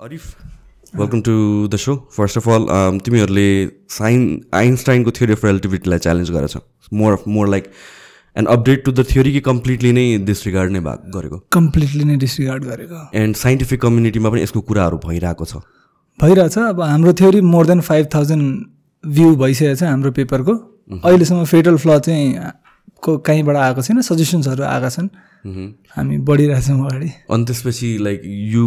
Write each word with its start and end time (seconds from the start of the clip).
Arif 0.00 0.22
welcome 0.96 1.20
to 1.22 1.32
the 1.72 1.76
so 1.76 1.94
first 2.12 2.38
of 2.38 2.48
all 2.48 2.98
तिमीहरूले 3.04 3.48
साइन 3.90 4.22
आइन्स्टाइनको 4.54 5.10
थ्योरी 5.10 5.32
अफ 5.32 5.44
रिलेटिभिटीलाई 5.44 5.98
च्यालेन्ज 5.98 6.30
गरेछ। 6.30 6.56
More 6.92 7.12
of 7.12 7.22
more 7.28 7.48
like 7.48 7.64
and 8.36 8.48
update 8.48 8.84
to 8.84 8.92
the 8.92 9.04
theory 9.10 9.32
कि 9.32 9.40
completely 9.48 9.92
नै 9.92 10.06
डिसरिगार्ड 10.26 10.72
नै 10.72 10.80
भाग 10.80 11.10
गरेको। 11.16 11.38
कम्प्लिटली 11.52 12.04
नै 12.04 12.16
डिसरिगार्ड 12.24 12.64
गरेको। 12.64 13.02
एन्ड 13.20 13.36
साइन्टिफिक 13.36 13.80
कम्युनिटीमा 13.82 14.30
पनि 14.30 14.42
यसको 14.42 14.60
कुराहरू 14.70 14.98
भइरहेको 15.04 15.44
छ। 15.44 15.62
भइरहेछ। 16.18 16.58
अब 16.58 16.80
हाम्रो 16.82 17.12
theory 17.20 17.40
more 17.52 17.66
than 17.66 17.80
five 17.90 18.08
thousand 18.14 18.44
view 19.04 19.36
भइसकेको 19.36 19.76
छ 19.76 19.82
हाम्रो 19.84 20.12
पेपरको 20.18 20.54
अहिलेसम्म 21.04 21.44
फेटल 21.52 21.76
फ्ल 21.84 21.98
चाहिँ 22.00 22.50
को 23.02 23.16
कहीँबाट 23.30 23.56
आएको 23.62 23.82
छैन। 23.82 24.02
सजेसन्सहरू 24.02 24.62
आएका 24.64 24.90
छन्। 24.90 25.08
हामी 25.44 26.18
बढिरहेछौँ 26.28 26.78
अगाडि। 26.86 27.10
अनि 27.30 27.44
त्यसपछि 27.44 27.88
लाइक 28.00 28.22
यो 28.24 28.64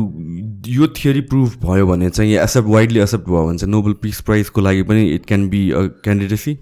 यो 0.68 0.88
थियोरी 0.98 1.22
प्रुभ 1.32 1.56
भयो 1.64 1.88
भने 1.88 2.10
चाहिँ 2.10 2.36
एक्सेप्ट 2.38 2.70
वाइडली 2.70 3.00
एक्सेप्ट 3.00 3.26
भयो 3.26 3.46
भने 3.48 3.58
चाहिँ 3.58 3.72
नोबल 3.72 3.94
पिस 4.02 4.22
प्राइजको 4.22 4.62
लागि 4.62 4.84
पनि 4.84 5.10
it 5.16 5.26
can 5.26 5.48
be 5.50 5.62
a 5.72 5.82
candidacy 6.06 6.58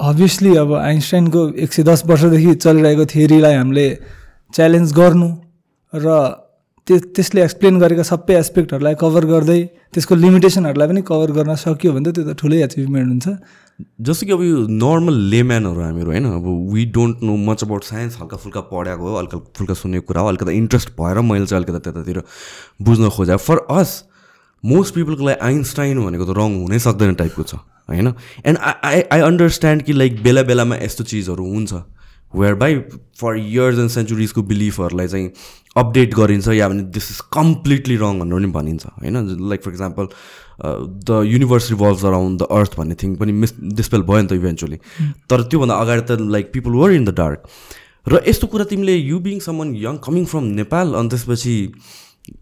obviously 0.00 0.56
अब 0.56 0.72
आइन्स्टाइनको 0.74 1.48
एक 1.64 1.72
सय 1.72 1.82
दस 1.82 2.02
वर्षदेखि 2.06 2.54
चलिरहेको 2.54 3.06
थियोरीलाई 3.14 3.54
हामीले 3.54 3.86
च्यालेन्ज 4.54 4.92
गर्नु 4.92 5.28
र 5.92 6.39
त्यस 6.90 7.02
त्यसले 7.16 7.42
एक्सप्लेन 7.46 7.78
गरेका 7.78 8.02
सबै 8.02 8.34
एस्पेक्टहरूलाई 8.36 8.94
कभर 9.00 9.24
गर्दै 9.32 9.60
त्यसको 9.94 10.14
लिमिटेसनहरूलाई 10.26 10.88
पनि 10.90 11.02
कभर 11.06 11.30
गर्न 11.38 11.54
सक्यो 11.62 11.92
भने 11.94 12.10
त 12.10 12.14
त्यो 12.18 12.24
त 12.26 12.34
ठुलै 12.40 12.58
एचिभमेन्ट 12.66 13.08
हुन्छ। 13.10 13.26
जस्तो 14.06 14.26
कि 14.26 14.32
अब 14.32 14.42
यो 14.42 14.56
नर्मल 14.82 15.16
लेम्यानहरू 15.32 15.80
हामीहरू 15.80 16.10
होइन 16.10 16.26
अब 16.36 16.46
we 16.72 16.84
don't 16.96 17.22
know 17.22 17.36
much 17.46 17.62
about 17.64 17.84
science 17.84 18.18
हल्का 18.20 18.36
फुल्का 18.36 18.60
पढाएको 18.72 19.08
हो 19.08 19.16
हल्का 19.18 19.38
फुल्का 19.56 19.74
सुनेको 19.74 20.04
कुरा 20.10 20.20
हो 20.20 20.28
अलिकति 20.28 20.52
इन्ट्रेस्ट 20.56 20.88
भएर 20.98 21.20
मैले 21.30 21.46
चाहिँ 21.46 21.62
अलिकति 21.62 21.80
त्यतातिर 21.86 22.22
बुझ्न 22.82 23.08
खोजेँ 23.16 23.36
फर 23.46 23.64
अस 23.78 23.90
मोस्ट 24.64 24.94
पिपलको 24.94 25.26
लागि 25.26 25.40
आइन्स्टाइन 25.46 26.04
भनेको 26.04 26.24
त 26.26 26.36
रङ 26.36 26.60
हुनै 26.60 26.78
सक्दैन 26.86 27.14
टाइपको 27.22 27.42
छ 27.42 27.54
होइन? 27.88 28.12
एन्ड 28.44 28.58
आई 28.84 29.00
आई 29.12 29.20
अन्डरस्ट्यान्ड 29.30 29.82
कि 29.82 29.92
लाइक 29.92 30.22
बेला 30.22 30.42
बेलामा 30.50 30.76
यस्तो 30.82 31.04
चिजहरू 31.04 31.46
हुन्छ। 31.54 31.72
Where 32.34 32.54
by 32.54 32.78
for 33.20 33.36
years 33.38 33.78
and 33.78 33.90
सेन्चुरिजको 33.90 34.42
बिलिफहरूलाई 34.50 35.08
चाहिँ 35.08 35.30
अपडेट 35.76 36.14
गरिन्छ 36.14 36.48
या 36.48 36.68
भने 36.68 36.82
दिस 36.94 37.10
इज 37.10 37.20
कम्प्लिटली 37.32 37.96
रङ 37.96 38.20
भनेर 38.20 38.38
पनि 38.38 38.50
भनिन्छ 38.52 38.86
होइन? 38.86 39.16
Like 39.48 39.62
for 39.64 39.70
example 39.70 40.08
the 41.08 41.22
universe 41.26 41.70
revolve 41.70 42.06
around 42.06 42.38
the 42.40 42.46
earth 42.58 42.76
भन्ने 42.78 42.94
थिङ 43.02 43.14
पनि 43.16 43.32
मिस 43.44 43.54
डिस्पेल 43.80 44.02
भयो 44.10 44.22
नि 44.22 44.28
त 44.28 44.32
इभेन्चुली 44.40 44.76
तर 45.30 45.42
त्योभन्दा 45.42 45.74
अगाडि 45.84 46.02
त 46.02 46.20
like 46.36 46.52
people 46.52 46.70
were 46.82 46.92
in 46.92 47.04
the 47.04 47.14
dark 47.20 47.48
र 48.06 48.22
यस्तो 48.28 48.46
कुरा 48.52 48.64
तिमीले 48.70 48.96
you 48.96 49.18
being 49.26 49.40
someone 49.40 49.74
young 49.76 49.96
coming 50.04 50.24
from 50.26 50.44
Nepal 50.60 50.94
अनि 51.00 51.08
त्यसपछि 51.08 51.56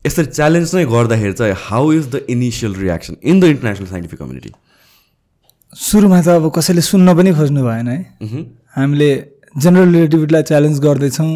यसरी 0.07 0.27
च्यालेन्ज 0.27 0.75
नै 0.77 0.85
गर्दाखेरि 0.93 1.33
चाहिँ 1.33 1.55
how 1.65 1.93
is 1.93 2.07
the 2.15 2.25
initial 2.31 2.75
reaction 2.75 3.17
in 3.23 3.41
the 3.41 3.45
international 3.55 3.87
scientific 3.87 4.19
community 4.19 4.53
सुरुमा 5.73 6.21
त 6.23 6.29
अब 6.29 6.51
कसैले 6.57 6.83
सुन्न 6.83 7.15
पनि 7.17 7.33
खोज्नु 7.35 7.65
भएन 7.65 7.89
है। 7.89 7.99
हामीले 8.77 9.11
जेनरल 9.57 9.89
रिलेटिभिटीलाई 9.95 10.43
च्यालेन्ज 10.51 10.79
गर्दैछौँ। 10.81 11.33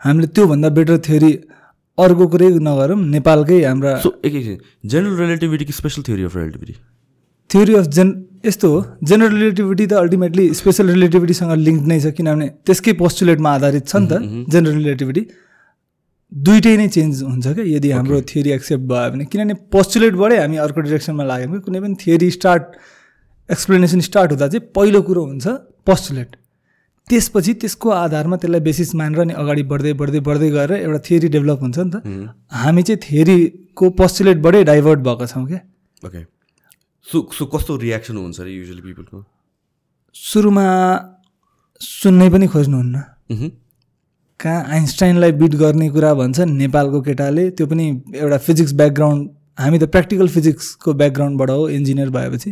हामीले 0.00 0.26
त्योभन्दा 0.34 0.68
बेटर 0.76 0.96
थ्योरी 1.06 1.32
अर्को 1.98 2.26
कुरै 2.32 2.48
नगरौँ। 2.68 2.98
नेपालकै 3.14 3.58
हाम्रा 3.64 3.92
जेनरल 4.24 5.16
रिलेटिभिटी 5.20 5.64
कि 5.64 5.72
special 5.72 6.02
theory 6.08 6.22
of 6.24 6.36
relativity 6.36 6.74
theory 7.50 7.74
of 7.74 7.86
जेन 7.96 8.08
यस्तो 8.46 8.68
हो। 8.72 8.78
जेनरल 9.04 9.34
रिलेटिभिटी 9.34 9.86
त 9.86 9.92
अल्टिमेटली 10.00 10.44
स्पेसल 10.54 10.86
रिलेटिभिटीसँग 10.90 11.52
लिङ्क 11.66 11.82
नै 11.90 11.98
छ 12.00 12.14
किनभने 12.16 12.46
त्यसकै 12.66 12.92
पोस्टुलेटमा 13.02 13.50
आधारित 13.58 13.84
छ 13.86 13.96
नि 13.96 14.06
त 14.08 14.12
जेनरल 14.52 14.76
रिलेटिभिटी 14.80 15.22
दुइटै 16.32 16.74
नै 16.80 16.88
चेन्ज 16.96 17.22
हुन्छ 17.28 17.46
क्या 17.58 17.64
यदि 17.76 17.90
हाम्रो 17.90 18.20
थ्योरी 18.30 18.50
एक्सेप्ट 18.56 18.84
भयो 18.92 19.10
भने। 19.12 19.24
किनभने 19.28 19.54
पोस्टुलेटबाटै 19.74 20.38
हामी 20.40 20.56
अर्को 20.64 20.80
डिरेक्सनमा 20.88 21.24
लाग्यौँ 21.32 21.52
कि 21.52 21.60
कुनै 21.66 21.80
पनि 21.84 21.94
थ्योरी 22.04 22.30
स्टार्ट 22.38 22.64
एक्सप्लेनेसन 23.48 24.00
स्टार्ट 24.08 24.28
हुँदा 24.32 24.48
चाहिँ 24.48 24.64
पहिलो 24.76 25.00
कुरो 25.10 25.24
हुन्छ 25.26 25.46
पोस्टुलेट 25.90 26.39
त्यसपछि 27.10 27.52
त्यसको 27.60 27.88
आधारमा 27.90 28.36
त्यसलाई 28.40 28.60
बेसिस 28.66 28.94
मानेर 28.94 29.24
नि 29.26 29.34
अगाडि 29.42 29.62
बढ्दै 29.70 29.92
बढ्दै 30.00 30.20
बढ्दै 30.28 30.50
गएर 30.56 30.72
एउटा 30.72 30.98
थियोरी 31.06 31.28
डेभलप 31.36 31.60
हुन्छ 31.60 31.78
नि 31.78 31.90
त। 31.90 31.96
हामी 32.62 32.82
चाहिँ 32.82 33.00
थियोरीको 33.04 33.90
पोस्टुलेटबाटै 34.00 34.62
डाइभर्ट 34.70 35.00
भएको 35.06 35.26
छौँ 35.26 35.46
क्या। 35.46 35.60
ओके 36.06 36.20
सो 37.06 37.16
सो 37.36 37.46
कस्तो 37.52 37.76
रियाक्सन 37.84 38.16
हुन्छ 38.16 38.40
अरे 38.40 38.50
युजली 38.52 38.82
पिपलको 38.82 39.24
सुरुमा 40.16 40.66
सुन्नै 41.80 42.28
पनि 42.30 42.46
खोज्नुहुन्न। 42.54 42.96
कहाँ 44.40 44.60
आइन्स्टाइनलाई 44.74 45.32
बिट 45.40 45.54
गर्ने 45.60 45.88
कुरा 45.90 46.12
भन्छ 46.14 46.40
नेपालको 46.40 47.00
केटाले 47.08 47.50
त्यो 47.56 47.66
पनि 47.66 47.86
एउटा 48.16 48.38
फिजिक्स 48.46 48.72
ब्याकग्राउन्ड 48.80 49.28
हामी 49.58 49.78
त 49.78 49.84
प्र्याक्टिकल 49.92 50.28
फिजिक्सको 50.36 50.92
ब्याकग्राउन्डबाट 51.00 51.50
हो 51.50 51.68
इन्जिनियर 51.68 52.10
भएपछि। 52.10 52.50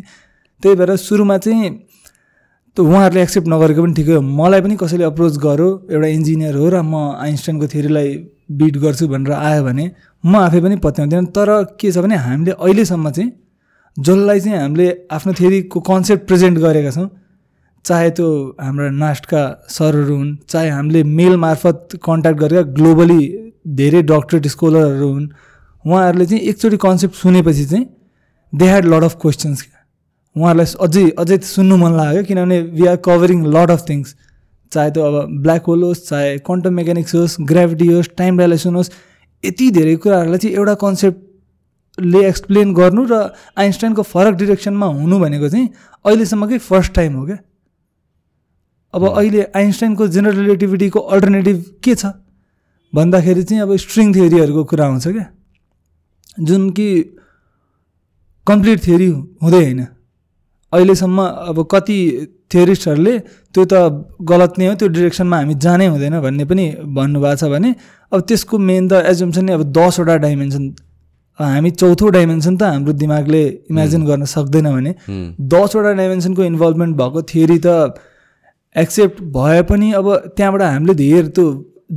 त्यही 0.62 0.76
भएर 0.76 0.96
सुरुमा 0.98 1.36
चाहिँ 1.38 1.70
त्यो 2.78 2.86
उहाँहरूले 2.86 3.22
एक्सेप्ट 3.22 3.48
नगरेको 3.48 3.82
पनि 3.82 3.94
ठिकै 3.98 4.12
हो। 4.14 4.20
मलाई 4.22 4.60
पनि 4.62 4.74
कसैले 4.78 5.04
अप्रोच 5.04 5.36
गर्यो 5.42 5.68
एउटा 5.90 6.08
इन्जिनियर 6.14 6.54
हो 6.54 6.66
र 6.70 6.82
म 6.86 6.94
आइन्स्टाइनको 7.26 7.66
थ्योरीलाई 7.74 8.08
बिट 8.54 8.74
गर्छु 8.78 9.08
भनेर 9.10 9.32
आयो 9.34 9.62
भने 9.66 9.84
म 10.24 10.36
आफै 10.46 10.60
पनि 10.62 10.76
पत्याउँदैन। 10.86 11.24
तर 11.34 11.50
के 11.74 11.90
छ 11.90 11.98
भने 11.98 12.16
हामीले 12.22 12.52
अहिलेसम्म 12.54 13.10
चाहिँ 13.10 13.30
जसलाई 13.96 14.40
चाहिँ 14.40 14.58
हामीले 14.58 14.86
आफ्नो 15.10 15.32
थ्योरीको 15.40 15.80
कन्सेप्ट 15.90 16.22
प्रेजेन्ट 16.30 16.58
गरेका 16.58 16.90
छौँ 16.94 17.08
चाहे 17.84 18.10
त्यो 18.14 18.28
हाम्रा 18.62 18.90
नास्टका 19.02 19.42
सरहरू 19.74 20.14
हुन् 20.16 20.30
चाहे 20.46 20.68
हामीले 20.70 21.02
मेल 21.18 21.34
मार्फत 21.44 21.98
कन्ट्याक्ट 21.98 22.38
गरेका 22.40 22.62
ग्लोबली 22.78 23.22
धेरै 23.80 24.02
डक्टरेट 24.12 24.46
स्कोलरहरू 24.54 25.08
हुन् 25.14 25.26
उहाँहरूले 25.84 26.26
चाहिँ 26.30 26.42
एकचोटि 26.46 26.78
कन्सेप्ट 26.86 27.14
सुनेपछि 27.24 27.64
चाहिँ 27.72 27.86
they 28.52 28.70
had 28.70 28.84
lot 28.94 29.04
of 29.10 29.18
questions 29.20 29.62
क्या 29.62 29.77
उहाँहरूलाई 30.38 30.74
अझै 30.86 31.04
अझै 31.18 31.38
सुन्नु 31.50 31.76
मन 31.76 31.92
लाग्यो 31.96 32.22
किनभने 32.24 32.60
we 32.78 32.86
are 32.86 32.96
covering 33.04 33.44
lot 33.54 33.70
of 33.70 33.84
things 33.88 34.14
चाहे 34.72 34.90
त्यो 34.90 35.02
अब 35.02 35.14
ब्ल्याक 35.42 35.64
होल 35.64 35.82
होस् 35.82 36.08
चाहे 36.08 36.38
क्वान्टम 36.38 36.74
मेकानिक्स 36.74 37.14
होस् 37.14 37.36
ग्राभिटी 37.50 37.86
होस् 37.86 38.08
टाइम 38.18 38.38
डाइलेसन 38.38 38.74
होस् 38.74 38.90
यति 39.44 39.70
धेरै 39.70 39.96
कुराहरूलाई 39.96 40.38
चाहिँ 40.38 40.56
एउटा 40.56 40.74
कन्सेप्टले 40.84 42.26
एक्सप्लेन 42.28 42.74
गर्नु 42.74 43.06
र 43.10 43.20
आइन्स्टाइनको 43.58 44.02
फरक 44.02 44.34
डिरेक्सनमा 44.34 44.86
हुनु 44.86 45.18
भनेको 45.18 45.48
चाहिँ 45.48 45.68
अहिलेसम्मकै 46.04 46.58
फर्स्ट 46.58 46.92
टाइम 46.94 47.14
हो 47.14 47.26
क्या? 47.26 47.38
अब 48.94 49.02
अहिले 49.08 49.42
आइन्स्टाइनको 49.56 50.08
जेनरल 50.08 50.36
रिलेटिभिटीको 50.36 51.00
अल्टरनेटिभ 51.00 51.64
के 51.84 51.94
छ? 51.94 52.06
भन्दाखेरि 52.94 53.42
चाहिँ 53.42 53.62
अब 53.62 53.76
स्ट्रिङ 53.76 54.14
थियोरीहरूको 54.14 54.64
कुरा 54.64 54.84
आउँछ 54.86 55.08
क्या? 55.08 55.26
जुन 56.40 56.70
कि 56.70 56.88
कम्प्लिट 58.46 58.86
थियोरी 58.86 59.08
हुँदै 59.42 59.62
होइन। 59.64 59.86
अहिलेसम्म 60.72 61.26
अब 61.50 61.62
कति 61.70 61.98
थ्योरिस्टहरूले 62.52 63.18
त्यो 63.54 63.64
त 63.64 63.74
गलत 64.30 64.58
नै 64.58 64.66
हो 64.66 64.74
त्यो 64.74 64.88
डिरेक्सनमा 64.88 65.36
हामी 65.36 65.54
जानै 65.64 65.86
हुँदैन 65.86 66.20
भन्ने 66.20 66.44
पनि 66.44 66.66
भन्नुभएको 66.94 67.36
छ 67.36 67.50
भने 67.52 67.70
अब 68.12 68.20
त्यसको 68.28 68.58
मेन 68.64 68.88
त 68.88 69.00
एजुम्सन 69.12 69.44
नै 69.44 69.52
अब 69.52 69.64
दसवटा 69.72 70.16
डाइमेन्सन 70.24 70.68
हामी 71.38 71.70
चौथो 71.72 72.08
डाइमेन्सन 72.10 72.56
त 72.56 72.62
हाम्रो 72.68 72.92
दिमागले 73.00 73.42
इमेजिन 73.70 74.06
गर्न 74.06 74.30
सक्दैन 74.34 74.70
भने 74.70 74.94
दसवटा 75.48 75.92
डाइमेन्सनको 75.94 76.44
इन्भल्भमेन्ट 76.44 76.96
भएको 76.96 77.22
थियोरी 77.32 77.58
त 77.58 78.04
एक्सेप्ट 78.76 79.20
भए 79.34 79.62
पनि 79.64 79.92
अब 79.94 80.14
त्यहाँबाट 80.30 80.62
हामीले 80.64 80.94
धेरै 80.94 81.28
त्यो 81.30 81.46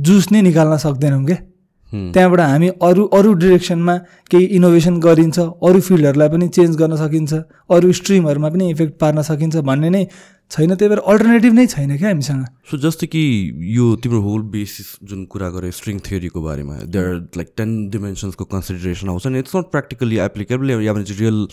जुस 0.04 0.32
नै 0.32 0.42
निकाल्न 0.42 0.76
सक्दैनौँ 0.84 1.24
क्या 1.26 1.38
त्यहाँबाट 1.92 2.40
हामी 2.40 2.68
अरू 2.82 3.04
अरू 3.16 3.32
डिरेक्सनमा 3.40 3.96
केही 4.30 4.44
इनोभेसन 4.58 5.00
गरिन्छ 5.00 5.38
अरू 5.38 5.80
फिल्डहरूलाई 5.80 6.28
पनि 6.28 6.48
चेन्ज 6.56 6.76
गर्न 6.76 6.96
सकिन्छ 6.96 7.32
अरू 7.70 7.92
स्ट्रिमहरूमा 7.98 8.48
पनि 8.50 8.70
इफेक्ट 8.70 8.94
पार्न 9.00 9.22
सकिन्छ 9.22 9.56
भन्ने 9.68 9.90
नै 9.90 10.04
छैन 10.50 10.74
त्यही 10.74 10.88
भएर 10.88 11.02
अल्टरनेटिभ 11.08 11.52
नै 11.54 11.66
छैन 11.66 11.96
क्या 11.96 12.08
हामीसँग। 12.08 12.44
सो 12.70 12.78
जस्तो 12.78 13.06
कि 13.12 13.22
यो 13.76 13.84
तिम्रो 14.04 14.20
होल 14.22 14.42
बेसिस 14.54 14.88
जुन 15.10 15.24
कुरा 15.32 15.48
गऱ्यो 15.50 15.70
स्ट्रिङ 15.72 16.00
थियोरीको 16.08 16.42
बारेमा 16.42 16.74
देयर 16.96 17.14
लाइक 17.36 17.52
टेन 17.56 17.70
डिमेन्सन्सको 17.90 18.44
कन्सिडरेसन 18.52 19.08
आउँछ 19.08 19.26
नि 19.26 19.38
इट्स 19.38 19.56
नट 19.56 19.70
प्र्याक्टिकली 19.70 20.18
एप्लिकेबल 20.26 20.70
या 20.70 20.92
भने 20.92 21.04
चाहिँ 21.04 21.20
रियल 21.20 21.46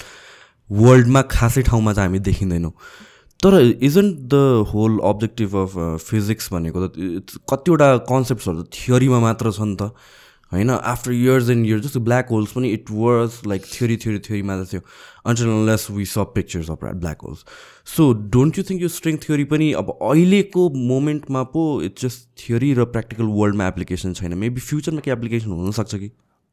वर्ल्डमा 0.69 1.21
खासै 1.31 1.61
ठाउँमा 1.69 1.93
चाहिँ 1.93 2.07
हामी 2.07 2.19
देखिँदैनौँ। 2.27 2.71
तर 3.39 3.53
isn't 3.81 4.15
the 4.31 4.65
whole 4.71 4.99
objective 5.09 5.55
of 5.57 5.77
physics 6.07 6.51
भनेको 6.53 6.87
त 6.87 7.39
कतिवटा 7.51 7.89
कन्सेप्ट्सहरू 8.09 8.61
त 8.61 8.67
थियोरीमा 8.75 9.19
मात्र 9.19 9.51
छ 9.51 9.61
नि 9.61 9.75
त। 9.81 9.91
होइन 10.51 10.69
आफ्टर 10.69 11.11
इयर्स 11.11 11.49
एन्ड 11.49 11.65
इयर्स 11.65 11.83
जस्तो 11.83 11.99
ब्ल्याक 11.99 12.29
होल्स 12.31 12.51
पनि 12.51 12.69
it 12.73 12.85
was 12.91 13.41
like 13.47 13.65
theory 13.73 13.97
theory 13.97 14.19
थ्योरीमा 14.19 14.55
त 14.63 14.67
थियो 14.71 14.81
until 15.25 15.49
less 15.65 15.87
we 15.91 16.05
saw 16.05 16.33
pictures 16.35 16.69
of 16.71 16.83
black 16.83 17.21
holes 17.21 17.43
so 17.87 18.11
don't 18.35 18.57
you 18.57 18.63
think 18.69 18.81
यो 18.81 18.87
स्ट्रिङ 18.89 19.17
थ्योरी 19.25 19.43
पनि 19.51 19.71
अब 19.81 19.91
अहिलेको 20.01 20.69
मोमेन्टमा 20.87 21.43
पो 21.53 21.65
इट्स 21.81 22.05
जस्ट 22.05 22.27
थ्योरी 22.45 22.73
र 22.73 22.85
प्र्याक्टिकल 22.95 23.31
वर्ल्डमा 23.37 23.67
एप्लिकेसन 23.67 24.13
छैन? 24.13 24.33
मेबी 24.33 24.61
फ्युचरमा 24.61 25.01
के 25.05 25.11
एप्लिकेसन 25.11 25.51
हुनसक्छ 25.51 25.95
कि? 25.95 26.11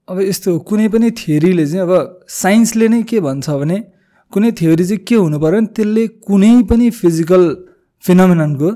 अब 0.08 0.20
यस्तो 0.20 0.58
कुनै 0.68 0.88
पनि 0.88 1.10
थियोरीले 1.18 1.66
चाहिँ 1.66 1.82
अब 1.82 2.20
साइन्सले 2.34 2.88
नै 2.88 3.02
के 3.10 3.20
भन्छ 3.20 3.50
भने 3.50 3.82
कुनै 4.32 4.52
थ्योरी 4.60 4.84
चाहिँ 4.84 5.04
के 5.08 5.14
हुनु 5.14 5.38
पऱ्यो 5.38 5.60
भने 5.60 5.66
त्यसले 5.74 6.06
कुनै 6.28 6.52
पनि 6.70 6.90
फिजिकल 7.00 7.42
फिनोमिनको 8.04 8.70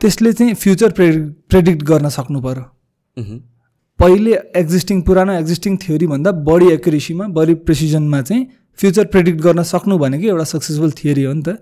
त्यसले 0.00 0.32
चाहिँ 0.32 0.54
फ्युचर 0.62 0.92
प्रे 0.92 1.10
प्रेडिक्ट 1.50 1.82
गर्न 1.90 2.08
सक्नु 2.16 2.40
पऱ्यो 2.42 2.64
पहिले 4.00 4.32
एक्जिस्टिङ 4.56 5.00
पुरानो 5.02 5.32
एक्जिस्टिङ 5.32 5.76
थ्योरीभन्दा 5.84 6.30
बढी 6.48 6.66
एक्युरेसीमा 6.72 7.26
बढी 7.38 7.54
प्रेसिजनमा 7.66 8.20
चाहिँ 8.22 8.46
फ्युचर 8.78 9.04
प्रेडिक्ट 9.14 9.40
गर्न 9.40 9.62
सक्नु 9.62 9.98
भनेको 9.98 10.26
एउटा 10.28 10.44
सक्सेसफुल 10.44 10.90
थियोरी 10.98 11.22
हो 11.22 11.32
नि 11.32 11.42
त। 11.42 11.56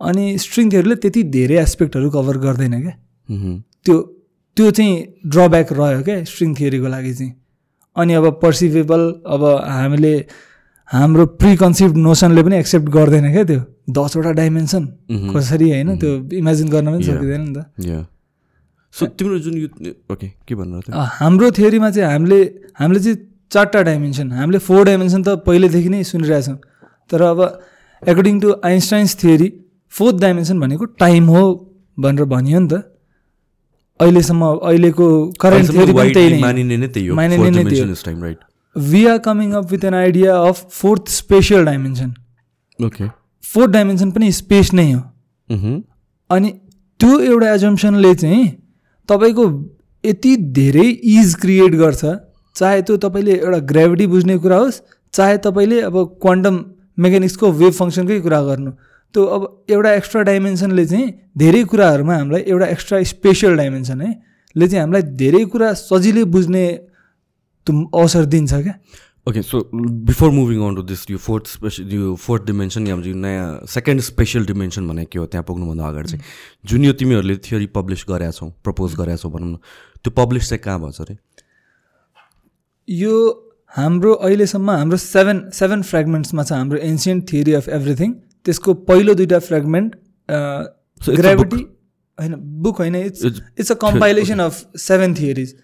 अनि 0.00 0.24
स्ट्रिङ 0.38 0.70
थियोरीले 0.72 0.96
त्यति 1.02 1.22
धेरै 1.36 1.56
एस्पेक्टहरू 1.58 2.10
कभर 2.10 2.36
गर्दैन 2.38 2.74
क्या। 2.82 2.94
त्यो 3.84 3.96
त्यो 4.56 4.70
चाहिँ 4.70 4.94
ड्रब्याक 5.32 5.72
रह्यो 5.72 6.02
क्या 6.02 6.24
स्ट्रिङ 6.24 6.54
थियोरीको 6.60 6.88
लागि 6.88 7.14
चाहिँ। 7.14 7.32
अनि 7.96 8.12
अब 8.14 8.26
पर्सिभेबल 8.42 9.02
अब 9.26 9.42
हामीले 9.68 10.14
हाम्रो 10.90 11.24
प्रिकन्सिभ 11.40 11.96
नोसनले 11.96 12.42
पनि 12.42 12.56
एक्सेप्ट 12.56 12.88
गर्दैन 12.88 13.32
क्या 13.32 13.44
त्यो। 13.44 13.60
दसवटा 13.96 14.30
डाइमेन्सन। 14.40 14.84
कसरी 15.34 15.70
होइन 15.70 15.96
त्यो 15.98 16.12
इमेजिन 16.36 16.68
गर्न 16.68 16.86
पनि. 16.92 17.04
सकिँदैन 17.04 17.42
नि 17.48 17.52
त। 17.56 18.06
सो 18.94 19.06
तिम्रो 19.18 19.38
जुन 19.38 19.56
यो 19.58 19.92
ओके 20.12 20.28
के 20.48 20.54
भन्नु 20.54 20.80
हाम्रो 21.20 21.50
थ्योरीमा 21.58 21.90
चाहिँ 21.90 22.10
हामीले 22.12 22.40
हामीले 22.80 23.00
चाहिँ 23.00 23.18
चारवटा 23.52 23.82
डाइमेन्सन 23.88 24.32
हामीले 24.32 24.58
फोर 24.68 24.84
डाइमेन्सन 24.86 25.22
त 25.22 25.28
पहिलेदेखि 25.46 25.88
नै 25.88 26.02
सुनिरहेछौँ 26.10 26.56
तर 27.10 27.22
अब 27.22 27.40
according 28.02 28.40
to 28.40 28.54
Einstein's 28.64 29.16
theory 29.22 29.48
fourth 29.92 30.16
dimension 30.20 30.60
भनेको 30.60 30.84
टाइम 31.02 31.24
हो 31.34 31.42
भनेर 31.98 32.24
भनियो 32.32 32.58
नि 32.60 32.68
त। 32.68 32.82
अहिलेसम्म 34.00 34.42
अहिलेको 34.46 35.06
करेन्ट 35.40 35.70
थ्योरी 35.72 36.40
मानिने 36.42 36.76
नै 36.76 36.88
त्यही 36.88 37.06
हो। 37.06 37.14
मानिने 37.16 37.50
नै 37.50 37.64
त्यही 37.64 38.34
we 38.76 39.04
are 39.06 39.18
coming 39.24 39.52
up 39.60 39.70
with 39.72 39.84
an 39.84 39.94
idea 39.94 40.36
of 40.48 40.56
fourth 40.72 41.08
spatial 41.10 41.64
dimension 41.64 42.14
okay 42.78 43.08
fourth 43.44 43.72
dimension 43.72 44.10
पनि 44.10 44.30
स्पेस 44.32 44.72
नै 44.74 44.90
हो। 44.92 45.00
मह्म। 45.48 45.82
अनि 46.30 46.48
त्यो 47.00 47.18
एउटा 47.20 47.52
एजम्सनले 47.54 48.14
चाहिँ 48.14 48.44
तपाईँको 49.08 49.44
यति 50.04 50.36
धेरै 50.56 50.88
इज 51.14 51.34
क्रिएट 51.40 51.74
गर्छ 51.82 52.04
चाहे 52.56 52.82
त्यो 52.82 52.96
तपाईँले 53.04 53.34
एउटा 53.34 53.58
ग्राभिटी 53.70 54.06
बुझ्ने 54.06 54.36
कुरा 54.38 54.56
होस् 54.56 54.80
चाहे 55.14 55.36
तपाईँले 55.46 55.80
अब 55.88 55.96
क्वान्टम 56.22 56.64
मेकानिक्सको 56.98 57.50
वेभ 57.60 57.72
फङ्सनकै 57.72 58.20
कुरा 58.20 58.40
गर्नु। 58.42 58.70
त्यो 59.14 59.24
अब 59.24 59.42
एउटा 59.70 59.92
एक्स्ट्रा 59.94 60.22
डाइमेन्सनले 60.28 60.84
चाहिँ 60.86 61.06
धेरै 61.38 61.62
कुराहरूमा 61.64 62.14
हामीलाई 62.16 62.42
एउटा 62.46 62.66
एक्स्ट्रा 62.66 63.02
स्पेसियल 63.12 63.56
डाइमेन्सन 63.56 64.00
है 64.00 64.10
ले 64.56 64.68
चाहिँ 64.68 64.80
हामीलाई 64.80 65.02
धेरै 65.16 65.44
कुरा 65.52 65.72
सजिलै 65.80 66.24
बुझ्ने 66.34 66.64
अवसर 67.66 68.24
दिन्छ 68.34 68.52
क्या। 68.54 68.74
Okay 69.26 69.42
so 69.42 69.60
before 69.72 70.30
moving 70.30 70.60
on 70.62 70.74
to 70.74 70.82
this 70.82 71.04
यो 71.10 71.18
फोर्थ 71.18 71.46
स्पेसल 71.48 71.92
यो 71.92 72.14
फोर्थ 72.16 72.44
डिमेन्सन 72.44 72.86
या 72.86 72.96
यो 73.06 73.14
नयाँ 73.16 73.48
सेकेन्ड 73.68 74.00
स्पेसल 74.02 74.46
डिमेन्सन 74.46 74.88
भनेको 74.88 75.10
के 75.12 75.18
हो 75.18 75.26
त्यहाँ 75.26 75.44
पुग्नुभन्दा 75.44 75.88
अगाडि 75.88 76.08
चाहिँ 76.08 76.24
जुन 76.64 76.84
यो 76.84 76.92
तिमीहरूले 76.94 77.36
थियोरी 77.44 77.66
पब्लिस 77.74 78.04
गरेका 78.08 78.30
छौ 78.30 78.48
प्रपोज 78.64 78.94
गरेका 78.94 79.16
छौ 79.16 79.30
भनौँ 79.30 79.50
न 79.50 79.56
त्यो 80.04 80.10
पब्लिस 80.16 80.48
चाहिँ 80.48 80.62
कहाँ 80.64 80.80
भएछ 80.80 81.00
अरे 81.00 81.16
यो 82.88 83.14
हाम्रो 83.72 84.12
अहिलेसम्म 84.14 84.70
हाम्रो 84.72 84.96
सेभेन 84.98 85.48
सेभेन 85.54 85.82
फ्रेगमेन्ट्समा 85.84 86.42
छ 86.42 86.52
हाम्रो 86.54 86.78
एन्सियन्ट 86.84 87.32
थियरी 87.32 87.52
अफ 87.54 87.68
एभ्रिथिङ 87.78 88.12
त्यसको 88.46 88.74
पहिलो 88.86 89.14
दुइटा 89.14 89.38
फ्रेगमेन्ट 89.46 89.96
ग्राभिटी 91.00 91.64
होइन 92.18 92.34
बुक 92.62 92.78
होइन 92.78 92.96
it's 92.96 93.24
it's 93.24 93.72
a 93.72 93.74
compilation 93.82 94.38
of 94.40 94.78
seven 94.82 95.14
theories 95.14 95.54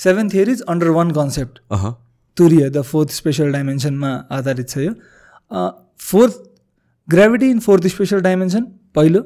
seven 0.00 0.28
theories 0.30 0.60
under 0.68 0.90
one 0.98 1.10
concept 1.12 1.58
uh 1.70 1.94
तुरिय 2.36 2.68
the 2.70 2.82
fourth 2.82 3.10
spatial 3.12 3.52
डाइमेन्सनमा 3.52 4.10
आधारित 4.38 4.68
छ 4.68 4.78
यो। 4.78 4.92
Fourth 6.00 6.34
gravity 7.08 7.50
in 7.50 7.60
fourth 7.60 7.86
spatial 7.88 8.20
dimension 8.22 8.62
पहिलो 8.94 9.20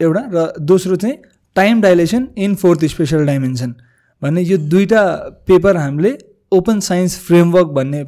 एउटा 0.00 0.22
र 0.34 0.46
दोस्रो 0.60 0.96
चाहिँ 0.96 1.16
time 1.56 1.80
dilation 1.82 2.28
in 2.38 2.54
fourth 2.62 2.84
spatial 2.94 3.26
dimension 3.26 3.74
भन्ने 4.22 4.42
यो 4.42 4.56
दुईवटा 4.72 5.02
पेपर 5.46 5.76
हामीले 5.76 6.16
ओपन 6.52 6.80
साइन्स 6.80 7.18
फ्रेमवर्क 7.26 7.68
भन्ने 7.78 8.02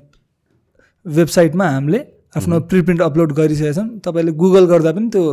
वेबसाइटमा 1.06 1.68
हामीले 1.68 2.00
आफ्नो 2.36 2.60
प्रिप्रिन्ट 2.70 3.00
अपलोड 3.02 3.32
गरिसकेका 3.32 3.72
छौँ। 3.72 3.88
तपाईँले 4.04 4.32
गुगल 4.42 4.64
गर्दा 4.66 4.92
पनि 4.92 5.08
त्यो 5.14 5.24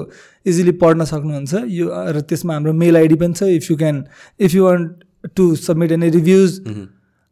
इजिली 0.45 0.71
पढ्न 0.81 1.03
सक्नुहुन्छ। 1.11 1.53
यो 1.67 1.85
र 1.89 2.21
त्यसमा 2.21 2.53
हाम्रो 2.53 2.73
मेल 2.73 2.97
आइडी 2.97 3.15
पनि 3.21 3.33
छ। 3.33 3.43
If 3.57 3.71
you 3.71 3.77
can 3.77 4.03
if 4.39 4.55
you 4.55 4.63
want 4.63 5.31
to 5.35 5.55
submit 5.55 5.91
any 5.91 6.09
reviews 6.17 6.51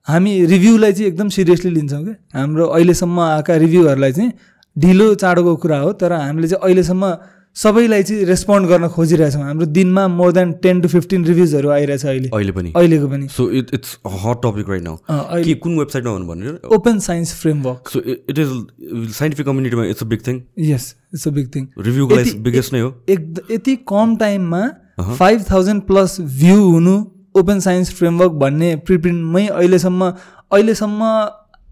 हामी 0.08 0.46
रिभ्यूलाई 0.46 0.94
चाहिँ 0.94 1.08
एकदम 1.08 1.30
सिरियसली 1.30 1.72
लिन्छौँ 1.72 2.04
क्या 2.04 2.40
हाम्रो 2.40 2.66
अहिलेसम्म 2.68 3.20
आएका 3.22 3.56
रिभ्यूहरूलाई 3.66 4.12
चाहिँ 4.12 4.32
ढिलो 4.76 5.14
चाँडोको 5.16 5.56
कुरा 5.56 5.80
हो 5.80 5.92
तर 6.00 6.14
हामीले 6.14 6.48
चाहिँ 6.48 6.64
अहिलेसम्म 6.64 7.14
सबैलाई 7.56 8.04
चाहिँ 8.04 8.26
रेस्पोन्ड 8.26 8.68
गर्न 8.68 8.88
खोजिरहेछौँ। 8.88 9.42
हाम्रो 9.44 9.66
दिनमा 9.76 10.08
more 10.08 10.32
than 10.32 10.52
ten 10.64 10.82
to 10.82 10.88
fifteen 10.88 11.26
रिभ्युजहरू 11.26 11.70
आइरहेछ 11.70 12.06
अहिले। 12.06 12.30
अहिले 12.34 12.52
पनि? 12.52 12.72
अहिलेको 12.76 13.08
पनि। 13.10 13.28
So 13.28 13.50
it 13.52 13.74
it's 13.74 13.98
hot 14.26 14.38
topic 14.46 14.70
right 14.70 14.84
now 14.84 14.96
के 15.44 15.54
कुन 15.56 15.78
वेबसाइटमा 15.80 16.12
भन्नु 16.12 16.28
भन्नु 16.28 16.76
open 16.76 17.00
science 17.08 17.34
framework 17.42 17.90
so 17.94 18.00
it 18.00 18.40
is 18.40 19.12
scientific 19.14 19.46
कम्युनिटीमा 19.46 19.86
it's 19.86 20.04
a 20.04 20.06
big 20.08 20.28
thing 20.28 20.42
yes 20.70 20.94
it's 21.14 21.28
a 21.28 21.32
big 21.32 21.50
thing 21.56 21.68
रिभ्यूको 21.80 22.16
लागि 22.16 22.32
बिगेस्ट 22.48 22.74
नै 22.74 22.80
हो। 22.80 22.94
एक 23.10 23.48
यति 23.52 23.76
कम 23.90 24.16
टाइममा 24.18 24.68
फाइभ 25.02 25.46
थाउजन्ड 25.52 25.82
प्लस 25.84 26.20
भ्यू 26.22 26.62
हुनु 26.62 26.98
ओपन 27.36 27.60
साइन्स 27.60 27.94
फ्रेमवर्क 27.96 28.32
भन्ने 28.42 28.76
प्रिप्रिन्टमै 28.88 29.46
अहिलेसम्म 29.48 30.10
अहिलेसम्म 30.52 31.04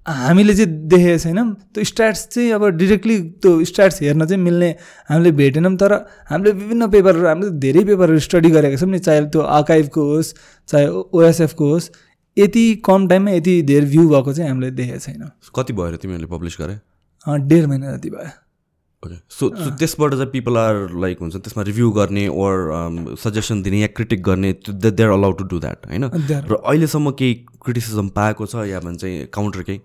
हामीले 0.08 0.54
चाहिँ 0.56 0.72
देखेको 0.88 1.18
छैनौँ। 1.20 1.54
त्यो 1.74 1.84
स्ट्याट्स 1.84 2.28
चाहिँ 2.28 2.52
अब 2.52 2.66
डिरेक्टली 2.78 3.18
त्यो 3.44 3.64
स्ट्याट्स 3.66 4.02
हेर्न 4.02 4.26
चाहिँ 4.26 4.44
मिल्ने 4.44 4.70
हामीले 5.10 5.32
भेटेनौँ 5.40 5.76
तर 5.78 5.94
हामीले 6.30 6.52
विभिन्न 6.52 6.88
पेपरहरू 6.92 7.28
हामीले 7.28 7.52
धेरै 7.60 7.84
पेपरहरू 7.84 8.20
स्टडी 8.28 8.50
गरेका 8.50 8.78
छौँ 8.78 8.90
नि 8.90 9.00
चाहे 9.00 9.26
त्यो 9.28 9.42
आर्काइभको 9.58 10.02
होस् 10.14 10.34
चाहे 10.70 10.88
ओएसएफको 10.88 11.72
होस् 11.72 11.90
यति 12.38 12.66
कम 12.86 13.08
टाइममा 13.08 13.32
यति 13.32 13.62
धेरै 13.68 13.86
भ्यू 13.86 14.10
भएको 14.10 14.34
चाहिँ 14.34 14.50
हामीले 14.50 14.72
देखेको 14.80 15.00
छैनौँ। 15.00 15.30
कति 15.56 15.74
भयो 15.74 15.98
तिमीहरूले 15.98 16.36
पब्लिस 16.38 16.58
गरे? 16.62 16.76
डेढ 17.48 17.66
महिना 17.66 17.96
जति 17.98 18.10
भयो। 18.10 18.30
ओके 19.06 19.16
सो 19.30 19.50
सो 19.56 19.70
त्यसबाट 19.78 20.14
चाहिँ 20.14 20.32
पिपल 20.32 20.58
आर 20.58 20.76
लाइक 21.02 21.20
हुन्छ 21.22 21.36
त्यसमा 21.36 21.64
रिभ्यू 21.64 21.90
गर्ने 21.98 22.28
ओर 22.28 23.16
सजेसन 23.24 23.62
दिने 23.62 23.80
या 23.80 23.88
क्रिटिक 23.94 24.24
गर्ने 24.24 24.54
they 24.70 25.04
are 25.04 25.10
allowed 25.10 25.38
to 25.38 25.44
do 25.44 25.60
that 25.60 25.86
होइन? 25.88 26.04
Are- 26.04 26.52
र 26.52 26.56
अहिलेसम्म 26.56 27.12
केही 27.12 27.34
क्रिटिसिजम 27.62 28.08
पाएको 28.18 28.46
छ 28.46 28.66
या 28.68 28.80
भन्छ 28.80 29.30
काउन्टर 29.34 29.62
केही? 29.70 29.80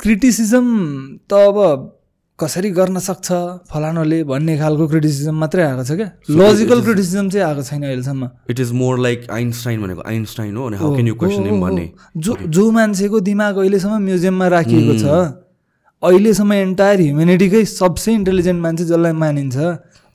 क्रिटिसिजम 0.00 0.66
त 1.30 1.32
अब 1.32 1.92
कसरी 2.38 2.70
गर्न 2.70 2.98
सक्छ 3.00 3.32
फलानोले 3.72 4.22
भन्ने 4.30 4.56
खालको 4.58 4.86
क्रिटिसिजम 4.88 5.34
मात्रै 5.40 5.62
आएको 5.62 5.84
छ 5.84 5.92
क्या? 5.96 6.10
लजिकल 6.30 6.82
क्रिटिसिजम 6.82 7.28
चाहिँ 7.30 7.46
आएको 7.46 7.62
छैन 7.62 7.82
अहिलेसम्म। 7.82 8.28
It 8.50 8.60
is 8.60 8.72
more 8.72 8.98
like 8.98 9.26
Einstein 9.32 9.82
भनेको 9.82 10.02
आइन्स्टाइन 10.06 10.56
हो 10.56 10.66
अनि 10.66 10.76
हाउ 10.76 10.92
क्यान 10.94 11.08
यु 11.08 11.14
क्वेसन 11.24 11.60
भन्ने। 11.60 11.86
जो 12.16 12.36
जो 12.46 12.70
मान्छेको 12.70 13.20
दिमाग 13.30 13.56
अहिलेसम्म 13.56 14.02
म्युजियममा 14.04 14.48
राखिएको 14.54 14.94
छ 15.00 15.42
अहिलेसम्म 16.02 16.52
एन्टायर 16.52 17.00
ह्युमेनिटीकै 17.00 17.64
सबसे 17.64 18.12
इन्टेलिजेन्ट 18.12 18.60
मान्छे 18.62 18.84
जसलाई 18.84 19.12
मानिन्छ 19.22 19.56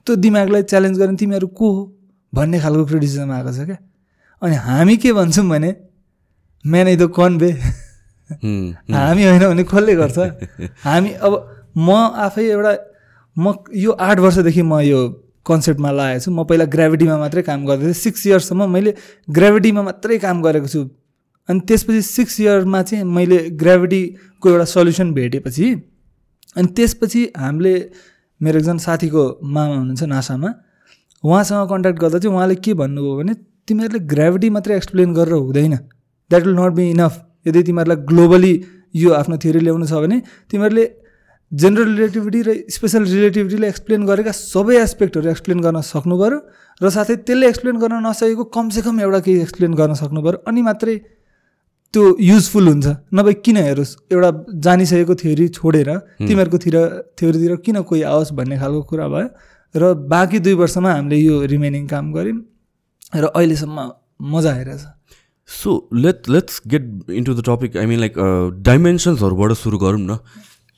त्यो 0.08 0.16
दिमागलाई 0.26 0.64
च्यालेन्ज 0.72 0.98
गर्ने 1.00 1.18
तिमीहरू 1.18 1.48
को 1.58 1.72
हो 1.76 1.82
भन्ने 2.34 2.60
खालको 2.60 2.86
क्रिटिसिजम 2.86 3.32
आएको 3.32 3.52
छ 3.52 3.66
क्या? 3.66 3.78
अनि 4.42 4.56
हामी 4.68 4.96
के 4.98 5.14
भन्छौँ 5.14 5.48
भने 5.50 5.72
म्यान 6.66 6.88
आई 6.88 6.96
द 6.96 7.10
कन 7.18 7.38
बे 7.38 7.50
हुँ, 7.52 8.74
हामी 8.94 9.24
होइन 9.26 9.44
भने 9.48 9.64
कसले 9.74 9.96
गर्छ? 9.96 10.18
हामी 10.86 11.10
अब 11.18 11.34
म 11.78 11.90
आफै 12.26 12.46
एउटा 12.46 12.74
म 13.36 13.54
यो 13.74 13.92
आठ 13.92 14.20
वर्षदेखि 14.20 14.62
म 14.62 14.80
यो 14.86 15.00
कन्सेप्टमा 15.46 15.92
लागेको 15.92 16.24
छु। 16.24 16.32
म 16.32 16.44
पहिला 16.46 16.66
ग्राभिटीमा 16.70 17.18
मात्रै 17.18 17.42
काम 17.50 17.66
गर्दै 17.66 17.86
थिएँ 17.86 18.00
सिक्स 18.06 18.28
इयर्ससम्म 18.28 18.70
मैले 18.70 18.94
ग्राभिटीमा 19.28 19.82
मात्रै 19.82 20.18
काम 20.26 20.42
गरेको 20.42 20.68
छु। 20.68 20.82
अनि 21.50 21.60
त्यसपछि 21.68 22.02
सिक्स 22.02 22.40
इयरमा 22.42 22.82
चाहिँ 22.84 23.04
मैले 23.06 23.38
ग्राभिटीको 23.62 24.50
एउटा 24.50 24.66
सल्युसन 24.66 25.14
भेटेपछि 25.14 25.68
अनि 26.58 26.68
त्यसपछि 26.76 27.22
हामीले 27.38 27.74
मेरो 28.42 28.60
एकजना 28.60 28.78
साथीको 28.78 29.24
मामा 29.44 29.76
हुनुहुन्छ 29.76 30.04
नासामा 30.04 30.50
उहाँसँग 31.24 31.70
कन्ट्याक्ट 31.70 32.00
गर्दा 32.00 32.20
चाहिँ 32.20 32.36
उहाँले 32.36 32.56
के 32.56 32.74
भन्नुभयो 32.74 33.16
भने 33.18 33.34
तिमीहरूले 33.68 34.00
ग्राभिटी 34.14 34.50
मात्रै 34.50 34.76
एक्सप्लेन 34.76 35.14
गरेर 35.14 35.34
हुँदैन। 35.34 35.76
That 36.32 36.44
will 36.46 36.56
not 36.56 36.74
be 36.74 36.90
enough 36.90 37.14
यदि 37.48 37.64
तिमीहरूलाई 37.64 38.06
ग्लोबली 38.10 38.54
यो 38.96 39.10
आफ्नो 39.12 39.38
थ्योरी 39.44 39.60
ल्याउनु 39.60 39.86
छ 39.86 40.02
भने 40.04 40.18
तिमीहरूले 40.50 40.86
जेनरल 41.52 41.90
रिलेटिभिटी 41.94 42.42
र 42.42 42.50
स्पेसल 42.70 43.04
रिलेटिभिटीले 43.06 43.68
एक्सप्लेन 43.68 44.06
गरेका 44.06 44.32
सबै 44.32 44.76
एस्पेक्टहरू 44.82 45.30
एक्सप्लेन 45.30 45.60
गर्न 45.62 45.82
सक्नु 45.84 46.16
पऱ्यो 46.22 46.40
र 46.82 46.90
साथै 46.90 47.16
त्यसले 47.28 47.48
एक्सप्लेन 47.48 47.78
गर्न 47.84 47.96
नसकेको 48.08 48.44
कमसेकम 48.56 49.00
एउटा 49.00 49.20
केही 49.26 49.42
एक्सप्लेन 49.42 49.74
गर्न 49.80 49.94
सक्नु 50.02 50.22
पऱ्यो 50.22 50.44
अनि 50.48 50.62
मात्रै 50.68 50.96
त्यो 51.94 52.04
युजफुल 52.22 52.68
हुन्छ। 52.68 52.88
नभए 53.14 53.34
किन 53.46 53.58
हेरोस् 53.58 53.96
एउटा 54.12 54.30
जानिसकेको 54.64 55.16
थ्योरी 55.22 55.48
छोडेर 55.58 55.90
तिमीहरूकोतिर 56.20 56.78
थ्योरीतिर 57.20 57.56
किन 57.66 57.82
कोही 57.84 58.02
आओस् 58.08 58.32
भन्ने 58.34 58.58
खालको 58.60 58.82
कुरा 58.92 59.08
भयो 59.12 59.28
र 59.76 59.94
बाँकी 60.08 60.40
दुई 60.40 60.54
वर्षमा 60.56 60.94
हामीले 60.94 61.18
यो 61.18 61.36
रिमेनिङ 61.52 61.88
काम 61.88 62.12
गऱ्यौँ 62.14 62.40
र 63.14 63.26
अहिलेसम्म 63.28 63.78
मजा 64.32 64.52
आइरहेछ। 64.54 64.82
So 65.50 65.70
let 65.94 66.30
let's 66.30 66.62
get 66.68 67.12
into 67.12 67.34
the 67.34 67.44
topic 67.46 67.78
I 67.78 67.86
mean 67.86 68.00
like 68.00 68.16
डाइमेन्सन्सहरूबाट 68.64 69.52
सुरु 69.60 69.78
गरौँ 69.78 70.00
न। 70.00 70.18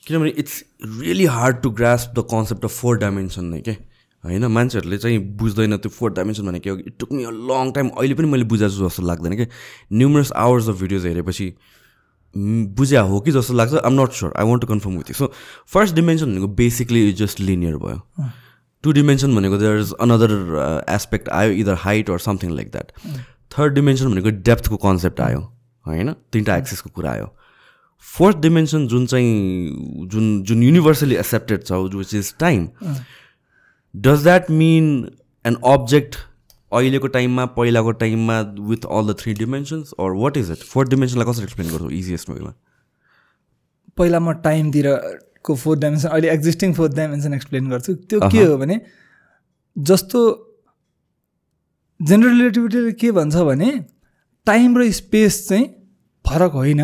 किनभने 0.04 0.30
it's 0.42 0.64
really 1.00 1.26
hard 1.30 1.62
to 1.62 1.70
grasp 1.78 2.14
the 2.18 2.26
concept 2.32 2.66
of 2.66 2.74
four 2.82 2.98
dimension 3.00 3.46
नै 3.46 3.62
के 3.62 3.76
होइन 4.24 4.46
मान्छेहरूले 4.56 4.98
चाहिँ 4.98 5.20
बुझ्दैन 5.38 5.78
त्यो 5.78 5.90
फोर्थ 5.90 6.16
डाइमेन्सन 6.16 6.48
भनेको 6.48 6.70
हो 6.70 6.78
it 6.80 6.96
took 7.00 7.12
me 7.12 7.24
a 7.24 7.32
long 7.52 7.72
time 7.72 7.90
अहिले 7.90 8.14
पनि 8.16 8.28
मैले 8.28 8.44
बुझाएको 8.54 8.76
छु 8.76 8.88
जस्तो 8.88 9.04
लाग्दैन 9.04 9.36
कि 9.38 9.48
न्युमरस 9.94 10.32
आवर्स 10.44 10.70
अफ 10.70 10.80
भिडियोज 10.82 11.06
हेरेपछि 11.06 11.54
म, 12.36 12.66
बुझ्या 12.76 13.02
हो 13.02 13.20
कि 13.20 13.32
जस्तो 13.32 13.54
लाग्छ 13.54 13.74
I'm 13.74 14.02
not 14.02 14.12
sure 14.20 14.34
I 14.38 14.46
want 14.46 14.62
to 14.62 14.68
confirm 14.68 14.98
with 14.98 15.14
so 15.16 15.32
first 15.74 15.96
dimension 15.96 16.32
भनेको 16.32 16.48
बेसिकली 16.62 17.12
जस्ट 17.14 17.40
लिनियर 17.40 17.76
भयो। 17.78 18.30
टु 18.84 18.92
डिमेन्सन 18.92 19.36
भनेको 19.36 19.58
देयर 19.58 19.80
इज 19.80 19.94
अनदर 20.02 20.32
एस्पेक्ट 20.90 21.30
आयो 21.30 21.52
either 21.62 21.76
height 21.80 22.10
or 22.10 22.20
something 22.20 22.56
like 22.56 22.72
that 22.72 22.92
third 23.58 23.74
dimension 23.74 24.12
भनेको 24.12 24.30
डेप्थको 24.30 24.78
कन्सेप्ट 24.78 25.22
आयो 25.22 25.40
होइन? 25.86 26.14
तिनवटा 26.14 26.58
एक्सेसको 26.58 26.90
कुरा 26.90 27.12
आयो। 27.12 27.28
फोर्थ 28.06 28.38
डिमेन्सन 28.38 28.88
जुन 28.88 29.06
चाहिँ 29.06 30.08
जुन 30.12 30.42
जुन 30.44 30.64
युनिभर्सली 30.64 31.16
एक्सेप्टेड 31.16 31.64
छ 31.64 31.72
which 31.96 32.14
is 32.16 32.34
time 32.40 32.68
does 33.96 34.24
that 34.24 34.50
mean 34.52 34.86
an 35.46 35.56
object 35.66 36.16
अहिलेको 36.72 37.08
टाइममा 37.08 37.46
पहिलाको 37.58 37.92
टाइममा 38.04 38.40
with 38.70 38.86
all 38.92 39.14
the 39.14 39.16
three 39.20 39.34
dimensions 39.34 39.92
or 40.00 40.12
what 40.22 40.38
is 40.38 40.52
it 40.52 40.64
fourth 40.70 40.90
डिमेन्सनलाई 40.90 41.32
कसरी 41.32 41.44
एक्सप्लेन 41.44 41.70
गर्छौ 41.70 41.90
इजिएस्ट 41.90 42.30
वेमा 42.30 42.54
पहिला 43.98 44.20
म 44.20 44.34
टाइमतिरको 44.44 45.56
फोर्थ 45.56 45.82
डाइमेन्सन 45.82 46.10
अहिले 46.10 46.32
एक्जिस्टिङ 46.32 46.74
फोर्थ 46.74 46.96
डाइमेन्सन 46.96 47.34
एक्सप्लेन 47.34 47.70
गर्छु। 47.70 47.94
त्यो 47.94 48.20
के 48.30 48.44
हो 48.44 48.58
भने 48.58 48.82
जस्तो 49.76 50.20
जेनरल 52.00 52.30
रिलेटिभिटीले 52.30 52.92
के 52.92 53.12
भन्छ 53.12 53.36
भने 53.36 53.72
टाइम 54.48 54.78
र 54.78 54.92
स्पेस 54.92 55.48
चाहिँ 55.50 55.66
फरक 56.26 56.52
होइन। 56.54 56.84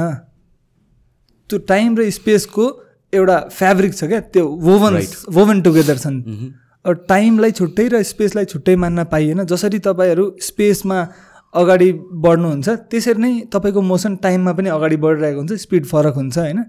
त्यो 1.50 1.58
टाइम 1.68 1.98
र 1.98 2.10
स्पेसको 2.12 2.66
एउटा 3.13 3.39
फेब्रिक 3.50 3.94
छ 3.94 4.04
क्या 4.04 4.20
त्यो 4.34 4.48
वोभन 4.48 4.94
वोभन 5.34 5.62
टुगेदर 5.62 5.98
छन्। 5.98 6.18
अब 6.22 6.68
टाइमलाई 6.86 7.52
छुट्टै 7.52 7.88
र 7.90 8.02
स्पेसलाई 8.04 8.46
छुट्टै 8.46 8.76
मान्न 8.76 9.04
पाइएन। 9.12 9.44
जसरी 9.46 9.80
तपाईँहरू 9.80 10.26
स्पेसमा 10.42 10.98
अगाडि 11.54 11.90
बढ्नुहुन्छ 12.24 12.70
त्यसरी 12.90 13.20
नै 13.22 13.32
तपाईँको 13.54 13.82
मोसन 13.82 14.16
टाइममा 14.24 14.52
पनि 14.54 14.70
अगाडि 14.70 14.98
बढिरहेको 15.04 15.40
हुन्छ 15.40 15.54
स्पिड 15.66 15.86
फरक 15.86 16.16
हुन्छ 16.16 16.38
होइन? 16.38 16.60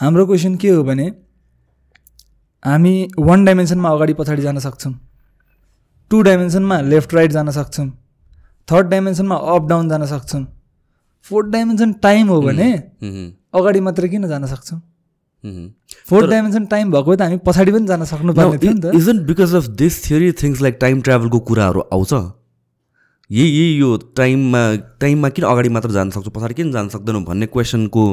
हाम्रो 0.00 0.26
क्वेसन 0.26 0.54
के 0.56 0.68
हो 0.70 0.82
भने 0.84 1.06
हामी 2.62 2.94
वान 3.18 3.44
डाइमेन्सनमा 3.44 3.88
अगाडि 3.90 4.14
पछाडि 4.14 4.42
जान 4.42 4.58
सक्छौँ 4.58 4.94
टु 6.10 6.20
डाइमेन्सनमा 6.22 6.80
लेफ्ट 6.82 7.14
राइट 7.14 7.30
जान 7.32 7.50
सक्छौँ 7.50 7.88
थर्ड 8.68 8.86
डाइमेन्सनमा 8.88 9.36
अप 9.54 9.62
डाउन 9.68 9.88
जान 9.88 10.04
सक्छौँ। 10.06 10.44
फोर्थ 11.26 11.48
डाइमेन्सन 11.52 11.92
टाइम 12.02 12.28
हो 12.28 12.40
भने 12.42 12.70
अगाडि 13.54 13.80
मात्रै 13.80 14.08
किन 14.08 14.28
जान 14.28 14.46
सक्छौँ? 14.46 14.80
फोर्थ 15.44 16.30
डाइमेन्सन 16.30 16.66
टाइम 16.66 16.90
भएको 16.92 17.10
भए 17.10 17.16
त 17.16 17.22
हामी 17.22 17.38
पछाडि 17.46 17.72
पनि 17.72 17.86
जान 17.86 18.04
सक्नुपर्ने 18.04 18.58
थियो 18.58 18.72
नि 18.72 18.80
त। 18.80 18.94
Isn't 18.94 19.22
because 19.26 19.54
of 19.54 19.66
this 19.78 20.04
theory 20.04 20.32
things 20.42 20.60
like 20.62 20.78
time 20.80 21.00
ट्राभलको 21.00 21.38
कुराहरू 21.48 21.80
आउँछ। 21.92 22.12
यही 23.30 23.48
यही 23.48 23.74
यो 23.80 23.96
टाइममा 24.16 24.62
टाइममा 25.00 25.28
किन 25.28 25.44
अगाडि 25.44 25.68
मात्र 25.68 25.90
जान 25.90 26.10
सक्छौ 26.10 26.30
पछाडि 26.30 26.54
किन 26.54 26.72
जान 26.72 26.88
सक्दैनौ 26.88 27.20
भन्ने 27.24 27.46
क्वेसनको 27.46 28.04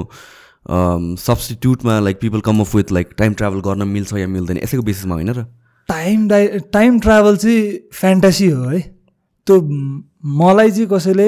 सब्सटिट्युटमा 0.67 1.99
like 1.99 2.19
people 2.21 2.41
come 2.41 2.59
of 2.59 2.75
with 2.75 2.91
like 2.91 3.13
time 3.17 3.33
travel 3.33 3.59
गर्न 3.67 3.87
मिल्छ 3.87 4.13
या 4.13 4.27
मिल्दैन 4.27 4.57
यसैको 4.57 4.83
बेसिसमा 4.83 5.15
होइन 5.15 5.29
र। 5.29 5.45
टाइम 5.89 6.27
डाइ 6.27 6.47
टाइम 6.73 6.99
ट्राभल 6.99 7.37
चाहिँ 7.37 7.89
फ्यान्टासी 7.93 8.49
हो 8.49 8.63
है। 8.63 8.79
त्यो 9.47 9.61
मलाई 10.37 10.71
चाहिँ 10.71 10.87
कसैले 10.91 11.27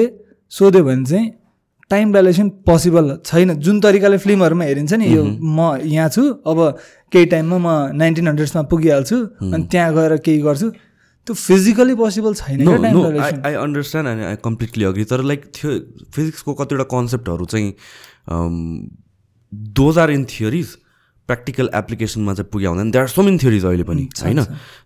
सोध्यो 0.52 0.82
भने 0.84 1.04
चाहिँ 1.04 1.30
टाइम 1.90 2.12
डाइलेसन 2.12 2.48
पोसिबल 2.66 3.16
छैन। 3.24 3.54
जुन 3.60 3.80
तरिकाले 3.80 4.18
फिल्महरूमा 4.18 4.64
हेरिन्छ 4.64 4.92
नि 4.94 5.06
यो 5.14 5.24
म 5.24 5.78
यहाँ 5.84 6.08
छु 6.08 6.22
अब 6.46 6.58
केही 7.12 7.26
टाइममा 7.26 7.58
म 7.58 7.96
नाइन्टिन 7.98 8.28
हन्ड्रेड्समा 8.28 8.62
पुगिहाल्छु 8.70 9.16
अनि 9.50 9.66
त्यहाँ 9.66 9.94
गएर 9.94 10.16
केही 10.24 10.40
गर्छु 10.42 10.70
त्यो 11.26 11.34
फिजिकली 11.36 11.94
पोसिबल 11.94 12.34
छैन 12.34 12.60
I 12.66 13.54
understand 13.54 14.08
and 14.08 14.24
I 14.24 14.36
completely 14.44 14.84
agree 14.84 15.04
तर 15.04 15.22
लाइक 15.30 15.50
थियो 15.56 15.70
फिजिक्सको 16.14 16.54
कतिवटा 16.60 16.84
कन्सेप्टहरू 16.94 17.44
चाहिँ 17.54 17.68
those 19.74 19.98
are 19.98 20.10
in 20.10 20.24
theories 20.30 20.76
practical 21.28 21.70
एप्लिकेसनमा 21.74 22.34
चाहिँ 22.34 22.48
पुग्यो 22.52 22.70
हुँदैन। 22.70 22.90
There 22.90 23.02
are 23.02 23.08
so 23.08 23.22
many 23.22 23.38
theories 23.38 23.64
अहिले 23.64 23.84
पनि 23.86 24.08
होइन? 24.22 24.40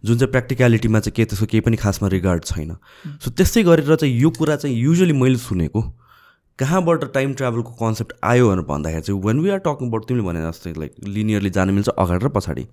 जुन 0.05 0.19
चाहिँ 0.19 0.31
प्र्याक्टिकलिटीमा 0.31 1.01
चाहिँ 1.01 1.15
के 1.17 1.25
त्यसको 1.25 1.47
केही 1.47 1.61
पनि 1.61 1.77
खासमा 1.77 2.09
रिगार्ड 2.09 2.45
छैन। 2.45 2.77
सो 3.25 3.31
त्यस्तै 3.31 3.63
गरेर 3.65 3.97
चाहिँ 3.97 4.15
यो 4.21 4.31
कुरा 4.31 4.57
चाहिँ 4.57 4.77
युजली 4.77 5.13
मैले 5.13 5.39
सुनेको। 5.41 5.81
कहाँबाट 6.59 7.05
टाइम 7.15 7.33
ट्राभलको 7.35 7.73
कन्सेप्ट 7.79 8.13
आयो 8.25 8.49
भनेर 8.49 8.65
भन्दाखेरि 8.67 9.03
चाहिँ 9.03 9.21
when 9.23 9.41
we 9.41 9.51
are 9.51 9.59
talking 9.65 9.89
about 9.89 10.09
तिमीले 10.09 10.27
भने 10.27 10.43
जस्तै 10.43 10.73
लाइक 10.79 10.93
लिनियरली 11.09 11.51
जानु 11.51 11.73
मिल्छ 11.73 11.89
अगाडि 11.89 12.25
र 12.25 12.29
पछाडि। 12.37 12.67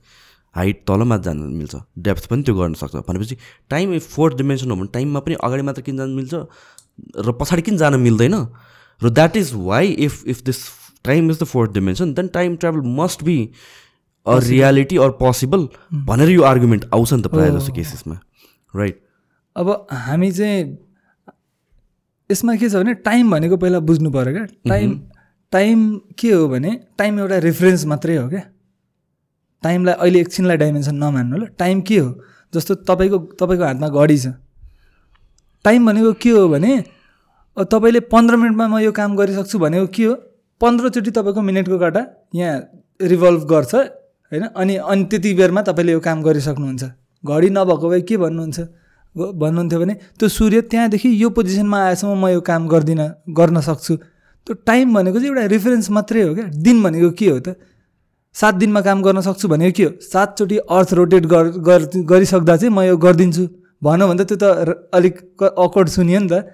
हाइट 0.56 0.84
तलमाथि 0.88 1.24
जानु 1.24 1.50
मिल्छ। 1.50 1.76
डेप्थ 2.06 2.28
पनि 2.30 2.44
त्यो 2.44 2.56
गर्न 2.56 2.74
सक्छ। 2.82 2.96
भनेपछि 3.10 3.38
टाइम 3.70 3.98
फोर्थ 4.00 4.38
डिमेन्सन 4.38 4.72
हो 4.72 4.76
भने 4.78 4.90
टाइममा 4.94 5.20
पनि 5.20 5.36
अगाडि 5.44 5.64
मात्र 5.64 5.82
किन 5.82 5.98
जानु 5.98 6.16
मिल्छ? 6.16 6.34
र 7.18 7.32
पछाडि 7.42 7.62
किन 7.62 7.78
जान 7.78 7.96
मिल्दैन? 8.00 8.36
र 9.02 9.10
that 9.10 9.38
is 9.38 9.54
why 9.56 9.88
if 10.08 10.28
if 10.28 10.42
this 10.46 10.60
time 11.04 11.32
is 11.32 11.40
the 11.40 11.44
fourth 11.44 11.72
dimension 11.74 12.14
then 12.14 12.28
time 12.28 12.56
travel 12.58 12.82
must 13.00 13.24
be 13.24 13.38
a 14.26 14.38
reality 14.44 14.98
or 14.98 15.10
possible 15.18 15.68
भनेर 16.06 16.30
यो 16.30 16.44
आर्गुमेन्ट 16.44 16.86
आउँछ 16.94 17.14
नि 17.14 17.22
त 17.22 17.28
प्रायः 17.28 17.58
जस्तो 17.58 17.74
केसेसमा 17.74 18.20
राइट 18.76 19.02
अब 19.56 19.88
हामी 19.92 20.32
चाहिँ 20.32 20.78
यसमा 22.32 22.56
के 22.56 22.70
छ 22.70 22.76
भने 22.76 22.94
टाइम 23.06 23.32
भनेको 23.32 23.58
पहिला 23.58 23.80
बुझ्नु 23.80 24.12
पऱ्यो 24.12 24.34
क्या। 24.34 24.46
टाइम 24.70 25.00
टाइम 25.54 25.80
के 26.20 26.32
हो 26.32 26.48
भने 26.48 26.72
टाइम 26.98 27.20
एउटा 27.20 27.38
रेफरेन्स 27.46 27.86
मात्रै 27.86 28.16
हो 28.16 28.28
क्या। 28.30 28.42
टाइमलाई 29.64 29.94
अहिले 29.94 30.20
एकछिनलाई 30.20 30.58
डाइमेन्सन 30.58 30.96
नमान्नु 30.96 31.38
ल। 31.38 31.46
टाइम 31.60 31.82
के 31.82 31.98
हो? 31.98 32.10
जस्तो 32.54 32.76
तपाईँको 32.88 33.18
तपाईँको 33.40 33.64
हातमा 33.64 33.88
घडी 33.90 34.18
छ। 34.18 34.34
टाइम 35.66 35.86
भनेको 35.86 36.14
के 36.18 36.30
हो 36.30 36.48
भने 36.50 36.72
तपाईँले 37.58 38.00
पन्ध्र 38.10 38.36
मिनटमा 38.36 38.68
म 38.68 38.80
यो 38.80 38.92
काम 38.92 39.16
गरिसक्छु 39.16 39.60
भनेको 39.60 39.88
के 39.92 40.04
हो? 40.06 40.14
पन्ध्रचोटि 40.62 41.12
तपाईँको 41.12 41.42
मिनटको 41.42 41.78
काटा 41.80 42.02
यहाँ 42.36 42.56
रिभल्भ 43.02 43.44
गर्छ 43.50 43.76
होइन? 43.76 44.44
अनि 44.56 44.76
अनि 44.78 45.04
त्यति 45.12 45.34
बेरमा 45.34 45.62
तपाईँले 45.68 45.92
यो 45.92 46.00
काम 46.00 46.24
गरिसक्नुहुन्छ। 46.24 46.84
घडी 47.24 47.50
नभएको 47.50 47.90
भए 47.90 48.02
के 48.02 48.18
भन्नुहुन्छ? 48.18 48.60
भन्नुहुन्थ्यो 49.18 49.80
भने 49.80 49.94
त्यो 49.94 50.30
सूर्य 50.30 50.62
त्यहाँदेखि 50.62 51.24
यो 51.24 51.30
पोजिसनमा 51.30 51.84
आएसम्म 51.84 52.26
म 52.26 52.28
यो 52.28 52.42
काम 52.42 52.68
गर्दिनँ 52.68 53.10
गर्न 53.30 53.62
सक्छु। 53.62 53.96
त्यो 54.48 54.54
टाइम 54.54 54.94
भनेको 54.94 55.18
चाहिँ 55.20 55.30
एउटा 55.30 55.46
रेफरेन्स 55.46 55.90
मात्रै 55.92 56.22
हो 56.22 56.36
क्या। 56.36 56.46
दिन 56.46 56.84
भनेको 56.84 57.12
के 57.12 57.30
हो 57.30 57.40
त? 57.40 57.56
सात 58.34 58.56
दिनमा 58.56 58.82
काम 58.82 59.02
गर्न 59.02 59.22
सक्छु 59.22 59.48
भनेको 59.48 59.74
के 59.78 59.84
हो? 59.84 59.92
सातचोटि 60.02 60.58
अर्थ 60.58 60.94
रोटेट 60.94 61.26
गर 61.26 61.44
गर- 61.44 62.06
गरिसक्दा 62.06 62.58
चाहिँ 62.58 62.74
म 62.76 62.82
यो 62.82 62.98
गरिदिन्छु। 62.98 63.48
भनौँ 63.84 64.10
भने 64.10 64.24
त 64.24 64.28
त्यो 64.28 64.38
त 64.42 64.44
अलिक 64.94 65.44
अकवर्ड 65.44 65.90
सुनियो 65.90 66.20
नि 66.20 66.30
त। 66.32 66.48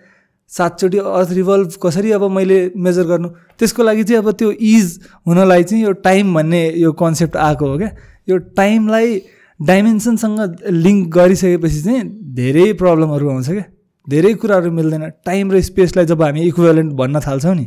सातचोटि 0.50 0.98
अर्थ 0.98 1.32
रिभल्भ 1.32 1.74
कसरी 1.84 2.12
अब 2.12 2.32
मैले 2.32 2.72
मेजर 2.78 3.04
गर्नु? 3.04 3.30
त्यसको 3.60 3.84
लागि 3.84 4.04
चाहिँ 4.04 4.24
अब 4.24 4.32
त्यो 4.32 4.52
इज 4.52 5.00
हुनलाई 5.28 5.64
चाहिँ 5.64 5.84
यो 5.84 5.92
टाइम 5.92 6.34
भन्ने 6.34 6.74
यो 6.74 6.92
कन्सेप्ट 6.92 7.38
आएको 7.38 7.68
हो 7.68 7.78
क्या। 7.78 7.92
यो 8.30 8.38
टाइमलाई 8.38 9.22
डाइमेन्सनसँग 9.60 10.40
लिङ्क 10.72 11.08
गरिसकेपछि 11.14 11.82
चाहिँ 11.82 12.04
धेरै 12.36 12.74
प्रब्लमहरू 12.82 13.30
आउँछ 13.30 13.50
क्या। 13.50 13.66
धेरै 14.08 14.34
कुराहरू 14.42 14.72
मिल्दैन। 14.72 15.10
टाइम 15.26 15.52
र 15.52 15.62
स्पेसलाई 15.62 16.06
जब 16.06 16.22
हामी 16.22 16.42
इक्वेलेन्ट 16.48 16.94
भन्न 16.94 17.20
थाल्छौँ 17.20 17.56
नि 17.56 17.66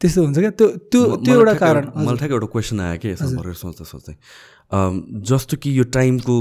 त्यस्तो 0.00 0.24
हुन्छ 0.24 0.38
क्या। 0.38 0.50
त्यो 0.50 0.68
त्यो 0.90 1.16
त्यो 1.26 1.34
एउटा 1.34 1.54
कारण। 1.58 1.84
मलाई 1.96 2.16
ठ्याक्कै 2.16 2.34
एउटा 2.34 2.48
क्वेसन 2.54 2.80
आयो 2.80 2.98
कि 3.02 3.08
यसमा 3.10 3.52
सोच्दा 3.52 3.84
सोच्दै। 3.84 4.14
जस्तो 5.28 5.56
कि 5.58 5.78
यो 5.78 5.84
टाइमको 5.96 6.36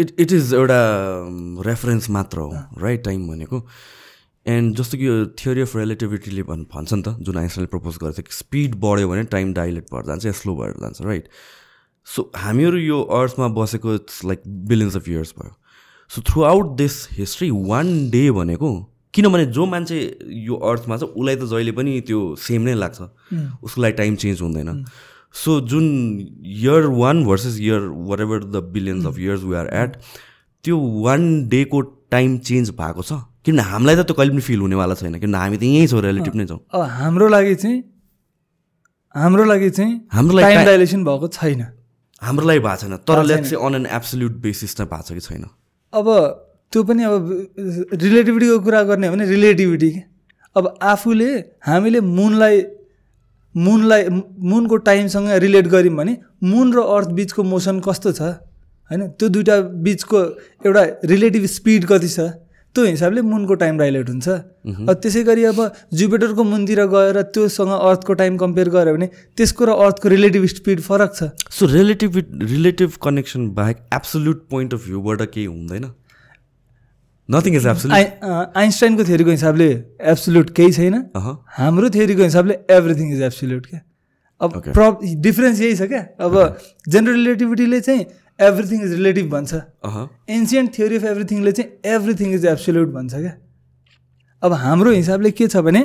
इट 0.00 0.08
इट 0.18 0.32
इज 0.32 0.54
एउटा 0.54 0.80
रेफरेन्स 1.66 2.10
मात्र 2.10 2.38
हो 2.40 2.50
राइट 2.82 3.04
टाइम 3.04 3.28
भनेको। 3.28 3.62
एन्ड 4.46 4.76
जस्तो 4.76 4.98
कि 4.98 5.06
यो 5.06 5.14
थियोरी 5.38 5.60
अफ 5.60 5.76
रिलेटिभिटीले 5.76 6.42
भन् 6.50 6.64
भन्छ 6.74 6.92
नि 6.92 7.02
त 7.02 7.16
जुन 7.22 7.36
आइन्सटाइनले 7.38 7.70
प्रपोज 7.70 7.96
गरेको 8.02 8.22
थियो 8.22 8.36
स्पिड 8.36 8.74
बढ्यो 8.82 9.08
भने 9.08 9.24
टाइम 9.30 9.52
डाइलेट 9.54 9.86
भएर 9.94 10.04
जान्छ 10.06 10.26
या 10.26 10.32
स्लो 10.40 10.54
भएर 10.56 10.72
जान्छ 10.80 11.02
राइट 11.02 11.28
सो 12.10 12.30
हामीहरू 12.36 12.78
यो 12.78 13.00
अर्थमा 13.18 13.48
बसेको 13.56 13.94
it's 13.94 14.24
like 14.24 14.42
billions 14.68 14.96
of 14.96 15.08
years 15.08 15.34
भयो। 15.38 15.52
So 16.10 16.22
throughout 16.44 16.76
this 16.76 16.96
history 17.12 17.50
one 17.50 18.10
day 18.10 18.30
भनेको 18.38 18.70
किनभने 19.14 19.44
जो 19.54 19.66
मान्छे 19.66 19.96
यो 20.46 20.56
अर्थमा 20.56 20.96
छ 20.96 21.02
उसलाई 21.02 21.36
त 21.36 21.46
जहिले 21.52 21.72
पनि 21.72 22.00
त्यो 22.08 22.18
सेम 22.38 22.62
नै 22.62 22.74
लाग्छ। 22.74 23.00
उसको 23.62 23.82
लागि 23.82 23.96
टाइम 23.96 24.16
चेन्ज 24.16 24.42
हुँदैन। 24.42 24.84
सो 25.34 25.60
जुन 25.70 25.86
year 26.44 26.86
one 26.98 27.24
versus 27.24 27.58
year 27.60 27.80
whatever 28.20 28.44
the 28.44 28.62
billions 28.74 29.06
of 29.06 29.18
years 29.18 29.42
we 29.42 29.56
are 29.56 29.66
at 29.82 29.96
त्यो 30.64 30.78
वान 31.02 31.48
डेको 31.48 31.80
टाइम 32.10 32.38
चेन्ज 32.46 32.70
भएको 32.78 33.02
छ। 33.02 33.22
किनभने 33.44 33.62
हामीलाई 33.70 33.96
त 33.96 34.06
त्यो 34.06 34.14
कहिले 34.14 34.32
पनि 34.32 34.40
फिल 34.42 34.60
हुनेवाला 34.60 34.94
छैन। 34.94 35.18
किनभने 35.18 35.38
हामी 35.38 35.56
त 35.56 35.62
यहीँ 35.62 35.86
छौँ 35.86 36.00
रिलेटिभ 36.02 36.34
नै 36.34 36.46
छौँ। 36.46 36.58
अब 36.74 36.80
हाम्रो 36.98 37.28
लागि 37.28 37.54
चाहिँ 37.54 37.82
हाम्रो 39.14 39.44
लागि 39.44 39.70
चाहिँ 39.70 40.00
हाम्रो 40.12 40.34
लागि 40.38 40.64
डाइलेसन 40.66 41.04
भएको 41.04 41.28
छैन। 41.28 41.62
हाम्रो 42.22 42.46
लागि 42.46 42.60
भएको 42.60 42.76
छैन 42.76 42.96
तर 43.08 43.22
लेट्स 43.24 43.50
चाहिँ 43.50 43.66
अन 43.66 43.74
एन 43.74 43.86
एब्सोल्युट 43.86 44.32
बेसिस 44.42 44.76
चाहिँ 44.76 44.90
भएको 44.90 45.02
छ 45.02 45.12
कि 45.12 45.20
छैन? 45.20 45.44
अब 45.92 46.06
त्यो 46.72 46.82
पनि 46.84 47.02
अब 47.04 47.22
रिलेटिभिटीको 47.94 48.58
कुरा 48.60 48.82
गर्ने 48.82 49.06
हो 49.06 49.14
भने 49.14 49.24
रिलेटिभिटी 49.26 49.90
के 49.90 50.02
अब 50.56 50.78
आफूले 50.82 51.30
हामीले 51.66 52.00
मुनलाई 52.00 52.62
मुनलाई 53.54 54.08
मुनको 54.52 54.76
टाइमसँग 54.76 55.30
रिलेट 55.44 55.66
गऱ्यौँ 55.66 55.96
भने 55.96 56.16
मुन 56.44 56.72
र 56.74 56.78
अर्थ 56.96 57.08
बिचको 57.18 57.42
मोसन 57.42 57.80
कस्तो 57.80 58.12
छ? 58.12 58.22
होइन 58.90 59.08
त्यो 59.18 59.28
दुइटा 59.28 59.60
बिचको 59.86 60.18
एउटा 60.66 60.82
रिलेटिभ 61.04 61.44
स्पिड 61.46 61.86
कति 61.86 62.08
छ? 62.08 62.20
त्यो 62.74 62.84
हिसाबले 62.84 63.22
मुनको 63.22 63.54
टाइम 63.60 63.78
डाइलेट 63.78 64.08
हुन्छ। 64.08 64.28
अब 64.28 64.92
त्यसै 65.02 65.22
गरी 65.24 65.44
अब 65.44 65.58
जुपिटरको 65.92 66.42
मुनतिर 66.44 66.80
गएर 66.88 67.20
त्योसँग 67.34 67.70
अर्थको 67.70 68.14
टाइम 68.20 68.36
कम्पेयर 68.38 68.68
गऱ्यो 68.70 68.94
भने 68.94 69.08
त्यसको 69.36 69.64
र 69.64 69.70
अर्थको 69.84 70.08
रिलेटिभ 70.08 70.44
स्पिड 70.52 70.80
फरक 70.80 71.10
छ। 71.14 71.30
सो 71.50 71.66
रिलेटिभ 71.68 72.16
रिलेटिभ 72.44 72.90
कनेक्सन 73.02 73.48
बाहेक 73.56 73.76
एब्सोल्युट 73.94 74.46
पोइन्ट 74.50 74.74
अफ 74.74 74.86
भ्यूबाट 74.86 75.22
केही 75.34 75.46
हुँदैन। 75.46 75.90
नथिङ 77.28 77.56
इज 77.56 77.66
एब्सोल्युट 77.66 77.98
आइ 77.98 78.04
आइन्स्टाइनको 78.62 79.04
थ्योरीको 79.04 79.30
हिसाबले 79.30 79.68
एब्सोल्युट 80.14 80.50
केही 80.54 80.72
छैन। 80.72 80.94
हाम्रो 81.58 81.90
थ्योरीको 81.90 82.22
हिसाबले 82.22 82.58
एभ्रिथिङ 82.70 83.12
इज 83.12 83.22
एब्सोल्युट 83.22 83.66
क्या। 83.66 83.80
अब. 84.40 84.50
प्र 84.68 84.82
डिफ्रेन्स 85.20 85.60
यही 85.60 85.76
छ 85.76 85.82
क्या। 85.90 86.00
अब 86.20 86.58
जेनरल 86.88 87.14
रिलेटिभिटीले 87.14 87.80
चाहिँ 87.80 88.04
एभ्रिथिङ 88.40 88.82
इज 88.84 88.92
रिलेटिभ 88.92 89.30
भन्छ 89.30 89.54
एन्सियन्ट 90.30 90.74
थ्योरी 90.76 90.96
अफ 90.96 91.04
एभ्रिथिङले 91.04 91.52
चाहिँ 91.52 91.94
एभ्रिथिङ 91.94 92.34
इज 92.34 92.44
एब्सोल्युट 92.46 92.88
भन्छ 92.92 93.14
क्या। 93.14 93.32
अब 94.42 94.52
हाम्रो 94.60 94.90
हिसाबले 94.92 95.30
के 95.30 95.46
छ 95.46 95.56
भने 95.66 95.82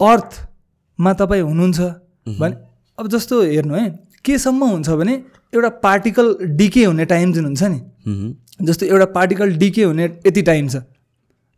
अर्थमा 0.00 1.12
तपाईँ 1.20 1.42
हुनुहुन्छ 1.42 1.80
भने 2.40 2.56
अब 2.98 3.08
जस्तो 3.08 3.42
हेर्नु 3.42 3.74
है 3.74 3.88
केसम्म 4.24 4.64
हुन्छ 4.64 4.90
भने 4.90 5.14
एउटा 5.54 5.68
पार्टिकल 5.82 6.34
डिके 6.58 6.84
हुने 6.84 7.04
टाइम 7.06 7.32
जुन 7.32 7.44
हुन्छ 7.44 7.62
नि. 7.64 7.80
जस्तो 8.62 8.86
एउटा 8.86 9.04
पार्टिकल 9.14 9.56
डिके 9.58 9.82
हुने 9.84 10.04
यति 10.26 10.42
टाइम 10.42 10.68
छ। 10.68 10.82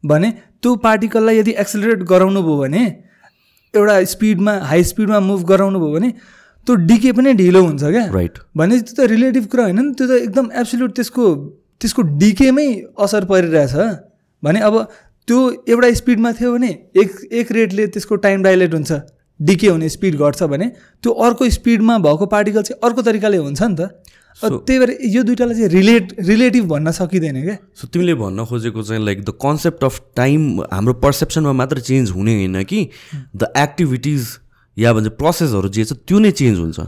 भने 0.05 0.31
त्यो 0.63 0.75
पार्टिकललाई 0.83 1.39
यदि 1.39 1.51
एक्सिलरेट 1.61 2.03
गराउनु 2.11 2.43
भयो 2.43 2.57
भने 2.59 2.83
एउटा 3.75 3.95
स्पिडमा 4.11 4.53
हाई 4.69 4.85
स्पिडमा 4.85 5.21
मुभ 5.21 5.43
गराउनु 5.49 5.79
भयो 5.81 5.93
भने 5.93 6.13
त्यो 6.67 6.75
डिके 6.87 7.13
पनि 7.13 7.33
ढिलो 7.35 7.63
हुन्छ 7.63 7.83
क्या। 7.85 8.05
राइट 8.13 8.39
भने 8.57 8.81
त्यो 8.81 8.95
त 8.97 9.11
रिलेटिभ 9.11 9.47
कुरा 9.47 9.65
होइन 9.65 9.81
नि 9.81 9.93
त्यो 9.95 10.07
त 10.09 10.23
एकदम 10.23 10.51
एब्सोल्युट 10.61 10.95
त्यसको 10.97 11.35
त्यसको 11.81 12.03
डिकेमै 12.19 12.69
असर 12.99 13.25
परिरहेछ। 13.25 13.75
भने 14.43 14.61
अब 14.61 14.83
त्यो 15.29 15.39
एउटा 15.69 15.93
स्पिडमा 15.95 16.33
थियो 16.33 16.53
भने 16.53 16.71
एक 16.97 17.11
एक 17.33 17.53
रेटले 17.53 17.87
त्यसको 17.89 18.17
टाइम 18.25 18.43
डाइलेट 18.43 18.75
हुन्छ। 18.75 18.93
डिके 19.41 19.69
हुने 19.69 19.89
स्पिड 19.89 20.15
घट्छ 20.17 20.43
भने 20.45 20.67
त्यो 21.03 21.13
अर्को 21.25 21.49
स्पिडमा 21.51 21.99
भएको 22.05 22.27
पार्टिकल 22.27 22.63
चाहिँ 22.63 22.81
अर्को 22.83 23.03
तरिकाले 23.03 23.37
हुन्छ 23.37 23.63
नि 23.63 23.75
त। 23.75 23.91
त्यही 24.41 24.79
भएर 24.79 24.91
यो 25.11 25.23
दुइटालाई 25.23 25.55
चाहिँ 25.55 25.69
रिलेट 25.71 26.13
रिलेटिभ 26.21 26.65
भन्न 26.69 26.91
सकिँदैन 26.93 27.43
क्या। 27.45 27.57
सो 27.75 27.87
तिमीले 27.89 28.15
भन्न 28.15 28.45
खोजेको 28.45 28.83
चाहिँ 28.83 29.05
like 29.05 29.25
the 29.25 29.31
concept 29.43 29.85
of 29.85 30.01
time 30.17 30.61
हाम्रो 30.73 30.93
पर्सेप्सनमा 31.05 31.53
मात्र 31.53 31.81
चेन्ज 31.81 32.11
हुने 32.11 32.35
होइन 32.35 32.63
कि 32.65 32.81
द 33.37 33.53
एक्टिभिटिज 33.57 34.27
या 34.77 34.93
भन्छ 34.93 35.09
प्रोसेसहरू 35.21 35.69
जे 35.69 35.85
छ 35.85 35.93
त्यो 36.07 36.19
नै 36.19 36.31
चेन्ज 36.41 36.57
हुन्छ। 36.59 36.79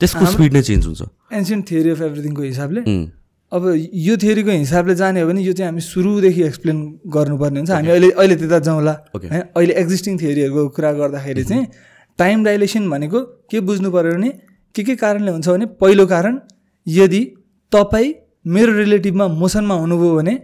त्यसको 0.00 0.24
स्पिड 0.34 0.52
नै 0.52 0.62
चेन्ज 0.68 0.82
हुन्छ। 0.86 1.02
एन्सियन्ट 1.32 1.62
थियोरी 1.70 1.90
अफ 1.90 2.00
एभ्रिथिङको 2.02 2.42
हिसाबले? 2.42 2.80
अब 3.52 3.62
यो 3.92 4.14
थियोरीको 4.16 4.50
हिसाबले 4.50 4.94
जाने 4.96 5.20
हो 5.20 5.26
भने 5.28 5.40
यो 5.44 5.52
चाहिँ 5.52 5.68
हामी 5.68 5.80
सुरुदेखि 5.84 6.42
एक्सप्लेन 6.42 6.78
गर्नुपर्ने 7.14 7.58
हुन्छ। 7.60 7.70
हामी 7.70 7.88
अहिले 7.88 8.10
अहिले 8.10 8.36
त्यता 8.40 8.58
जाउँला 8.68 8.94
Okay. 9.16 9.28
है 9.32 9.40
अहिले 9.56 9.74
एक्जिस्टिङ 9.82 10.18
थियोरीहरूको 10.22 10.68
कुरा 10.76 10.92
गर्दाखेरि 11.00 11.44
चाहिँ 11.44 11.66
टाइम 12.18 12.44
डाइलेसन 12.44 12.88
भनेको 12.90 13.20
के 13.50 13.60
बुझ्नु 13.60 13.90
पऱ्यो 13.92 14.12
भने 14.16 14.30
के 14.74 14.82
के 14.84 14.94
कारणले 14.96 15.30
हुन्छ 15.36 15.48
भने 15.48 15.66
पहिलो 15.80 16.06
कारण 16.06 16.40
यदि 16.86 17.22
तपाईँ 17.72 18.12
मेरो 18.46 18.72
रिलेटिभमा 18.78 19.26
मोसनमा 19.40 19.74
हुनुभयो 19.84 20.14
भने 20.16 20.34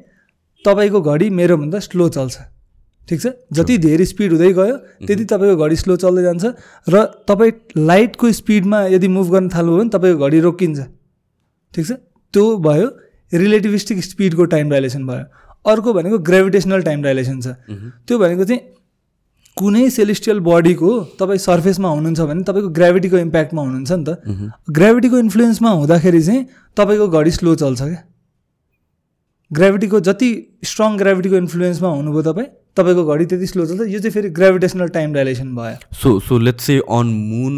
तपाईँको 0.65 1.01
घडी 1.01 1.31
मेरोभन्दा 1.41 1.79
स्लो 1.89 2.09
चल्छ। 2.17 2.37
ठिक 3.09 3.21
छ? 3.21 3.27
जति 3.53 3.79
धेरै 3.79 4.05
स्पिड 4.05 4.31
हुँदै 4.33 4.53
गयो 4.53 4.77
त्यति 5.09 5.25
तपाईँको 5.25 5.57
घडी 5.65 5.77
स्लो 5.77 5.97
चल्दै 5.97 6.23
जान्छ 6.23 6.45
र 6.93 7.05
तपाईँ 7.25 7.53
लाइटको 7.81 8.33
स्पिडमा 8.41 8.79
यदि 8.95 9.09
मुभ 9.09 9.29
गर्न 9.33 9.49
थाल्नुभयो 9.49 9.79
भने 9.79 9.91
तपाईँको 9.97 10.25
घडी 10.27 10.41
रोकिन्छ। 10.45 10.79
ठिक 11.75 11.85
छ? 11.87 11.93
त्यो 12.35 12.45
भयो 12.61 12.87
रिलेटिभिस्टिक 13.33 14.05
स्पिडको 14.05 14.45
टाइम 14.53 14.71
डाइलेसन 14.71 15.07
भयो। 15.07 15.25
अर्को 15.65 15.93
भनेको 15.93 16.19
ग्रेभिटेसनल 16.21 16.83
टाइम 16.83 17.03
डाइलेसन 17.03 17.41
छ। 17.41 17.47
त्यो 18.05 18.19
भनेको 18.19 18.45
चाहिँ 18.45 18.61
कुनै 19.57 19.89
सेलेस्टियल 19.91 20.39
बडीको 20.45 20.91
तपाईँ 21.19 21.41
सर्फेसमा 21.41 21.89
हुनुहुन्छ 21.89 22.21
भने 22.21 22.43
तपाईँको 22.45 22.69
ग्राभिटीको 22.77 23.17
इम्प्याक्टमा 23.19 23.63
हुनुहुन्छ 23.63 23.93
नि 23.93 24.05
त। 24.05 24.11
ग्राभिटीको 24.71 25.19
इन्फ्लुएन्समा 25.19 25.71
हुँदाखेरि 25.71 26.21
चाहिँ 26.23 26.45
तपाईँको 26.77 27.07
घडी 27.09 27.31
स्लो 27.31 27.55
चल्छ 27.57 27.81
क्या। 27.83 28.03
ग्राभिटीको 29.51 30.01
जति 30.01 30.31
स्ट्रङ 30.65 30.97
ग्राभिटीको 30.97 31.37
इन्फ्लुएन्समा 31.37 31.89
हुनुभयो 31.89 32.23
तपाईँ 32.23 32.49
तपाईँको 32.77 33.05
घडी 33.05 33.25
त्यति 33.27 33.47
स्लो 33.47 33.67
चल्छ 33.67 33.89
यो 33.89 33.99
चाहिँ 33.99 34.11
फेरि 34.13 34.29
ग्राभिटेसनल 34.31 34.89
टाइम 34.95 35.13
डाइलेसन 35.13 35.55
भयो। 35.57 35.77
So 35.95 36.19
so 36.21 36.39
let's 36.39 36.65
say 36.65 36.79
on 36.79 37.07
moon 37.07 37.55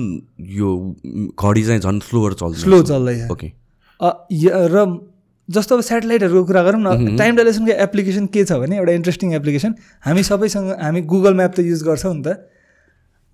यो 0.56 0.70
घडी 1.36 1.62
चाहिँ 1.64 1.80
झन् 1.80 2.00
स्लोवर 2.08 2.32
चल्छ 2.40 2.58
स्लो 2.58 2.82
चल्दैछ 2.82 3.30
ओके 3.30 3.52
र 4.74 4.86
जस्तो 5.48 5.76
अब 5.76 5.80
सेटेलाइटहरूको 5.82 6.44
कुरा 6.46 6.62
गरौँ 6.62 6.80
न 6.80 7.16
टाइम 7.16 7.36
डाइलेसनको 7.36 7.72
एप्लिकेसन 7.82 8.26
के 8.34 8.44
छ 8.44 8.52
भने 8.60 8.76
एउटा 8.76 8.92
इन्ट्रेस्टिङ 8.92 9.32
एप्लिकेसन 9.34 9.74
हामी 10.06 10.22
सबैसँग 10.22 10.70
हामी 10.82 11.00
गुगल 11.10 11.34
म्याप 11.34 11.54
त 11.54 11.60
युज 11.66 11.82
गर्छौँ 11.84 12.14
नि 12.14 12.22
त। 12.22 12.38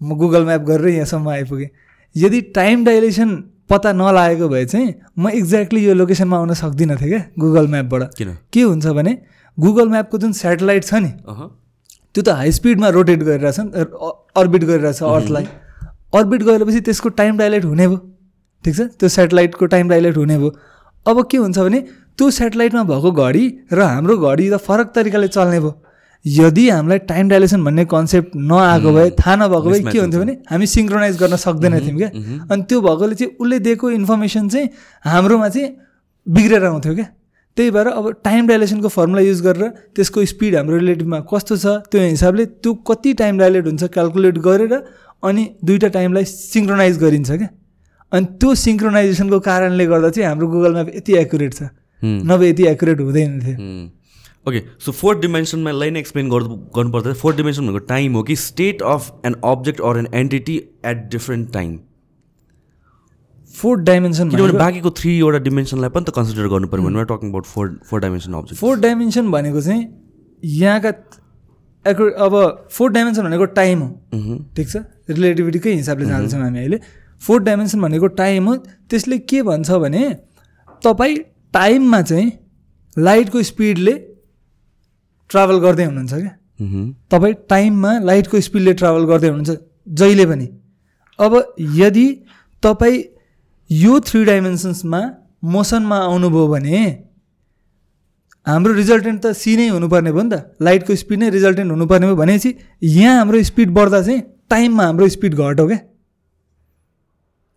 म 0.00 0.16
गुगल 0.16 0.44
म्याप 0.44 0.62
गरेर 0.64 0.88
यहाँसम्म 0.88 1.28
आइपुगेँ। 1.28 1.68
यदि 2.16 2.40
टाइम 2.56 2.84
डाइलेसन 2.84 3.30
पत्ता 3.70 3.92
नलागेको 3.92 4.48
भए 4.48 4.64
चाहिँ 4.64 4.94
म 5.18 5.28
एक्ज्याक्टली 5.30 5.84
यो 5.84 5.94
लोकेसनमा 5.94 6.36
आउन 6.36 6.54
सक्दिनँ 6.54 6.96
थिएँ 6.96 7.10
क्या 7.10 7.22
गुगल 7.38 7.66
म्यापबाट 7.68 8.02
किन? 8.18 8.36
के 8.52 8.62
हुन्छ 8.62 8.86
भने 8.86 9.18
गुगल 9.58 9.88
म्यापको 9.88 10.18
जुन 10.18 10.32
सेटेलाइट 10.32 10.84
छ 10.84 10.94
नि 10.94 11.12
त्यो 12.16 12.22
त 12.22 12.36
हाई 12.40 12.50
स्पिडमा 12.56 12.88
रोटेट 12.96 13.22
गरिरहेछ 13.28 13.58
नि 13.60 13.84
अर्बिट 14.40 14.64
गरिरहेछ 14.64 15.02
अर्थलाई 15.04 15.46
अर्बिट 16.16 16.42
गरेपछि 16.42 16.80
त्यसको 16.88 17.08
टाइम 17.20 17.38
डाइलेट 17.38 17.64
हुने 17.64 17.86
भयो। 17.88 17.98
ठिक 18.64 18.74
छ? 18.76 18.80
त्यो 18.96 19.08
सेटेलाइटको 19.08 19.66
टाइम 19.72 19.88
डाइलेट 19.88 20.16
हुने 20.16 20.36
भयो। 20.38 20.50
अब 21.06 21.26
के 21.30 21.36
हुन्छ 21.36 21.58
भने 21.58 21.80
त्यो 22.16 22.30
सेटेलाइटमा 22.36 22.82
भएको 22.90 23.10
घडी 23.12 23.44
र 23.72 23.80
हाम्रो 23.82 24.16
घडी 24.16 24.48
त 24.50 24.56
फरक 24.68 24.92
तरिकाले 24.96 25.28
चल्ने 25.36 25.60
भयो। 25.60 25.72
यदि 26.24 26.68
हामीलाई 26.68 26.98
टाइम 27.10 27.28
डाइलेसन 27.28 27.64
भन्ने 27.64 27.84
कन्सेप्ट 27.92 28.30
नआएको 28.34 28.92
भए 28.92 29.10
थाहा 29.20 29.36
नभएको 29.36 29.68
भए 29.70 29.80
के 29.92 29.98
हुन्थ्यो 29.98 30.20
भने 30.20 30.34
हामी 30.50 30.66
सिङ्क्रोनाइज 30.66 31.18
गर्न 31.20 31.36
सक्दैन 31.44 31.78
थियौँ 31.84 31.98
क्या? 31.98 32.10
अनि 32.50 32.62
त्यो 32.64 32.80
भएकोले 32.80 33.14
चाहिँ 33.14 33.32
उसले 33.40 33.58
दिएको 33.66 33.90
इन्फर्मेसन 34.00 34.48
चाहिँ 34.48 34.68
हाम्रोमा 35.04 35.48
चाहिँ 35.48 35.68
बिग्रेर 36.26 36.64
आउँथ्यो 36.64 36.94
क्या? 36.94 37.06
त्यही 37.56 37.70
भएर 37.70 37.86
अब 37.88 38.10
टाइम 38.24 38.46
डाइलेसनको 38.46 38.88
फर्मुला 38.88 39.20
युज 39.22 39.40
गरेर 39.42 39.68
त्यसको 39.96 40.24
स्पिड 40.32 40.54
हाम्रो 40.56 40.76
रिलेटिभमा 40.76 41.20
कस्तो 41.32 41.56
छ 41.56 41.66
त्यो 41.90 42.00
हिसाबले 42.02 42.44
त्यो 42.46 42.74
कति 42.88 43.12
टाइम 43.20 43.38
डाइलेट 43.38 43.66
हुन्छ 43.66 43.84
क्यालकुलेट 43.96 44.38
गरेर 44.46 44.74
अनि 45.24 45.48
दुईवटा 45.64 45.88
टाइमलाई 45.96 46.24
सिङ्क्रोनाइज 46.24 46.98
गरिन्छ 46.98 47.30
क्या। 47.30 47.48
अनि 48.12 48.26
त्यो 48.40 48.54
सिङ्क्रोनाइजेसनको 48.54 49.40
कारणले 49.48 49.86
गर्दा 49.86 50.10
चाहिँ 50.10 50.28
हाम्रो 50.28 50.48
गुगल 50.48 50.72
म्याप 50.72 50.88
यति 50.96 51.12
एकुरेट 51.18 51.54
छ. 51.54 51.62
नभए 52.02 52.48
यति 52.50 52.66
एकुरेट 52.68 53.00
हुँदैन 53.00 53.40
थियो। 53.40 53.56
ओके 54.48 54.60
सो 54.84 54.92
फोर्थ 54.92 55.20
डिमेन्सनमा 55.20 55.70
यसलाई 55.70 55.90
नै 55.90 56.00
एक्सप्लेन 56.00 56.28
गर् 56.30 56.44
गर्नुपर्दा 56.76 57.12
फोर्थ 57.24 57.36
डिमेन्सन 57.36 57.66
भनेको 57.66 57.78
टाइम 57.86 58.14
हो 58.16 58.22
कि 58.22 58.36
state 58.36 58.82
of 58.92 59.26
an 59.26 59.34
object 59.44 59.80
or 59.80 59.98
an 59.98 60.08
entity 60.14 60.56
at 60.86 61.08
different 61.12 61.52
time 61.52 61.78
fourth 63.58 63.82
dimension 63.84 64.30
किनभने 64.30 64.58
बाँकीको 64.58 64.90
थ्रीवटा 65.00 65.38
डिमेन्सनलाई 65.44 65.90
पनि 65.90 66.04
त 66.04 66.10
कन्सिडर 66.16 66.48
गर्नु 66.54 66.68
पऱ्यो 66.72 66.82
भने 66.86 67.04
talking 67.12 67.28
about 67.30 67.46
four 67.46 67.66
four 67.90 68.00
dimension 68.00 68.32
object 68.34 68.60
fourth 68.60 68.80
dimension 68.82 69.30
भनेको 69.30 69.60
चाहिँ 69.60 69.82
यहाँका 70.42 70.90
एकु 71.84 72.04
अब 72.26 72.34
फोर्थ 72.72 72.94
डाइमेन्सन 72.94 73.22
भनेको 73.22 73.44
टाइम 73.56 73.80
हो। 73.80 73.88
ठिक 74.56 74.68
छ? 74.68 74.76
रिलेटिभिटीकै 75.10 75.72
हिसाबले 75.72 76.06
जाँदैछौँ 76.06 76.40
हामी 76.42 76.58
अहिले। 76.58 76.80
फोर्थ 77.22 77.44
डाइमेन्सन 77.44 77.80
भनेको 77.80 78.06
टाइम 78.20 78.48
हो। 78.48 78.56
त्यसले 78.90 79.18
के 79.30 79.42
भन्छ 79.42 79.70
भने 79.70 80.02
तपाईँ 80.82 81.16
टाइममा 81.54 82.02
चाहिँ 82.02 82.32
लाइटको 82.96 83.42
स्पिडले 83.42 83.94
ट्राभल 85.30 85.58
गर्दै 85.60 85.84
हुनुहुन्छ 85.84 86.14
क्या। 86.14 86.32
तपाईँ 87.10 87.34
टाइममा 87.48 87.98
लाइटको 88.04 88.40
स्पिडले 88.40 88.72
ट्राभल 88.74 89.04
गर्दै 89.06 89.28
हुनुहुन्छ 89.28 89.58
जहिले 90.00 90.26
पनि। 90.26 90.46
अब 91.18 91.32
यदि 91.76 92.06
तपाईँ 92.62 93.02
यो 93.70 93.98
थ्री 94.00 94.24
डाइमेन्सन्समा 94.24 95.00
मोसनमा 95.44 95.98
आउनुभयो 96.04 96.46
भने 96.48 96.78
हाम्रो 98.46 98.72
रिजल्टेन्ट 98.72 99.20
त 99.22 99.32
सी 99.34 99.56
नै 99.56 99.68
हुनुपर्ने 99.68 100.12
भयो 100.12 100.22
नि 100.22 100.30
त। 100.30 100.56
लाइटको 100.62 100.94
स्पिड 100.96 101.18
नै 101.18 101.30
रिजल्टेन्ट 101.30 101.70
हुनुपर्ने 101.70 102.06
भयो 102.06 102.16
भनेपछि 102.16 102.54
यहाँ 102.82 103.18
हाम्रो 103.18 103.42
स्पिड 103.42 103.70
बढ्दा 103.74 104.02
चाहिँ 104.02 104.22
टाइममा 104.50 104.84
हाम्रो 104.86 105.08
स्पिड 105.08 105.34
घट्यो 105.34 105.66
क्या। 105.66 105.78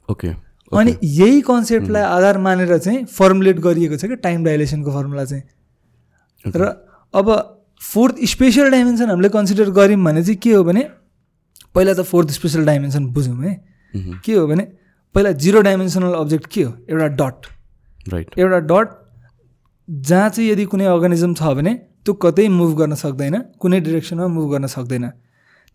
ओके 0.10 0.28
अनि 0.72 0.96
यही 1.04 1.42
कन्सेप्टलाई 1.42 2.04
आधार 2.04 2.38
मानेर 2.38 2.78
चाहिँ 2.78 3.06
फर्मुलेट 3.06 3.60
गरिएको 3.60 3.98
छ 3.98 4.06
क्या 4.06 4.16
टाइम 4.26 4.44
डाइलेसनको 4.44 4.92
फर्मुला 4.92 5.26
चाहिँ। 5.26 5.44
र 6.46 6.74
अब 7.14 7.28
फोर्थ 7.82 8.16
स्पेसल 8.30 8.70
डाइमेन्सन 8.72 9.10
हामीले 9.10 9.30
कन्सिडर 9.30 9.70
गऱ्यौँ 9.78 10.04
भने 10.04 10.24
चाहिँ 10.24 10.40
के 10.44 10.52
हो 10.54 10.64
भने 10.64 10.84
पहिला 11.76 11.94
त 11.94 12.02
फोर्थ 12.06 12.30
स्पेसल 12.32 12.66
डाइमेन्सन 12.66 13.06
बुझौँ 13.14 13.38
है। 13.44 13.54
के 14.26 14.34
हो 14.34 14.48
भने 14.48 14.68
पहिला 15.16 15.32
जिरो 15.44 15.62
डाइमेन्सनल 15.62 16.14
अब्जेक्ट 16.14 16.46
के 16.54 16.64
हो? 16.64 16.72
एउटा 16.90 17.08
डट। 17.20 17.46
राइट 18.14 18.28
एउटा 18.40 18.60
डट 18.72 18.88
जहाँ 19.88 20.30
चाहिँ 20.30 20.50
यदि 20.50 20.66
कुनै 20.66 20.86
अर्गानिजम 20.86 21.34
छ 21.34 21.54
भने 21.58 21.74
त्यो 22.06 22.14
कतै 22.24 22.48
मुभ 22.50 22.76
गर्न 22.80 22.96
सक्दैन 22.96 23.36
कुनै 23.60 23.80
डिरेक्सनमा 23.82 24.28
मुभ 24.28 24.52
गर्न 24.52 24.68
सक्दैन। 24.68 25.06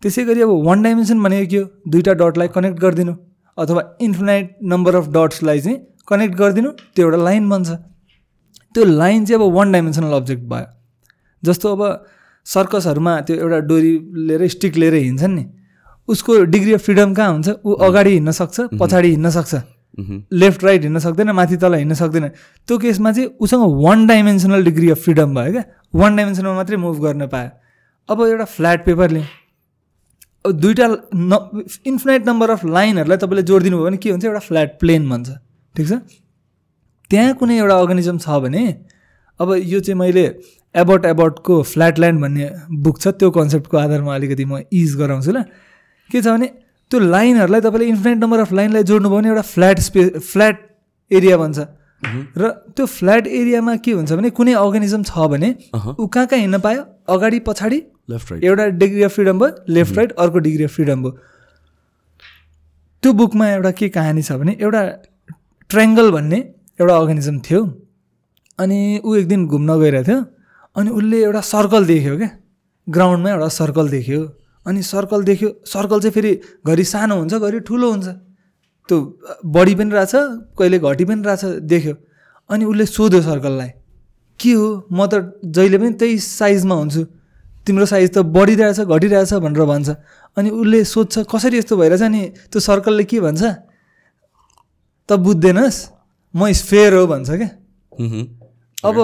त्यसै 0.03 0.23
गरी 0.25 0.41
अब 0.41 0.51
वान 0.65 0.83
डाइमेन्सन 0.83 1.23
भनेको 1.23 1.49
के 1.51 1.57
हो? 1.57 1.65
दुईवटा 1.87 2.13
डटलाई 2.21 2.47
कनेक्ट 2.55 2.79
गरिदिनु 2.79 3.13
अथवा 3.57 3.81
इन्फिनाइट 4.01 4.55
नम्बर 4.71 4.95
अफ 4.95 5.07
डट्सलाई 5.15 5.59
चाहिँ 5.59 5.77
कनेक्ट 6.07 6.35
गरिदिनु 6.35 6.69
त्यो 6.95 7.05
एउटा 7.05 7.19
लाइन 7.23 7.49
बन्छ। 7.49 7.69
त्यो 8.73 8.83
लाइन 8.85 9.25
चाहिँ 9.25 9.41
अब 9.41 9.53
वान 9.55 9.71
डाइमेन्सनल 9.71 10.13
अब्जेक्ट 10.13 10.43
भयो। 10.51 10.67
जस्तो 11.43 11.75
अब 11.75 11.81
सर्कसहरूमा 12.45 13.13
त्यो 13.27 13.35
एउटा 13.35 13.59
डोरी 13.69 13.93
लिएर 14.27 14.47
स्टिक 14.55 14.75
लिएर 14.75 14.93
हिँड्छन् 14.93 15.35
नि। 15.35 15.45
उसको 16.07 16.43
डिग्री 16.45 16.73
अफ 16.73 16.81
फ्रिडम 16.85 17.13
कहाँ 17.13 17.31
हुन्छ? 17.31 17.49
ऊ 17.65 17.73
अगाडि 17.85 18.11
हिँड्न 18.11 18.31
सक्छ 18.31 18.59
पछाडि 18.79 19.09
हिँड्न 19.09 19.29
सक्छ। 19.29 19.55
लेफ्ट 20.33 20.63
राइट 20.63 20.81
हिँड्न 20.81 20.99
सक्दैन 20.99 21.31
माथि 21.31 21.57
तल 21.57 21.73
हिँड्न 21.75 21.93
सक्दैन। 21.95 22.27
त्यो 22.67 22.77
केसमा 22.77 23.11
चाहिँ 23.11 23.29
उसँग 23.39 23.63
one 23.83 24.05
dimensional 24.07 24.63
degree 24.65 24.89
of 24.89 25.03
freedom 25.03 25.35
भयो 25.35 25.51
क्या। 25.51 25.63
वान 25.95 26.15
डाइमेन्सनमा 26.15 26.53
मात्रै 26.53 26.77
मुभ 26.77 27.01
गर्न 27.03 27.27
पायो। 27.27 27.49
अब 28.09 28.21
एउटा 28.21 28.45
फ्ल्याट 28.45 28.85
पेपरले 28.85 29.23
अब 30.45 30.51
दुइटा 30.51 30.87
न 31.15 31.39
इन्फिनाइट 31.87 32.27
नम्बर 32.27 32.49
अफ 32.49 32.65
लाइनहरूलाई 32.67 33.17
तपाईँले 33.17 33.43
जोडिदिनु 33.43 33.77
भयो 33.77 33.85
भने 33.85 33.97
के 33.97 34.09
हुन्छ? 34.09 34.25
एउटा 34.25 34.39
फ्ल्याट 34.39 34.79
प्लेन 34.79 35.09
भन्छ। 35.09 35.29
ठिक 35.75 35.87
छ? 35.87 35.93
त्यहाँ 37.11 37.33
कुनै 37.39 37.57
एउटा 37.57 37.75
अर्गनिजम 37.75 38.17
छ 38.17 38.29
भने 38.43 38.61
अब 39.39 39.53
यो 39.63 39.79
चाहिँ 39.79 39.97
मैले 39.99 40.25
एबर्ट 40.75 41.05
एबर्टको 41.05 41.61
फ्ल्याट 41.63 41.99
ल्यान्ड 41.99 42.21
भन्ने 42.21 42.49
बुक 42.83 42.99
छ 42.99 43.07
त्यो 43.15 43.31
कन्सेप्टको 43.31 43.77
आधारमा 43.77 44.15
अलिकति 44.15 44.45
म 44.45 44.59
इज 44.71 44.95
गराउँछु 44.97 45.31
ल। 45.31 45.43
के 46.09 46.21
छ 46.21 46.27
भने 46.27 46.47
त्यो 46.91 46.99
लाइनहरूलाई 46.99 47.61
तपाईँले 47.61 47.87
इन्फिनाइट 47.89 48.17
नम्बर 48.23 48.39
अफ 48.39 48.51
लाइनलाई 48.53 48.83
जोड्नुभयो 48.83 49.17
भने 49.17 49.29
एउटा 49.29 49.41
फ्ल्याट 49.53 49.79
स्पे 49.87 50.01
फ्ल्याट 50.19 50.55
एरिया 51.11 51.37
भन्छ। 51.37 51.59
र 52.37 52.49
त्यो 52.75 52.85
फ्ल्याट 52.85 53.27
एरियामा 53.27 53.75
के 53.81 53.91
हुन्छ 53.91 54.11
भने 54.13 54.29
कुनै 54.37 54.53
अर्गनिजम 54.53 55.03
छ 55.03 55.27
भने 55.33 55.49
ऊ 55.73 56.07
कहाँ 56.07 56.27
कहाँ 56.27 56.39
हिँड्न 56.39 56.59
पायो? 56.61 56.81
अगाडि 57.09 57.39
पछाडि? 57.47 57.79
लेफ्ट 58.09 58.31
राइट 58.31 58.43
एउटा 58.43 58.65
डिग्री 58.81 59.03
अफ 59.03 59.11
फ्रिडम 59.15 59.39
भयो 59.39 59.73
लेफ्ट 59.73 59.97
राइट 59.97 60.11
अर्को 60.13 60.39
डिग्री 60.45 60.63
अफ 60.63 60.73
फ्रिडम 60.75 61.01
भयो। 61.03 61.11
त्यो 63.03 63.13
बुकमा 63.13 63.49
एउटा 63.49 63.71
के 63.79 63.89
कहानी 63.89 64.21
छ 64.21 64.31
भने 64.37 64.57
एउटा 64.61 64.81
ट्रायङ्गल 65.69 66.11
भन्ने 66.11 66.37
एउटा 66.81 66.97
अर्गनिजम 66.97 67.39
थियो। 67.49 67.61
अनि 68.59 68.79
ऊ 69.05 69.15
एक 69.15 69.27
दिन 69.27 69.47
घुम्न 69.47 69.79
गइरहेको 69.79 70.05
थियो। 70.07 70.19
अनि 70.75 70.89
उसले 70.91 71.17
एउटा 71.23 71.41
सर्कल 71.49 71.85
देख्यो 71.85 72.17
क्या। 72.17 72.29
ग्राउन्डमा 72.87 73.29
एउटा 73.31 73.47
सर्कल 73.57 73.89
देख्यो। 73.89 74.21
अनि 74.65 74.81
सर्कल 74.83 75.23
देख्यो 75.23 75.49
सर्कल 75.65 75.99
चाहिँ 76.01 76.13
फेरि 76.13 76.31
घरि 76.65 76.83
सानो 76.83 77.15
हुन्छ 77.15 77.33
घरि 77.33 77.59
ठुलो 77.67 77.91
हुन्छ। 77.91 78.07
त्यो 78.89 78.97
बढी 79.45 79.75
पनि 79.75 79.91
रहेछ 79.93 80.13
कहिले 80.57 80.77
घटी 80.79 81.05
पनि 81.05 81.21
रहेछ 81.25 81.43
देख्यो। 81.65 81.93
अनि 82.49 82.65
उसले 82.65 82.85
सोध्यो 82.85 83.21
सर्कललाई 83.21 83.69
के 84.39 84.51
हो? 84.53 84.87
म 84.91 85.05
त 85.05 85.13
जहिले 85.41 85.77
पनि 85.77 85.91
त्यही 85.99 86.17
साइजमा 86.19 86.75
हुन्छु। 86.75 87.03
तिम्रो 87.65 87.85
साइज 87.85 88.09
त 88.13 88.17
बढिरहेछ 88.29 88.79
घटिरहेछ 88.85 89.33
भनेर 89.41 89.63
भन्छ। 89.65 89.89
अनि 90.37 90.49
उसले 90.49 90.83
सोध्छ 90.85 91.25
कसरी 91.31 91.57
यस्तो 91.57 91.77
भइरहेछ 91.77 92.01
अनि 92.01 92.21
त्यो 92.51 92.59
सर्कलले 92.59 93.03
के 93.09 93.19
भन्छ? 93.25 93.41
त 95.09 95.11
बुझ्दैनस् 95.25 95.79
म 96.35 96.51
स्फेयर 96.51 96.93
हो 96.93 97.05
भन्छ 97.07 97.29
क्या। 97.31 97.49
अब 98.85 98.95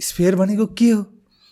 स्फेयर 0.00 0.36
भनेको 0.36 0.66
के 0.76 0.90
हो? 0.90 1.00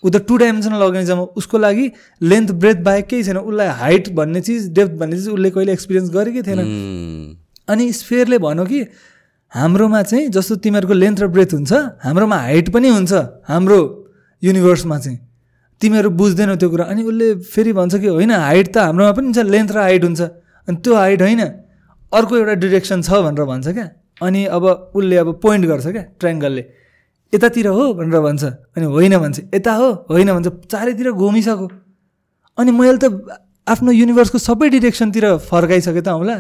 ऊ 0.02 0.10
त 0.10 0.16
टु 0.28 0.36
डाइमेन्सनल 0.36 0.80
अर्गनिजम 0.82 1.18
हो 1.18 1.24
उसको 1.36 1.58
लागि 1.58 1.90
लेन्थ 2.22 2.50
ब्रेथ 2.54 2.78
बाहेक 2.86 3.06
केही 3.06 3.22
छैन। 3.24 3.36
उसलाई 3.38 3.68
हाइट 3.80 4.08
भन्ने 4.14 4.40
चिज 4.40 4.68
डेप्थ 4.72 4.92
भन्ने 4.98 5.16
चिज 5.16 5.28
उसले 5.28 5.50
कहिले 5.50 5.72
एक्सपिरियन्स 5.72 6.10
गरेकै 6.10 6.42
थिएन। 6.42 6.60
अनि 7.68 7.92
स्फेयरले 7.92 8.38
भन्यो 8.38 8.64
कि 8.64 8.80
हाम्रोमा 9.52 10.02
चाहिँ 10.02 10.28
जस्तो 10.28 10.56
तिमीहरूको 10.64 10.94
लेन्थ 10.94 11.18
र 11.20 11.26
ब्रेथ 11.34 11.54
हुन्छ 11.54 11.72
हाम्रोमा 12.04 12.36
हाइट 12.38 12.68
पनि 12.72 12.88
हुन्छ 12.88 13.12
हाम्रो 13.48 13.78
युनिभर्समा 14.42 14.98
चाहिँ। 14.98 15.18
तिमीहरू 15.80 16.10
बुझ्दैनौ 16.10 16.54
त्यो 16.56 16.68
कुरा। 16.70 16.84
अनि 16.84 17.02
उसले 17.02 17.34
फेरि 17.48 17.72
भन्छ 17.72 17.94
कि 17.96 18.06
होइन 18.06 18.30
हाइट 18.30 18.66
त 18.74 18.76
हाम्रोमा 18.86 19.12
पनि 19.12 19.26
हुन्छ 19.26 19.38
लेन्थ 19.50 19.70
र 19.72 19.78
हाइट 19.78 20.04
हुन्छ। 20.04 20.20
अनि 20.68 20.76
त्यो 20.84 20.94
हाइट 20.94 21.22
होइन 21.22 21.40
अर्को 22.12 22.36
एउटा 22.36 22.54
डिरेक्सन 22.62 23.02
छ 23.02 23.10
भनेर 23.24 23.44
भन्छ 23.44 23.68
क्या। 23.68 23.88
अनि 24.22 24.44
अब 24.46 24.64
उसले 24.94 25.16
अब 25.16 25.28
पोइन्ट 25.42 25.66
गर्छ 25.66 25.86
क्या 25.86 26.04
ट्राइङ्गलले 26.20 26.62
यतातिर 27.32 27.66
हो 27.68 27.84
भनेर 27.94 28.20
भन्छ 28.20 28.44
अनि 28.76 28.86
होइन 28.86 29.14
भन्छ। 29.18 29.38
यता 29.54 29.72
हो 29.74 29.88
होइन 30.10 30.28
भन्छ। 30.32 30.48
चारैतिर 30.72 31.12
घुमिसक्यो। 31.12 31.68
अनि 32.58 32.70
मैले 32.72 32.98
त 32.98 33.04
आफ्नो 33.68 33.90
युनिभर्सको 33.92 34.38
सबै 34.38 34.68
डिरेक्सनतिर 34.72 35.24
फर्काइसकेँ 35.44 36.02
त 36.02 36.08
होला 36.08 36.36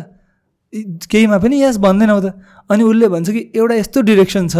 केहीमा 1.12 1.38
पनि 1.44 1.56
यस 1.62 1.76
भन्दैनौ 1.76 2.20
त। 2.20 2.26
अनि 2.70 2.82
उसले 2.84 3.08
भन्छ 3.08 3.28
कि 3.30 3.40
एउटा 3.56 3.74
यस्तो 3.84 4.00
डिरेक्सन 4.08 4.48
छ 4.48 4.56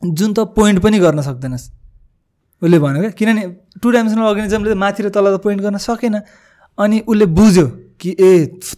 जुन 0.00 0.32
त 0.32 0.48
पोइन्ट 0.56 0.80
पनि 0.80 0.98
गर्न 0.98 1.20
सक्दैनस्। 1.20 1.64
उसले 2.62 2.78
भन्यो 2.80 3.00
क्या 3.04 3.12
किनभने 3.18 3.42
टु 3.80 3.86
डाइमेन्सनल 3.90 4.24
अर्गनिजमले 4.24 4.74
माथि 4.80 5.00
र 5.04 5.08
तल 5.12 5.36
त 5.36 5.40
पोइन्ट 5.44 5.60
गर्न 5.60 5.76
सकेन। 5.76 6.16
अनि 6.78 6.96
उसले 7.04 7.26
बुझ्यो 7.36 7.66
कि 8.00 8.10
ए 8.18 8.30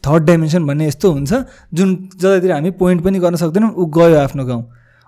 थर्ड 0.02 0.22
डाइमेन्सन 0.26 0.62
भन्ने 0.66 0.86
यस्तो 0.86 1.06
हुन्छ 1.14 1.32
जुन 1.72 1.88
जतातिर 2.20 2.52
हामी 2.52 2.70
पोइन्ट 2.74 3.00
पनि 3.06 3.18
गर्न 3.22 3.36
सक्दैनौँ 3.38 3.70
ऊ 3.70 3.86
गयो 3.86 4.18
आफ्नो 4.18 4.44
गाउँ। 4.44 4.62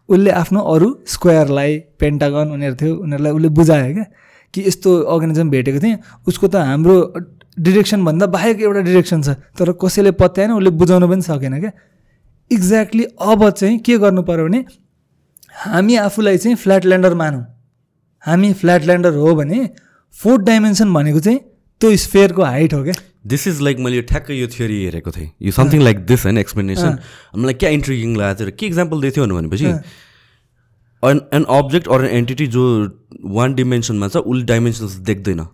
उसले 0.09 0.31
आफ्नो 0.33 0.61
अरू 0.75 0.89
स्क्वायरलाई 1.07 1.79
पेन्टागन 2.01 2.53
उनीहरू 2.53 2.77
थियो 2.81 2.95
उनीहरूलाई 2.97 3.33
उसले 3.33 3.49
बुझायो 3.59 3.93
क्या 3.95 4.05
कि 4.55 4.61
यस्तो 4.67 4.91
अर्गनिजम 5.13 5.51
भेटेको 5.51 5.81
थिएँ। 5.81 5.97
उसको 6.29 6.47
त 6.49 6.57
हाम्रो 6.69 6.95
डिरेक्सनभन्दा 7.59 8.27
बाहेक 8.33 8.61
एउटा 8.63 8.81
डिरेक्सन 8.89 9.23
छ 9.23 9.29
तर 9.59 9.73
कसैले 9.83 10.11
पत्याएन 10.17 10.53
उसले 10.53 10.71
बुझाउनु 10.81 11.09
पनि 11.09 11.23
सकेन 11.23 11.59
क्या। 11.61 11.73
एक्ज्याक्टली 12.51 13.05
अब 13.05 13.51
चाहिँ 13.51 13.79
के 13.85 13.99
गर्नु 13.99 14.23
पऱ्यो 14.23 14.45
भने 14.47 14.65
हामी 15.65 15.97
आफूलाई 16.07 16.39
चाहिँ 16.39 16.57
फ्ल्याट 16.57 16.85
ल्यान्डर 16.87 17.15
मानौँ। 17.15 17.45
हामी 18.25 18.53
फ्ल्याट 18.61 18.83
ल्यान्डर 18.85 19.15
हो 19.15 19.35
भने 19.35 19.59
फोर्थ 20.15 20.43
डाइमेन्सन 20.45 20.95
भनेको 20.95 21.21
चाहिँ 21.21 21.39
त्यो 21.81 21.97
स्फेयरको 21.97 22.43
हाइट 22.43 22.75
हो 22.75 22.83
क्या। 22.85 22.95
दिस 23.25 23.47
इज 23.49 23.61
लाइक 23.63 23.79
मैले 23.79 24.03
ठ्याक्कै 24.11 24.35
यो 24.35 24.47
थ्योरी 24.49 24.83
हेरेको 24.85 25.11
थिएँ। 25.11 25.31
यो 25.43 25.53
समथिङ 25.53 25.83
लाइक 25.83 26.05
दिस 26.07 26.25
होइन 26.25 26.39
एक्सप्लेनेसन 26.39 26.99
मलाई 27.37 27.55
क्या 27.55 27.71
इन्ट्रिगिङ 27.71 28.17
लागेको 28.17 28.39
थियो 28.39 28.49
र 28.49 28.51
के 28.59 28.67
इक्जाम्पल 28.67 29.01
दिएको 29.01 29.15
थियो 29.17 29.37
भनेपछि 29.37 29.67
an 31.03 31.21
an 31.35 31.45
object 31.57 31.89
or 31.89 32.05
an 32.05 32.17
entity 32.17 32.47
जो 32.55 32.65
वान 33.37 33.55
डिमेन्सनमा 33.55 34.09
छ 34.09 34.17
उसले 34.17 34.45
डाइमेन्सन्स 34.45 34.93
देख्दैन। 35.11 35.47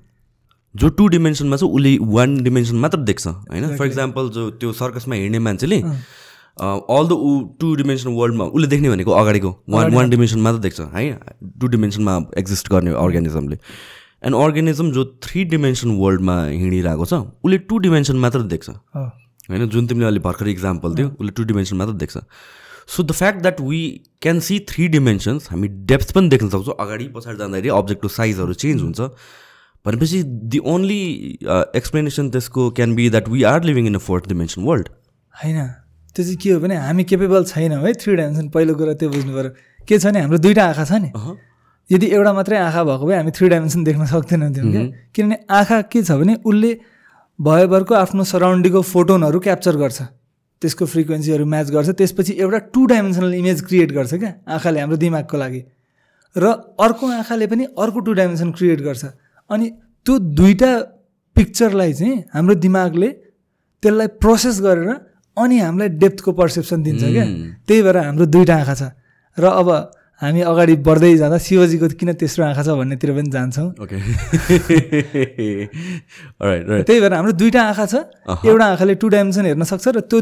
जो 0.75 0.89
टु 0.99 1.09
डिमेन्सनमा 1.09 1.57
छ 1.57 1.63
उसले 1.65 1.97
वान 2.13 2.43
डिमेन्सन 2.43 2.77
मात्र 2.77 2.99
देख्छ 3.11 3.27
होइन? 3.27 3.77
फर 3.77 3.87
इक्जाम्पल 3.87 4.29
जो 4.37 4.51
त्यो 4.51 4.73
सर्कसमा 4.75 5.15
हिँड्ने 5.15 5.39
मान्छेले 5.39 5.81
अल 5.81 7.09
द 7.09 7.13
ऊ 7.13 7.31
टु 7.61 7.75
डिमेन्सन 7.77 8.09
वर्ल्डमा 8.15 8.45
उसले 8.47 8.67
देख्ने 8.69 8.91
भनेको 8.91 9.11
अगाडिको 9.13 9.51
वान 9.71 9.95
वान 9.95 10.11
डिमेन्सन 10.11 10.41
मात्र 10.41 10.59
देख्छ 10.61 10.81
है? 10.81 11.19
टु 11.61 11.67
डिमेन्सनमा 11.67 12.19
एक्जिस्ट 12.39 12.71
गर्ने 12.73 12.91
अर्ग्यानिजमले 13.05 13.59
एन्ड 14.25 14.35
अर्ग्यानिजम 14.37 14.91
जो 14.93 15.05
थ्री 15.23 15.45
डिमेन्सन 15.53 15.91
वर्ल्डमा 15.99 16.37
हिँडिरहेको 16.45 17.05
छ 17.07 17.15
उसले 17.15 17.59
टु 17.71 17.79
डिमेन्सन 17.87 18.17
मात्र 18.25 18.43
देख्छ। 18.51 18.69
होइन 19.51 19.67
जुन 19.69 19.87
तिमीले 19.87 20.07
अहिले 20.07 20.21
भर्खर 20.27 20.49
इक्जाम्पल 20.49 20.95
दियो 20.95 21.09
उसले 21.11 21.33
टु 21.33 21.45
डिमेन्सन 21.45 21.77
मात्र 21.77 21.93
देख्छ। 22.03 22.17
So 22.89 23.03
the 23.03 23.13
fact 23.13 23.41
that 23.43 23.61
we 23.61 23.81
can 24.23 24.41
see 24.41 24.59
three 24.69 24.89
dimensions 24.89 25.49
हामी 25.51 25.69
डेप्थ 25.91 26.13
पनि 26.15 26.29
देख्न 26.29 26.49
सक्छौँ। 26.49 26.75
अगाडि 26.81 27.09
पछाडि 27.15 27.39
जाँदाखेरि 27.39 27.69
अब्जेक्टको 27.77 28.09
साइजहरू 28.17 28.55
चेन्ज 28.65 28.83
हुन्छ। 28.83 29.01
भनेपछि 29.85 30.23
दि 30.53 30.59
ओन्ली 30.73 31.01
एक्सप्लेनेसन 31.77 32.31
त्यसको 32.31 32.71
can 32.77 32.95
be 32.95 33.09
that 33.11 33.29
we 33.29 33.43
are 33.45 33.65
living 33.65 33.87
in 33.87 33.95
a 33.95 33.99
fourth 34.01 34.29
dimension 34.29 34.63
world 34.65 34.89
होइन। 35.35 35.59
त्यो 36.17 36.25
चाहिँ 36.25 36.37
के 36.43 36.51
हो 36.51 36.61
भने 36.61 36.77
हामी 36.77 37.05
केपेबल 37.05 37.45
छैनौँ 37.45 37.81
है 37.83 37.93
थ्री 38.01 38.15
डाइमेन्सन 38.17 38.49
पहिलो 38.55 38.75
कुरा 38.75 38.95
त्यो 38.97 39.09
बुझ्नु 39.11 39.33
पऱ्यो 39.35 39.51
के 39.89 39.99
छ 39.99 40.07
भने 40.07 40.21
हाम्रो 40.21 40.39
दुइटा 40.39 40.65
आँखा 40.65 40.85
छ 40.85 40.93
नि। 41.05 41.11
यदि 41.91 42.07
एउटा 42.17 42.33
मात्रै 42.33 42.57
आँखा 42.59 42.83
भएको 42.85 43.07
भए 43.07 43.17
हामी 43.17 43.31
थ्री 43.37 43.49
डाइमेन्सन 43.49 43.85
देख्न 43.85 44.05
सक्दैनौँ 44.07 44.51
थियौँ 44.55 44.71
क्या 44.73 44.85
किनभने 45.15 45.37
आँखा 45.51 45.81
के 45.93 46.03
छ 46.03 46.11
भने 46.21 46.35
उसले 46.45 46.71
भयोभरको 47.39 47.95
आफ्नो 47.95 48.25
सराउन्डिङको 48.25 48.81
फोटोनहरू 48.83 49.39
क्याप्चर 49.41 49.77
गर्छ। 49.77 50.01
त्यसको 50.63 50.85
फ्रिक्वेन्सीहरू 50.87 51.45
म्याच 51.45 51.71
गर्छ। 51.71 51.89
त्यसपछि 51.99 52.33
एउटा 52.41 52.59
टु 52.73 52.85
डाइमेन्सनल 52.87 53.35
इमेज 53.35 53.61
क्रिएट 53.69 53.93
गर्छ 53.93 54.15
क्या 54.15 54.33
आँखाले 54.49 54.81
हाम्रो 54.81 54.97
दिमागको 54.97 55.37
लागि। 55.37 55.61
र 56.37 56.45
अर्को 56.81 57.05
आँखाले 57.21 57.47
पनि 57.47 57.65
अर्को 57.77 58.01
टु 58.01 58.13
डाइमेन्सन 58.13 58.51
क्रिएट 58.53 58.81
गर्छ। 58.81 59.05
अनि 59.51 59.67
त्यो 60.07 60.19
दुइटा 60.41 60.73
पिक्चरलाई 61.37 61.93
चाहिँ 61.93 62.17
हाम्रो 62.33 62.55
दिमागले 62.65 63.09
त्यसलाई 63.83 64.07
प्रोसेस 64.23 64.61
गरेर 64.63 64.89
अनि 65.37 65.59
हामीलाई 65.59 65.89
डेप्थको 66.01 66.33
पर्सेप्सन 66.33 66.83
दिन्छ 66.83 67.03
क्या। 67.05 67.25
त्यही 67.67 67.83
भएर 67.83 67.97
हाम्रो 67.99 68.27
दुइटा 68.27 68.55
आँखा 68.57 68.75
छ। 68.75 68.83
र 69.39 69.45
अब 69.45 69.69
हामी 70.23 70.41
अगाडि 70.47 70.75
बढ्दै 70.87 71.11
जाँदा 71.19 71.39
शिवजीको 71.43 71.99
किन 72.01 72.13
तेस्रो 72.15 72.45
आँखा 72.45 72.63
छ 72.63 72.69
भन्नेतिर 72.79 73.11
पनि 73.19 73.31
जान्छौँ। 73.35 73.69
ओके 73.83 73.99
त्यही 76.87 77.01
भएर 77.01 77.15
हाम्रो 77.15 77.33
दुइटा 77.35 77.63
आँखा 77.63 77.87
छ। 77.87 77.95
एउटा 78.47 78.65
आँखाले 78.65 78.95
टु 78.95 79.09
डाइमेन्सन 79.11 79.47
हेर्न 79.47 79.63
सक्छ 79.67 79.89
र 79.89 80.01
त्यो 80.07 80.21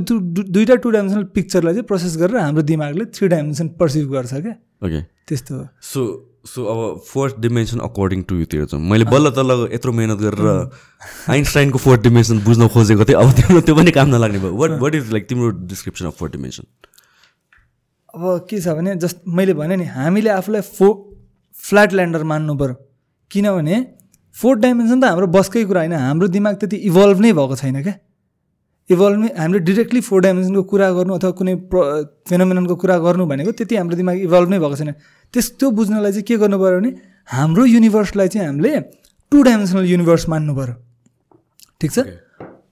दुइटा 0.48 0.74
टु 0.80 0.90
डाइमेन्सनल 0.90 1.24
पिक्चरलाई 1.36 1.74
चाहिँ 1.74 1.86
प्रोसेस 1.86 2.16
गरेर 2.18 2.36
हाम्रो 2.40 2.62
दिमागले 2.72 3.04
थ्री 3.12 3.28
डाइमेन्सन 3.28 3.68
पर्सिभ 3.80 4.10
गर्छ 4.12 4.34
क्या। 4.34 4.54
ओके 4.86 5.00
त्यस्तो 5.28 5.54
हो। 5.54 5.68
सो 5.82 6.28
सो 6.42 6.64
अब 6.66 7.06
फोर्थ 7.06 7.34
डिमेन्सन 7.40 7.78
अकर्डिङ 7.86 8.22
टु 8.26 8.34
युतिर 8.36 8.64
चाहिँ 8.64 8.90
मैले 8.90 9.04
बल्ल 9.12 9.30
तल्ल 9.30 9.68
यत्रो 9.72 9.92
मिहिनेत 9.92 10.18
गरेर 10.18 10.70
आइन्स्टाइनको 11.30 11.78
फोर्थ 11.78 12.00
डिमेन्सन 12.02 12.38
बुझ्न 12.44 12.68
खोजेको 12.74 13.04
थिएँ 13.04 13.16
अब 13.20 13.30
तिम्रो 13.38 13.60
त्यो 13.60 13.74
पनि 13.76 13.90
काम 13.94 14.08
नलाग्ने 14.14 14.38
भयो। 14.38 14.54
वाट 14.56 14.70
वाट 14.82 14.94
इज 14.94 15.12
लाइक 15.12 15.28
तिम्रो 15.28 15.50
डिस्क्रिप्सन 15.70 16.06
अफ 16.06 16.18
फोर्थ 16.18 16.32
डिमेन्सन 16.32 16.64
अब 18.14 18.46
के 18.50 18.60
छ 18.60 18.68
भने 18.76 18.94
जस्ट 19.02 19.16
मैले 19.26 19.54
भने 19.54 19.76
नि 19.76 19.84
हामीले 19.88 20.30
आफूलाई 20.30 20.60
फो 20.60 20.86
फ्ल्याट 21.54 21.92
ल्यान्डर 21.92 22.22
मान्नु 22.30 22.54
पऱ्यो 22.60 22.74
किनभने 23.30 23.76
फोर्थ 24.36 24.60
डाइमेन्सन 24.60 25.00
त 25.00 25.04
हाम्रो 25.04 25.26
बसकै 25.36 25.64
कुरा 25.64 25.80
होइन 25.80 25.92
हाम्रो 25.92 26.28
दिमाग 26.28 26.54
त्यति 26.60 26.76
इभल्भ 26.88 27.20
नै 27.20 27.32
भएको 27.32 27.56
छैन 27.56 27.82
क्या। 27.82 27.94
इभल्भ 28.90 29.24
हामीले 29.38 29.58
डिरेक्टली 29.68 30.00
फोर 30.00 30.20
डाइमेन्सनको 30.22 30.62
कुरा 30.72 30.90
गर्नु 30.92 31.14
अथवा 31.14 31.30
कुनै 31.40 31.54
प्र 31.72 31.78
फेनोमेननको 32.28 32.76
कुरा 32.84 32.98
गर्नु 33.06 33.26
भनेको 33.32 33.52
त्यति 33.58 33.76
हाम्रो 33.76 33.96
दिमाग 33.96 34.16
इभल्भ 34.28 34.48
नै 34.50 34.58
भएको 34.58 34.76
छैन। 34.76 34.92
त्यस 35.34 35.46
त्यो 35.58 35.70
बुझ्नलाई 35.72 36.12
चाहिँ 36.12 36.24
के 36.28 36.36
गर्नु 36.44 36.58
पऱ्यो 36.60 36.78
भने 36.80 36.90
हाम्रो 37.28 37.64
युनिभर्सलाई 37.64 38.28
चाहिँ 38.28 38.46
हामीले 38.46 38.72
टु 39.32 39.42
डाइमेन्सनल 39.42 39.84
युनिभर्स 39.88 40.28
मान्नु 40.28 40.52
पऱ्यो 40.60 40.74
ठिक 41.80 41.90
छ? 41.92 41.98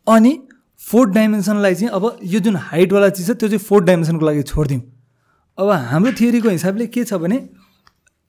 अनि 0.07 0.33
फोर्थ 0.81 1.11
डाइमेन्सनलाई 1.15 1.75
चाहिँ 1.75 1.91
अब 1.97 2.05
यो 2.25 2.41
जुन 2.41 2.57
हाइटवाला 2.69 3.09
चिज 3.17 3.27
छ 3.27 3.41
त्यो 3.41 3.49
चाहिँ 3.49 3.65
फोर्थ 3.69 3.87
डाइमेन्सनको 3.87 4.27
लागि 4.27 4.43
छोडिदिउँ। 4.53 4.83
अब 5.61 5.71
हाम्रो 5.71 6.13
थियोरीको 6.21 6.49
हिसाबले 6.49 6.87
के 6.89 7.03
छ 7.05 7.15
भने 7.23 7.37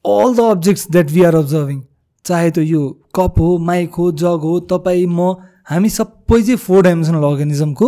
all 0.06 0.34
the 0.36 0.40
objects 0.52 0.88
that 0.92 1.12
we 1.12 1.22
are 1.24 1.36
observing 1.36 1.82
चाहे 2.26 2.50
त्यो 2.56 2.64
यो 2.64 2.82
कप 3.16 3.40
हो 3.40 3.58
माइक 3.68 3.94
हो 4.00 4.12
जग 4.22 4.48
हो 4.48 4.60
तपाईँ 4.72 5.06
म 5.10 5.28
हामी 5.72 5.90
सबै 5.90 6.42
चाहिँ 6.42 6.58
फोर 6.64 6.82
डाइमेन्सनल 6.84 7.24
अर्गानिजमको 7.28 7.88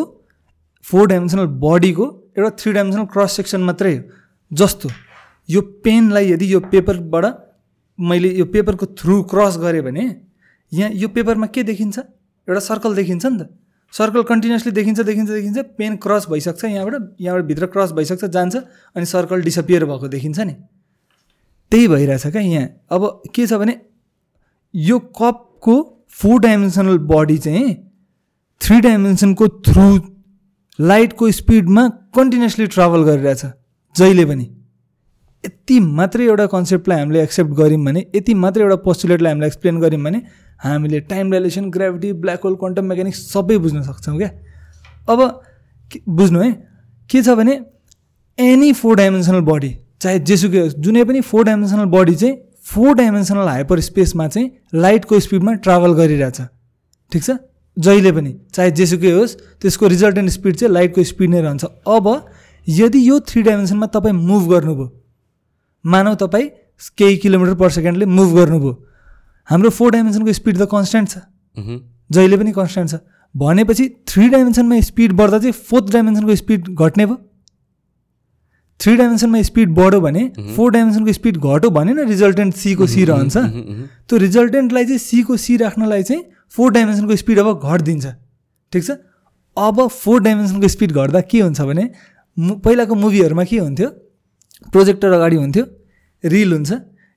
फोर 0.85 1.07
डाइमेन्सनल 1.07 1.47
बडीको 1.65 2.05
एउटा 2.37 2.49
थ्री 2.59 2.73
डाइमेन्सनल 2.73 3.05
क्रस 3.13 3.31
सेक्सन 3.37 3.61
मात्रै 3.69 3.93
हो। 3.95 4.03
जस्तो 4.51 4.89
यो 5.49 5.61
पेनलाई 5.83 6.31
यदि 6.31 6.53
यो 6.53 6.59
पेपरबाट 6.71 7.25
मैले 7.99 8.29
यो 8.39 8.45
पेपरको 8.55 8.85
थ्रु 9.01 9.21
क्रस 9.33 9.57
गरेँ 9.65 9.81
भने 9.81 10.05
यहाँ 10.71 10.89
यो 11.03 11.07
पेपरमा 11.15 11.47
के 11.51 11.63
देखिन्छ? 11.63 11.99
एउटा 12.47 12.59
सर्कल 12.69 12.95
देखिन्छ 12.95 13.25
नि 13.25 13.37
त। 13.39 13.49
सर्कल 13.93 14.23
कन्टिन्युसली 14.23 14.71
देखिन्छ 14.71 14.99
देखिन्छ 15.01 15.29
देखिन्छ 15.29 15.57
पेन 15.77 15.95
क्रस 16.03 16.25
भइसक्छ 16.29 16.63
यहाँबाट 16.65 17.15
यहाँबाट 17.21 17.45
भित्र 17.45 17.65
क्रस 17.73 17.91
भइसक्छ 17.91 18.25
जान्छ 18.25 18.55
अनि 18.55 19.05
सर्कल 19.05 19.41
डिसपियर 19.41 19.85
भएको 19.85 20.07
देखिन्छ 20.07 20.39
नि। 20.39 20.53
त्यही 21.71 21.87
भइरहेछ 21.87 22.27
क्या 22.27 22.41
यहाँ। 22.41 22.67
अब 22.91 23.21
के 23.35 23.45
छ 23.47 23.53
भने 23.53 23.79
यो 24.73 24.99
कपको 24.99 25.75
फोर 26.11 26.39
डाइमेन्सनल 26.41 26.97
बडी 27.11 27.37
चाहिँ 27.37 27.75
थ्री 28.61 28.79
डाइमेन्सनको 28.81 29.47
थ्रु 29.67 29.85
लाइटको 30.79 31.31
स्पिडमा 31.31 31.87
कन्टिन्युसली 32.15 32.67
ट्राभल 32.67 33.03
गरिरहेछ 33.03 33.45
जहिले 33.95 34.25
पनि। 34.25 34.43
यति 35.43 35.79
मात्रै 35.79 36.25
एउटा 36.25 36.45
कन्सेप्टलाई 36.47 36.99
हामीले 36.99 37.21
एक्सेप्ट 37.23 37.51
गऱ्यौँ 37.51 37.83
भने 37.85 38.05
यति 38.15 38.33
मात्रै 38.33 38.63
एउटा 38.63 38.75
पोस्टुलेटलाई 38.83 39.31
हामीले 39.31 39.47
एक्सप्लेन 39.47 39.79
गऱ्यौँ 39.79 40.03
भने 40.03 40.21
हामीले 40.63 40.99
time 41.11 41.31
dilation 41.31 41.69
gravity 41.69 42.11
black 42.23 42.43
hole 42.43 42.55
quantum 42.55 42.85
mechanics 42.85 43.19
सबै 43.31 43.57
बुझ्न 43.57 43.81
सक्छौँ 43.83 44.17
क्या? 44.17 44.29
अब 45.09 45.19
बुझ्नु 46.09 46.39
है? 46.39 46.51
के 47.09 47.21
छ 47.21 47.29
भने 47.37 47.59
एनी 48.37 48.71
फोर 48.73 48.95
डाइमेन्सनल 48.95 49.41
बडी 49.49 49.71
चाहे 50.01 50.19
जेसुकै 50.21 50.59
होस् 50.59 50.75
जुनै 50.79 51.03
पनि 51.03 51.21
फोर 51.21 51.43
डाइमेन्सनल 51.45 51.85
बडी 51.95 52.15
चाहिँ 52.15 52.35
फोर 52.65 52.93
डाइमेन्सनल 52.95 53.47
हाइपर 53.47 53.79
स्पेसमा 53.79 54.27
चाहिँ 54.27 54.49
लाइटको 54.75 55.19
स्पिडमा 55.19 55.53
ट्राभल 55.65 55.93
गरिरहेछ। 55.93 56.41
ठिक 57.11 57.23
छ? 57.23 57.35
जहिले 57.77 58.11
पनि 58.11 58.33
चाहे 58.53 58.71
जेसुकै 58.71 59.11
होस् 59.11 59.35
त्यसको 59.61 59.87
रिजल्टेन्ट 59.87 60.29
स्पिड 60.29 60.55
चाहिँ 60.55 60.73
लाइटको 60.73 61.03
स्पिड 61.03 61.29
नै 61.29 61.41
रहन्छ। 61.41 61.65
अब 61.87 62.07
यदि 62.67 62.99
यो 63.09 63.19
थ्री 63.19 63.41
डाइमेन्सनमा 63.41 63.87
तपाईँ 63.93 64.15
मुभ 64.15 64.49
गर्नुभयो 64.49 64.87
मानव 65.85 66.15
तपाईँ 66.15 66.49
केही 66.97 67.17
किलोमिटर 67.17 67.55
पर 67.55 67.69
सेकेन्डले 67.69 68.05
मुभ 68.07 68.35
गर्नुभयो 68.35 68.73
हाम्रो 69.49 69.69
फोर 69.69 69.91
डाइमेन्सनको 69.91 70.33
स्पिड 70.33 70.57
त 70.57 70.67
कन्सटेन्ट 70.71 71.09
छ। 71.09 71.17
जहिले 72.09 72.37
पनि 72.37 72.51
कन्सटेन्ट 72.53 72.89
छ। 72.89 72.95
भनेपछि 73.35 73.87
थ्री 74.07 74.29
डाइमेन्सनमा 74.29 74.79
स्पिड 74.87 75.11
बढ्दा 75.19 75.37
चाहिँ 75.39 75.53
फोर्थ 75.69 75.91
डाइमेन्सनको 75.93 76.35
स्पिड 76.35 76.67
घट्ने 76.69 77.05
भयो। 77.05 77.17
थ्री 78.79 78.95
डाइमेन्सनमा 78.97 79.41
स्पिड 79.41 79.69
बढ्यो 79.75 79.99
भने 80.01 80.23
फोर 80.55 80.71
डाइमेन्सनको 80.71 81.13
स्पिड 81.13 81.37
घट्यो 81.37 81.69
भने 81.69 81.93
न 81.93 82.07
रिजल्टेन्ट 82.09 82.53
सीको 82.55 82.87
सी 82.87 83.05
रहन्छ। 83.05 83.35
त्यो 84.07 84.17
रिजल्टेन्टलाई 84.17 84.85
चाहिँ 84.85 84.99
सीको 84.99 85.37
सी 85.37 85.57
राख्नलाई 85.57 86.03
चाहिँ 86.03 86.23
फोर 86.51 86.71
डाइमेन्सनको 86.71 87.15
स्पिड 87.15 87.39
अब 87.39 87.47
घटिदिन्छ। 87.59 88.05
ठिक 88.73 88.83
छ? 88.83 88.91
अब 89.57 89.87
फोर 89.87 90.21
डाइमेन्सनको 90.21 90.67
स्पिड 90.67 90.91
घट्दा 90.91 91.21
के 91.21 91.39
हुन्छ 91.41 91.61
भने 91.61 91.85
पहिलाको 92.37 92.95
मुभीहरूमा 92.95 93.43
के 93.43 93.57
हुन्थ्यो? 93.57 93.89
प्रोजेक्टर 94.71 95.11
अगाडि 95.11 95.35
हुन्थ्यो। 95.35 95.65
रिल 96.23 96.53
हुन्छ। 96.53 96.71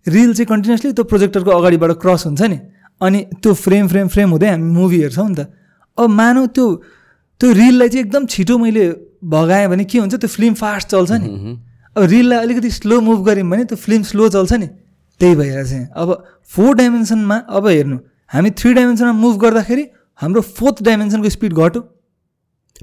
रिल 0.06 0.32
चाहिँ 0.34 0.46
कन्टिन्युसली 0.46 0.92
त्यो 0.92 1.04
प्रोजेक्टरको 1.04 1.50
अगाडिबाट 1.50 1.90
क्रस 2.02 2.26
हुन्छ 2.26 2.42
नि। 2.42 2.58
अनि 3.00 3.18
त्यो 3.42 3.52
फ्रेम 3.54 3.88
फ्रेम 3.88 4.08
फ्रेम 4.08 4.30
हुँदै 4.30 4.48
हामी 4.50 4.70
मुभी 4.72 5.00
हेर्छौँ 5.02 5.28
नि 5.28 5.34
त। 5.34 5.50
अब 5.98 6.08
मानौ 6.10 6.46
त्यो 6.56 6.66
त्यो 7.40 7.52
रिललाई 7.52 7.88
चाहिँ 7.88 8.04
एकदम 8.06 8.26
छिटो 8.26 8.58
मैले 8.58 8.84
भगाएँ 9.24 9.68
भने 9.68 9.84
के 9.84 9.98
हुन्छ 9.98 10.14
त्यो 10.14 10.28
फिल्म 10.28 10.54
फास्ट 10.54 10.88
चल्छ 10.88 11.12
नि। 11.12 11.28
अब 11.96 12.02
रिललाई 12.12 12.38
अलिकति 12.38 12.70
स्लो 12.70 13.00
मुभ 13.00 13.24
गऱ्यौँ 13.26 13.48
भने 13.50 13.64
त्यो 13.64 13.76
फिल्म 13.76 14.02
स्लो 14.02 14.28
चल्छ 14.28 14.52
नि। 14.52 14.66
त्यही 15.20 15.34
भएर 15.34 15.64
चाहिँ। 15.66 15.86
अब 15.96 16.08
फोर 16.54 16.74
डाइमेन्सनमा 16.76 17.36
अब 17.48 17.66
हेर्नु। 17.66 17.98
हामी 18.32 18.50
थ्री 18.50 18.72
डाइमेन्सनमा 18.74 19.12
मुभ 19.12 19.40
गर्दाखेरि 19.40 19.84
हाम्रो 20.20 20.40
फोर्थ 20.40 20.82
डाइमेन्सनको 20.82 21.28
स्पिड 21.30 21.52
घट्यो। 21.54 21.80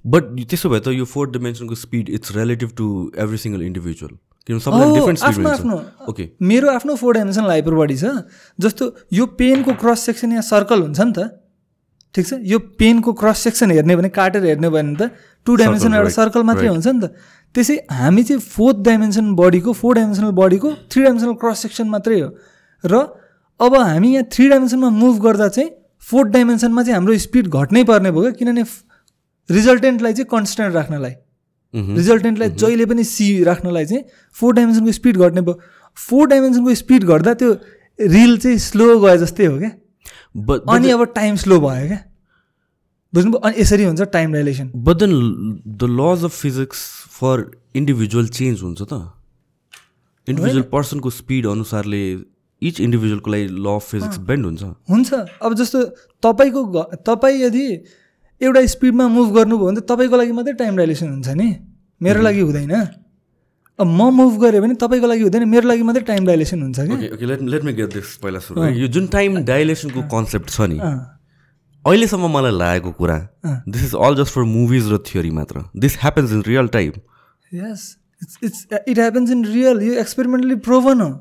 बट 0.06 0.24
त्यसो 0.50 0.70
भए 0.70 0.80
त 0.80 0.88
यो 0.94 1.06
fourth 1.06 1.32
डाइमेन्सनको 1.32 1.76
speed 1.76 2.10
it's 2.10 2.36
relative 2.36 2.70
to 2.78 2.86
every 3.18 3.38
single 3.38 3.62
individual 3.62 4.14
आफ्नो 4.50 5.50
आफ्नो। 5.50 5.76
ओके 6.10 6.30
मेरो 6.42 6.70
आफ्नो 6.70 6.96
फोर 6.96 7.14
डाइमेन्सनल 7.14 7.50
हाइपर 7.50 7.74
बडी 7.74 7.96
छ 7.98 8.06
जस्तो 8.60 8.84
यो 9.14 9.26
पेनको 9.40 9.74
क्रस 9.80 10.00
सेक्सन 10.06 10.32
यहाँ 10.32 10.42
सर्कल 10.44 10.82
हुन्छ 10.82 11.00
नि 11.00 11.14
त 11.14 11.30
ठिक 12.16 12.28
छ? 12.28 12.34
यो 12.44 12.60
पेनको 12.60 13.14
क्रस 13.14 13.38
सेक्सन 13.40 13.72
हेर्ने 13.72 13.96
भने 13.96 14.10
काटेर 14.10 14.44
हेर्ने 14.46 14.70
भयो 14.70 14.84
भने 14.84 14.96
त 15.00 15.12
टु 15.48 15.56
डाइमेन्सन 15.56 15.94
एउटा 15.94 16.10
सर्कल 16.18 16.44
मात्रै 16.44 16.68
हुन्छ 16.68 16.88
नि 16.88 17.00
त। 17.00 17.16
त्यसै 17.56 17.76
हामी 17.92 18.24
चाहिँ 18.24 18.42
फोर्थ 18.42 18.78
डाइमेन्सन 18.84 19.34
बडीको 19.36 19.74
फोर 19.74 19.96
डाइमेन्सनल 19.96 20.32
बडीको 20.36 20.70
थ्री 20.92 21.04
डाइमेन्सनल 21.04 21.34
क्रस 21.40 21.58
सेक्सन 21.64 21.88
मात्रै 21.90 22.20
हो। 22.20 22.30
र 22.84 22.94
अब 23.60 23.76
हामी 23.76 24.10
यहाँ 24.14 24.28
थ्री 24.28 24.50
डाइमेन्सनमा 24.50 24.90
मुभ 24.90 25.16
गर्दा 25.24 25.48
चाहिँ 25.48 25.70
फोर्थ 26.04 26.30
डाइमेन्सनमा 26.32 26.84
चाहिँ 26.84 26.96
हाम्रो 26.96 27.18
स्पिड 27.18 27.48
घट्नै 27.48 27.84
पर्ने 27.88 28.12
भयो 28.12 28.22
क्या 28.24 28.38
किनभने 28.40 28.64
रिजल्टेन्टलाई 29.50 30.14
चाहिँ 30.14 30.28
कन्सटेन्ट 30.32 30.76
राख्नलाई। 30.76 31.14
रिजल्टेन्टलाई 31.74 32.50
जहिले 32.50 32.86
पनि 32.86 33.04
सी 33.04 33.44
राख्नलाई 33.44 33.86
चाहिँ 33.86 34.04
फोर 34.36 34.54
डाइमेन्सनको 34.56 34.92
स्पिड 34.92 35.18
घट्ने 35.18 35.42
भयो। 35.42 35.60
फोर 35.98 36.28
डाइमेन्सनको 36.28 36.74
स्पिड 36.76 37.04
घट्दा 37.06 37.34
त्यो 37.34 37.52
रिल 38.00 38.38
चाहिँ 38.38 38.58
स्लो 38.60 39.00
गयो 39.00 39.18
जस्तै 39.18 39.46
हो 39.46 39.58
क्या। 39.60 39.72
अनि 40.76 40.90
अब 40.92 41.04
टाइम 41.16 41.36
स्लो 41.36 41.60
भयो 41.62 41.88
क्या। 41.88 42.00
बुझ्नुभयो? 43.14 43.40
अनि 43.40 43.62
यसरी 43.62 43.84
हुन्छ 43.84 44.02
time 44.14 44.34
dilation 44.34 44.72
but 44.76 44.98
then 44.98 45.12
the 45.68 45.90
laws 45.92 46.24
of 46.26 46.40
physics 46.42 46.80
for 47.12 47.50
individual 47.76 48.28
change 48.30 48.62
हुन्छ 48.62 48.82
त। 48.82 48.94
इन्डिभिजुअल 50.28 50.62
पर्सनको 50.72 51.10
स्पिड 51.12 51.48
अनुसारले 51.48 52.04
इच 52.62 52.80
इन्डिभिजुअलको 52.82 53.32
लागि 53.32 53.48
ल 53.48 53.76
अफ 53.76 53.90
फिजिक्स 53.92 54.18
बेन्ड 54.28 54.46
हुन्छ। 54.46 54.64
हुन्छ। 54.90 55.14
अब 55.42 55.54
जस्तो 55.56 55.84
तपाईँको 56.24 56.84
तपाईँ 57.06 57.42
यदि 57.42 57.66
एउटा 58.44 58.66
स्पिडमा 58.74 59.08
मुभ 59.08 59.28
गर्नुभयो 59.36 59.66
भने 59.66 59.82
त 59.82 59.84
तपाईँको 59.90 60.18
लागि 60.18 60.32
मात्रै 60.32 60.54
टाइम 60.60 60.78
डाइलेसन 60.78 61.08
हुन्छ 61.10 61.30
नि? 61.40 61.48
मेरो 62.02 62.22
लागि 62.22 62.40
हुँदैन। 62.40 62.74
अब 63.80 63.88
म 63.88 64.10
मुभ 64.14 64.34
गरेँ 64.42 64.62
भने 64.62 64.76
तपाईँको 64.78 65.08
लागि 65.08 65.22
हुँदैन 65.24 65.44
मेरो 65.50 65.68
लागि 65.68 65.84
मात्रै 65.84 66.04
टाइम 66.06 66.26
डाइलेसन 66.26 66.62
हुन्छ 66.62 66.80
कि 66.80 67.26
let 67.26 67.42
let 67.42 67.64
me 67.64 67.74
get 67.74 67.94
this 67.94 68.16
पहिला 68.24 68.40
सुरु। 68.40 68.64
यो 68.78 68.88
जुन 68.88 69.08
टाइम 69.10 69.38
डाइलेसनको 69.46 70.02
कन्सेप्ट 70.14 70.50
छ 70.50 70.70
नि 70.70 70.80
अहिलेसम्म 70.80 72.30
मलाई 72.32 72.52
लागेको 72.54 72.92
कुरा 72.94 73.18
this 73.68 73.84
is 73.84 73.96
all 73.98 74.16
just 74.16 74.34
for 74.34 74.44
movies 74.50 74.92
र 74.92 74.98
थियोरी 75.08 75.32
मात्र। 75.34 75.64
This 75.76 75.98
happens 76.02 76.32
in 76.32 76.42
real 76.48 76.68
time 76.76 76.92
yes 77.52 77.82
it's 78.22 78.38
it's 78.44 78.68
it 78.88 78.98
happens 79.00 79.32
in 79.32 79.46
real 79.46 79.82
यो 79.84 79.94
एक्सपेरिमेन्टली 80.00 80.56
प्रोभन 80.68 81.02
हो। 81.02 81.12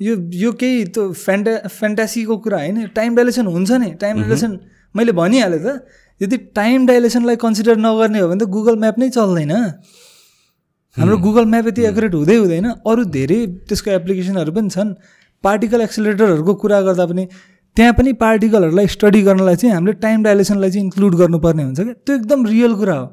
यो 0.00 0.14
यो 0.38 0.52
केही 0.54 0.84
त्यो 0.86 1.12
फ्यान्टा 1.12 1.56
फ्यान्टासीको 1.68 2.36
कुरा 2.38 2.58
होइन। 2.58 2.86
टाइम 2.94 3.16
डाइलेसन 3.16 3.46
हुन्छ 3.46 3.70
नि। 3.72 3.90
टाइम 4.00 4.20
डाइलेसन 4.22 4.58
मैले 4.94 5.12
भनिहालेँ 5.12 5.58
त 5.58 5.80
यदि 6.20 6.36
टाइम 6.54 6.86
डाइलेसनलाई 6.86 7.36
कन्सिडर 7.36 7.76
नगर्ने 7.78 8.18
हो 8.20 8.28
भने 8.28 8.44
त 8.44 8.48
गुगल 8.48 8.76
म्याप 8.78 8.98
नै 8.98 9.08
चल्दैन। 9.10 9.52
हाम्रो 10.96 11.16
गुगल 11.18 11.44
म्याप 11.46 11.66
यति 11.66 11.82
एकुरेट 11.90 12.14
हुँदै 12.14 12.36
हुँदैन। 12.36 12.66
अरू 12.86 13.04
धेरै 13.16 13.38
त्यसको 13.68 13.90
एप्लिकेसनहरू 13.90 14.52
पनि 14.52 14.70
छन्। 14.70 14.94
पार्टिकल 15.44 15.80
एक्सिलेटरहरूको 15.80 16.54
कुरा 16.62 16.80
गर्दा 16.82 17.06
पनि 17.06 17.24
त्यहाँ 17.76 17.92
पनि 17.94 18.12
पार्टिकलहरूलाई 18.18 18.86
स्टडी 18.88 19.20
गर्नलाई 19.22 19.56
चाहिँ 19.56 19.74
हामीले 19.74 19.92
टाइम 20.02 20.22
डाइलेसनलाई 20.22 20.70
चाहिँ 20.70 20.84
इन्क्लुड 20.84 21.14
गर्नुपर्ने 21.16 21.62
हुन्छ 21.62 21.80
क्या। 21.80 21.94
त्यो 21.94 22.14
एकदम 22.16 22.46
रियल 22.46 22.74
कुरा 22.74 22.94
हो। 22.94 23.06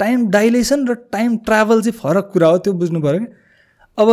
टाइम 0.00 0.26
डाइलेसन 0.30 0.86
र 0.88 0.94
टाइम 1.10 1.36
ट्राभल 1.46 1.82
चाहिँ 1.82 1.98
फरक 1.98 2.30
कुरा 2.32 2.48
हो 2.48 2.58
त्यो 2.58 2.72
बुझ्नु 2.78 3.00
पऱ्यो 3.02 3.18
क्या। 3.18 3.32
अब 3.98 4.08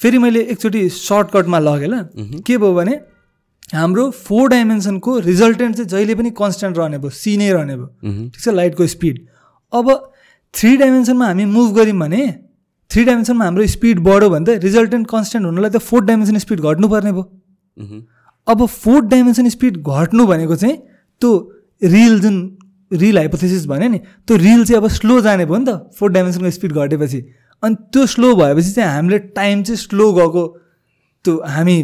फेरि 0.00 0.18
मैले 0.18 0.40
एकचोटि 0.54 0.88
सर्टकटमा 0.90 1.58
लगेँ 1.58 1.88
ल। 1.88 1.94
के 2.46 2.58
भयो 2.58 2.72
भने 2.74 2.94
हाम्रो 3.72 4.10
फोर 4.10 4.48
डाइमेन्सनको 4.48 5.18
रिजल्टेन्ट 5.18 5.76
चाहिँ 5.76 5.88
जहिले 5.88 6.14
पनि 6.14 6.30
कन्सटेन्ट 6.38 6.78
रहने 6.78 6.98
भयो 6.98 7.10
सी 7.10 7.36
नै 7.36 7.50
रहने 7.52 7.76
भयो। 7.76 7.88
ठिक 8.28 8.40
छ? 8.40 8.48
लाइटको 8.48 8.86
स्पिड 8.86 9.26
अब 9.72 9.86
थ्री 10.54 10.76
डाइमेन्सनमा 10.76 11.26
हामी 11.26 11.44
मुभ 11.52 11.74
गऱ्यौँ 11.76 11.98
भने 11.98 12.22
थ्री 12.90 13.04
डाइमेन्सनमा 13.04 13.44
हाम्रो 13.44 13.66
स्पिड 13.66 14.00
बढ्यो 14.04 14.28
भने 14.30 14.44
त 14.46 14.62
रिजल्टेन्ट 14.64 15.06
कन्सटेन्ट 15.08 15.46
हुनलाई 15.46 15.70
त 15.70 15.78
फोर्थ 15.80 16.04
डाइमेन्सन 16.06 16.38
स्पिड 16.38 16.60
घट्नुपर्ने 16.60 17.12
भयो। 17.12 17.24
अब 18.46 18.66
फोर्थ 18.66 19.06
डाइमेन्सन 19.08 19.48
स्पिड 19.48 19.76
घट्नु 19.80 20.26
भनेको 20.26 20.56
चाहिँ 20.56 20.76
त्यो 21.22 21.30
रिल 21.82 22.20
जुन 22.20 22.36
रिल 22.90 23.18
हाइपोथेसिस 23.18 23.66
भन्यो 23.66 23.88
नि 23.88 23.98
त्यो 23.98 24.36
रिल 24.36 24.64
चाहिँ 24.64 24.82
अब 24.82 24.88
स्लो 24.98 25.20
जाने 25.20 25.44
भयो 25.46 25.58
नि 25.58 25.66
त 25.68 25.96
फोर्थ 25.96 26.14
डाइमेन्सनको 26.14 26.50
स्पिड 26.50 26.72
घटेपछि। 26.72 27.20
अनि 27.62 27.74
त्यो 27.92 28.06
स्लो 28.06 28.34
भएपछि 28.36 28.70
चाहिँ 28.72 28.90
हामीले 28.90 29.18
टाइम 29.32 29.62
चाहिँ 29.62 29.76
स्लो 29.78 30.12
गएको 30.12 30.46
त्यो 31.24 31.40
हामी 31.56 31.82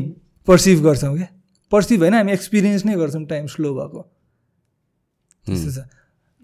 पर्सिभ 0.49 0.85
गर्छौँ 0.85 1.17
क्या। 1.17 1.29
पर्सिभ 1.73 2.01
होइन 2.01 2.15
हामी 2.15 2.33
एक्सपिरियन्स 2.33 2.85
नै 2.85 2.95
गर्छौँ 2.97 3.25
टाइम 3.25 3.47
स्लो 3.47 3.75
भएको। 3.75 4.01
त्यस्तो 5.47 5.71
छ। 5.71 5.85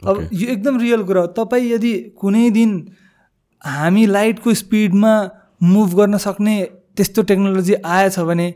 अब 0.02 0.28
यो 0.32 0.48
एकदम 0.48 0.80
रियल 0.80 1.02
कुरा 1.02 1.20
हो। 1.20 1.26
तपाईँ 1.26 1.70
यदि 1.72 1.92
कुनै 2.18 2.50
दिन 2.50 2.70
हामी 3.64 4.06
लाइटको 4.06 4.54
स्पिडमा 4.54 5.12
मुभ 5.62 5.94
गर्न 5.94 6.18
सक्ने 6.18 6.54
त्यस्तो 6.96 7.22
टेक्नोलोजी 7.22 7.74
आएछ 7.74 8.18
भने 8.20 8.50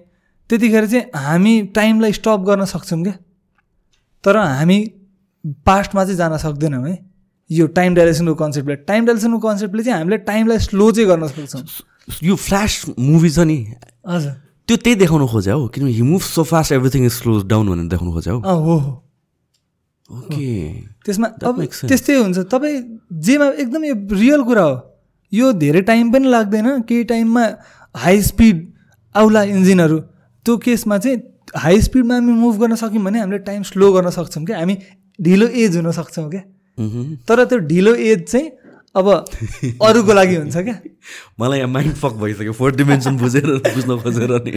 त्यतिखेर 0.51 0.87
चाहिँ 0.87 1.05
हामी 1.15 1.63
टाइमलाई 1.75 2.13
स्टप 2.13 2.41
गर्न 2.47 2.65
सक्छौँ 2.65 3.03
क्या? 3.03 3.15
तर 4.25 4.37
हामी 4.37 4.79
पास्टमा 5.67 6.05
चाहिँ 6.05 6.17
जान 6.17 6.37
सक्दैनौँ 6.37 6.89
है। 6.89 6.99
यो 7.51 7.67
टाइम 7.67 7.95
डाइलेसनको 7.95 8.35
कन्सेप्टले 8.35 8.77
टाइम 8.85 9.07
डाइलेसनको 9.07 9.39
कन्सेप्टले 9.39 9.83
चाहिँ 9.83 9.99
हामीले 9.99 10.19
टाइमलाई 10.19 10.59
स्लो 10.59 10.91
चाहिँ 10.93 11.09
गर्न 11.09 11.27
सक्छौँ। 11.29 11.63
यो 12.23 12.37
फ्ल्यास 12.37 12.85
मुभी 12.99 13.31
छ 13.31 13.39
नि। 13.39 13.59
हजुर। 14.09 14.48
त्यो 14.69 14.77
त्यही 14.77 14.97
देखाउनु 15.01 15.27
खोज्यो 15.27 15.59
हो 15.59 15.67
किनभने 15.73 15.93
he 15.93 16.03
move 16.05 16.23
so 16.23 16.43
fast 16.45 16.73
everything 16.73 17.05
is 17.05 17.13
slow 17.13 17.33
down 17.49 17.69
भनेर 17.69 17.89
देखाउनु 17.89 18.13
खोज्यो 18.13 18.37
हो 18.39 18.77
ओके 20.09 20.49
त्यसमा 21.05 21.27
अब. 21.45 21.65
त्यस्तै 21.89 22.15
हुन्छ। 22.17 22.39
तपाईँ 22.53 22.77
जेमा 23.25 23.47
एकदम 23.61 23.85
यो 23.85 23.95
रियल 24.13 24.43
कुरा 24.43 24.63
हो। 24.63 24.77
यो 25.33 25.53
धेरै 25.53 25.81
टाइम 25.89 26.13
पनि 26.13 26.29
लाग्दैन। 26.29 26.81
केही 26.89 27.05
टाइममा 27.05 27.45
हाई 27.95 28.23
स्पिड 28.23 28.57
आउला 29.15 29.43
इन्जिनहरू 29.53 29.99
त्यो 30.47 30.57
केसमा 30.65 30.99
चाहिँ 30.99 31.19
हाई 31.57 31.81
स्पिडमा 31.83 32.15
हामी 32.15 32.33
मुभ 32.33 32.57
गर्न 32.61 32.75
सक्यौँ 32.77 33.05
भने 33.05 33.19
हामीले 33.21 33.39
टाइम 33.45 33.63
स्लो 33.69 33.93
गर्न 33.93 34.11
सक्छौँ 34.11 34.45
क्या। 34.45 34.59
हामी 34.59 34.77
ढिलो 35.19 35.47
एज 35.47 35.77
हुन 35.77 35.91
सक्छौँ 35.93 36.29
क्या। 36.31 36.43
तर 37.29 37.45
त्यो 37.45 37.59
ढिलो 37.69 37.95
एज 37.95 38.25
चाहिँ 38.31 38.47
अब 38.97 39.09
अरूको 39.83 40.13
लागि 40.13 40.35
हुन्छ 40.37 40.57
क्या? 40.57 40.77
मलाई 41.41 41.59
यहाँ 41.59 41.71
माइन्ड 41.71 41.95
फक 41.97 42.15
भइसक्यो। 42.23 42.53
फोर्थ 42.53 42.77
डिमेन्सन 42.77 43.17
बुझेर 43.19 43.47
बुझ्न 43.75 43.97
खोजेर 44.01 44.33
नि। 44.45 44.53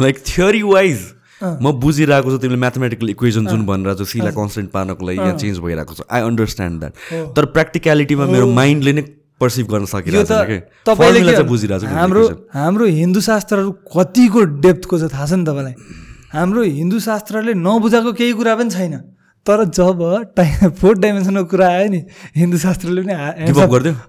लाइक 0.00 0.18
थ्योरी 0.26 0.62
वाइज 0.62 1.00
म 1.42 1.72
बुझिरहेको 1.82 2.30
छु 2.30 2.38
तिमीले 2.38 2.60
म्याथमेटिकल 2.60 3.10
इक्वेसन 3.10 3.46
जुन 3.46 3.66
भनेर 3.66 3.94
चाहिँ 3.94 4.06
सीलाई 4.06 4.32
कन्सटेन्ट 4.32 4.70
पार्नको 4.70 5.06
लागि 5.06 5.18
यहाँ 5.18 5.36
चेन्ज 5.38 5.58
भइरहेको 5.58 5.94
छ। 5.94 6.00
आई 6.10 6.20
अन्डरस्ट्यान्ड 6.22 6.80
द्याट 6.80 6.92
तर 7.36 7.44
प्र्याक्टिकलिटीमा 7.56 8.26
मेरो 8.26 8.46
माइन्डले 8.54 8.92
नै 8.92 9.02
पर्सिभ 9.40 9.66
गर्न 9.66 9.84
सकिरहेको 9.90 10.30
छु 10.86 11.86
हाम्रो 11.86 12.22
हाम्रो 12.54 12.86
हिन्दू 12.86 13.20
शास्त्रहरू 13.20 13.70
कतिको 13.96 14.40
डेप्थको 14.64 14.98
छ 14.98 15.10
थाहा 15.12 15.26
छ 15.26 15.32
नि 15.34 15.44
तपाईँलाई? 15.44 15.74
हाम्रो 16.32 16.62
हिन्दू 16.62 16.98
शास्त्रले 17.00 17.54
नबुझाएको 17.54 18.12
केही 18.14 18.32
कुरा 18.38 18.54
पनि 18.56 18.70
छैन। 18.70 18.94
तर 19.46 19.64
जब 19.76 19.98
टाइम 20.36 20.70
फोर्थ 20.80 20.98
डाइमेन्सनको 21.00 21.44
कुरा 21.52 21.68
आयो 21.68 21.88
नि 21.90 22.00
हिन्दू 22.36 22.58
शास्त्रले 22.58 23.02
पनि? 23.02 23.12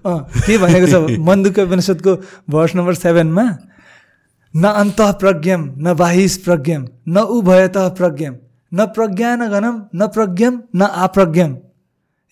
अँ, 0.06 0.20
के 0.46 0.58
भनेको 0.58 0.86
छ? 0.86 0.94
मन्दुक 1.20 1.58
उपनिषदको 1.58 2.12
भर्स 2.50 2.74
नम्बर 2.76 2.94
सेभेनमा 2.94 3.44
न 4.54 4.64
अन्त 4.80 5.00
प्रज्ञम 5.20 5.60
न 5.78 5.94
बाहिस 5.94 6.36
प्रज्ञम 6.44 6.86
न 7.08 7.16
उभयत 7.36 7.76
प्रज्ञम 7.98 8.34
न 8.72 8.86
प्रज्ञान 8.96 9.48
घनम 9.48 9.74
न 9.94 10.06
प्रज्ञम 10.14 10.60
न 10.76 10.82
आप्रज्ञम 11.04 11.56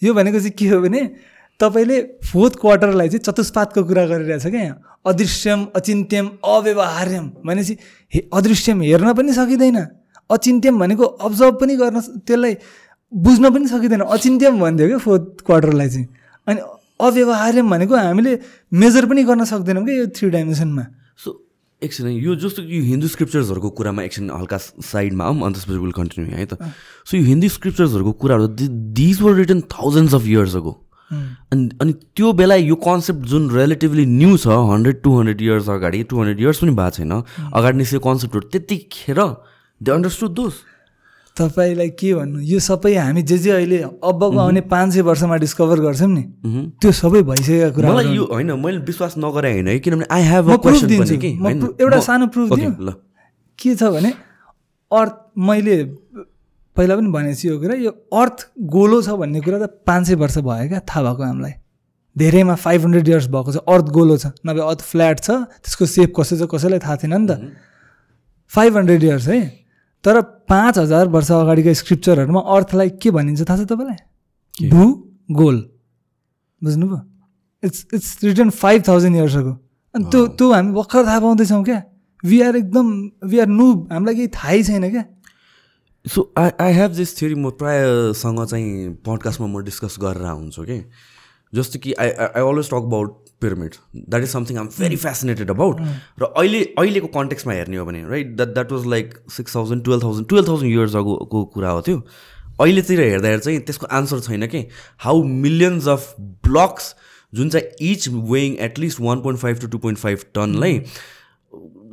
यो 0.02 0.14
भनेको 0.14 0.38
चाहिँ 0.38 0.50
के 0.58 0.68
हो 0.68 0.80
भने 0.80 1.02
तपाईँले 1.60 2.00
फोर्थ 2.24 2.54
क्वार्टरलाई 2.60 3.08
चाहिँ 3.08 3.22
चतुष्पातको 3.26 3.84
कुरा 3.84 4.04
गरिरहेछ 4.06 4.46
क्या 4.46 4.60
यहाँ। 4.60 4.80
अदृश्यम 5.06 5.66
अचिन्त्यम 5.76 6.26
अव्यवहार्यम 6.44 7.26
भनेपछि 7.46 7.76
हे 8.14 8.20
अदृश्यम 8.32 8.80
हेर्न 8.82 9.12
पनि 9.12 9.32
सकिँदैन। 9.32 9.78
अचिन्त्यम 10.30 10.78
भनेको 10.80 11.04
अब्जर्भ 11.04 11.54
पनि 11.60 11.76
गर्न 11.76 12.00
त्यसलाई 12.26 12.54
बुझ्न 13.12 13.50
पनि 13.50 13.66
सकिँदैन। 13.68 14.00
अचिन्त्यम 14.00 14.60
भनिदियो 14.60 14.88
क्या 14.88 14.98
फोर्थ 14.98 15.44
क्वार्टरलाई 15.46 15.88
चाहिँ। 15.88 16.06
अनि 16.46 16.60
अव्यवहार्यम 17.00 17.70
भनेको 17.70 17.94
हामीले 17.96 18.38
मेजर 18.72 19.06
पनि 19.06 19.22
गर्न 19.24 19.44
सक्दैनौँ 19.44 19.84
क्या 19.84 19.94
यो 19.94 20.06
थ्री 20.16 20.30
डाइमेन्सनमा 20.30 20.84
सो 21.18 21.30
एकछिन 21.82 22.08
यो 22.08 22.34
जस्तो 22.36 22.62
यो 22.62 22.82
हिन्दू 22.82 23.08
स्क्रिप्चर्सहरूको 23.08 23.70
कुरामा 23.70 24.02
एकछिन 24.02 24.30
हल्का 24.30 24.58
साइडमा 24.82 25.24
आऊँ 25.24 25.42
अन्त 25.44 25.56
त्यसपछि 25.56 25.78
विल 25.78 25.92
कन्टिन्यू 25.92 26.36
है 26.36 26.46
त। 26.46 26.58
सो 27.04 27.16
यो 27.16 27.24
हिन्दी 27.24 27.48
स्क्रिप्चर्सहरूको 27.48 28.12
कुराहरू 28.22 28.46
these 28.98 29.20
were 29.22 29.34
written 29.34 29.60
thousands 29.74 30.14
of 30.14 30.26
years 30.26 30.56
अगो 30.56 30.72
अनि 31.52 31.68
अनि 31.82 31.92
त्यो 32.16 32.32
बेला 32.32 32.54
यो 32.54 32.74
कन्सेप्ट 32.82 33.26
जुन 33.30 33.50
रिलेटिभली 33.50 34.06
न्यू 34.06 34.36
छ 34.36 34.46
हन्ड्रेड 34.70 35.02
टू 35.02 35.18
हन्ड्रेड 35.18 35.42
इयर्स 35.42 35.68
अगाडि 35.70 36.02
टू 36.10 36.18
हन्ड्रेड 36.18 36.40
इयर्स 36.40 36.58
पनि 36.58 36.72
भएको 36.74 36.90
छैन। 36.96 37.12
अगाडि 37.52 37.76
निस्केको 37.78 38.08
कन्सेप्टहरू 38.08 38.48
त्यतिखेर 38.48 39.20
दे 39.80 39.90
अन्डरस्टुड 39.92 40.30
दोस 40.34 40.54
तपाईँलाई 41.36 41.90
के 41.98 42.14
भन्नु? 42.14 42.40
यो 42.40 42.58
सबै 42.60 42.94
हामी 42.94 43.22
जे 43.22 43.38
जे 43.38 43.50
अहिले 43.50 43.78
अबको 43.82 44.38
आउने 44.38 44.60
पाँच 44.70 44.92
सय 44.94 45.00
वर्षमा 45.02 45.36
डिस्कभर 45.36 45.80
गर्छौँ 45.80 46.08
नि। 46.08 46.22
त्यो 46.78 46.92
सबै 46.94 47.22
भइसकेका 47.26 47.70
कुरा 47.74 47.90
मलाई 47.90 48.14
यो 48.14 48.24
होइन 48.30 48.52
मैले 48.54 48.78
विश्वास 48.86 49.14
नगरे 49.18 49.50
होइन 49.52 49.68
है 49.68 49.78
किनभने 49.82 50.06
आई 50.10 50.22
हेभ 50.30 50.50
एउटा 51.80 52.00
सानो 52.00 52.26
प्रुफ 52.30 52.52
दिउँ। 52.54 52.74
ल। 52.78 52.92
के 53.58 53.74
छ 53.74 53.82
भने 53.90 54.10
अर्थ 54.90 55.14
मैले 55.34 55.76
पहिला 56.76 56.94
पनि 56.96 57.10
भनेको 57.10 57.34
छु 57.34 57.48
यो 57.48 57.58
कुरा 57.58 57.74
यो 57.82 57.90
अर्थ 58.14 58.46
गोलो 58.70 59.02
छ 59.02 59.18
भन्ने 59.18 59.40
कुरा 59.42 59.58
त 59.58 59.82
पाँच 59.82 60.06
सय 60.06 60.14
वर्ष 60.22 60.38
भयो 60.38 60.68
क्या 60.68 60.80
थाहा 60.86 61.02
भएको 61.02 61.22
हामीलाई। 61.22 61.54
धेरैमा 62.16 62.54
फाइभ 62.54 62.80
हन्ड्रेड 62.84 63.08
इयर्स 63.08 63.26
भएको 63.26 63.50
छ 63.52 63.56
अर्थ 63.66 63.86
गोलो 63.90 64.16
छ। 64.22 64.30
नभए 64.46 64.62
अर्थ 64.70 64.80
फ्ल्याट 64.86 65.18
छ 65.18 65.30
त्यसको 65.66 65.86
सेप 65.86 66.14
कसो 66.14 66.38
छ 66.38 66.46
कसैलाई 66.46 66.78
थाहा 66.78 66.96
थिएन 67.02 67.14
नि 67.14 67.26
त। 67.26 67.42
फाइभ 68.52 68.76
हन्ड्रेड 68.76 69.02
इयर्स 69.02 69.28
है। 69.28 69.63
तर 70.04 70.20
पाँच 70.48 70.78
हजार 70.78 71.08
वर्ष 71.08 71.30
अगाडिको 71.32 71.74
स्क्रिप्चरहरूमा 71.74 72.40
अर्थलाई 72.56 72.90
के 73.02 73.10
भनिन्छ 73.10 73.48
थाहा 73.48 73.56
छ 73.58 73.66
तपाईँलाई? 73.68 74.68
भू 74.68 74.84
गोल। 75.30 75.56
बुझ्नुभयो? 76.62 77.00
It's 77.62 77.86
it's 77.94 78.24
written 78.24 78.50
five 78.50 78.82
thousand 78.88 79.16
इयर्सको 79.16 79.52
अनि 79.94 80.04
त्यो 80.12 80.26
त्यो 80.36 80.52
हामी 80.52 80.72
भर्खर 80.72 81.06
थाहा 81.06 81.20
पाउँदैछौँ 81.20 81.62
क्या। 81.64 81.82
वी 82.24 82.40
आर 82.42 82.56
एकदम 82.56 82.86
वी 83.24 83.38
आर 83.38 83.46
नु 83.48 83.66
हामीलाई 83.92 84.14
केही 84.14 84.28
थाहै 84.36 84.62
छैन 84.62 84.90
क्या। 84.90 85.04
So 86.04 86.32
I 86.38 86.50
I 86.60 86.72
have 86.74 86.90
this 87.00 87.18
theory 87.18 87.34
म 87.34 87.50
प्रायःसँग 87.56 88.44
चाहिँ 88.44 88.94
पडकास्टमा 89.06 89.46
म 89.48 89.64
डिस्कस 89.64 89.96
गरेर 90.00 90.28
हुन्छु 90.28 90.64
कि। 90.64 90.78
जस्तो 91.52 91.78
कि 91.78 91.92
I 91.96 92.10
I 92.10 92.42
always 92.42 92.68
talk 92.68 92.84
about 92.84 93.23
pyramid 93.44 93.80
that 93.96 94.22
is 94.22 94.28
something 94.32 94.58
I'm 94.58 94.68
very 94.78 94.96
fascinated 95.06 95.50
about 95.50 95.80
र 96.22 96.32
अहिले 96.42 96.62
अहिलेको 96.78 97.08
कन्टेक्समा 97.16 97.52
हेर्ने 97.52 97.76
हो 97.76 97.84
भने 97.86 98.04
right 98.10 98.36
that 98.36 98.54
that 98.54 98.72
was 98.72 98.86
like 98.96 99.14
six 99.36 99.56
thousand 99.56 99.84
twelve 99.84 100.04
thousand 100.04 100.28
twelve 100.28 100.48
thousand 100.48 100.72
years 100.72 100.96
अगोको 100.96 101.44
कुरा 101.56 101.70
हो 101.70 101.80
त्यो? 101.88 102.02
अहिलेतिर 102.60 103.00
हेर्दाखेरि 103.00 103.40
चाहिँ 103.40 103.60
त्यसको 103.68 103.86
आन्सर 103.98 104.20
छैन 104.26 104.46
कि? 104.46 104.58
हाउ 105.04 105.22
मिलियन्स 105.22 105.88
अफ 105.88 106.14
ब्लक्स 106.48 106.94
जुन 107.32 107.48
चाहिँ 107.50 107.92
each 107.92 108.08
weighing 108.32 108.56
at least 108.66 109.00
one 109.00 109.20
point 109.22 109.40
five 109.40 109.60
to 109.60 109.68
two 109.68 109.78
point 109.86 109.98
five 109.98 110.18
टनलाई 110.34 110.78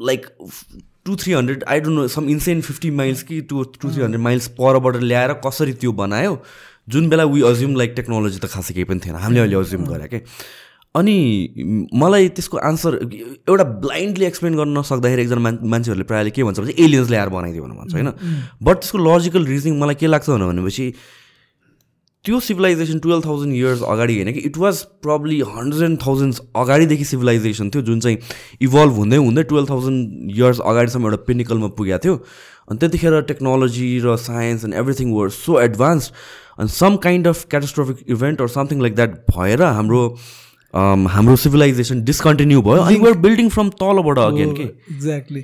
like 0.09 0.25
to 1.05 1.15
three 1.15 1.33
hundred 1.33 1.63
I 1.67 1.79
don't 1.79 1.97
know 1.99 2.07
some 2.15 2.29
insane 2.29 2.61
fifty 2.61 2.91
miles 2.97 3.23
कि 3.23 3.41
to 3.49 3.63
to 3.63 3.89
three 3.89 4.01
hundred 4.03 4.21
miles 4.23 4.47
परबाट 4.59 4.95
ल्याएर 5.03 5.33
कसरी 5.45 5.73
त्यो 5.73 5.91
बनायो? 6.03 6.37
जुन 6.89 7.09
बेला 7.09 7.23
we 7.25 7.41
assume 7.47 7.75
like 7.77 7.93
technology 7.95 8.39
त 8.39 8.45
खासै 8.51 8.73
केही 8.73 8.83
पनि 8.83 8.99
थिएन। 9.05 9.15
हामीले 9.15 9.41
अहिले 9.41 9.55
अज्युम 9.55 9.85
गरे 9.85 10.07
क्या 10.07 10.19
अनि 10.95 11.89
मलाई 11.93 12.29
त्यसको 12.35 12.57
आन्सर 12.57 12.99
एउटा 13.49 13.63
ब्लाइन्डली 13.85 14.25
एक्सप्लेन 14.25 14.55
गर्न 14.55 14.77
नसक्दाखेरि 14.77 15.21
एकजना 15.21 15.41
मान 15.41 15.59
मान्छेहरूले 15.73 16.03
प्रायःले 16.11 16.31
के 16.35 16.43
भन्छ 16.43 16.59
भने 16.59 16.73
एलियन्स 16.85 17.09
ल्याएर 17.09 17.29
बनाइदियो 17.37 17.63
भनेर 17.63 17.77
भन्छ 17.79 17.93
होइन? 17.93 18.11
बट 18.63 18.75
त्यसको 18.77 18.97
लजिकल 19.07 19.45
रिजनिङ 19.45 19.79
मलाई 19.79 19.95
के 19.95 20.07
लाग्छ 20.07 20.29
भनेपछि 20.29 20.93
त्यो 22.25 22.39
सिभिलाइजेसन 22.39 22.99
टुवेल्भ 22.99 23.25
थाउजन्ड 23.25 23.55
इयर्स 23.55 23.81
अगाडि 23.81 24.15
होइन 24.15 24.31
कि 24.33 24.39
it 24.47 24.57
was 24.57 24.81
probably 25.05 25.39
hundred 25.53 25.83
and 25.83 25.99
thousands 26.05 26.41
अगाडिदेखि 26.63 27.05
सिभिलाइजेसन 27.11 27.69
थियो 27.69 27.81
जुन 27.83 27.99
चाहिँ 27.99 28.17
इभल्भ 28.61 28.93
हुँदै 28.95 29.17
हुँदै 29.17 29.43
टुवेल्भ 29.43 29.69
थाउजन्ड 29.69 30.31
इयर्स 30.35 30.59
अगाडिसम्म 30.59 31.05
एउटा 31.05 31.23
पिनिकलमा 31.27 31.67
पुगेको 31.79 31.99
थियो। 32.03 32.15
अनि 32.69 32.77
त्यतिखेर 32.77 33.21
टेक्नोलोजी 33.31 33.87
र 34.03 34.15
science 34.27 34.65
and 34.65 34.73
everything 34.83 35.13
were 35.13 35.29
so 35.39 35.59
advance 35.61 36.11
अनि 36.59 36.69
some 36.69 36.95
kind 37.07 37.27
of 37.27 37.45
catastrophic 37.49 38.05
event 38.09 38.41
or 38.41 38.47
something 38.59 38.81
like 38.81 38.95
that 38.95 39.17
भएर 39.31 39.61
हाम्रो 39.63 40.03
हाम्रो 40.73 41.35
सिभिलाइजेसन 41.35 42.03
डिस्कन्टिन्यू 42.03 42.61
भयो. 42.61 42.81
अनि 42.81 42.97
वेयर 42.99 43.17
बिल्डिङ 43.25 43.49
फ्रम 43.49 43.69
तलबाट 43.81 44.17
अगेन 44.19 44.53
के 44.55 44.63
एक्ज्याक्टली 44.63 45.43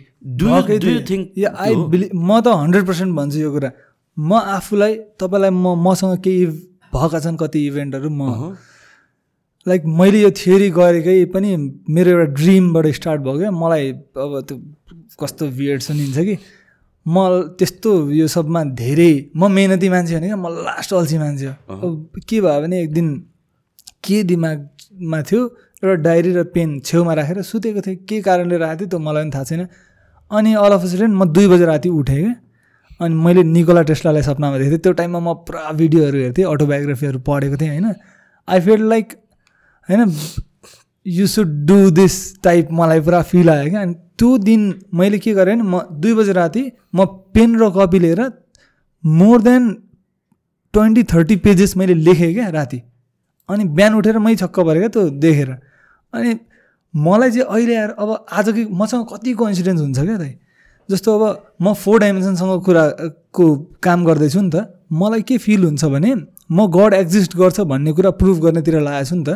आई 1.46 1.76
बिलिभ 1.76 2.10
म 2.14 2.40
त 2.42 2.48
हन्ड्रेड 2.48 2.86
पर्सेन्ट 2.88 3.16
भन्छु 3.16 3.40
यो 3.40 3.52
कुरा। 3.52 3.72
म 4.18 4.34
आफूलाई 4.34 4.94
तपाईँलाई 5.20 5.52
म 5.52 5.76
मसँग 5.88 6.18
केही 6.24 6.46
भएका 6.94 7.20
छन् 7.20 7.38
कति 7.38 7.60
इभेन्टहरू 7.68 8.10
म 8.10 8.56
लाइक 9.68 9.82
मैले 10.00 10.22
यो 10.22 10.32
थियोरी 10.32 10.70
गरेकै 10.72 11.26
पनि 11.36 11.50
मेरो 11.92 12.10
एउटा 12.12 12.28
ड्रिमबाट 12.34 12.86
स्टार्ट 12.96 13.22
भयो 13.22 13.38
क्या। 13.38 13.52
मलाई 13.52 13.92
अब 13.92 14.32
त्यो 14.48 14.58
कस्तो 15.20 15.46
वियर्ड 15.60 15.82
सुनिन्छ 15.82 16.18
कि? 16.18 16.36
म 17.06 17.16
त्यस्तो 17.60 17.92
यो 18.12 18.28
सबमा 18.28 18.64
धेरै 18.80 19.12
म 19.36 19.52
मेहनती 19.52 19.90
मान्छे 19.90 20.14
होइन 20.16 20.26
क्या। 20.26 20.40
म 20.40 20.48
लास्ट 20.64 20.94
अल्छी 20.94 21.18
मान्छे 21.18 21.46
हो। 21.46 21.54
अब 21.68 22.20
के 22.24 22.42
भयो 22.42 22.62
भने 22.62 22.82
एक 22.84 22.92
दिन 22.94 23.08
के 24.04 24.24
दिमागमा 24.98 25.22
थियो 25.22 25.42
एउटा 25.84 25.96
डायरी 26.04 26.32
र 26.34 26.44
पेन 26.54 26.80
छेउमा 26.82 27.14
राखेर 27.14 27.42
सुतेको 27.42 27.82
थिएँ। 27.82 27.96
के 28.10 28.22
कारणले 28.22 28.58
राखेको 28.58 28.80
थिएँ 28.80 28.90
त्यो 28.90 29.00
मलाई 29.00 29.24
पनि 29.24 29.32
थाहा 29.34 29.44
छैन। 29.44 29.68
अनि 30.32 30.54
अल 30.54 30.72
अफ 30.74 30.86
सिडेन्ट 30.86 31.14
म 31.14 31.26
दुई 31.34 31.48
बजे 31.48 31.66
राति 31.66 31.90
उठेँ 31.90 32.22
क्या 32.22 32.34
अनि 33.00 33.16
मैले 33.16 33.44
निकोला 33.44 33.82
टेस्लालाई 33.90 34.22
सपनामा 34.22 34.58
देखेको 34.58 34.72
थिएँ। 34.72 34.82
त्यो 34.84 34.94
टाइममा 34.94 35.20
म 35.20 35.34
पुरा 35.46 35.72
भिडियोहरू 35.78 36.18
हेर्थेँ 36.18 36.46
अटोबायोग्राफीहरू 36.46 37.20
पढेको 37.22 37.58
थिएँ 37.62 37.70
होइन। 37.70 37.94
आई 38.48 38.60
फिल 38.60 38.82
लाइक 38.90 39.14
होइन 39.90 40.02
you 41.06 41.28
should 41.28 41.50
do 41.68 41.80
this 41.94 42.16
type 42.44 42.70
मलाई 42.74 43.00
पुरा 43.02 43.22
फिल 43.22 43.50
आयो 43.50 43.70
क्या। 43.70 43.82
अनि 43.82 43.94
त्यो 44.18 44.38
दिन 44.42 44.62
मैले 44.94 45.20
के 45.20 45.34
गरेँ 45.34 45.56
भने 45.56 45.64
म 45.64 46.02
दुई 46.02 46.14
बजे 46.14 46.34
राति 46.34 46.72
म 46.96 47.06
पेन 47.34 47.60
र 47.62 47.70
कपी 47.70 48.00
लिएर 48.00 48.22
more 49.04 49.42
than 49.42 49.74
twenty 50.74 51.04
thirty 51.14 51.36
pages 51.46 51.78
मैले 51.78 51.94
लेखेँ 51.94 52.34
क्या 52.34 52.50
राति। 52.50 52.82
अनि 53.50 53.64
बिहान 53.78 53.94
उठेर 53.96 54.18
मै 54.20 54.36
छक्क 54.36 54.60
परेँ 54.60 54.82
क्या 54.82 54.90
त्यो 54.96 55.10
देखेर। 55.24 55.50
अनि 56.14 56.32
मलाई 56.94 57.32
चाहिँ 57.32 57.48
अहिले 57.48 57.76
आएर 57.76 57.92
अब 58.00 58.10
आजकै 58.32 58.64
मसँग 58.72 59.06
कतिको 59.12 59.44
इन्सिडेन्स 59.50 59.82
हुन्छ 59.82 60.00
क्या 60.00 60.18
दाइ? 60.18 60.34
जस्तो 60.90 61.10
अब 61.20 61.24
म 61.62 61.74
फोर 61.74 62.00
डाइमेन्सनसँग 62.00 62.64
कुराको 62.66 63.46
काम 63.84 64.00
गर्दैछु 64.06 64.42
नि 64.42 64.50
त 64.50 64.58
मलाई 64.92 65.22
के 65.28 65.38
फिल 65.38 65.64
हुन्छ 65.64 65.86
भने 65.86 66.12
म 66.52 66.68
गड 66.72 66.94
एक्जिस्ट 66.94 67.36
गर्छ 67.38 67.60
भन्ने 67.68 67.92
कुरा 67.92 68.12
प्रुभ 68.20 68.38
गर्नेतिर 68.44 68.80
लागेको 68.80 69.06
छु 69.10 69.16
नि 69.16 69.24
त। 69.28 69.30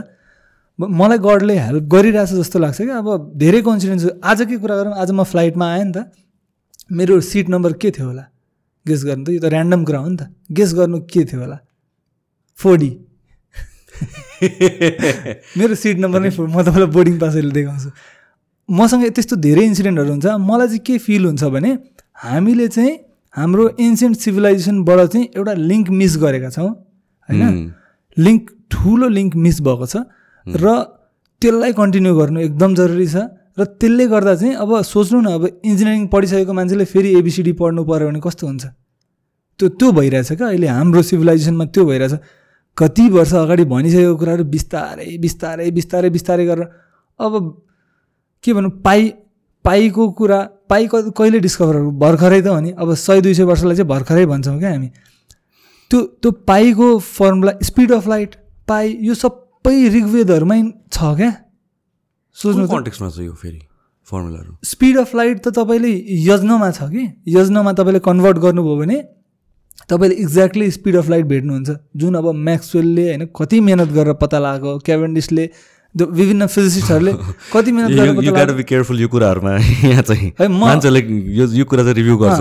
मलाई 0.80 1.18
गडले 1.20 1.56
हेल्प 1.60 1.84
गरिरहेछ 1.92 2.32
जस्तो 2.40 2.60
लाग्छ 2.60 2.82
क्या। 2.82 2.98
अब 2.98 3.08
धेरै 3.38 3.62
कन्सिडेन्स 3.68 4.06
आजकै 4.24 4.58
कुरा 4.64 4.76
गरौँ 4.80 4.94
आज 4.96 5.12
म 5.12 5.24
फ्लाइटमा 5.28 5.66
आएँ 5.72 5.84
नि 5.84 5.92
त 5.92 6.08
मेरो 6.92 7.20
सिट 7.20 7.50
नम्बर 7.50 7.74
के 7.76 7.92
थियो 7.92 8.08
होला? 8.08 8.24
गेस 8.88 9.04
गर्नु 9.06 9.24
त 9.26 9.30
यो 9.36 9.40
त 9.44 9.46
ऱ्यान्डम 9.52 9.84
कुरा 9.86 10.00
हो 10.00 10.08
नि 10.10 10.18
त। 10.18 10.24
गेस 10.52 10.74
गर्नु 10.74 11.00
के 11.12 11.22
थियो 11.28 11.40
होला? 11.42 11.58
फोर्डी 12.58 12.92
मेरो 15.58 15.76
सिट 15.76 15.98
नम्बर 16.00 16.20
नै 16.22 16.30
फोर 16.30 16.48
म 16.48 16.62
तपाईँलाई 16.62 16.92
बोर्डिङ 16.92 17.18
पासले 17.20 17.52
देखाउँछु। 17.52 17.90
मसँग 18.70 19.04
त्यस्तो 19.16 19.36
धेरै 19.36 19.64
इन्सिडेन्टहरू 19.66 20.12
हुन्छ। 20.12 20.26
मलाई 20.40 20.68
चाहिँ 20.68 20.80
के 20.80 20.98
फिल 20.98 21.26
हुन्छ 21.26 21.44
भने 21.44 21.72
हामीले 22.24 22.68
चाहिँ 22.68 22.94
हाम्रो 23.36 23.64
एन्सियन्ट 23.80 24.18
सिभिलाइजेसनबाट 24.18 25.00
चाहिँ 25.08 25.26
एउटा 25.38 25.54
लिङ्क 25.54 25.90
मिस 25.90 26.18
गरेका 26.18 26.50
छौँ 26.50 26.70
होइन? 27.30 27.74
लिङ्क 28.18 28.42
ठुलो 28.72 29.08
लिङ्क 29.08 29.36
मिस 29.36 29.62
भएको 29.62 29.86
छ। 29.86 29.96
र 30.48 30.66
त्यसलाई 31.42 31.72
कन्टिन्यू 31.74 32.16
गर्नु 32.16 32.40
एकदम 32.40 32.76
जरुरी 32.76 33.08
छ। 33.08 33.16
र 33.60 33.64
त्यसले 33.80 34.08
गर्दा 34.08 34.36
चाहिँ 34.36 34.54
अब 34.56 34.82
सोच्नु 34.82 35.22
न 35.22 35.28
अब 35.38 35.44
इन्जिनियरिङ 35.66 36.08
पढिसकेको 36.08 36.54
मान्छेले 36.54 36.86
फेरि 36.86 37.10
एबिसिडी 37.20 37.52
पढ्नु 37.52 37.84
पऱ्यो 37.84 38.08
भने 38.08 38.20
कस्तो 38.20 38.48
हुन्छ? 38.48 38.66
त्यो 39.60 39.70
त्यो 39.70 39.92
भइरहेछ 39.92 40.32
क्या। 40.32 40.48
अहिले 40.48 40.68
हाम्रो 40.68 41.02
सिभिलाइजेसनमा 41.02 41.66
त्यो 41.66 41.86
भइरहेछ। 41.86 42.14
कति 42.78 43.10
वर्ष 43.10 43.34
अगाडि 43.36 43.64
भनिसकेको 43.66 44.16
कुराहरू 44.16 44.44
बिस्तारै 44.48 45.18
बिस्तारै 45.18 45.70
बिस्तारै 45.72 46.10
बिस्तारै 46.10 46.46
गरेर 46.46 46.68
अब 47.20 47.34
के 48.44 48.54
भनौँ 48.54 48.72
पाइ 48.82 49.14
पाइको 49.66 50.10
कुरा 50.18 50.40
पाइ 50.70 50.88
कहिले 50.92 51.40
डिस्कभर 51.40 51.78
भर्खरै 52.02 52.42
त 52.42 52.48
हो 52.48 52.60
नि। 52.60 52.72
अब 52.74 52.94
सय 52.98 53.22
दुई 53.22 53.34
सय 53.34 53.44
वर्षलाई 53.46 53.76
चाहिँ 53.76 53.90
भर्खरै 53.90 54.26
भन्छौँ 54.26 54.58
क्या 54.60 54.72
हामी। 54.72 54.90
त्यो 55.92 56.00
त्यो 56.18 56.32
पाइको 56.48 56.88
formula 56.98 57.54
speed 57.62 57.92
of 57.92 58.08
light 58.08 58.36
pi 58.68 58.98
यो 59.02 59.14
सबै 59.14 59.76
ऋग्वेदहरूमै 59.94 60.62
छ 60.92 60.98
क्या। 61.20 61.32
सोच्नु 62.38 62.68
कन्टेक्समा 62.68 63.10
छ 63.10 63.20
यो 63.22 63.34
फेरि 63.36 63.60
फर्मुलाहरू 64.12 64.58
स्पिड 64.66 64.98
अफ 64.98 65.16
लाइट 65.16 65.38
त 65.44 65.54
तपाईँले 65.60 65.94
यज्नमा 66.26 66.70
छ 66.72 66.90
कि? 66.90 67.04
यज्नमा 67.28 67.72
तपाईँले 67.78 68.00
कन्भर्ट 68.02 68.38
गर्नुभयो 68.42 68.76
भने 68.82 68.98
तपाईँले 69.90 70.16
एक्ज्याक्टली 70.16 70.72
स्पिड 70.72 70.96
अफ 70.96 71.10
लाइट 71.10 71.26
भेट्नुहुन्छ। 71.26 71.70
जुन 71.98 72.16
अब 72.16 72.28
म्याक्सवेलले 72.48 73.08
होइन 73.08 73.28
कति 73.36 73.60
मिहिनेत 73.60 73.90
गरेर 73.98 74.14
पत्ता 74.22 74.40
लगाएको 74.40 74.78
क्याभेन्डिसले 74.86 75.50
विभिन्न 75.96 76.48
फिजिसिस्टहरूले 76.48 77.14
कति 77.54 77.72
मिहिनेत 77.72 78.34
गरेर 78.34 78.62
केयरफुल 78.64 79.02
यो 79.02 79.08
कुराहरूमा। 79.08 79.52
यहाँ 79.90 80.04
चाहिँ 80.04 80.48
मान्छेले 80.60 81.00
यो 81.38 81.48
यो 81.48 81.66
कुरा 81.66 81.84
चाहिँ 81.84 81.96
रिभ्यू 81.96 82.18
गर्छ। 82.18 82.40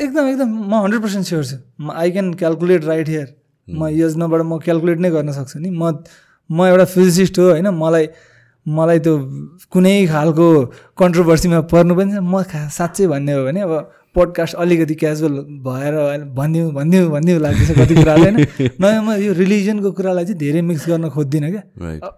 एकदम 0.00 0.28
एकदम 0.28 0.48
म 0.48 0.82
हन्ड्रेड 0.82 1.02
पर्सेन्ट 1.02 1.26
स्योर 1.26 1.44
छु। 1.44 1.56
I 1.90 2.10
can 2.10 2.32
calculate 2.34 2.84
right 2.84 3.08
here 3.08 3.28
म 3.68 3.86
योजनाबाट 3.94 4.42
म 4.42 4.58
क्यालकुलेट 4.58 4.98
नै 4.98 5.10
गर्न 5.10 5.32
सक्छु 5.32 5.58
नि। 5.58 5.70
म 5.70 6.02
म 6.50 6.66
एउटा 6.66 6.84
फिजिसिस्ट 6.84 7.38
हो 7.38 7.50
होइन। 7.50 7.68
मलाई 7.70 8.08
मलाई 8.66 8.98
त्यो 8.98 9.14
कुनै 9.72 10.06
खालको 10.06 10.46
कन्ट्रोभर्सीमा 10.98 11.60
पर्नु 11.72 11.94
पनि 11.94 12.12
छ 12.12 12.18
म 12.18 12.42
साँच्चै 12.68 13.06
भन्ने 13.06 13.32
हो 13.32 13.44
भने 13.46 13.60
अब 13.60 13.72
पोडकास्ट 14.14 14.54
अलिकति 14.54 14.94
क्याजुअल 14.94 15.32
भएर 15.64 15.94
भनिदिउँ 16.34 16.72
भनिदिउँ 16.74 17.10
भनिदिउँ 17.10 17.40
लाग्दैछ 17.40 17.70
कति 17.78 17.94
कुराले 17.94 18.30
होइन। 18.30 18.70
नयाँ 18.80 19.02
म 19.02 19.10
यो 19.22 19.32
रिलिजनको 19.32 19.90
कुरालाई 19.92 20.24
चाहिँ 20.24 20.38
धेरै 20.38 20.60
मिक्स 20.62 20.88
गर्न 20.88 21.08
खोज्दिनँ 21.08 21.50
क्या। 21.50 21.62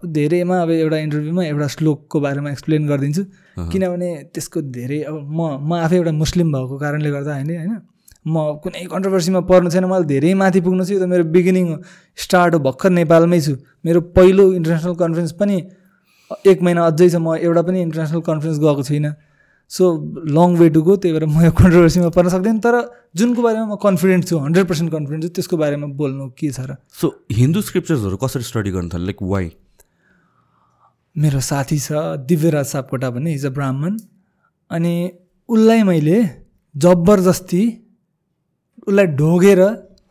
धेरैमा 0.06 0.60
अब 0.62 0.70
एउटा 0.70 0.96
इन्टरभ्यूमा 0.96 1.44
एउटा 1.44 1.66
श्लोकको 1.76 2.20
बारेमा 2.20 2.50
एक्सप्लेन 2.50 2.86
गरिदिन्छु। 2.88 3.22
किनभने 3.72 4.08
त्यसको 4.34 4.60
धेरै 4.72 5.00
अब 5.02 5.16
म 5.20 5.40
म 5.60 5.72
आफै 5.84 5.96
एउटा 5.96 6.12
मुस्लिम 6.12 6.52
भएको 6.52 6.78
कारणले 6.78 7.10
गर्दा 7.10 7.32
होइन 7.34 7.50
होइन 7.50 7.74
म 8.26 8.36
कुनै 8.64 8.84
कन्ट्रोभर्सीमा 8.88 9.40
पर्नु 9.50 9.70
छैन 9.70 9.84
मलाई 9.84 10.04
धेरै 10.08 10.32
माथि 10.34 10.60
पुग्नु 10.60 10.84
छ। 10.84 10.90
यो 10.90 11.00
त 11.00 11.10
मेरो 11.12 11.24
बिगिनिङ 11.28 11.66
स्टार्ट 12.16 12.54
हो 12.54 12.60
भर्खर 12.66 12.90
नेपालमै 12.90 13.40
छु। 13.40 13.54
मेरो 13.84 14.00
पहिलो 14.16 14.52
इन्टरनेसनल 14.54 14.94
कन्फरेन्स 15.02 15.32
पनि 15.36 15.56
एक 16.46 16.62
महिना 16.62 16.86
अझै 16.88 17.08
छ 17.10 17.20
म 17.20 17.36
एउटा 17.36 17.62
पनि 17.68 17.82
इन्टरनेसनल 17.82 18.20
कन्फरेन्स 18.30 18.58
गएको 18.64 18.82
छुइनँ। 18.88 19.12
So 19.72 19.84
long 20.36 20.56
way 20.60 20.68
to 20.70 20.80
go 20.84 20.96
त्यही 21.00 21.12
भएर 21.16 21.24
म 21.26 21.40
यो 21.44 21.52
कन्ट्रोभर्सीमा 21.56 22.08
पर्न 22.16 22.28
सक्दैन। 22.34 22.58
तर 22.60 22.74
जुनको 23.16 23.40
बारेमा 23.42 23.66
म 23.72 23.76
कन्फिडेन्ट 23.80 24.24
छु 24.28 24.38
हन्ड्रेड 24.38 24.66
पर्सेन्ट 24.68 24.90
कन्फिडेन्ट 24.92 25.24
छु 25.24 25.30
त्यसको 25.38 25.56
बारेमा 25.56 25.86
बोल्नु 26.00 26.28
के 26.36 26.50
छ 26.52 26.60
र? 26.68 26.76
सो 26.92 27.06
हिन्दू 27.32 27.60
स्क्रिप्चर्सहरू 27.68 28.16
कसरी 28.24 28.44
स्टडी 28.50 28.70
गर्नु 28.76 28.88
थाल्यो? 28.92 29.06
लाइक 29.08 29.20
वाइ 29.32 29.50
मेरो 31.16 31.40
साथी 31.40 31.78
छ 31.78 31.88
दिव्यराज 32.28 32.66
सापकोटा 32.66 33.08
भन्ने 33.16 33.32
इज 33.34 33.44
अ 33.46 33.52
ब्राह्मण 33.56 33.96
अनि 34.70 34.94
उसलाई 35.48 35.82
मैले 35.88 36.18
जबरजस्ती 36.74 37.62
उसलाई 38.88 39.06
ढोगेर 39.20 39.60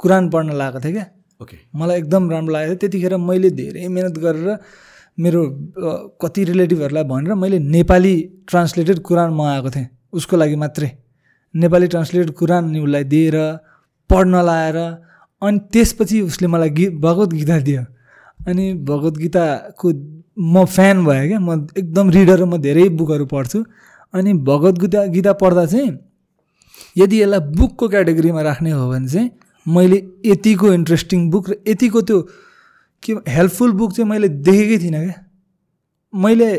कुरान 0.02 0.30
पढ्न 0.30 0.50
लगाएको 0.62 0.80
थिएँ 0.82 0.94
क्या। 0.94 1.06
ओके 1.42 1.58
मलाई 1.78 1.98
एकदम 1.98 2.30
राम्रो 2.30 2.54
लागेको 2.54 2.70
थियो। 2.70 2.80
त्यतिखेर 2.82 3.18
मैले 3.30 3.50
धेरै 3.58 3.88
मिहिनेत 3.88 4.18
गरेर 4.26 4.50
मेरो 5.24 5.42
कति 6.22 6.44
रिलेटिभहरूलाई 6.44 7.04
भनेर 7.04 7.34
मैले 7.36 7.60
नेपाली 7.60 8.14
ट्रान्सलेटेड 8.50 9.00
कुरान 9.08 9.34
मगाएको 9.34 9.70
थिएँ। 9.70 9.88
उसको 10.14 10.38
लागि 10.38 10.56
मात्रै। 10.56 10.90
नेपाली 11.54 11.88
ट्रान्सलेटेड 11.88 12.34
कुरान 12.36 12.64
उसलाई 12.78 13.04
दिएर 13.14 13.36
पढ्न 14.10 14.44
लाएर 14.46 14.78
अनि 15.42 15.60
त्यसपछि 15.74 16.22
उसले 16.22 16.48
मलाई 16.48 16.70
गीत 16.70 16.94
भगवत 17.02 17.30
गीता 17.34 17.60
दियो। 17.60 17.84
अनि 18.48 18.74
भगवत 18.90 19.18
गीताको 19.18 19.88
म 20.38 20.66
फ्यान 20.66 21.06
भएँ 21.06 21.28
क्या। 21.28 21.40
म 21.40 21.68
एकदम 21.78 22.10
रिडर 22.10 22.44
म 22.46 22.58
धेरै 22.58 22.88
बुकहरू 22.90 23.26
पढ्छु। 23.26 23.64
अनि 24.14 24.34
भगवत 24.48 24.80
गीता 24.80 25.06
गीता 25.16 25.34
पढ्दा 25.42 25.66
चाहिँ 25.66 25.92
यदि 26.98 27.22
यसलाई 27.22 27.40
बुकको 27.58 27.88
क्याटेगोरीमा 27.88 28.42
राख्ने 28.42 28.72
हो 28.72 28.90
भने 28.90 29.08
चाहिँ 29.08 29.30
मैले 29.66 29.98
यतिको 30.26 30.74
इन्ट्रेस्टिङ 30.74 31.30
बुक 31.32 31.50
र 31.50 31.56
यतिको 31.68 32.02
त्यो 32.02 32.18
के 33.04 33.14
हेल्पफुल 33.28 33.72
बुक 33.74 33.94
चाहिँ 33.94 34.10
मैले 34.10 34.28
देखेकै 34.48 34.78
थिइनँ 34.84 35.04
क्या। 35.04 35.18
मैले 36.14 36.50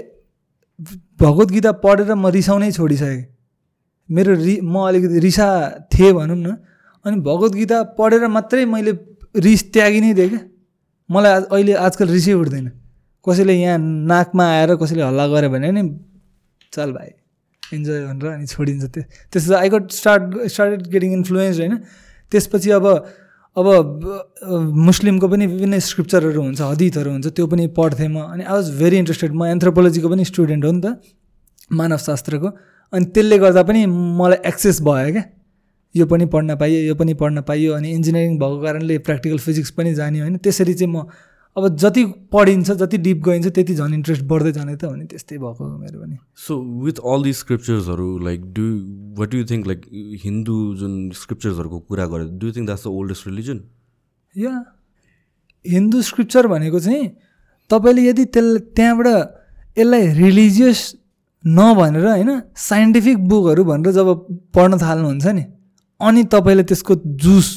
भगवत 1.21 1.49
गीता 1.51 1.73
पढेर 1.85 2.15
म 2.15 2.27
रिसाउनै 2.29 2.71
छोडिसकेँ। 2.73 3.25
मेरो 4.09 4.35
रि 4.35 4.55
म 4.63 4.75
अलिकति 4.89 5.19
रिसा 5.21 5.47
थिएँ 5.95 6.13
भनौँ 6.13 6.37
न 6.37 6.57
अनि 7.05 7.17
भगवत 7.21 7.53
गीता 7.55 7.83
पढेर 7.99 8.27
मात्रै 8.29 8.65
मैले 8.67 8.93
रिस 9.39 9.73
त्यागी 9.73 10.01
नै 10.01 10.13
दिएँ 10.15 10.29
क्या। 10.29 10.41
मलाई 11.11 11.33
अहिले 11.51 11.73
आजकल 11.79 12.09
रिसै 12.09 12.33
उठ्दैन। 12.35 12.69
कसैले 13.27 13.55
यहाँ 13.55 13.79
नाकमा 13.79 14.45
आएर 14.53 14.71
कसैले 14.83 15.03
हल्ला 15.03 15.27
गऱ्यो 15.29 15.51
भने 15.51 15.71
नि 15.73 15.83
चल 16.73 16.93
भाइ 16.93 17.11
इन्जोय 17.63 18.01
भनेर 18.07 18.27
अनि 18.33 18.47
छोडिन्छ 18.47 18.85
त्यो 18.85 19.03
त्यसो 19.31 19.55
I 19.55 19.69
got 19.69 19.91
start 19.93 20.23
started 20.53 20.81
getting 20.91 21.13
influence 21.13 21.59
होइन। 21.59 21.75
त्यसपछि 22.33 22.71
अब 22.79 22.87
अब 23.57 23.67
मुस्लिमको 24.87 25.29
पनि 25.29 25.47
विभिन्न 25.47 25.79
स्क्रिप्चरहरू 25.79 26.41
हुन्छ 26.43 26.61
हदितहरू 26.61 27.11
हुन्छ 27.11 27.27
त्यो 27.37 27.47
पनि 27.47 27.67
पढ्थेँ 27.77 28.09
म। 28.09 28.17
अनि 28.33 28.43
आई 28.45 28.53
वाज 28.53 28.71
भेरी 28.81 28.97
इन्ट्रेस्टेड 28.99 29.33
म 29.33 29.45
एन्थ्रोपोलोजीको 29.53 30.09
पनि 30.09 30.25
स्टुडेन्ट 30.25 30.65
हो 30.65 30.73
नि 30.73 30.81
त 30.81 30.97
मानवशास्त्रको। 31.69 32.49
अनि 32.93 33.05
त्यसले 33.13 33.39
गर्दा 33.39 33.63
पनि 33.69 33.85
मलाई 34.21 34.39
एक्सेस 34.49 34.81
भयो 34.81 35.13
क्या। 35.13 35.25
यो 35.95 36.05
पनि 36.09 36.25
पढ्न 36.33 36.57
पाइयो 36.57 36.81
यो 36.89 36.95
पनि 36.97 37.15
पढ्न 37.21 37.41
पाइयो। 37.45 37.73
अनि 37.77 37.89
इन्जिनियरिङ 37.93 38.39
भएको 38.41 38.59
कारणले 38.65 38.99
प्र्याक्टिकल 39.05 39.39
फिजिक्स 39.39 39.71
पनि 39.77 39.95
जाने 39.95 40.21
होइन। 40.21 40.37
त्यसरी 40.41 40.75
चाहिँ 40.75 40.93
म 40.93 41.05
अब 41.57 41.77
जति 41.77 42.05
पढिन्छ 42.33 42.71
जति 42.71 42.99
डिप 42.99 43.19
गइन्छ 43.25 43.47
त्यति 43.47 43.75
झन् 43.75 43.95
इन्ट्रेस्ट 43.95 44.23
बढ्दै 44.25 44.53
जाने 44.53 44.77
त 44.77 44.85
हो 44.85 44.95
नि 44.95 45.05
त्यस्तै 45.05 45.39
भएको 45.39 45.67
मेरो 45.79 46.01
पनि। 46.01 46.17
So 46.37 46.57
with 46.85 46.99
all 47.05 47.23
the 47.23 47.33
स्क्रिप्चर्सहरू 47.33 48.07
like 48.19 48.45
do 48.53 48.65
what 49.19 49.35
you 49.35 49.45
think 49.45 49.67
like 49.67 49.81
Hindu 50.25 50.57
जुन 50.75 50.95
स्क्रिप्चर्सहरूको 51.13 51.79
कुरा 51.79 52.07
गर्यो 52.07 52.29
do 52.39 52.53
think 52.53 52.67
that's 52.67 52.85
the 52.85 52.87
oldest 52.87 53.27
religion 53.27 53.61
yeah 54.35 54.55
Hindu 55.65 56.03
scripture 56.03 56.47
भनेको 56.47 56.81
चाहिँ 56.81 57.09
तपाईँले 57.71 58.03
यदि 58.03 58.25
त्यसलाई 58.25 58.59
त्यहाँबाट 58.77 59.07
यसलाई 59.77 60.07
रिलिजियस 60.23 60.81
नभनेर 61.45 62.07
होइन 62.07 62.41
साइन्टिफिक 62.57 63.19
बुकहरू 63.29 63.65
भनेर 63.65 63.93
जब 63.93 64.09
पढ्न 64.55 64.79
थाल्नुहुन्छ 64.79 65.27
नि 65.27 65.45
अनि 66.01 66.25
तपाईँले 66.33 66.65
त्यसको 66.65 66.95
जुस 67.25 67.49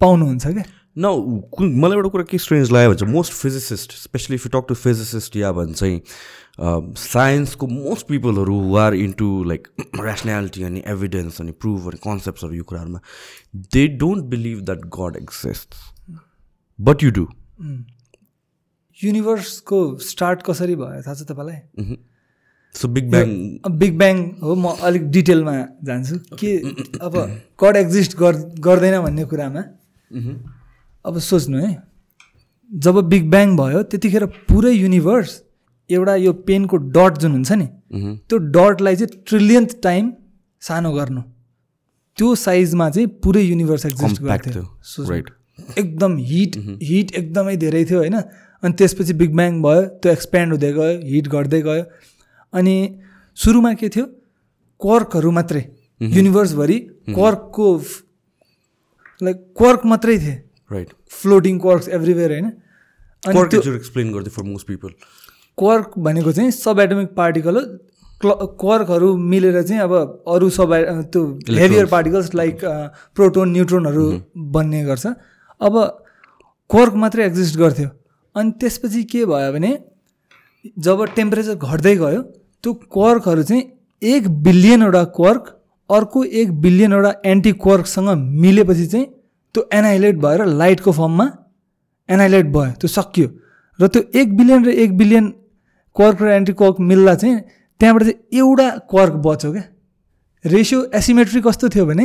पाउनुहुन्छ 0.00 0.46
क्या? 0.46 0.64
न 0.96 1.04
कुन 1.54 1.74
मलाई 1.80 1.96
एउटा 1.96 2.08
कुरा 2.08 2.24
के 2.30 2.38
स्ट्रेन्ज 2.38 2.70
लाग्यो 2.72 2.90
भने 2.90 2.98
चाहिँ 2.98 3.14
most 3.14 3.32
physicist 3.32 3.92
specially 3.96 4.34
if 4.36 4.46
you 4.46 4.50
talk 4.54 4.66
to 4.68 4.74
physicist 4.74 5.36
या 5.36 5.52
भने 5.52 5.74
चाहिँ 5.74 6.00
साइन्सको 6.98 7.66
most 7.66 8.06
पिपलहरू 8.06 8.58
who 8.60 8.76
are 8.76 8.94
into 8.94 9.28
like 9.44 9.68
rationality 10.00 10.62
अनि 10.62 10.82
एभिडेन्स 10.86 11.40
अनि 11.40 11.52
प्रुभ 11.60 11.86
अनि 11.88 11.98
कन्सेप्ट्सहरू 12.04 12.54
यो 12.54 12.64
कुराहरूमा 12.64 13.00
they 13.72 13.86
don't 14.02 14.24
believe 14.34 14.60
that 14.60 14.84
god 14.98 15.16
exist 15.16 15.74
but 16.78 17.02
you 17.04 17.10
do 17.10 17.26
युनिभर्सको 18.98 19.78
start 20.04 20.42
कसरी 20.46 20.74
भयो? 20.76 21.02
थाहा 21.02 21.14
छ 21.14 21.22
तपाईँलाई? 21.30 21.96
So 22.74 22.88
big 22.88 23.10
bang 23.10 23.28
big 23.78 23.98
bang 23.98 24.16
हो 24.42 24.54
म 24.54 24.76
अलिक 24.82 25.10
डिटेलमा 25.10 25.54
जान्छु। 25.84 26.16
के 26.38 26.56
अब 27.00 27.14
गड 27.62 27.76
एक्जिस्ट 27.76 28.16
गर्दैन 28.18 29.00
भन्ने 29.02 29.24
कुरामा 29.24 29.62
अब 31.04 31.18
सोच्नु 31.18 31.58
है 31.58 31.70
जब 32.70 32.96
बिग 33.08 33.30
ब्याङ 33.30 33.56
भयो 33.56 33.82
त्यतिखेर 33.82 34.24
पुरै 34.48 34.72
युनिभर्स 34.72 35.42
एउटा 35.90 36.14
यो 36.14 36.32
पेनको 36.48 36.76
डट 36.96 37.18
जुन 37.18 37.32
हुन्छ 37.32 37.52
नि। 37.52 37.66
त्यो 38.28 38.38
डटलाई 38.56 38.96
चाहिँ 38.96 39.22
ट्रिलियन्थ 39.26 39.70
टाइम 39.82 40.12
सानो 40.62 40.92
गर्नु। 40.92 41.22
त्यो 42.18 42.34
साइजमा 42.34 42.88
चाहिँ 42.90 43.08
पुरै 43.24 43.42
युनिभर्स 43.42 43.86
एक्जिस्ट 43.86 44.16
Compact 44.16 44.46
गर्थ्यो. 44.46 44.62
एकदम 45.78 46.16
हिट 46.18 46.56
हिट 46.82 47.12
एकदमै 47.12 47.56
धेरै 47.56 47.84
थियो 47.84 47.98
होइन? 47.98 48.16
अनि 48.62 48.72
त्यसपछि 48.78 49.12
बिग 49.14 49.34
ब्याङ 49.36 49.62
भयो 49.62 49.82
त्यो 50.02 50.12
एक्सप्यान्ड 50.12 50.52
हुँदै 50.52 50.72
गयो 50.72 51.00
हिट 51.10 51.28
घट्दै 51.28 51.60
गयो। 51.62 51.84
अनि 52.52 52.76
सुरुमा 53.36 53.72
के 53.74 53.88
थियो? 53.88 54.06
क्वर्कहरू 54.80 55.30
मात्रै। 55.30 55.62
युनिभर्सभरि 56.00 56.78
क्वर्कको 57.08 57.66
लाइक 59.20 59.36
क्वर्क 59.56 59.86
मात्रै 59.86 60.18
थिए। 60.18 60.36
राइट 60.72 60.92
फ्लोटिङ 61.10 61.58
क्वर्क्स 61.58 61.88
एभ्रिवेयर 61.90 62.30
होइन? 62.32 62.50
अनि 63.22 63.38
एक्सप्लेन 63.74 64.12
गरिदियो 64.12 64.34
फर 64.36 64.42
मोस्ट 64.42 64.66
पिपल 64.66 64.88
क्वर्क 65.58 65.92
भनेको 65.98 66.32
चाहिँ 66.32 66.50
सब 66.50 66.80
एटोमिक 66.80 67.08
पार्टिकल 67.16 67.56
हो। 67.56 67.62
क्ल 68.22 68.30
क्वर्कहरू 68.60 69.16
मिलेर 69.16 69.62
चाहिँ 69.62 69.82
अब 69.82 69.92
अरू 70.28 70.48
सब 70.50 70.72
त्यो 71.12 71.22
हेभियर 71.50 71.86
पार्टिकल्स 71.86 72.34
लाइक 72.34 72.58
प्रोटोन 73.16 73.52
न्युट्रोनहरू 73.52 74.06
बन्ने 74.56 74.82
गर्छ। 74.84 75.06
अब 75.60 75.78
क्वर्क 76.70 76.94
मात्रै 76.94 77.26
एक्जिस्ट 77.26 77.56
गर्थ्यो। 77.58 77.88
अनि 78.36 78.50
त्यसपछि 78.60 79.02
के 79.04 79.24
भयो 79.26 79.52
भने 79.52 79.70
जब 80.78 81.04
टेम्परेचर 81.16 81.54
घट्दै 81.54 81.94
गयो 81.96 82.22
त्यो 82.64 82.72
क्वर्कहरू 82.92 83.42
चाहिँ 83.42 83.62
एक 84.02 84.28
बिलियनवटा 84.42 85.02
क्वर्क 85.16 85.56
अर्को 85.90 86.24
एक 86.40 86.52
बिलियनवटा 86.60 87.12
एन्टी 87.26 87.52
क्वर्कसँग 87.64 88.08
मिलेपछि 88.42 88.86
चाहिँ 88.86 89.06
त्यो 89.54 89.68
एनाइलेट 89.72 90.16
भएर 90.16 90.44
लाइटको 90.46 90.92
फर्ममा 90.92 91.26
एनाइलेट 92.08 92.46
भयो 92.54 92.72
त्यो 92.80 92.88
सकियो। 92.88 93.28
र 93.78 93.86
त्यो 93.88 94.02
एक 94.20 94.36
बिलियन 94.36 94.64
र 94.64 94.70
एक 94.84 94.96
बिलियन 94.96 95.28
क्वर्क 95.96 96.22
र 96.22 96.28
एन्टी 96.30 96.52
क्वर्क 96.52 96.76
मिल्दा 96.80 97.14
चाहिँ 97.14 97.38
त्यहाँबाट 97.80 98.02
चाहिँ 98.02 98.18
एउटा 98.38 98.68
क्वर्क 98.90 99.14
बच्यो 99.26 99.52
क्या। 99.52 99.62
रेसियो 100.44 100.78
एसिमेट्री 100.94 101.40
कस्तो 101.40 101.68
थियो 101.68 101.86
भने 101.86 102.04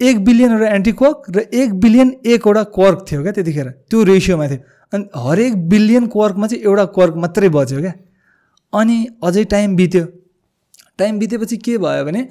एक 0.00 0.24
बिलियनवटा 0.24 0.68
एन्टी 0.74 0.92
क्वर्क 1.00 1.18
र 1.36 1.38
एक 1.54 1.74
बिलियन 1.80 2.14
एकवटा 2.26 2.62
क्वर्क 2.76 3.04
थियो 3.10 3.22
क्या 3.22 3.32
त्यतिखेर 3.32 3.68
त्यो 3.90 4.02
रेसियोमा 4.04 4.46
थियो। 4.48 4.60
अनि 4.92 5.04
हरेक 5.16 5.56
बिलियन 5.68 6.06
क्वर्कमा 6.06 6.46
चाहिँ 6.46 6.62
एउटा 6.64 6.84
क्वर्क 6.96 7.14
मात्रै 7.16 7.48
बच्यो 7.48 7.80
क्या। 7.80 7.92
अनि 8.72 8.96
अझै 9.24 9.44
टाइम 9.44 9.76
बित्यो। 9.76 10.04
टाइम 10.98 11.18
बितेपछि 11.18 11.56
के 11.56 11.76
भयो 11.78 12.04
भने 12.04 12.22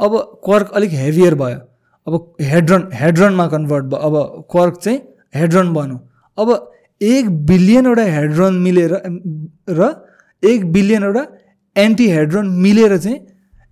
अब 0.00 0.12
क्वर्क 0.44 0.70
अलिक 0.74 0.90
हेभियर 0.90 1.34
भयो। 1.34 1.58
अब 2.06 2.36
हेड्रन 2.42 2.88
हेड्रनमा 2.94 3.46
कन्भर्ट 3.48 3.84
भयो 3.84 3.98
अब 4.06 4.46
क्वर्क 4.50 4.74
चाहिँ 4.82 4.98
हेड्रन 5.36 5.72
बन्यो। 5.74 5.98
अब 6.38 6.72
एक 7.00 7.30
बिलियनवटा 7.46 8.02
हेड्रोन 8.02 8.54
मिलेर 8.62 8.92
र 9.70 9.92
एक 10.42 10.64
बिलियनवटा 10.72 11.26
एन्टी 11.76 12.08
हेड्रोन 12.10 12.48
मिलेर 12.62 12.96
चाहिँ 12.98 13.18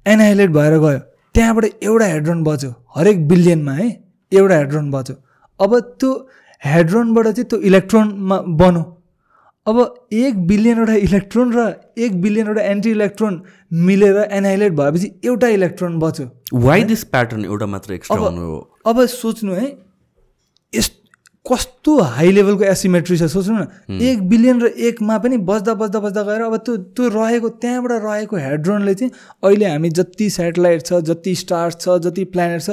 एनाइलेट 0.06 0.50
भएर 0.50 0.78
गयो। 0.78 0.98
त्यहाँबाट 1.34 1.64
एउटा 1.82 2.06
हेड्रोन 2.06 2.42
बच्यो 2.44 2.70
हरेक 2.96 3.26
बिलियनमा 3.28 3.72
है 3.72 3.88
एउटा 4.32 4.56
हेड्रोन 4.56 4.90
बच्यो। 4.90 5.16
अब 5.60 5.78
त्यो 6.00 6.10
हेड्रोनबाट 6.62 7.26
चाहिँ 7.26 7.48
त्यो 7.48 7.58
इलेक्ट्रोनमा 7.60 8.38
बन्यो। 8.60 8.82
अब 9.66 10.08
एक 10.12 10.46
बिलियनवटा 10.46 10.94
इलेक्ट्रोन 10.94 11.52
र 11.54 11.62
एक 11.98 12.20
बिलियनवटा 12.22 12.62
एन्टी 12.62 12.90
इलेक्ट्रोन 12.90 13.40
मिलेर 13.72 14.16
एनाइलेट 14.30 14.72
भएपछि 14.72 15.08
एउटा 15.24 15.48
इलेक्ट्रोन 15.48 15.98
बच्यो। 15.98 16.28
वाइ 16.54 16.84
दिस 16.84 17.04
प्याटर्न 17.04 17.44
एउटा 17.44 17.66
मात्र 17.66 17.94
एक्स्ट्रा 17.94 18.16
अब 18.16 18.24
हुनु 18.24 18.40
हो? 18.40 18.58
अब 18.86 19.04
सोच्नु 19.06 19.52
है 19.54 19.66
यस 20.72 20.90
कस्तो 21.46 21.98
हाई 22.12 22.30
लेभलको 22.32 22.64
एसिमेट्री 22.64 23.16
छ 23.18 23.30
सोच्नु 23.32 23.56
न। 23.56 24.00
एक 24.02 24.28
बिलियन 24.28 24.60
र 24.62 24.66
एकमा 24.88 25.18
पनि 25.24 25.36
बस्दा 25.48 25.74
बस्दा 25.80 26.00
बस्दा 26.00 26.22
गएर 26.22 26.42
अब 26.42 26.56
त्यो 26.60 26.76
त्यो 26.92 27.08
रहेको 27.16 27.48
त्यहाँबाट 27.64 28.02
रहेको 28.04 28.36
हेड्रोनले 28.36 28.94
चाहिँ 28.94 29.12
अहिले 29.44 29.66
हामी 29.66 29.90
जति 29.96 30.30
सेटेलाइट 30.30 30.86
छ 30.86 31.00
जति 31.10 31.34
स्टार्स 31.42 31.76
छ 31.80 31.98
जति 32.04 32.24
प्लानेट 32.36 32.62
छ 32.62 32.70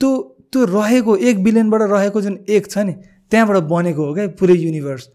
त्यो 0.00 0.10
त्यो 0.52 0.64
रहेको 0.78 1.16
एक 1.16 1.44
बिलियनबाट 1.44 1.90
रहेको 1.90 2.20
जुन 2.22 2.38
एक 2.48 2.70
छ 2.70 2.78
नि 2.78 2.92
त्यहाँबाट 3.30 3.62
बनेको 3.70 4.06
हो 4.06 4.14
क्या 4.14 4.26
पुरै 4.40 4.56
युनिभर्स 4.58 5.08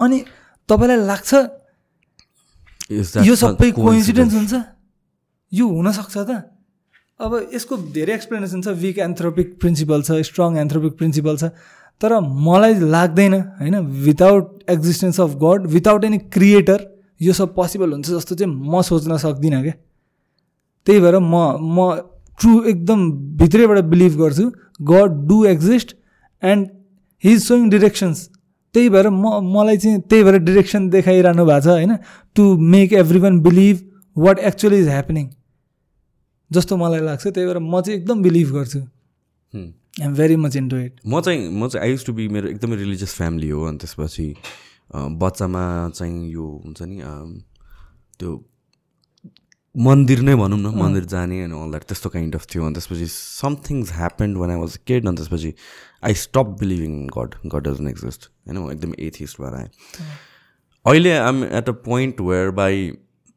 अनि 0.00 0.24
तपाईँलाई 0.70 1.06
लाग्छ? 1.06 1.30
यो 3.26 3.34
सबै? 3.36 3.70
कोइन्सिडेन्स 3.74 4.34
हुन्छ? 4.34 4.54
यो 5.52 5.66
हुनसक्छ 5.66 6.16
त। 6.18 6.30
अब 7.20 7.32
यसको 7.52 7.76
धेरै 7.94 8.14
एक्सप्लेनेसन 8.14 8.60
छ। 8.62 8.68
विक 8.80 8.98
एन्थ्रोपिक 8.98 9.48
प्रिन्सिपल 9.60 10.02
छ 10.02 10.22
स्ट्रङ 10.24 10.56
एन्थ्रोपिक 10.56 10.92
प्रिन्सिपल 10.96 11.36
छ। 11.36 11.44
तर 12.00 12.12
मलाई 12.16 12.74
लाग्दैन 12.80 13.34
होइन? 13.60 13.76
Without 14.06 14.70
existence 14.70 15.20
of 15.20 15.30
god 15.36 15.66
without 15.68 16.04
any 16.04 16.18
creator 16.32 16.80
यो 17.20 17.32
सब 17.36 17.54
पोसिबल 17.54 17.92
हुन्छ 17.92 18.08
जस्तो 18.10 18.34
चाहिँ 18.40 18.48
म 18.48 18.80
सोच्न 18.80 19.16
सक्दिनँ 19.20 19.62
क्या। 19.62 19.74
त्यही 20.86 21.00
भएर 21.00 21.16
म 21.20 21.60
म 21.60 21.78
ट्रु 22.40 22.52
एकदम 22.72 22.98
भित्रैबाट 23.36 23.78
बिलिभ 23.92 24.12
गर्छु। 24.16 24.46
God 24.80 25.10
do 25.28 25.44
exist 25.52 25.88
and 26.42 26.68
he 27.24 27.32
is 27.32 27.42
showing 27.44 27.68
directions 27.70 28.28
त्यही 28.74 28.88
भएर 28.90 29.08
म 29.08 29.40
मलाई 29.56 29.76
चाहिँ 29.76 30.00
त्यही 30.00 30.22
भएर 30.24 30.38
डिरेक्सन 30.44 30.88
देखाइरहनु 30.90 31.44
भएको 31.44 31.60
छ 31.60 31.68
होइन? 31.68 31.96
To 32.36 32.56
make 32.74 32.92
everyone 33.20 33.40
believe 33.40 33.76
what 34.16 34.38
actually 34.38 34.78
is 34.80 34.88
happening 34.88 35.28
जस्तो 36.50 36.76
मलाई 36.76 37.00
लाग्छ 37.00 37.26
त्यही 37.26 37.46
भएर 37.46 37.58
म 37.58 37.80
चाहिँ 37.80 37.98
एकदम 38.00 38.22
बिलिभ 38.22 38.48
गर्छु। 38.54 38.80
Hmm. 39.54 39.68
I'm 40.00 40.14
very 40.14 40.36
much 40.36 40.56
into 40.56 40.76
it 40.76 41.00
म 41.06 41.20
चाहिँ 41.20 41.48
म 41.50 41.68
चाहिँ 41.68 41.86
आई 41.86 41.90
युज 41.90 42.04
टु 42.06 42.12
बी 42.12 42.28
मेरो 42.28 42.48
एकदमै 42.48 42.76
रिलिजियस 42.76 43.14
फ्यामिली 43.14 43.48
हो 43.50 43.62
अनि 43.68 43.78
त्यसपछि 43.78 44.26
बच्चामा 45.18 45.62
चाहिँ 45.94 46.30
यो 46.32 46.46
हुन्छ 46.64 46.82
नि 46.82 46.96
त्यो 48.18 48.30
मन्दिर 49.74 50.20
नै 50.20 50.34
भनौँ 50.34 50.58
न 50.58 50.72
मन्दिर 50.78 51.04
जाने 51.10 51.42
अनि 51.44 51.54
अल 51.54 51.70
द्याट 51.70 51.84
त्यस्तो 51.90 52.08
काइन्ड 52.10 52.34
अफ 52.34 52.46
थियो। 52.54 52.64
अनि 52.64 52.74
त्यसपछि 52.74 53.06
somethings 53.10 53.92
happened 53.92 54.36
when 54.36 54.50
I 54.50 54.56
was 54.56 54.76
kid 54.86 55.06
अनि 55.08 55.16
त्यसपछि 55.16 55.50
I 56.02 56.14
stop 56.16 56.56
believing 56.60 56.92
in 56.94 57.06
god 57.16 57.34
god 57.46 57.68
doesn't 57.68 57.88
exist 57.88 58.28
होइन 58.48 58.58
म 58.58 58.70
एकदमै 58.72 59.06
एथिस्ट 59.06 59.40
भएर 59.40 59.54
आएँ। 59.54 59.68
अहिले 60.86 61.16
I'm 61.18 61.44
at 61.44 61.68
a 61.68 61.72
point 61.88 62.20
where 62.20 62.50
by 62.60 62.90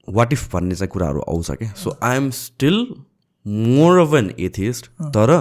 what 0.07 0.34
if 0.34 0.53
भन्ने 0.53 0.76
चाहिँ 0.76 0.89
कुराहरू 0.89 1.22
आउँछ 1.22 1.51
क्या? 1.51 1.72
So 1.74 1.97
I 2.03 2.18
am 2.18 2.30
still 2.38 2.88
more 3.45 3.99
of 3.99 4.14
an 4.16 4.34
atheist 4.39 4.86
तर 5.18 5.32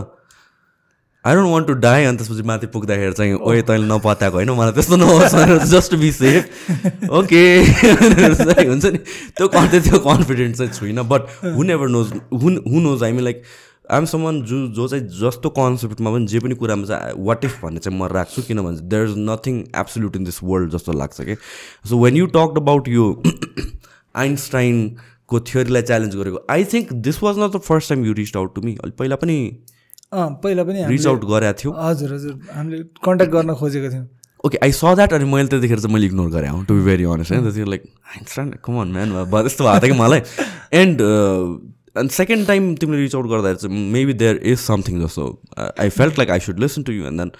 I 1.25 1.35
don't 1.35 1.49
want 1.49 1.67
to 1.67 1.75
die 1.81 2.05
अनि 2.05 2.17
त्यसपछि 2.19 2.43
माथि 2.43 2.67
पुग्दाखेरि 2.67 3.13
चाहिँ 3.13 3.35
ओए 3.49 3.63
तैँले 3.63 3.87
नपत्याएको 3.87 4.37
होइन 4.37 4.51
मलाई 4.51 4.73
त्यस्तो 4.73 4.97
नहोस् 4.97 5.35
भनेर 5.35 5.59
जस्ट 5.73 5.95
बी 5.95 6.11
सेफ 6.13 7.11
ओके 7.19 7.43
हुन्छ 7.59 8.85
नि। 8.87 8.99
त्यो 9.39 9.49
त्यो 9.49 9.99
कन्फिडेन्ट 9.99 10.57
चाहिँ 10.57 10.73
छुइनँ 10.73 11.05
बट 11.09 11.29
हु 11.45 11.63
नेभर 11.63 11.89
नोज 11.89 12.13
हुन 12.33 12.63
who 12.67 12.81
knows 12.81 13.03
I 13.03 13.13
mean 13.13 13.25
like 13.25 13.43
I'm 13.93 14.05
someone 14.13 14.41
जो 14.51 14.67
जो 14.77 14.87
चाहिँ 14.89 15.05
जस्तो 15.21 15.49
कन्सेप्टमा 15.59 16.11
पनि 16.13 16.27
जे 16.27 16.41
पनि 16.41 16.55
कुरामा 16.55 16.87
चाहिँ 16.87 17.15
वाट 17.27 17.45
इफ 17.45 17.59
भन्ने 17.65 17.81
चाहिँ 17.81 17.99
म 17.99 18.07
राख्छु 18.13 18.43
किनभने 18.43 18.89
there 18.89 19.09
is 19.09 19.15
nothing 19.19 19.59
absolute 19.81 20.17
in 20.17 20.25
this 20.25 20.43
world 20.43 20.71
जस्तो 20.73 20.93
लाग्छ 20.99 21.21
कि 21.21 21.37
so 21.89 21.99
when 22.05 22.17
you 22.17 22.27
talk 22.37 22.63
about 22.63 22.89
यो 22.89 23.11
आइन्स्टाइनको 24.23 25.41
थ्योरीलाई 25.51 25.83
च्यालेन्ज 25.83 26.17
गरेको 26.17 26.47
I 26.51 26.65
think 26.73 26.93
this 27.09 27.23
was 27.23 27.39
not 27.39 27.57
the 27.57 27.61
first 27.69 27.89
time 27.89 28.05
you 28.07 28.13
reach 28.15 28.37
out 28.37 28.55
to 28.55 28.63
me 28.63 28.77
अलिक 28.85 28.97
पहिला 28.99 29.17
पनि 29.17 29.37
पहिला 30.15 30.65
पनि 30.65 30.85
रिच 30.87 31.07
आउट 31.07 31.25
गरेको 31.25 31.59
थियो। 31.61 31.73
हजुर 31.83 32.15
हजुर 32.15 32.35
हामीले 32.55 32.83
कन्ट्याक्ट 33.05 33.33
गर्न 33.35 33.55
खोजेको 33.61 33.93
थियौँ। 33.93 34.07
ओके 34.47 34.59
आई 34.65 34.73
स 34.73 34.95
द्याट 34.97 35.13
अनि 35.15 35.25
मैले 35.33 35.49
त्यतिखेर 35.49 35.79
चाहिँ 35.81 35.95
मैले 35.95 36.07
इग्नोर 36.07 36.31
गरेँ 36.31 36.49
हौ? 36.51 36.63
टु 36.65 36.75
बी 36.75 36.83
भेरी 36.85 37.05
अनेस्ट 37.13 37.33
होइन 37.33 37.69
लाइक 37.69 37.83
आइन्स्टाइन 38.17 38.51
कमन 38.65 38.89
म्यान 38.93 39.13
भयो 39.13 39.43
त्यस्तो 39.43 39.65
भएको 39.65 39.87
थियो 39.87 39.95
कि 39.95 40.01
मलाई। 40.01 40.21
एन्ड 40.81 40.97
एन्ड 41.97 42.11
सेकेन्ड 42.11 42.47
टाइम 42.47 42.75
तिमीले 42.81 43.03
रिच 43.03 43.15
आउट 43.15 43.27
गर्दाखेरि 43.31 43.59
चाहिँ 43.63 43.91
मेबी 43.93 44.13
देयर 44.23 44.37
इज 44.53 44.59
समथिङ 44.59 45.01
जस्तो 45.05 45.27
I 45.59 45.89
felt 45.99 46.19
like 46.19 46.31
I 46.31 46.41
should 46.47 46.59
listen 46.61 46.83
to 46.83 46.93
you 46.93 47.07
and 47.07 47.21
then 47.21 47.31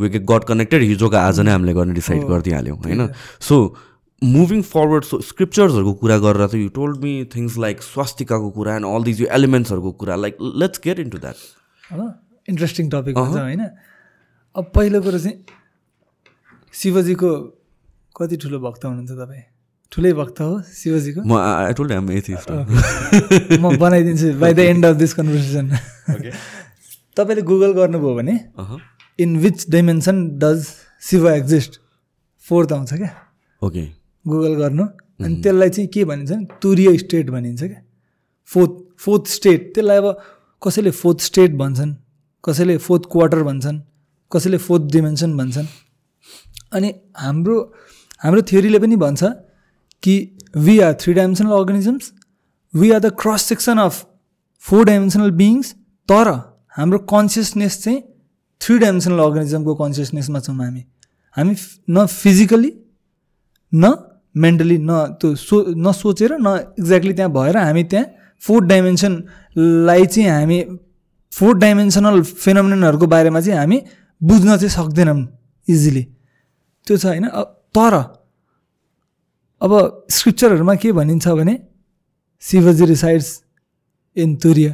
we 0.00 0.08
get 0.08 0.24
got 0.30 0.44
connected 0.48 0.82
हिजोको 0.82 1.16
आज 1.16 1.40
नै 1.40 1.52
हामीले 1.52 1.74
गर्ने 1.74 1.94
डिसाइड 1.94 2.24
गरिदिइहाल्यौँ 2.28 2.76
होइन? 2.84 3.08
सो 3.40 3.76
मुभिङ 4.22 4.62
फरवर्ड 4.62 5.04
सो 5.04 5.20
स्क्रिप्चर्सहरूको 5.28 5.92
कुरा 6.02 6.18
गरेर 6.24 6.46
त 6.46 6.54
you 6.54 6.68
told 6.74 7.02
me 7.04 7.14
things 7.34 7.58
like 7.66 7.82
स्वास्तिकाको 7.82 8.50
कुरा 8.58 8.76
एन्ड 8.76 8.86
अल 8.86 9.02
दिज 9.04 9.20
यो 9.20 9.28
एलिमेन्ट्सहरूको 9.38 9.92
कुरा. 10.02 10.16
Like 10.16 10.36
let's 10.62 10.80
get 10.84 10.98
into 11.10 11.18
that 11.18 11.36
interesting 12.48 12.90
topic 12.90 13.18
हुन्छ 13.18 13.38
होइन? 13.38 13.64
अब 14.56 14.70
पहिलो 14.74 15.00
कुरो 15.02 15.18
चाहिँ 15.18 15.36
शिवजीको 16.74 17.30
कति 18.16 18.36
ठुलो 18.42 18.58
भक्त 18.60 18.84
हुनुहुन्छ 18.84 19.10
तपाईँ? 19.10 19.44
ठुलै 19.92 20.12
भक्त 20.18 20.40
हो 20.40 20.50
शिवजीको? 20.74 21.20
म 21.22 21.32
आई 21.36 21.72
टोल्ड 21.78 21.92
एम 21.92 22.10
एथिस्ट 22.12 22.50
म 23.60 23.76
बनाइदिन्छु 23.78 24.32
by 24.40 24.52
the 24.54 24.58
end 24.72 24.86
of 24.86 24.96
this 24.96 25.12
conversation 25.14 25.66
तपाईँले 27.16 27.42
गुगल 27.50 27.72
गर्नुभयो 27.78 28.14
भने 28.16 28.34
in 29.18 29.36
which 29.38 29.58
dimension 29.70 30.16
does 30.40 30.60
Shiva 31.02 31.28
exist 31.30 31.80
fourth 32.44 32.72
आउँछ 32.72 32.92
क्या। 32.94 33.10
ओके 33.62 33.84
गुगल 34.24 34.54
गर्नु। 34.62 34.84
अनि 35.22 35.34
त्यसलाई 35.42 35.70
चाहिँ 35.70 35.88
के 35.94 36.04
भनिन्छ 36.04 36.30
भने 36.32 36.46
तुरीय 36.62 36.96
स्टेट 36.98 37.30
भनिन्छ 37.30 37.62
क्या। 37.62 37.80
फोर्थ 38.48 38.72
फोर्थ 39.04 39.26
स्टेट 39.28 39.70
त्यसलाई 39.74 39.98
अब 39.98 40.08
कसैले 40.62 40.90
फोर्थ 41.02 41.20
स्टेट 41.20 41.52
भन्छन् 41.60 41.94
कसैले 42.44 42.76
फोर्थ 42.86 43.02
क्वार्टर 43.12 43.42
भन्छन् 43.42 43.78
कसैले 44.32 44.58
फोर्थ 44.66 44.82
डिमेन्सन 44.92 45.36
भन्छन्। 45.36 45.66
अनि 46.72 46.94
हाम्रो 47.18 47.56
हाम्रो 48.24 48.42
थियोरीले 48.50 48.78
पनि 48.78 48.96
भन्छ 48.96 49.22
कि 50.02 50.14
we 50.56 50.78
are 50.80 50.92
three 51.00 51.12
dimensional 51.14 51.50
organisms 51.52 52.12
we 52.74 52.90
are 52.90 53.00
the 53.00 53.12
cross 53.20 53.42
section 53.44 53.78
of 53.78 54.04
four 54.64 54.84
dimensional 54.84 55.30
beings 55.40 55.72
तर 56.08 56.30
हाम्रो 56.76 56.98
कन्सियसनेस 57.10 57.82
चाहिँ 57.82 58.00
थ्री 58.60 58.78
डाइमेन्सनल 58.78 59.18
अर्गानिजमको 59.18 59.74
कन्सियसनेसमा 59.74 60.40
छौँ 60.40 60.56
हामी। 60.56 60.84
हामी 61.36 61.54
न 61.90 62.06
फिजिकली 62.06 62.72
न 63.72 63.94
मेन्टली 64.34 64.78
न 64.80 64.92
त्यो 65.20 65.34
सो 65.36 65.64
न 65.76 65.92
सोचेर 65.92 66.36
न 66.40 66.56
एक्ज्याक्टली 66.78 67.12
त्यहाँ 67.12 67.32
भएर 67.32 67.56
हामी 67.56 67.82
त्यहाँ 67.84 68.06
फोर्थ 68.42 68.66
डाइमेन्सनलाई 68.68 70.06
चाहिँ 70.06 70.28
हामी 70.30 70.58
फोर्थ 71.32 71.58
डाइमेन्सनल 71.58 72.22
फेनोमिनहरूको 72.22 73.06
बारेमा 73.06 73.40
चाहिँ 73.40 73.58
हामी 73.58 73.78
बुझ्न 74.20 74.56
चाहिँ 74.56 74.68
सक्दैनौँ 74.70 75.20
इजिली 75.68 76.02
त्यो 76.86 76.96
छ 76.96 77.06
होइन। 77.06 77.28
तर 77.76 77.94
अब 79.62 79.72
स्क्रिप्चरहरूमा 80.10 80.74
के 80.74 80.92
भनिन्छ 80.92 81.28
भने 81.28 81.54
शिवजी 82.42 82.84
रिसाइड्स 82.86 83.28
इन 84.16 84.34
तुर्य 84.42 84.68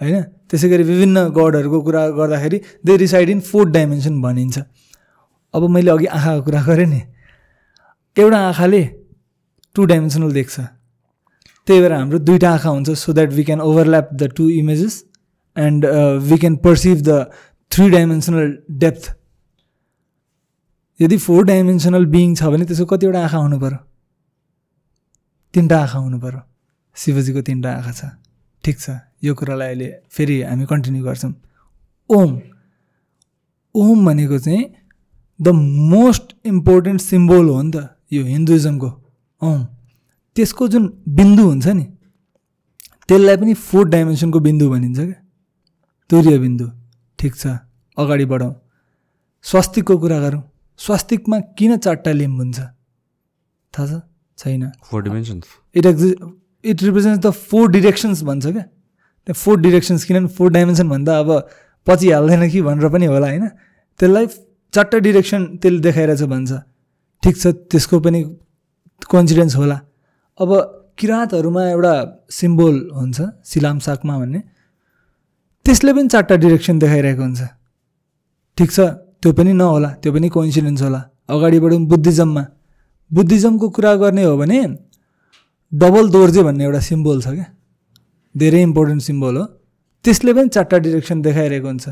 होइन? 0.00 0.22
त्यसै 0.48 0.68
गरी 0.68 0.82
विभिन्न 0.82 1.28
गडहरूको 1.34 1.80
कुरा 1.82 2.02
गर्दाखेरि 2.18 2.58
they 2.86 2.96
reside 2.96 3.30
in 3.30 3.40
fourth 3.40 3.70
dimension 3.72 4.20
भनिन्छ। 4.22 4.58
अब 5.54 5.68
मैले 5.68 5.90
अघि 5.90 6.06
आँखाको 6.06 6.42
कुरा 6.42 6.62
गरेँ 6.62 6.86
नि। 6.86 7.00
एउटा 8.16 8.38
आँखाले 8.48 8.82
टु 9.76 9.84
डाइमेन्सनल 9.84 10.32
देख्छ। 10.32 10.60
त्यही 11.66 11.80
भएर 11.80 11.92
हाम्रो 11.92 12.18
दुइटा 12.18 12.50
आँखा 12.50 12.70
हुन्छ 12.70 12.90
so 12.90 13.12
that 13.12 13.32
we 13.32 13.44
can 13.44 13.60
overlap 13.60 14.08
the 14.14 14.30
two 14.36 14.48
images 14.50 14.94
and 15.56 15.86
we 16.30 16.38
can 16.38 16.56
perceive 16.64 17.02
the 17.08 17.18
three 17.70 17.90
dimensional 17.90 18.56
depth 18.78 19.12
यदि 21.00 21.16
फोर 21.26 21.44
डाइमेन्सनल 21.44 22.06
बिइङ 22.14 22.34
छ 22.34 22.54
भने 22.54 22.64
त्यसको 22.64 22.86
कतिवटा 22.96 23.22
आँखा 23.24 23.38
हुनु 23.38 23.58
पऱ्यो 23.60 23.78
तिनवटा 25.58 25.78
आँखा 25.82 25.98
हुनु 25.98 26.18
पऱ्यो 26.22 26.40
शिवजीको 26.96 27.40
तिनवटा 27.42 27.70
आँखा 27.74 27.92
छ। 27.92 28.02
ठिक 28.64 28.76
छ। 28.78 28.90
यो 29.26 29.34
कुरालाई 29.34 29.68
अहिले 29.68 29.88
फेरि 30.14 30.42
हामी 30.42 30.64
कन्टिन्यू 30.70 31.02
गर्छौँ। 31.04 31.34
ओम। 32.10 32.30
ओम 33.74 33.98
भनेको 34.06 34.38
चाहिँ 34.38 34.64
द 35.40 35.48
मोस्ट 35.94 36.34
इम्पोर्टेन्ट 36.46 37.00
सिम्बोल 37.00 37.48
हो 37.48 37.62
नि 37.62 37.70
त 37.74 37.76
यो 38.12 38.22
हिन्दुइजमको। 38.24 38.90
ओम। 39.42 39.60
त्यसको 40.36 40.68
जुन 40.68 40.84
बिन्दु 41.08 41.42
हुन्छ 41.42 41.66
नि 41.66 41.84
त्यसलाई 43.08 43.36
पनि 43.36 43.54
फोर्थ 43.54 43.88
डाइमेन्सनको 43.90 44.38
बिन्दु 44.40 44.70
भनिन्छ 44.70 44.98
क्या। 44.98 45.18
तुर्य 46.10 46.38
बिन्दु। 46.38 46.66
ठिक 47.18 47.34
छ। 47.34 47.46
अगाडि 47.98 48.24
बढौँ 48.24 48.54
स्वास्तिकको 49.42 49.98
कुरा 49.98 50.18
गरौँ। 50.20 50.42
स्वास्तिकमा 50.78 51.38
किन 51.58 51.76
चारवटा 51.76 52.12
लिम्ब 52.12 52.38
हुन्छ? 52.38 52.58
थाहा 53.74 53.86
छ? 53.86 54.07
छैन। 54.38 54.70
Four 54.90 55.02
dimensions 55.02 55.46
it 55.76 55.86
exist 55.86 56.10
it 56.64 56.82
represents 56.82 57.20
the 57.26 57.30
four 57.30 57.70
directions 57.70 58.22
भन्छ 58.24 58.46
क्या। 58.46 58.62
त्यो 58.62 59.34
फोर 59.34 59.60
डिरेक्सन्स 59.60 60.04
किनभने 60.04 60.28
फोर 60.36 60.50
डाइमेन्सन 60.52 60.88
भन्दा 60.88 61.18
अब 61.18 61.30
पछि 61.86 62.10
हाल्दैन 62.10 62.48
कि 62.50 62.62
भनेर 62.62 62.88
पनि 62.88 63.06
होला 63.06 63.26
होइन? 63.28 63.46
त्यसलाई 64.00 64.26
चारवटा 64.74 64.98
डिरेक्सन 64.98 65.40
त्यसले 65.62 65.80
देखाइरहेछ 65.80 66.22
भन्छ। 66.32 66.50
ठिक 67.22 67.36
छ 67.36 67.46
त्यसको 67.70 68.00
पनि 68.00 68.20
कन्सिडेन्स 69.10 69.54
होला। 69.56 69.78
अब 70.40 70.50
किराँतहरूमा 70.98 71.62
एउटा 71.70 71.94
सिम्बोल 72.30 72.76
हुन्छ 72.94 73.18
सिलाम 73.44 73.78
साकमा 73.86 74.14
भन्ने। 74.18 74.40
त्यसले 75.66 75.92
पनि 75.92 76.08
चारवटा 76.08 76.36
डिरेक्सन 76.44 76.78
देखाइरहेको 76.78 77.22
हुन्छ। 77.22 77.42
ठिक 78.58 78.70
छ 78.70 78.78
त्यो 79.22 79.32
पनि 79.32 79.52
नहोला 79.52 79.90
त्यो 80.02 80.10
पनि 80.12 80.28
कोइन्सिडेन्स 80.28 80.82
होला। 80.82 81.00
अगाडि 81.28 81.58
बढौँ 81.60 81.80
बुद्धिज्ममा। 81.90 82.44
बुद्धिज्मको 83.10 83.68
कुरा 83.70 83.94
गर्ने 83.96 84.24
हो 84.24 84.36
भने 84.36 84.58
डबल 85.72 86.08
दोर्जे 86.10 86.42
भन्ने 86.42 86.64
एउटा 86.64 86.80
सिम्बोल 86.80 87.20
छ 87.22 87.28
क्या। 87.28 87.46
धेरै 88.34 88.62
इम्पोर्टेन्ट 88.62 89.02
सिम्बोल 89.02 89.36
हो। 89.36 89.44
त्यसले 90.04 90.32
पनि 90.32 90.48
चारवटा 90.48 90.78
डिरेक्सन 90.78 91.22
देखाइरहेको 91.22 91.68
हुन्छ। 91.68 91.88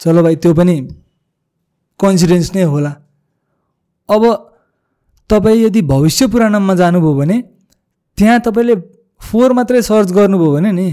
चलो 0.00 0.22
भाइ 0.22 0.36
त्यो 0.36 0.54
पनि 0.54 0.76
कोइन्सिडेन्स 2.00 2.54
नै 2.54 2.62
होला। 2.62 2.92
अब 4.08 4.22
तपाईँ 5.30 5.64
यदि 5.64 5.82
भविष्य 5.82 6.26
पुराणमा 6.28 6.74
जानुभयो 6.74 7.14
भने 7.14 7.40
त्यहाँ 8.18 8.40
तपाईँले 8.46 8.74
फोर 9.20 9.52
मात्रै 9.52 9.82
सर्च 9.82 10.12
गर्नुभयो 10.12 10.52
भने 10.52 10.72
नि 10.72 10.88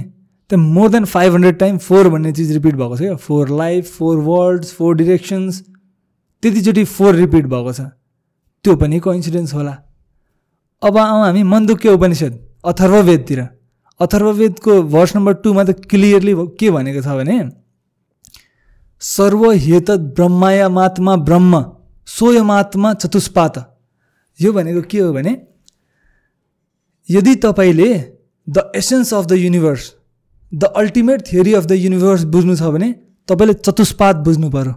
त्यहाँ 0.50 0.64
more 0.66 0.90
than 0.90 1.06
five 1.06 1.34
hundred 1.34 1.58
time 1.60 1.78
four 1.78 2.08
भन्ने 2.10 2.32
चिज 2.34 2.52
रिपिट 2.52 2.76
भएको 2.76 2.96
छ 2.96 3.00
क्या। 3.00 3.16
Four 3.16 3.50
life 3.50 3.92
four 3.98 4.18
words 4.28 4.74
four 4.76 4.96
directions 4.96 5.62
त्यतिचोटि 6.44 6.84
four 6.84 7.16
repeat 7.16 7.46
भएको 7.46 7.74
छ। 7.74 7.82
त्यो 8.66 8.76
पनि 8.76 9.00
कोइन्सिडेन्स 9.00 9.54
होला। 9.54 9.74
अब 10.82 10.98
आउँ 10.98 11.24
हामी 11.24 11.44
मन्दुक्य 11.44 11.90
उपनिषद 11.90 12.34
अथर्ववेदतिर। 12.64 13.40
अथर्ववेदको 14.00 14.72
भर्स 14.94 15.16
नम्बर 15.16 15.34
टूमा 15.42 15.64
त 15.64 15.70
क्लियरली 15.90 16.34
के 16.60 16.70
भनेको 16.70 17.02
छ 17.02 17.08
भने 17.18 17.38
सर्वहेत 19.02 19.90
ब्रह्मायामात्मा 20.18 21.16
ब्रह्म 21.28 21.54
सोयमात्मा 22.08 22.94
चतुष्पात। 23.02 23.56
यो 24.40 24.54
भनेको 24.54 24.82
के 24.92 25.00
हो 25.00 25.14
भने 25.14 25.34
यदि 27.10 27.34
तपाईँले 27.42 27.90
the 28.48 28.72
essence 28.76 29.14
of 29.14 29.26
the 29.26 29.34
universe 29.42 29.84
the 30.52 30.64
ultimate 30.78 31.20
theory 31.28 31.54
of 31.54 31.66
the 31.66 31.72
universe 31.82 32.24
बुझ्नु 32.30 32.56
छ 32.56 32.70
भने 32.78 32.90
तपाईँले 33.28 33.54
चतुष्पात 33.66 34.16
बुझ्नु 34.26 34.50
पऱ्यो 34.54 34.74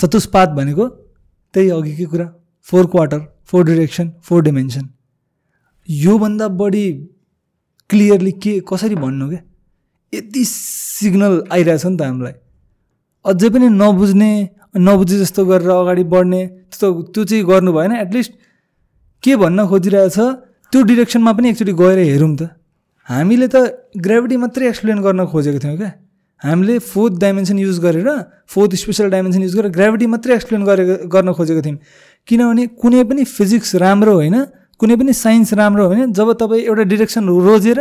चतुष्पात 0.00 0.48
भनेको 0.56 0.84
त्यही 1.54 1.68
अघिकै 1.70 2.04
कुरा। 2.06 2.26
Four 2.66 2.86
quarter 2.92 3.20
four 3.50 3.64
direction 3.64 4.10
four 4.24 4.42
dimension 4.42 4.88
योभन्दा 5.88 6.48
बढी 6.60 6.86
क्लियरली 7.90 8.32
के 8.42 8.58
कसरी 8.68 8.94
भन्नु 9.02 9.28
क्या 9.28 9.42
यति 10.12 10.44
सिग्नल 10.46 11.42
आइरहेछ 11.52 11.84
नि 11.86 11.96
त 11.96 12.02
हामीलाई। 12.02 12.32
अझै 13.24 13.48
पनि 13.50 13.68
नबुझ्ने 13.74 14.30
नबुझे 14.78 15.18
जस्तो 15.18 15.44
गरेर 15.46 15.70
अगाडि 15.70 16.04
बढ्ने 16.14 16.40
त्यस्तो 16.46 16.86
त्यो 17.14 17.24
चाहिँ 17.24 17.44
गर्नु 17.46 17.72
भएन। 17.72 17.92
एटलिस्ट 17.96 18.32
के 19.22 19.36
भन्न 19.36 19.66
खोजिरहेछ 19.70 20.18
त्यो 20.72 20.82
डिरेक्सनमा 20.90 21.32
पनि 21.32 21.48
एकचोटि 21.50 21.72
गएर 21.72 21.98
हेरौँ 21.98 22.34
त। 22.36 22.50
हामीले 23.08 23.48
त 23.54 23.56
ग्राभिटी 24.02 24.36
मात्रै 24.42 24.68
एक्सप्लेन 24.68 24.98
गर्न 25.06 25.24
खोजेको 25.30 25.58
थियौँ 25.62 25.76
क्या 25.78 25.92
हामीले 26.42 26.78
फोर्थ 26.82 27.14
डाइमेन्सन 27.22 27.58
युज 27.58 27.78
गरेर 27.80 28.08
फोर्थ 28.50 28.74
स्पेसल 28.82 29.10
डाइमेन्सन 29.10 29.42
युज 29.42 29.54
गरेर 29.56 29.70
ग्राभिटी 29.78 30.06
मात्रै 30.14 30.34
एक्सप्लेन 30.34 30.64
गरेको 30.64 30.94
गर्न 31.08 31.32
खोजेको 31.32 31.62
थियौँ। 31.62 31.78
किनभने 32.28 32.66
कुनै 32.82 33.02
पनि 33.08 33.24
फिजिक्स 33.36 33.74
राम्रो 33.82 34.14
होइन 34.14 34.36
कुनै 34.80 34.96
पनि 35.00 35.12
साइन्स 35.14 35.52
राम्रो 35.60 35.82
हो 35.84 35.90
भने 35.90 36.06
जब 36.18 36.32
तपाईँ 36.42 36.62
एउटा 36.70 36.84
डिरेक्सन 36.92 37.28
रोजेर 37.46 37.78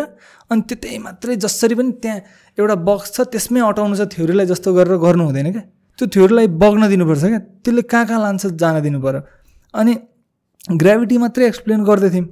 अनि 0.51 0.61
त्यतै 0.69 0.97
मात्रै 1.05 1.35
जसरी 1.45 1.75
पनि 1.75 1.91
त्यहाँ 2.03 2.19
एउटा 2.57 2.75
बक्स 2.87 3.07
छ 3.15 3.27
त्यसमै 3.33 3.61
अटाउनु 3.69 3.95
छ 3.99 4.07
थ्योरीलाई 4.13 4.45
जस्तो 4.51 4.73
गरेर 4.77 4.97
गर्नु 5.05 5.23
हुँदैन 5.27 5.51
क्या। 5.51 5.63
त्यो 5.99 6.05
थ्योरीलाई 6.15 6.47
बग्न 6.61 6.87
दिनुपर्छ 6.93 7.23
क्या। 7.25 7.39
त्यसले 7.63 7.81
कहाँ 7.91 8.05
कहाँ 8.09 8.21
लान्छ 8.21 8.43
जान 8.61 8.75
दिनु 8.85 8.99
पऱ्यो 9.05 9.21
अनि 9.73 9.93
ग्राभिटी 10.81 11.17
मात्रै 11.23 11.47
एक्सप्लेन 11.51 11.83
गर्दै 11.89 12.09
थियौँ 12.15 12.27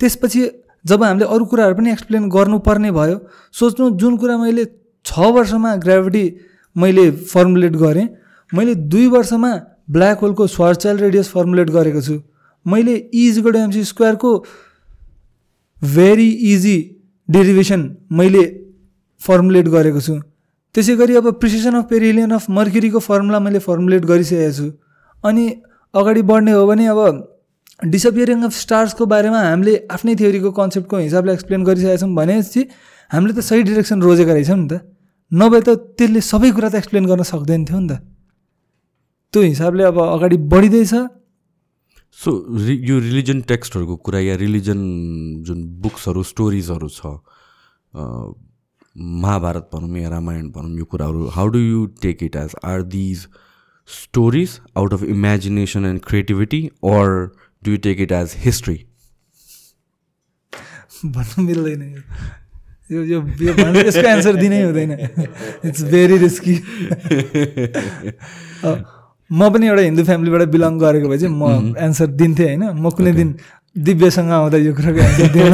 त्यसपछि 0.00 0.40
जब 0.84 1.02
हामीले 1.02 1.26
अरू 1.34 1.44
कुराहरू 1.50 1.74
पनि 1.78 1.90
एक्सप्लेन 1.96 2.24
गर्नुपर्ने 2.36 2.90
भयो 2.98 3.16
सोच्नु 3.58 3.90
जुन 4.00 4.16
कुरा 4.20 4.36
मैले 4.42 4.64
छ 5.06 5.30
वर्षमा 5.36 5.70
ग्राभिटी 5.86 6.24
मैले 6.76 7.04
फर्मुलेट 7.32 7.74
गरेँ 7.84 8.06
मैले 8.52 8.74
दुई 8.92 9.06
वर्षमा 9.16 9.52
ब्ल्याक 9.88 10.18
होलको 10.20 10.46
स्वार्चाइल 10.46 10.96
रेडियस 10.98 11.28
फर्मुलेट 11.30 11.70
गरेको 11.70 12.00
छु। 12.00 12.20
मैले 12.66 12.94
इजको 13.12 13.50
एमसी 13.58 13.84
स्क्वायरको 13.84 14.30
भेरी 15.82 16.28
इजी 16.52 16.76
डेरिभेसन 17.28 17.82
मैले 18.12 18.44
फर्मुलेट 19.20 19.68
गरेको 19.68 20.00
छु। 20.00 20.14
त्यसै 20.74 20.94
गरी 20.96 21.14
अब 21.16 21.30
प्रिसिसन 21.40 21.74
अफ 21.74 21.84
पेरिलियन 21.90 22.30
अफ 22.30 22.48
मर्क्युरीको 22.50 22.98
फर्मुला 22.98 23.38
मैले 23.40 23.58
फर्मुलेट 23.66 24.04
गरिसकेको 24.04 24.52
छु। 24.52 24.66
अनि 25.24 25.44
अगाडि 25.94 26.22
बढ्ने 26.30 26.52
हो 26.52 26.66
भने 26.66 26.86
अब 26.94 27.00
डिसपियरिङ 27.92 28.42
अफ 28.44 28.52
स्टार्सको 28.54 29.06
बारेमा 29.06 29.40
हामीले 29.42 29.76
आफ्नै 29.90 30.14
थ्योरीको 30.16 30.50
कन्सेप्टको 30.58 30.96
हिसाबले 30.98 31.32
एक्सप्लेन 31.32 31.64
गरिसकेका 31.64 31.96
छौँ 32.00 32.14
भनेपछि 32.14 32.66
हामीले 33.10 33.32
त 33.34 33.40
सही 33.44 33.62
डिरेक्सन 33.68 34.02
रोजेको 34.02 34.32
रहेछौँ 34.32 34.58
नि 34.58 34.68
त। 34.68 34.80
नभए 35.32 35.60
त 35.60 35.68
त्यसले 35.98 36.20
सबै 36.30 36.50
कुरा 36.56 36.68
त 36.68 36.74
एक्सप्लेन 36.80 37.04
गर्न 37.06 37.22
सक्दैन 37.28 37.64
थियो 37.68 37.78
नि 37.78 37.88
त। 37.88 38.13
त्यो 39.34 39.42
हिसाबले 39.42 39.84
अब 39.84 39.98
अगाडि 40.00 40.36
बढिँदैछ। 40.54 40.94
सो 42.18 42.30
रि 42.66 42.74
यो 42.88 42.98
रिलिजन 42.98 43.40
टेक्स्टहरूको 43.50 43.96
कुरा 44.06 44.18
या 44.20 44.34
रिलिजन 44.42 44.80
जुन 45.46 45.64
बुक्सहरू 45.82 46.22
स्टोरिजहरू 46.22 46.88
छ 46.88 47.00
महाभारत 49.22 49.68
भनौँ 49.74 49.98
या 49.98 50.08
रामायण 50.08 50.44
भनौँ 50.50 50.78
यो 50.78 50.84
कुराहरू 50.92 51.26
how 51.34 51.48
do 51.56 51.58
you 51.58 51.80
take 52.02 52.22
it 52.22 52.36
as 52.36 52.54
are 52.64 52.82
these 52.94 53.26
stories 53.88 54.50
out 54.78 54.94
of 54.94 55.02
imagination 55.16 55.86
and 55.86 56.00
creativity 56.06 56.62
or 56.92 57.04
do 57.62 57.70
you 57.70 57.78
take 57.88 58.00
it 58.00 58.12
as 58.12 58.28
history 58.44 58.78
भन्नु 61.04 61.42
मिल्दैन 61.42 61.82
यो। 62.92 63.02
यो 63.02 63.20
यसको 63.20 64.08
एन्सर 64.08 64.36
दिनै 64.36 64.62
हुँदैन। 64.62 64.90
इट्स 65.68 65.82
भेरी 65.84 66.16
रिस्की 66.18 66.54
म 69.30 69.48
पनि 69.52 69.66
एउटा 69.66 69.82
हिन्दू 69.82 70.04
फ्यामिलीबाट 70.04 70.42
बिलङ 70.54 70.78
गरेको 70.78 71.08
भए 71.08 71.18
चाहिँ 71.18 71.34
म 71.34 71.74
एन्सर 71.78 72.06
दिन्थेँ 72.20 72.46
होइन। 72.46 72.62
म 72.74 72.90
कुनै 72.90 73.12
दिन 73.12 73.28
दिव्यसँग 73.76 74.30
आउँदा 74.30 74.58
यो 74.58 74.72
कुराको 74.74 75.00
एन्सर 75.00 75.28
दिएन 75.34 75.52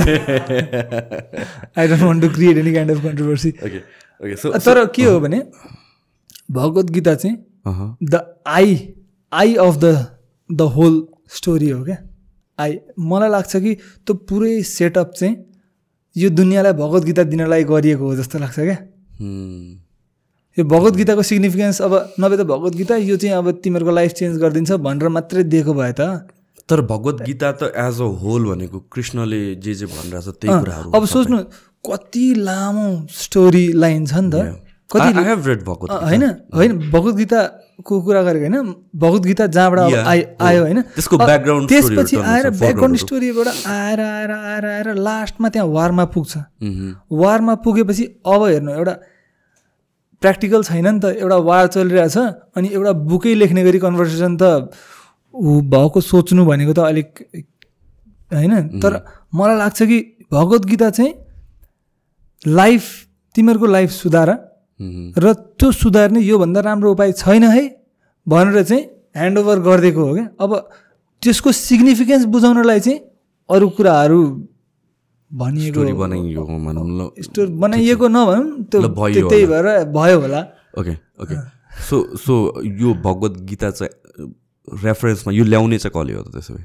I 1.79 1.89
don't 1.89 2.03
want 2.03 2.23
to 2.23 2.29
create 2.35 2.57
any 2.59 2.73
kind 2.75 2.91
of 2.91 3.03
controversy 3.05 3.51
okay 3.65 3.79
okay 4.21 4.37
so 4.37 4.53
तर 4.59 4.85
के 4.95 5.05
हो 5.05 5.21
भने 5.21 5.39
भगवत 6.51 6.91
गीता 6.91 7.15
चाहिँ 7.15 7.37
the 8.03 8.25
eye 8.47 8.77
eye 9.33 9.55
of 9.65 9.77
the 9.77 9.95
the 10.51 10.61
whole 10.77 10.95
story 11.35 11.69
हो 11.71 11.85
क्या। 11.85 11.97
आई 12.59 12.79
मलाई 12.99 13.31
लाग्छ 13.31 13.57
कि 13.57 13.75
त्यो 14.07 14.15
पुरै 14.29 14.63
सेटअप 14.69 15.13
चाहिँ 15.17 15.37
यो 16.17 16.31
दुनियाँलाई 16.31 16.73
भगवत 16.73 17.05
गीता 17.05 17.23
दिनलाई 17.25 17.65
गरिएको 17.65 18.05
हो 18.05 18.17
जस्तो 18.17 18.39
लाग्छ 18.39 18.59
क्या। 18.59 18.77
यो 20.61 20.65
भगवत 20.69 20.95
गीताको 20.97 21.23
सिग्निफिकेन्स 21.25 21.81
अब 21.81 21.93
नभए 22.21 22.37
त 22.37 22.45
भगवत 22.45 22.75
गीता 22.77 22.97
यो 23.01 23.17
चाहिँ 23.17 23.37
अब 23.37 23.51
तिमीहरूको 23.65 23.93
लाइफ 23.97 24.13
चेन्ज 24.13 24.37
गरिदिन्छ 24.39 24.73
भनेर 24.85 25.09
मात्रै 25.09 25.43
दिएको 25.49 25.73
भए 25.75 25.93
त। 25.97 26.29
तर 26.69 26.81
भगवत 26.85 27.23
गीता 27.25 27.53
त 27.53 27.73
एज 27.81 28.01
अ 28.01 28.09
होल 28.21 28.43
भनेको 28.51 28.79
कृष्णले 28.93 29.41
जे 29.57 29.73
जे 29.81 29.87
भनिरहेको 29.89 30.33
छ 30.33 30.37
त्यही 30.37 30.61
कुराहरू 30.61 30.91
अब 30.93 31.05
सोच्नु 31.13 31.39
कति 31.81 32.27
लामो 32.45 32.89
स्टोरी 33.09 33.67
लाइन 33.75 34.05
छ 34.07 34.15
नि 34.21 34.31
त। 34.31 34.37
कति 34.91 35.11
होइन 35.17 36.25
होइन 36.55 36.73
भगवत 36.93 37.15
गीताको 37.17 38.01
कुरा 38.05 38.23
गरेको 38.23 38.45
होइन 38.45 38.75
भगवत 39.03 39.23
गीता 39.31 39.47
जहाँबाट 39.57 39.79
हो। 39.81 39.87
आयो 40.45 40.61
होइन। 40.63 40.81
त्यसको 40.93 41.17
background 41.17 41.69
त्यसपछि 41.73 42.17
आएर 42.17 42.51
ब्याकग्राउन्ड। 42.59 42.97
स्टोरीबाट 43.05 43.49
आएर 43.49 44.01
आएर 44.01 44.31
आएर 44.31 44.65
आएर 44.67 44.89
लास्टमा 45.09 45.49
त्यहाँ 45.49 45.69
वारमा 45.69 46.05
पुग्छ। 46.13 46.37
मह्म। 46.37 46.93
वारमा 47.23 47.55
पुगेपछि 47.65 48.05
अब 48.27 48.45
हेर्नु 48.45 48.73
एउटा 48.73 48.95
प्र्याक्टिकल 50.23 50.63
छैन 50.63 50.87
नि 50.87 51.01
त 51.01 51.05
एउटा 51.17 51.37
वार 51.49 51.67
चलिरहेछ 51.75 52.17
अनि 52.57 52.69
एउटा 52.69 52.93
बुकै 53.11 53.35
लेख्ने 53.35 53.63
गरी 53.65 53.79
कन्भर्सेसन 53.79 54.37
त 54.37 54.71
ऊ 55.35 55.61
भएको 55.73 56.01
सोच्नु 56.01 56.45
भनेको 56.45 56.73
त 56.73 56.79
अलिक 56.91 57.09
होइन? 58.31 58.53
तर 58.83 58.93
मलाई 59.35 59.57
लाग्छ 59.59 59.83
कि 59.83 59.99
भगवत 60.33 60.65
गीता 60.67 60.91
चाहिँ 60.91 61.13
लाइफ 62.45 62.85
तिमीहरूको 63.35 63.67
लाइफ 63.67 63.91
सुधार। 63.93 64.29
र 65.17 65.33
त्यो 65.59 65.73
सुधार्ने 65.73 66.21
योभन्दा 66.21 66.61
राम्रो 66.61 66.93
उपाय 66.93 67.13
छैन 67.13 67.45
है 67.45 67.65
भनेर 68.27 68.63
चाहिँ 68.63 68.83
ह्यान्डओभर 69.17 69.59
गरिदिएको 69.61 70.01
हो 70.01 70.15
क्या। 70.15 70.29
अब 70.41 70.51
त्यसको 71.23 71.53
सिग्निफिकेन्स 71.53 72.25
बुझाउनलाई 72.33 72.81
चाहिँ 72.81 72.99
अरू 73.49 73.69
कुराहरू 73.77 74.21
भनिएको 75.31 75.73
स्टोरी 75.73 75.93
बनाइयो 75.93 76.43
भनौँ 76.45 76.87
ल। 76.99 77.11
स्टोर 77.23 77.47
बनाइएको 77.63 78.09
नभनौँ 78.09 78.65
त्यो 78.67 79.29
त्यही 79.29 79.47
भएर 79.47 79.67
भयो 79.95 80.21
होला। 80.21 80.41
ओके 80.79 80.95
ओके 81.23 81.35
सो 81.87 81.97
सो 82.19 82.35
यो 82.63 82.95
भगवत 83.05 83.41
गीता 83.49 83.71
चाहिँ 83.71 83.93
रेफरेन्समा 84.69 85.33
यो 85.33 85.45
ल्याउने 85.45 85.79
चाहिँ 85.79 85.93
कसले 85.95 86.15
हो 86.15 86.23
त 86.23 86.35
त्यसो 86.35 86.55
भए? 86.55 86.65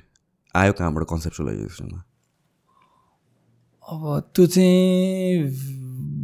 आयो 0.55 0.73
कहाँबाट 0.73 1.03
कन्सेप्चुलाइजेसनमा 1.09 1.99
अब 3.85 4.03
त्यो 4.33 4.45
चाहिँ 4.49 5.45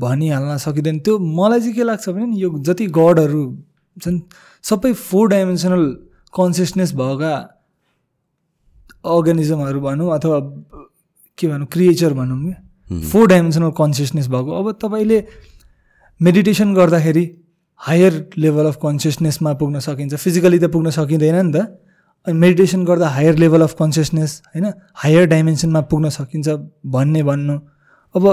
भनिहाल्न 0.02 0.58
सकिँदैन। 0.58 1.00
त्यो 1.06 1.14
मलाई 1.20 1.60
चाहिँ 1.60 1.76
के 1.76 1.84
लाग्छ 1.84 2.10
भने 2.10 2.38
यो 2.42 2.50
जति 2.58 2.86
गडहरू 2.90 3.42
छन् 3.98 4.20
सबै 4.66 4.94
फोर 4.98 5.28
डाइमेन्सनल 5.30 5.84
कन्सियसनेस 6.34 6.94
भएका 6.98 7.34
अर्गानिजमहरू 9.06 9.80
भनौँ 9.82 10.10
अथवा 10.18 10.38
के 11.42 11.48
भनौँ 11.48 11.68
क्रिएचर 11.74 12.14
भनौँ 12.14 12.40
क्या 12.40 12.58
फोर 13.10 13.28
डाइमेन्सनल 13.28 13.72
कन्सियसनेस 13.74 14.28
भएको। 14.30 14.52
अब 14.54 14.72
तपाईँले 14.78 15.18
मेडिटेसन 16.22 16.74
गर्दाखेरि 16.76 17.26
हायर 17.82 18.14
लेभल 18.38 18.66
अफ 18.68 18.78
कन्सियसनेसमा 18.82 19.54
पुग्न 19.58 19.80
सकिन्छ। 19.82 20.14
फिजिकली 20.16 20.60
त 20.60 20.70
पुग्न 20.70 20.90
सकिँदैन 20.94 21.38
नि 21.42 21.52
त। 21.52 21.58
अनि 22.28 22.38
मेडिटेसन 22.38 22.86
गर्दा 22.86 23.08
हायर 23.10 23.36
लेभल 23.42 23.62
अफ 23.62 23.74
कन्सियसनेस 23.74 24.32
होइन 24.54 24.66
हायर 24.94 25.26
डाइमेन्सनमा 25.28 25.82
पुग्न 25.90 26.10
सकिन्छ 26.14 26.48
भन्ने 26.86 27.24
भन्नु। 27.26 27.56
अब 28.16 28.24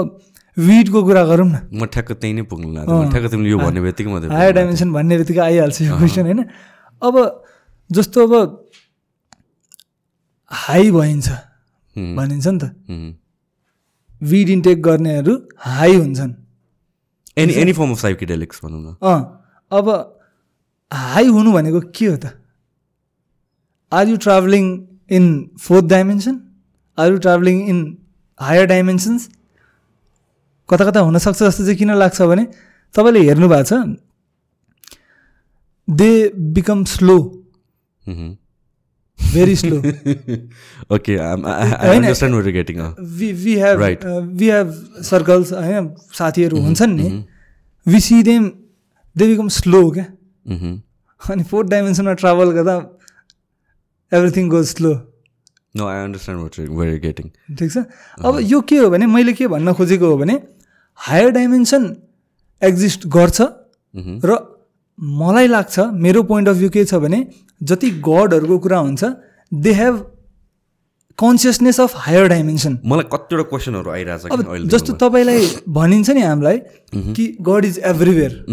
विडको 0.57 0.99
कुरा 1.03 1.23
गरौँ 1.25 1.47
न। 1.49 1.55
म 1.73 1.85
ठ्याक्क 1.89 2.11
त्यहीँ 2.21 2.35
नै 2.35 2.43
पुग्नु 2.45 3.47
यो 3.49 3.57
भन्ने 3.57 3.81
बित्तिकै 3.81 4.29
हायर 4.29 4.53
डाइमेन्सन 4.53 4.93
भन्ने 4.93 5.17
बित्तिकै 5.17 5.41
आइहाल्छ 5.41 5.81
यो 5.81 5.97
क्वेसन 5.97 6.25
होइन। 6.29 6.41
अब 7.01 7.15
जस्तो 7.89 8.27
अब 8.27 8.33
हाई 10.51 10.91
भइन्छ। 10.91 11.27
भनिन्छ 12.15 12.47
नि 12.47 12.59
त। 12.59 12.65
विड 14.21 14.49
इन्टेक 14.49 14.81
गर्नेहरू 14.83 15.33
हाई 15.65 15.95
हुन्छन्। 15.95 16.33
Any 17.37 17.53
any 17.61 17.73
form 17.73 17.91
of 17.91 17.99
psychedelics 17.99 18.59
भनौँ 18.63 18.81
न। 18.81 18.95
अँ 19.01 19.19
अब 19.71 19.87
हाई 20.91 21.27
हुनु 21.27 21.51
भनेको 21.53 21.79
के 21.95 22.05
हो 22.05 22.17
त? 22.17 22.25
Are 23.91 24.07
you 24.07 24.17
travelling 24.17 24.65
in 25.09 25.25
fourth 25.59 25.85
dimension 25.85 26.35
are 26.97 27.11
you 27.11 27.17
travelling 27.17 27.57
in 27.69 27.77
higher 28.39 28.65
dimensions 28.65 29.29
कता 30.69 30.85
कता 30.85 30.99
हुनसक्छ 30.99 31.39
जस्तो 31.43 31.63
चाहिँ 31.63 31.77
किन 31.77 31.91
लाग्छ 31.97 32.21
भने 32.21 32.43
तपाईँले 32.93 33.19
हेर्नु 33.27 33.47
भएको 33.49 33.63
छ 33.69 33.73
they 35.87 36.11
become 36.53 36.83
slow. 36.85 37.17
Very 39.19 39.55
slow 39.55 39.77
okay 40.95 41.17
we 43.17 43.31
we 43.33 43.55
have 43.59 43.79
Right. 43.79 44.05
We 44.39 44.49
have 44.49 44.71
circles 45.09 45.51
होइन 45.53 45.89
साथीहरू 46.17 46.61
हुन्छन् 46.61 46.95
नि 46.95 47.09
we 47.85 47.99
see 47.99 48.21
them 48.23 48.51
they 49.15 49.27
become 49.27 49.47
slow 49.57 49.89
क्या 49.91 50.05
अनि 51.21 51.43
फोर्थ 51.43 51.69
डाइमेन्सनमा 51.69 52.13
ट्राभल 52.23 52.51
गर्दा 52.51 52.75
everything 54.11 54.49
goes 54.49 54.65
slow 54.67 54.93
no 55.75 55.87
I 55.87 56.03
understand 56.03 57.01
getting 57.01 57.29
ठिक 57.57 57.71
छ 57.71 57.83
अब 58.25 58.39
यो 58.43 58.61
के 58.69 58.77
हो 58.77 58.89
भने 58.89 59.05
मैले 59.15 59.33
के 59.33 59.47
भन्न 59.47 59.73
खोजेको 59.73 60.07
हो 60.11 60.17
भने 60.17 60.39
हायर 60.99 61.29
डाइमेन्सन 61.31 61.83
एक्जिस्ट 62.61 63.07
गर्छ 63.17 63.41
र 64.23 64.37
मलाई 64.99 65.47
लाग्छ 65.47 65.79
मेरो 66.05 66.23
पोइन्ट 66.29 66.49
अफ 66.49 66.55
भ्यू 66.55 66.69
के 66.69 66.85
छ 66.85 66.95
भने 67.03 67.25
जति 67.61 67.89
गडहरूको 68.07 68.57
कुरा 68.59 68.77
हुन्छ 68.77 69.05
they 69.51 69.73
have 69.73 69.99
consciousness 71.19 71.79
of 71.81 71.93
higher 71.97 72.27
dimension 72.27 72.77
मलाई 72.85 73.05
कतिवटा 73.13 73.43
क्वेसनहरू 73.49 73.91
आइरहेछ 73.91 74.25
अब 74.25 74.37
किन 74.37 74.51
अहिले 74.51 74.67
जस्तो 74.67 74.93
तपाईँलाई 75.01 75.47
भनिन्छ 75.79 76.09
नि 76.09 76.21
हामीलाई 76.21 76.59
कि 77.15 77.27
गड 77.49 77.65
इज 77.65 77.79
एभ्रिवेयर 77.85 78.45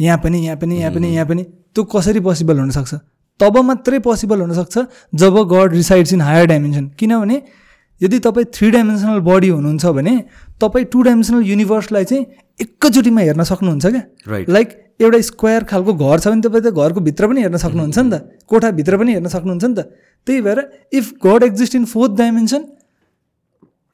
यहाँ 0.00 0.18
पनि 0.24 0.38
यहाँ 0.46 0.56
पनि 0.56 0.80
यहाँ 0.80 0.92
पनि 0.94 1.14
यहाँ 1.14 1.26
पनि। 1.26 1.42
त्यो 1.42 1.84
कसरी 1.84 2.20
पोसिबल 2.20 2.58
हुनसक्छ? 2.58 2.94
तब 3.40 3.56
मात्रै 3.64 3.98
पोसिबल 3.98 4.40
हुनसक्छ 4.40 4.78
जब 5.14 5.36
God 5.52 5.72
resides 5.72 6.12
in 6.12 6.20
higher 6.20 6.46
dimension 6.46 6.86
किनभने 6.98 7.42
यदि 8.00 8.18
तपाईँ 8.18 8.46
थ्री 8.54 8.70
डाइमेन्सनल 8.70 9.20
बडी 9.28 9.48
हुनुहुन्छ 9.48 9.86
भने 9.98 10.14
तपाईँ 10.60 10.84
टु 10.92 11.02
डाइमेन्सनल 11.02 11.42
युनिभर्सलाई 11.46 12.04
चाहिँ 12.04 12.24
एकैचोटिमा 12.60 13.20
हेर्न 13.20 13.42
सक्नुहुन्छ 13.42 13.86
क्या. 13.86 14.02
लाइक 14.48 14.68
एउटा 15.00 15.20
स्क्वायर 15.30 15.64
खालको 15.70 15.92
घर 15.94 16.18
छ 16.18 16.28
भने 16.28 16.42
तपाईँ 16.48 16.64
त 16.64 16.72
घरको 16.72 17.00
भित्र 17.08 17.28
पनि 17.28 17.40
हेर्न 17.42 17.56
सक्नुहुन्छ 17.64 17.98
नि 17.98 18.10
त 18.10 18.44
कोठाभित्र 18.48 18.96
पनि 18.98 19.12
हेर्न 19.12 19.28
सक्नुहुन्छ 19.36 19.64
नि 19.64 19.74
त। 19.74 19.80
त्यही 20.26 20.40
भएर 20.46 20.58
if 20.98 21.12
God 21.24 21.42
exist 21.42 21.74
in 21.74 21.84
fourth 21.92 22.12
dimension 22.18 22.62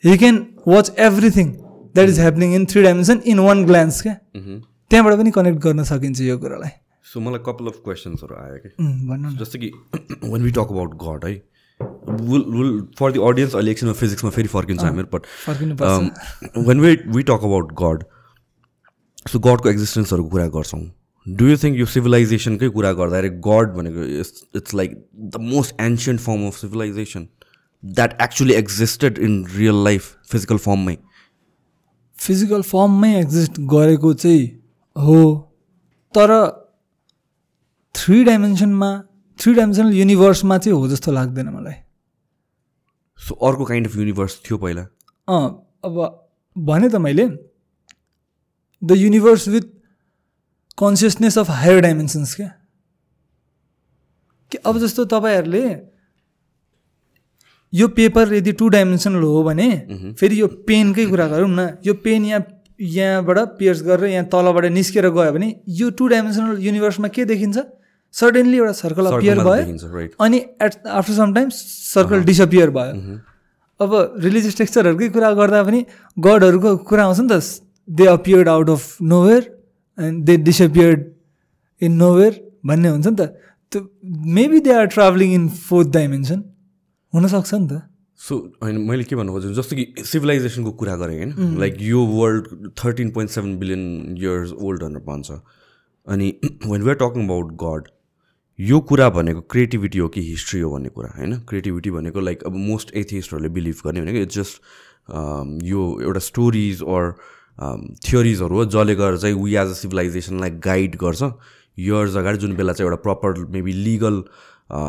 he 0.05 0.17
can 0.19 0.37
watch 0.69 0.93
everything 1.09 1.51
that 1.95 2.09
is 2.09 2.21
happening 2.21 2.55
in 2.55 2.65
three 2.73 2.83
dimension 2.83 3.21
in 3.33 3.39
one 3.49 3.65
glance 3.67 4.01
क्या 4.03 4.15
त्यहाँबाट 4.37 5.19
पनि 5.19 5.31
कनेक्ट 5.39 5.59
गर्न 5.67 5.85
सकिन्छ 5.91 6.21
यो 6.21 6.39
कुरालाई। 6.39 6.71
सो 7.13 7.21
मलाई 7.21 7.41
कपाल 7.47 7.67
अफ 7.69 7.81
क्वेसन्सहरू 7.85 8.35
आयो 8.45 8.57
कि 8.63 8.69
उम्, 8.81 9.09
भन्नु 9.09 9.31
जस्तो 9.43 9.59
कि 9.59 9.71
when 10.25 10.43
we 10.43 10.51
talk 10.51 10.69
about 10.77 10.95
God 11.05 11.25
है 11.29 11.35
will 12.31 12.45
will 12.57 12.73
for 12.99 13.13
the 13.13 13.19
audience 13.29 13.55
अहिले 13.55 13.71
एकछिनमा 13.71 13.95
फिजिक्समा 14.01 14.31
फेरि 14.39 14.49
फर्किन्छ 14.49 14.83
हामीहरू 14.83 15.09
but 15.17 15.23
when 16.69 16.81
we 16.81 16.97
we 17.17 17.23
talk 17.31 17.45
about 17.51 17.73
God 17.83 18.05
so 19.27 19.39
गडको 19.39 19.69
एक्जिस्टेन्सहरूको 19.69 20.29
कुरा 20.31 20.47
गर्छौँ। 20.55 20.81
डु 21.27 21.47
यु 21.47 21.57
थिङ्क 21.57 21.79
यो 21.79 21.87
सिभिलाइजेसनकै 21.87 22.69
कुरा 22.69 22.93
गर्दाखेरि 22.93 23.29
गड 23.47 23.75
भनेको 23.77 24.05
it's 24.59 24.75
like 24.75 24.97
the 25.17 25.41
most 25.41 25.81
ancient 25.81 26.21
form 26.21 26.47
of 26.47 26.57
civilisation 26.57 27.29
that 27.83 28.21
actually 28.23 28.55
existed 28.55 29.19
in 29.19 29.45
real 29.57 29.85
life 29.85 30.17
physical 30.31 30.59
फर्ममै 30.65 30.97
physical 32.17 32.63
फर्ममै 32.63 33.15
एक्जिस्ट 33.21 33.61
गरेको 33.75 34.13
चाहिँ 34.15 34.43
हो 34.97 35.23
तर 36.15 36.35
थ्री 37.95 38.25
डाइमेन्सनमा 38.25 38.91
थ्री 39.39 39.55
डाइमेन्सनल 39.55 39.95
युनिभर्समा 39.95 40.59
चाहिँ 40.59 40.79
हो 40.79 40.89
जस्तो 40.89 41.13
लाग्दैन 41.13 41.49
मलाई। 41.49 41.75
सो 43.21 43.35
अर्को 43.49 43.65
काइन्ड 43.65 43.87
अफ 43.89 43.97
युनिभर्स 43.97 44.41
थियो 44.47 44.59
पहिला। 44.59 44.83
अँ 45.29 45.47
अब 45.85 45.97
भने 46.57 46.89
त 46.89 46.97
मैले 46.97 47.27
the 48.83 48.97
universe 48.97 49.49
with 49.49 49.71
consciousness 50.79 51.39
of 51.39 51.51
higher 51.53 51.81
dimensions 51.81 52.35
क्या 52.35 52.51
कि 54.53 54.59
अब 54.65 54.79
जस्तो 54.79 55.05
तपाईँहरूले 55.09 55.65
यो 57.73 57.89
पेपर 57.91 58.35
यदि 58.35 58.53
टु 58.53 58.69
डाइमेन्सनल 58.71 59.23
हो 59.25 59.43
भने 59.43 59.69
फेरि 60.19 60.41
यो 60.41 60.49
पेनकै 60.67 61.07
कुरा 61.07 61.27
गरौँ 61.29 61.49
न 61.51 61.69
यो 61.85 61.95
पेन 62.03 62.25
यहाँ 62.25 62.45
यहाँबाट 62.81 63.39
पियर्स 63.59 63.83
गरेर 63.83 64.11
यहाँ 64.11 64.25
तलबाट 64.27 64.65
निस्केर 64.73 65.09
गयो 65.11 65.33
भने 65.33 65.55
यो 65.75 65.91
टु 65.93 66.07
डाइमेन्सनल 66.09 66.59
युनिभर्समा 66.61 67.09
के 67.09 67.25
देखिन्छ 67.25 67.59
सडनली 68.15 68.57
एउटा 68.57 68.73
सर्कल 68.75 69.07
अपियर 69.07 69.39
भयो 69.41 70.07
अनि 70.21 70.39
at 70.39 70.87
after 70.87 71.13
some 71.15 71.35
time 71.35 71.49
circle 71.51 72.25
disappear 72.25 72.71
भयो 72.71 73.19
अब 73.81 73.95
रिलिजियस 74.19 74.59
टेक्स्चरहरूकै 74.59 75.09
कुरा 75.11 75.33
गर्दा 75.35 75.63
पनि 75.65 75.85
गडहरूको 76.17 76.77
कुरा 76.85 77.05
आउँछ 77.05 77.21
नि 77.21 77.29
त 77.29 77.41
they 77.89 78.07
appeared 78.07 78.49
out 78.49 78.71
of 78.71 78.97
nowhere 79.03 79.51
and 79.99 80.25
they 80.25 80.37
disappeared 80.49 81.05
in 81.81 81.93
nowhere 81.93 82.41
भन्ने 82.67 82.89
हुन्छ 82.89 83.07
नि 83.07 83.17
त. 83.17 83.35
त्यो 83.73 83.81
maybe 84.35 84.61
they 84.61 84.73
are 84.73 84.87
travelling 84.87 85.33
in 85.35 85.49
fourth 85.49 85.89
dimension 85.93 86.45
हुनसक्छ 87.13 87.55
नि 87.55 87.67
त। 87.69 87.83
सो 88.21 88.37
होइन 88.63 88.79
मैले 88.89 89.05
के 89.05 89.17
भन्नु 89.17 89.33
खोजेँ 89.33 89.53
जस्तो 89.55 89.77
कि 89.77 90.05
सिभिलाइजेसनको 90.07 90.71
कुरा 90.81 90.95
गरेँ 90.97 91.17
होइन। 91.17 91.59
लाइक 91.61 91.77
यो 91.83 92.05
world 92.07 92.71
thirteen 92.85 93.11
point 93.11 93.31
seven 93.31 93.57
billion 93.59 94.17
years 94.19 94.53
old 94.53 94.83
भनेर 94.83 95.03
भन्छ। 95.09 95.31
अनि 96.07 96.29
when 96.67 96.83
we 96.83 96.91
are 96.91 96.97
talking 97.03 97.25
about 97.25 97.53
God 97.63 97.89
यो 98.59 98.81
कुरा 98.89 99.09
भनेको 99.11 99.41
क्रिएटिभिटी 99.51 99.99
हो 99.99 100.09
कि 100.09 100.21
हिस्ट्री 100.23 100.61
हो 100.61 100.73
भन्ने 100.73 100.89
कुरा 100.89 101.13
होइन? 101.17 101.39
क्रिएटिभिटी 101.49 101.91
भनेको 101.91 102.21
लाइक 102.21 102.43
अब 102.47 102.57
मोस्ट 102.71 102.95
एथिस्टहरूले 102.97 103.49
बिलिभ 103.55 103.81
गर्ने 103.85 104.01
भनेको 104.01 104.19
इट्स 104.19 104.35
जस्ट 104.37 104.55
यो 105.65 105.81
एउटा 106.03 106.21
स्टोरिज 106.21 106.83
अर 106.83 107.15
थियोरिजहरू 108.05 108.57
हो 108.57 108.65
जसले 108.67 108.95
गर्दा 108.95 109.19
चाहिँ 109.25 109.43
वी 109.43 109.55
एज 109.57 109.69
अ 109.69 109.75
सिभिलाइजेसनलाई 109.81 110.51
गाइड 110.67 110.97
गर्छ। 111.03 111.23
इयर्स 111.79 112.17
अगाडि 112.17 112.39
जुन 112.39 112.55
बेला 112.57 112.73
चाहिँ 112.73 112.89
एउटा 112.89 113.03
प्रपर 113.03 113.45
मेबी 113.51 113.73
लिगल 113.73 114.23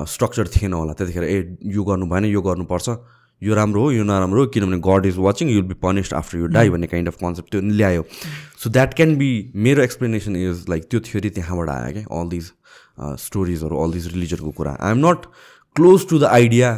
स्ट्रक्चर 0.10 0.48
थिएन 0.56 0.74
होला 0.74 0.94
त्यतिखेर 0.94 1.24
ए 1.24 1.58
यो 1.76 1.84
गर्नु 1.84 2.06
भएन 2.10 2.26
यो 2.26 2.42
गर्नुपर्छ। 2.42 2.90
यो 3.42 3.56
राम्रो 3.56 3.82
हो 3.82 3.92
यो 3.92 4.04
नराम्रो 4.04 4.42
हो 4.42 4.48
किनभने 4.48 4.78
God 4.80 5.06
is 5.06 5.18
watching 5.20 5.50
you'll 5.50 5.64
be 5.68 5.74
punished 5.82 6.14
after 6.14 6.38
you 6.38 6.48
die 6.56 6.70
भन्ने 6.70 6.88
काइन्ड 6.88 7.08
अफ 7.08 7.16
कन्सेप्ट 7.22 7.52
त्यो 7.52 7.62
ल्यायो। 7.62 8.04
सो 8.64 8.70
द्याट 8.70 8.94
क्यान 8.96 9.16
बी 9.18 9.32
मेरो 9.56 9.84
एक्सप्लेनेसन 9.84 10.36
इज 10.36 10.66
लाइक 10.70 10.84
त्यो 10.92 11.00
थ्योरी 11.08 11.30
त्यहाँबाट 11.30 11.70
आयो 11.70 11.94
क्या 11.94 12.20
अल 12.20 12.30
दिज 12.30 12.52
स्टोरिजहरू 13.22 13.84
अल 13.84 13.92
दिज 13.92 14.08
रिलिजनको 14.14 14.52
कुरा। 14.52 14.78
I 14.80 14.92
am 14.92 15.06
not 15.06 15.26
close 15.76 16.08
to 16.10 16.20
the 16.20 16.24
idea 16.24 16.70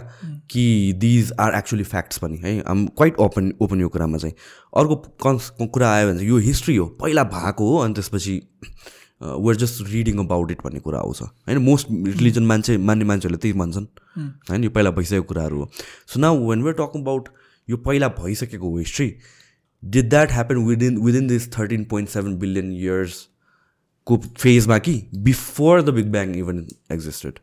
कि 0.49 0.93
दिज 0.97 1.31
आर 1.39 1.55
एक्चुली 1.55 1.83
फ्याक्ट्स 1.83 2.17
पनि 2.17 2.37
है? 2.37 2.61
आम 2.61 2.85
क्वाइट 2.87 3.15
ओपन 3.19 3.51
ओपन 3.61 3.81
यो 3.81 3.89
कुरामा 3.89 4.17
चाहिँ। 4.17 4.35
अर्को 4.77 4.95
कन्स 5.23 5.49
कुरा 5.61 5.89
आयो 5.91 6.07
भने 6.07 6.17
चाहिँ 6.17 6.29
यो 6.29 6.37
हिस्ट्री 6.39 6.75
हो 6.75 6.85
पहिला 7.01 7.23
भएको 7.23 7.69
हो 7.69 7.77
अनि 7.77 7.93
त्यसपछि 7.93 8.41
we are 9.23 9.55
just 9.55 9.81
reading 9.89 10.17
about 10.19 10.51
it 10.51 10.61
भन्ने 10.63 10.79
कुरा 10.79 10.99
आउँछ। 10.99 11.21
होइन 11.21 11.57
मोस्ट 11.57 11.87
रिलिजन 11.91 12.45
मान्छे 12.45 12.77
मान्ने 12.79 13.05
मान्छेहरूले 13.05 13.37
त्यही 13.41 13.59
भन्छन्। 13.59 13.85
होइन 14.49 14.63
यो 14.63 14.69
पहिला 14.69 14.91
भइसकेको 14.91 15.23
कुराहरू 15.23 15.59
हो। 15.59 15.69
So 16.07 16.19
now 16.19 16.49
when 16.49 16.63
we're 16.63 16.75
talk 16.75 16.97
about 16.97 17.29
यो 17.67 17.77
पहिला 17.77 18.07
भइसकेको 18.19 18.69
हो 18.69 18.77
history 18.77 19.13
did 19.83 20.09
that 20.09 20.31
happen 20.31 20.57
within 20.67 20.97
within 20.97 21.27
this 21.27 21.51
thirteen 21.53 21.83
point 21.85 22.09
seven 22.09 22.37
billion 22.39 22.71
इयर्सको 22.73 24.17
फेजमा 24.37 24.77
कि? 24.77 24.93
Before 25.15 25.81
the 25.81 25.89
big 25.89 26.11
bang 26.11 26.35
even 26.35 26.67
existed 26.91 27.39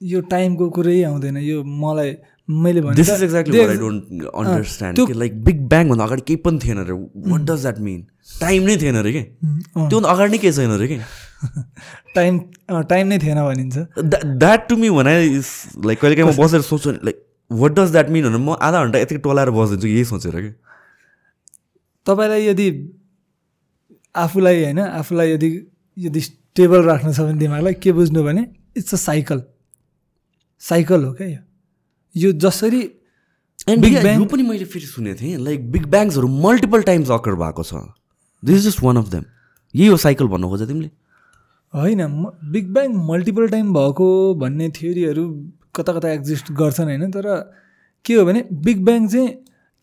यो 0.00 0.20
टाइमको 0.30 0.68
कुरै 0.70 1.02
आउँदैन। 1.02 1.36
यो 1.38 1.62
मलाई 1.64 2.16
मैले 2.48 2.80
भने 2.80 2.94
दिस 2.96 3.08
त- 3.10 3.14
इज 3.14 3.22
एक्ज्याक्टली 3.24 3.58
त्यो 3.58 3.68
आई 3.68 3.76
डोन्ट 3.76 4.24
अन्डरस्ट्यान्ड 4.34 4.96
त्यो- 4.96 5.06
कि 5.08 5.14
लाइक 5.14 5.32
बिग 5.44 5.60
ब्याङभन्दा 5.68 6.04
अगाडि 6.04 6.22
केही 6.22 6.36
पनि 6.44 6.58
थिएन 6.64 6.78
अरे 6.78 6.92
what 7.30 7.40
does 7.42 7.60
that 7.62 7.78
mean 7.80 8.00
time 8.40 8.62
नै 8.62 8.76
थिएन 8.76 8.96
अरे 8.96 9.12
कि? 9.12 9.22
त्योभन्दा 9.22 10.08
अगाडि 10.08 10.30
नै 10.32 10.38
केही 10.38 10.52
छैन 10.52 10.70
अरे 10.70 10.86
कि? 10.88 10.98
टाइम 12.14 12.38
टाइम 12.88 13.06
नै 13.06 13.18
थिएन 13.18 13.38
भनिन्छ। 13.44 13.76
द्याट 14.36 14.68
टु 14.68 14.76
मी 14.76 14.90
भने 14.90 15.14
लाइक 15.86 16.00
कहिले 16.00 16.16
काहीँ 16.16 16.28
म 16.30 16.36
बसेर 16.36 16.60
सोच्छु 16.62 16.90
like 17.02 17.24
what 17.50 17.72
does 17.72 17.90
that 17.92 18.10
mean 18.10 18.24
भनेर 18.24 18.38
म 18.38 18.56
आधा 18.60 18.84
घन्टा 18.84 18.98
यतिकै 18.98 19.20
टोलाएर 19.22 19.50
बसिदिन्छु 19.50 19.88
यही 19.88 20.04
सोचेर 20.04 20.40
कि? 20.40 20.50
तपाईँलाई 22.06 22.46
यदि 22.46 22.68
आफूलाई 24.14 24.62
होइन 24.64 24.78
आफूलाई 24.80 25.30
यदि 25.32 25.50
यदि 25.96 26.20
स्टेबल 26.20 26.82
राख्नु 26.84 27.12
छ 27.12 27.20
भने 27.20 27.38
दिमागलाई 27.38 27.74
के 27.82 27.92
बुझ्नु 27.92 28.22
भने 28.24 28.42
इट्स 28.76 28.94
अ 28.94 28.96
साइकल 28.98 29.42
साइकल 30.62 31.04
हो 31.04 31.12
क्या 31.12 31.26
यो? 31.26 31.38
यो 32.14 32.32
जसरी 32.32 32.80
एन्ड 33.68 33.84
यो 33.84 34.24
पनि 34.24 34.42
मैले 34.42 34.64
फेरि 34.64 34.86
सुनेको 34.86 35.20
थिएँ। 35.20 35.36
लाइक 35.38 35.70
बिग 35.72 35.86
ब्याङ्सहरू 35.86 36.28
मल्टिपल 36.42 36.82
टाइम्स 36.82 37.10
अकर 37.10 37.34
भएको 37.34 37.62
छ। 37.62 37.74
This 38.42 38.56
is 38.56 38.66
just 38.66 38.82
one 38.82 38.96
of 38.96 39.08
them 39.08 39.24
यही 39.74 39.86
हो 39.86 39.96
साइकल 39.96 40.26
भन्नु 40.26 40.48
खोज 40.48 40.62
तिमीले? 40.68 40.90
होइन 41.74 42.02
म 42.02 42.30
बिग 42.52 42.72
ब्याङ 42.74 42.94
मल्टिपल 43.06 43.48
टाइम 43.48 43.72
भएको 43.74 44.08
भन्ने 44.34 44.68
थ्योरीहरू 44.76 45.24
कता 45.74 45.92
कता 45.92 46.12
एक्जिस्ट 46.12 46.52
गर्छन् 46.52 46.86
होइन? 46.86 47.10
तर 47.10 47.26
के 48.04 48.14
हो 48.14 48.24
भने 48.24 48.44
बिग 48.52 48.84
ब्याङ 48.84 49.08
चाहिँ 49.08 49.28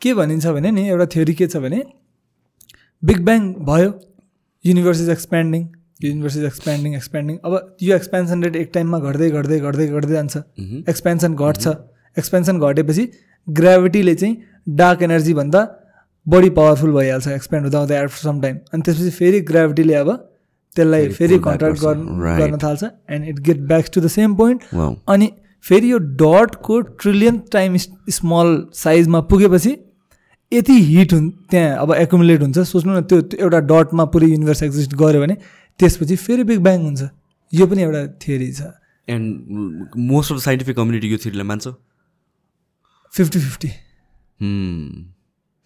के 0.01 0.13
भनिन्छ 0.13 0.47
भने 0.47 0.71
नि 0.71 0.87
एउटा 0.89 1.05
थ्योरी 1.05 1.33
के 1.33 1.47
छ 1.47 1.57
भने 1.57 1.83
बिग 3.03 3.19
ब्याङ 3.25 3.53
भयो 3.67 3.93
universe 4.65 5.01
is 5.01 5.09
expanding 5.09 5.67
universe 5.99 6.37
is 6.37 6.43
expanding 6.43 6.95
expanding 6.95 7.37
अब 7.45 7.75
यो 7.81 7.95
एक्सपेन्सन 7.95 8.43
रेट 8.43 8.55
एक 8.55 8.71
टाइममा 8.73 8.99
घट्दै 8.99 9.29
घट्दै 9.29 9.59
घट्दै 9.59 9.87
घट्दै 9.87 10.13
जान्छ। 10.13 10.37
एक्सपेन्सन 10.89 11.35
घट्छ। 11.35 11.67
एक्सपेन्सन 12.17 12.59
घटेपछि 12.59 13.07
ग्राभिटीले 13.47 14.15
चाहिँ 14.15 14.35
डार्क 14.81 15.01
एनर्जीभन्दा 15.03 15.61
बढी 16.25 16.49
पावरफुल 16.57 16.91
भइहाल्छ 16.93 17.27
एक्सपेन्ड 17.29 17.65
हुँदा 17.65 17.79
हुँदै 17.79 18.01
एट 18.01 18.09
सम 18.17 18.41
टाइम 18.41 18.57
अनि 18.73 18.81
त्यसपछि 18.81 19.09
फेरि 19.19 19.39
ग्राभिटीले 19.49 19.93
अब 19.95 20.11
त्यसलाई 20.75 21.07
फेरि 21.11 21.37
गर्छ। 21.47 21.83
गर्न 21.83 22.57
थाल्छ 22.63 22.83
and 22.83 23.27
it 23.29 23.39
get 23.47 23.59
back 23.71 23.85
to 23.93 24.01
the 24.01 24.07
same 24.09 24.35
point. 24.35 24.61
अनि 25.07 25.31
फेरि 25.65 25.91
यो 25.91 25.97
डटको 26.19 26.79
ट्रिलियन 27.01 27.37
टाइम 27.51 27.75
स्मल 27.77 28.47
साइजमा 28.75 29.19
पुगेपछि 29.31 29.75
यति 30.51 30.73
हिट 30.85 31.13
हुन् 31.13 31.29
त्यहाँ 31.51 31.77
अब 31.81 31.93
एकुमुलेट 31.95 32.41
हुन्छ। 32.41 32.59
सोच्नु 32.59 32.93
न 32.93 33.01
त्यो 33.03 33.21
एउटा 33.39 33.59
डटमा 33.69 34.05
पुरै 34.05 34.27
युनिभर्स 34.27 34.63
एक्जिस्ट 34.63 34.95
गऱ्यो 34.95 35.21
भने 35.21 35.37
त्यसपछि 35.79 36.15
फेरि 36.25 36.43
बिग 36.43 36.59
ब्याङ 36.63 36.79
हुन्छ। 36.83 37.01
यो 37.53 37.65
पनि 37.67 37.81
एउटा 37.83 38.01
थियोरी 38.21 38.51
छ। 38.53 38.61
And 39.07 39.95
most 40.11 40.31
of 40.31 40.37
the 40.37 40.41
scientific 40.41 40.75
community 40.75 41.07
यो 41.11 41.17
थिरीलाई 41.25 41.47
मान्छ? 41.47 41.65
Fifty 43.13 43.39
fifty. 43.39 43.69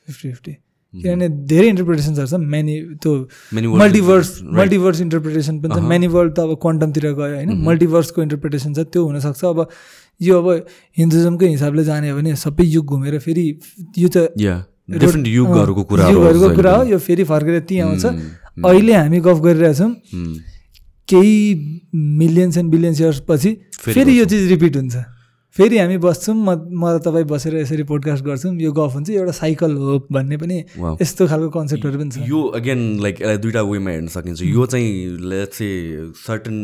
फिफ्टी 0.07 0.27
फिफ्टी 0.31 0.53
किनभने 0.93 1.27
धेरै 1.51 1.67
इन्टरप्रिटेसन्सहरू 1.67 2.27
छ 2.27 2.33
मेनी 2.51 2.75
त्यो 3.03 3.11
मल्टिभर्स. 3.53 4.29
मल्टिभर्स 4.59 5.01
इन्टरप्रिटेसन 5.01 5.59
पनि 5.61 5.75
छ। 5.75 5.79
मेनी 5.83 6.07
वर्ल्ड 6.07 6.33
त 6.33 6.39
अब 6.39 6.51
क्वान्टमतिर 6.63 7.05
गयो 7.13 7.35
होइन। 7.35 7.51
मल्टिभर्सको 7.67 8.21
इन्टरप्रिटेसन 8.21 8.73
छ 8.73 8.79
त्यो 8.87 9.03
हुनसक्छ। 9.05 9.43
अब 9.45 9.59
यो 10.21 10.33
अब 10.41 10.47
हिन्दुजमकै 10.97 11.47
हिसाबले 11.47 11.83
जाने 11.83 12.09
हो 12.09 12.17
भने 12.17 12.35
सबै 12.35 12.65
युग 12.65 12.85
घुमेर 12.87 13.19
फेरि 13.19 13.45
यो 13.99 14.09
त 14.09 14.33
युगहरूको 14.39 15.83
कुरा 15.83 16.09
युगहरूको 16.09 16.49
कुरा 16.55 16.71
हो। 16.75 16.83
यो 16.87 16.97
फेरि 16.97 17.23
फर्केर 17.27 17.59
त्यहीँ 17.67 17.83
आउँछ। 17.83 18.05
अहिले 18.65 18.93
हामी 18.93 19.19
गफ 19.21 19.39
गरिरहेछौँ। 19.43 19.91
केही 21.07 21.35
मिलियन्स 21.95 22.57
एन्ड 22.57 22.71
बिलियन्स 22.71 23.01
इयर्स 23.01 23.19
पछि 23.29 23.55
फेरि 23.79 24.19
यो 24.19 24.25
चिज 24.25 24.49
रिपिट 24.51 24.75
हुन्छ। 24.77 24.95
फेरि 25.55 25.77
हामी 25.77 25.97
बस्छौँ 25.97 26.35
म 26.35 26.49
म 26.69 26.85
र 26.85 26.97
तपाईँ 27.01 27.25
बसेर 27.25 27.55
यसरी 27.57 27.83
पोडकास्ट 27.89 28.23
गर्छौँ। 28.25 28.53
यो 28.61 28.71
गफ 28.71 28.93
हुन्छ 28.93 29.09
एउटा 29.09 29.31
साइकल 29.31 29.71
हो 29.77 30.07
भन्ने 30.11 30.37
पनि. 30.37 30.57
यस्तो 31.01 31.27
खालको 31.27 31.49
कन्सेप्टहरू 31.49 31.97
पनि 31.97 32.09
छ। 32.11 32.27
यो 32.29 32.41
अगेन 32.59 32.81
लाइक 33.01 33.21
यसलाई 33.21 33.37
दुइटा 33.41 33.61
वेमा 33.61 33.91
हेर्न 33.91 34.07
सकिन्छ। 34.13 34.41
यो 34.41 34.65
चाहिँ 34.65 35.17
let's 35.31 35.57
say 35.57 35.69
certain 36.27 36.57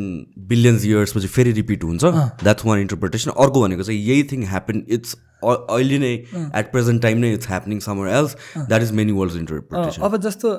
billions 0.50 0.86
years 0.86 1.14
पछि 1.18 1.28
फेरि 1.28 1.52
रिपिट 1.62 1.84
हुन्छ। 1.84 2.04
द्याट्स 2.44 2.66
वान 2.66 2.80
इन्टरप्रिटेसन 2.80 3.32
अर्को 3.32 3.62
भनेको 3.62 3.84
चाहिँ 3.84 4.02
यही 4.02 4.24
थिङ 4.32 4.44
ह्यापन 4.52 4.84
इट्स 4.90 5.16
अहिले 5.44 5.98
नै 6.00 6.14
एट 6.54 6.72
प्रेजेन्ट 6.72 7.02
टाइम 7.02 7.18
नै 7.18 7.34
it's 7.34 7.48
happening 7.48 7.80
somewhere 7.88 8.08
else 8.20 8.36
that 8.58 8.82
is 8.82 8.92
many 8.92 9.12
worlds 9.12 9.36
uh, 9.36 9.42
interpretation 9.42 10.02
अब 10.02 10.18
जस्तो 10.22 10.54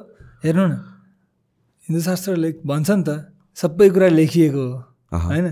हेर्नु 0.45 0.67
न 0.67 0.81
हिन्दू 1.89 2.01
शास्त्रले 2.03 2.51
भन्छ 2.65 2.91
नि 2.91 3.03
त 3.05 3.11
सबै 3.57 3.89
कुरा 3.95 4.09
लेखिएको 4.09 4.65
हो 5.13 5.19
होइन? 5.25 5.47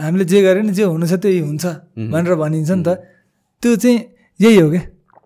हामीले 0.00 0.24
जे 0.24 0.38
गरे 0.42 0.60
नि 0.62 0.72
जे 0.72 0.84
हुनु 0.88 1.06
छ 1.06 1.14
त्यही 1.20 1.40
हुन्छ 1.44 1.64
भनेर 2.12 2.34
भनिन्छ 2.34 2.70
नि 2.70 2.82
त। 2.82 2.88
त्यो 3.62 3.76
चाहिँ 3.76 3.98
यही 4.40 4.56
हो 4.56 4.68
क्या 4.70 4.82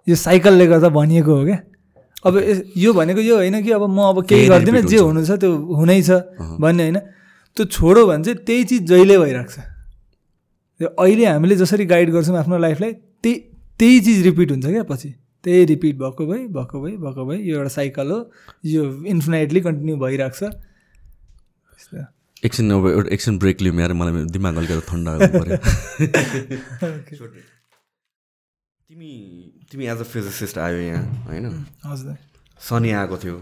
यो 0.07 0.15
साइकलले 0.19 0.67
गर्दा 0.67 0.89
भनिएको 0.91 1.33
हो 1.33 1.45
क्या। 1.45 1.59
अब 2.27 2.35
यो 2.77 2.91
भनेको 2.93 3.21
यो 3.21 3.37
होइन 3.37 3.63
कि 3.63 3.71
अब 3.71 3.85
म 3.87 3.99
अब 4.11 4.19
केही 4.27 4.49
गर्दिनँ 4.51 4.83
जे 4.91 4.99
हुनु 4.99 5.23
छ 5.23 5.39
त्यो 5.39 5.51
हुनै 5.79 6.01
छ 6.03 6.11
भन्ने 6.59 6.83
होइन। 6.83 6.99
त्यो 7.57 7.65
छोडो 7.71 8.03
भने 8.07 8.23
चाहिँ 8.25 8.39
त्यही 8.43 8.63
चिज 8.65 8.83
जहिले 8.91 9.19
भइरहेको 9.19 9.53
छ। 9.55 9.59
अहिले 10.99 11.25
हामीले 11.31 11.57
जसरी 11.57 11.85
गाइड 11.87 12.11
गर्छौँ 12.11 12.37
आफ्नो 12.37 12.59
लाइफलाई 12.59 12.93
त्यही 13.23 13.35
त्यही 13.79 14.01
चिज 14.01 14.19
रिपिट 14.27 14.51
हुन्छ 14.51 14.67
क्या 14.67 14.83
पछि। 14.83 15.11
त्यही 15.45 15.65
रिपिट 15.73 15.95
भएको 15.99 16.27
भए 16.27 16.43
भएको 16.57 16.77
भए 16.83 16.93
भएको 17.05 17.23
भए 17.27 17.39
यो 17.39 17.57
एउटा 17.57 17.73
साइकल 17.77 18.11
हो। 18.11 18.19
यो 18.65 18.83
इन्फिनाइटली 19.15 19.61
कन्टिन्यू 19.61 19.97
भइरहेको 19.97 20.37
छ। 20.39 20.43
एकछिन 22.45 22.71
अब 22.73 22.87
एउटा 22.89 23.09
एकछिन 23.15 23.39
ब्रेक 23.39 23.61
लियो 23.61 23.73
मेरो 23.73 23.95
मलाई 23.95 24.25
दिमाग 24.33 24.57
अलिकति 24.57 24.85
ठन्डा 24.91 25.13
पऱ्यो 25.35 25.57
तिमी 28.89 29.13
तिमी 29.71 29.85
एज 29.87 29.99
अ 29.99 30.03
फिजिसिस्ट 30.05 30.59
आयो 30.59 30.79
यहाँ 30.79 31.05
होइन? 31.27 31.45
हजुर। 31.87 32.17
सनी 32.61 32.91
आएको 33.01 33.17
थियो। 33.17 33.37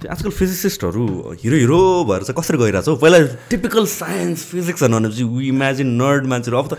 त्यो 0.00 0.10
आजकल 0.10 0.30
फिजिसिस्टहरू 0.30 1.04
हिरो 1.42 1.56
हिरो 1.56 1.80
भएर 2.08 2.22
चाहिँ 2.22 2.36
कसरी 2.38 2.58
गइरहेको 2.58 2.86
छ 2.86 2.88
हौ? 2.88 2.96
पहिला 3.02 3.18
टिपिकल 3.50 3.86
साइन्स 3.86 4.44
फिजिक्स 4.54 4.82
भनेपछि 4.84 5.24
वी 5.24 5.48
इमेजिन 5.48 5.88
नर्ड 5.98 6.26
मान्छेहरू। 6.26 6.58
अब 6.58 6.66
त 6.72 6.78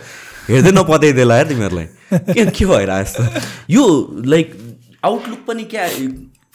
हेर्दै 0.50 0.72
नपत्याइदिएला 0.72 1.36
यार 1.38 1.48
तिमीहरूलाई। 1.48 1.88
के 2.34 2.46
के 2.58 2.66
भएर 2.66 2.90
यस्तो? 2.90 3.24
यो 3.70 3.84
लाइक 4.26 4.48
आउटलुक 5.06 5.40
पनि 5.48 5.64
क्या 5.70 5.88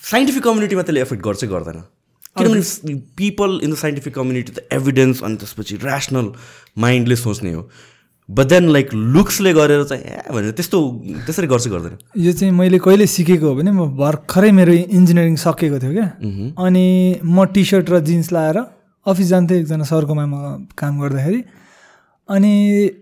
साइन्टिफिक 0.03 0.43
कम्युनिटीमा 0.43 0.83
त्यसले 0.83 1.01
एफेक्ट 1.01 1.23
गर्छ 1.25 1.45
गर्दैन? 1.55 1.79
किनभने 2.39 2.95
people 3.15 3.51
in 3.63 3.71
the 3.71 3.75
scientific 3.79 4.15
community 4.15 4.53
त 4.53 4.67
एभिडेन्स 4.75 5.23
अनि 5.23 5.37
त्यसपछि 5.39 5.75
ऱ्यासनल 5.79 6.27
माइन्डले 6.85 7.17
सोच्ने 7.17 7.53
हो। 7.55 7.63
बट 8.29 8.47
देन 8.51 8.69
लाइक 8.75 8.95
लुक्सले 9.15 9.53
गरेर 9.55 9.83
चाहिँ 9.85 10.03
ए 10.03 10.33
भनेर 10.35 10.51
त्यस्तो 10.59 10.79
त्यसरी 11.27 11.47
गर्छ 11.47 11.67
गर्दैन? 11.69 11.95
यो 12.19 12.33
चाहिँ 12.33 12.53
मैले 12.53 12.79
कहिले 12.83 13.07
सिकेको 13.07 13.47
हो 13.47 13.55
भने 13.55 13.71
म 13.71 13.95
भर्खरै 13.95 14.51
मेरो 14.51 14.73
इन्जिनियरिङ 14.73 15.37
सकेको 15.39 15.79
थियो 15.79 15.93
क्या। 15.93 16.09
अनि 16.59 16.87
म 17.23 17.45
टी 17.55 17.65
सर्ट 17.71 17.91
र 17.91 18.01
जिन्स 18.03 18.33
लाएर 18.33 18.59
अफिस 19.07 19.27
जान्थेँ 19.29 19.59
एकजना 19.61 19.85
सरकोमा 19.87 20.27
म 20.27 20.67
काम 20.73 21.01
गर्दाखेरि। 21.01 21.41
अनि 22.29 22.53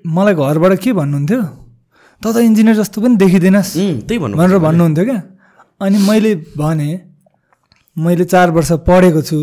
मलाई 0.07 0.35
घरबाट 0.35 0.73
के 0.83 0.93
भन्नुहुन्थ्यो? 0.93 1.43
त 2.23 2.25
त 2.27 2.37
इन्जिनियर 2.43 2.77
जस्तो 2.77 3.01
पनि 3.03 3.17
देखिँदैनस्। 3.17 3.71
त्यही 4.07 4.19
भन्नु 4.19 4.37
भनेर 4.37 4.59
भन्नुहुन्थ्यो 4.59 5.05
क्या। 5.05 5.21
अनि 5.81 5.99
मैले 6.09 6.33
भने 6.59 6.91
मैले 7.97 8.25
चार 8.25 8.51
वर्ष 8.51 8.73
पढेको 8.89 9.23
छु। 9.23 9.39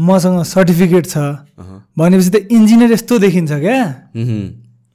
मसँग 0.00 0.42
सर्टिफिकेट 0.44 1.04
छ। 1.06 1.16
भनेपछि 1.98 2.30
त 2.30 2.36
इन्जिनियर 2.50 2.92
यस्तो 2.92 3.18
देखिन्छ 3.20 3.52
क्या। 3.52 3.80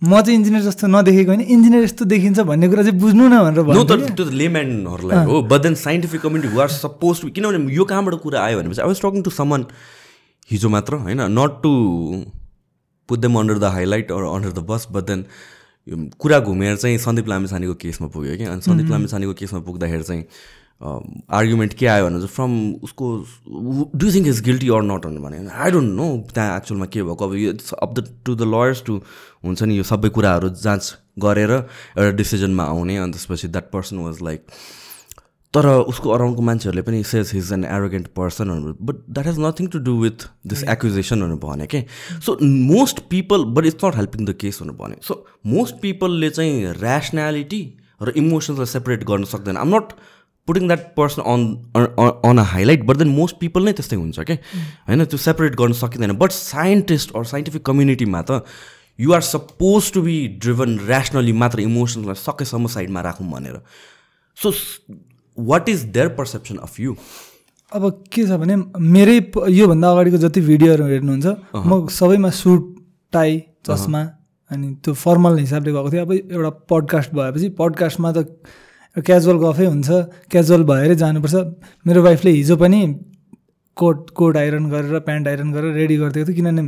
म 0.02 0.12
चाहिँ 0.22 0.38
इन्जिनियर 0.38 0.64
जस्तो 0.64 0.88
नदेखेको 0.88 1.30
होइन 1.32 1.42
इन्जिनियर 1.42 1.84
यस्तो 1.84 2.06
देखिन्छ 2.06 2.40
भन्ने 2.46 2.68
कुरा 2.70 2.84
चाहिँ 2.84 3.00
बुझ्नु 3.02 3.24
न 3.28 3.38
भनेर 3.46 3.66
त्यो 3.66 4.26
त 4.26 4.30
लेम्यानहरूलाई 4.34 5.26
हो 5.26 5.42
but 5.50 5.62
then 5.62 5.74
scientific 5.74 6.22
community 6.22 6.54
were 6.54 6.70
supposed 6.70 7.22
to 7.22 7.30
किनभने 7.34 7.74
यो 7.74 7.84
कहाँबाट 7.86 8.16
कुरा 8.22 8.38
आयो 8.46 8.62
भनेपछि 8.62 8.82
I 8.82 8.88
was 8.88 9.02
talking 9.02 9.22
to 9.26 9.32
someone 9.34 9.66
हिजो 10.50 10.70
मात्र 10.70 11.02
होइन 11.02 11.22
not 11.34 11.52
to 11.64 11.72
them 13.16 13.40
under 13.40 13.58
the 13.60 13.64
highlight 13.64 14.12
or 14.12 14.24
under 14.24 14.52
the 14.52 14.66
bus 14.70 14.88
but 14.92 15.04
then 15.04 15.26
कुरा 16.20 16.40
घुमेर 16.40 16.76
चाहिँ 16.76 16.98
सन्दीप 16.98 17.28
लामिछानेको 17.28 17.74
केसमा 17.82 18.08
पुग्यो 18.08 18.38
कि 18.38 18.44
अनि 18.44 18.62
सन्दीप 18.62 18.90
लामिछानेको 18.92 19.34
केसमा 19.34 19.60
पुग्दाखेरि 19.60 20.04
चाहिँ 20.04 20.26
आर्ग्युमेन्ट 20.84 21.74
के 21.74 21.88
आयो 21.88 22.06
भने 22.06 22.16
चाहिँ 22.16 22.28
फ्रम 22.28 22.52
उसको 22.84 23.06
do 23.96 24.12
think 24.14 24.28
is 24.28 24.42
guilty 24.44 24.70
or 24.70 24.82
not 24.82 25.06
भने 25.06 25.38
आई 25.50 25.72
डोन्ट 25.72 25.96
नो 25.96 26.08
त्यहाँ 26.34 26.58
एक्चुअलमा 26.58 26.86
के 26.86 27.04
भएको। 27.04 27.28
अब 27.28 27.34
यो 27.36 27.54
up 27.82 27.94
the 28.00 28.22
to 28.26 28.36
the 28.36 28.42
lawyers 28.42 28.84
to 28.86 29.02
हुन्छ 29.46 29.64
नि 29.64 29.78
यो 29.78 29.84
सबै 29.84 30.10
कुराहरू 30.10 30.50
जाँच 30.50 30.96
गरेर 31.20 31.52
एउटा 31.52 32.12
डिसिजनमा 32.18 32.64
आउने। 32.64 32.98
अनि 32.98 33.12
त्यसपछि 33.12 33.48
द्याट 33.48 33.72
पर्सन 33.72 33.98
वाज 33.98 34.22
लाइक 34.24 34.46
तर 35.58 35.68
उसको 35.92 36.10
अराउन्डको 36.14 36.42
मान्छेहरूले 36.48 36.82
पनि 36.88 37.04
says 37.12 37.32
he's 37.34 37.52
an 37.54 37.64
arrogant 37.66 38.08
person 38.18 38.50
but 38.82 38.96
that 39.10 39.26
has 39.28 39.40
nothing 39.42 39.68
to 39.76 39.80
do 39.86 39.94
with 40.02 40.28
this 40.54 40.64
accusation 40.74 41.22
भनेर 41.22 41.40
भने 41.44 41.68
के 41.68 41.84
so 42.26 42.38
most 42.44 43.00
people 43.10 43.46
but 43.56 43.66
it's 43.66 43.86
not 43.86 43.96
helping 43.96 44.26
the 44.26 44.36
case 44.42 44.62
भनेर 44.62 44.76
भने। 44.82 44.96
सो 45.04 45.24
मोस्ट 45.48 45.82
पिपलले 45.82 46.30
चाहिँ 46.30 46.66
ऱ्यासनालिटी 46.74 47.64
र 48.02 48.14
इमोसन्सलाई 48.18 48.66
सेपरेट 48.68 49.04
गर्न 49.10 49.24
सक्दैन। 49.34 49.58
I'm 49.58 49.76
not 49.76 49.98
putting 50.48 50.68
that 50.68 50.84
person 50.96 51.22
on 51.24 51.42
on 51.76 52.38
a 52.38 52.44
highlight 52.52 52.84
but 52.86 52.98
then 52.98 53.10
most 53.16 53.36
people 53.40 53.66
नै 53.66 53.74
त्यस्तै 53.74 53.96
हुन्छ 53.98 54.20
क्या 54.20 54.38
होइन 54.88 55.06
त्यो 55.06 55.18
सेपरेट 55.20 55.56
गर्न 55.58 55.74
सकिँदैन। 55.82 56.18
बट 56.18 56.32
साइन्टिस्ट 56.32 57.16
अर 57.16 57.24
साइन्टिफिक 57.34 57.66
कम्युनिटीमा 57.66 58.22
त 58.22 58.44
you 59.00 59.14
are 59.14 59.22
supposed 59.34 59.92
to 59.94 60.02
be 60.02 60.16
driven 60.44 60.80
rationally 60.88 61.34
मात्र 61.42 61.60
इमोसन्सलाई 61.62 62.22
सकेसम्म 62.22 62.68
साइडमा 62.76 63.02
राखौँ 63.10 63.28
भनेर। 63.32 63.60
So 64.38 64.52
what 65.38 65.70
is 65.70 65.84
their 65.96 66.08
perception 66.20 66.56
of 66.68 66.80
you 66.80 66.96
अब 67.72 67.90
के 68.14 68.26
छ 68.28 68.40
भने 68.42 68.56
मेरै 68.96 69.18
योभन्दा 69.52 69.92
अगाडिको 69.92 70.18
जति 70.18 70.42
भिडियोहरू 70.42 70.86
हेर्नुहुन्छ 70.88 71.28
म 71.68 71.88
सबैमा 71.98 72.30
सुट 72.38 72.76
टाई 73.14 73.42
चस्मा 73.68 74.02
अनि 74.52 74.68
त्यो 74.84 74.94
फर्मल 74.94 75.38
हिसाबले 75.40 75.72
गएको 75.72 75.92
थियो 75.92 76.06
अब 76.06 76.12
एउटा 76.14 76.50
पडकास्ट 76.72 77.12
भएपछि 77.14 77.50
पडकास्टमा 77.60 78.12
त 78.18 78.26
क्याजुअल 78.96 79.38
गफै 79.38 79.66
हुन्छ 79.66 79.90
क्याजुअल 80.32 80.64
भएरै 80.64 80.96
जानुपर्छ। 80.96 81.36
मेरो 81.88 82.04
वाइफले 82.04 82.32
हिजो 82.32 82.56
पनि 82.58 82.80
कोट 83.78 84.10
कोट 84.18 84.38
आइरन 84.38 84.70
गरेर 84.70 85.00
प्यान्ट 85.08 85.28
आइरन 85.28 85.52
गरेर 85.54 85.74
रेडी 85.76 85.98
गरिदिएको 85.98 86.28
थियो। 86.28 86.36
किनभने 86.36 86.62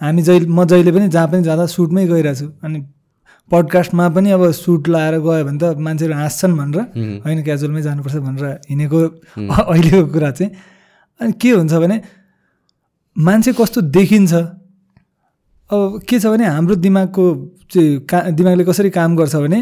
हामी 0.00 0.22
जहिले 0.22 0.46
म 0.48 0.64
जहिले 0.64 0.92
पनि 0.92 1.08
जहाँ 1.08 1.28
पनि 1.28 1.42
जाँदा 1.42 1.66
सुटमै 1.76 2.06
गइरहेको 2.06 2.38
छु 2.40 2.46
अनि 2.64 2.78
पडकास्टमा 3.50 4.08
पनि 4.10 4.30
अब 4.30 4.50
सुट 4.50 4.88
लाएर 4.88 5.14
गयो 5.22 5.44
भने 5.46 5.58
त 5.58 5.78
मान्छेहरू 5.78 6.14
हाँस्छन् 6.14 6.56
भनेर। 6.58 6.78
होइन 7.24 7.42
क्याजुअलमै 7.46 7.82
जानुपर्छ 7.82 8.16
भनेर 8.16 8.44
हिँडेको 8.70 8.98
अहिलेको 9.70 10.06
कुरा 10.12 10.30
चाहिँ। 10.30 10.50
अनि 11.20 11.32
के 11.40 11.50
हुन्छ 11.50 11.72
भने 11.72 11.96
मान्छे 13.16 13.52
कस्तो 13.58 13.80
देखिन्छ? 13.96 14.32
अब 15.70 16.00
के 16.08 16.18
छ 16.18 16.26
भने 16.26 16.46
हाम्रो 16.46 16.74
दिमागको 16.82 17.24
चाहिँ 17.70 17.98
का 18.10 18.18
दिमागले 18.34 18.64
कसरी 18.64 18.90
काम 18.90 19.16
गर्छ 19.16 19.34
भने 19.36 19.60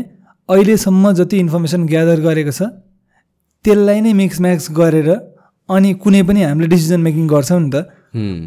अहिलेसम्म 0.49 1.13
जति 1.21 1.37
इन्फर्मेसन 1.45 1.87
ग्यादर 1.87 2.21
गरेको 2.21 2.53
छ 2.53 2.63
त्यसलाई 3.65 4.01
नै 4.01 4.13
मिक्स 4.13 4.41
म्याक्स 4.41 4.67
गरेर 4.77 5.09
अनि 5.69 5.95
कुनै 6.03 6.23
पनि 6.29 6.43
हामीले 6.43 6.69
डिसिजन 6.69 7.01
मेकिङ 7.01 7.29
गर्छौँ 7.29 7.61
नि 7.61 7.71
त। 7.73 7.89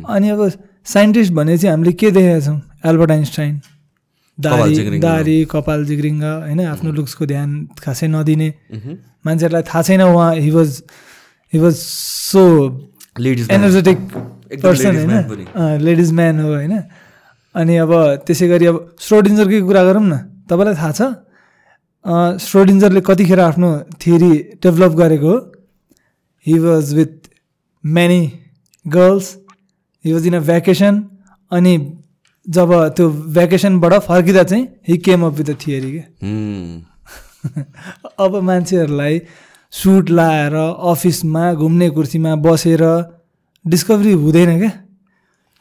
अनि 0.06 0.30
अब 0.30 0.42
साइन्टिस्ट 0.86 1.34
भने 1.34 1.58
चाहिँ 1.58 1.72
हामीले 1.74 1.94
के 1.94 2.12
देखेका 2.12 2.40
छौँ? 2.46 2.62
एल्बर्ट 2.86 3.12
आइन्स्टाइन 3.12 3.54
दारी। 4.38 5.00
दारी 5.00 5.38
कपाल 5.52 5.86
जिग्रिङ्ग 5.86 6.24
होइन 6.24 6.60
आफ्नो 6.68 6.92
लुक्सको 6.94 7.26
ध्यान 7.26 7.50
खासै 7.84 8.08
नदिने। 8.08 8.50
मान्छेहरूलाई 9.26 9.64
थाहा 9.66 9.82
छैन 9.82 10.02
उहाँ 10.02 10.36
he 10.36 10.52
was 10.52 10.70
he 11.54 11.60
was 11.60 11.76
so 11.76 12.44
ladies 13.20 13.52
energetic 13.52 13.98
person. 14.64 14.96
होइन? 14.96 15.14
लेडिज 15.82 16.12
म्यान 16.14 16.40
हो 16.40 16.54
होइन? 16.54 16.76
अनि 17.56 17.76
अब 17.84 17.92
त्यसै 18.26 18.48
गरी 18.48 18.66
अब 18.66 18.78
स्ट्रोडिन्जरकै 19.00 19.60
कुरा 19.62 19.84
गरौँ 19.84 20.06
न। 20.06 20.14
तपाईँलाई 20.46 20.76
थाहा 20.76 20.92
छ? 20.92 21.02
अँ, 22.06 22.38
स्ट्रोडिन्जरले 22.38 23.02
कतिखेर 23.02 23.40
आफ्नो 23.42 23.70
थियोरी 24.00 24.34
डेभलप 24.64 24.94
गरेको 25.02 25.28
हो? 25.28 25.38
He 26.46 26.56
was 26.60 26.94
with 26.94 27.14
many 27.84 28.22
girls 28.86 29.26
he 30.06 30.14
was 30.14 30.28
in 30.28 30.34
a 30.34 30.40
vacation 30.40 30.94
अनि 31.52 31.74
जब 32.50 32.88
त्यो 32.88 33.10
भ्याकेसनबाट 33.10 33.94
फर्किँदा 33.94 34.44
चाहिँ 34.44 34.68
he 34.88 34.98
came 34.98 35.26
up 35.26 35.34
with 35.34 35.50
a 35.50 35.54
theory 35.68 35.92
क्या 35.92 37.64
अब 38.20 38.36
मान्छेहरूलाई 38.36 39.22
सुट 39.72 40.10
लाएर 40.10 40.56
अफिसमा 40.56 41.54
घुम्ने 41.54 41.90
कुर्सीमा 41.90 42.36
बसेर 42.36 42.84
डिस्कभरी 43.68 44.12
हुँदैन 44.12 44.60
क्या 44.60 44.70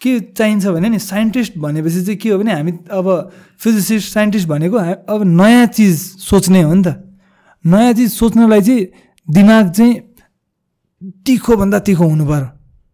के 0.01 0.21
चाहिन्छ 0.21 0.67
भने 0.67 0.89
नि 0.89 0.99
साइन्टिस्ट 0.99 1.59
भनेपछि 1.59 2.05
चाहिँ 2.05 2.17
के 2.17 2.29
हो 2.31 2.39
भने 2.39 2.53
हामी 2.53 2.73
अब 2.91 3.33
फिजिसिस्ट 3.59 4.13
साइन्टिस्ट 4.13 4.49
भनेको 4.49 4.77
अब 5.15 5.23
नयाँ 5.25 5.67
चिज 5.67 5.99
सोच्ने 5.99 6.63
हो 6.63 6.75
नि 6.75 6.83
त। 6.83 7.19
नयाँ 7.67 7.93
चिज 7.93 8.13
सोच्नलाई 8.13 8.63
चाहिँ 8.63 8.87
दिमाग 9.31 9.71
चाहिँ 9.71 9.95
तिखोभन्दा 11.27 11.79
तिखो 11.79 12.05
हुनु 12.05 12.27
पऱ्यो 12.27 12.47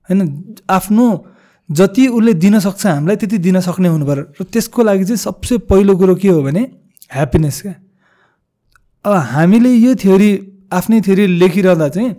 होइन 0.09 0.55
आफ्नो 0.71 1.32
जति 1.69 2.07
उसले 2.09 2.33
दिन 2.35 2.59
सक्छ 2.59 2.87
हामीलाई 2.87 3.17
त्यति 3.17 3.39
दिन 3.39 3.61
सक्ने 3.61 3.89
हुनु 3.89 4.07
पऱ्यो 4.07 4.25
र 4.41 4.45
त्यसको 4.45 4.83
लागि 4.83 5.05
चाहिँ 5.05 5.17
सबसे 5.19 5.59
पहिलो 5.71 5.97
कुरो 5.97 6.15
के 6.15 6.29
हो 6.29 6.43
भने 6.43 6.63
ह्याप्पिनेस 7.11 7.61
क्या। 7.63 7.75
अब 9.05 9.13
हामीले 9.33 9.71
यो 9.71 9.95
थ्योरी 9.95 10.31
आफ्नै 10.73 11.01
थ्योरी 11.01 11.27
लेखिरहँदा 11.39 11.89
चाहिँ 11.89 12.11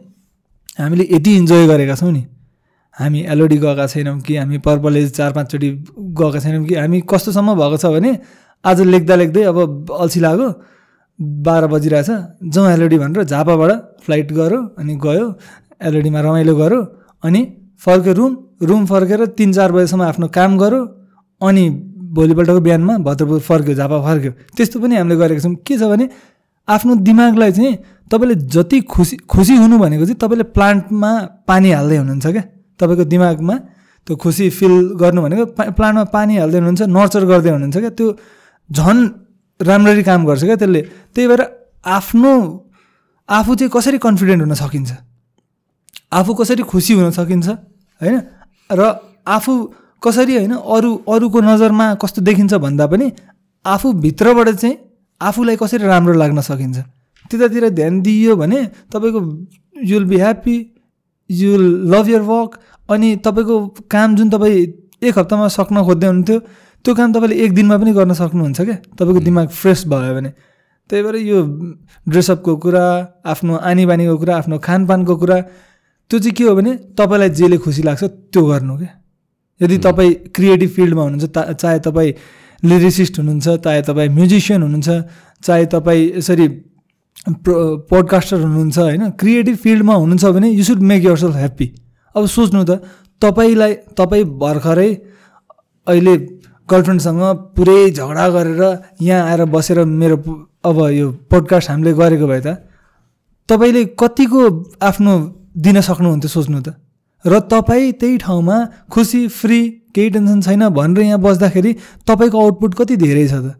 हामीले 0.79 1.07
यति 1.11 1.35
इन्जोय 1.37 1.67
गरेका 1.67 1.95
छौँ 1.95 2.11
नि। 2.11 2.23
हामी 2.97 3.19
एलओडी 3.33 3.57
गएका 3.57 3.85
छैनौँ 3.87 4.19
कि 4.21 4.35
हामी 4.37 4.57
पर्पल 4.65 4.97
एज 4.97 5.11
चार 5.13 5.31
पाँचचोटि 5.33 5.69
गएका 6.17 6.39
छैनौँ 6.39 6.65
कि 6.65 6.75
हामी 6.75 7.01
कस्तोसम्म 7.09 7.55
भएको 7.55 7.77
छ 7.77 7.85
भने 7.93 8.11
आज 8.65 8.81
लेख्दा 8.93 9.15
लेख्दै 9.15 9.43
अब 9.43 9.57
अल्छी 9.91 10.19
लाग्यो 10.19 10.47
बाह्र 11.45 11.67
बजिरहेछ 11.67 12.09
जाउँ 12.53 12.67
एलओडी 12.73 12.97
भनेर 12.97 13.23
झापाबाट 13.23 13.71
फ्लाइट 14.05 14.31
गऱ्यो 14.33 14.61
अनि 14.79 14.95
गयो 15.05 15.27
एलओडीमा 15.81 16.19
रमाइलो 16.21 16.55
गऱ्यो 16.55 16.81
अनि 17.23 17.41
फर्क्यो 17.85 18.13
रुम 18.13 18.31
रुम 18.65 18.85
फर्केर 18.85 19.25
तिन 19.37 19.53
चार 19.53 19.71
बजीसम्म 19.71 20.01
आफ्नो 20.03 20.27
काम 20.27 20.57
गऱ्यो 20.57 20.81
अनि 21.41 21.63
भोलिपल्टको 22.13 22.59
बिहानमा 22.59 22.97
भद्रपुर 23.07 23.39
फर्क्यो 23.39 23.73
झापा 23.75 23.97
फर्क्यो। 24.05 24.31
त्यस्तो 24.55 24.79
पनि 24.79 24.95
हामीले 24.95 25.15
गरेका 25.17 25.41
छौँ। 25.41 25.55
के 25.65 25.77
छ 25.77 25.83
भने 25.91 26.09
आफ्नो 26.67 26.95
दिमागलाई 27.07 27.51
चाहिँ 27.51 27.73
तपाईँले 28.11 28.35
जति 28.47 28.81
खुसी 28.85 29.15
खुसी 29.25 29.55
हुनु 29.57 29.77
भनेको 29.79 30.05
चाहिँ 30.05 30.19
तपाईँले 30.21 30.45
प्लान्टमा 30.55 31.11
पानी 31.47 31.71
हाल्दै 31.71 31.97
हुनुहुन्छ 31.97 32.25
क्या? 32.27 32.43
तपाईँको 32.79 33.03
दिमागमा 33.13 33.55
त्यो 34.07 34.15
खुसी 34.15 34.49
फिल 34.49 34.73
गर्नु 35.01 35.21
भनेको 35.21 35.45
प्लान्टमा 35.57 36.03
पानी 36.13 36.37
हाल्दै 36.37 36.57
हुनुहुन्छ 36.59 36.81
नर्चर 36.87 37.23
गर्दै 37.25 37.49
हुनुहुन्छ 37.49 37.77
क्या? 37.77 37.91
त्यो 37.97 38.07
झन् 38.69 39.01
राम्ररी 39.59 40.03
काम 40.03 40.21
गर्छ 40.25 40.43
क्या 40.43 40.55
त्यसले। 40.55 40.81
त्यही 41.13 41.27
भएर 41.27 41.41
आफ्नो 41.85 42.31
आफू 43.29 43.51
चाहिँ 43.55 43.71
कसरी 43.73 43.97
कन्फिडेन्ट 43.97 44.41
हुन 44.43 44.53
सकिन्छ? 44.53 44.91
आफू 46.13 46.31
कसरी 46.33 46.63
खुसी 46.63 46.93
हुन 46.93 47.11
सकिन्छ? 47.11 47.47
होइन? 48.01 48.17
र 48.69 48.81
आफू 49.27 49.53
कसरी 50.03 50.35
होइन 50.35 50.53
अरू 50.53 50.91
अरूको 51.07 51.41
नजरमा 51.41 51.93
कस्तो 51.95 52.21
देखिन्छ 52.21 52.53
भन्दा 52.55 52.87
पनि 52.87 53.11
आफू 53.65 53.91
भित्रबाट 54.03 54.49
चाहिँ 54.49 54.75
आफूलाई 55.21 55.55
कसरी 55.55 55.85
राम्रो 55.87 56.13
लाग्न 56.13 56.41
सकिन्छ। 56.41 56.77
त्यतातिर 57.31 57.69
ध्यान 57.69 58.01
दिइयो 58.01 58.35
भने 58.35 58.59
तपाईँको 58.91 59.19
you'll 59.83 60.05
be 60.05 60.17
happy 60.17 60.57
you'll 61.29 61.63
love 61.91 62.09
your 62.09 62.21
work 62.21 62.59
अनि 62.89 63.15
तपाईँको 63.25 63.55
काम 63.89 64.15
जुन 64.15 64.29
तपाईँ 64.29 64.65
एक 65.03 65.17
हप्तामा 65.17 65.47
सक्न 65.47 65.83
खोज्दै 65.83 66.07
हुनुहुन्थ्यो 66.07 66.39
त्यो 66.85 66.95
काम 66.95 67.13
तपाईँले 67.13 67.35
एक 67.43 67.53
दिनमा 67.53 67.77
पनि 67.77 67.91
गर्न 67.93 68.13
सक्नुहुन्छ 68.13 68.61
क्या? 68.61 68.75
तपाईँको 68.99 69.19
दिमाग 69.23 69.47
फ्रेस 69.49 69.87
भयो 69.87 70.13
भने। 70.15 70.29
त्यही 70.89 71.03
भएर 71.03 71.15
यो 71.15 71.39
ड्रेसअपको 72.07 72.55
कुरा 72.59 72.85
आफ्नो 73.25 73.55
आनी 73.55 73.85
बानीको 73.85 74.15
कुरा 74.17 74.33
आफ्नो 74.37 74.59
खानपानको 74.59 75.15
कुरा 75.15 75.37
त्यो 76.13 76.19
चाहिँ 76.19 76.33
के 76.33 76.43
हो 76.43 76.55
भने 76.55 76.71
तपाईँलाई 76.93 77.29
जेले 77.31 77.57
खुसी 77.57 77.81
लाग्छ 77.83 78.03
त्यो 78.29 78.45
गर्नु 78.45 78.75
क्या 78.77 78.91
यदि 79.61 79.77
तपाईँ 79.79 80.13
क्रिएटिभ 80.29 80.69
फिल्डमा 80.71 81.01
हुनुहुन्छ 81.01 81.25
ता 81.27 81.41
चाहे 81.53 81.79
तपाईँ 81.81 82.11
लिरिसिस्ट 82.63 83.17
हुनुहुन्छ 83.19 83.47
चाहे 83.57 83.81
तपाईँ 83.81 84.09
म्युजिसियन 84.11 84.61
हुनुहुन्छ 84.61 84.89
चाहे 85.43 85.65
तपाईँ 85.67 86.03
यसरी 86.13 86.47
पोडकास्टर 87.89 88.39
हुनुहुन्छ 88.39 88.77
होइन 88.79 89.09
क्रिएटिभ 89.17 89.55
फिल्डमा 89.57 89.95
हुनुहुन्छ 89.95 90.25
भने 90.27 90.49
you 90.51 90.63
should 90.63 90.85
make 90.85 91.03
yourself 91.17 91.35
happy 91.35 91.67
अब 92.15 92.25
सोच्नु 92.27 92.63
त 92.63 92.77
तपाईँलाई 93.21 93.73
तपाईँ 93.97 94.23
भर्खरै 94.37 94.89
अहिले 95.87 96.17
गर्लफ्रेन्डसँग 96.69 97.21
पुरै 97.55 97.79
झगडा 97.91 98.27
गरेर 98.31 98.63
यहाँ 99.01 99.29
आएर 99.29 99.45
बसेर 99.49 99.83
मेरो 99.91 100.17
अब 100.63 100.87
यो 100.93 101.11
पोडकास्ट 101.25 101.69
हामीले 101.69 101.93
गरेको 101.95 102.27
भए 102.27 102.41
त 102.41 102.59
तपाईँले 103.49 103.85
कतिको 103.97 104.41
आफ्नो 104.81 105.15
दिन 105.55 105.81
सक्नुहुन्थ्यो 105.81 106.29
सोच्नु 106.29 106.59
त। 106.61 106.75
र 107.25 107.39
तपाईँ 107.39 107.91
त्यही 108.01 108.17
ठाउँमा 108.17 108.57
खुसी 108.89 109.27
फ्री 109.27 109.59
केही 109.95 110.09
टेन्सन 110.09 110.41
छैन 110.41 110.67
भनेर 110.69 111.03
यहाँ 111.05 111.19
बस्दाखेरि 111.21 111.71
तपाईँको 112.07 112.37
आउटपुट 112.37 112.71
कति 112.75 112.95
धेरै 112.97 113.27
छ 113.27 113.33
त? 113.33 113.55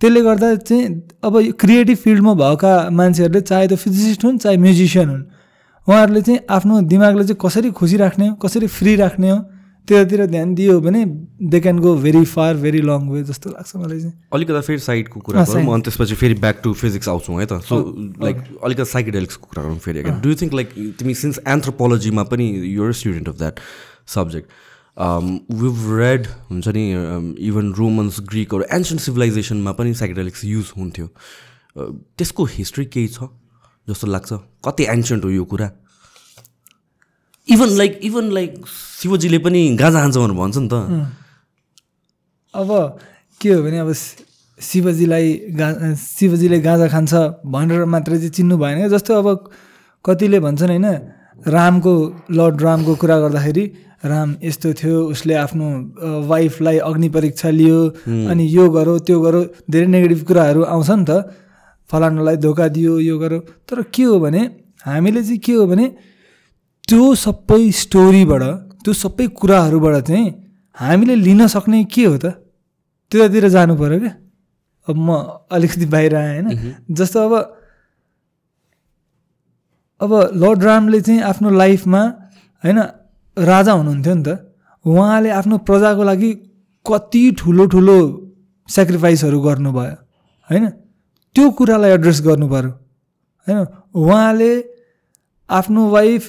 त्यसले 0.00 0.20
गर्दा 0.22 0.54
चाहिँ 0.60 0.84
अब 1.24 1.34
क्रिएटिभ 1.60 1.96
फिल्डमा 1.96 2.32
भएका 2.34 2.72
मान्छेहरूले 2.92 3.40
चाहे 3.40 3.66
त 3.68 3.74
फिजिसिस्ट 3.80 4.24
हुन् 4.24 4.38
चाहे 4.38 4.56
म्युजिसियन 4.56 5.08
हुन् 5.08 5.24
उहाँहरूले 5.88 6.22
चाहिँ 6.22 6.40
आफ्नो 6.50 6.80
दिमागलाई 6.92 7.26
चाहिँ 7.26 7.40
कसरी 7.40 7.70
खुसी 7.72 7.96
राख्ने 7.96 8.28
हो 8.28 8.34
कसरी 8.36 8.66
फ्री 8.66 8.96
राख्ने 8.96 9.30
हो 9.30 9.38
त्यतातिर 9.88 10.26
ध्यान 10.26 10.54
दियो 10.54 10.80
भने 10.80 11.04
they 11.50 11.60
can 11.60 11.78
go 11.78 11.94
very 12.02 12.24
far 12.26 12.56
very 12.64 12.80
long 12.82 13.08
way 13.10 13.22
जस्तो 13.24 13.50
लाग्छ 13.50 13.76
मलाई 13.76 14.00
चाहिँ। 14.00 14.14
अलिकता 14.34 14.60
फेरि 14.60 14.78
साइडको 14.82 15.20
कुरा 15.20 15.44
गरौँ 15.44 15.74
अनि 15.74 15.82
त्यसपछि 15.86 16.14
फेरि 16.22 16.34
ब्याक 16.42 16.60
टु 16.64 16.72
फिजिक्स 16.74 17.08
आउँछौँ 17.08 17.40
है 17.40 17.46
त। 17.46 17.60
सो 17.62 17.76
लाइक 18.22 18.36
अलिकति 18.64 18.84
साइकेडेलिक्सको 18.92 19.46
कुरा 19.46 19.62
गरौँ 19.62 19.78
फेरि 19.86 20.02
डु 20.02 20.34
थिङ्क 20.42 20.54
लाइक 20.54 20.68
तिमी 20.98 21.14
सिन्स 21.14 21.40
एन्थ्रोपोलोजीमा 21.46 22.22
पनि 22.34 22.46
your 22.74 22.92
student 22.92 23.28
of 23.28 23.38
that 23.38 23.60
subject 24.14 24.46
we've 25.62 25.78
रेड 26.00 26.26
हुन्छ 26.50 26.68
नि 26.68 26.84
इभन 27.46 27.72
रोमन्स 27.78 28.20
ग्रिकहरू 28.28 28.64
एन्सियन्ट 28.72 29.02
सिभिलाइजेसनमा 29.02 29.72
पनि 29.78 29.94
साइकेडेलिक्स 29.94 30.44
युज 30.44 30.72
हुन्थ्यो। 30.76 31.08
त्यसको 32.18 32.44
हिस्ट्री 32.52 32.84
केही 32.86 33.08
छ 33.08 33.28
जस्तो 33.88 34.06
लाग्छ? 34.06 34.32
कति 34.66 34.84
एन्सियन्ट 34.90 35.24
हो 35.24 35.30
यो 35.30 35.44
कुरा? 35.44 35.70
इभन 37.48 37.68
लाइक 37.78 38.00
इभन 38.02 38.30
लाइक 38.32 38.54
शिवजीले 39.00 39.38
पनि 39.38 39.60
गाजा 39.78 39.98
हान्छ 40.00 40.16
भनेर 40.16 40.34
भन्छ 40.34 40.56
नि 40.58 40.68
त। 40.68 40.74
अब 42.54 42.68
के 43.40 43.48
हो 43.54 43.62
भने 43.62 43.78
अब 43.78 43.92
शिवजीलाई 44.58 45.26
गा 45.54 45.68
शिवजीले 45.94 46.58
गाजा 46.60 46.86
खान्छ 46.88 47.14
भनेर 47.46 47.84
मात्रै 47.86 48.18
चाहिँ 48.18 48.30
चिन्नु 48.34 48.56
भएन 48.58 48.76
क्या। 48.78 48.88
जस्तो 48.94 49.12
अब 49.14 49.26
कतिले 50.04 50.38
भन्छन् 50.42 50.70
होइन 50.74 50.88
रामको 51.46 51.94
लर्ड 52.34 52.62
रामको 52.62 52.92
कुरा 52.98 53.16
गर्दाखेरि 53.20 53.64
राम 54.10 54.28
यस्तो 54.42 54.72
थियो 54.82 54.96
उसले 55.14 55.34
आफ्नो 55.46 55.66
वाइफलाई 56.26 56.78
अग्नि 56.82 57.08
परीक्षा 57.14 57.50
लियो 57.50 57.78
अनि 58.26 58.44
यो 58.56 58.64
गरो 58.74 58.98
त्यो 59.06 59.20
गरो 59.22 59.40
धेरै 59.70 59.86
नेगेटिभ 59.86 60.20
कुराहरू 60.26 60.62
आउँछ 60.66 60.90
नि 60.90 61.04
त। 61.06 61.30
फलानालाई 61.90 62.36
धोका 62.42 62.66
दियो 62.74 62.98
यो 62.98 63.14
गरो। 63.18 63.38
तर 63.70 63.82
के 63.94 64.02
हो 64.02 64.18
भने 64.18 64.42
हामीले 64.82 65.22
चाहिँ 65.22 65.38
के 65.38 65.52
हो 65.54 65.66
भने 65.70 65.86
त्यो 66.88 67.04
सबै 67.18 67.62
स्टोरीबाट 67.82 68.42
त्यो 68.82 68.92
सबै 68.94 69.26
कुराहरूबाट 69.38 69.96
चाहिँ 70.08 70.26
हामीले 70.76 71.14
लिन 71.26 71.46
सक्ने 71.54 71.84
के 71.90 72.04
हो 72.06 72.16
त? 72.16 72.26
त्यतातिर 73.10 73.48
जानु 73.48 73.74
पऱ्यो 73.74 73.98
क्या। 74.00 74.14
अब 74.86 74.96
म 74.96 75.08
अलिकति 75.50 75.86
बाहिर 75.86 76.14
आएँ 76.14 76.42
होइन। 76.42 76.94
जस्तो 76.94 77.18
अब 77.26 77.32
अब 80.00 80.10
लर्ड 80.42 80.62
रामले 80.62 81.00
चाहिँ 81.00 81.20
आफ्नो 81.30 81.50
लाइफमा 81.50 82.02
होइन 82.62 82.78
राजा 83.36 83.72
हुनुहुन्थ्यो 83.72 84.14
नि 84.14 84.22
त। 84.22 84.28
उहाँले 84.84 85.30
आफ्नो 85.40 85.56
प्रजाको 85.66 86.02
लागि 86.06 86.30
कति 86.86 87.22
ठुलो 87.38 87.64
ठुलो 87.66 87.98
सेक्रिफाइसहरू 88.68 89.38
गर्नुभयो 89.42 89.94
होइन? 90.48 90.64
त्यो 91.34 91.44
कुरालाई 91.50 91.90
एड्रेस 91.98 92.18
गर्नु 92.22 92.46
पऱ्यो 92.46 92.70
होइन? 93.46 93.58
उहाँले 93.90 94.52
आफ्नो 95.50 95.82
वाइफ 95.90 96.22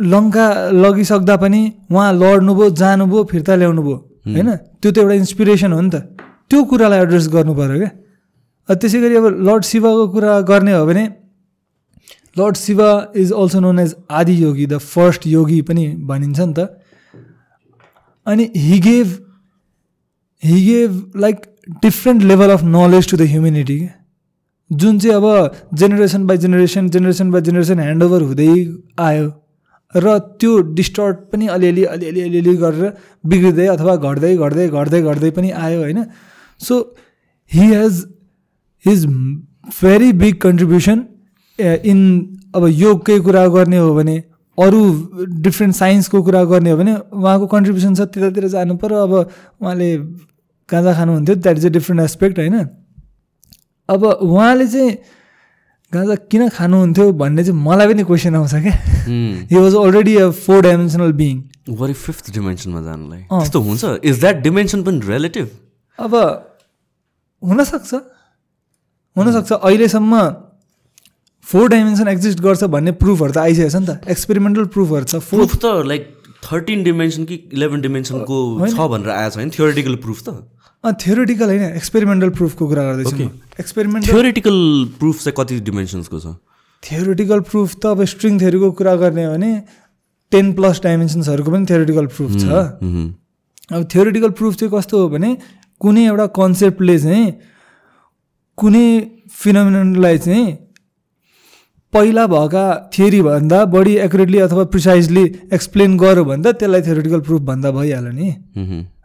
लङ्का 0.00 0.46
लगिसक्दा 0.82 1.36
पनि 1.36 1.60
उहाँ 1.92 2.12
लड्नुभयो 2.22 2.68
जानुभयो 2.80 3.24
फिर्ता 3.30 3.54
ल्याउनु 3.60 3.82
भयो 3.82 3.96
होइन? 4.34 4.50
त्यो 4.80 4.90
त 4.92 4.98
एउटा 4.98 5.14
इन्सपिरेसन 5.14 5.72
हो 5.72 5.80
नि 5.80 5.90
त। 5.90 5.96
त्यो 6.48 6.58
कुरालाई 6.70 7.00
एड्रेस 7.04 7.28
गर्नु 7.34 7.54
पऱ्यो 7.54 7.78
क्या। 7.78 7.90
त्यसै 8.80 8.98
गरी 9.00 9.14
अब 9.16 9.26
लर्ड 9.46 9.62
शिवको 9.64 10.04
कुरा 10.14 10.40
गर्ने 10.50 10.72
हो 10.72 10.84
भने 10.86 11.04
lord 12.38 12.56
Shiva 12.56 12.80
is 13.16 13.32
also 13.32 13.60
known 13.60 13.78
as 13.78 13.94
Adi 14.10 14.34
Yogi 14.42 14.66
the 14.66 14.78
first 14.78 15.26
योगी 15.26 15.60
पनि 15.68 15.84
भनिन्छ 16.08 16.40
नि 16.40 16.54
त। 16.54 16.60
अनि 18.26 18.44
he 18.56 18.78
gave 18.80 19.08
he 20.42 20.60
gave 20.66 20.90
like 21.16 21.36
different 21.82 22.22
level 22.22 22.50
of 22.50 22.62
knowledge 22.64 23.10
to 23.10 23.16
the 23.16 23.22
humanity 23.32 23.78
क्या 23.78 23.94
जुन 24.70 24.98
चाहिँ 24.98 25.16
अब 25.16 25.26
generation 25.74 26.26
by 26.26 26.36
generation 26.38 26.88
generation 26.88 27.30
by 27.30 27.42
generation 27.42 27.78
handover 27.80 28.22
हुँदै 28.22 28.48
आयो। 29.06 29.30
र 29.94 30.18
त्यो 30.40 30.58
डिस्टर्ट 30.78 31.16
पनि 31.32 31.46
अलिअलि 31.48 31.84
अलिअलि 31.84 32.20
अलिअलि 32.22 32.56
गरेर 32.56 32.92
बिग्रिँदै 33.26 33.66
अथवा 33.66 33.94
घट्दै 33.96 34.36
घट्दै 34.36 34.68
घट्दै 34.68 35.00
घट्दै 35.02 35.30
पनि 35.30 35.50
आयो 35.50 35.80
होइन। 35.82 36.04
So 36.60 36.74
he 37.50 37.66
has 37.74 38.04
his 38.84 39.06
very 39.80 40.12
big 40.20 40.34
contribution 40.40 40.98
in 41.58 42.00
अब 42.54 42.66
योगकै 42.68 43.18
कुरा 43.20 43.46
गर्ने 43.56 43.78
हो 43.78 43.94
भने 43.94 44.16
अरू 44.58 44.80
डिफ्रेन्ट 45.42 45.74
साइन्सको 45.74 46.22
कुरा 46.22 46.44
गर्ने 46.44 46.70
हो 46.70 46.76
भने 46.76 46.94
उहाँको 46.94 47.46
कन्ट्रिब्युसन 47.46 47.94
छ 47.94 48.00
त्यतातिर 48.14 48.46
जानु 48.54 48.76
पऱ्यो। 48.76 48.96
अब 48.96 49.12
उहाँले 49.14 49.96
गाँजा 50.68 50.92
खानुहुन्थ्यो 50.94 51.34
that 51.36 51.56
is 51.58 51.66
a 51.66 51.68
different 51.70 52.02
aspect 52.02 52.38
होइन। 52.38 52.56
अब 53.88 54.04
उहाँले 54.04 54.66
चाहिँ 54.66 54.90
गाँजा 55.92 56.14
किन 56.30 56.48
खानुहुन्थ्यो 56.48 57.12
भन्ने 57.20 57.44
चाहिँ 57.44 57.60
मलाई 57.60 57.86
पनि 57.88 58.02
क्वेसन 58.06 58.34
आउँछ 58.36 58.54
क्या। 58.54 58.74
He 59.50 59.56
was 59.56 59.74
already 59.74 60.16
a 60.16 60.30
four 60.30 60.60
dimensional 60.62 61.12
being 61.20 61.34
वरि 61.68 61.92
फिफ्थ 61.94 62.30
डिमेन्सनमा 62.34 62.80
जानलाई? 62.82 63.22
त्यस्तो 63.26 63.60
हुन्छ? 63.60 63.84
इज 64.04 64.20
द्याट 64.20 64.36
डिमेन्सन 64.42 64.82
पनि 64.82 65.00
रिलेटिभ 65.06 65.48
अब 65.98 66.14
हुनसक्छ। 67.42 67.94
हुनसक्छ। 69.16 69.52
अहिलेसम्म 69.52 70.14
फोर 71.46 71.68
डाइमेन्सन 71.68 72.08
एक्जिस्ट 72.08 72.40
गर्छ 72.40 72.64
भन्ने 72.70 72.92
प्रुफहरू 73.02 73.32
त 73.32 73.38
आइसकेको 73.38 73.70
छ 73.70 73.76
नि 73.76 73.86
त। 73.86 74.08
एक्सपेरिमेन्टल 74.08 74.64
प्रुफहरू 74.70 75.04
छ। 75.04 75.14
प्रुफ 75.26 75.56
त 75.56 75.66
लाइक 75.90 76.02
थर्टिन 76.44 76.82
डिमेन्सन 76.84 77.24
कि 77.24 77.34
इलेभेन 77.52 77.80
डिमेन्सनको 77.80 78.36
छ 78.68 78.78
भनेर 78.94 79.10
आएको 79.10 79.30
छ। 79.30 79.36
होइन? 79.36 79.50
थियोरिटिकल 79.50 79.94
प्रुफ 80.06 80.22
त। 80.22 80.28
थियोरिटिकल 80.84 81.46
होइन 81.46 81.62
एक्सपेरिमेन्टल 81.76 82.30
प्रुफको 82.36 82.66
कुरा 82.68 82.82
गर्दैछु 82.82 83.16
एक्सपेरिमेन्ट 83.60 84.06
थियोरिटिकल 84.08 84.56
प्रुफ 84.98 85.22
चाहिँ 85.22 85.34
कति 85.38 85.60
डिमेन्सन्सको 85.60 86.20
छ? 86.20 86.26
थियोरिटिकल 86.82 87.40
प्रुफ 87.50 87.74
त 87.76 87.86
अब 87.86 88.04
स्ट्रिङ 88.04 88.38
थ्योरीको 88.40 88.70
कुरा 88.78 88.94
गर्ने 88.96 89.24
हो 89.24 89.32
भने 89.32 89.50
टेन 90.32 90.52
प्लस 90.52 90.80
डाइमेन्सन्सहरूको 90.82 91.50
पनि 91.50 91.66
थियोरिटिकल 91.70 92.06
प्रुफ 92.16 92.30
छ। 92.32 92.44
अब 93.72 93.88
थियोरिटिकल 93.94 94.30
प्रुफ 94.38 94.54
चाहिँ 94.56 94.72
कस्तो 94.74 95.02
हो 95.02 95.08
भने 95.08 95.36
कुनै 95.80 96.04
एउटा 96.06 96.26
कन्सेप्टले 96.38 96.98
चाहिँ 96.98 97.26
कुनै 98.58 98.86
फिनोमिनलाई 99.32 100.18
चाहिँ 100.18 100.46
पहिला 101.92 102.26
भएका 102.26 102.64
थियोरीभन्दा 102.94 103.58
बढी 103.74 103.94
एकुरेटली 104.06 104.38
अथवा 104.38 104.64
प्रिसाइजली 104.72 105.24
एक्सप्लेन 105.52 105.96
गर्यो 105.98 106.24
भने 106.24 106.42
त 106.42 106.56
त्यसलाई 106.56 106.82
थियोरिटिकल 106.88 107.20
प्रुफ 107.28 107.40
भन्दा 107.42 107.70
भइहाल्यो 107.70 108.12
नि। 108.12 108.28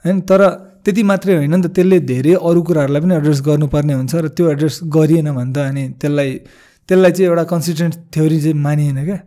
होइन 0.06 0.22
तर 0.31 0.41
त्यति 0.86 1.02
मात्रै 1.10 1.34
होइन 1.36 1.53
नि 1.56 1.62
त 1.66 1.68
त्यसले 1.76 1.98
धेरै 2.12 2.34
अरू 2.49 2.62
कुराहरूलाई 2.68 3.02
पनि 3.02 3.14
एड्रेस 3.16 3.40
गर्नुपर्ने 3.49 3.94
हुन्छ 3.94 4.14
र 4.16 4.28
त्यो 4.38 4.45
एड्रेस 4.53 4.76
गरिएन 4.95 5.28
भने 5.34 5.52
त 5.53 5.57
अनि 5.70 5.84
त्यसलाई 6.02 6.30
त्यसलाई 6.90 7.12
चाहिँ 7.12 7.28
एउटा 7.30 7.44
कन्सिस्टेन्ट 7.53 7.94
थ्योरी 8.14 8.38
चाहिँ 8.41 8.57
मानिएन 8.66 8.99
क्या। 9.06 9.20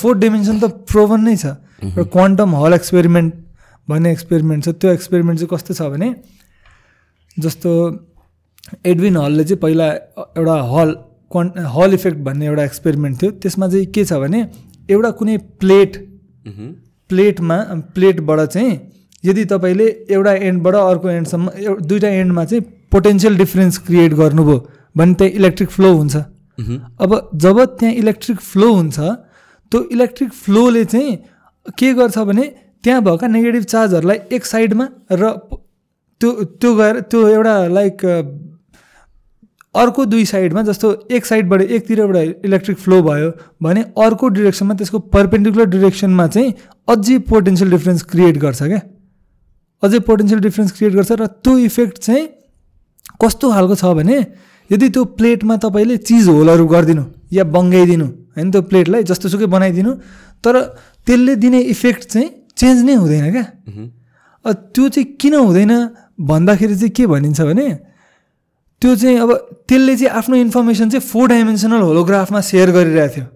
फोर्थ 0.00 0.18
डिमेन्सन 0.20 0.56
त 0.60 0.64
प्रोभन 0.90 1.20
नै 1.28 1.36
छ। 1.36 1.46
र 1.96 2.04
क्वान्टम 2.16 2.48
हल 2.56 2.72
एक्सपेरिमेन्ट 2.74 3.30
भन्ने 3.88 4.08
एक्सपेरिमेन्ट 4.12 4.60
छ। 4.64 4.68
त्यो 4.80 4.90
एक्सपेरिमेन्ट 4.92 5.36
चाहिँ 5.40 5.50
कस्तो 5.52 5.72
छ 5.74 5.82
भने 5.92 6.08
जस्तो 7.36 7.70
एडविन 8.86 9.16
हलले 9.16 9.44
चाहिँ 9.44 9.60
पहिला 9.60 9.86
एउटा 10.40 10.56
हल 10.72 10.90
क्वान् 11.32 11.50
हल 11.76 11.90
इफेक्ट 11.94 12.18
भन्ने 12.26 12.44
एउटा 12.46 12.64
एक्सपेरिमेन्ट 12.64 13.14
थियो। 13.22 13.30
त्यसमा 13.44 13.66
चाहिँ 13.68 13.86
के 13.94 14.04
छ 14.04 14.12
भने 14.24 14.40
एउटा 14.90 15.10
कुनै 15.18 15.36
प्लेट 15.60 15.96
प्लेटमा 17.10 17.56
प्लेटबाट 17.94 18.40
चाहिँ 18.48 18.74
यदि 19.24 19.44
तपाईँले 19.44 19.86
एउटा 20.10 20.32
एन्डबाट 20.48 20.74
अर्को 20.74 21.08
एन्डसम्म 21.10 21.50
दुइटा 21.88 22.08
एन्डमा 22.20 22.44
चाहिँ 22.44 22.62
पोटेन्सियल 22.92 23.36
डिफ्रेन्स 23.38 23.78
क्रिएट 23.86 24.12
गर्नुभयो 24.20 24.58
भने 24.96 25.14
त्यहाँ 25.14 25.32
इलेक्ट्रिक 25.32 25.70
फ्लो 25.70 25.92
हुन्छ। 25.92 26.16
अब 27.00 27.30
जब 27.36 27.58
त्यहाँ 27.78 27.94
इलेक्ट्रिक 27.94 28.38
फ्लो 28.42 28.72
हुन्छ 28.74 28.98
त्यो 29.72 29.82
इलेक्ट्रिक 29.92 30.32
फ्लोले 30.34 30.84
चाहिँ 30.84 31.16
के 31.78 31.92
गर्छ 31.94 32.18
भने 32.30 32.44
त्यहाँ 32.84 33.02
भएका 33.02 33.26
नेगेटिभ 33.26 33.64
चार्जहरूलाई 33.64 34.18
एक 34.32 34.44
साइडमा 34.44 34.88
र 35.12 35.30
त्यो 36.20 36.30
त्यो 36.60 36.74
गएर 36.74 37.00
त्यो 37.10 37.26
एउटा 37.28 37.54
लाइक 37.68 37.96
अर्को 39.74 40.04
दुई 40.04 40.24
साइडमा 40.24 40.62
जस्तो 40.62 40.88
एक 41.10 41.26
साइडबाट 41.26 41.62
एकतिरबाट 41.62 42.44
इलेक्ट्रिक 42.44 42.78
फ्लो 42.78 43.02
भयो 43.02 43.30
भने 43.62 43.82
अर्को 44.04 44.28
डिरेक्सनमा 44.28 44.74
त्यसको 44.74 44.98
पर्पेन्डिकुलर 45.14 45.66
डिरेक्सनमा 45.70 46.26
चाहिँ 46.26 46.54
अझै 46.88 47.18
पोटेन्सियल 47.28 47.70
डिफ्रेन्स 47.70 48.02
क्रिएट 48.10 48.38
गर्छ 48.38 48.62
क्या। 48.62 48.80
अझै 49.82 49.98
पोटेन्सियल 50.08 50.40
डिफ्रेन्स 50.40 50.72
क्रिएट 50.72 50.94
गर्छ 50.94 51.12
र 51.12 51.26
त्यो 51.26 51.58
इफेक्ट 51.58 51.98
चाहिँ 51.98 52.26
कस्तो 53.22 53.50
खालको 53.52 53.74
छ 53.74 53.92
भने 53.98 54.16
यदि 54.70 54.88
त्यो 54.88 55.04
प्लेटमा 55.18 55.56
तपाईँले 55.62 55.96
चिज 56.08 56.28
होलहरू 56.28 56.66
गरिदिनु 56.66 57.04
या 57.32 57.44
बङ्गाइदिनु 57.54 58.06
होइन 58.36 58.50
त्यो 58.50 58.62
प्लेटलाई 58.70 59.02
जस्तोसुकै 59.10 59.46
बनाइदिनु 59.54 59.94
तर 60.44 60.54
त्यसले 61.06 61.36
दिने 61.36 61.60
इफेक्ट 61.74 62.02
चाहिँ 62.08 62.28
चेन्ज 62.58 62.78
नै 62.84 62.94
हुँदैन 62.94 63.30
क्या। 63.30 63.44
त्यो 64.74 64.88
चाहिँ 64.88 65.06
किन 65.20 65.34
हुँदैन 65.36 65.72
भन्दाखेरि 66.26 66.76
चाहिँ 66.76 66.92
के 66.98 67.06
भनिन्छ 67.06 67.40
भने 67.40 67.66
त्यो 68.82 68.94
चाहिँ 68.96 69.18
अब 69.18 69.30
त्यसले 69.68 69.96
चाहिँ 69.96 70.12
आफ्नो 70.18 70.36
इन्फर्मेसन 70.36 70.90
चाहिँ 70.90 71.06
फोर 71.06 71.28
डाइमेन्सनल 71.28 71.80
होलोग्राफमा 71.80 72.40
सेयर 72.40 72.70
गरिरहेको 72.70 73.14
थियो। 73.14 73.26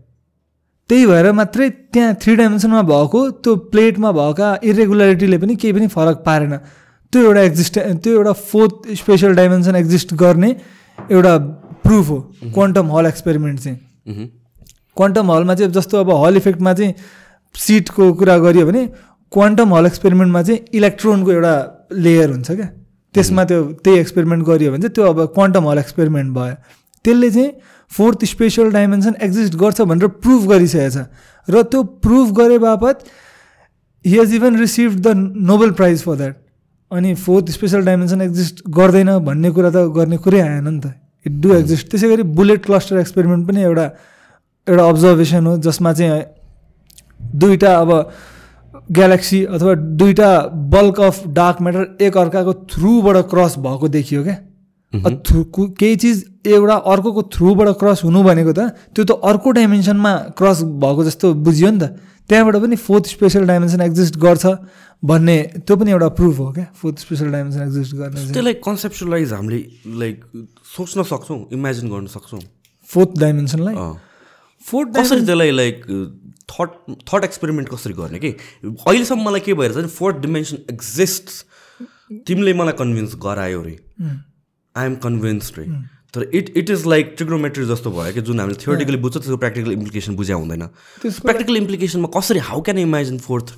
त्यही 0.90 1.06
भएर 1.06 1.32
मात्रै 1.32 1.68
त्यहाँ 1.92 2.14
थ्री 2.22 2.36
डाइमेन्सनमा 2.36 2.82
भएको 2.82 3.20
त्यो 3.44 3.56
प्लेटमा 3.72 4.10
भएका 4.12 4.48
इरेगुलरिटीले 4.64 5.38
पनि 5.38 5.56
केही 5.56 5.72
पनि 5.72 5.86
फरक 5.96 6.22
पारेन। 6.26 6.56
त्यो 7.12 7.22
एउटा 7.22 7.40
एक्जिस्ट 7.40 7.78
त्यो 7.78 8.12
एउटा 8.12 8.32
फोर्थ 8.32 8.94
स्पेसल 9.00 9.34
डाइमेन्सन 9.34 9.76
एक्जिस्ट 9.76 10.14
गर्ने 10.14 10.50
एउटा 11.10 11.36
प्रुफ 11.84 12.08
हो 12.08 12.18
क्वान्टम 12.54 12.90
हल 12.92 13.06
एक्सपेरिमेन्ट 13.06 13.60
चाहिँ। 13.60 13.78
क्वान्टम 14.96 15.30
हलमा 15.30 15.54
चाहिँ 15.54 15.72
जस्तो 15.72 16.00
अब 16.00 16.10
हल 16.24 16.36
इफेक्टमा 16.36 16.72
चाहिँ 16.74 16.94
सिटको 17.54 18.12
कुरा 18.14 18.38
गरियो 18.38 18.66
भने 18.66 18.86
क्वान्टम 19.32 19.74
हल 19.74 19.86
एक्सपेरिमेन्टमा 19.86 20.42
चाहिँ 20.42 20.60
इलेक्ट्रोनको 20.74 21.32
एउटा 21.32 21.54
लेयर 21.92 22.30
हुन्छ 22.30 22.50
क्या। 22.50 22.68
त्यसमा 23.14 23.44
त्यो 23.44 23.62
त्यही 23.84 23.98
एक्सपेरिमेन्ट 23.98 24.44
गरियो 24.46 24.70
भने 24.72 24.80
चाहिँ 24.80 24.94
त्यो 24.94 25.04
अब 25.06 25.18
क्वान्टम 25.34 25.68
हल 25.68 25.78
एक्सपेरिमेन्ट 25.78 26.34
भयो। 26.34 26.54
त्यसले 27.04 27.30
चाहिँ 27.30 27.52
फोर्थ 27.90 28.24
स्पेसल 28.24 28.70
डाइमेन्सन 28.72 29.14
एक्जिस्ट 29.22 29.54
गर्छ 29.56 29.80
भनेर 29.90 30.08
प्रुभ 30.24 30.48
गरिसकेको 30.50 30.90
छ 30.90 31.06
र 31.48 31.62
त्यो 31.70 31.82
प्रुभ 32.04 32.32
गरे 32.38 32.58
बापत 32.58 33.04
he 34.04 34.18
has 34.18 34.34
even 34.34 34.56
receive 34.60 34.98
the 35.00 35.14
Nobel 35.50 35.70
prize 35.78 36.02
for 36.02 36.16
that 36.16 36.36
अनि 36.90 37.14
फोर्थ 37.22 37.50
स्पेसल 37.50 37.84
डाइमेन्सन 37.84 38.20
एक्जिस्ट 38.22 38.62
गर्दैन 38.76 39.10
भन्ने 39.24 39.50
कुरा 39.50 39.70
त 39.70 39.88
गर्ने 39.94 40.16
कुरै 40.24 40.40
आएन 40.40 40.68
नि 40.68 40.80
त। 40.80 40.92
इट 41.26 41.40
डु 41.42 41.54
एक्जिस्ट 41.54 41.90
त्यसै 41.90 42.08
गरी 42.08 42.22
बुलेट 42.38 42.64
क्लस्टर 42.64 42.98
एक्सपेरिमेन्ट 42.98 43.48
पनि 43.48 43.62
एउटा 43.62 43.86
एउटा 44.66 44.84
अब्जर्भेसन 44.88 45.46
हो 45.46 45.56
जसमा 45.64 45.92
चाहिँ 45.92 46.22
दुईवटा 47.36 47.74
अब 47.78 47.90
ग्यालेक्सी 48.88 49.44
अथवा 49.44 49.74
दुईवटा 50.00 50.30
बल्क 50.72 51.00
अफ 51.00 51.26
डार्क 51.34 51.60
म्याटर 51.62 52.04
एक 52.04 52.16
अर्काको 52.18 52.52
थ्रुबाट 52.70 53.16
क्रस 53.30 53.58
भएको 53.58 53.88
देखियो 53.88 54.22
क्या? 54.22 54.36
थ्रु 55.26 55.44
केही 55.78 55.96
चिज 55.96 56.24
एउटा 56.46 56.74
अर्कोको 56.92 57.22
थ्रुबाट 57.34 57.68
क्रस 57.80 58.04
हुनु 58.04 58.22
भनेको 58.22 58.52
त 58.52 58.60
त्यो 58.94 59.04
त 59.04 59.10
अर्को 59.24 59.50
डाइमेन्सनमा 59.58 60.12
क्रस 60.38 60.62
भएको 60.82 61.04
जस्तो 61.04 61.32
बुझियो 61.34 61.70
नि 61.70 61.78
त। 61.78 61.84
त्यहाँबाट 62.28 62.56
पनि 62.56 62.76
फोर्थ 62.76 63.06
स्पेसल 63.06 63.46
डाइमेन्सन 63.46 63.80
एक्जिस्ट 63.80 64.16
गर्छ 64.16 64.46
भन्ने 65.02 65.36
त्यो 65.66 65.76
पनि 65.76 65.90
एउटा 65.90 66.08
प्रुफ 66.18 66.38
हो 66.38 66.52
क्या? 66.52 66.66
फोर्थ 66.80 66.98
स्पेसल 66.98 67.30
डाइमेन्सन 67.32 67.62
एक्जिस्ट 67.62 67.94
गर्ने 67.96 68.20
त्यसलाई 68.32 68.54
कन्सेप्चुलाइज 68.64 69.32
हामीले 69.32 69.60
लाइक 70.00 70.16
सोच्न 70.76 71.02
सक्छौँ 71.02 71.40
इमेजिन 71.52 71.90
गर्न 71.90 72.06
सक्छौँ। 72.14 72.40
फोर्थ 72.88 73.18
डाइमेन्सनलाई 73.20 73.74
फोर्थ 74.64 74.88
त्यसलाई 74.94 75.50
लाइक 75.50 75.84
थट 76.48 76.68
थट 77.08 77.24
एक्सपेरिमेन्ट 77.24 77.68
कसरी 77.68 77.94
गर्ने 77.94 78.18
कि? 78.18 78.30
अहिलेसम्म 78.64 79.24
मलाई 79.28 79.40
के 79.40 79.54
भइरहेछ 79.54 79.76
भने 79.78 79.88
फोर्थ 79.96 80.16
डिमेन्सन 80.22 80.56
एक्जिस्ट 80.72 81.30
तिमीले 82.26 82.54
मलाई 82.54 82.74
कन्भिन्स 82.78 83.14
गरायो 83.24 83.62
रे। 83.62 83.76
आई 84.76 84.86
एम 84.86 84.94
कन्भिन्स 85.04 85.52
रे। 85.58 85.66
तर 86.14 86.22
it 86.38 86.52
it 86.56 86.70
is 86.70 86.86
like 86.86 87.14
trigonometry 87.16 87.64
जस्तो 87.66 87.90
भयो 87.90 88.12
कि 88.14 88.20
जुन 88.26 88.40
हामीले 88.40 88.58
थियोटिकली 88.64 88.96
बुझ्छ 88.96 89.16
त्यसको 89.16 89.36
प्र्याक्टिकल 89.36 89.72
इम्प्लिकेसन 89.72 90.16
बुझ्या 90.16 90.36
हुँदैन। 90.36 90.66
प्र्याक्टिकल 91.02 91.56
इम्प्लिकेसनमा 91.56 92.08
कसरी 92.16 92.38
हाउ 92.50 92.60
क्यान 92.68 92.78
इमेजिन 92.78 93.18
फोर्थ 93.24 93.54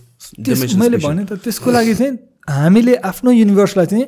मैले 0.79 0.99
भने 0.99 1.25
त 1.25 1.41
त्यसको 1.45 1.71
लागि 1.71 1.95
चाहिँ 1.95 2.19
हामीले 2.49 2.95
आफ्नो 3.11 3.31
युनिभर्सलाई 3.33 3.87
चाहिँ 3.87 4.07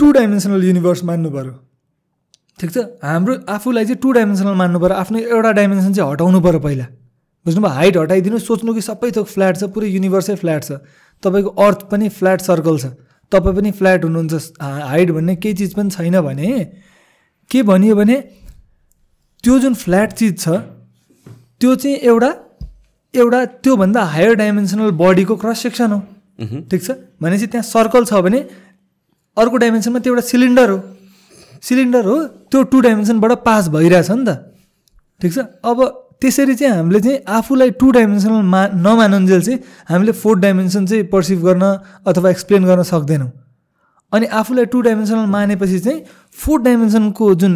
टु 0.00 0.12
डाइमेन्सनल 0.12 0.64
युनिभर्स 0.64 1.04
मान्नु 1.04 1.30
पऱ्यो 1.30 1.54
ठिक 2.60 2.70
छ? 2.70 2.78
हाम्रो 3.04 3.34
आफूलाई 3.48 3.84
चाहिँ 3.84 4.00
टु 4.02 4.12
डाइमेन्सनल 4.12 4.54
मान्नु 4.60 4.78
पऱ्यो 4.80 4.96
आफ्नो 4.96 5.18
एउटा 5.18 5.52
डाइमेन्सन 5.52 5.92
चाहिँ 5.92 6.12
हटाउनु 6.12 6.40
पऱ्यो 6.40 6.60
पहिला। 6.66 6.86
बुझ्नुभयो? 7.46 7.72
हाइट 7.72 7.96
हटाइदिनु 7.96 8.38
सोच्नु 8.42 8.74
कि 8.74 8.82
सबै 8.82 9.10
थोक 9.16 9.26
फ्ल्याट 9.26 9.54
छ 9.56 9.70
पुरै 9.70 9.88
युनिभर्सै 9.88 10.34
फ्ल्याट 10.36 10.62
छ। 10.64 10.82
तपाईँको 11.22 11.50
अर्थ 11.62 11.80
पनि 11.90 12.08
फ्ल्याट 12.10 12.40
सर्कल 12.42 12.76
छ। 12.78 12.86
तपाईँ 13.32 13.54
पनि 13.56 13.70
फ्ल्याट 13.70 14.04
हुनुहुन्छ। 14.04 14.60
हाइट 14.60 15.10
भन्ने 15.10 15.34
केही 15.38 15.54
चिज 15.54 15.74
पनि 15.74 15.90
छैन 15.90 16.20
भने 16.20 16.50
के 17.50 17.62
भनियो 17.62 17.94
भने 17.96 18.16
त्यो 19.44 19.58
जुन 19.62 19.74
फ्ल्याट 19.74 20.12
चिज 20.18 20.34
छ 20.42 20.48
त्यो 21.60 21.74
चाहिँ 21.74 21.96
एउटा 22.02 22.30
एउटा 23.14 23.44
त्योभन्दा 23.64 24.02
हायर 24.04 24.34
डाइमेन्सनल 24.36 24.90
बडीको 24.92 25.36
क्रस 25.40 25.58
सेक्सन 25.62 25.90
हो। 25.92 26.00
ठिक 26.70 26.80
छ? 26.82 26.90
भनेपछि 27.22 27.46
त्यहाँ 27.46 27.64
सर्कल 27.64 28.04
छ 28.04 28.20
भने 28.20 28.40
अर्को 29.36 29.56
डाइमेन्सनमा 29.56 29.98
त्यो 30.04 30.12
एउटा 30.12 30.24
सिलिन्डर 30.26 30.70
हो। 30.70 30.78
सिलिन्डर 31.62 32.04
हो 32.04 32.16
त्यो 32.50 32.62
टु 32.62 32.80
डाइमेन्सनबाट 32.80 33.32
पास 33.42 33.68
भइरहेछ 33.72 34.10
नि 34.10 34.24
त। 34.28 34.30
ठिक 35.20 35.32
छ? 35.32 35.38
अब 35.64 35.78
त्यसरी 36.22 36.54
चाहिँ 36.54 36.74
हामीले 36.74 37.00
चाहिँ 37.00 37.18
आफूलाई 37.38 37.70
टु 37.80 37.90
डाइमेन्सनल 37.92 38.42
मा 38.52 38.60
नमानुन्जेल 38.74 39.42
चाहिँ 39.42 39.58
हामीले 39.88 40.12
फोर्थ 40.12 40.40
डाइमेन्सन 40.42 40.86
चाहिँ 40.86 41.04
पर्सिभ 41.12 41.44
गर्न 41.46 41.64
अथवा 42.06 42.30
एक्सप्लेन 42.30 42.64
गर्न 42.64 42.82
सक्दैनौँ। 42.92 43.30
अनि 44.12 44.26
आफूलाई 44.40 44.64
टु 44.72 44.80
डाइमेन्सनल 44.80 45.26
मानेपछि 45.28 45.78
चाहिँ 45.78 46.00
फोर्थ 46.40 46.64
डाइमेन्सनको 46.64 47.34
जुन 47.36 47.54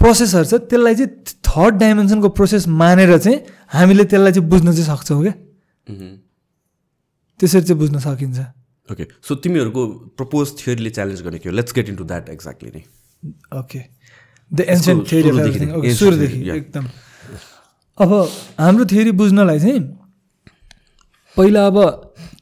प्रोसेसहरू 0.00 0.44
छ 0.44 0.54
त्यसलाई 0.70 0.94
चाहिँ 0.94 1.10
थर्ड 1.44 1.74
डाइमेन्सनको 1.78 2.28
प्रोसेस 2.38 2.68
मानेर 2.80 3.18
चाहिँ 3.18 3.38
हामीले 3.72 4.04
त्यसलाई 4.04 4.32
चाहिँ 4.32 4.48
बुझ्न 4.48 4.72
चाहिँ 4.72 4.86
सक्छौँ 4.86 5.22
क्या। 5.22 5.34
त्यसरी 7.40 7.62
चाहिँ 7.62 7.78
बुझ्न 7.78 7.98
सकिन्छ। 8.00 8.38
ओके 8.88 9.04
सो 9.28 9.34
तिमीहरूको 9.44 9.82
प्रपोज 10.16 10.46
थियोरीले 10.58 10.90
च्यालेन्ज 10.90 11.20
गर्ने 11.22 11.38
के 11.38 11.48
हो? 11.48 11.54
Let's 11.54 11.72
get 11.74 11.88
into 11.96 12.04
that 12.04 12.28
exactly 12.28 12.70
नै 12.74 12.82
ओके 13.58 13.80
द 14.50 14.60
एन्सियन्ट 14.60 15.12
थियोरी 15.12 15.94
सुरुदेखि 15.94 16.38
एकदम। 16.50 16.84
अब 17.98 18.10
हाम्रो 18.60 18.84
थियोरी 18.90 19.12
बुझ्नलाई 19.14 19.58
चाहिँ 19.60 19.80
पहिला 21.36 21.66
अब 21.66 21.76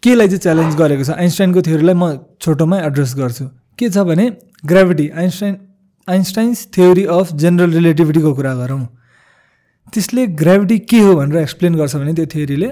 केलाई 0.02 0.28
चाहिँ 0.28 0.40
च्यालेन्ज 0.40 0.74
गरेको 0.76 1.04
छ? 1.04 1.10
आइन्स्टाइनको 1.12 1.60
थियोरीलाई 1.62 1.94
म 1.94 2.04
छोटोमै 2.40 2.78
एड्रेस 2.86 3.12
गर्छु। 3.16 3.44
के 3.78 3.88
छ 3.88 3.98
भने 4.08 4.24
gravity 4.64 5.08
Einstein 5.12 5.54
Einstein's 6.08 6.66
theory 6.74 7.04
of 7.04 7.32
general 7.36 7.72
रिलेटिभिटीको 7.72 8.32
कुरा 8.32 8.54
गरौँ। 8.54 8.86
त्यसले 9.92 10.26
ग्राभिटी 10.40 10.78
के 10.88 10.98
हो 11.04 11.14
भनेर 11.20 11.36
एक्सप्लेन 11.42 11.74
गर्छ 11.76 11.96
भने 11.96 12.12
त्यो 12.16 12.26
थ्योरीले 12.32 12.68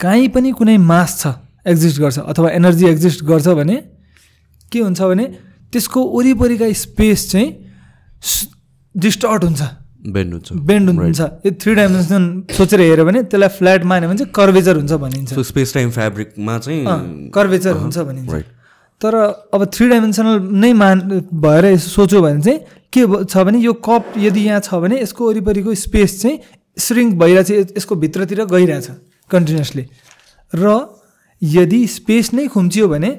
काहीँ 0.00 0.28
पनि 0.28 0.52
कुनै 0.60 0.76
मास 0.76 1.10
छ 1.20 1.32
एक्जिस्ट 1.72 2.00
गर्छ 2.00 2.18
अथवा 2.20 2.50
एनर्जी 2.52 2.86
एक्जिस्ट 2.86 3.24
गर्छ 3.24 3.48
भने 3.56 3.76
के 4.72 4.78
हुन्छ 4.84 5.00
भने 5.00 5.24
त्यसको 5.72 6.00
वरिपरिका 6.04 6.72
स्पेस 6.84 7.30
चाहिँ 7.32 7.48
डिस्टर्ट 8.94 9.44
हुन्छ। 9.44 9.62
बेन्ड 10.12 10.32
हुन्छ 10.32 10.52
बेन्ड 10.68 10.90
हुन्छ। 10.90 11.20
यो 11.46 11.50
थ्री 11.60 11.74
डाइमेन्सन 11.74 12.22
सोचेर 12.56 12.80
हेऱ्यो 12.80 13.04
भने 13.04 13.22
त्यसलाई 13.22 13.48
फ्ल्याट 13.58 13.84
मान्यो 13.84 14.08
भने 14.08 14.18
चाहिँ 14.18 14.32
कर्वेचर 14.34 14.76
हुन्छ 14.76 14.92
भनिन्छ। 14.92 15.38
स्पेस 15.50 15.74
टाइम 15.74 15.90
फेब्रिकमा 15.90 16.58
चाहिँ 16.58 17.30
कर्वेचर 17.34 17.72
हुन्छ 17.82 17.98
भनिन्छ। 17.98 18.42
तर 19.00 19.14
अब 19.54 19.64
थ्री 19.74 19.88
डाइमेन्सनल 19.88 20.36
नै 20.56 20.72
मान 20.72 21.00
भएर 21.44 21.76
सोच्यो 21.76 22.22
भने 22.22 22.40
चाहिँ 22.42 22.58
के 22.92 23.02
छ 23.24 23.36
भने 23.44 23.58
यो 23.60 23.72
कप 23.84 24.14
यदि 24.18 24.40
यहाँ 24.40 24.60
छ 24.60 24.80
भने 24.80 25.00
यसको 25.00 25.28
वरिपरिको 25.28 25.74
स्पेस 25.76 26.20
चाहिँ 26.22 26.38
श्रिङ्क 26.76 27.14
भइरहेछ 27.20 27.76
यसको 27.76 27.94
भित्रतिर 27.96 28.44
गइरहेछ 28.46 28.88
कन्टिन्युसली 29.30 29.84
र 30.52 30.64
यदि 31.42 31.86
स्पेस 31.88 32.32
नै 32.34 32.46
खुम्चियो 32.48 32.88
भने 32.88 33.10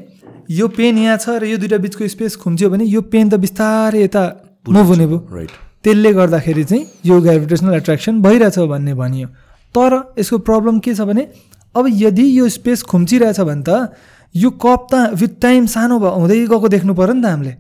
यो 0.50 0.68
पेन 0.74 0.98
यहाँ 0.98 1.18
छ 1.18 1.38
र 1.38 1.46
यो 1.46 1.58
दुइटा 1.62 1.78
बिचको 1.78 2.08
स्पेस 2.08 2.36
खुम्चियो 2.42 2.70
भने 2.70 2.86
यो 2.86 3.02
पेन 3.14 3.30
त 3.30 3.38
बिस्तारै 3.38 4.02
यता 4.04 4.24
मुभ 4.66 4.88
हुने 4.88 5.06
भयो। 5.06 5.20
राइट 5.32 5.52
त्यसले 5.88 6.12
गर्दाखेरि 6.14 6.64
चाहिँ 6.64 6.84
यो 7.08 7.20
ग्राभिटेसनल 7.22 7.74
एट्र्याक्सन 7.76 8.22
भइरहेछ 8.22 8.60
भन्ने 8.60 8.94
भनियो। 8.94 9.28
तर 9.76 9.92
यसको 10.20 10.38
प्रब्लम 10.44 10.80
के 10.84 10.94
छ 10.94 11.08
भने 11.08 11.24
अब 11.76 11.86
यदि 11.88 12.26
यो 12.40 12.48
स्पेस 12.52 12.84
खुम्चिरहेछ 12.92 13.40
भने 13.40 13.64
त 13.64 13.96
यो 14.36 14.50
कप 14.60 14.88
त 14.92 15.16
विथ 15.16 15.40
टाइम 15.42 15.66
सानो 15.72 16.00
भयो 16.00 16.12
हुँदै 16.20 16.38
गएको 16.52 16.68
देख्नु 16.68 16.94
पऱ्यो 16.94 17.14
नि 17.14 17.22
त 17.22 17.26
हामीले। 17.32 17.54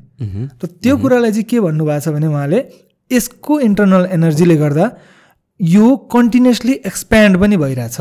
र 0.59 0.65
त्यो 0.83 0.97
कुरालाई 0.97 1.31
चाहिँ 1.31 1.47
के 1.47 1.59
भन्नुभएको 1.63 2.03
छ 2.03 2.13
भने 2.15 2.27
उहाँले 2.27 2.59
यसको 3.11 3.59
इन्टरनल 3.67 4.03
एनर्जीले 4.11 4.55
गर्दा 4.57 4.85
यो 5.59 5.85
कन्टिन्युसली 6.11 6.73
एक्सप्यान्ड 6.85 7.39
पनि 7.41 7.57
भइरहेछ। 7.57 7.97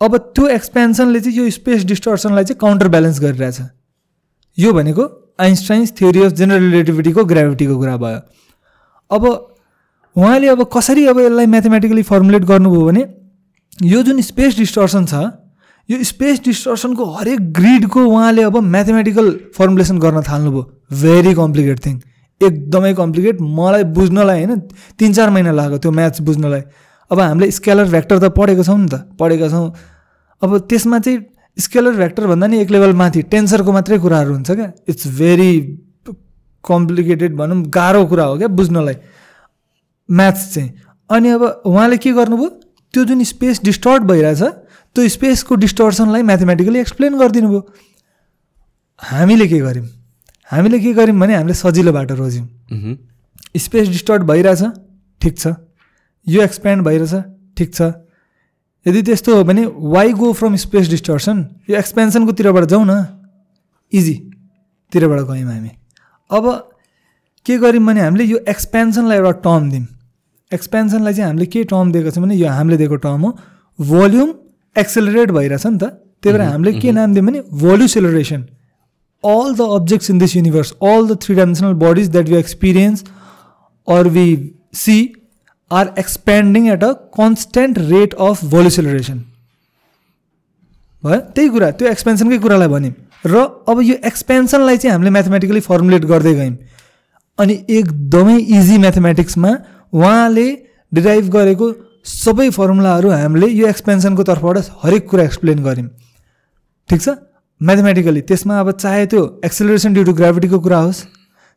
अब 0.00 0.16
त्यो 0.32 0.46
एक्सपेन्सनले 0.56 1.20
चाहिँ 1.20 1.36
यो 1.38 1.50
स्पेस 1.50 1.84
डिस्टर्सनलाई 1.92 2.44
चाहिँ 2.44 2.58
काउन्टर 2.64 2.88
ब्यालेन्स 2.88 3.20
गरिरहेछ। 3.20 3.60
यो 4.58 4.72
भनेको 4.72 5.04
आइन्स्टाइन्स 5.40 5.92
थ्योरी 5.98 6.22
अफ 6.22 6.32
जेनरल 6.32 6.62
रिलेटिभिटीको 6.70 7.24
ग्राभिटीको 7.24 7.76
कुरा 7.76 7.96
भयो। 7.96 8.20
अब 9.10 9.24
उहाँले 10.16 10.48
अब 10.48 10.62
कसरी 10.72 11.06
अब 11.06 11.18
यसलाई 11.20 11.46
म्याथमेटिकली 11.46 12.02
फर्मुलेट 12.02 12.44
गर्नुभयो 12.44 12.84
भने 12.86 13.02
यो 13.84 14.02
जुन 14.02 14.20
स्पेस 14.22 14.56
डिस्टर्सन 14.58 15.04
छ 15.06 15.22
यो 15.88 16.02
स्पेस 16.04 16.40
डिस्टर्सनको 16.44 17.04
हरेक 17.12 17.52
ग्रिडको 17.52 18.04
उहाँले 18.04 18.42
अब 18.42 18.56
म्याथमेटिकल 18.66 19.30
फर्मुलेसन 19.56 19.98
गर्न 19.98 20.22
थाल्नुभयो। 20.28 20.62
भेरी 21.02 21.34
कम्प्लिकेट 21.34 21.84
थिङ 21.86 22.00
एकदमै 22.40 22.92
कम्प्लिकेट 22.94 23.40
मलाई 23.58 23.84
बुझ्नलाई 23.94 24.44
होइन 24.44 24.60
तिन 24.98 25.12
चार 25.12 25.30
महिना 25.30 25.52
लाग्यो 25.52 25.78
त्यो 25.78 25.90
म्याथ्स 25.92 26.20
बुझ्नलाई। 26.22 26.62
अब 27.10 27.20
हामीले 27.20 27.50
स्केलर 27.50 27.88
भ्याक्टर 27.90 28.18
त 28.18 28.32
पढेको 28.34 28.62
छौँ 28.64 28.78
नि 28.78 28.88
त 28.88 28.94
पढेका 29.20 29.48
छौँ। 29.48 29.72
अब 30.42 30.58
त्यसमा 30.68 30.98
चाहिँ 30.98 31.18
स्केलर 31.56 31.94
भ्याक्टर 31.96 32.26
भन्दा 32.26 32.46
नि 32.46 32.60
एक 32.60 32.70
लेभल 32.70 32.92
माथि 32.92 33.22
टेन्सरको 33.30 33.72
मात्रै 33.72 33.98
कुराहरू 33.98 34.32
हुन्छ 34.32 34.50
क्या। 34.50 34.72
इट्स 34.88 35.06
भेरी 35.18 35.52
कम्प्लिकेटेड 36.66 37.36
भनौँ 37.36 37.62
गाह्रो 37.70 38.04
कुरा 38.06 38.24
हो 38.24 38.36
क्या 38.38 38.48
बुझ्नलाई। 38.50 38.96
म्याथ्स 40.08 40.54
चाहिँ। 40.54 40.70
अनि 41.10 41.28
अब 41.28 41.42
उहाँले 41.66 41.96
के 41.96 42.12
गर्नुभयो? 42.12 42.48
त्यो 42.94 43.04
जुन 43.04 43.22
स्पेस 43.24 43.60
डिस्टर्ट 43.64 44.02
भइरहेछ 44.02 44.42
त्यो 44.96 45.08
स्पेसको 45.08 45.54
डिस्टर्सनलाई 45.54 46.22
म्याथमेटिकली 46.22 46.78
एक्सप्लेन 46.80 47.18
गरिदिनु 47.18 47.48
भयो। 47.48 47.62
हामीले 49.00 49.46
के 49.48 49.58
गर्यौँ 49.60 49.86
हामीले 50.50 50.78
के 50.80 50.92
गर्यौँ 50.94 51.18
भने 51.20 51.34
हामीले 51.34 51.54
सजिलो 51.54 51.92
बाटो 51.92 52.14
रोज्यौँ। 52.14 52.46
स्पेस 53.56 53.88
डिस्टर्ट 53.88 54.22
भइरहेछ 54.22 54.62
ठिक 55.20 55.38
छ। 55.38 55.46
यो 56.26 56.42
एक्सप्यान्ड 56.42 56.84
भइरहेछ 56.84 57.14
ठिक 57.56 57.74
छ। 57.74 57.80
यदि 58.86 59.02
त्यस्तो 59.02 59.36
हो 59.36 59.44
भने 59.44 59.66
why 59.66 60.12
go 60.14 60.32
from 60.32 60.56
space 60.56 60.88
distortion 60.88 61.36
यो 61.70 61.76
एक्सपेन्सनकोतिरबाट 61.76 62.64
जाउँ 62.64 62.84
न। 62.86 62.94
इजीतिरबाट 63.92 65.20
गयौँ 65.26 65.50
हामी। 65.52 65.70
अब 66.30 66.46
के 67.46 67.56
गर्यौँ 67.58 67.84
भने 67.86 68.00
हामीले 68.00 68.24
यो 68.24 68.38
एक्सपेन्सनलाई 68.48 69.16
एउटा 69.18 69.30
टर्म 69.44 69.70
दियौँ। 69.70 69.86
एक्सपेन्सनलाई 70.52 71.14
चाहिँ 71.14 71.28
हामीले 71.28 71.46
के 71.46 71.64
टर्म 71.72 71.92
दिएको 71.92 72.10
छ 72.10 72.18
भने 72.18 72.34
यो 72.34 72.48
हामीले 72.50 72.76
दिएको 72.76 72.96
टर्म 73.04 73.20
हो 73.22 73.30
भोल्युम 73.78 74.34
एक्सेलरेट 74.76 75.30
भइरहेछ 75.30 75.66
नि 75.66 75.78
त। 75.78 75.84
त्यही 76.22 76.38
भएर 76.38 76.48
हामीले 76.48 76.72
के 76.80 76.92
नाम 76.92 77.14
दियौँ 77.14 77.26
भने 77.26 77.40
voluceleration 77.62 78.42
all 79.24 79.54
the 79.54 79.68
objects 79.76 80.10
in 80.10 80.18
this 80.18 80.36
universe 80.36 80.72
all 80.82 81.06
the 81.08 81.18
three 81.22 81.34
dimensional 81.34 81.72
bodies 81.84 82.10
that 82.10 82.28
you 82.28 82.36
experience 82.38 83.04
or 83.88 84.10
see 84.82 84.98
are 85.70 85.94
expanding 85.98 86.68
at 86.72 86.84
a 86.84 86.92
constant 87.16 87.78
rate 87.78 88.14
of 88.28 88.44
voluceleration 88.52 89.24
भयो? 91.02 91.20
त्यही 91.34 91.48
कुरा 91.48 91.70
त्यो 91.78 91.88
एक्सपेन्सनकै 91.88 92.38
कुरालाई 92.38 92.68
भन्यौँ। 92.68 92.94
र 93.26 93.34
अब 93.68 93.76
यो 93.82 93.94
एक्सपेन्सनलाई 94.04 94.76
चाहिँ 94.76 94.92
हामीले 94.92 95.10
म्याथमेटिकली 95.10 95.60
फर्मुलेट 95.60 96.04
गर्दै 96.04 96.34
गयौँ। 96.34 96.56
अनि 97.38 97.54
एकदमै 97.68 98.36
इजी 98.36 98.76
म्याथमेटिक्समा 98.78 99.50
उहाँले 99.92 100.46
डिराइभ 100.92 101.26
गरेको 101.36 101.66
सबै 102.06 102.48
फर्मुलाहरू 102.50 103.08
हामीले 103.10 103.46
यो 103.50 103.66
एक्सपेन्सनको 103.66 104.22
तर्फबाट 104.22 104.56
हरेक 104.82 105.08
कुरा 105.10 105.22
एक्सप्लेन 105.24 105.58
गऱ्यौँ। 105.64 105.88
ठिक 106.88 107.00
छ? 107.02 107.08
म्याथमेटिकली 107.60 108.20
त्यसमा 108.28 108.58
अब 108.60 108.70
चाहे 108.70 109.06
त्यो 109.10 109.22
एक्सेलरेसन 109.44 109.92
ड्यु 109.94 110.04
टु 110.04 110.12
ग्राभिटीको 110.12 110.58
कुरा 110.60 110.78
होस् 110.78 111.00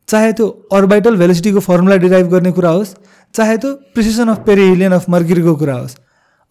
चाहे 0.07 0.31
त्यो 0.33 0.47
अर्बाइटल 0.73 1.15
भेलिसिटीको 1.17 1.59
फर्मुला 1.59 1.95
डिराइभ 2.03 2.27
गर्ने 2.33 2.51
कुरा 2.51 2.69
होस् 2.69 2.93
चाहे 3.35 3.57
त्यो 3.57 3.73
प्रिसिसन 3.93 4.27
अफ 4.29 4.39
पेरिहिलियन 4.47 4.91
अफ 4.91 5.09
मर्क्युरीको 5.09 5.55
कुरा 5.55 5.75
होस्। 5.75 5.95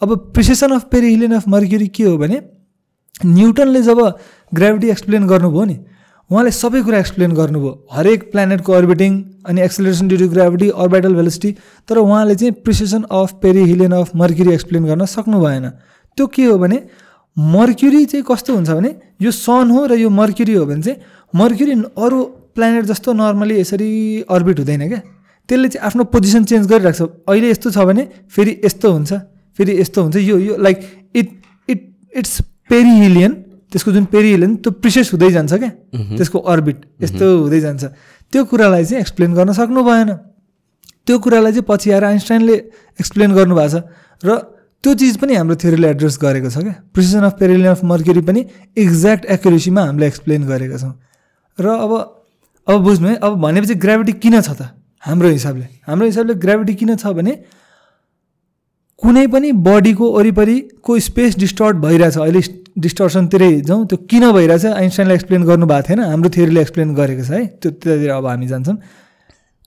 अब 0.03 0.09
precession 0.35 0.71
of 0.73 0.85
perihelion 0.93 1.33
of 1.35 1.49
Mercury 1.49 1.89
के 1.89 2.05
हो 2.05 2.17
भने 2.19 2.39
न्युटनले 3.27 3.83
जब 3.83 4.01
ग्राभिटी 4.53 4.89
एक्सप्लेन 4.91 5.27
गर्नुभयो 5.27 5.65
नि 5.65 5.77
उहाँले 6.31 6.51
सबै 6.53 6.83
कुरा 6.83 6.99
एक्सप्लेन 6.99 7.33
गर्नुभयो। 7.33 7.73
हरेक 7.93 8.31
प्लानेटको 8.33 8.73
अर्बिटिङ 8.73 9.13
अनि 9.49 9.61
acceleration 9.63 10.09
due 10.09 10.19
to 10.19 10.29
gravity 10.29 10.69
orbital 10.77 11.15
velocity 11.15 11.51
तर 11.89 11.99
उहाँले 11.99 12.35
चाहिँ 12.35 12.53
precession 12.65 13.03
of 13.11 13.33
perihelion 13.43 13.93
of 13.93 14.11
Mercury 14.17 14.53
explain 14.55 14.85
गर्न 14.87 15.05
सक्नु 15.09 15.41
भएन। 15.41 15.69
त्यो 16.19 16.27
के 16.27 16.45
हो 16.45 16.59
भने 16.59 16.79
मर्क्युरी 17.37 18.05
चाहिँ 18.05 18.25
कस्तो 18.29 18.55
हुन्छ 18.55 18.71
भने 18.71 18.91
यो 19.23 19.31
सन 19.31 19.71
हो 19.71 19.87
र 19.87 19.99
यो 19.99 20.11
मर्क्युरी 20.11 20.55
हो 20.55 20.67
भने 20.67 20.83
चाहिँ 20.83 20.99
मर्क्युरी 21.35 21.73
अरू 21.97 22.23
प्लानेट 22.55 22.85
जस्तो 22.85 23.13
नर्मली 23.15 23.61
यसरी 23.61 23.89
अर्बिट 24.29 24.59
हुँदैन 24.59 24.89
क्या। 24.89 25.01
त्यसले 25.49 25.69
चाहिँ 25.69 25.87
आफ्नो 25.87 26.05
पोजिसन 26.13 26.45
चेन्ज 26.45 26.67
गरिरहेको 26.69 27.07
छ 27.07 27.11
अहिले 27.25 27.51
यस्तो 27.51 27.71
छ 27.71 27.79
भने 27.89 28.05
फेरि 28.29 28.53
यस्तो 28.65 28.93
हुन्छ 28.93 29.13
फेरि 29.59 29.81
यस्तो 29.81 30.03
हुन्छ 30.03 30.17
यो 30.19 30.39
यो 30.39 30.57
like 30.61 30.79
it 31.17 31.29
it 31.69 31.81
it's 32.21 32.41
perihelion 32.69 33.33
त्यसको 33.73 33.91
जुन 33.93 34.05
पेरिहिलियन 34.13 34.53
त्यो 34.65 34.71
प्रिसेस 34.81 35.13
हुँदै 35.13 35.31
जान्छ 35.33 35.53
क्या। 35.53 35.71
त्यसको 36.17 36.39
अर्बिट 36.39 36.79
यस्तो 37.03 37.27
हुँदै 37.45 37.61
जान्छ। 37.61 37.85
त्यो 38.33 38.45
कुरालाई 38.45 38.85
चाहिँ 38.85 39.01
एक्सप्लेन 39.01 39.31
गर्न 39.35 39.53
सक्नु 39.53 39.83
भएन। 39.85 40.11
त्यो 41.05 41.17
कुरालाई 41.19 41.53
चाहिँ 41.53 41.67
पछि 41.69 41.89
आएर 41.91 42.05
आइन्स्टाइनले 42.05 42.57
एक्सप्लेन 43.01 43.31
गर्नुभएको 43.37 43.69
छ। 43.69 43.77
र 44.25 44.31
त्यो 44.85 44.95
चिज 44.95 45.17
पनि 45.21 45.35
हाम्रो 45.35 45.57
थ्योरीले 45.59 45.89
एड्रेस 45.91 46.17
गरेको 46.23 46.49
छ 46.49 46.57
क्या। 46.65 46.75
Precession 46.95 47.23
of 47.29 47.35
perihelion 47.41 47.73
of 47.73 47.83
Mercury 47.85 48.23
पनि 48.25 48.41
एक्ज्याक्ट 48.79 49.25
एकुरेसीमा 49.37 49.83
हामीले 49.85 50.07
एक्सप्लेन 50.07 50.41
गरेका 50.49 50.77
छौँ। 50.79 50.95
र 51.59 51.67
अब 51.67 51.93
अब 52.69 52.77
बुझ्नु 52.85 53.09
है 53.09 53.15
अब 53.17 53.33
भनेपछि 53.43 53.75
ग्राभिटी 53.75 54.13
किन 54.23 54.41
छ 54.41 54.53
त? 54.55 54.77
हाम्रो 55.03 55.29
हिसाबले। 55.29 55.67
हाम्रो 55.89 56.07
हिसाबले 56.07 56.35
ग्राभिटी 56.37 56.75
किन 56.79 56.97
छ 56.97 57.07
भने 57.17 57.33
कुनै 59.03 59.27
पनि 59.33 59.51
बडीको 59.67 60.07
वरिपरिको 60.13 60.99
स्पेस 61.01 61.37
डिस्टर्ट 61.39 61.77
भइरहेछ 61.83 62.17
अहिले 62.19 62.41
डिस्टर्सनतिरै 62.85 63.51
जाउँ 63.69 63.87
त्यो 63.87 63.99
किन 64.11 64.25
भइरहेछ 64.33 64.65
आइन्स्टाइनले 64.67 65.15
एक्सप्लेन 65.15 65.43
गर्नुभएको 65.51 65.89
थिएन 65.89 66.01
हाम्रो 66.03 66.31
थ्योरीले 66.37 66.61
एक्सप्लेन 66.61 66.95
गरेको 66.95 67.23
छ 67.23 67.31
है 67.31 67.47
त्यो 67.63 67.71
त्यतातिर 67.71 68.11
अब 68.11 68.27
हामी 68.27 68.47
जान्छौँ। 68.49 68.77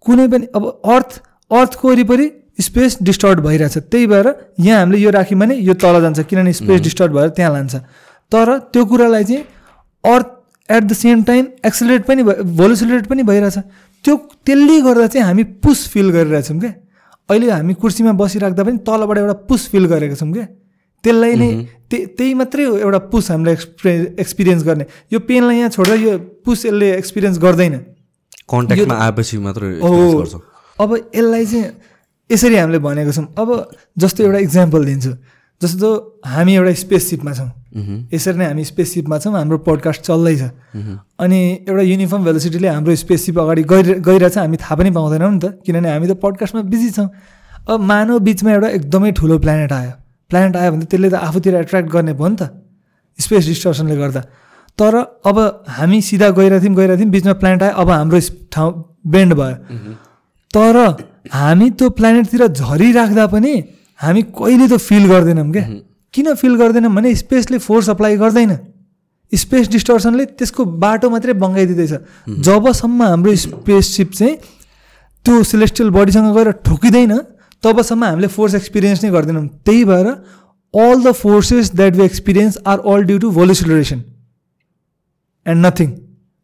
कुनै 0.06 0.28
पनि 0.34 0.46
अब 0.56 0.68
अर्थ 0.96 1.12
अर्थको 1.52 1.88
वरिपरि 1.90 2.28
स्पेस 2.68 2.98
डिस्टर्ब 3.08 3.40
भइरहेछ 3.48 3.78
त्यही 3.88 4.08
भएर 4.12 4.28
यहाँ 4.68 4.80
हामीले 4.80 5.00
यो 5.00 5.10
राख्यौँ 5.18 5.40
भने 5.40 5.56
यो 5.70 5.74
तल 5.80 6.02
जान्छ 6.02 6.20
किनभने 6.28 6.54
स्पेस 6.60 6.82
डिस्टर्ब 6.92 7.16
भएर 7.16 7.30
त्यहाँ 7.40 7.52
लान्छ। 7.54 7.76
तर 8.32 8.58
त्यो 8.76 8.86
कुरालाई 8.86 9.24
चाहिँ 9.24 9.44
Earth 10.04 10.28
at 10.70 10.84
the 10.84 10.94
same 10.94 11.24
time 11.24 11.48
accelerate 11.66 12.06
पनि 12.06 12.24
भयो 12.24 12.44
भोलिसिलेट 12.60 13.08
पनि 13.08 13.24
भइरहेछ। 13.24 13.58
त्यो 14.06 14.16
त्यसले 14.46 14.80
गर्दा 14.82 15.08
चाहिँ 15.08 15.26
हामी 15.28 15.44
पुस 15.64 15.88
फिल 15.90 16.12
गरिरहेछौँ 16.12 16.60
क्या। 16.60 16.74
अहिले 17.32 17.52
हामी 17.52 17.74
कुर्सीमा 17.74 18.12
बसिराख्दा 18.20 18.64
पनि 18.64 18.78
तलबाट 18.88 19.18
एउटा 19.18 19.36
पुस 19.48 19.62
फिल 19.72 19.86
गरेका 19.88 20.16
छौँ 20.16 20.32
क्या। 20.34 20.46
त्यसलाई 21.04 21.36
नै 21.36 21.50
त्यही 21.90 22.06
त्यही 22.18 22.34
मात्रै 22.38 22.64
हो 22.66 22.78
एउटा 22.78 23.00
पुस 23.12 23.32
हामीले 23.32 23.52
एक्सपे 23.52 23.92
एक्सपिरियन्स 24.20 24.64
गर्ने। 24.64 24.86
यो 25.14 25.20
पेनलाई 25.20 25.58
यहाँ 25.58 25.70
छोडेर 25.70 26.00
यो 26.00 26.18
पुस 26.46 26.66
यसले 26.66 26.88
एक्सपिरियन्स 26.98 27.38
गर्दैन। 27.40 27.76
कन्ट्याक्टमा 28.46 28.96
आएपछि 28.96 29.38
मात्र 29.38 29.62
हो। 29.82 30.42
अब 30.80 30.90
यसलाई 31.16 31.46
चाहिँ 31.46 31.66
यसरी 32.30 32.56
हामीले 32.56 32.80
भनेको 32.80 33.12
छौँ। 33.12 33.28
अब 33.34 33.50
जस्तो 33.98 34.24
एउटा 34.24 34.40
इक्जाम्पल 34.40 34.86
दिन्छु। 34.86 35.12
जस्तो 35.62 35.88
हामी 36.26 36.54
एउटा 36.56 36.74
स्पेससिपमा 36.74 37.32
छौँ। 37.34 37.50
यसरी 38.14 38.38
नै 38.38 38.46
हामी 38.46 38.64
स्पेससिपमा 38.66 39.18
छौँ 39.22 39.34
हाम्रो 39.34 39.58
पोडकास्ट 39.62 40.02
चल्दैछ। 40.02 40.42
अनि 41.22 41.40
एउटा 41.70 41.84
युनिफर्म 41.86 42.22
भेलोसिटीले 42.26 42.68
हाम्रो 42.68 42.96
स्पेससिप 42.96 43.40
अगाडि 43.40 43.64
गइ 43.64 43.82
गइरहेछ 44.02 44.38
हामी 44.38 44.58
थाहा 44.58 44.76
पनि 44.76 44.92
पाउँदैनौँ 44.92 45.32
नि 45.32 45.40
त। 45.40 45.46
किनभने 45.66 45.90
हामी 45.92 46.08
त 46.08 46.14
पोडकास्टमा 46.18 46.62
बिजी 46.66 46.90
छौँ। 46.98 47.10
अब 47.70 47.80
मानव 47.80 48.20
बिचमा 48.26 48.52
एउटा 48.52 48.70
एकदमै 48.78 49.12
ठुलो 49.14 49.38
प्लानेट 49.40 49.72
आयो। 49.72 49.92
प्लानेट 50.30 50.56
आयो 50.58 50.72
भने 50.72 50.86
त्यसले 50.90 51.10
त 51.10 51.16
आफूतिर 51.30 51.56
एट्र्याक्ट 51.56 51.90
गर्ने 51.94 52.14
भयो 52.18 52.28
नि 52.28 52.38
त। 52.42 52.44
स्पेस 53.20 53.46
डिस्टर्सनले 53.46 53.96
गर्दा। 54.02 54.22
तर 54.80 54.94
अब 55.30 55.38
हामी 55.70 56.02
सिधा 56.02 56.30
गइरहेको 56.34 56.64
थियौँ 56.64 56.76
गइरहेको 56.76 57.00
थियौँ 57.00 57.12
बिचमा 57.12 57.34
प्लानेट 57.38 57.64
आयो 57.64 57.74
अब 57.78 57.90
हाम्रो 57.90 58.20
ठाउँ 58.50 58.72
बेन्ड 59.06 59.34
भयो। 59.38 59.56
तर 60.52 60.76
हामी 61.30 61.70
त्यो 61.78 61.90
प्लानेटतिर 62.00 62.48
झरिराख्दा 62.48 63.26
पनि 63.30 63.54
हामी 64.02 64.22
कहिले 64.34 64.68
त 64.68 64.78
फिल 64.80 65.08
गर्दैनौँ 65.08 65.52
क्या। 65.52 65.66
किन 66.14 66.34
फिल 66.36 66.56
गर्दैनौँ 66.58 66.92
भने 66.96 67.16
स्पेसले 67.16 67.58
फोर्स 67.58 67.90
अप्लाई 67.90 68.18
गर्दैन। 68.18 68.58
स्पेस 69.32 69.68
डिस्टर्सनले 69.72 70.26
त्यसको 70.36 70.66
बाटो 70.84 71.10
मात्रै 71.10 71.34
बङ्गाइदिँदैछ 71.40 71.94
जबसम्म 72.44 73.04
हाम्रो 73.04 73.36
स्पेससिप 73.36 74.12
चाहिँ 74.12 74.36
त्यो 75.26 75.44
सेलेस्टियल 75.46 75.90
बडीसँग 75.96 76.36
गएर 76.36 76.52
ठोकिँदैन 76.68 77.14
तबसम्म 77.64 78.04
हामीले 78.04 78.28
फोर्स 78.28 78.56
एक्सपिरियन्स 78.56 79.04
नै 79.04 79.10
गर्दैनौँ। 79.12 79.48
त्यही 79.66 79.86
भएर 79.86 80.08
all 80.74 80.98
the 81.04 81.12
forces 81.14 81.72
that 81.76 81.96
we 81.96 82.04
experience 82.06 82.58
are 82.68 82.80
all 82.92 83.04
due 83.08 83.18
to 83.20 83.32
voluceleration 83.32 84.04
and 85.46 85.66
nothing 85.66 85.90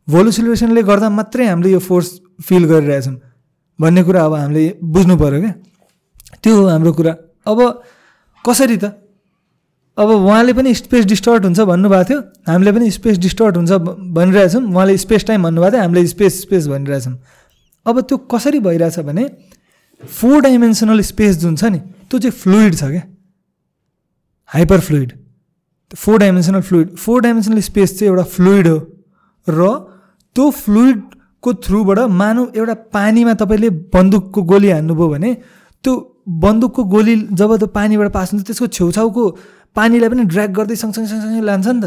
भोलिसुलरेसनले 0.07 0.84
गर्दा 0.84 1.09
मात्रै 1.09 1.45
हामीले 1.47 1.71
यो 1.71 1.79
फोर्स 1.79 2.07
फिल 2.47 2.65
गरिरहेछौँ। 2.71 3.15
भन्ने 3.79 4.03
कुरा 4.03 4.25
अब 4.25 4.34
हामीले 4.34 4.63
बुझ्नु 4.84 5.17
पऱ्यो 5.17 5.39
क्या। 5.41 5.53
त्यो 6.43 6.55
हो 6.55 6.67
हाम्रो 6.67 6.93
कुरा। 6.93 7.13
अब 7.48 7.60
कसरी 8.45 8.78
त? 8.78 8.86
अब 9.98 10.10
उहाँले 10.10 10.53
पनि 10.53 10.74
स्पेस 10.76 11.06
डिस्टर्ट 11.06 11.44
हुन्छ 11.44 11.60
भन्नुभएको 11.60 12.03
थियो। 12.10 12.19
हामीले 12.48 12.72
पनि 12.72 12.90
स्पेस 12.91 13.18
डिस्टर्ट 13.18 13.56
हुन्छ 13.57 13.72
भनिरहेछौँ 14.14 14.61
उहाँले 14.64 14.98
स्पेस 14.98 15.26
टाइम 15.26 15.44
भन्नुभएको 15.44 15.72
थियो। 15.74 15.82
हामीले 15.82 16.07
स्पेस 16.07 16.41
स्पेस 16.41 16.68
भनिरहेछौँ 16.68 17.18
अब 17.86 18.02
त्यो 18.02 18.18
कसरी 18.30 18.60
भइरहेछ 18.60 18.99
भने 18.99 19.26
फोर 20.02 20.41
डाइमेन्सनल 20.41 21.02
स्पेस 21.02 21.38
जुन 21.41 21.56
छ 21.56 21.64
नि 21.74 21.80
त्यो 22.10 22.19
चाहिँ 22.19 22.32
फ्लुइड 22.32 22.76
छ 22.76 22.84
क्या। 22.84 23.03
Hyper 24.49 24.80
fluid. 24.80 25.11
Four 25.91 26.19
dimensional 26.19 26.61
fluid 26.61 26.95
four 26.95 27.22
dimensional 27.22 27.60
space 27.61 27.98
चाहिँ 27.99 28.10
एउटा 28.11 28.24
फ्लुइड 28.36 28.68
हो। 28.68 28.78
र 29.48 29.61
त्यो 30.36 30.49
फ्लुइड 30.52 31.02
को 31.44 31.53
थ्रुबाट 31.65 31.99
मानव 32.11 32.52
एउटा 32.56 32.74
पानीमा 32.94 33.34
तपाईँले 33.34 33.69
बन्दुकको 33.94 34.41
गोली 34.44 34.69
हान्नुभयो 34.69 35.07
भने 35.10 35.34
त्यो 35.84 35.94
बन्दुकको 36.28 36.84
गोली 36.84 37.16
जब 37.32 37.56
त्यो 37.58 37.68
पानीबाट 37.76 38.12
पास 38.12 38.34
हुन्छ 38.34 38.45
त्यसको 38.48 38.68
छेउछाउको 38.68 39.24
पानीलाई 39.76 40.10
पनि 40.10 40.24
ड्र्याग 40.34 40.52
गर्दै 40.54 40.76
सँगसँगै 40.76 41.08
सँगसँगै 41.08 41.41
लान्छ 41.41 41.68
नि 41.68 41.82
त। 41.82 41.86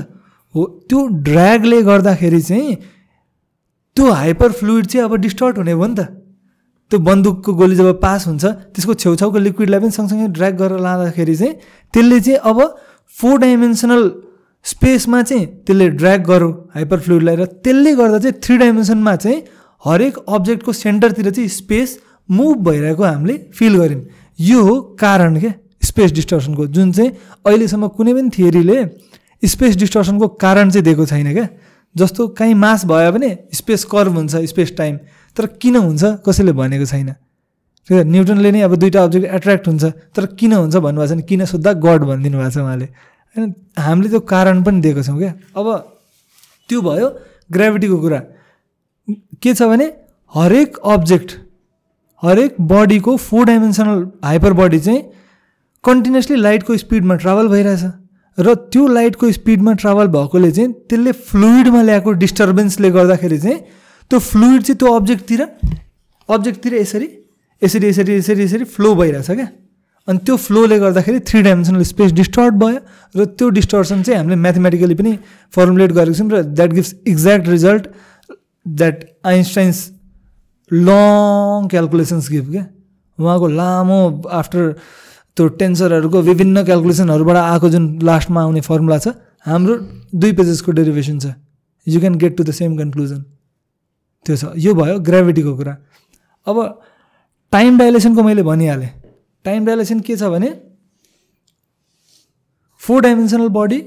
हो 0.55 0.61
त्यो 0.89 0.99
ड्र्यागले 1.27 1.83
गर्दाखेरि 1.83 2.41
चाहिँ 2.41 2.77
त्यो 3.97 4.11
हाइपर 4.11 4.53
फ्लुइड 4.53 4.87
चाहिँ 4.87 5.05
अब 5.05 5.15
डिस्टर्ट 5.21 5.59
हुने 5.59 5.75
भयो 5.75 5.87
नि 5.87 5.95
त। 5.95 6.01
त्यो 6.91 6.99
बन्दुकको 6.99 7.53
गोली 7.55 7.75
जब 7.77 8.01
पास 8.01 8.27
हुन्छ 8.27 8.45
त्यसको 8.75 8.95
छेउछाउको 8.95 9.39
लिक्विडलाई 9.39 9.81
पनि 9.81 9.91
सँगसँगै 9.91 10.29
ड्र्याग 10.37 10.55
गरेर 10.59 10.81
लाँदाखेरि 10.81 11.37
चाहिँ 11.37 11.55
त्यसले 11.95 12.21
चाहिँ 12.21 12.39
अब 12.51 12.59
फोर 13.15 13.39
डाइमेन्सनल 13.39 14.03
स्पेसमा 14.65 15.23
चाहिँ 15.23 15.47
त्यसले 15.67 15.89
ड्र्याग 16.01 16.21
गरौँ 16.27 16.53
हाइपर 16.75 16.99
फ्लुइडलाई 17.01 17.37
र 17.37 17.45
त्यसले 17.61 17.95
गर्दा 17.95 18.19
चाहिँ 18.19 18.41
थ्री 18.43 18.57
डाइमेन्सनमा 18.59 19.15
चाहिँ 19.17 19.43
हरेक 19.85 20.19
अब्जेक्टको 20.29 20.73
सेन्टरतिर 20.73 21.31
चाहिँ 21.31 21.49
स्पेस 21.49 21.99
मुभ 22.29 22.57
भइरहेको 22.69 23.05
हामीले 23.05 23.37
फिल 23.55 23.77
गऱ्यौँ। 23.77 24.03
यो 24.41 24.63
हो 24.65 24.81
कारण 25.01 25.39
क्या 25.41 25.53
स्पेस 25.85 26.13
डिस्टर्सनको 26.13 26.67
जुन 26.67 26.93
चाहिँ 26.93 27.11
अहिलेसम्म 27.47 27.89
कुनै 27.97 28.13
पनि 28.15 28.31
थियोरीले 28.37 28.77
स्पेस 29.43 29.77
डिस्टर्सनको 29.77 30.29
कारण 30.41 30.71
चाहिँ 30.71 30.85
दिएको 30.85 31.07
छैन 31.07 31.33
क्या 31.33 31.49
जस्तो 31.97 32.29
काहीँ 32.39 32.55
मास 32.55 32.85
भयो 32.87 33.13
भने 33.13 33.31
स्पेस 33.53 33.85
कर्भ 33.85 34.17
हुन्छ 34.17 34.37
स्पेस 34.49 34.77
टाइम 34.77 34.97
तर 35.37 35.47
किन 35.61 35.77
हुन्छ? 35.77 36.05
कसैले 36.27 36.53
भनेको 36.53 36.87
छैन। 36.87 37.13
ठिक 37.89 38.07
न्युटनले 38.07 38.51
नै 38.53 38.61
अब 38.63 38.75
दुइटा 38.77 39.03
अब्जेक्ट 39.05 39.27
एट्र्याक्ट 39.27 39.69
हुन्छ। 39.69 39.85
तर 40.15 40.27
किन 40.39 40.53
हुन्छ 40.53 40.77
भन्नुभएको 40.77 41.07
छ 41.07 41.13
भने 41.13 41.23
किन 41.23 41.45
सोद्धा 41.45 41.73
गड 41.85 42.01
भनिदिनु 42.07 42.39
भएको 42.39 42.51
छ 42.51 42.59
उहाँले। 42.59 42.87
होइन 43.37 43.55
हामीले 43.79 44.09
त्यो 44.09 44.21
कारण 44.21 44.63
पनि 44.63 44.81
दिएको 44.81 45.03
छौँ 45.03 45.19
क्या 45.19 45.33
अब 45.57 45.67
त्यो 46.69 46.81
भयो 46.81 47.09
ग्राभिटीको 47.51 47.97
कुरा। 47.99 48.21
के 49.43 49.55
छ 49.55 49.63
भने 49.63 49.87
हरेक 50.35 50.79
अब्जेक्ट 50.79 51.31
हरेक 52.23 52.57
बडीको 52.73 53.17
फोर 53.17 53.45
डाइमेन्सनल 53.47 54.05
हाइपर 54.25 54.53
बडी 54.53 54.79
चाहिँ 54.81 55.03
कन्टिन्युसली 55.85 56.37
लाइटको 56.37 56.77
स्पिडमा 56.77 57.15
ट्राभल 57.17 57.49
भइरहेछ। 57.49 57.85
र 58.39 58.55
त्यो 58.73 58.87
लाइटको 58.87 59.31
स्पिडमा 59.33 59.73
ट्राभल 59.81 60.07
भएकोले 60.17 60.51
चाहिँ 60.51 60.73
त्यसले 60.89 61.13
फ्लुइडमा 61.13 61.83
ल्याएको 61.83 62.13
डिस्टर्बेन्सले 62.25 62.91
गर्दाखेरि 62.91 63.39
चाहिँ 63.39 63.59
त्यो 64.11 64.19
फ्लुइड 64.19 64.63
चाहिँ 64.63 64.79
त्यो 64.79 64.93
अब्जेक्टतिर 64.97 65.43
अब्जेक्टतिर 66.29 66.75
यसरी 66.75 67.09
यसरी 67.63 67.89
यसरी 67.89 68.17
यसरी 68.17 68.43
यसरी 68.45 68.65
फ्लो 68.65 68.95
भइरहेछ 68.95 69.31
क्या। 69.31 69.49
अनि 70.09 70.19
त्यो 70.27 70.37
फ्लोले 70.37 70.79
गर्दाखेरि 70.79 71.21
थ्री 71.29 71.43
डाइमेन्सनल 71.43 71.83
स्पेस 71.85 72.13
डिस्टर्ब 72.13 72.55
भयो 72.65 72.79
र 73.15 73.25
त्यो 73.39 73.49
डिस्टर्सन 73.59 74.03
चाहिँ 74.03 74.19
हामीले 74.19 74.37
म्याथमेटिकली 74.37 74.95
पनि 74.95 75.13
फर्मुलेट 75.55 75.93
गरेको 75.93 76.19
छौँ 76.19 76.31
र 76.31 76.43
that 76.43 76.71
gives 76.73 76.95
exact 77.09 77.49
result 77.49 77.89
that 78.67 79.05
Einstein's 79.27 79.79
long 80.71 81.69
calculations 81.71 82.31
give 82.31 82.51
क्या 82.51 82.65
उहाँको 83.19 83.47
लामो 83.49 84.01
आफ्टर 84.41 84.63
त्यो 85.37 85.49
टेन्सरहरूको 85.61 86.21
विभिन्न 86.23 86.65
क्यालकुलेसनहरूबाट 86.65 87.37
आएको 87.37 87.69
जुन 87.71 87.85
लास्टमा 88.03 88.43
आउने 88.43 88.61
फर्मुला 88.61 88.99
छ 88.99 89.15
हाम्रो 89.47 89.75
दुई 90.15 90.33
पेजेसको 90.39 90.73
डेरिभेसन 90.73 91.19
छ। 91.19 91.27
You 91.87 92.01
can 92.01 92.15
get 92.23 92.37
to 92.37 92.45
the 92.45 92.51
same 92.53 92.77
conclusion 92.77 93.21
त्यो 94.27 94.37
छ। 94.37 94.45
यो 94.57 94.75
भयो 94.75 94.99
ग्राभिटीको 95.01 95.53
कुरा। 95.57 95.77
अब 96.47 96.57
टाइम 97.53 97.79
डाइलेसनको 97.79 98.23
मैले 98.23 98.43
भनिहालेँ। 98.43 98.91
टाइम 99.45 99.65
डाइलेसन 99.67 100.01
के 100.01 100.17
छ 100.17 100.23
भने 100.35 100.51
फोर 102.81 103.01
डाइमेन्सनल 103.03 103.49
बडी 103.49 103.79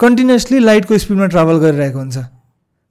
कन्टिन्युसली 0.00 0.58
लाइटको 0.60 0.98
स्पिडमा 0.98 1.26
ट्राभल 1.26 1.56
गरिरहेको 1.58 1.98
हुन्छ। 1.98 2.16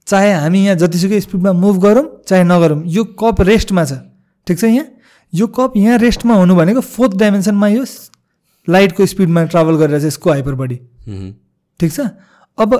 चाहे 0.06 0.32
हामी 0.32 0.64
यहाँ 0.64 0.76
जतिसुकै 0.76 1.20
स्पिडमा 1.20 1.52
मुभ 1.52 1.76
गरौँ 1.82 2.04
चाहे 2.28 2.44
नगरौँ 2.44 2.82
यो 2.86 3.04
कप 3.20 3.40
रेस्टमा 3.42 3.84
छ। 3.84 3.92
ठिक 4.46 4.58
छ 4.58 4.64
यहाँ? 4.64 4.86
यो 5.32 5.46
कप 5.46 5.76
यहाँ 5.76 5.98
रेस्टमा 5.98 6.34
हुनु 6.34 6.54
भनेको 6.54 6.80
फोर्थ 6.80 7.16
डाइमेन्सनमा 7.18 7.68
यो 7.68 7.84
लाइटको 8.68 9.06
स्पिडमा 9.06 9.44
ट्राभल 9.50 9.76
गरेर 9.76 9.98
चाहिँ 9.98 10.06
यसको 10.06 10.30
हाइपर 10.30 10.54
बडी 10.54 10.76
ठिक 11.80 11.90
छ? 11.92 12.00
अब 12.58 12.70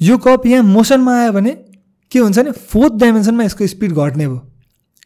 यो 0.00 0.18
कप 0.18 0.46
यहाँ 0.46 0.62
मोसनमा 0.62 1.12
आयो 1.20 1.32
भने 1.32 1.52
के 2.12 2.18
हुन्छ 2.18 2.38
भने 2.38 2.52
फोर्थ 2.52 2.94
डाइमेन्सनमा 3.00 3.44
यसको 3.44 3.66
स्पिड 3.66 3.92
घट्ने 3.92 4.26
भयो। 4.28 4.40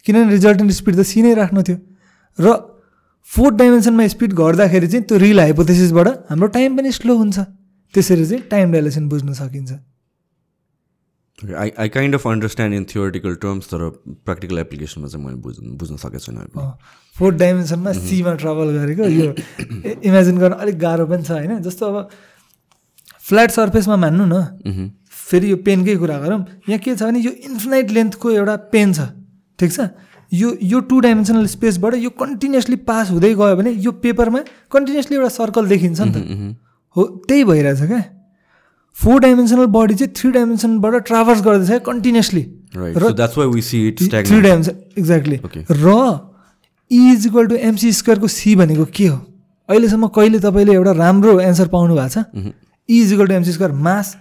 किनभने 0.07 0.33
रिजल्टेन्ट 0.33 0.73
स्पिड 0.73 0.95
त 0.97 1.03
सी 1.09 1.23
नै 1.23 1.35
राख्नु 1.35 1.63
थियो। 1.63 1.79
र 2.39 2.47
फोर्थ 3.29 3.55
डाइमेन्सनमा 3.57 4.07
स्पिड 4.09 4.33
घट्दाखेरि 4.35 4.87
चाहिँ 4.89 5.05
त्यो 5.09 5.19
रिल 5.19 5.41
हाइपोथेसिसबाट 5.41 6.09
हाम्रो 6.29 6.47
टाइम 6.53 6.77
पनि 6.77 6.93
स्लो 6.93 7.17
हुन्छ। 7.17 7.39
त्यसरी 7.95 8.27
चाहिँ 8.27 8.43
टाइम 8.51 8.73
डाइलेसन 8.73 9.09
बुझ्न 9.09 9.33
सकिन्छ। 9.33 9.73
I 11.59 11.71
I 11.79 11.89
kind 11.89 12.15
of 12.15 12.27
understand 12.29 12.75
in 12.75 12.85
theoretical 12.85 13.35
terms 13.35 13.67
तर 13.67 13.89
प्र्याक्टिकल 14.09 14.59
एप्लिकेसनमा 14.59 15.09
चाहिँ 15.09 15.25
मैले 15.27 15.37
बुझ्नु 15.37 15.77
बुझ्न 15.77 15.97
सकेको 15.97 16.19
छैन 16.19 16.37
फोर्थ 17.19 17.37
डाइमेन्सनमा 17.37 17.93
सीमा 17.93 18.35
ट्राभल 18.35 18.69
गरेको 18.79 19.05
यो 19.09 19.35
इमेजिन 20.09 20.39
गर्न 20.39 20.53
अलिक 20.53 20.79
गाह्रो 20.79 21.07
पनि 21.07 21.23
छ 21.23 21.31
होइन? 21.31 21.59
जस्तो 21.63 21.87
अब 21.87 22.09
फ्ल्याट 23.29 23.51
सर्फेसमा 23.51 23.97
मान्नु 23.97 24.25
न। 24.25 24.91
फेरि 25.11 25.51
यो 25.51 25.57
पेनकै 25.57 25.97
कुरा 25.97 26.19
गरौँ। 26.19 26.41
यहाँ 26.69 26.79
के 26.79 26.97
छ 26.97 27.03
भने 27.03 27.21
यो 27.21 27.31
इन्फिनाइट 27.51 27.91
लेन्थको 27.91 28.31
एउटा 28.31 28.57
पेन 28.73 28.93
छ। 28.93 29.01
ठिक 29.59 29.73
छ? 29.73 29.81
यो 30.33 30.57
यो 30.63 30.81
टु 30.81 31.01
डाइमेन्सनल 31.01 31.47
स्पेसबाट 31.47 31.95
यो 31.95 32.11
कन्टिन्युसली 32.11 32.77
पास 32.89 33.11
हुँदै 33.11 33.35
गयो 33.35 33.57
भने 33.57 33.71
यो 33.71 33.93
पेपरमा 33.93 34.41
कन्टिन्युसली 34.73 35.17
एउटा 35.17 35.29
सर्कल 35.29 35.69
देखिन्छ 35.69 36.01
नि 36.01 36.13
त। 36.13 36.57
हो 36.97 37.05
त्यही 37.29 37.45
भइरहेछ 37.45 37.83
क्या? 37.83 38.03
फोर 38.97 39.21
डाइमेन्सनल 39.21 39.67
बडी 39.75 39.95
चाहिँ 39.95 40.13
थ्री 40.17 40.31
डाइमेन्सनबाट 40.33 40.95
ट्राभल्स 41.07 41.41
गर्दैछ 41.43 41.83
कन्टिन्युसली 41.87 42.43
थ्री 42.75 44.41
डाइमेन्सन 44.41 44.75
एक्ज्याक्टली 44.99 45.39
र 45.71 45.95
इज 46.91 47.27
इक्वल 47.27 47.47
टु 47.47 47.55
एमसी 47.69 47.93
स्क्वायरको 47.93 48.29
सी 48.29 48.55
भनेको 48.57 48.85
के 48.95 49.07
हो? 49.07 49.17
अहिलेसम्म 49.69 50.07
कहिले 50.17 50.39
तपाईँले 50.39 50.73
एउटा 50.75 50.93
राम्रो 50.93 51.39
एन्सर 51.41 51.69
पाउनु 51.69 51.95
भएको 51.97 52.09
छ? 52.09 52.19
Is 52.89 53.13
equal 53.13 53.27
to 53.27 53.35
MC 53.35 53.53
square 53.53 53.73
mass 53.87 54.17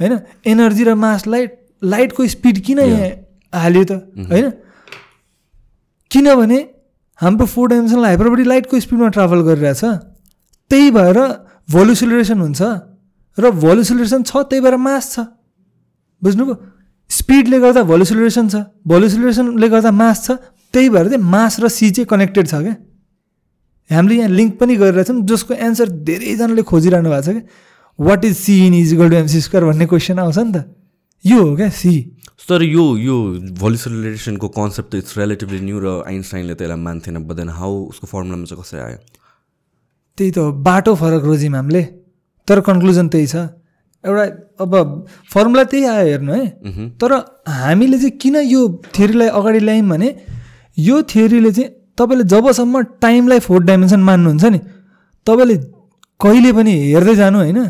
होइन? 0.00 0.18
एनर्जी 0.46 0.84
र 0.84 0.94
मासलाई 0.94 1.46
लाइटको 1.84 2.26
स्पिड 2.26 2.60
किन 2.64 2.78
यहाँ 2.78 3.08
हाल्यो 3.52 3.84
त? 3.84 3.92
होइन? 4.30 4.46
किनभने 6.10 6.58
हाम्रो 7.20 7.46
फोर 7.46 7.68
डाइमेन्सनल 7.68 8.04
हाइपरबडी 8.04 8.44
लाइटको 8.44 8.80
स्पिडमा 8.80 9.08
ट्राभल 9.16 9.40
गरिरहेछ। 9.48 9.84
त्यही 10.70 10.90
भएर 10.90 11.18
भोल्युसिलेसन 11.70 12.40
हुन्छ। 12.40 12.60
र 13.38 13.50
भोल्युसिलेसन 13.50 14.22
छ 14.22 14.36
त्यही 14.50 14.60
भएर 14.60 14.76
मास 14.76 15.04
छ। 15.14 15.20
बुझ्नुभयो? 16.22 16.54
स्पिडले 17.10 17.58
गर्दा 17.60 17.82
भोल्युसिलेसन 17.90 18.48
छ 18.48 18.56
भोल्युसिलेसनले 18.86 19.68
गर्दा 19.68 19.90
मास 19.90 20.18
छ 20.26 20.30
त्यही 20.72 20.88
भएर 20.90 21.06
चाहिँ 21.08 21.24
मास 21.24 21.60
र 21.60 21.68
सी 21.68 21.90
चाहिँ 21.90 22.06
कनेक्टेड 22.06 22.46
छ 22.46 22.54
क्या। 22.54 22.76
हामीले 23.90 24.14
यहाँ 24.16 24.30
लिङ्क 24.30 24.52
पनि 24.58 24.76
गरिरहेछौँ 24.76 25.26
जसको 25.26 25.54
एन्सर 25.54 25.88
धेरैजनाले 26.06 26.62
खोजिरहनु 26.62 27.10
भएको 27.10 27.22
छ 27.26 27.30
क्या। 27.34 27.42
What 27.98 28.24
is 28.24 28.36
C 28.36 28.54
in 28.66 28.74
is 28.74 28.92
equal 28.94 29.10
to 29.10 29.16
MC 29.16 29.40
square 29.40 29.64
भन्ने 29.66 29.86
क्वेसन 29.86 30.18
आउँछ 30.18 30.38
नि 30.38 30.52
त। 30.52 30.64
यो 31.24 31.38
हो 31.42 31.56
क्या 31.56 31.68
सी 31.74 31.94
तर 32.48 32.62
यो 32.62 32.84
यो 32.96 33.16
भोलिसुलेसनको 33.58 34.48
कन्सेप्ट 34.48 34.90
त 34.90 34.94
इट्स 35.02 35.18
रिलेटिभली 35.18 35.60
न्यू 35.60 35.78
र 35.78 35.88
आइन्स्टाइनले 36.06 36.54
त्यसलाई 36.54 36.80
मान्थेन। 36.82 37.18
बट 37.26 37.34
देन 37.36 37.48
हाउ 37.54 37.72
उसको 37.94 38.06
फर्मुलामा 38.06 38.44
चाहिँ 38.46 38.62
कसरी 38.62 38.80
आयो? 38.80 38.98
त्यही 40.18 40.30
त 40.30 40.38
बाटो 40.58 40.94
फरक 40.94 41.22
रोज्यौँ 41.24 41.54
हामीले। 41.54 41.82
तर 42.50 42.60
कन्क्लुजन 42.66 43.08
त्यही 43.08 43.26
छ। 43.26 43.36
एउटा 44.04 44.24
अब 44.64 44.72
फर्मुला 45.32 45.64
त्यही 45.70 45.84
आयो 45.86 46.06
हेर्नु 46.06 46.32
है। 46.32 46.44
तर 47.00 47.12
हामीले 47.48 47.98
चाहिँ 47.98 48.16
किन 48.18 48.36
यो 48.50 48.60
थियोरीलाई 48.94 49.28
अगाडि 49.38 49.60
ल्यायौँ 49.60 49.88
भने 49.88 50.08
यो 50.78 51.02
थियोरीले 51.10 51.52
चाहिँ 51.52 51.70
तपाईँले 51.98 52.24
जबसम्म 52.32 52.82
टाइमलाई 52.98 53.38
फोर्थ 53.46 53.64
डाइमेन्सन 53.66 54.00
मान्नुहुन्छ 54.02 54.44
नि 54.44 54.58
तपाईँले 55.26 55.56
कहिले 56.20 56.52
पनि 56.52 56.72
हेर्दै 56.92 57.14
जानु 57.16 57.38
होइन। 57.38 57.60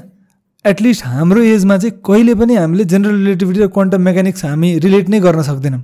एटलिस्ट 0.65 1.05
हाम्रो 1.07 1.41
एजमा 1.43 1.77
चाहिँ 1.79 1.95
कहिले 2.07 2.35
पनि 2.35 2.55
हामीले 2.57 2.85
जेनरल 2.85 3.17
रिलेटिभिटी 3.17 3.61
र 3.61 3.67
क्वान्टम 3.75 4.01
मेकानिक्स 4.03 4.45
हामी 4.45 4.69
रिलेट 4.79 5.09
नै 5.09 5.21
गर्न 5.21 5.43
सक्दैनौँ। 5.43 5.83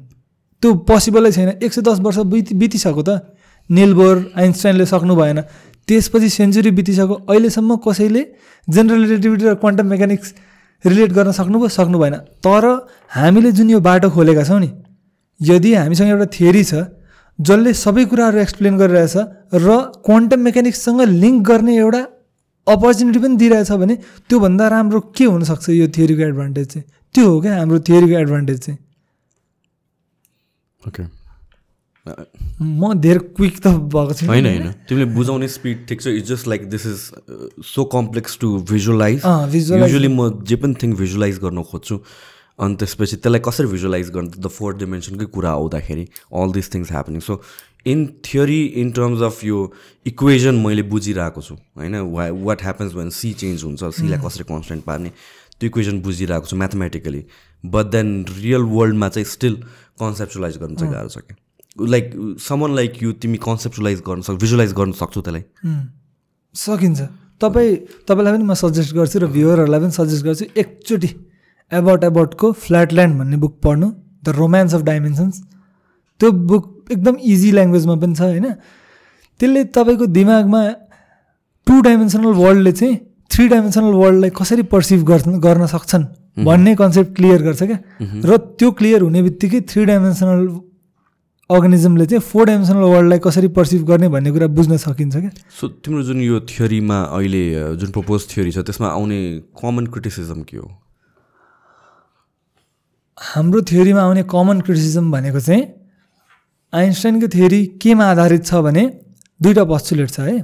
त्यो 0.63 0.69
पोसिबलै 0.89 1.31
छैन। 1.33 1.49
एक 1.59 1.73
सय 1.73 1.83
दस 1.83 1.99
वर्ष 2.01 2.19
बिति 2.33 2.55
बितिसक्यो 2.55 3.03
त। 3.03 3.11
नेलबोर 3.71 4.15
आइन्स्टाइनले 4.37 4.87
सक्नु 4.87 5.15
भएन। 5.17 5.39
त्यसपछि 5.89 6.29
सेन्चुरी 6.31 6.71
बितिसक्यो। 6.79 7.15
अहिलेसम्म 7.31 7.77
कसैले 7.87 8.23
जेनरल 8.69 9.01
रिलेटिभिटी 9.05 9.45
र 9.47 9.55
क्वान्टम 9.63 9.87
मेकानिक्स 9.87 10.29
रिलेट 10.85 11.11
गर्न 11.13 11.31
सक्नुभयो 11.39 11.69
सक्नु 11.79 11.99
भएन। 11.99 12.15
तर 12.45 12.65
हामीले 13.17 13.53
जुन 13.53 13.71
यो 13.71 13.81
बाटो 13.81 14.11
खोलेका 14.11 14.45
छौँ 14.45 14.61
नि 14.61 14.71
यदि 15.41 15.75
हामीसँग 15.75 16.09
एउटा 16.11 16.27
थियोरी 16.37 16.65
छ 16.65 16.75
जसले 17.39 17.73
सबै 17.77 18.05
कुराहरू 18.11 18.39
एक्सप्लेन 18.41 18.75
गरिरहेछ 18.79 19.17
र 19.55 19.69
क्वान्टम 20.07 20.41
मेकानिक्ससँग 20.41 21.01
लिङ्क 21.23 21.47
गर्ने 21.49 21.77
एउटा 21.77 22.03
अपर्च्युनिटी 22.67 23.19
पनि 23.23 23.37
दिइरहेछ 23.37 23.71
भने 23.83 23.95
त्योभन्दा 24.29 24.69
राम्रो 24.75 25.01
के 25.17 25.25
हुनसक्छ 25.25 25.69
यो 25.71 25.87
थियोरीको 25.97 26.23
एडभान्टेज 26.23 26.67
चाहिँ? 26.67 26.85
त्यो 27.15 27.25
हो 27.31 27.41
क्या 27.41 27.53
हाम्रो 27.57 27.79
थियोरीको 27.89 28.15
एडभान्टेज 28.19 28.59
चाहिँ। 28.65 28.79
ओके 30.83 31.03
म 32.07 32.93
धेरै 33.01 33.21
क्विक 33.37 33.59
त 33.59 33.67
भएको 33.93 34.15
छु 34.15 34.27
होइन 34.27 34.47
होइन। 34.47 34.73
तिमीले 34.89 35.07
बुझाउने 35.15 35.49
स्पिड 35.49 35.87
ठिक 35.89 36.01
छ। 36.01 36.07
It's 36.17 36.29
just 36.29 36.47
like 36.49 36.69
this 36.71 36.87
is 36.87 37.01
so 37.67 37.85
complex 37.93 38.39
to 38.41 38.49
visualise 38.71 39.21
usually 39.27 40.09
म 40.09 40.31
जे 40.47 40.57
पनि 40.57 40.75
थिङ 40.83 40.95
भिजुलाइज 40.97 41.39
गर्न 41.45 41.63
खोज्छु। 41.63 41.99
अनि 42.59 42.75
त्यसपछि 42.81 43.17
त्यसलाई 43.17 43.41
कसरी 43.45 43.67
भिजुलाइज 43.69 44.11
गर्नु? 44.11 44.31
द 44.39 44.49
फोर्थ 44.49 44.77
डिमेन्सनकै 44.79 45.27
कुरा 45.35 45.51
आउँदाखेरि 45.51 46.05
all 46.33 46.53
this 46.53 46.73
things 46.75 46.91
happening 46.93 47.21
so 47.21 47.41
in 47.87 48.07
theory 48.25 48.63
in 48.83 48.91
terms 48.91 49.23
of 49.23 49.45
यो 49.45 49.59
इक्वेजन 50.07 50.55
मैले 50.65 50.83
बुझिरहेको 50.91 51.43
छु। 51.43 51.55
होइन? 51.55 51.95
वा 52.15 52.31
what 52.47 52.63
happens 52.63 52.95
when 52.95 53.11
C 53.11 53.33
change 53.43 53.65
हुन्छ? 53.65 53.83
सीलाई 53.99 54.19
कसरी 54.25 54.45
कन्सटेन्ट 54.49 54.85
पार्ने? 54.85 55.11
त्यो 55.61 55.67
इक्वेजन 55.69 56.01
बुझिरहेको 56.03 56.47
छु 56.47 56.57
म्याथमेटिकली 56.57 57.23
बट 57.65 57.87
देन 57.93 58.09
रियल 58.41 58.63
वर्ल्डमा 58.73 59.09
चाहिँ 59.09 59.29
स्टिल 59.29 59.55
कन्सेप्चुलाइज 60.01 60.57
गर्नु 60.59 60.77
चाहिँ 60.77 60.93
गाह्रो 60.93 61.09
छ 61.09 61.19
क्या। 61.19 61.37
लाइक 61.77 62.11
समन 62.41 62.75
लाइक 62.77 63.03
यु 63.03 63.13
तिमी 63.23 63.39
कन्सेप्टलाइज 63.43 64.01
गर्न 64.09 64.21
सक् 64.27 64.39
भिजुलाइज 64.41 64.73
गर्न 64.73 64.93
सक्छौ 65.01 65.21
त्यसलाई? 65.21 65.43
सकिन्छ। 66.55 67.01
तपाईँ 67.41 67.77
तपाईँलाई 68.09 68.33
पनि 68.33 68.45
म 68.45 68.55
सजेस्ट 68.55 68.95
गर्छु 68.97 69.19
र 69.19 69.27
भ्युवरहरूलाई 69.29 69.81
पनि 69.81 69.93
सजेस्ट 69.93 70.25
गर्छु 70.25 70.45
एकचोटि 70.57 71.09
एबाउट 71.73 72.05
एबाउटको 72.05 72.53
फ्ल्याटल्यान्ड 72.65 73.19
भन्ने 73.19 73.37
बुक 73.37 73.55
पढ्नु 73.65 73.89
द 74.25 74.29
रोमान्स 74.41 74.75
अफ 74.75 74.83
डाइमेन्सन्स 74.83 75.43
त्यो 76.21 76.31
बुक 76.33 76.65
एकदम 76.93 77.15
इजी 77.21 77.51
ल्याङ्ग्वेजमा 77.53 77.95
पनि 78.03 78.15
छ 78.15 78.21
होइन? 78.21 78.47
त्यसले 79.41 79.65
तपाईँको 79.77 80.07
दिमागमा 80.17 80.61
टु 81.67 81.81
डाइमेन्सनल 81.83 82.33
वर्ल्डले 82.41 82.73
चाहिँ 82.73 82.97
थ्री 83.31 83.49
डाइमेन्सनल 83.49 83.93
वर्ल्डलाई 84.01 84.31
कसरी 84.33 84.63
पर्सिभ 84.73 85.01
गर्न 85.45 85.67
सक्छन् 85.67 86.05
भन्ने 86.47 86.75
कन्सेप्ट 86.81 87.11
क्लियर 87.17 87.43
गर्छ 87.43 87.63
क्या? 87.63 87.79
र 88.01 88.37
त्यो 88.57 88.71
क्लियर 88.79 89.01
हुने 89.03 89.23
बित्तिकै 89.23 89.61
थ्री 89.69 89.85
डाइमेन्सनल 89.85 90.41
अर्गनिजमले 91.51 92.07
चाहिँ 92.07 92.21
फोर 92.21 92.47
डाइमेन्सनल 92.47 92.83
वर्ल्डलाई 92.83 93.19
कसरी 93.23 93.49
पर्सिभ 93.55 93.83
गर्ने 93.87 94.09
भन्ने 94.11 94.31
कुरा 94.35 94.47
बुझ्न 94.51 94.77
सकिन्छ 94.77 95.17
क्या? 95.17 95.31
सो 95.31 95.69
तिम्रो 95.79 96.03
जुन 96.03 96.21
यो 96.21 96.41
थियोरीमा 96.43 96.99
अहिले 97.15 97.43
जुन 97.79 97.91
प्रपोज 97.95 98.27
थियोरी 98.31 98.51
छ 98.51 98.67
त्यसमा 98.67 98.89
आउने 98.91 99.19
कमन 99.55 99.87
क्रिटिसिजम 99.87 100.43
के 100.43 100.57
हो? 100.57 100.67
हाम्रो 103.19 103.63
थ्योरीमा 103.63 104.01
आउने 104.03 104.23
कमन 104.27 104.61
क्रिटिसिजम 104.67 105.11
भनेको 105.13 105.41
चाहिँ 105.41 105.63
आइन्स्टाइनको 106.73 107.29
थ्योरी 107.31 107.61
केमा 107.79 108.05
आधारित 108.11 108.45
छ 108.47 108.55
भने 108.67 108.83
दुईवटा 109.41 109.65
पोस्टुलेट 109.71 110.11
छ 110.11 110.19
है। 110.27 110.39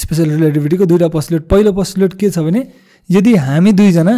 स्पेसल 0.00 0.30
रिलेटिभिटीको 0.30 0.86
दुईवटा 0.86 1.08
पोस्टुलेट 1.12 1.42
पहिलो 1.52 1.72
पोस्टुलेट 1.76 2.14
के 2.16 2.30
छ 2.30 2.46
भने 2.48 2.64
यदि 3.08 3.34
हामी 3.36 3.72
दुईजना 3.76 4.16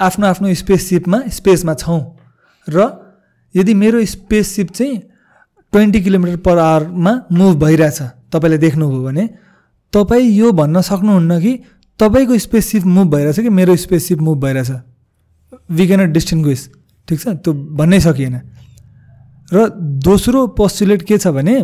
आफ्नो 0.00 0.26
आफ्नो 0.26 0.54
स्पेससिपमा 0.64 1.20
स्पेसमा 1.36 1.74
छौँ 1.84 2.00
र 2.68 2.88
यदि 3.54 3.74
मेरो 3.74 4.04
स्पेससिप 4.06 4.72
चाहिँ 4.72 4.96
ट्वेन्टी 5.72 6.00
किलोमिटर 6.00 6.36
पर 6.36 6.58
आवरमा 6.58 7.12
मुभ 7.32 7.64
भइरहेछ। 7.64 8.00
तपाईँले 8.32 8.58
देख्नुभयो 8.58 9.02
भने। 9.02 9.28
तपाईँ 9.92 10.30
यो 10.30 10.52
भन्न 10.52 10.80
सक्नुहुन्न 10.80 11.40
कि 11.40 11.52
तपाईँको 12.00 12.38
स्पेससिप 12.38 12.84
मुभ 12.84 13.14
भइरहेछ 13.14 13.40
कि 13.40 13.48
मेरो 13.48 13.76
स्पेससिप 13.76 14.18
मुभ 14.18 14.38
भइरहेछ? 14.44 14.70
वी 15.70 15.86
क्यानट 15.86 16.18
ठिक 17.08 17.20
छ? 17.20 17.28
त्यो 17.28 17.52
भन्नै 17.52 18.00
सकिएन। 18.00 18.40
र 19.52 19.68
दोस्रो 20.04 20.46
पोस्टुलेट 20.56 21.02
के 21.02 21.18
छ 21.18 21.28
भने 21.32 21.56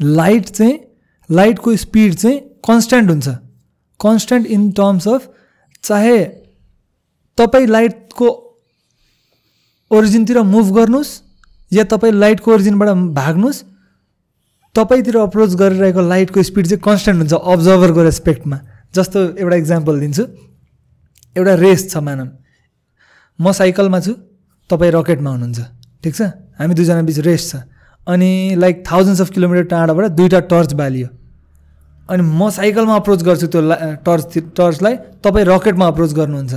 लाइट 0.00 0.44
चाहिँ 0.48 0.78
लाइटको 1.30 1.76
स्पिड 1.76 2.14
चाहिँ 2.14 2.38
कन्स्ट्यान्ट 2.64 3.10
हुन्छ। 3.10 3.28
कन्स्ट्यान्ट 4.00 4.46
इन 4.46 4.70
टर्म्स 4.72 5.08
अफ 5.08 5.28
चाहे 5.82 6.24
तपाईँ 7.38 7.66
लाइटको 7.66 8.28
ओरिजिनतिर 9.90 10.38
मुभ 10.42 10.74
गर्नुहोस् 10.74 11.12
या 11.74 11.84
तपाईँ 11.90 12.12
लाइटको 12.12 12.52
ओरिजिनबाट 12.54 12.88
भाग्नुहोस् 13.18 13.62
तपाईँतिर 14.74 15.16
अप्रोच 15.18 15.54
गरिरहेको 15.54 16.02
लाइटको 16.02 16.42
स्पिड 16.42 16.66
चाहिँ 16.66 16.82
कन्स्ट्यान्ट 16.82 17.18
हुन्छ 17.20 17.34
अब्जर्भरको 17.34 18.02
रेस्पेक्टमा 18.02 18.58
जस्तो 18.94 19.18
एउटा 19.42 19.56
इक्जाम्पल 19.56 20.00
दिन्छु। 20.00 20.24
एउटा 21.36 21.54
रेस 21.54 21.80
छ 21.90 21.96
मानौँ। 21.98 22.28
म 23.38 23.52
साइकलमा 23.52 24.00
छु 24.00 24.12
तपाईँ 24.70 24.92
रकेटमा 24.92 25.30
हुनुहुन्छ। 25.30 25.60
ठिक 26.02 26.14
छ? 26.14 26.22
हामी 26.58 26.74
दुईजना 26.74 27.02
बिच 27.02 27.18
रेस 27.26 27.42
छ। 27.50 27.54
अनि 28.06 28.30
लाइक 28.58 28.84
थाउजन्ड्स 28.86 29.20
अफ 29.20 29.30
किलोमिटर 29.34 29.64
टाढाबाट 29.72 30.04
दुईवटा 30.18 30.40
टर्च 30.50 30.72
बालियो। 30.78 31.08
अनि 32.10 32.22
म 32.22 32.50
साइकलमा 32.50 32.94
अप्रोच 32.94 33.20
गर्छु 33.24 33.46
त्यो 33.48 33.60
टर्च 34.06 34.24
टर्चलाई 34.58 34.94
तपाईँ 35.24 35.46
रकेटमा 35.46 35.86
अप्रोच 35.86 36.12
गर्नुहुन्छ। 36.14 36.54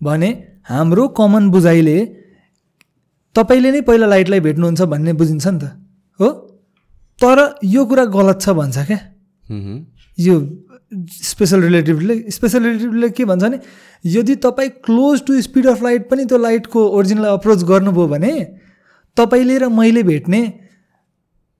भने 0.00 0.28
हाम्रो 0.68 1.08
कमन 1.18 1.50
बुझाइले 1.50 1.96
तपाईँले 3.36 3.70
नै 3.72 3.80
पहिला 3.80 4.06
लाइटलाई 4.06 4.40
भेट्नुहुन्छ 4.40 4.82
भन्ने 4.92 5.12
बुझिन्छ 5.12 5.46
नि 5.46 5.58
त 5.58 5.64
हो? 6.20 6.28
तर 7.18 7.38
यो 7.64 7.84
कुरा 7.86 8.04
गलत 8.16 8.40
छ 8.40 8.48
भन्छ 8.50 8.78
क्या। 8.86 9.00
यो 10.18 10.34
स्पेसल 11.08 11.60
रिलेटिभले 11.62 12.14
स्पेसल 12.30 12.62
रिलेटिभले 12.64 13.08
के 13.10 13.24
भन्छ 13.24 13.42
भने 13.42 13.58
यदि 14.04 14.34
तपाईँ 14.44 14.70
close 14.84 15.22
to 15.26 15.40
speed 15.42 15.66
of 15.66 15.82
light 15.82 16.08
पनि 16.10 16.24
त्यो 16.24 16.38
लाइटको 16.38 16.80
ओरिजिनलाई 16.98 17.32
अप्रोच 17.32 17.64
गर्नुभयो 17.64 18.06
भने 18.08 18.32
तपाईँले 19.16 19.58
र 19.58 19.68
मैले 19.70 20.02
भेट्ने 20.02 20.40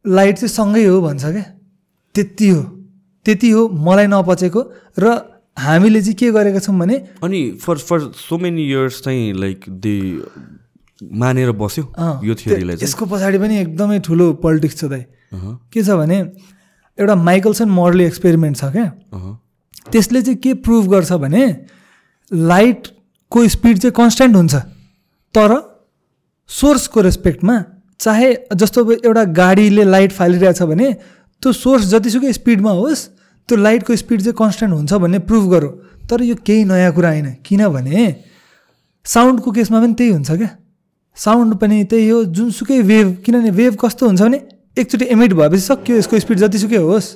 लाइट 0.05 0.37
चाहिँ 0.37 0.53
सँगै 0.53 0.85
हो 0.85 1.01
भन्छ 1.01 1.25
क्या। 1.25 1.45
त्यति 2.15 2.49
हो। 2.49 2.63
त्यति 3.27 3.51
हो 3.51 3.69
मलाई 3.69 4.07
नपचेको 4.07 4.61
र 4.99 5.05
हामीले 5.57 6.01
चाहिँ 6.03 6.15
के 6.15 6.31
गरेका 6.33 6.59
छौँ 6.59 6.79
भने 6.79 6.97
अनि 7.25 7.41
for 7.63 7.79
for 7.79 8.01
so 8.19 8.39
many 8.39 8.63
years 8.69 9.01
चाहिँ 9.05 9.33
लाइक 9.33 9.65
दे 9.69 9.97
मानेर 11.03 11.51
बस्यो? 11.53 11.85
यो 12.25 12.35
थियोरीलाई 12.35 12.77
यसको 12.83 13.07
पछाडि 13.07 13.39
पनि 13.39 13.57
एकदमै 13.59 13.99
ठुलो 14.07 14.33
पोलिटिक्स 14.39 14.77
छ 14.81 14.85
दाइ। 14.87 15.05
के 15.73 15.83
छ 15.83 15.91
भने 15.99 16.19
एउटा 16.99 17.15
माइकलसन 17.19 17.69
मर्ली 17.71 18.05
एक्सपेरिमेन्ट 18.05 18.57
छ 18.57 18.65
क्या। 18.73 18.87
त्यसले 19.91 20.23
चाहिँ 20.23 20.39
के 20.39 20.55
प्रुभ 20.63 20.85
गर्छ 20.91 21.13
भने 21.25 21.43
लाइटको 22.31 23.49
स्पिड 23.49 23.79
चाहिँ 23.79 23.95
कन्सट्यान्ट 23.97 24.37
हुन्छ। 24.37 24.55
तर 25.35 25.51
सोर्सको 26.51 27.01
रेस्पेक्टमा 27.01 27.57
चाहे 28.01 28.29
जस्तो 28.55 28.85
अब 28.85 28.91
एउटा 28.93 29.25
गाडीले 29.33 29.85
लाइट 29.85 30.13
फालिरहेछ 30.13 30.63
भने 30.63 30.93
त्यो 31.43 31.53
सोर्स 31.53 31.85
जतिसुकै 31.91 32.33
स्पिडमा 32.33 32.71
होस् 32.71 33.03
त्यो 33.49 33.57
लाइटको 33.57 33.97
स्पिड 33.97 34.21
चाहिँ 34.23 34.37
कन्सट्यान्ट 34.39 34.75
हुन्छ 34.77 34.93
भन्ने 35.03 35.19
प्रुभ 35.27 35.45
गरौँ। 35.51 35.73
तर 36.07 36.23
यो 36.23 36.35
केही 36.47 36.65
नयाँ 36.65 36.93
कुरा 36.93 37.09
होइन। 37.09 37.29
किनभने 37.47 38.01
साउन्डको 39.07 39.51
केसमा 39.53 39.81
पनि 39.81 39.95
त्यही 39.95 40.11
हुन्छ 40.13 40.31
क्या। 40.31 40.51
साउन्ड 41.17 41.55
पनि 41.61 41.85
त्यही 41.85 42.09
हो 42.09 42.25
जुनसुकै 42.25 42.81
वेभ 42.83 43.17
किनभने 43.25 43.51
वेभ 43.51 43.77
कस्तो 43.81 44.07
हुन्छ 44.07 44.23
भने 44.23 44.41
एकचोटि 44.79 45.05
एमिट 45.13 45.33
भएपछि 45.33 45.61
सक्यो 45.61 45.97
यसको 45.97 46.19
स्पिड 46.19 46.39
जतिसुकै 46.39 46.77
होस्। 46.77 47.09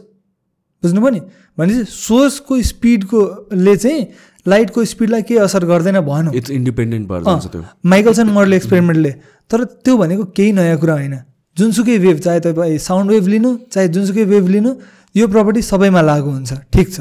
बुझ्नुभयो 0.82 1.10
नि? 1.10 1.20
भनेपछि 1.58 1.84
सोर्सको 1.88 2.60
स्पिडकोले 2.62 3.76
चाहिँ 3.76 4.06
लाइटको 4.46 4.84
स्पिडलाई 4.84 5.22
केही 5.22 5.40
असर 5.40 5.64
गर्दैन 5.64 6.00
भनौँ 6.00 6.34
इट्स 6.34 6.50
इन्डिपेन्डेन्ट 6.50 7.08
त्यो। 7.08 7.62
माइकलसन 7.86 8.28
मर्ले 8.30 8.56
एक्सपेरिमेन्टले 8.56 9.12
तर 9.50 9.64
त्यो 9.64 9.96
भनेको 9.96 10.24
केही 10.36 10.52
नयाँ 10.52 10.78
कुरा 10.78 10.94
होइन। 10.94 11.16
जुनसुकै 11.56 11.96
वेभ 11.98 12.18
चाहे 12.20 12.40
तपाईँ 12.40 12.78
साउन्ड 12.78 13.10
वेभ 13.10 13.26
लिनु 13.26 13.56
चाहे 13.72 13.88
जुनसुकै 13.88 14.24
वेभ 14.24 14.48
लिनु 14.48 14.74
यो 15.14 15.28
प्रपर्टी 15.28 15.62
सबैमा 15.62 16.00
लागु 16.02 16.30
हुन्छ। 16.30 16.52
ठिक 16.72 16.92
छ। 16.92 17.00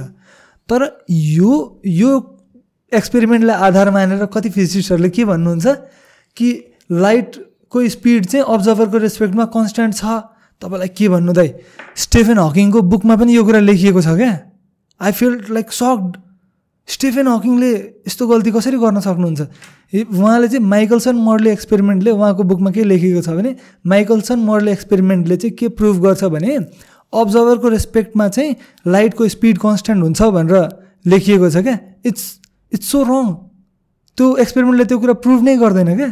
तर 0.69 0.81
यो 1.09 1.81
यो 1.85 2.11
एक्सपेरिमेन्टलाई 2.91 3.57
आधार 3.67 3.89
मानेर 3.91 4.25
कति 4.31 4.49
फिजिस्टहरूले 4.49 5.09
के 5.09 5.25
भन्नुहुन्छ 5.25 5.67
कि 6.37 6.47
लाइटको 6.89 7.87
स्पिड 7.89 8.25
चाहिँ 8.25 8.45
अब्जर्भरको 8.45 8.97
रेस्पेक्टमा 8.97 9.45
कन्सट्यान्ट 9.55 9.93
छ। 9.95 10.05
तपाईँलाई 10.61 10.87
के 10.97 11.09
भन्नु 11.09 11.33
दाइ? 11.33 11.49
स्टेफेन 11.95 12.37
हकिङको 12.39 12.81
बुकमा 12.81 13.15
पनि 13.15 13.35
यो 13.35 13.43
कुरा 13.43 13.59
लेखिएको 13.59 14.01
छ 14.01 14.15
क्या। 14.15 14.33
I 15.01 15.11
feel 15.11 15.33
like 15.51 15.71
shocked 15.71 16.17
Stephen 16.87 17.27
हकिङले 17.27 17.71
यस्तो 18.07 18.27
गल्ती 18.27 18.51
कसरी 18.51 18.77
गर्न 18.77 18.99
सक्नुहुन्छ? 19.01 19.41
उहाँले 19.95 20.47
चाहिँ 20.47 20.63
माइकलसन 20.63 21.15
मर्ले 21.15 21.51
एक्सपेरिमेन्टले 21.51 22.11
उहाँको 22.11 22.43
बुकमा 22.43 22.71
के 22.71 22.83
लेखेको 22.83 23.21
छ 23.21 23.29
भने 23.35 23.55
माइकलसन 23.85 24.39
मर्ले 24.39 24.71
एक्सपेरिमेन्टले 24.71 25.37
चाहिँ 25.37 25.55
के 25.55 25.67
प्रुभ 25.73 26.01
गर्छ 26.03 26.23
भने 26.29 26.55
अब्जर्भरको 27.13 27.67
रेस्पेक्टमा 27.69 28.27
चाहिँ 28.27 28.55
लाइटको 28.87 29.27
स्पिड 29.27 29.57
कन्सट्यान्ट 29.57 30.03
हुन्छ 30.03 30.21
भनेर 30.21 30.55
लेखिएको 31.05 31.49
छ 31.49 31.57
क्या। 31.65 31.77
इट्स 32.05 32.23
इट्स 32.73 32.87
सो 32.91 33.03
रङ 33.03 33.33
त्यो 34.17 34.35
एक्सपेरिमेन्टले 34.37 34.85
त्यो 34.85 34.99
कुरा 34.99 35.13
प्रुभ 35.25 35.43
नै 35.43 35.57
गर्दैन 35.57 35.95
क्या। 35.97 36.09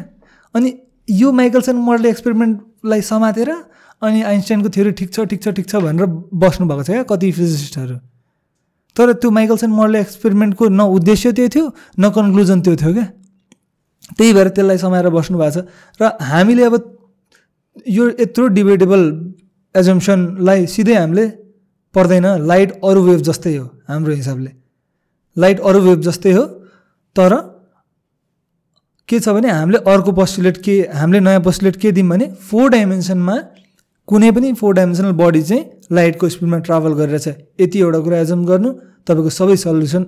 अनि 0.56 0.70
यो 1.10 1.32
माइकलसन 1.32 1.76
मर्ले 1.88 2.10
एक्सपेरिमेन्टलाई 2.10 3.02
समातेर 3.02 3.50
अनि 4.02 4.22
आइन्स्टाइनको 4.22 4.70
थ्योरी 4.70 4.92
ठिक 5.00 5.14
छ 5.14 5.26
ठिक 5.32 5.44
छ 5.44 5.48
ठिक 5.58 5.68
छ 5.70 5.76
भनेर 5.84 6.06
बस्नुभएको 6.44 6.84
छ 6.84 6.90
क्या 6.90 7.04
कति 7.12 7.32
फिजिसिस्टहरू। 7.32 7.96
तर 8.96 9.14
त्यो 9.14 9.30
माइकलसन 9.32 9.72
मर्ले 9.72 10.00
एक्सपेरिमेन्टको 10.02 10.68
न 10.70 10.82
उद्देश्य 10.96 11.32
त्यो 11.34 11.48
थियो 11.50 11.66
न 12.00 12.10
कन्क्लुजन 12.18 12.62
त्यो 12.62 12.76
थियो 12.76 12.94
क्या। 12.94 13.08
त्यही 14.18 14.34
भएर 14.34 14.48
त्यसलाई 14.56 14.78
समाएर 14.78 15.10
बस्नु 15.10 15.38
भएको 15.38 15.62
छ। 15.62 15.66
र 16.00 16.04
हामीले 16.22 16.64
अब 16.64 16.76
यो 17.88 18.04
यत्रो 18.20 18.48
डिबेटेबल 18.58 19.02
एजम्सनलाई 19.76 20.66
सिधै 20.68 20.96
हामीले 20.96 21.26
पर्दैन। 21.96 22.26
लाइट 22.46 22.70
अरू 22.84 23.02
वेभ 23.04 23.22
जस्तै 23.22 23.56
हो 23.58 23.66
हाम्रो 23.90 24.14
हिसाबले। 24.14 24.52
लाइट 25.38 25.60
अरू 25.60 25.80
वेभ 25.82 26.00
जस्तै 26.02 26.32
हो 26.32 26.44
तर 27.16 27.34
के 29.10 29.20
छ 29.20 29.30
भने 29.36 29.50
हामीले 29.52 29.78
अर्को 29.92 30.12
पोस्टुलेट 30.22 30.58
के 30.64 30.80
हामीले 30.94 31.20
नयाँ 31.20 31.42
पोस्टुलेट 31.44 31.76
के 31.82 31.92
दियौँ 31.92 32.10
भने 32.10 32.32
फोर 32.50 32.70
डाइमेन्सनमा 32.70 33.38
कुनै 34.08 34.32
पनि 34.32 34.54
फोर 34.60 34.74
डाइमेन्सनल 34.74 35.12
बडी 35.20 35.42
चाहिँ 35.44 35.64
लाइटको 35.92 36.30
स्पिडमा 36.30 36.58
ट्राभल 36.68 36.94
गरिरहेछ 37.00 37.28
यति 37.62 37.80
एउटा 37.80 38.00
कुरा 38.08 38.20
एजम 38.20 38.46
गर्नु 38.46 38.70
तपाईँको 39.08 39.30
सबै 39.40 39.56
सल्युसन 39.64 40.06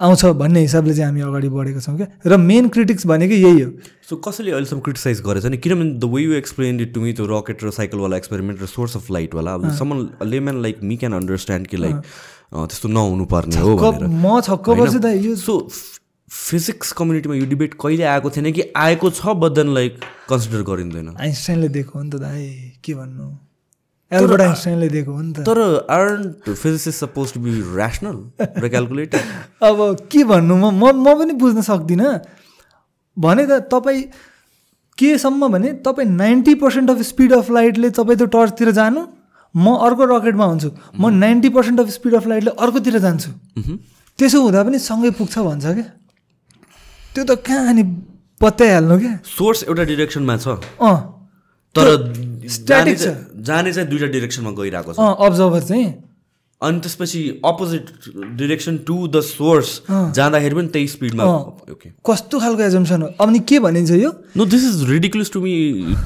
आउँछ 0.00 0.24
भन्ने 0.40 0.60
हिसाबले 0.60 0.94
चाहिँ 0.94 1.08
हामी 1.08 1.20
अगाडि 1.26 1.48
बढेको 1.48 1.80
छौँ 1.80 1.96
क्या। 1.96 2.06
र 2.26 2.36
मेन 2.36 2.68
क्रिटिक्स 2.68 3.06
भनेको 3.06 3.34
यही 3.34 3.60
हो। 3.60 3.70
सो 4.08 4.16
कसैले 4.20 4.50
अहिलेसम्म 4.52 4.80
क्रिटिसाइज 4.84 5.20
गरेछ 5.26 5.46
नि? 5.46 5.56
किनभने 5.56 5.90
the 5.96 6.04
way 6.14 6.22
you 6.22 6.32
explain 6.36 6.80
it 6.80 6.92
to 6.94 7.00
me 7.00 7.12
त्यो 7.16 7.26
रकेट 7.26 7.64
र 7.64 7.70
साइकलवाला 7.72 8.16
एक्सपेरिमेन्ट 8.16 8.62
र 8.62 8.66
सोर्स 8.68 8.96
अफ 8.96 9.10
लाइटवाला 9.10 9.54
अब 9.54 9.70
common 9.78 10.08
layman 10.28 10.62
like 10.62 10.82
me 10.84 10.96
can 10.96 11.12
understand 11.20 11.66
कि 11.66 11.76
लाइक 11.76 11.96
त्यस्तो 12.52 12.88
नहुनु 12.88 13.24
पर्ने 13.32 13.60
हो 13.60 13.72
म 13.76 14.40
छक्क 14.40 14.68
पर्छु 14.70 14.98
त 14.98 15.16
यो 15.16 15.36
सो 15.36 15.54
फिजिक्स 16.28 16.92
कम्युनिटीमा 16.92 17.34
यो 17.34 17.46
डिबेट 17.46 17.74
कहिले 17.80 18.04
आएको 18.04 18.30
थिएन 18.30 18.52
कि 18.52 18.62
आएको 18.76 19.10
छ 19.10 19.34
बट 19.38 19.52
देन 19.54 19.74
लाइक 19.74 19.98
कन्सिडर 20.28 20.62
गरिँदैन। 20.66 21.14
आइन्स्टाइनले 21.20 21.68
दिएको 21.68 21.98
हो 21.98 22.02
नि 22.02 22.10
त 22.10 22.16
दाइ 22.18 22.46
के 22.84 22.94
भन्नु? 22.94 23.26
एल्बर्ट 24.10 24.40
आइन्स्टाइनले 24.40 24.88
दिएको 24.88 25.12
हो 25.12 25.22
नि 25.22 25.32
त। 25.32 25.46
तर 25.46 25.86
aren't 25.90 26.50
physics 26.50 26.88
is 26.88 26.94
suppose 26.94 27.32
to 27.32 27.40
be 27.40 27.50
rational 27.78 28.16
र 28.42 29.06
अब 29.62 29.78
के 30.10 30.24
भन्नु 30.24 30.56
म 30.56 30.74
म 30.74 31.14
पनि 31.14 31.32
बुझ्न 31.38 31.62
सक्दिनँ। 31.62 32.10
भने 33.16 33.46
त 33.46 33.70
तपाईँ 33.70 34.02
केसम्म 34.98 35.48
भने 35.52 35.72
तपाईँ 35.86 36.08
ninety 36.10 36.54
percent 36.58 36.90
of 36.90 37.00
speed 37.06 37.32
of 37.32 37.50
लाइटले 37.50 37.90
तपाईँ 37.90 38.16
त्यो 38.18 38.26
टर्चतिर 38.34 38.70
जानु 38.74 39.06
म 39.54 39.76
अर्को 39.78 40.04
रकेटमा 40.10 40.44
हुन्छु 40.44 40.70
म 40.98 41.14
ninety 41.14 41.48
percent 41.54 41.80
of 41.80 41.88
speed 41.90 42.14
of 42.14 42.26
लाइटले 42.26 42.50
अर्कोतिर 42.58 42.98
जान्छु। 42.98 43.30
त्यसो 44.18 44.42
हुँदा 44.42 44.62
पनि 44.64 44.78
सँगै 44.80 45.10
पुग्छ 45.20 45.38
भन्छ 45.38 45.66
क्या? 45.66 45.86
त्यो 47.16 47.24
त 47.24 47.40
कहाँ 47.40 47.68
अनि 47.72 47.82
पत्याइहाल्नु 48.40 48.98
क्या? 49.00 49.12
सोर्स 49.24 49.64
एउटा 49.68 49.84
डिरेक्सनमा 49.90 50.36
छ। 50.36 50.60
अँ। 50.80 50.96
तर 51.74 51.86
जाने 52.68 52.94
छ। 52.94 53.08
जाने 53.40 53.72
चाहिँ 53.72 53.88
दुइटा 53.90 54.06
डिरेक्सनमा 54.12 54.50
गइरहेको 54.58 54.92
छ। 54.92 54.98
अँ 55.00 55.14
अब्जर्भर 55.26 55.62
चाहिँ। 55.70 55.88
अनि 56.62 56.80
त्यसपछि 56.80 57.20
opposite 57.44 57.84
direction 58.36 58.76
to 58.88 58.96
the 59.08 59.20
source 59.20 59.70
जाँदाखेरि 59.88 60.54
पनि 60.56 60.68
त्यही 60.72 60.86
स्पिडमा 60.88 61.24
कस्तो 62.08 62.38
खालको 62.40 62.62
एजम्सन 62.62 63.02
हो? 63.02 63.08
अनि 63.20 63.38
के 63.48 63.58
भनिन्छ 63.60 63.90
यो? 63.92 64.12
No 64.36 64.44
this 64.44 64.64
is 64.64 64.88
ridiculous 64.90 65.30
to 65.32 65.40
me 65.40 65.52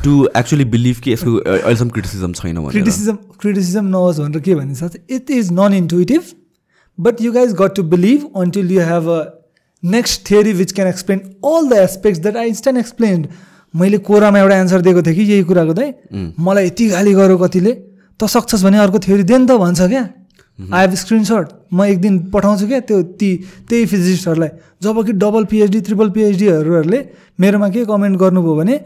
to 0.05 0.15
actually 0.37 0.65
believe 0.75 0.97
कि 1.05 1.13
यसको 1.13 1.37
अहिलेसम्म 1.39 1.91
क्रिटिसिजम 1.91 2.33
छैन 2.39 2.57
क्रिटिसिजम 2.69 3.17
क्रिटिसिजम 3.41 3.85
नहोस् 3.95 4.21
भनेर 4.21 4.41
के 4.43 4.55
भनिन्छ? 4.55 4.83
It 5.11 5.31
is 5.31 5.53
non 5.53 5.75
intuitive 5.75 6.23
but 6.99 7.23
you 7.23 7.33
guys 7.33 7.55
got 7.63 7.75
to 7.77 7.83
believe 7.95 8.31
until 8.37 8.73
you 8.73 8.81
have 8.91 9.09
a 9.09 9.21
next 9.83 10.31
theory 10.31 10.53
which 10.53 10.73
can 10.73 10.89
explain 10.89 11.19
all 11.45 11.69
the 11.69 11.73
aspects 11.83 12.21
that 12.21 12.37
I 12.37 12.55
stand 12.55 12.79
explained 12.79 13.27
मैले 13.75 13.99
कोरामा 13.99 14.39
एउटा 14.39 14.57
एन्सर 14.57 14.81
दिएको 14.81 15.03
थिएँ 15.03 15.15
कि 15.15 15.23
यही 15.23 15.43
कुराको 15.45 15.75
चाहिँ। 15.75 16.35
मलाई 16.39 16.67
यति 16.67 16.89
गाली 16.89 17.13
गऱ्यो 17.15 17.39
कतिले। 17.39 17.73
त 18.21 18.27
सक्छस् 18.27 18.65
भने 18.65 18.79
अर्को 18.79 18.99
थ्योरी 18.99 19.23
दे 19.23 19.39
नि 19.39 19.47
त 19.47 19.57
भन्छ 19.57 19.81
क्या। 19.81 20.05
आई 20.59 20.87
हेभ 20.87 20.95
स्क्रिनसट 20.95 21.73
म 21.73 21.85
एक 21.85 22.01
दिन 22.01 22.19
पठाउँछु 22.31 22.67
क्या 22.67 22.81
त्यो 22.85 23.03
ती 23.17 23.31
त्यही 23.69 23.87
फिजिस्टहरूलाई 23.87 24.51
जब 24.83 24.97
कि 25.07 25.13
डबल 25.17 25.45
पिएचडी 25.49 25.81
ट्रिपल 25.81 26.11
पिएचडीहरूले 26.11 27.01
मेरोमा 27.41 27.69
के 27.71 27.85
कमेन्ट 27.89 28.19
गर्नुभयो 28.21 28.55
भने 28.57 28.77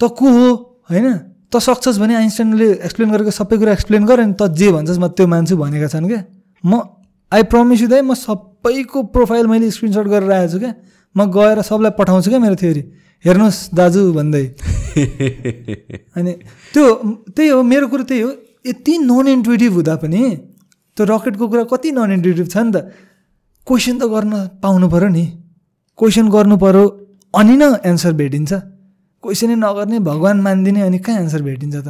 त 0.00 0.02
को 0.12 0.26
हो? 0.28 0.46
होइन? 0.90 1.06
त 1.48 1.56
सक्छस् 1.56 1.98
भने 1.98 2.14
आइन्स्टाइनले 2.16 2.68
एक्सप्लेन 2.84 3.10
गरेको 3.14 3.30
सबै 3.30 3.56
कुरा 3.56 3.72
एक्सप्लेन 3.72 4.04
गर 4.04 4.20
अनि 4.20 4.34
त 4.36 4.52
जे 4.52 4.68
भन्छस् 4.74 4.98
म 4.98 5.08
त्यो 5.08 5.26
मान्छु 5.26 5.56
भनेका 5.56 5.88
छन् 5.88 6.08
क्या। 6.10 6.20
म 6.64 6.72
आई 7.34 7.42
प्रमिस 7.52 7.80
यु 7.82 7.88
दाइ 7.88 8.02
म 8.02 8.14
सबैको 8.14 9.02
प्रोफाइल 9.14 9.46
मैले 9.46 9.70
स्क्रिनसट 9.70 10.06
गरेर 10.14 10.30
आएको 10.32 10.52
छु 10.52 10.58
क्या। 10.58 10.72
म 11.16 11.30
गएर 11.30 11.62
सबलाई 11.62 11.92
पठाउँछु 11.98 12.30
क्या 12.30 12.40
मेरो 12.40 12.56
थ्योरी 12.62 12.82
हेर्नुहोस् 13.24 13.60
दाजु 13.74 14.00
भन्दै। 14.12 14.44
अनि 16.16 16.32
त्यो 16.74 16.84
त्यही 17.34 17.48
हो 17.48 17.62
मेरो 17.62 17.86
कुरो 17.88 18.04
त्यही 18.10 18.20
हो। 18.20 18.30
यति 18.66 18.98
नन 18.98 19.28
इन्टुइटिभ 19.28 19.72
हुँदा 19.72 19.94
पनि 20.02 20.20
त्यो 20.96 21.04
रकेटको 21.10 21.44
कुरा 21.48 21.64
कति 21.72 21.90
नन 21.92 22.12
इन्टुइटिभ 22.18 22.46
छ 22.48 22.56
नि 22.56 22.70
त। 22.72 22.76
क्वेसन 23.66 23.98
त 23.98 24.04
गर्न 24.14 24.32
पाउनु 24.62 24.86
पऱ्यो 24.88 25.08
नि। 25.08 25.24
क्वेसन 25.98 26.28
गर्नु 26.28 26.56
पऱ्यो 26.56 26.84
अनि 27.34 27.56
न 27.56 27.64
एन्सर 27.84 28.12
भेटिन्छ। 28.12 28.52
क्वेसनै 29.24 29.56
नगर्ने 29.56 29.98
भगवान् 30.04 30.40
मानिदिने 30.42 30.80
अनि 30.82 30.98
कहाँ 30.98 31.20
एन्सर 31.20 31.42
भेटिन्छ 31.42 31.76
त. 31.76 31.88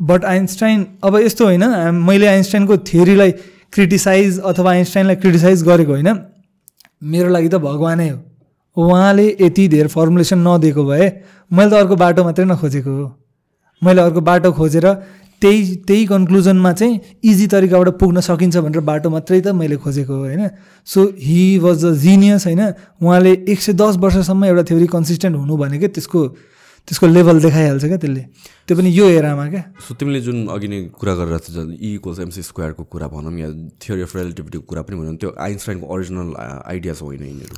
बट 0.00 0.24
आइन्स्टाइन 0.24 0.78
अब 1.04 1.16
यस्तो 1.16 1.44
होइन 1.44 1.64
मैले 2.08 2.26
आइन्स्टाइनको 2.26 2.76
थ्योरीलाई 2.90 3.30
क्रिटिसाइज 3.72 4.38
अथवा 4.40 4.70
आइन्स्टाइनलाई 4.70 5.16
क्रिटिसाइज 5.16 5.62
गरेको 5.64 5.92
होइन 5.92 6.18
मेरो 7.02 7.28
लागि 7.28 7.48
त 7.48 7.54
भगवानै 7.60 8.08
हो। 8.08 8.18
उहाँले 8.76 9.26
यति 9.40 9.68
धेर 9.68 9.86
फर्मुलेसन 9.88 10.38
नदिएको 10.48 10.84
भए 10.84 11.06
मैले 11.50 11.70
त 11.70 11.74
अर्को 11.74 11.96
बाटो 11.96 12.24
मात्रै 12.24 12.44
नखोजेको 12.44 12.90
हो। 12.90 13.06
मैले 13.82 14.00
अर्को 14.00 14.20
बाटो 14.20 14.52
खोजेर 14.52 14.86
त्यही 15.42 15.76
त्यही 15.88 16.04
कन्क्लुजनमा 16.06 16.72
चाहिँ 16.72 17.00
इजी 17.24 17.46
तरिकाबाट 17.46 17.88
पुग्न 17.96 18.20
सकिन्छ 18.20 18.56
भनेर 18.56 18.80
बाटो 18.84 19.10
मात्रै 19.10 19.40
त 19.40 19.56
मैले 19.56 19.76
खोजेको 19.76 20.12
हो 20.12 20.20
होइन। 20.20 20.48
So 20.86 21.00
he 21.18 21.58
was 21.58 21.84
a 21.84 21.92
genius 21.96 22.46
होइन। 22.46 22.62
उहाँले 23.00 23.32
एक 23.48 23.60
सय 23.60 23.72
दस 23.72 23.96
वर्षसम्म 23.96 24.44
एउटा 24.44 24.62
थ्योरी 24.68 24.86
कन्सिस्टेन्ट 24.86 25.36
हुनु 25.36 25.56
भनेकै 25.56 25.88
त्यसको 25.88 26.20
त्यसको 26.88 27.06
लेभल 27.06 27.40
देखाइहाल्छ 27.40 27.84
क्या 27.84 27.96
त्यसले। 27.96 28.22
त्यो 28.66 28.76
पनि 28.76 28.90
यो 28.90 29.08
एरामा 29.08 29.46
क्या। 29.50 29.62
सो 29.86 29.94
तिमीले 29.94 30.20
जुन 30.20 30.46
अघि 30.48 30.68
नै 30.68 30.78
कुरा 31.00 31.14
गरेर 31.14 31.76
इक्वल्स 31.80 32.18
एमसी 32.20 32.42
स्क्वायरको 32.42 32.82
कुरा 32.84 33.08
भनौँ 33.08 33.38
या 33.38 33.48
थियोरी 33.82 34.02
अफ 34.02 34.16
रिलेटिभिटीको 34.16 34.64
कुरा 34.66 34.82
पनि 34.82 34.96
भनौँ 34.96 35.16
त्यो 35.16 35.34
आइन्स्टाइनको 35.38 35.86
ओरिजिनल 35.86 36.28
आइडियाज 36.66 36.98
होइन 37.02 37.22
यिनीहरू। 37.22 37.56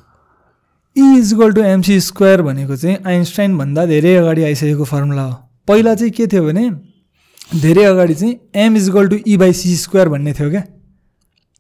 E 0.97 1.19
is 1.19 1.33
equal 1.33 1.53
to 1.53 1.63
MC 1.65 2.01
square 2.01 2.43
भनेको 2.43 2.77
चाहिँ 2.77 2.97
आइन्स्टाइनभन्दा 3.07 3.87
धेरै 3.87 4.15
अगाडि 4.17 4.43
आइसकेको 4.45 4.85
फर्मुला 4.85 5.23
हो। 5.23 5.35
पहिला 5.69 5.95
चाहिँ 5.95 6.13
के 6.13 6.27
थियो 6.27 6.45
भने 6.45 6.69
धेरै 7.61 7.85
अगाडि 7.85 8.15
चाहिँ 8.15 8.35
M 8.57 8.77
is 8.77 8.89
equal 8.89 9.09
to 9.09 9.17
E 9.17 9.37
by 9.37 9.53
C 9.53 9.77
square 9.77 10.09
भन्ने 10.09 10.33
थियो 10.33 10.51
क्या। 10.51 10.61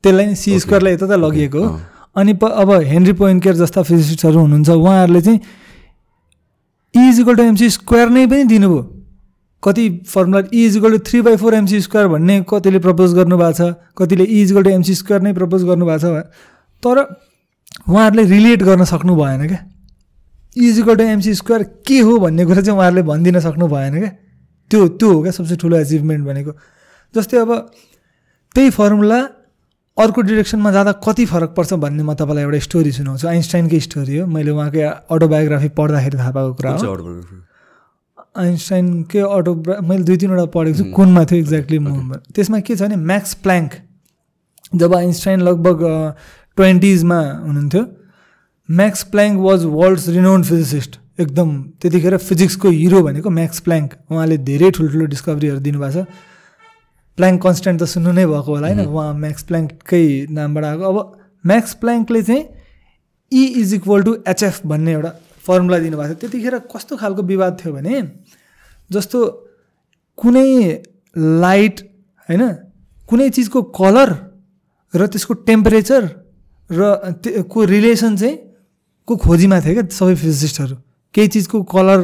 त्यसलाई 0.04 0.26
नि 0.26 0.36
सी 0.36 0.58
स्क्वायरलाई 0.60 0.92
यता 0.92 1.06
त 1.06 1.18
लगिएको 1.24 1.64
हो। 1.64 1.80
अनि 2.16 2.32
प 2.34 2.44
अब 2.44 2.70
हेनरी 2.84 3.12
पोइन्केयर 3.16 3.56
जस्ता 3.56 3.82
फिजिसिस्टहरू 3.82 4.38
हुनुहुन्छ 4.38 4.68
उहाँहरूले 4.68 5.20
चाहिँ 5.22 5.40
E 6.94 7.08
is 7.08 7.20
equal 7.20 7.36
to 7.36 7.42
MC 7.42 7.70
square 7.70 8.08
नै 8.08 8.26
पनि 8.26 8.44
दिनुभयो। 8.44 8.82
कति 9.62 9.88
formula 10.08 10.40
E 10.52 10.64
is 10.66 10.76
equal 10.76 10.92
to 10.92 10.98
three 11.08 11.20
by 11.22 11.36
four 11.36 11.54
MC 11.54 11.80
square 11.80 12.08
भन्ने 12.08 12.40
कतिले 12.50 12.78
प्रपोज 12.78 13.14
गर्नुभएको 13.14 13.52
छ 13.58 13.74
कतिले 13.98 14.24
E 14.24 14.42
is 14.42 14.50
equal 14.50 14.64
to 14.64 14.70
MC 14.70 14.94
square 14.94 15.22
नै 15.22 15.32
प्रपोज 15.32 15.64
गर्नुभएको 15.64 15.98
छ। 15.98 16.24
तर 16.82 16.96
उहाँहरूले 17.88 18.24
रिलेट 18.28 18.62
गर्न 18.62 18.84
सक्नु 18.84 19.14
भएन 19.16 19.46
क्या। 19.48 19.60
इजिकल 20.56 20.96
टु 20.96 21.04
एमसी 21.04 21.34
स्क्वायर 21.34 21.62
के 21.86 21.98
हो 22.00 22.18
भन्ने 22.18 22.44
कुरा 22.44 22.60
चाहिँ 22.62 22.76
उहाँहरूले 22.78 23.02
भनिदिन 23.02 23.40
सक्नु 23.40 23.66
भएन 23.68 23.98
क्या। 23.98 24.10
त्यो 24.70 24.88
त्यो 25.00 25.12
हो 25.12 25.22
क्या 25.22 25.32
सबसे 25.32 25.56
ठुलो 25.56 25.76
एचिभमेन्ट 25.76 26.26
भनेको। 26.26 26.52
जस्तै 27.14 27.36
अब 27.38 27.50
त्यही 28.54 28.70
फर्मुला 28.70 29.20
अर्को 29.98 30.20
डिरेक्सनमा 30.22 30.70
जाँदा 30.72 30.92
कति 31.04 31.24
फरक 31.26 31.50
पर्छ 31.56 31.72
भन्ने 31.84 32.02
म 32.02 32.14
तपाईँलाई 32.16 32.44
एउटा 32.44 32.58
स्टोरी 32.64 32.92
सुनाउँछु। 32.92 33.28
आइन्स्टाइनकै 33.28 33.80
स्टोरी 33.80 34.16
हो। 34.18 34.26
मैले 34.26 34.50
उहाँकै 34.50 34.82
अटोबायोग्राफी 35.12 35.68
पढ्दाखेरि 35.76 36.16
थाहा 36.18 36.30
पाएको 36.32 36.52
कुरा 36.56 36.70
हो। 36.72 36.96
आइन्स्टाइनकै 38.40 39.20
अटोग्रा 39.20 39.74
मैले 39.84 40.04
दुई 40.08 40.16
तिनवटा 40.16 40.46
पढेको 40.48 40.78
छु 40.78 40.84
कुनमा 40.96 41.22
थियो 41.28 41.38
एक्ज्याक्टली 41.44 41.78
म। 41.78 42.16
त्यसमा 42.32 42.60
के 42.64 42.76
छ 42.76 42.82
भने 42.82 42.96
म्याक्स 42.96 43.32
प्ल्याङ्क 43.44 43.70
जब 44.80 44.94
आइन्स्टाइन 44.96 45.40
लगभग 45.44 45.78
ट्वेन्टिजमा 46.56 47.20
हुनुहुन्थ्यो 47.44 47.82
Max 48.68 49.02
Planck 49.12 49.36
was 49.44 49.64
world's 49.76 50.08
renowned 50.08 50.44
physicist 50.48 50.92
एकदम 51.20 51.48
त्यतिखेर 51.80 52.16
फिजिक्सको 52.16 52.68
हिरो 52.80 53.02
भनेको 53.04 53.28
म्याक्स 53.28 53.60
प्ल्याङ्क 53.68 53.88
उहाँले 54.08 54.36
धेरै 54.48 54.70
ठुल्ठुलो 54.72 55.04
डिस्कभरीहरू 55.12 55.60
दिनुभएको 55.60 55.92
छ। 55.92 56.08
प्ल्याङ्क 57.18 57.38
कन्सटेन्ट 57.42 57.76
त 57.82 57.84
सुन्नु 57.84 58.12
नै 58.12 58.24
भएको 58.26 58.50
होला 58.52 58.66
होइन? 58.68 58.80
उहाँ 58.88 59.12
म्याक्स 59.14 59.42
प्ल्याङ्ककै 59.48 60.04
नामबाट 60.32 60.64
आएको। 60.64 60.82
अब 60.82 60.98
म्याक्स 61.44 61.72
प्ल्याङ्कले 61.82 62.22
चाहिँ 62.22 62.42
E 63.32 63.42
is 63.60 63.74
equal 63.74 64.02
to 64.02 64.12
HF 64.28 64.66
भन्ने 64.66 64.92
एउटा 64.92 65.10
फर्मुला 65.46 65.78
दिनुभएको 65.84 66.14
थियो। 66.14 66.20
त्यतिखेर 66.22 66.54
कस्तो 66.72 66.96
खालको 66.96 67.22
विवाद 67.22 67.52
थियो 67.60 67.72
भने 67.72 67.94
जस्तो 68.90 69.18
कुनै 70.18 70.48
लाइट 71.16 71.76
होइन? 72.28 72.42
कुनै 73.08 73.28
चिजको 73.36 73.60
कलर 73.76 74.10
र 74.94 75.06
त्यसको 75.12 75.34
टेम्परेचर 75.48 76.02
र 76.70 76.80
को 77.48 77.58
रिलेसन 77.64 78.16
चाहिँ 78.16 78.36
को 79.08 79.12
खोजीमा 79.16 79.60
थियो 79.60 79.74
क्या 79.74 79.84
सबै 79.92 80.14
फिजिसिस्टहरू 80.14 80.76
केही 81.14 81.28
चिजको 81.28 81.62
कलर 81.68 82.00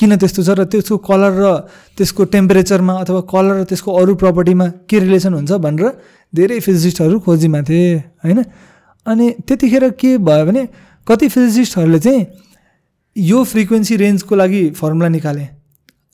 किन 0.00 0.16
त्यस्तो 0.16 0.42
छ 0.42 0.50
र 0.56 0.64
त्यसको 0.64 0.96
कलर 1.04 1.32
र 1.36 1.46
त्यसको 1.96 2.24
टेम्परेचरमा 2.34 2.94
अथवा 3.04 3.20
कलर 3.28 3.54
र 3.60 3.64
त्यसको 3.68 3.90
अरू 4.00 4.14
प्रपर्टीमा 4.16 4.66
के 4.88 4.98
रिलेसन 5.04 5.32
हुन्छ 5.36 5.52
भनेर 5.60 5.86
धेरै 6.32 6.58
फिजिसिस्टहरू 6.64 7.20
खोजीमा 7.20 7.60
थिए 7.68 7.96
होइन? 8.24 8.38
अनि 9.06 9.26
त्यतिखेर 9.46 9.84
के 10.00 10.16
भयो 10.18 10.44
भने 10.46 10.62
कति 11.06 11.28
फिजिसिस्टहरूले 11.28 11.98
चाहिँ 12.00 12.26
यो 13.16 13.38
फ्रिक्वेन्सी 13.44 13.96
रेन्जको 13.96 14.34
लागि 14.36 14.62
फर्मुला 14.80 15.08
निकाले 15.08 15.46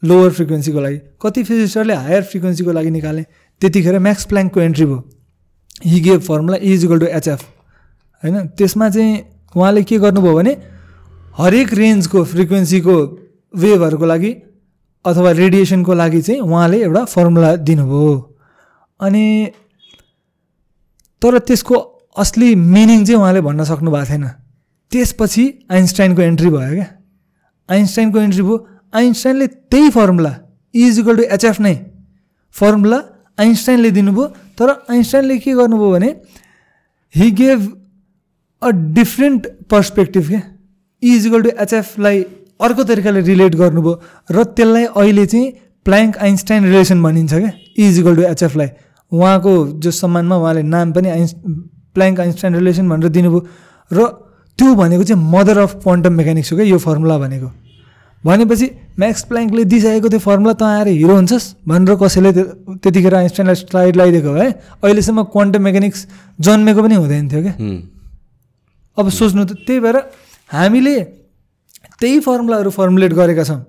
लोवर 0.02 0.30
फ्रिक्वेन्सीको 0.30 0.80
लागि 0.80 0.98
कति 1.22 1.42
फिजिस्टरले 1.42 1.94
हायर 1.94 2.22
फ्रिक्वेन्सीको 2.22 2.72
लागि 2.72 2.90
निकाले 2.90 3.22
त्यतिखेर 3.60 3.98
म्याक्स 3.98 4.24
प्ल्याङ्कको 4.30 4.60
एन्ट्री 4.60 4.86
भयो। 4.86 4.98
He 5.84 6.00
gave 6.00 6.20
formula 6.20 6.56
E equal 6.62 6.98
to 6.98 7.06
HF 7.06 7.40
होइन? 8.22 8.36
त्यसमा 8.58 8.88
चाहिँ 8.90 9.12
उहाँले 9.56 9.82
के 9.82 9.98
गर्नुभयो 9.98 10.34
भने 10.36 10.52
हरेक 11.38 11.72
रेन्जको 11.74 12.24
फ्रिक्वेन्सीको 12.24 12.96
वेभहरूको 13.56 14.06
लागि 14.06 14.32
अथवा 15.04 15.30
रेडिएसनको 15.32 15.94
लागि 15.94 16.20
चाहिँ 16.22 16.40
उहाँले 16.40 16.82
एउटा 16.82 17.04
फर्मुला 17.04 17.54
दिनुभयो। 17.56 18.14
अनि 19.00 19.26
तर 21.22 21.38
त्यसको 21.38 21.76
असली 22.16 22.54
मिनिङ 22.54 23.04
चाहिँ 23.04 23.20
उहाँले 23.20 23.40
भन्न 23.40 23.64
सक्नु 23.64 23.90
भएको 23.90 24.08
थिएन। 24.10 24.26
त्यसपछि 24.92 25.44
आइन्स्टाइनको 25.70 26.22
एन्ट्री 26.22 26.50
भयो 26.50 26.74
क्या। 26.74 26.88
आइन्स्टाइनको 27.68 28.18
एन्ट्री 28.18 28.42
भयो। 28.42 28.56
आइन्स्टाइनले 28.94 29.46
त्यही 29.46 29.90
formula 29.90 30.32
E equal 30.74 31.16
to 31.16 31.22
HF 31.34 31.60
नै 31.60 31.74
फर्मुला 32.54 32.98
आइन्स्टाइनले 33.38 33.90
दिनुभयो। 33.90 34.26
तर 34.58 34.68
आइन्स्टाइनले 34.90 35.38
के 35.38 35.52
गर्नुभयो 35.54 35.90
भने 35.92 36.10
he 37.14 37.30
gave 37.30 37.60
a 38.62 38.70
different 38.96 39.46
perspective 39.70 40.28
क्या। 40.28 40.42
इजिकल 41.02 41.42
टु 41.42 41.50
एचएफलाई 41.62 42.24
अर्को 42.60 42.82
तरिकाले 42.84 43.20
रिलेट 43.30 43.54
गर्नुभयो 43.54 43.94
र 44.30 44.44
त्यसलाई 44.56 44.84
अहिले 44.96 45.26
चाहिँ 45.26 45.46
प्ल्याङ्क 45.86 46.16
आइन्स्टाइन 46.18 46.64
रिलेसन 46.64 47.02
भनिन्छ 47.02 47.34
क्या? 47.34 47.52
इजिकल 47.78 48.16
टु 48.16 48.22
एचएफलाई 48.22 48.68
उहाँको 49.12 49.52
जो 49.82 49.90
सम्मानमा 49.90 50.36
उहाँले 50.36 50.62
नाम 50.62 50.92
पनि 50.92 51.08
आइन्स 51.08 51.32
प्ल्याङ्क 51.94 52.20
आइन्स्टाइन 52.20 52.54
रिलेसन 52.56 52.88
भनेर 52.88 53.08
दिनुभयो 53.16 53.40
र 53.90 53.98
त्यो 54.58 54.74
भनेको 54.74 55.04
चाहिँ 55.04 55.22
मदर 55.32 55.58
अफ 55.58 55.74
क्वान्टम 55.82 56.12
मेकानिक्स 56.12 56.52
हो 56.52 56.56
क्या 56.56 56.66
यो 56.66 56.78
फर्मुला 56.78 57.18
भनेको। 57.18 57.48
भनेपछि 58.24 58.66
म्याक्स 58.98 59.22
प्ल्याङ्कले 59.30 59.64
दिइसकेको 59.70 60.08
त्यो 60.08 60.18
फर्मुला 60.18 60.52
त 60.56 60.62
आएर 60.64 60.88
हिरो 60.88 61.14
हुन्छस् 61.14 61.46
भनेर 61.68 61.94
कसैले 62.00 62.30
त्यतिखेर 62.82 63.14
आइन्स्टाइनलाई 63.14 63.54
स्लाइड 63.54 63.96
लगाइदिएको 63.96 64.32
भए 64.32 64.48
अहिलेसम्म 64.82 65.22
क्वान्टम 65.34 65.62
मेकानिक्स 65.62 66.00
जन्मेको 66.40 66.82
पनि 66.82 66.94
हुँदैन 66.96 67.28
थियो 67.30 67.42
क्या। 67.46 67.54
अब 68.98 69.06
सोच्नु 69.18 69.44
त 69.44 69.52
त्यही 69.62 69.80
भएर 69.84 69.96
हामीले 70.50 70.96
त्यही 72.00 72.20
फर्मुलाहरू 72.20 72.70
फर्मुलेट 72.70 73.12
गरेका 73.14 73.44
छौँ 73.44 73.60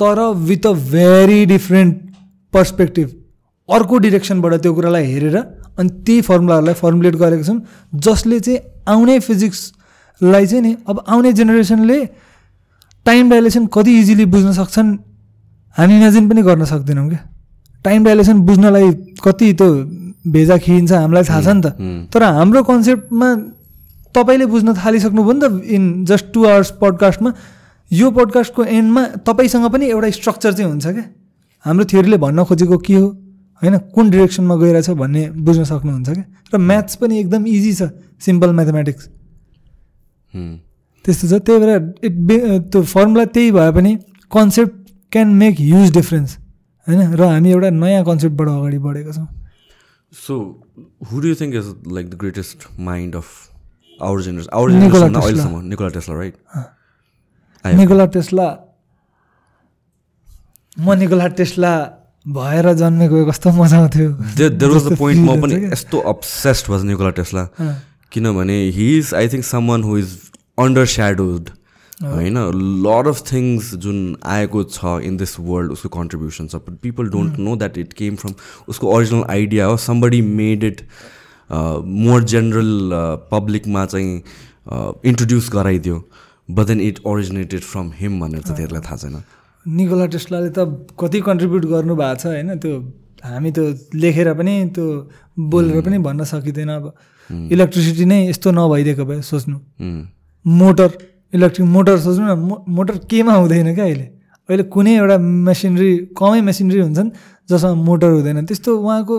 तर 0.00 0.18
with 0.48 0.66
a 0.66 0.72
very 0.92 1.44
different 1.46 1.94
perspective 2.52 3.08
अर्को 3.68 3.98
डिरेक्सनबाट 3.98 4.54
त्यो 4.62 4.74
कुरालाई 4.74 5.04
हेरेर 5.12 5.36
अनि 5.36 5.88
त्यही 6.06 6.20
फर्मुलाहरूलाई 6.28 6.74
फर्मुलेट 6.74 7.16
गरेका 7.22 7.42
छौँ 7.42 7.60
जसले 8.06 8.40
चाहिँ 8.40 8.58
आउने 8.88 9.18
फिजिक्सलाई 9.20 10.46
चाहिँ 10.46 10.62
नि 10.62 10.76
अब 10.88 11.04
आउने 11.08 11.32
जेनेरेसनले 11.32 11.98
टाइम 13.06 13.30
डाइलेसन 13.30 13.66
कति 13.74 13.98
इजिली 14.00 14.24
बुझ्न 14.34 14.52
सक्छन् 14.52 14.96
हामी 15.76 15.96
इमेजिन 15.96 16.28
पनि 16.28 16.42
गर्न 16.42 16.64
सक्दैनौँ 16.64 17.08
क्या। 17.08 17.18
टाइम 17.84 18.04
डाइलेसन 18.04 18.40
बुझ्नलाई 18.46 18.90
कति 19.24 19.52
त्यो 19.52 19.68
भेजा 20.32 20.56
खिइन्छ 20.58 20.92
हामीलाई 20.92 21.24
थाहा 21.24 21.42
छ 21.42 21.48
नि 21.48 21.62
त। 21.62 21.66
तर 22.12 22.22
हाम्रो 22.22 22.62
कन्सेप्टमा 22.62 23.28
तपाईँले 24.14 24.46
बुझ्न 24.46 24.74
थालिसक्नुभयो 24.74 25.32
नि 25.32 25.40
त 25.40 25.62
इन 25.76 26.04
जस्ट 26.04 26.32
टु 26.34 26.44
आवर्स 26.46 26.70
पडकास्टमा 26.80 27.30
यो 27.90 28.10
पडकास्टको 28.10 28.64
एन्डमा 28.64 29.02
तपाईँसँग 29.26 29.66
पनि 29.72 29.86
एउटा 29.90 30.10
स्ट्रक्चर 30.10 30.52
चाहिँ 30.52 30.70
हुन्छ 30.70 30.86
क्या? 30.86 31.04
हाम्रो 31.64 31.84
थ्योरीले 31.90 32.16
भन्न 32.18 32.44
खोजेको 32.44 32.78
के 32.78 32.94
हो? 32.94 33.08
होइन 33.62 33.78
कुन 33.94 34.10
डिरेक्सनमा 34.10 34.54
गइरहेछ 34.56 34.90
भन्ने 35.02 35.22
बुझ्न 35.46 35.64
सक्नुहुन्छ 35.64 36.08
क्या? 36.08 36.24
र 36.54 36.58
म्याथ्स 36.58 36.96
पनि 37.00 37.18
एकदम 37.20 37.46
इजी 37.46 37.72
छ 37.74 37.82
सिम्पल 38.20 38.50
म्याथमेटिक्स 38.58 39.08
त्यस्तो 41.04 41.26
छ। 41.28 41.32
त्यही 41.46 41.58
भएर 41.60 41.70
इट 42.04 42.14
बे 42.28 42.36
त्यो 42.72 42.82
फर्मुला 42.82 43.24
त्यही 43.34 43.50
भए 43.52 43.70
पनि 43.72 43.92
concept 44.30 44.74
can 45.12 45.28
make 45.40 45.54
huge 45.60 45.92
difference 45.94 46.36
होइन 46.86 47.14
र 47.14 47.22
हामी 47.22 47.50
एउटा 47.50 47.70
नयाँ 47.70 48.04
कन्सेप्टबाट 48.04 48.48
अगाडि 48.48 48.78
बढेका 48.78 49.12
छौँ। 49.12 49.28
So 50.12 50.34
who 51.10 51.20
do 51.20 51.34
think 51.40 51.54
is 51.54 51.74
like 51.92 52.10
the 52.10 52.14
greatest 52.20 52.66
mind 52.80 53.16
of 53.16 53.26
our 54.00 54.22
generation 54.22 54.50
our 54.52 54.70
generation 54.70 55.14
अहिलेसम्म? 55.14 55.60
Nikola 55.68 55.90
Tesla 55.96 56.14
right 56.18 56.34
Nikola 57.74 58.06
Tesla. 58.14 58.46
म 60.78 60.92
निकोला 60.98 61.26
टेस्ला 61.36 61.72
भएर 62.26 62.72
जन्मेको 62.78 63.24
कस्तो 63.26 63.50
मजा 63.58 63.76
आउँथ्यो। 63.78 64.08
देयर 64.36 64.70
वाज 64.70 64.86
द 64.86 64.96
पोइन्ट 64.98 65.20
म 65.20 65.40
पनि 65.42 65.54
यस्तो 65.64 65.98
अब्सेस्ड 66.12 66.70
वाज 66.70 66.84
निकोला 66.84 67.10
टेस्ला। 67.18 67.44
किनभने 68.12 68.58
he 68.76 68.86
is 68.98 69.14
I 69.14 69.28
think 69.28 69.44
someone 69.70 69.82
who 69.82 69.96
is 69.98 70.16
under 70.58 70.86
shadowed 70.94 71.50
होइन? 72.02 72.36
लट 72.84 73.06
अफ 73.08 73.22
थिङ्स 73.32 73.74
जुन 73.84 74.16
आएको 74.26 74.62
छ 74.64 74.98
इन 75.02 75.16
दिस 75.16 75.38
वर्ल्ड 75.40 75.72
उसको 75.72 75.88
कन्ट्रिब्युसन 75.98 76.46
छ 76.48 76.56
but 76.66 76.74
people 76.82 77.08
don't 77.10 77.38
know 77.38 77.56
that 77.56 77.78
it 77.78 77.92
came 77.92 78.16
from 78.16 78.34
उसको 78.68 78.92
ओरिजिनल 78.94 79.24
आइडिया 79.30 79.66
हो। 79.66 79.76
Somebody 79.84 80.20
made 80.22 80.64
it 80.64 80.80
more 81.50 82.24
general 82.34 82.90
पब्लिकमा 83.32 83.84
चाहिँ 83.86 84.22
introduce 85.06 85.50
गराइदियो। 85.52 85.96
But 86.48 86.66
then 86.66 86.80
it 86.80 86.98
originated 87.06 87.60
from 87.60 87.90
him 87.96 88.20
भनेर 88.20 88.42
चाहिँ 88.42 88.56
त्यसलाई 88.56 88.82
थाहा 88.86 88.96
छैन। 88.96 89.22
निकोला 89.66 90.06
टेस्लाले 90.14 90.50
त 90.56 90.58
कति 91.00 91.20
कन्ट्रिब्युट 91.28 91.64
गर्नुभएको 91.72 92.14
छ 92.20 92.26
होइन 92.26 92.58
त्यो 92.62 92.74
हामी 93.24 93.50
त्यो 93.50 93.64
लेखेर 93.94 94.32
पनि 94.38 94.54
त्यो 94.74 94.84
बोलेर 95.50 95.80
पनि 95.82 95.98
भन्न 96.06 96.24
सकिँदैन 96.24 96.70
अब। 96.70 96.84
इलेक्ट्रिसिटी 97.52 98.04
नै 98.04 98.18
यस्तो 98.30 98.50
नभइदिएको 98.54 99.04
भए 99.04 99.20
सोच्नु। 99.26 99.56
मोटर 100.44 100.90
इलेक्ट्रिक 101.34 101.66
मोटर 101.68 101.96
सोच्नु 101.98 102.24
न 102.26 102.38
मो 102.38 102.64
मोटर 102.68 102.98
केमा 103.10 103.34
हुँदैन 103.34 103.74
क्या 103.74 103.84
अहिले? 103.84 104.06
अहिले 104.48 104.62
कुनै 104.70 104.92
एउटा 104.96 105.16
मेसिनरी 105.18 105.90
कमै 106.14 106.40
मेसिनरी 106.48 106.80
हुन्छन् 106.80 107.10
जसमा 107.50 107.74
मोटर 107.88 108.10
हुँदैन। 108.16 108.44
त्यस्तो 108.46 108.70
उहाँको 108.78 109.16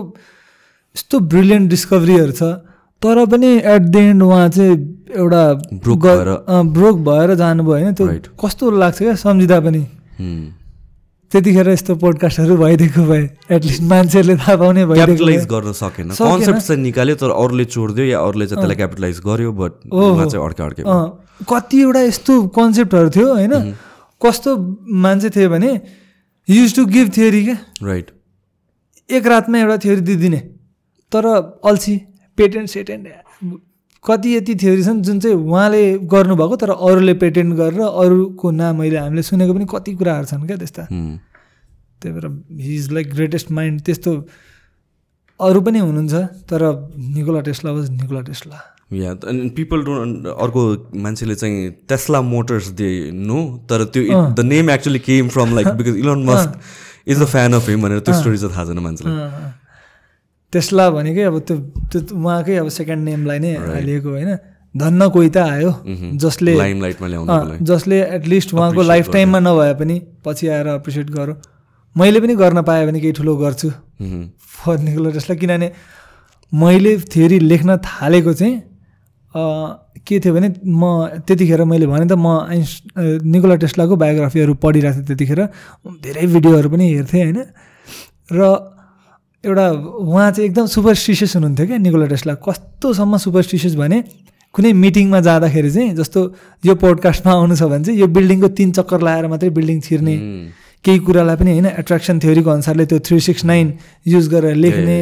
यस्तो 0.96 1.20
ब्रिलियन्ट 1.32 1.70
डिस्कभरीहरू 1.70 2.32
छ। 2.32 2.42
तर 3.02 3.24
पनि 3.26 3.50
एट 3.64 3.82
द 3.82 3.96
एन्ड 3.96 4.22
उहाँ 4.22 4.48
चाहिँ 4.48 4.76
एउटा 5.16 5.42
ब्रोक 5.72 6.96
भएर। 7.08 7.34
जानुभयो 7.34 7.72
होइन? 7.72 7.94
त्यो 7.94 8.06
कस्तो 8.40 8.70
लाग्छ 8.70 8.98
क्या 8.98 9.14
सम्झिँदा 9.16 9.58
पनि। 9.60 9.82
त्यतिखेर 11.32 11.68
यस्तो 11.68 11.94
पोडकास्टहरू 12.02 12.56
भइदिएको 12.56 13.02
भए 13.06 13.22
एटलिस्ट 13.52 13.82
मान्छेहरूले 13.84 14.36
थाहा 14.36 14.56
पाउने 14.56 14.84
क्यापिटलाइज 14.88 15.46
गर्न 15.46 15.72
सकेन। 15.80 16.08
कन्सेप्ट 16.10 16.60
चाहिँ 16.60 16.82
निकाल्यो 16.82 17.14
तर 17.22 17.30
अरूले 17.32 17.64
छोडिदियो 17.66 18.06
या 18.06 18.18
अरूले 18.18 18.46
चाहिँ 18.46 18.60
त्यसलाई 18.60 18.76
क्यापिटलाइज 18.76 19.20
गर्यो 19.26 19.52
बट 19.52 19.72
चाहिँ 19.92 20.44
अड्के 20.44 20.62
अड्के 20.62 20.82
कतिवटा 21.44 22.00
यस्तो 22.02 22.32
कन्सेप्टहरू 22.56 23.10
थियो 23.16 23.28
होइन? 23.34 23.54
कस्तो 24.20 24.50
मान्छे 25.04 25.30
थियो 25.30 25.48
भने 25.50 25.70
युज 26.48 26.74
टु 26.76 26.84
गिभ 26.88 27.06
थियोरी 27.16 27.44
क्या? 27.44 27.56
राइट 27.82 28.10
एक 29.08 29.26
रातमा 29.26 29.58
एउटा 29.58 29.76
थ्योरी 29.84 30.00
दिइदिने 30.02 30.40
तर 31.12 31.26
अल्छी। 31.64 31.96
पेटेन्ट 32.38 32.68
सेटेन्ट 32.70 33.04
कति 34.04 34.34
यति 34.36 34.54
थ्योरी 34.56 34.82
छन् 34.84 35.02
जुन 35.02 35.20
चाहिँ 35.20 35.36
उहाँले 35.36 35.82
गर्नुभएको 36.12 36.56
तर 36.56 36.70
अरूले 36.70 37.14
पेटेन्ट 37.22 37.54
गरेर 37.56 37.80
अरूको 37.82 38.50
नाम 38.54 38.80
अहिले 38.80 38.98
हामीले 38.98 39.22
सुनेको 39.22 39.54
पनि 39.54 39.66
कति 39.70 39.94
कुराहरू 39.94 40.26
छन् 40.26 40.46
क्या 40.46 40.56
त्यस्ता। 40.56 40.82
त्यही 42.00 42.12
भएर 42.14 42.26
he 42.62 42.74
is 42.74 42.92
like 42.92 43.10
greatest 43.14 43.50
mind 43.52 43.80
त्यस्तो 43.82 44.12
अरू 45.40 45.60
पनि 45.60 45.78
हुनुहुन्छ 45.78 46.14
तर 46.50 46.62
Nikola 47.14 47.40
Tesla 47.48 47.70
was 47.72 47.90
Nikola 47.90 48.20
Tesla. 48.30 48.58
या 48.92 49.10
अनि 49.28 49.48
पिपल 49.56 49.82
डोन्ट 49.84 50.26
अर्को 50.26 50.62
मान्छेले 50.96 51.34
चाहिँ 51.34 51.70
टेस्ला 51.88 52.20
मोटर्स 52.24 52.68
दे 52.78 52.90
नो 53.12 53.38
तर 53.70 53.84
त्यो 53.94 54.02
the 54.32 54.40
name 54.46 54.70
actually 54.70 54.98
came 55.04 55.28
from 55.28 55.54
like 55.54 55.68
because 55.78 55.96
Elon 55.96 56.24
Musk 56.24 56.60
is 57.06 57.22
a. 57.22 57.24
Fan 57.32 57.52
of 57.54 57.68
him 57.68 57.82
भनेर 57.82 58.00
त्यो 58.00 58.14
स्टोरी 58.14 58.38
चाहिँ 58.38 58.54
थाहा 58.54 58.64
छैन 58.64 58.78
मान्छेलाई। 58.86 59.16
टेस्ला 60.52 60.84
भनेकै 60.90 61.22
अब 61.30 61.38
त्यो 61.48 61.56
त्यो 61.92 62.00
उहाँकै 62.16 62.56
अब 62.56 62.68
सेकेन्ड 62.78 63.02
नेमलाई 63.04 63.38
नै 63.38 63.52
हालिएको 63.56 64.08
होइन। 64.10 64.32
धन्न 64.74 65.08
कोही 65.08 65.28
त 65.28 65.36
आयो। 65.38 65.70
जसले 66.22 66.52
जसले 67.70 67.98
एटलिस्ट 68.16 68.54
उहाँको 68.54 68.82
लाइफ 68.82 69.06
टाइममा 69.12 69.38
नभए 69.40 69.74
पनि 69.80 69.96
पछि 70.24 70.48
आएर 70.48 70.66
एप्रिसिएट 70.74 71.10
गरौँ 71.10 71.36
मैले 71.96 72.20
पनि 72.20 72.34
गर्न 72.36 72.62
पाएँ 72.62 72.86
भने 72.86 73.00
केही 73.00 73.12
ठुलो 73.18 73.36
गर्छु। 73.36 73.68
फर 74.58 74.78
निकोला 74.78 75.10
टेस्ला 75.16 75.34
किनभने 75.36 75.68
मैले 76.52 76.92
थ्योरी 77.12 77.38
लेख्न 77.50 77.76
थालेको 77.84 78.32
चाहिँ 78.32 78.54
के 80.06 80.20
थियो 80.20 80.32
भने 80.34 80.48
म 80.64 80.82
त्यतिखेर 81.26 81.64
मैले 81.64 81.86
भने 81.86 82.06
त 82.08 82.16
म 82.16 82.26
आइन्स 82.48 82.70
निकोला 83.24 83.56
टेस्लाको 83.64 83.96
बायोग्राफीहरू 83.96 84.54
पढिरहेको 84.64 84.96
थिएँ 84.96 85.06
त्यतिखेर। 85.08 85.40
धेरै 86.04 86.26
भिडियोहरू 86.32 86.68
पनि 86.70 86.84
हेर्थेँ 86.94 87.22
होइन। 87.24 87.40
र 88.32 88.40
एउटा 89.44 89.70
उहाँ 89.70 90.30
चाहिँ 90.30 90.48
एकदम 90.48 90.66
सुपरस्टिसियस 90.66 91.34
हुनुहुन्थ्यो 91.36 91.66
क्या 91.66 91.76
निकोला 91.78 92.06
टेस्ला। 92.06 92.34
कस्तोसम्म 92.42 93.16
सुपरस्टिसियस 93.16 93.74
भने 93.76 94.02
कुनै 94.54 94.72
मिटिङमा 94.72 95.20
जाँदाखेरि 95.20 95.70
चाहिँ 95.70 95.94
जस्तो 95.94 96.20
यो 96.66 96.74
पोडकास्टमा 96.74 97.32
आउनु 97.32 97.56
छ 97.56 97.62
भने 97.70 97.84
चाहिँ 97.84 98.00
यो 98.00 98.06
बिल्डिङको 98.10 98.48
तिन 98.58 98.72
चक्कर 98.74 99.00
लगाएर 99.00 99.26
मात्रै 99.30 99.50
बिल्डिङ 99.54 99.80
छिर्ने 99.86 100.14
केही 100.84 100.98
कुरालाई 101.06 101.36
पनि 101.36 101.50
होइन 101.50 101.66
एट्र्याक्सन 101.66 102.18
थ्योरीको 102.18 102.50
अनुसारले 102.50 102.86
त्यो 102.90 102.98
थ्री 103.06 103.20
सिक्स 103.20 103.44
नाइन 103.44 103.72
युज 104.06 104.28
गरेर 104.34 104.54
लेख्ने 104.56 104.98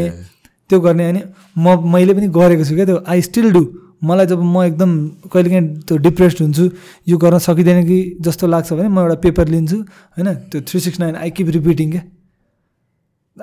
त्यो 0.69 0.81
गर्ने 0.81 1.09
अनि 1.09 1.21
म 1.57 1.67
मैले 1.93 2.13
पनि 2.15 2.29
गरेको 2.29 2.65
छु 2.65 2.75
क्या 2.75 2.85
त्यो। 2.85 2.99
आई 3.09 3.21
स्टिल 3.23 3.51
डु 3.53 3.63
मलाई 4.05 4.27
जब 4.27 4.43
म 4.43 4.63
एकदम 4.69 4.91
कहिलेकाहीँ 5.33 5.65
त्यो 5.89 5.97
डिप्रेस्ड 6.07 6.43
हुन्छु 6.43 6.65
यो 7.09 7.17
गर्न 7.17 7.39
सकिँदैन 7.41 7.81
कि 7.89 7.99
जस्तो 8.21 8.47
लाग्छ 8.47 8.73
भने 8.73 8.89
म 8.89 8.99
एउटा 9.01 9.17
पेपर 9.25 9.49
लिन्छु 9.49 9.79
होइन? 9.81 10.29
त्यो 10.51 10.61
three 10.69 10.81
six 10.81 11.01
nine 11.01 11.17
I 11.17 11.31
keep 11.31 11.49
repeating 11.57 11.91
क्या। 11.91 12.03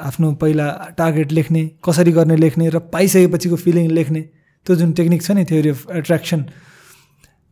आफ्नो 0.01 0.31
पहिला 0.35 0.67
टार्गेट 0.97 1.31
लेख्ने 1.31 1.69
कसरी 1.85 2.11
गर्ने 2.11 2.35
लेख्ने 2.37 2.69
र 2.69 2.79
पाइसकेपछिको 2.93 3.55
फिलिङ 3.57 3.89
लेख्ने 3.91 4.21
त्यो 4.65 4.75
जुन 4.75 4.91
टेक्निक 4.93 5.21
छ 5.23 5.31
नि 5.31 5.45
थ्योरी 5.45 5.69
अफ 5.69 5.89
एट्र्याक्सन 5.93 6.41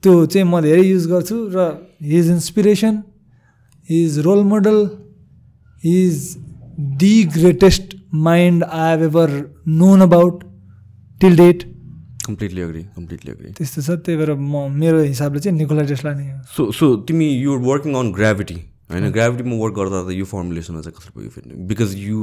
त्यो 0.04 0.14
चाहिँ 0.26 0.46
म 0.46 0.62
धेरै 0.62 0.84
युज 0.84 1.08
गर्छु 1.08 1.38
र 1.54 1.66
his 2.04 2.30
inspiration 2.32 3.02
his 3.90 4.20
role 4.20 4.44
model 4.46 4.80
his 5.84 6.24
the 6.98 7.14
greatest 7.34 7.96
mind 8.24 8.64
I 8.64 8.90
have 8.92 9.04
ever 9.04 9.38
known 9.76 10.02
about 10.02 10.44
till 11.22 11.36
date 11.38 11.64
completely 12.26 12.62
agree 12.62 12.84
completely 12.96 13.32
agree 13.32 13.52
त्यस्तो 13.54 13.82
छ 13.82 14.00
त्यही 14.02 14.18
भएर 14.18 14.34
म 14.34 14.68
मेरो 14.76 15.02
हिसाबले 15.02 15.40
चाहिँ 15.40 15.58
निकोला 15.58 15.84
टेस्ला 15.86 16.14
नै 16.14 16.28
सो 16.56 16.72
सो 16.74 16.96
तिमी 17.08 17.30
युर 17.30 17.58
वर्किङ 17.64 17.96
अन 17.96 18.12
ग्राभिटी 18.14 18.60
होइन 18.92 19.12
ग्राभिटीमा 19.12 19.56
वर्क 19.64 19.76
गर्दा 19.76 20.04
त 20.04 20.12
यो 20.14 20.26
फर्मुलेसनमा 20.26 20.82
चाहिँ 20.82 20.96
कसरी 20.98 21.12
पुग्यो 21.16 21.30
फेरि? 21.30 21.56
Because 21.72 21.96
you 21.98 22.18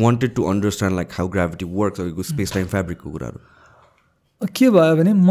wanted 0.00 0.34
to 0.34 0.42
understand 0.54 0.96
like 0.96 1.08
how 1.18 1.28
gravity 1.36 1.64
work 1.76 1.94
space 2.30 2.52
time 2.54 2.66
फेब्रिकको 2.74 3.10
कुराहरू। 3.10 3.38
के 4.46 4.70
भयो 4.70 4.96
भने 4.96 5.12
म 5.12 5.30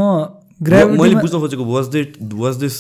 Gravity 0.64 1.00
मैले 1.00 1.16
बुझ्न 1.16 1.40
खोजेको 1.40 1.64
was 1.66 1.88
that 1.94 2.18
was 2.34 2.56
this 2.58 2.80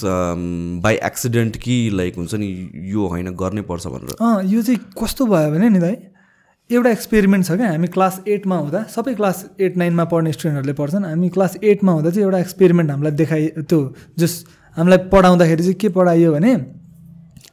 by 0.84 0.96
accident 1.04 1.58
कि 1.58 1.76
लाइक 1.94 2.16
हुन्छ 2.18 2.36
नि 2.36 2.48
यो 2.92 3.08
होइन 3.08 3.30
गर्नै 3.36 3.62
पर्छ 3.70 3.88
भनेर? 3.88 4.16
अँ 4.22 4.44
यो 4.46 4.62
चाहिँ 4.62 4.80
कस्तो 5.02 5.26
भयो 5.26 5.52
भने 5.52 5.70
नि 5.70 5.80
दाइ 5.80 5.96
एउटा 6.70 6.90
एक्सपेरिमेन्ट 6.90 7.46
छ 7.46 7.58
क्या 7.58 7.70
हामी 7.70 7.88
क्लास 7.96 8.22
एटमा 8.28 8.58
हुँदा 8.58 8.84
सबै 8.96 9.14
क्लास 9.16 9.46
एट 9.60 9.78
नाइनमा 9.78 10.06
पढ्ने 10.14 10.32
स्टुडेन्टहरूले 10.34 10.74
पढ्छन् 10.74 11.06
हामी 11.06 11.30
क्लास 11.30 11.58
एटमा 11.64 11.92
हुँदा 11.92 12.10
चाहिँ 12.10 12.26
एउटा 12.26 12.40
एक्सपेरिमेन्ट 12.40 12.92
हामीलाई 12.92 13.12
देखाइ 13.24 13.48
त्यो 13.60 13.80
जस 14.20 14.34
हामीलाई 14.78 15.10
पढाउँदाखेरि 15.12 15.64
चाहिँ 15.64 15.76
के 15.82 15.90
पढाइयो 15.98 16.32
भने 16.34 16.56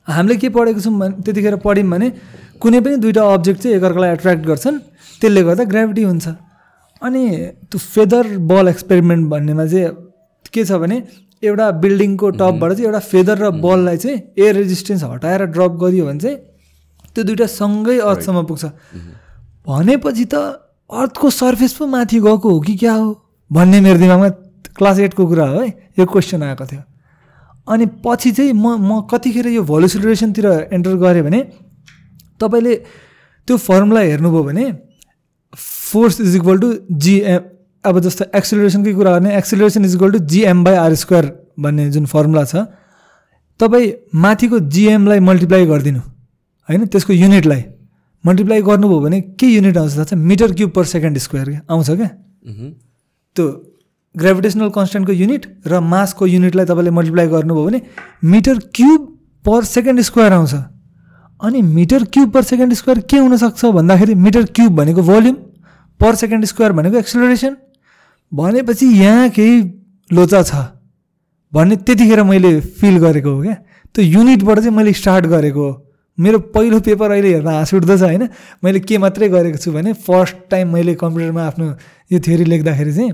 हामीले 0.09 0.37
के 0.37 0.49
पढेको 0.49 0.81
छौँ 0.81 0.95
भने 0.99 1.23
त्यतिखेर 1.25 1.57
पढ्यौँ 1.65 1.89
भने 1.91 2.09
कुनै 2.61 2.81
पनि 2.81 2.97
दुइटा 3.05 3.23
अब्जेक्ट 3.35 3.61
चाहिँ 3.63 3.77
एकअर्कालाई 3.77 4.11
एट्र्याक्ट 4.13 4.43
गर्छन् 4.47 4.79
त्यसले 5.21 5.43
गर्दा 5.43 5.65
ग्राभिटी 5.65 6.03
हुन्छ। 6.03 6.27
अनि 7.03 7.23
त्यो 7.71 7.79
फेदर 7.79 8.25
बल 8.51 8.69
एक्सपेरिमेन्ट 8.69 9.29
भन्नेमा 9.31 9.67
चाहिँ 9.67 9.89
के 10.53 10.65
छ 10.65 10.73
भने 10.83 10.97
एउटा 11.43 11.71
बिल्डिङको 11.83 12.31
टपबाट 12.37 12.73
चाहिँ 12.73 12.87
एउटा 12.87 12.99
फेदर 13.11 13.37
र 13.39 13.51
बललाई 13.65 13.97
चाहिँ 13.97 14.19
एयर 14.39 14.55
रेजिस्टेन्स 14.57 15.05
हटाएर 15.05 15.45
ड्रप 15.55 15.73
गरियो 15.83 16.05
भने 16.07 16.21
चाहिँ 16.21 16.37
त्यो 17.15 17.25
दुइटा 17.25 17.47
सँगै 17.47 17.99
अर्थसम्म 17.99 18.45
पुग्छ। 18.45 18.65
भनेपछि 19.67 20.25
त 20.25 20.35
अर्थको 20.91 21.31
सर्फेस 21.31 21.73
पो 21.79 21.87
माथि 21.87 22.21
गएको 22.21 22.49
हो 22.51 22.61
कि 22.61 22.75
क्या 22.77 22.93
हो? 22.93 23.09
भन्ने 23.51 23.81
मेरो 23.81 23.99
दिमागमा 23.99 24.29
क्लास 24.77 24.99
एटको 24.99 25.27
कुरा 25.27 25.47
हो 25.49 25.61
है 25.61 25.69
यो 25.99 26.05
क्वेसन 26.07 26.43
आएको 26.43 26.65
थियो। 26.67 26.83
अनि 27.71 27.87
पछि 28.05 28.31
चाहिँ 28.33 28.53
म 28.53 28.77
म 28.81 29.01
कतिखेर 29.11 29.47
यो 29.49 29.63
भोलिसिलेसनतिर 29.63 30.47
एन्टर 30.73 30.95
गरेँ 31.05 31.23
भने 31.23 31.41
तपाईँले 32.41 32.75
त्यो 33.49 33.57
फर्मुला 33.57 34.01
हेर्नुभयो 34.01 34.43
भने 34.45 34.65
force 35.57 36.21
is 36.21 36.37
equal 36.37 36.59
to 36.59 36.73
GM 37.05 37.43
अब 37.85 37.99
जस्तो 38.01 38.25
एक्सिलरेसनकै 38.37 38.93
कुरा 38.95 39.11
गर्ने 39.13 39.37
acceleration 39.39 39.85
is 39.85 39.95
equal 39.95 40.13
to 40.13 40.19
GM 40.33 40.65
by 40.65 40.75
R 40.77 40.95
square 41.03 41.27
भन्ने 41.61 41.91
जुन 41.91 42.07
फर्मुला 42.07 42.45
छ 42.45 42.67
तपाईँ 43.61 43.93
माथिको 44.15 44.59
जिएमलाई 44.75 45.21
मल्टिप्लाई 45.21 45.67
गरिदिनु 45.67 46.01
होइन? 46.01 46.87
त्यसको 46.87 47.13
युनिटलाई 47.13 47.65
मल्टिप्लाई 48.25 48.63
गर्नुभयो 48.63 49.01
भने 49.01 49.21
के 49.41 49.47
युनिट 49.47 49.77
आउँछ 49.79 49.97
थाहा 49.97 50.05
छ? 50.05 50.15
Metre 50.15 50.53
cube 50.53 50.71
per 50.71 50.85
second 50.85 51.19
square 51.19 51.61
आउँछ 51.71 51.91
क्या 51.91 52.09
त्यो 53.37 53.47
ग्रेभिटेसनल 54.15 54.69
कन्सटेन्टको 54.69 55.13
युनिट 55.13 55.47
र 55.67 55.81
मासको 55.81 56.27
युनिटलाई 56.27 56.67
तपाईँले 56.67 56.91
मल्टिप्लाई 56.91 57.27
गर्नुभयो 57.29 57.65
भने 57.67 57.81
metre 58.25 58.59
cube 58.75 59.07
per 59.45 59.65
second 59.65 60.01
square 60.01 60.33
आउँछ। 60.33 60.55
अनि 61.41 61.63
metre 61.63 62.05
cube 62.05 62.31
per 62.33 62.43
second 62.43 62.75
square 62.75 62.99
के 63.11 63.19
हुनसक्छ 63.19 63.65
भन्दाखेरि 63.67 64.15
मिटर 64.17 64.45
क्युब 64.51 64.77
भनेको 64.77 65.03
भोल्युम 65.03 65.35
पर 66.01 66.15
सेकेन्ड 66.15 66.45
स्क्वायर 66.45 66.73
भनेको 66.73 66.97
एक्सिलरेसन 66.99 67.57
भनेपछि 68.33 68.87
यहाँ 68.87 69.29
केही 69.31 69.63
लोचा 70.11 70.43
छ 70.43 70.55
भन्ने 71.53 71.77
त्यतिखेर 71.77 72.23
मैले 72.23 72.61
फिल 72.61 72.99
गरेको 72.99 73.31
हो 73.31 73.43
क्या। 73.43 73.55
त्यो 73.95 74.05
युनिटबाट 74.05 74.59
चाहिँ 74.59 74.77
मैले 74.77 74.93
स्टार्ट 74.93 75.27
गरेको 75.27 75.71
हो। 75.71 75.87
मेरो 76.19 76.39
पहिलो 76.55 76.81
पेपर 76.81 77.11
अहिले 77.11 77.33
हेर्दा 77.35 77.53
हाँस 77.53 77.75
उठ्दछ 77.75 78.03
होइन। 78.03 78.29
मैले 78.65 78.81
के 78.81 78.99
मात्रै 78.99 79.29
गरेको 79.29 79.59
छु 79.59 79.73
भने 79.73 79.93
फर्स्ट 80.07 80.37
टाइम 80.51 80.73
मैले 80.73 80.95
कम्प्युटरमा 80.95 81.47
आफ्नो 81.47 81.75
यो 82.13 82.21
थ्योरी 82.21 82.45
लेख्दाखेरि 82.45 82.93
चाहिँ 82.95 83.13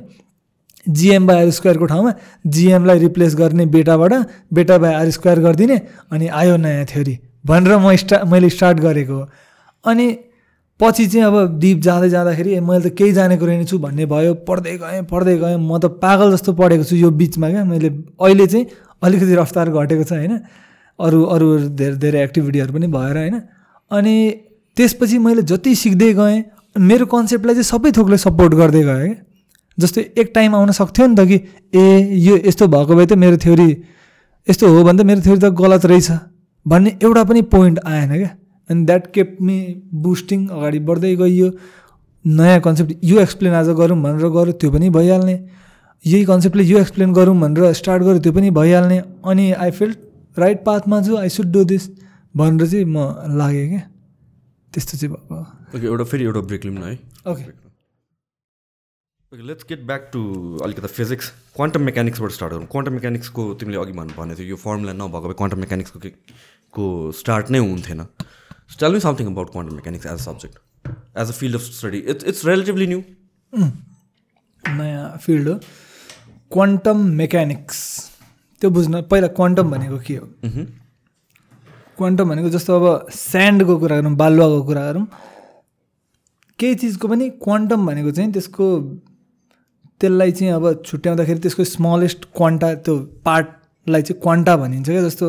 जिएम 0.88 1.26
बाई 1.26 1.36
आर 1.36 1.50
स्क्वायरको 1.50 1.86
ठाउँमा 1.86 2.12
जिएमलाई 2.46 2.98
रिप्लेस 2.98 3.34
गर्ने 3.34 3.66
बेटाबाट 3.66 4.12
बेटा 4.52 4.78
बाई 4.78 4.94
आर 4.94 5.10
स्क्वायर 5.10 5.40
गरिदिने 5.40 5.80
अनि 6.12 6.28
आयो 6.28 6.56
नयाँ 6.56 6.84
थ्योरी 6.86 7.18
भनेर 7.46 7.76
म 7.76 7.94
स्टा 7.96 8.24
मैले 8.24 8.50
स्टार्ट 8.50 8.78
गरेको 8.80 9.14
हो। 9.14 9.28
अनि 9.84 10.06
पछि 10.80 11.06
चाहिँ 11.06 11.26
अब 11.26 11.58
डिप 11.58 11.78
जाँदै 11.80 12.08
जाँदाखेरि 12.10 12.60
मैले 12.60 12.90
त 12.90 12.94
केही 12.94 13.12
जानेको 13.12 13.46
रहेनछु 13.46 13.78
भन्ने 13.78 14.06
भयो 14.06 14.34
पढ्दै 14.48 14.76
गएँ 14.78 15.02
पढ्दै 15.10 15.36
गएँ 15.38 15.56
म 15.56 15.78
त 15.78 15.86
पागल 15.98 16.32
जस्तो 16.32 16.52
पढेको 16.52 16.84
छु 16.84 16.96
यो 16.96 17.10
बिचमा 17.10 17.48
क्या। 17.50 17.64
मैले 17.64 17.88
अहिले 18.20 18.46
चाहिँ 18.46 18.66
अलिकति 19.02 19.34
रफ्तार 19.34 19.70
घटेको 19.70 20.04
छ 20.04 20.12
होइन। 20.12 20.34
अरू 20.98 21.22
अरू 21.24 21.46
धेरै 21.76 21.96
धेरै 21.96 22.22
एक्टिभिटीहरू 22.24 22.72
पनि 22.72 22.86
भएर 22.92 23.16
होइन। 23.16 23.40
अनि 23.90 24.14
त्यसपछि 24.76 25.18
मैले 25.18 25.42
जति 25.42 25.74
सिक्दै 25.74 26.12
गएँ 26.14 26.44
मेरो 26.76 27.06
कन्सेप्टलाई 27.08 27.54
चाहिँ 27.54 27.70
सबै 27.72 27.90
थोकले 27.96 28.16
सपोर्ट 28.18 28.54
गर्दै 28.54 28.82
गएँ 28.82 29.08
क्या। 29.08 29.25
जस्तै 29.78 30.02
एक 30.18 30.30
टाइम 30.34 30.54
आउन 30.54 30.70
सक्थ्यो 30.72 31.06
नि 31.06 31.14
त 31.16 31.26
कि 31.28 31.36
ए 31.74 31.84
यो 32.26 32.36
यस्तो 32.46 32.66
भएको 32.68 32.94
भए 32.96 33.06
त 33.06 33.12
मेरो 33.22 33.36
थ्योरी 33.44 33.68
यस्तो 34.46 34.68
हो 34.68 34.84
भने 34.84 35.02
त 35.02 35.06
मेरो 35.06 35.20
थ्योरी 35.20 35.40
त 35.40 35.52
गलत 35.60 35.86
रहेछ 35.86 36.10
भन्ने 36.66 36.90
एउटा 37.02 37.24
पनि 37.24 37.42
पोइन्ट 37.54 37.78
आएन 37.86 38.14
क्या। 38.16 38.30
अनि 38.70 38.84
द्याट 38.84 39.06
केप 39.14 39.36
मी 39.40 39.56
बुस्टिङ 40.04 40.46
अगाडि 40.48 40.78
बढ्दै 40.86 41.14
गइयो। 41.16 41.50
नयाँ 42.24 42.60
कन्सेप्ट 42.60 43.04
यो 43.04 43.20
एक्सप्लेन 43.20 43.54
आज 43.54 43.68
गरौँ 43.80 43.98
भनेर 44.02 44.28
गऱ्यो 44.36 44.52
त्यो 44.60 44.70
पनि 44.70 44.88
भइहाल्ने। 44.90 45.36
यही 46.04 46.24
कन्सेप्टले 46.24 46.64
यो 46.64 46.78
एक्सप्लेन 46.78 47.12
गरौँ 47.12 47.36
भनेर 47.40 47.72
स्टार्ट 47.72 48.02
गऱ्यो 48.02 48.18
त्यो 48.24 48.32
पनि 48.32 48.50
भइहाल्ने। 48.50 48.98
अनि 49.24 49.50
आई 49.52 49.70
फिल्ड 49.70 50.38
राइट 50.38 50.64
पाथमा 50.64 51.02
छु 51.02 51.16
आई 51.16 51.28
सुड 51.28 51.52
डु 51.52 51.64
दिस 51.64 51.88
भनेर 52.34 52.66
चाहिँ 52.66 52.84
म 52.84 53.06
लागेँ 53.38 53.68
क्या। 53.68 53.82
त्यस्तो 54.72 54.98
चाहिँ 54.98 55.14
भएको 55.14 55.78
ओके 55.78 55.86
एउटा 55.86 56.04
फेरि 56.04 56.24
एउटा 56.24 56.40
ब्रेक 56.40 56.64
लिउँ 56.64 56.76
न 56.76 56.82
है। 56.82 56.92
Okay 56.92 57.30
okay 57.30 57.65
let's 59.32 59.64
get 59.68 59.80
back 59.86 60.08
to 60.12 60.20
अलिकति 60.64 60.88
फिजिक्स 60.88 61.28
क्वान्टम 61.54 61.82
मेकानिक्सबाट 61.82 62.30
स्टार्ट 62.30 62.52
गरौँ। 62.52 62.66
क्वान्टम 62.72 62.92
मेकानिक्सको 62.92 63.42
तिमीले 63.60 63.78
अघि 63.78 63.92
भन्नु 63.92 64.14
भनेको 64.16 64.38
थियो 64.38 64.48
यो 64.48 64.56
फर्मुला 64.56 64.92
नभएको 64.92 65.28
भए 65.28 65.34
क्वान्टम 65.34 65.58
मेकानिक्सको 65.60 65.98
के 66.00 66.10
को 66.74 66.84
स्टार्ट 67.12 67.50
नै 67.50 67.58
हुन्थेन। 67.58 68.02
Tell 68.80 68.92
me 68.92 69.00
something 69.00 69.26
about 69.26 69.50
quantum 69.52 69.74
mechanics 69.74 70.06
as 70.06 70.12
a 70.12 70.16
subject 70.22 70.88
as 71.18 71.28
a 71.28 71.32
field 71.32 71.54
of 71.54 71.62
study 71.62 71.98
it's 71.98 72.24
it's 72.24 72.44
relatively 72.46 72.86
new 72.86 73.02
नयाँ 74.64 75.18
फिल्ड 75.24 75.48
हो। 75.48 75.54
क्वान्टम 76.50 77.04
मेकानिक्स 77.18 77.82
त्यो 78.62 78.70
बुझ्न 78.70 79.02
पहिला 79.10 79.28
क्वान्टम 79.40 79.70
भनेको 79.70 79.98
के 80.06 80.16
हो? 80.16 80.26
क्वान्टम 81.98 82.30
भनेको 82.30 82.48
जस्तो 82.50 82.78
अब 82.80 83.10
स्यान्डको 83.16 83.78
कुरा 83.78 84.00
गरौँ 84.00 84.14
बालुवाको 84.22 84.62
कुरा 84.70 84.86
गरौँ। 84.92 85.06
केही 86.58 86.74
चिजको 86.80 87.08
पनि 87.08 87.28
क्वान्टम 87.42 87.86
भनेको 87.86 88.10
चाहिँ 88.12 88.32
त्यसको 88.32 88.66
त्यसलाई 90.00 90.32
चाहिँ 90.32 90.52
अब 90.52 90.64
छुट्याउँदाखेरि 90.86 91.38
त्यसको 91.40 91.64
स्मलेस्ट 91.64 92.24
क्वान्टा 92.36 92.72
त्यो 92.86 92.96
पार्टलाई 93.24 94.02
चाहिँ 94.02 94.20
क्वान्टा 94.22 94.56
भनिन्छ 94.56 94.88
क्या 94.88 95.02
जस्तो 95.02 95.26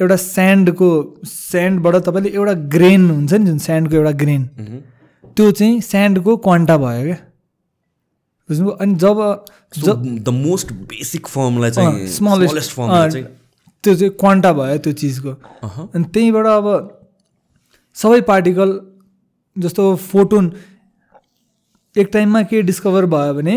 एउटा 0.00 0.16
स्यान्डको 0.16 0.88
स्यान्डबाट 1.26 1.96
तपाईँले 2.06 2.30
एउटा 2.30 2.52
ग्रेन 2.74 3.10
हुन्छ 3.10 3.32
नि 3.32 3.44
जुन 3.46 3.58
स्यान्डको 3.66 3.96
एउटा 3.96 4.12
ग्रेन 4.24 4.42
त्यो 5.36 5.50
चाहिँ 5.50 5.80
स्यान्डको 5.80 6.36
क्वान्टा 6.46 6.76
भयो 6.78 7.04
क्या। 7.04 7.16
बुझ्नुभयो? 8.48 8.74
अनि 8.76 8.94
जब 8.94 9.16
द 10.24 10.28
मोस्ट 10.28 10.72
बेसिक 10.90 11.26
फर्मलाई 11.26 11.70
चाहिँ 11.70 12.06
स्मलेस्ट 12.08 12.76
चाहिँ? 12.76 13.24
त्यो 13.84 13.94
चाहिँ 13.94 14.12
क्वान्टा 14.20 14.52
भयो 14.52 14.78
त्यो 14.78 14.92
चिजको। 14.92 15.30
अनि 15.94 16.04
त्यहीँबाट 16.04 16.46
अब 16.46 16.66
सबै 17.96 18.20
पार्टिकल 18.28 18.80
जस्तो 19.56 19.94
फोटोन 19.96 20.52
एक 21.96 22.08
टाइममा 22.12 22.42
के 22.42 22.62
डिस्कभर 22.62 23.06
भयो 23.06 23.34
भने 23.34 23.56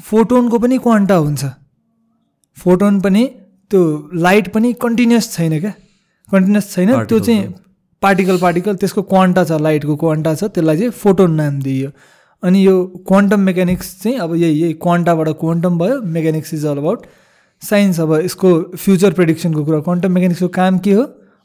फोटोनको 0.00 0.58
पनि 0.58 0.78
क्वान्टा 0.78 1.14
हुन्छ। 1.16 1.44
फोटोन 2.56 3.00
पनि 3.00 3.24
त्यो 3.70 3.82
लाइट 4.14 4.52
पनि 4.52 4.72
कन्टिन्युस 4.82 5.32
छैन 5.32 5.58
क्या। 5.60 5.72
कन्टिन्युस 6.28 6.72
छैन 6.74 7.04
त्यो 7.04 7.18
चाहिँ 7.20 7.54
पार्टिकल 8.02 8.38
पार्टिकल 8.38 8.76
त्यसको 8.76 9.02
क्वान्टा 9.02 9.44
छ 9.44 9.60
लाइटको 9.60 9.96
क्वान्टा 9.96 10.34
छ 10.34 10.44
त्यसलाई 10.54 10.76
चाहिँ 10.78 10.90
फोटोन 11.02 11.34
नाम 11.34 11.60
दिइयो। 11.62 11.90
अनि 12.42 12.66
यो 12.66 12.74
क्वान्टम 13.08 13.40
मेकानिक्स 13.40 13.86
चाहिँ 14.02 14.18
अब 14.20 14.34
यही 14.34 14.60
यही 14.62 14.72
क्वान्टाबाट 14.82 15.28
क्वान्टम 15.40 15.78
भयो 15.78 16.00
mechanics 16.16 16.54
is 16.54 16.66
all 16.66 16.78
about 16.78 17.06
science. 17.62 18.00
अब 18.00 18.12
यसको 18.24 18.50
फ्युचर 18.76 19.12
प्रेडिक्सनको 19.12 19.64
कुरा 19.64 19.80
क्वान्टम 19.80 20.12
मेकानिक्सको 20.12 20.48
काम 20.48 20.78
के 20.78 20.92
हो? 20.92 21.02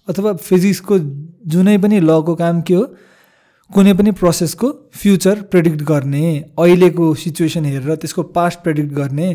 अथवा 0.08 0.34
फिजिक्सको 0.34 0.98
जुनै 1.48 1.78
पनि 1.78 2.00
लको 2.00 2.36
काम 2.36 2.62
के 2.62 2.74
हो? 2.74 2.84
कुनै 3.74 3.92
पनि 3.94 4.12
प्रोसेसको 4.20 4.68
फ्युचर 5.02 5.42
प्रेडिक्ट 5.52 5.82
गर्ने 5.90 6.24
अहिलेको 6.60 7.06
सिचुएसन 7.22 7.66
हेरेर 7.66 7.96
त्यसको 8.02 8.24
पास्ट 8.38 8.60
प्रेडिक्ट 8.64 8.92
गर्ने 8.94 9.28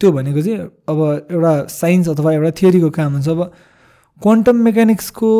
त्यो 0.00 0.12
भनेको 0.12 0.42
चाहिँ 0.42 0.58
अब 0.88 1.00
एउटा 1.30 1.52
साइन्स 1.70 2.08
अथवा 2.08 2.32
एउटा 2.32 2.50
थियोरीको 2.60 2.90
काम 2.98 3.12
हुन्छ। 3.12 3.28
अब 3.28 3.40
क्वान्टम 4.22 4.56
मेकानिक्सको 4.66 5.30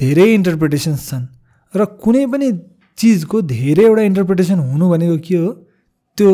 धेरै 0.00 0.26
इन्टरप्रिटेसन्स 0.34 1.08
छन् 1.10 1.26
र 1.74 1.84
कुनै 2.04 2.24
पनि 2.32 2.50
चिजको 2.98 3.42
धेरैवटा 3.52 4.02
इन्टरप्रिटेसन 4.10 4.58
हुनु 4.70 4.88
भनेको 4.90 5.18
के 5.28 5.36
हो 5.36 5.52
त्यो 6.18 6.30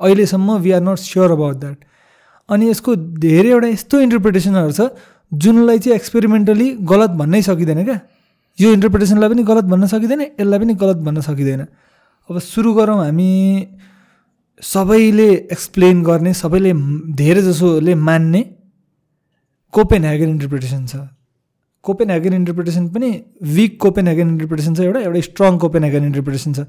अहिलेसम्म 0.00 0.56
we 0.64 0.70
are 0.72 0.82
not 0.88 0.98
sure 1.04 1.30
about 1.32 1.56
that 1.62 1.78
अनि 2.48 2.70
यसको 2.70 2.96
धेरैवटा 3.26 3.68
यस्तो 3.68 4.00
इन्टरप्रिटेसनहरू 4.06 4.72
छ 4.72 4.90
जुनलाई 5.32 5.78
चाहिँ 5.78 5.96
एक्सपेरिमेन्टली 5.96 6.68
गलत 6.90 7.10
भन्नै 7.22 7.42
सकिँदैन 7.42 7.84
क्या। 7.84 7.98
यो 8.62 8.72
इन्टरप्रिटेसनलाई 8.76 9.28
पनि 9.32 9.42
गलत 9.50 9.66
भन्न 9.72 9.86
सकिँदैन 9.94 10.20
यसलाई 10.22 10.58
पनि 10.62 10.74
गलत 10.82 10.98
भन्न 11.06 11.20
सकिँदैन। 11.28 11.62
अब 12.30 12.38
सुरु 12.52 12.70
गरौँ 12.74 12.98
हामी 13.04 13.30
सबैले 14.62 15.28
एक्सप्लेन 15.54 16.02
गर्ने 16.08 16.32
सबैले 16.42 16.72
धेरै 17.20 17.42
जसोले 17.42 17.94
मान्ने 18.08 18.42
कोपेन 19.74 20.04
ह्यागन 20.04 20.28
इन्टरप्रिटेसन 20.36 20.82
छ। 20.86 20.94
कोपेन 21.84 22.10
ह्यागन 22.10 22.34
इन्टरप्रिटेसन 22.34 22.84
पनि 22.94 23.08
विक 23.56 23.72
कोपेन 23.82 24.06
ह्यागन 24.06 24.28
इन्टरप्रिटेसन 24.34 24.74
छ 24.74 24.80
एउटा 24.86 25.00
एउटा 25.00 25.20
स्ट्रङ 25.28 25.52
कोपेन 25.64 25.82
ह्यागन 25.84 26.04
इन्टरप्रिटेसन 26.10 26.52
छ। 26.52 26.60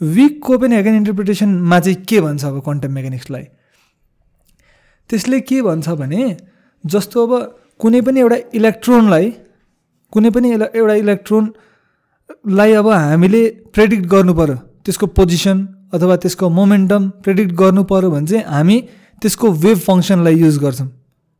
विक 0.00 0.34
कोपेन 0.46 0.72
ह्यागन 0.72 0.94
इन्टरप्रिटेसनमा 1.00 1.78
चाहिँ 1.80 1.96
के 2.10 2.20
भन्छ 2.20 2.44
अब 2.44 2.60
क्वान्टम 2.66 2.92
मेकानिक्सलाई 2.92 3.44
त्यसले 5.10 5.40
के 5.48 5.62
भन्छ 5.62 5.88
भने 6.02 6.22
जस्तो 6.84 7.26
अब 7.26 7.32
कुनै 7.80 8.00
पनि 8.04 8.20
एउटा 8.20 8.38
इलेक्ट्रोनलाई 8.60 9.26
कुनै 10.14 10.30
पनि 10.30 10.48
एउटा 10.54 10.94
इलेक्ट्रोनलाई 11.04 12.72
अब 12.80 12.88
हामीले 12.88 13.42
प्रेडिक्ट 13.74 14.04
गर्नु 14.14 14.34
पऱ्यो 14.40 14.56
त्यसको 14.84 15.06
पोजिसन 15.18 15.58
अथवा 15.94 16.16
त्यसको 16.22 16.48
मोमेन्टम 16.58 17.02
प्रेडिक्ट 17.24 17.52
गर्नु 17.62 17.82
पऱ्यो 17.90 18.10
भने 18.10 18.26
चाहिँ 18.26 18.44
हामी 18.54 18.76
त्यसको 19.22 19.46
वेभ 19.64 19.78
फङ्सनलाई 19.88 20.34
युज 20.36 20.58
गर्छौँ। 20.64 20.88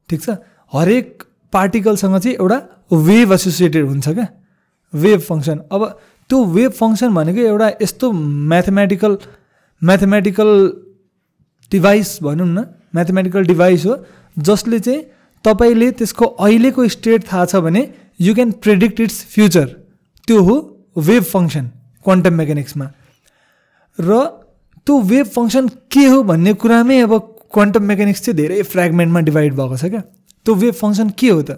ठिक 0.09 0.21
छ? 0.23 0.29
हरेक 0.73 1.23
पार्टिकलसँग 1.53 2.17
चाहिँ 2.19 2.37
एउटा 2.37 2.59
वेभ 3.09 3.33
एसोसिएटेड 3.33 3.85
हुन्छ 3.87 4.09
क्या। 4.09 4.27
Wave 4.93 5.21
function. 5.29 5.59
अब 5.73 5.83
त्यो 6.31 6.39
वेभ 6.57 6.73
फङ्सन 6.73 7.15
भनेको 7.15 7.41
एउटा 7.53 7.69
यस्तो 7.83 8.11
म्याथमेटिकल 8.51 9.13
म्याथमेटिकल 9.83 10.51
डिभाइस 11.73 12.19
भनौँ 12.23 12.47
न 12.49 12.65
म्याथमेटिकल 12.95 13.45
डिभाइस 13.47 13.87
हो 13.87 13.95
जसले 14.39 14.79
चाहिँ 14.79 15.03
तपाईँले 15.45 15.91
त्यसको 15.99 16.25
अहिलेको 16.25 16.89
स्टेट 16.89 17.21
थाहा 17.33 17.45
छ 17.45 17.57
भने 17.67 17.83
you 18.21 18.35
can 18.35 18.51
predict 18.65 19.01
its 19.01 19.25
future 19.35 19.67
त्यो 20.29 20.43
हो 20.43 20.57
वेभ 21.09 21.23
फङ्सन 21.25 21.67
क्वान्टम 22.05 22.35
मेकानिक्समा 22.35 22.87
र 23.99 24.19
त्यो 24.87 25.01
वेभ 25.11 25.27
फङ्सन 25.37 25.69
के 25.93 26.05
हो 26.07 26.23
भन्ने 26.23 26.53
कुरामै 26.63 26.99
अब 27.01 27.13
क्वान्टम 27.53 27.83
मेकानिक्स 27.91 28.21
चाहिँ 28.23 28.37
धेरै 28.37 28.63
फ्रेगमेन्टमा 28.63 29.21
डिभाइड 29.29 29.55
भएको 29.55 29.77
छ 29.77 29.85
क्या। 29.91 30.03
त्यो 30.47 30.55
वेभ 30.55 30.75
फङ्सन 30.75 31.11
के 31.19 31.29
हो 31.31 31.43
त? 31.43 31.51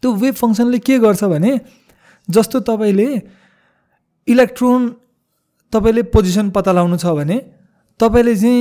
त्यो 0.00 0.12
वेभ 0.12 0.34
फङ्सनले 0.34 0.78
के 0.78 0.98
गर्छ 0.98 1.24
भने 1.24 1.52
जस्तो 2.28 2.60
तपाईँले 2.68 3.08
इलेक्ट्रोन 4.28 4.80
तपाईँले 5.72 6.02
पोजिसन 6.14 6.50
पत्ता 6.50 6.72
लगाउनु 6.72 6.96
छ 6.96 7.06
भने 7.18 7.36
तपाईँले 8.00 8.34
चाहिँ 8.36 8.60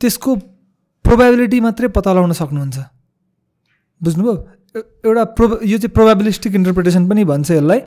त्यसको 0.00 0.30
प्रोभाबिलिटी 1.04 1.58
मात्रै 1.60 1.88
पत्ता 1.96 2.12
लगाउन 2.12 2.32
सक्नुहुन्छ। 2.32 2.78
बुझ्नुभयो? 4.00 4.34
एउटा 4.76 5.24
प्रो 5.36 5.46
यो 5.64 5.78
चाहिँ 5.78 5.92
प्रोभाबिलिस्टिक 5.94 6.54
इन्टरप्रिटेसन 6.54 7.08
पनि 7.08 7.24
भन्छ 7.24 7.50
यसलाई। 7.50 7.80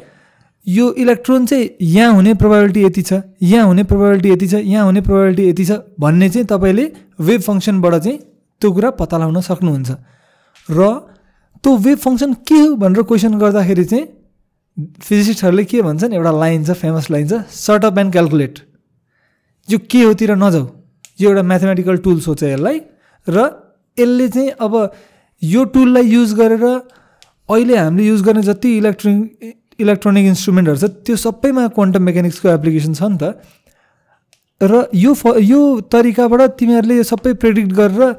यो 0.66 0.92
इलेक्ट्रोन 0.94 1.46
चाहिँ 1.46 1.70
यहाँ 1.82 2.14
हुने 2.14 2.34
प्रोभाबिलिटी 2.42 2.82
यति 2.86 3.02
छ 3.02 3.22
यहाँ 3.42 3.66
हुने 3.68 3.84
प्रोभाबिलिटी 3.84 4.30
यति 4.32 4.48
छ 4.48 4.54
यहाँ 4.54 4.86
हुने 4.86 5.02
प्रोभाबिलिटी 5.02 5.50
यति 5.50 5.66
छ 5.66 5.72
भन्ने 6.00 6.30
चाहिँ 6.30 6.48
तपाईँले 6.48 6.86
वेभ 7.20 7.42
फङ्सनबाट 7.42 7.96
चाहिँ 7.96 8.18
त्यो 8.62 8.72
कुरा 8.72 8.90
पत्ता 8.98 9.18
लगाउन 9.18 9.42
सक्नुहुन्छ। 9.42 9.92
र 10.70 10.90
त्यो 11.64 11.76
वेभ 11.78 11.98
फङ्सन 11.98 12.34
के 12.50 12.60
हो 12.60 12.76
भनेर 12.76 13.04
क्वेसन 13.10 13.38
गर्दाखेरि 13.40 13.86
चाहिँ 13.86 14.06
फिजिसिस्टहरूले 15.02 15.64
के 15.66 15.82
भन्छन् 15.82 16.14
एउटा 16.14 16.32
लाइन 16.32 16.64
छ 16.66 16.72
फेमस 16.82 17.10
लाइन 17.12 17.28
छ 17.28 17.34
सर्ट 17.50 17.86
अप 17.86 17.98
एन्ड 17.98 18.12
क्यालकुलेट 18.12 18.60
यो 19.68 19.78
के 19.92 20.02
होतिर 20.04 20.36
नजाऊ। 20.36 20.66
यो 21.22 21.30
एउटा 21.30 21.44
म्याथमेटिकल 21.44 21.98
टुल्स 22.06 22.28
हो 22.28 22.34
चाहिँ 22.36 22.54
यसलाई। 22.54 22.78
र 23.28 23.38
यसले 23.98 24.28
चाहिँ 24.30 24.50
अब 24.62 24.74
यो 25.42 25.64
टुललाई 25.74 26.06
युज 26.08 26.34
गरेर 26.34 26.64
अहिले 26.64 27.76
हामीले 27.78 28.08
युज 28.08 28.22
गर्ने 28.24 28.42
जति 28.44 28.78
इलेक्ट्रोनिक 28.78 29.56
इलेक्ट्रोनिक 29.80 30.26
इन्स्ट्रुमेन्टहरू 30.26 30.78
छ 30.78 30.90
त्यो 31.06 31.16
सबैमा 31.18 31.68
क्वान्टम 31.78 32.04
मेकानिक्सको 32.04 32.50
एप्लिकेसन 32.50 32.94
छ 32.94 33.04
नि 33.04 33.18
त। 33.18 33.24
र 34.62 34.86
यो 34.94 35.14
फ 35.14 35.42
यो 35.42 35.60
तरिकाबाट 35.92 36.42
तिमीहरूले 36.60 36.96
यो 36.98 37.04
सबै 37.04 37.34
प्रेडिक्ट 37.44 37.72
गरेर 37.74 38.14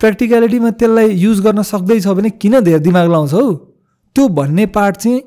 प्र्याक्टिकलिटीमा 0.00 0.70
त्यसलाई 0.80 1.08
युज 1.24 1.40
गर्न 1.46 1.62
सक्दैछ 1.62 2.06
भने 2.18 2.30
किन 2.42 2.60
धेरै 2.60 2.80
दिमाग 2.80 3.10
लाउँछौ? 3.12 3.42
त्यो 4.16 4.28
भन्ने 4.38 4.66
पार्ट 4.76 4.96
चाहिँ 4.96 5.20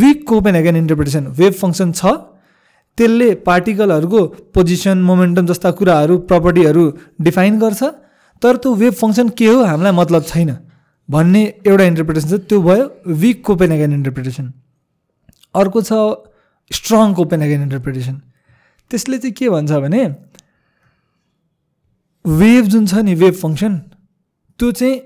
विक 0.00 0.26
कोपेन 0.28 0.54
हेगन 0.54 0.76
इन्टरप्रिटेसन 0.76 1.26
वेभ 1.38 1.54
फङ्सन 1.60 1.92
छ। 1.92 2.02
त्यसले 2.98 3.28
पार्टिकलहरूको 3.46 4.20
पोजिसन 4.54 4.98
मोमेन्टम 5.10 5.46
जस्ता 5.46 5.70
कुराहरू 5.78 6.18
प्रपर्टीहरू 6.26 6.84
डिफाइन 7.22 7.58
गर्छ। 7.62 7.82
तर 8.42 8.56
त्यो 8.58 8.74
वेभ 8.82 8.94
फङ्सन 9.00 9.28
के 9.38 9.46
हो? 9.46 9.62
हामीलाई 9.62 9.94
मतलब 9.94 10.22
छैन। 10.26 10.50
भन्ने 11.10 11.42
एउटा 11.66 11.84
इन्टरप्रिटेसन 11.84 12.28
छ 12.28 12.40
त्यो 12.48 12.60
भयो 12.62 13.14
विक 13.22 13.44
कोपेन 13.44 13.72
हेगन 13.72 13.92
इन्टरप्रिटेसन 13.92 14.52
अर्को 15.54 15.82
छ 15.82 15.92
स्ट्रङ 16.70 17.14
कोपेन 17.14 17.42
हेगन 17.42 17.62
इन्टरप्रिटेसन 17.62 18.20
त्यसले 18.90 19.18
चाहिँ 19.18 19.34
के 19.34 19.48
भन्छ 19.50 19.72
भने 19.72 20.02
वेभ 22.24 22.64
जुन 22.64 22.86
छ 22.86 22.94
नि 23.06 23.14
वेभ 23.14 23.34
फङ्सन 23.34 23.78
त्यो 24.58 24.72
चाहिँ 24.72 25.00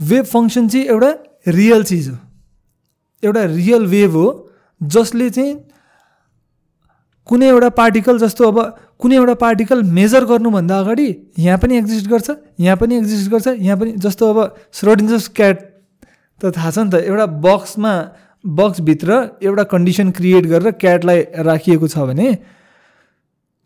वेभ 0.00 0.24
फङ्सन 0.24 0.68
चाहिँ 0.68 0.86
एउटा 0.86 1.10
रियल 1.48 1.84
चिज 1.84 2.08
हो। 2.08 2.16
एउटा 3.22 3.44
रियल 3.44 3.86
वेभ 3.86 4.12
हो 4.12 4.26
जसले 4.80 5.30
चाहिँ 5.30 5.54
कुनै 7.26 7.48
एउटा 7.48 7.68
पार्टिकल 7.78 8.18
जस्तो 8.18 8.48
अब 8.48 8.58
कुनै 9.00 9.16
एउटा 9.16 9.34
पार्टिकल 9.42 9.82
मेजर 9.98 10.24
गर्नुभन्दा 10.30 10.78
अगाडि 10.82 11.08
यहाँ 11.38 11.58
पनि 11.62 11.76
एक्जिस्ट 11.78 12.06
गर्छ 12.10 12.28
यहाँ 12.60 12.76
पनि 12.76 12.96
एक्जिस्ट 12.98 13.30
गर्छ 13.30 13.46
यहाँ 13.48 13.76
पनि 13.78 13.92
जस्तो 14.04 14.30
अब 14.32 14.38
स्रोडिन्जर्स 14.78 15.28
क्याट 15.38 15.56
त 16.40 16.52
थाहा 16.56 16.70
छ 16.70 16.78
नि 16.78 16.90
त 16.90 17.02
एउटा 17.06 17.26
बक्समा 17.46 17.92
बक्सभित्र 18.44 19.10
एउटा 19.42 19.64
कन्डिसन 19.72 20.10
क्रिएट 20.18 20.44
गरेर 20.52 20.70
क्याटलाई 20.82 21.20
राखिएको 21.48 21.88
छ 21.94 22.06
भने 22.10 22.28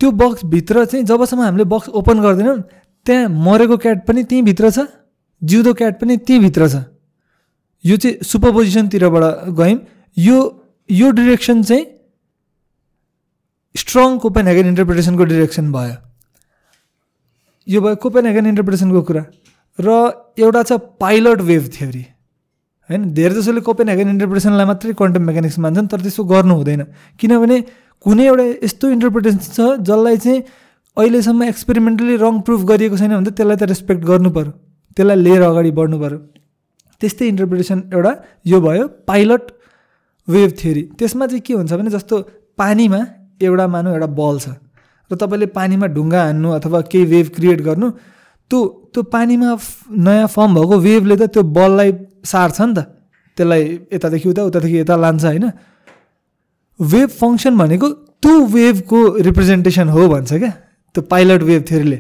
त्यो 0.00 0.10
बक्सभित्र 0.22 0.84
चाहिँ 0.84 1.04
जबसम्म 1.10 1.42
हामीले 1.42 1.64
बक्स 1.72 1.88
ओपन 2.00 2.20
गर्दैनौँ 2.22 2.56
त्यहाँ 3.06 3.28
मरेको 3.46 3.76
क्याट 3.84 3.98
पनि 4.06 4.24
त्यहीँभित्र 4.24 4.70
छ 4.70 4.86
जिउँदो 5.42 5.72
क्याट 5.80 6.00
पनि 6.00 6.16
त्यहीँभित्र 6.16 6.68
छ। 6.68 6.76
यो 7.84 7.96
चाहिँ 7.96 8.16
सुपरपोजिसनतिरबाट 8.22 9.24
गयौँ। 9.58 9.78
यो 10.16 10.36
यो 10.90 11.10
डिरेक्सन 11.10 11.62
चाहिँ 11.62 11.84
स्ट्रङ 13.74 14.18
कोपेन 14.18 14.46
हेगन 14.48 14.66
इन्टरप्रिटेसनको 14.68 15.24
डिरेक्सन 15.24 15.72
भयो 15.72 15.94
यो 17.66 17.80
भयो 17.80 17.96
कोपेन 17.96 18.26
हेगन 18.26 18.46
इन्टरप्रिटेसनको 18.46 19.02
कुरा. 19.02 19.22
र 19.78 19.88
एउटा 20.38 20.62
छ 20.62 20.72
पाइलट 21.00 21.40
वेभ 21.50 21.68
थ्योरी 21.74 22.04
होइन? 22.90 23.02
धेरै 23.16 23.34
जसोले 23.34 23.60
कोपेन 23.68 23.88
हेगन 23.88 24.08
इन्टरप्रिटेसनलाई 24.14 24.66
मात्रै 24.66 24.92
क्वान्टम 25.00 25.22
मेकानिक्स 25.28 25.58
मान्छन् 25.64 25.88
तर 25.88 26.00
त्यसो 26.04 26.24
गर्नु 26.32 26.54
हुँदैन। 26.54 26.82
किनभने 27.20 27.56
कुनै 28.04 28.24
एउटा 28.26 28.44
यस्तो 28.66 28.90
इन्टरप्रिटेसन 28.96 29.38
छ 29.38 29.58
जसलाई 29.88 30.16
चाहिँ 30.24 30.42
अहिलेसम्म 30.96 31.42
एक्सपेरिमेन्टली 31.42 32.16
रङ 32.20 32.40
प्रुफ 32.44 32.60
गरिएको 32.70 32.96
छैन 33.00 33.16
भने 33.16 33.30
त 33.30 33.34
त्यसलाई 33.38 33.56
त 33.56 33.72
रेस्पेक्ट 33.72 34.02
गर्नु 34.04 34.30
पऱ्यो 34.36 34.52
त्यसलाई 34.96 35.16
लिएर 35.24 35.42
अगाडि 35.48 35.70
बढ्नु 35.78 35.96
पऱ्यो 36.04 36.18
त्यस्तै 37.00 37.28
इन्टरप्रिटेसन 37.32 37.78
एउटा 37.96 38.12
यो 38.52 38.60
भयो 38.60 38.84
पाइलट 39.08 39.44
वेभ 40.28 40.50
थ्योरी 40.60 40.82
त्यसमा 40.98 41.26
चाहिँ 41.32 41.42
के 41.46 41.54
हुन्छ 41.54 41.72
भने 41.72 41.90
जस्तो 41.96 42.16
पानीमा 42.60 43.00
एउटा 43.42 43.66
मानौँ 43.74 43.92
एउटा 43.92 44.08
बल 44.20 44.36
छ। 44.38 44.46
र 45.10 45.12
तपाईँले 45.20 45.46
पानीमा 45.58 45.86
ढुङ्गा 45.96 46.20
हान्नु 46.24 46.48
अथवा 46.58 46.80
केही 46.92 47.04
वेभ 47.12 47.26
क्रिएट 47.36 47.60
गर्नु 47.68 47.88
त्यो 48.50 48.58
त्यो 48.92 49.02
पानीमा 49.14 49.48
नयाँ 50.06 50.28
फर्म 50.28 50.50
भएको 50.54 50.76
वेभले 50.86 51.16
त 51.16 51.22
त्यो 51.34 51.42
बललाई 51.56 51.90
सार्छ 52.24 52.58
नि 52.60 52.72
त। 52.74 52.78
त्यसलाई 53.36 53.62
यतादेखि 53.92 54.28
उता 54.28 54.42
उतादेखि 54.48 54.76
यता 54.78 54.96
लान्छ 54.96 55.24
होइन। 55.24 55.46
वेभ 56.80 57.08
फङ्सन 57.20 57.52
भनेको 57.58 57.88
त्यो 58.22 58.34
वेभको 58.56 58.98
रिप्रेजेन्टेसन 59.28 59.88
हो 59.88 60.08
भन्छ 60.08 60.32
क्या 60.32 60.52
त्यो 60.94 61.02
पाइलट 61.12 61.42
वेभ 61.42 61.62
थ्योरीले 61.68 61.98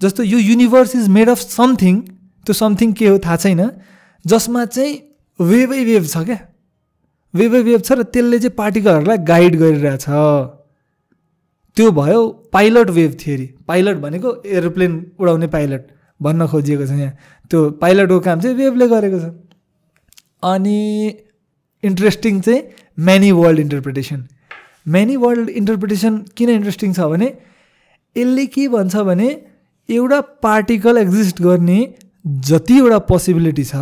जस्तो 0.00 0.22
यो 0.22 0.38
universe 0.38 0.94
is 0.96 1.08
made 1.10 1.28
of 1.28 1.38
something 1.38 1.94
त्यो 2.46 2.54
समथिङ 2.54 2.92
के 2.92 3.06
हो 3.08 3.18
थाहा 3.18 3.36
छैन। 3.36 3.62
जसमा 4.24 4.64
चाहिँ 4.64 4.92
वेभै 5.38 5.80
वेभ 5.84 6.04
छ 6.06 6.22
क्या। 6.26 6.38
वेभै 7.34 7.60
वेभ 7.62 7.80
छ 7.82 7.92
र 7.92 8.02
त्यसले 8.06 8.38
चाहिँ 8.38 8.54
पार्टिकलहरूलाई 8.56 9.18
गाइड 9.26 9.52
गरिरहेछ। 9.58 10.06
त्यो 11.78 11.90
भयो 11.94 12.20
पाइलट 12.52 12.88
वेभ 12.90 13.12
थियोरी। 13.20 13.46
पाइलट 13.68 13.96
भनेको 14.02 14.30
एरोप्लेन 14.58 14.94
उडाउने 15.20 15.46
पाइलट 15.46 15.82
भन्न 16.20 16.46
खोजिएको 16.50 16.86
छ 16.86 16.90
यहाँ। 16.90 17.12
त्यो 17.50 17.58
पाइलटको 17.82 18.18
काम 18.20 18.40
चाहिँ 18.40 18.56
वेभले 18.56 18.86
गरेको 18.88 19.18
छ। 19.20 19.30
अनि 20.42 20.78
इन्ट्रेस्टिङ 21.82 22.40
चाहिँ 22.40 22.62
many 22.98 23.30
world 23.32 23.60
interpretation 23.60 24.26
many 24.86 25.16
world 25.22 25.48
interpretation 25.60 26.16
किन 26.36 26.50
इन्ट्रेस्टिङ 26.50 26.92
छ 26.94 27.06
भने 27.12 27.28
यसले 28.16 28.46
के 28.54 28.66
भन्छ 28.68 28.96
भने 29.08 29.28
एउटा 29.88 30.20
पार्टिकल 30.42 30.98
एक्जिस्ट 30.98 31.42
गर्ने 31.42 31.78
जतिवटा 32.48 32.98
पोसिबिलिटी 33.10 33.64
छ 33.64 33.74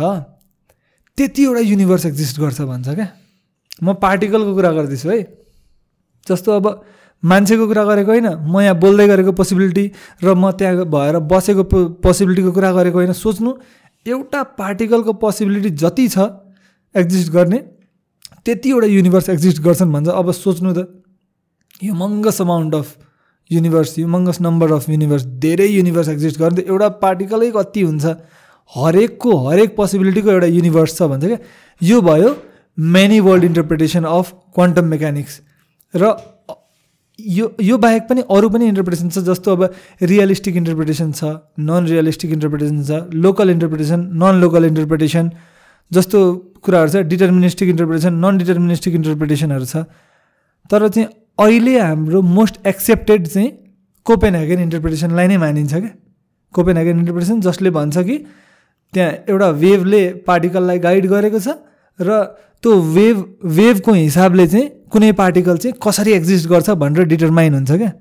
त्यतिवटा 1.17 1.61
युनिभर्स 1.65 2.05
एक्जिस्ट 2.05 2.39
गर्छ 2.39 2.61
भन्छ 2.61 2.87
क्या। 2.89 3.07
म 3.83 3.93
पार्टिकलको 4.05 4.53
कुरा 4.53 4.71
गर्दैछु 4.71 5.09
है। 5.09 5.19
जस्तो 6.27 6.51
अब 6.51 6.65
मान्छेको 7.23 7.67
कुरा 7.67 7.83
गरेको 7.83 8.11
होइन। 8.11 8.27
म 8.45 8.61
यहाँ 8.61 8.75
बोल्दै 8.77 9.07
गरेको 9.07 9.31
पोसिबिलिटी 9.33 9.85
र 10.23 10.27
म 10.35 10.51
त्यहाँ 10.53 10.85
भएर 10.85 11.15
बसेको 11.25 11.63
पोसिबिलिटीको 12.03 12.51
कुरा 12.51 12.71
गरेको 12.77 12.97
होइन। 12.97 13.13
सोच्नु 13.13 13.51
एउटा 14.05 14.43
पार्टिकलको 14.55 15.13
पोसिबिलिटी 15.23 15.69
जति 15.81 16.07
छ 16.07 16.17
एक्जिस्ट 16.95 17.31
गर्ने 17.31 17.59
त्यतिवटा 18.45 18.87
युनिभर्स 18.87 19.29
एक्जिस्ट 19.29 19.61
गर्छन् 19.61 19.91
भन्छ। 19.93 20.07
अब 20.09 20.31
सोच्नु 20.31 20.73
त 20.73 20.79
यो 21.83 21.93
humongous 21.93 22.41
amount 22.41 22.75
of 22.75 22.87
universe 23.51 23.97
humongous 23.99 24.37
number 24.41 24.71
of 24.73 24.89
universe 24.89 25.23
धेरै 25.41 25.67
युनिभर्स 25.67 26.07
एक्जिस्ट 26.09 26.39
गर्ने 26.39 26.61
एउटा 26.67 26.87
पार्टिकलै 27.03 27.51
कति 27.51 27.81
हुन्छ? 27.81 28.05
हरेकको 28.71 29.31
हरेक 29.47 29.75
पोसिबिलिटीको 29.75 30.29
एउटा 30.31 30.47
युनिभर्स 30.53 30.97
छ 30.97 31.01
भन्छ 31.11 31.25
क्या। 31.25 31.39
यो 31.81 32.01
भयो 32.01 32.29
many 32.77 33.19
world 33.19 33.43
interpretation 33.43 34.03
of 34.05 34.33
quantum 34.55 34.85
mechanics 34.85 35.39
र 35.93 36.03
यो 37.19 37.51
यो 37.61 37.77
बाहेक 37.77 38.03
पनि 38.09 38.21
अरू 38.29 38.49
पनि 38.49 38.67
इन्टरप्रिटेसन 38.67 39.09
छ 39.09 39.19
जस्तो 39.27 39.51
अब 39.51 39.63
रियलिस्टिक 40.03 40.55
इन्टरप्रिटेसन 40.55 41.11
छ 41.11 41.31
नन 41.69 41.87
रियलिस्टिक 41.87 42.31
इन्टरप्रिटेसन 42.31 42.83
छ 42.83 43.21
local 43.25 43.49
interpretation 43.49 44.09
non 44.23 44.41
local 44.41 44.65
interpretation 44.65 45.31
जस्तो 45.91 46.21
कुराहरू 46.63 46.91
छ 46.91 47.01
डिटर्मिनिस्टिक 47.13 47.69
इन्टरप्रिटेसन 47.69 48.13
नन 48.25 48.37
डिटर्मिनिस्टिक 48.37 48.95
इन्टरप्रिटेसनहरू 48.95 49.65
छ। 49.65 49.83
तर 50.69 50.87
चाहिँ 50.87 51.07
अहिले 51.39 51.79
हाम्रो 51.79 52.21
मोस्ट 52.37 52.65
एक्सेप्टेड 52.67 53.27
चाहिँ 53.27 53.49
कोपेन 54.05 54.35
हेगन 54.35 54.59
इन्टरप्रिटेसनलाई 54.61 55.27
नै 55.27 55.37
मानिन्छ 55.37 55.73
क्या। 55.73 55.93
कोपेन 56.53 56.77
हेगन 56.77 56.99
इन्टरप्रिटेसन 56.99 57.41
जसले 57.41 57.69
भन्छ 57.77 57.97
कि 57.97 58.17
त्यहाँ 58.93 59.11
एउटा 59.29 59.49
वेभले 59.65 60.01
पार्टिकललाई 60.27 60.79
गाइड 60.85 61.05
गरेको 61.09 61.39
छ 61.39 61.57
र 61.99 62.23
त्यो 62.61 62.81
वेभ 62.93 63.17
वेभको 63.57 63.93
हिसाबले 63.93 64.47
चाहिँ 64.47 64.69
कुनै 64.91 65.11
पार्टिकल 65.13 65.57
चाहिँ 65.57 65.75
कसरी 65.83 66.11
एक्जिस्ट 66.13 66.47
गर्छ 66.49 66.69
भनेर 66.81 67.03
डिटरमाइन 67.11 67.53
हुन्छ 67.53 67.71
क्या। 67.71 67.91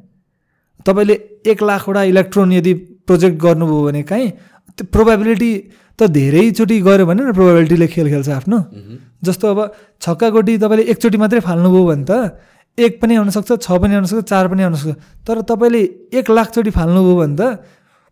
तपाईँले 0.87 1.15
एक 1.51 1.63
लाखवटा 1.63 2.03
इलेक्ट्रोन 2.13 2.53
यदि 2.53 2.73
प्रोजेक्ट 3.07 3.37
गर्नुभयो 3.43 3.83
भने 3.87 4.03
काहीँ 4.03 4.31
त्यो 4.79 4.85
प्रोभाबिलिटी 4.93 5.53
त 5.99 6.07
धेरैचोटि 6.13 6.77
गऱ्यो 6.81 7.07
भने 7.07 7.23
न 7.23 7.33
प्रोभाबिलिटीले 7.33 7.87
खेल 7.89 8.09
खेल्छ 8.11 8.29
आफ्नो। 8.39 8.59
जस्तो 9.25 9.45
अब 9.49 9.59
छक्का 10.03 10.29
गोटी 10.31 10.59
तपाईँले 10.63 10.85
एकचोटि 10.93 11.19
मात्रै 11.19 11.41
फाल्नुभयो 11.41 11.85
भने 11.91 12.05
त 12.07 12.13
एक 12.79 13.01
पनि 13.01 13.15
आउनसक्छ 13.17 13.51
छ 13.65 13.69
पनि 13.83 13.95
आउनसक्छ 13.97 14.23
चार 14.31 14.49
पनि 14.49 14.63
आउनसक्छ 14.63 14.95
तर 15.27 15.41
तपाईँले 15.51 15.83
एक 16.19 16.31
लाखचोटि 16.31 16.71
फाल्नुभयो 16.71 17.15
भने 17.17 17.37
त 17.37 17.43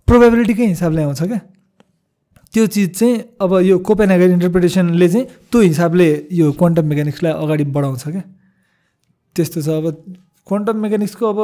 प्रोभाबिलिटीकै 0.08 0.66
हिसाबले 0.66 1.02
आउँछ 1.02 1.22
क्या। 1.22 1.40
त्यो 2.54 2.66
चिज 2.66 2.88
चाहिँ 2.98 3.14
अब 3.42 3.52
यो 3.62 3.78
कोपेनहेगन 3.78 4.32
इन्टरप्रिटेसनले 4.32 5.08
चाहिँ 5.08 5.26
त्यो 5.52 5.60
हिसाबले 5.60 6.08
यो 6.32 6.52
क्वान्टम 6.58 6.84
मेकानिक्सलाई 6.90 7.32
अगाडि 7.32 7.64
बढाउँछ 7.76 8.04
क्या। 8.08 8.22
त्यस्तो 9.36 9.60
छ। 9.62 9.68
अब 9.68 9.86
क्वान्टम 10.46 10.76
मेकानिक्सको 10.78 11.24
अब 11.26 11.38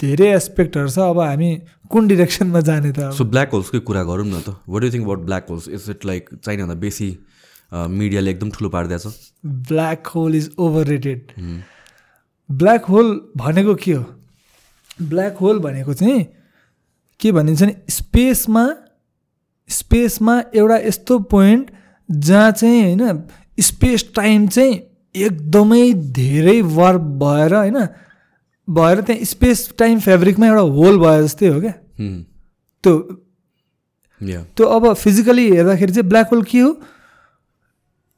धेरै 0.00 0.28
एस्पेक्टहरू 0.34 0.88
छ। 0.88 0.98
अब 0.98 1.20
हामी 1.20 1.50
कुन 1.90 2.08
डिरेक्सनमा 2.08 2.60
जाने 2.68 2.90
त 2.92 3.10
सो 3.14 3.24
ब्ल्याक 3.34 3.50
होल्सकै 3.54 3.80
कुरा 3.88 4.02
गरौँ 4.04 4.26
न 4.26 4.40
त। 4.40 4.56
What 4.68 4.84
you 4.84 4.90
think 4.92 5.04
about 5.04 5.20
black 5.28 5.44
holes 5.50 5.68
is 5.68 5.90
it 5.90 6.04
like 6.06 6.28
चाहिनेभन्दा 6.34 6.74
बेसी 6.80 7.08
मिडियाले 7.72 8.30
एकदम 8.30 8.50
ठुलो 8.54 8.68
पारिदिएको 8.70 9.10
छ 9.10 9.14
black 9.68 10.06
hole 10.14 10.34
is 10.36 10.50
over 10.58 10.86
rated 10.86 11.32
black 12.48 12.84
hole 12.86 13.08
भनेको 13.36 13.74
के 13.74 13.92
हो? 13.92 14.04
ब्ल्याक 15.02 15.36
होल 15.40 15.58
भनेको 15.58 15.94
चाहिँ 15.94 16.24
के 17.20 17.32
भनिन्छ 17.32 17.62
भने 17.62 17.74
स्पेसमा 17.90 18.64
स्पेसमा 19.68 20.34
एउटा 20.54 20.76
यस्तो 20.76 21.18
पोइन्ट 21.30 21.70
जहाँ 22.08 22.50
चाहिँ 22.52 22.82
होइन 22.82 23.22
स्पेस 23.60 24.04
टाइम 24.16 24.46
चाहिँ 24.48 24.74
एकदमै 25.14 25.92
धेरै 26.14 26.60
वार्प 26.76 27.02
भएर 27.22 27.54
होइन 27.54 27.78
भएर 28.68 29.00
त्यहाँ 29.00 29.24
स्पेस 29.24 29.68
टाइम 29.78 29.98
फेब्रिकमा 30.00 30.46
एउटा 30.46 30.60
होल 30.78 30.98
भयो 30.98 31.22
जस्तै 31.22 31.48
हो 31.48 31.60
क्या। 31.60 31.74
त्यो 32.84 32.94
त्यो 34.56 34.66
अब 34.68 34.92
फिजिकली 34.94 35.48
हेर्दाखेरि 35.50 35.92
चाहिँ 35.92 36.08
ब्ल्याक 36.08 36.28
होल 36.30 36.42
के 36.42 36.58
हो? 36.58 36.70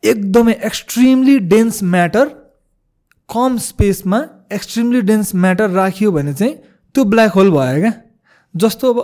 एकदमै 0.02 0.52
एक्सट्रिमली 0.64 1.38
डेन्स 1.50 1.82
म्याटर 1.84 2.28
कम 3.28 3.56
स्पेसमा 3.60 4.20
एक्सट्रिमली 4.52 5.00
डेन्स 5.02 5.34
म्याटर 5.36 5.70
राखियो 5.70 6.12
भने 6.12 6.34
चाहिँ 6.34 6.54
त्यो 6.94 7.04
ब्ल्याक 7.04 7.32
होल 7.32 7.50
भयो 7.50 7.80
क्या। 7.80 7.92
जस्तो 8.54 8.92
अब 8.92 8.98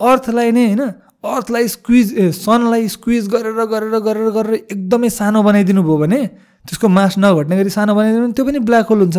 अर्थलाई 0.00 0.50
नै 0.52 0.66
होइन 0.66 0.82
अर्थलाई 1.24 1.68
स्क्विज 1.68 2.12
ए 2.18 2.30
सनलाई 2.34 2.88
स्क्विज 2.88 3.28
गरेर 3.28 3.64
गरेर 3.72 3.98
गरेर 4.00 4.30
गरेर 4.30 4.54
एकदमै 4.54 5.10
सानो 5.10 5.42
बनाइदिनु 5.42 5.82
भयो 5.82 5.96
भने 5.98 6.20
त्यसको 6.66 6.88
मास 6.88 7.14
नघट्ने 7.18 7.56
गरी 7.56 7.70
सानो 7.70 7.94
बनाइदिनु 7.94 8.22
भने 8.22 8.32
त्यो 8.32 8.44
पनि 8.44 8.58
ब्ल्याक 8.68 8.86
होल 8.90 9.00
हुन्छ। 9.04 9.18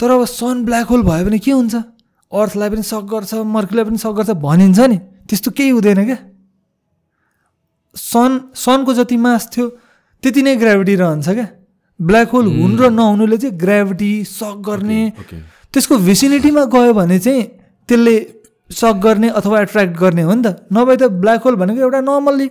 तर 0.00 0.10
अब 0.10 0.24
सन 0.24 0.64
ब्ल्याक 0.64 0.86
होल 0.86 1.02
भयो 1.02 1.24
भने 1.26 1.38
के 1.38 1.50
हुन्छ? 1.50 1.74
अर्थलाई 2.32 2.68
पनि 2.70 2.82
सक 2.82 3.04
गर्छ 3.10 3.34
मर्कीलाई 3.34 3.84
पनि 3.84 3.98
सक 3.98 4.12
गर्छ 4.18 4.30
भनिन्छ 4.38 4.78
नि। 4.80 4.98
त्यस्तो 5.26 5.50
केही 5.50 5.70
हुँदैन 5.70 6.04
क्या। 6.04 6.18
सन 7.96 8.30
सनको 8.54 8.92
जति 8.94 9.16
मास 9.16 9.48
थियो 9.52 9.66
त्यति 10.22 10.42
नै 10.42 10.56
ग्राभिटी 10.56 10.94
रहन्छ 10.96 11.28
क्या। 11.28 11.46
ब्ल्याक 12.00 12.28
होल 12.30 12.46
हुनु 12.60 12.76
र 12.76 12.90
नहुनुले 12.92 13.36
चाहिँ 13.38 13.56
ग्राभिटी 13.56 14.12
सक 14.24 14.56
गर्ने। 14.68 15.00
त्यसको 15.72 15.94
भेसिनिटीमा 15.98 16.64
गयो 16.68 16.92
भने 16.94 17.18
चाहिँ 17.18 17.42
त्यसले 17.88 18.16
सक 18.70 18.96
गर्ने 19.02 19.28
अथवा 19.32 19.60
एट्र्याक्ट 19.60 19.96
गर्ने 19.96 20.22
हो 20.22 20.34
नि 20.34 20.42
त। 20.42 20.68
नभए 20.72 20.96
त 20.96 21.02
ब्ल्याक 21.22 21.42
होल 21.42 21.54
भनेको 21.56 21.80
एउटा 21.80 22.00
नर्मल्ली 22.00 22.48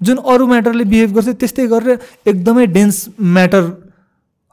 जुन 0.00 0.16
अरू 0.24 0.46
म्याटरले 0.46 0.84
बिहेभ 0.84 1.12
गर्छ 1.14 1.28
त्यस्तै 1.40 1.66
गरेर 1.66 1.98
एकदमै 2.26 2.66
डेन्स 2.74 2.96
म्याटर 3.36 3.62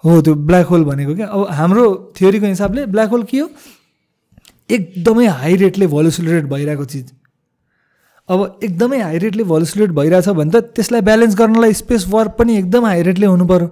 हो 0.04 0.22
त्यो 0.22 0.34
ब्ल्याक 0.48 0.66
होल 0.68 0.84
भनेको 0.84 1.16
क्या। 1.16 1.28
अब 1.28 1.48
हाम्रो 1.52 1.86
थ्योरीको 2.18 2.46
हिसाबले 2.46 2.86
ब्ल्याक 2.88 3.10
होल 3.10 3.24
के 3.24 3.40
हो? 3.40 3.48
एकदमै 4.70 5.26
हाई 5.28 5.56
रेटले 5.56 5.88
भोलिसुलेटेड 5.88 6.50
भइरहेको 6.50 6.86
चिज। 6.86 7.12
अब 8.30 8.60
एकदमै 8.64 9.00
हाई 9.00 9.18
रेटले 9.20 9.44
भोलिसुलेट 9.44 9.92
भइरहेछ 9.94 10.30
भने 10.30 10.52
त 10.52 10.74
त्यसलाई 10.76 11.02
ब्यालेन्स 11.02 11.36
गर्नलाई 11.38 11.74
स्पेस 11.80 12.08
वर्क 12.10 12.32
पनि 12.40 12.58
एकदम 12.58 12.86
हाई 12.86 13.02
रेटले 13.06 13.26
हुनु 13.26 13.46
पऱ्यो 13.46 13.68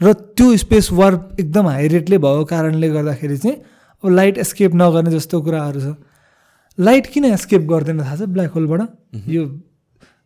र 0.00 0.12
त्यो 0.34 0.56
स्पेस 0.58 0.90
वर्क 0.92 1.36
एकदम 1.40 1.66
हाई 1.68 1.88
रेटले 1.88 2.18
भएको 2.18 2.44
कारणले 2.44 2.88
गर्दाखेरि 2.90 3.36
चाहिँ 3.38 3.56
अब 4.04 4.10
लाइट 4.10 4.38
एस्केप 4.38 4.74
नगर्ने 4.74 5.10
जस्तो 5.10 5.40
कुराहरू 5.40 5.80
छ। 5.80 5.94
लाइट 6.78 7.06
किन 7.14 7.24
एस्केप 7.24 7.62
गर्दैन 7.70 8.00
थाहा 8.00 8.16
छ 8.16 8.26
ब्ल्याक 8.34 8.50
होलबाट 8.52 8.80
यो 9.30 9.46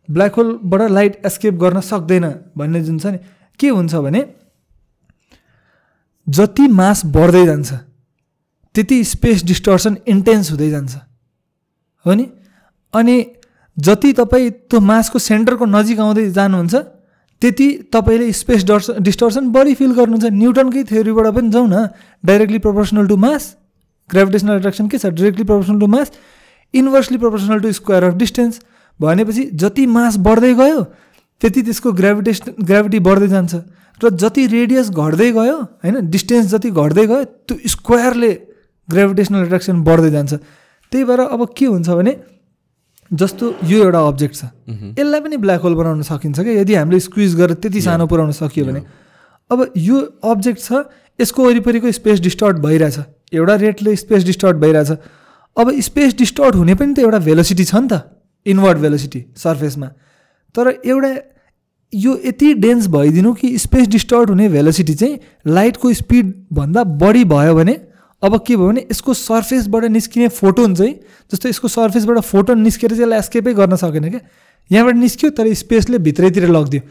ब्ल्याक 0.09 0.35
होलबाट 0.35 0.91
लाइट 0.91 1.25
एस्केप 1.25 1.53
गर्न 1.55 1.79
सक्दैन 1.81 2.25
भन्ने 2.57 2.83
जुन 2.83 2.99
छ 2.99 3.05
नि 3.07 3.19
के 3.59 3.69
हुन्छ 3.69 3.95
भने 3.95 4.21
जति 6.27 6.67
मास 6.67 7.05
बढ्दै 7.15 7.45
जान्छ 7.45 7.73
त्यति 8.75 9.03
स्पेस 9.03 9.43
डिस्टर्सन 9.45 9.97
इन्टेन्स 10.07 10.51
हुँदै 10.51 10.69
जान्छ। 10.69 10.95
हो 12.05 12.13
नि? 12.13 12.25
अनि 12.93 13.15
जति 13.77 14.11
तपाईँ 14.13 14.49
त्यो 14.69 14.79
मासको 14.79 15.19
सेन्टरको 15.19 15.65
नजिक 15.65 15.99
आउँदै 15.99 16.29
जानुहुन्छ 16.31 16.75
त्यति 17.41 17.67
तपाईँले 17.93 18.31
स्पेस 18.33 18.63
डर्स 18.65 18.89
डिस्टर्सन 19.01 19.49
बढी 19.51 19.73
फिल 19.75 19.91
गर्नुहुन्छ। 19.93 20.25
न्युटनकै 20.33 20.83
थ्योरीबाट 20.83 21.27
पनि 21.35 21.49
जाउँ 21.49 21.67
न 21.67 21.87
directly 22.23 22.59
proportional 22.59 23.07
to 23.07 23.17
mass 23.17 23.43
gravitational 24.09 24.55
attraction 24.55 24.87
के 24.87 24.97
छ? 24.97 25.05
Directly 25.07 25.43
proportional 25.43 25.79
to 25.79 25.87
mass 25.87 26.11
inversely 26.73 27.17
proportional 27.17 27.59
to 27.61 27.71
square 27.71 28.03
of 28.03 28.13
distance 28.17 28.59
भनेपछि 28.99 29.43
जति 29.53 29.85
मास 29.85 30.17
बढ्दै 30.27 30.53
गयो 30.55 30.83
त्यति 31.41 31.61
त्यसको 31.61 31.91
ग्राभिटेसन 31.93 32.63
ग्राभिटी 32.65 32.99
बढ्दै 33.07 33.27
जान्छ। 33.27 33.53
र 34.01 34.09
जति 34.13 34.45
रेडियस 34.47 34.89
घट्दै 34.89 35.31
गयो 35.33 35.57
होइन 35.83 36.09
डिस्टेन्स 36.09 36.47
जति 36.53 36.69
घट्दै 36.71 37.05
गयो 37.07 37.23
त्यो 37.45 37.55
स्क्वायरले 37.73 38.31
ग्राभिटेसनल 38.89 39.41
एट्र्याक्सन 39.43 39.77
बढ्दै 39.83 40.09
जान्छ। 40.11 40.33
त्यही 40.91 41.03
भएर 41.03 41.19
अब 41.19 41.41
के 41.57 41.65
हुन्छ 41.65 41.89
भने 41.89 42.13
जस्तो 43.11 43.45
यो 43.63 43.77
एउटा 43.83 43.99
अब्जेक्ट 44.07 44.35
छ 44.35 44.43
यसलाई 44.99 45.19
पनि 45.21 45.37
ब्ल्याक 45.37 45.61
होल 45.61 45.75
बनाउन 45.75 46.01
सकिन्छ 46.01 46.39
क्या? 46.39 46.53
यदि 46.61 46.73
हामीले 46.75 46.99
स्क्विज 46.99 47.35
गरेर 47.35 47.55
त्यति 47.63 47.81
सानो 47.81 48.05
पुऱ्याउन 48.07 48.31
सकियो 48.31 48.65
भने। 48.65 48.81
अब 49.51 49.59
यो 49.77 49.97
अब्जेक्ट 50.25 50.59
छ 50.59 50.69
यसको 51.19 51.45
वरिपरिको 51.45 51.91
स्पेस 51.91 52.19
डिस्टर्ट 52.19 52.57
भइरहेछ। 52.65 52.97
एउटा 53.33 53.55
रेटले 53.55 53.95
स्पेस 53.95 54.23
डिस्टर्ट 54.25 54.57
भइरहेछ। 54.57 54.91
अब 55.57 55.67
स्पेस 55.81 56.13
डिस्टर्ट 56.17 56.55
हुने 56.55 56.75
पनि 56.75 56.93
त 56.93 56.99
एउटा 56.99 57.19
भेलोसिटी 57.25 57.65
छ 57.65 57.75
नि 57.75 57.87
त। 57.87 58.16
इन्भर्ट 58.47 58.77
भेलोसिटी 58.77 59.25
सर्फेसमा। 59.37 59.87
तर 60.55 60.67
एउटा 60.85 61.15
यो 61.93 62.19
यति 62.25 62.53
डेन्स 62.53 62.87
भइदिनु 62.87 63.33
कि 63.33 63.57
स्पेस 63.57 63.87
डिस्टर्ट 63.87 64.29
हुने 64.29 64.47
भेलोसिटी 64.49 64.93
चाहिँ 64.93 65.19
लाइटको 65.47 65.93
स्पिडभन्दा 65.93 66.83
बढी 67.03 67.23
भयो 67.25 67.55
भने 67.55 67.73
अब 68.23 68.37
के 68.47 68.55
भयो 68.55 68.67
भने 68.67 68.85
यसको 68.91 69.13
सर्फेसबाट 69.13 69.83
निस्किने 69.85 70.27
फोटोन 70.33 70.75
चाहिँ 70.75 70.93
जस्तो 71.31 71.49
यसको 71.49 71.67
सर्फेसबाट 71.67 72.19
फोटोन 72.19 72.61
निस्केर 72.61 72.89
चाहिँ 72.89 73.03
यसलाई 73.03 73.19
एस्केपै 73.19 73.53
गर्न 73.53 73.75
सकेन 73.75 74.09
क्या। 74.09 74.19
यहाँबाट 74.71 74.95
निस्क्यो 74.95 75.29
तर 75.29 75.53
स्पेसले 75.53 75.97
भित्रैतिर 75.99 76.49
लगिदियो। 76.49 76.81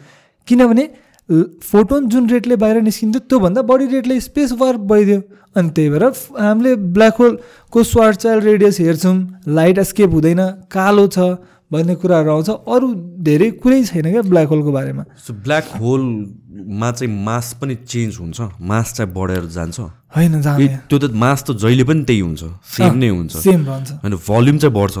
किनभने 0.47 0.89
फोटोन 1.29 2.07
जुन 2.09 2.29
रेटले 2.29 2.55
बाहिर 2.55 2.81
निस्किन्थ्यो 2.81 3.19
त्योभन्दा 3.29 3.61
बढी 3.61 3.85
रेटले 3.87 4.19
स्पेस 4.21 4.51
वार्प 4.59 4.81
भइदियो। 4.91 5.21
अनि 5.55 5.69
त्यही 5.75 5.89
भएर 5.89 6.03
हामीले 6.39 6.75
ब्ल्याक 6.95 7.15
होलको 7.19 7.83
स्वार्ट 7.83 8.17
चाइल्ड 8.17 8.43
रेडियस 8.43 8.79
हेर्छौँ। 8.79 9.17
लाइट 9.49 9.77
एस्केप 9.77 10.11
हुँदैन 10.13 10.41
कालो 10.71 11.07
छ 11.07 11.19
भन्ने 11.67 11.95
कुराहरू 11.99 12.31
आउँछ। 12.31 12.49
अरू 12.49 12.87
धेरै 13.27 13.49
कुरै 13.59 13.83
छैन 13.83 14.11
क्या 14.11 14.21
ब्ल्याक 14.23 14.47
होलको 14.47 14.71
बारेमा। 14.71 15.03
सो 15.19 15.33
ब्ल्याक 15.43 15.65
होलमा 15.81 16.91
चाहिँ 16.91 17.11
मास 17.25 17.53
पनि 17.59 17.75
चेन्ज 17.75 18.17
हुन्छ। 18.19 18.39
मास 18.61 18.93
चाहिँ 18.95 19.11
बढेर 19.11 19.45
जान्छ। 19.51 19.79
होइन 20.15 20.41
त्यो 20.87 20.97
त 20.97 21.11
मास 21.11 21.43
त 21.43 21.59
जहिले 21.59 21.83
पनि 21.83 22.03
त्यही 22.07 22.19
हुन्छ। 22.23 22.43
सेम 22.71 22.95
नै 22.95 23.09
हुन्छ। 23.09 23.33
सेम 23.35 23.65
रहन्छ। 23.67 23.91
होइन 23.99 24.15
भल्युम 24.15 24.57
चाहिँ 24.63 24.73
बढ्छ। 24.73 24.97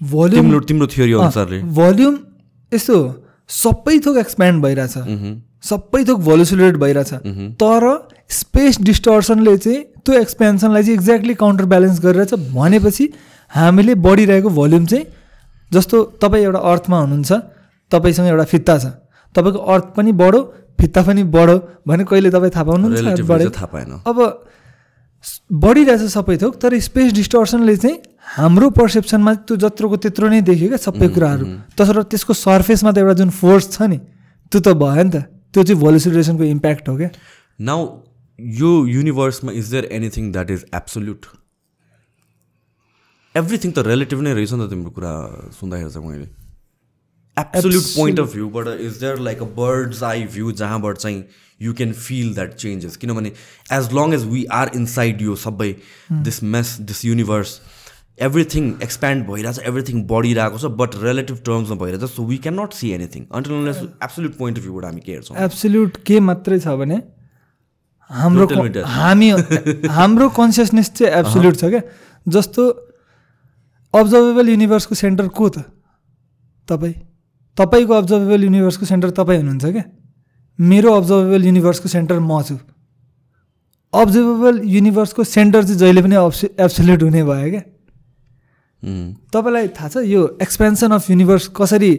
भल्युम 0.00 0.46
तिम्रो 0.46 0.60
तिम्रो 0.70 0.86
थ्योरी 0.94 1.12
अनुसारले। 1.12 1.58
भल्युम 1.74 2.14
यस्तो 2.72 2.96
सबै 3.52 3.98
थोक 4.06 4.16
एक्सप्यान्ड 4.18 4.62
भइरहेछ। 4.62 4.94
सबै 5.64 6.04
थोक 6.04 6.20
भोलिसुलेट 6.20 6.76
भइरहेछ। 6.76 7.12
तर 7.62 7.82
स्पेस 8.30 8.80
डिस्टर्सनले 8.82 9.56
चाहिँ 9.58 9.80
त्यो 10.04 10.14
एक्सपेन्सनलाई 10.20 10.82
चाहिँ 10.82 10.96
एक्ज्याक्टली 10.96 11.34
काउन्टर 11.34 11.64
ब्यालेन्स 11.72 12.00
गरिरहेछ 12.00 12.34
भनेपछि 12.54 13.08
हामीले 13.50 13.94
बढिरहेको 14.06 14.48
भोल्युम 14.50 14.86
चाहिँ 14.86 15.04
जस्तो 15.72 16.02
तपाईँ 16.22 16.44
एउटा 16.44 16.58
अर्थमा 16.70 16.98
हुनुहुन्छ 17.00 17.32
तपाईँसँग 17.92 18.28
एउटा 18.28 18.44
फित्ता 18.44 18.78
छ। 18.78 18.86
तपाईँको 19.34 19.58
अर्थ 19.72 19.86
पनि 19.96 20.12
बढो 20.12 20.40
फित्ता 20.80 21.02
पनि 21.02 21.22
बढो 21.36 21.56
भने 21.86 22.04
कहिले 22.04 22.30
तपाईँ 22.30 22.52
थाहा 22.56 22.64
पाउनुहुन्छ? 22.64 23.52
थाहा 23.56 23.66
पाएन। 23.66 23.92
अब 24.06 24.18
बढिरहेछ 25.54 26.02
सबै 26.12 26.36
थोक 26.42 26.56
तर 26.62 26.78
स्पेस 26.80 27.12
डिस्टर्सनले 27.12 27.76
चाहिँ 27.76 27.96
हाम्रो 28.32 28.68
पर्सेप्सनमा 28.76 29.32
त्यो 29.44 29.56
जत्रोको 29.62 29.96
त्यत्रो 30.02 30.28
नै 30.32 30.40
देखियो 30.48 30.68
क्या 30.68 30.80
सबै 30.80 31.08
कुराहरू। 31.14 31.44
तर 31.76 32.02
त्यसको 32.08 32.32
सर्फेसमा 32.32 32.90
त 32.92 32.98
एउटा 33.04 33.14
जुन 33.20 33.30
फोर्स 33.30 33.64
छ 33.72 33.88
नि 33.92 33.98
त्यो 34.52 34.60
त 34.60 34.72
भयो 34.82 35.02
नि 35.04 35.10
त। 35.12 35.28
त्यो 35.52 35.62
चाहिँ 35.62 35.80
भोलिसिडेसनको 35.80 36.44
इम्प्याक्ट 36.56 36.88
हो 36.88 36.96
क्या। 36.96 37.10
नाउ 37.60 37.80
यो 38.38 38.70
युनिभर्समा 38.88 39.52
is 39.52 39.70
there 39.70 39.84
anything 39.92 40.32
that 40.32 40.50
is 40.50 40.64
absolute 40.74 41.26
everything 43.34 43.70
त 43.72 43.84
रिलेटिभ 43.86 44.20
नै 44.20 44.32
रहेछ 44.32 44.52
नि 44.52 44.64
त 44.64 44.70
तिम्रो 44.70 44.90
कुरा 44.96 45.12
सुन्दाखेरि 45.58 45.90
चाहिँ 45.90 46.08
मैले। 46.08 46.28
Absolute 47.36 47.84
point 47.96 48.20
of 48.20 48.32
भ्यूबाट 48.32 48.66
is 48.86 48.96
there 49.00 49.18
like 49.28 49.42
a 49.42 49.48
bird's 49.60 50.02
eye 50.08 50.24
view 50.32 50.52
जहाँबाट 50.62 50.96
चाहिँ 51.04 51.20
you 51.60 51.72
can 51.74 51.92
feel 52.00 52.34
that 52.34 52.56
changes 52.64 52.96
किनभने 52.96 53.32
as 53.76 53.92
long 54.00 54.14
as 54.14 54.24
we 54.32 54.44
are 54.56 54.70
inside 54.80 55.22
यो 55.22 55.36
सबै 55.44 55.70
this 56.24 56.42
mess 56.56 56.76
this 56.90 57.04
universe 57.04 57.54
everything 58.18 58.72
expand 58.82 59.26
भइरहेछ 59.26 59.58
एभ्रिथिङ 59.68 60.02
बढिरहेको 60.06 60.58
छ 60.58 60.70
बट 60.80 60.94
रिलेटिभ 61.02 61.38
टर्म्समा 61.46 61.76
भइरहेछ 61.84 62.10
so 62.10 62.24
we 62.26 62.36
can 62.38 62.60
not 62.60 62.72
see 62.72 62.90
anything 62.90 63.24
until 63.34 63.68
absolute 63.68 64.36
point 64.38 64.58
of 64.58 64.64
भ्यूबाट 64.64 64.84
हामी 64.84 65.00
के 65.00 65.12
हेर्छौँ? 65.12 65.36
एब्सोल्युट 65.36 65.96
के 66.06 66.20
मात्रै 66.20 66.58
छ 66.58 66.76
भने 66.82 67.02
हाम्रो. 68.10 68.46
हामी 68.84 69.30
हाम्रो 69.98 70.28
कन्सियसनेस 70.36 70.90
चाहिँ 70.92 71.12
एब्सोल्युट 71.14 71.56
छ 71.56 71.64
क्या? 71.64 71.80
जस्तो 72.26 72.68
अब्जर्भेबल 73.94 74.48
युनिभर्सको 74.48 74.94
सेन्टर 74.94 75.28
को 75.28 75.48
त? 75.48 75.64
तपाईँ? 76.68 76.94
तपाईँको 77.56 77.94
अब्जर्भेबल 77.94 78.44
युनिभर्सको 78.44 78.86
सेन्टर 78.86 79.10
तपाईँ 79.18 79.38
हुनुहुन्छ 79.38 79.64
क्या? 79.72 79.84
मेरो 80.58 80.94
अब्जर्भेबल 80.94 81.44
युनिभर्सको 81.46 81.88
सेन्टर 81.88 82.18
म 82.20 82.42
छु। 82.42 82.58
अब्जर्भेबल 83.92 84.60
युनिभर्सको 84.76 85.24
सेन्टर 85.24 85.64
चाहिँ 85.64 85.78
जहिले 85.78 86.02
पनि 86.02 86.16
एब्सोल्युट 86.64 87.02
हुने 87.02 87.24
भयो 87.24 87.50
क्या? 87.50 87.62
तपाईँलाई 88.82 89.68
थाहा 89.78 89.88
छ 89.88 89.96
यो 90.06 90.20
एक्सपेन्सन 90.42 90.90
अफ 90.92 91.10
युनिभर्स 91.10 91.48
कसरी 91.56 91.92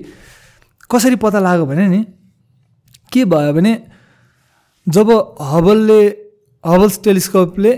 कसरी 0.90 1.16
पत्ता 1.24 1.40
लाग्यो 1.40 1.66
भने 1.66 1.88
नि 1.88 2.02
के 3.12 3.26
भयो 3.26 3.54
भने 3.54 3.74
जब 4.88 5.10
हबलले 5.52 6.02
हबल्स 6.64 7.00
टेलिस्कोपले 7.04 7.74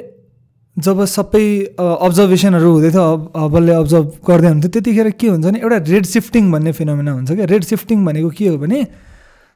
जब 0.77 1.03
सबै 1.07 1.45
अब्जर्भेसनहरू 1.77 2.71
हुँदै 2.71 2.91
थियो 2.91 3.03
हब 3.11 3.21
हबलले 3.37 3.73
अब्जर्भ 3.73 4.07
गर्दै 4.27 4.49
हुन्थ्यो 4.49 4.69
त्यतिखेर 4.73 5.09
के 5.21 5.27
हुन्छ 5.27 5.45
भने 5.45 5.59
एउटा 5.59 5.77
रेड 5.93 6.05
सिफ्टिङ 6.05 6.51
भन्ने 6.51 6.71
फिनोमिना 6.79 7.11
हुन्छ 7.11 7.31
क्या। 7.31 7.45
रेड 7.53 7.63
सिफ्टिङ 7.63 8.05
भनेको 8.05 8.29
के 8.37 8.47
हो 8.47 8.57
भने 8.63 8.79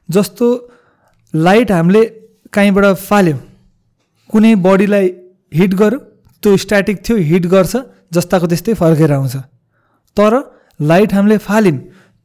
जस्तो 0.08 0.46
लाइट 1.34 1.72
हामीले 1.72 2.02
कहीँबाट 2.54 2.84
फाल्यो 3.08 3.36
कुनै 4.30 4.54
बडीलाई 4.66 5.06
हिट 5.52 5.74
गर्यो 5.82 5.98
त्यो 6.42 6.56
स्ट्याटिक 6.64 6.96
थियो 7.08 7.16
हिट 7.30 7.46
गर्छ। 7.54 7.74
जस्ताको 8.12 8.46
त्यस्तै 8.46 8.74
फर्केर 8.74 9.12
आउँछ। 9.12 9.36
तर 10.16 10.32
लाइट 10.80 11.12
हामीले 11.14 11.36
फाल्यौँ 11.38 11.78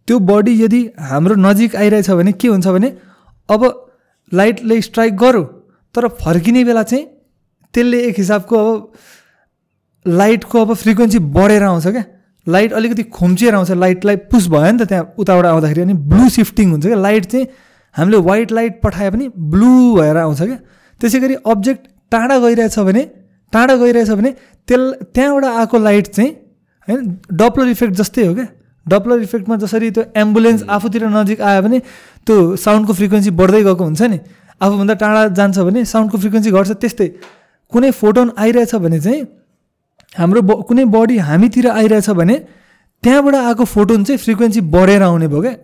त्यो 0.07 0.20
बडी 0.22 0.53
यदि 0.64 0.82
हाम्रो 1.02 1.36
नजिक 1.38 1.76
आइरहेछ 1.76 2.10
भने 2.12 2.32
के 2.34 2.48
हुन्छ 2.48 2.68
भने 2.68 2.90
अब 3.49 3.62
लाइटले 4.32 4.82
स्ट्राइक 4.82 5.16
गर्यो 5.18 5.44
तर 5.95 6.07
फर्किने 6.22 6.64
बेला 6.64 6.84
चाहिँ 6.84 7.06
त्यसले 7.74 7.99
एक 8.07 8.16
हिसाबको 8.18 8.56
अब 8.57 8.91
लाइटको 10.06 10.62
अब 10.62 10.74
फ्रिक्वेन्सी 10.74 11.20
बढेर 11.34 11.64
आउँछ 11.64 11.88
क्या। 11.88 12.03
लाइट 12.48 12.74
अलिकति 12.74 13.03
खुम्चिएर 13.10 13.56
आउँछ। 13.56 13.72
लाइटलाई 13.74 14.16
पुस 14.32 14.48
भयो 14.48 14.72
नि 14.72 14.78
त 14.78 14.88
त्यहाँ 14.88 15.14
उताबाट 15.18 15.45
आउँदाखेरि 15.45 15.82
अनि 15.82 15.94
ब्लू 16.10 16.30
सिफ्टिङ 16.30 16.72
हुन्छ 16.72 16.86
क्या। 16.86 16.95
लाइट 16.98 17.26
चाहिँ 17.26 17.48
हामीले 17.95 18.18
वाइट 18.22 18.52
लाइट 18.52 18.82
पठाए 18.84 19.10
पनि 19.12 19.30
ब्लू 19.36 19.95
भएर 19.95 20.18
आउँछ 20.18 20.41
क्या। 20.41 20.57
त्यसै 21.02 21.20
गरी 21.20 21.36
अब्जेक्ट 21.45 21.88
टाढा 22.12 22.38
गइरहेछ 22.40 22.80
भने 22.80 23.03
टाढा 23.54 23.76
गइरहेछ 23.76 24.10
भने 24.12 24.32
त्यस 24.68 24.82
त्यहाँबाट 25.14 25.46
आएको 25.46 25.78
लाइट 25.80 26.08
चाहिँ 26.08 26.32
होइन 26.88 27.18
डप्लर 27.34 27.68
इफेक्ट 27.70 27.94
जस्तै 27.96 28.26
हो 28.26 28.34
क्या। 28.34 28.48
डप्लर 28.86 29.22
इफेक्टमा 29.22 29.56
जसरी 29.58 29.90
त्यो 29.92 30.04
एम्बुलेन्स 30.16 30.64
आफूतिर 30.70 31.06
नजिक 31.10 31.42
आयो 31.42 31.62
भने 31.62 31.80
त्यो 32.28 32.36
साउन्डको 32.56 32.94
फ्रिक्वेन्सी 32.94 33.32
बढ्दै 33.40 33.62
गएको 33.64 33.84
हुन्छ 33.84 34.02
नि। 34.02 34.20
आफूभन्दा 34.62 34.94
टाढा 34.96 35.22
जान्छ 35.34 35.58
भने 35.60 35.86
साउन्डको 35.86 36.18
फ्रिक्वेन्सी 36.18 36.52
घट्छ। 36.52 36.72
त्यस्तै 36.84 37.08
कुनै 37.72 37.92
फोटोन 37.92 38.32
आइरहेछ 38.38 38.76
भने 38.76 39.00
चाहिँ 39.00 39.22
हाम्रो 40.16 40.42
ब 40.42 40.62
कुनै 40.68 40.86
बडी 40.88 41.18
हामीतिर 41.28 41.68
आइरहेछ 41.70 42.10
भने 42.12 42.36
त्यहाँबाट 43.04 43.36
आएको 43.36 43.64
फोटोन 43.66 44.04
चाहिँ 44.04 44.20
फ्रिक्वेन्सी 44.20 44.62
बढेर 44.76 45.02
आउने 45.04 45.28
भयो 45.28 45.42
क्या। 45.42 45.56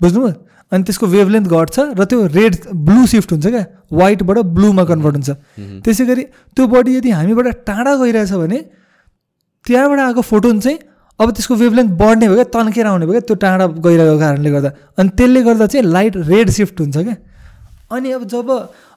बुझ्नुभयो? 0.00 0.32
अनि 0.72 0.82
त्यसको 0.84 1.06
वेभलेन्थ 1.06 1.46
घट्छ 1.48 1.76
र 1.98 2.04
त्यो 2.04 2.18
रेड 2.38 2.52
ब्लू 2.86 3.06
सिफ्ट 3.06 3.28
हुन्छ 3.32 3.46
क्या? 3.46 3.64
वाइटबाट 3.92 4.38
ब्लूमा 4.56 4.84
कन्भर्ट 4.90 5.14
हुन्छ। 5.14 5.30
त्यसै 5.84 6.04
गरी 6.06 6.22
त्यो 6.56 6.66
बडी 6.66 6.90
यदि 6.96 7.10
हामीबाट 7.10 7.46
टाढा 7.68 7.92
गइरहेछ 8.02 8.32
भने 8.32 8.58
त्यहाँबाट 9.66 9.98
आएको 10.00 10.22
फोटोन 10.22 10.60
चाहिँ 10.60 10.78
अब 11.20 11.30
त्यसको 11.30 11.54
वेभलेन्थ 11.54 11.90
बढ्ने 12.00 12.26
भयो 12.28 12.36
क्या 12.36 12.48
तन्केर 12.54 12.86
आउने 12.86 13.06
भयो 13.06 13.14
क्या 13.14 13.26
त्यो 13.28 13.36
टाढा 13.44 13.66
गइरहेको 13.86 14.18
कारणले 14.18 14.50
गर्दा। 14.50 14.70
अनि 14.98 15.08
त्यसले 15.18 15.40
गर्दा 15.46 15.66
चाहिँ 15.66 15.84
लाइट 15.86 16.14
रेड 16.32 16.50
सिफ्ट 16.50 16.80
हुन्छ 16.80 16.96
क्या। 16.96 17.16
अनि 17.94 18.08
अब 18.12 18.22
जब 18.32 18.48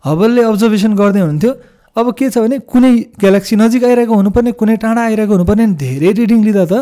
हबलले 0.06 0.41
अब्जर्भेसन 0.49 0.94
गर्दै 0.95 1.19
हुनुहुन्थ्यो 1.19 1.52
अब 1.95 2.06
के 2.18 2.30
छ 2.30 2.38
भने 2.38 2.57
कुनै 2.65 2.91
ग्यालेक्सी 3.22 3.56
नजिक 3.56 3.84
आइरहेको 3.84 4.14
हुनुपर्ने 4.14 4.52
कुनै 4.57 4.76
टाढा 4.81 5.02
आइरहेको 5.03 5.34
हुनुपर्ने 5.34 5.65
धेरै 5.84 6.11
रिडिङ 6.19 6.39
लिँदा 6.48 6.65
त 6.65 6.73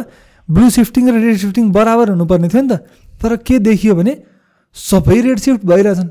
ब्लू 0.48 0.70
सिफ्टिङ 0.70 1.03
र 1.10 1.16
रेड 1.26 1.38
सिफ्टिङ 1.44 1.72
बराबर 1.72 2.10
हुनुपर्ने 2.16 2.48
थियो 2.48 2.62
नि 2.62 2.70
त। 2.70 2.74
तर 3.20 3.36
के 3.48 3.60
देखियो 3.60 3.95
भने 3.95 4.14
सबै 4.76 5.20
रेड 5.22 5.40
सिफ्ट 5.40 5.62
भइरहेछन्। 5.66 6.10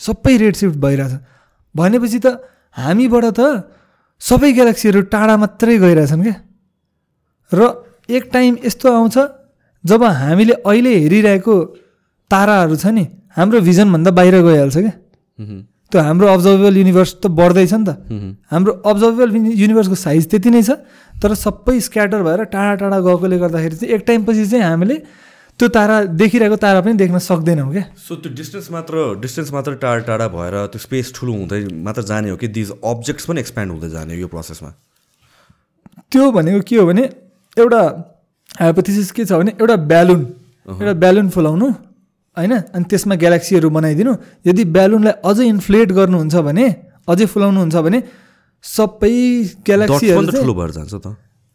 सबै 0.00 0.36
रेड 0.42 0.54
सिफ्ट 0.56 0.76
भइरहेछ 0.84 1.12
भनेपछि 1.74 2.18
त 2.18 2.26
हामीबाट 2.76 3.24
त 3.38 3.40
सबै 4.22 4.50
ग्यालेक्सीहरू 4.52 5.00
टाढा 5.12 5.34
मात्रै 5.36 5.78
गइरहेछन् 5.78 6.22
क्या। 6.22 6.36
र 7.52 7.60
एक 8.08 8.24
टाइम 8.32 8.52
यस्तो 8.64 8.86
आउँछ 8.92 9.16
जब 9.84 10.02
हामीले 10.04 10.54
अहिले 10.64 10.92
हेरिरहेको 10.98 11.54
ताराहरू 12.30 12.76
छ 12.76 12.86
नि 12.96 13.04
हाम्रो 13.36 13.60
भिजनभन्दा 13.68 14.10
बाहिर 14.10 14.34
गइहाल्छ 14.42 14.76
क्या। 14.76 14.94
त्यो 15.92 16.00
हाम्रो 16.02 16.26
अब्जर्भेबल 16.28 16.76
युनिभर्स 16.76 17.12
त 17.22 17.26
बढ्दैछ 17.32 17.72
नि 17.72 17.84
त। 17.84 17.90
हाम्रो 18.50 18.72
अब्जर्भेबल 18.84 19.28
युनिभर्सको 19.60 19.96
साइज 19.96 20.28
त्यति 20.30 20.50
नै 20.50 20.62
छ 20.62 20.70
तर 21.12 21.34
सबै 21.36 21.78
स्क्याटर 21.80 22.20
भएर 22.22 22.40
टाढा 22.52 22.74
टाढा 22.80 22.98
गएकोले 23.06 23.38
गर्दाखेरि 23.38 23.76
चाहिँ 23.76 23.94
एक 23.94 24.02
टाइमपछि 24.08 24.44
चाहिँ 24.46 24.64
हामीले 24.64 24.96
त्यो 25.58 25.68
तारा 25.74 25.96
देखिरहेको 26.14 26.56
तारा 26.56 26.80
पनि 26.80 26.94
देख्न 26.94 27.18
सक्दैनौँ 27.18 27.70
क्या। 27.72 27.84
सो 27.98 28.16
त्यो 28.22 28.30
डिस्टेन्स 28.34 28.70
मात्र 28.70 28.94
डिस्टेन्स 29.20 29.52
मात्र 29.52 29.74
टाढा 29.82 30.02
टाढा 30.08 30.26
भएर 30.30 30.54
त्यो 30.72 30.78
स्पेस 30.78 31.12
ठुलो 31.14 31.32
हुँदै 31.34 31.60
मात्र 31.86 32.02
जाने 32.10 32.30
हो 32.30 32.36
कि 32.36 32.48
दिज 32.54 32.70
अब्जेक्ट्स 32.84 33.24
पनि 33.26 33.40
एक्सप्यान्ड 33.40 33.72
हुँदै 33.72 33.90
जाने 33.90 34.14
यो 34.16 34.28
प्रोसेसमा 34.28 34.70
त्यो 36.12 36.30
भनेको 36.32 36.60
के 36.62 36.76
हो 36.76 36.86
भने 36.86 37.04
एउटा 37.56 37.82
हाइपोथेसिस 38.60 39.10
के 39.12 39.24
छ 39.24 39.32
भने 39.42 39.52
एउटा 39.60 39.76
ब्यालुन 39.90 40.20
एउटा 40.68 40.94
ब्यालुन 41.02 41.28
फुलाउनु 41.34 41.68
होइन? 42.36 42.52
अनि 42.74 42.84
त्यसमा 42.90 43.14
ग्यालेक्सीहरू 43.18 43.68
बनाइदिनु। 43.70 44.12
यदि 44.46 44.64
ब्यालुनलाई 44.76 45.14
अझै 45.26 45.44
इन्फ्लेट 45.54 45.88
गर्नुहुन्छ 45.98 46.36
भने 46.48 46.66
अझै 47.10 47.26
फुलाउनुहुन्छ 47.34 47.76
भने 47.86 47.98
सबै 48.64 49.16
ग्यालेक्सीहरू 49.66 50.30
ठुलो 50.38 50.54
भएर 50.54 50.70
जान्छ 50.78 50.94
त। 50.94 51.06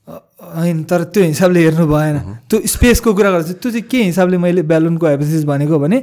होइन 0.07 0.83
तर 0.83 1.03
त्यो 1.15 1.23
हिसाबले 1.23 1.59
हेर्नु 1.63 1.85
भएन। 1.87 2.17
त्यो 2.49 2.57
स्पेसको 2.67 3.13
कुरा 3.13 3.29
गर्छु 3.31 3.53
त्यो 3.63 3.71
चाहिँ 3.71 3.87
के 3.87 3.99
हिसाबले 4.03 4.37
मैले 4.37 4.61
ब्यालुनको 4.67 5.05
हाइपोथेसिस 5.05 5.43
भनेको 5.47 5.79
भने 5.79 5.97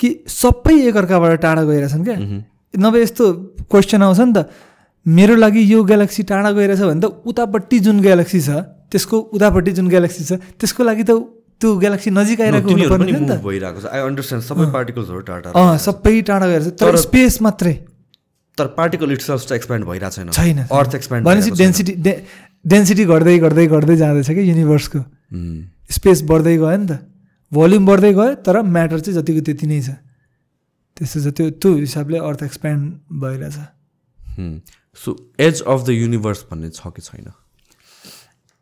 कि 0.00 0.08
सबै 0.28 0.74
एकअर्काबाट 0.88 1.40
टाढा 1.42 1.62
गइरहेछन् 1.66 2.04
क्या। 2.04 2.16
नभए 2.74 3.02
यस्तो 3.02 3.24
क्वेसन 3.70 4.02
आउँछ 4.02 4.20
नि 4.20 4.32
त 4.32 4.38
मेरो 5.06 5.34
लागि 5.36 5.62
यो 5.72 5.82
ग्यालेक्सी 5.82 6.22
टाढा 6.22 6.50
गइरहेछ 6.52 6.82
भने 6.82 7.00
त 7.00 7.06
उतापट्टि 7.26 7.78
जुन 7.86 8.00
ग्यालेक्सी 8.06 8.40
छ 8.40 8.50
त्यसको 8.90 9.16
उतापट्टि 9.34 9.72
जुन 9.74 9.88
ग्यालेक्सी 9.88 10.22
छ 10.24 10.32
त्यसको 10.62 10.84
लागि 10.84 11.02
त 11.02 11.10
त्यो 11.58 11.68
ग्यालेक्सी 11.82 12.10
नजिक 12.10 12.40
आइरहेको 12.40 12.70
हुनुपर्ने 12.70 13.12
नि 13.12 13.26
त। 13.26 13.42
भइरहेको 13.42 13.80
छ। 13.80 13.86
आई 13.90 14.00
अन्डरस्ट्यान्ड 14.06 14.44
सबै 14.44 14.66
पार्टिकल्सहरू 14.70 15.20
टाढा 15.26 15.48
अँ 15.50 15.78
सबै 15.82 16.20
टाढा 16.22 16.46
गएर 16.46 16.62
तर 16.78 16.96
स्पेस 17.00 17.42
मात्रै। 17.42 17.74
तर 18.58 18.66
पार्टिकल 18.76 19.12
इट्सेल्फ 19.12 19.40
चाहिँ 19.42 19.58
एक्सप्यान्ड 19.58 19.84
भइरहेको 19.84 20.14
छैन। 20.16 20.30
छैन 20.32 20.58
अर्थ 20.68 20.94
एक्सप्यान्ड 20.94 21.26
भनेपछि 21.26 21.50
डेन्सिटी 21.56 21.92
डेन्सिटी 22.66 23.04
घट्दै 23.04 23.38
घट्दै 23.38 23.66
घट्दै 23.66 23.96
जाँदैछ 23.96 24.30
क्या 24.30 24.44
युनिभर्सको 24.50 25.00
स्पेस 25.96 26.22
बढ्दै 26.30 26.56
गयो 26.58 26.76
नि 26.76 26.86
त। 26.86 26.92
भोल्युम 27.52 27.86
बढ्दै 27.86 28.12
गयो 28.12 28.34
तर 28.42 28.62
म्याटर 28.62 28.98
चाहिँ 29.00 29.16
जतिको 29.22 29.40
त्यति 29.46 29.66
नै 29.66 29.80
छ। 29.86 29.90
त्यस्तो 30.96 31.18
छ 31.20 31.26
त्यो 31.36 31.46
त्यो 31.62 31.70
हिसाबले 31.86 32.18
अर्थ 32.18 32.42
एक्सप्यान्ड 32.42 32.82
भइरहेछ। 33.22 33.56
So 34.98 35.10
age 35.38 35.62
of 35.62 35.80
the 35.86 35.88
universe 35.94 36.40
भन्ने 36.50 36.68
छ 36.74 36.90
कि 36.90 37.02
छैन? 37.02 37.30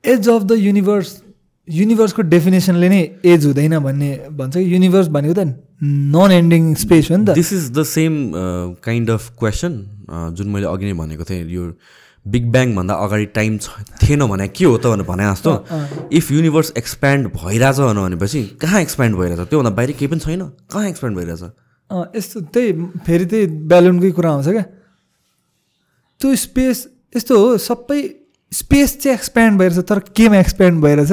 एज 0.05 0.29
अफ 0.29 0.43
द 0.43 0.53
युनिभर्स 0.59 1.09
युनिभर्सको 1.69 2.23
डेफिनेसनले 2.29 2.89
नै 2.89 3.03
एज 3.25 3.47
हुँदैन 3.47 3.79
भन्ने 3.81 4.11
भन्छ 4.37 4.55
कि। 4.57 4.69
युनिभर्स 4.69 5.09
भनेको 5.09 5.35
त 5.35 5.57
नन 6.13 6.31
एन्डिङ 6.33 6.75
स्पेस 6.77 7.11
हो 7.11 7.17
नि 7.17 7.25
त। 7.25 7.41
This 7.41 7.53
is 7.53 7.71
the 7.73 7.83
same 7.89 8.13
kind 8.85 9.11
of 9.11 9.31
question 9.41 9.73
जुन 10.37 10.49
मैले 10.53 10.67
अघि 10.69 10.85
नै 10.85 10.93
भनेको 10.93 11.25
थिएँ 11.25 11.49
यो 11.49 11.73
बिग 12.27 12.45
ब्याङभन्दा 12.53 12.95
अगाडि 12.95 13.27
टाइम 13.37 13.59
छ 13.59 13.85
थिएन 14.03 14.27
भने 14.27 14.49
के 14.49 14.65
हो 14.65 14.77
त 14.79 14.87
भनेर 14.87 15.07
भने 15.07 15.25
जस्तो। 15.33 15.53
इफ 16.13 16.31
युनिभर्स 16.33 16.73
एक्सप्यान्ड 16.79 17.27
भइरहेछ 17.37 17.79
भनेपछि 17.81 18.43
कहाँ 18.61 18.81
एक्सप्यान्ड 18.81 19.17
भइरहेछ? 19.17 19.49
त्योभन्दा 19.49 19.71
बाहिर 19.71 19.93
केही 19.93 20.07
पनि 20.07 20.21
छैन। 20.21 20.43
कहाँ 20.73 20.89
एक्सप्यान्ड 20.89 21.19
भइरहेछ? 21.19 21.43
यस्तो 22.17 22.41
त्यही 22.41 22.73
फेरि 23.05 23.27
त्यही 23.27 23.47
ब्यालुनकै 23.69 24.11
कुरा 24.11 24.31
आउँछ 24.31 24.49
क्या। 24.49 24.63
त्यो 26.21 26.35
स्पेस 26.35 26.79
यस्तो 27.17 27.35
हो 27.39 27.59
सबै 27.61 28.01
स्पेस 28.53 28.99
चाहिँ 29.03 29.17
एक्सप्यान्ड 29.19 29.59
भइरहेछ 29.61 29.85
तर 29.85 29.99
केमा 30.17 30.39
एक्सप्यान्ड 30.39 30.83
भइरहेछ? 30.83 31.13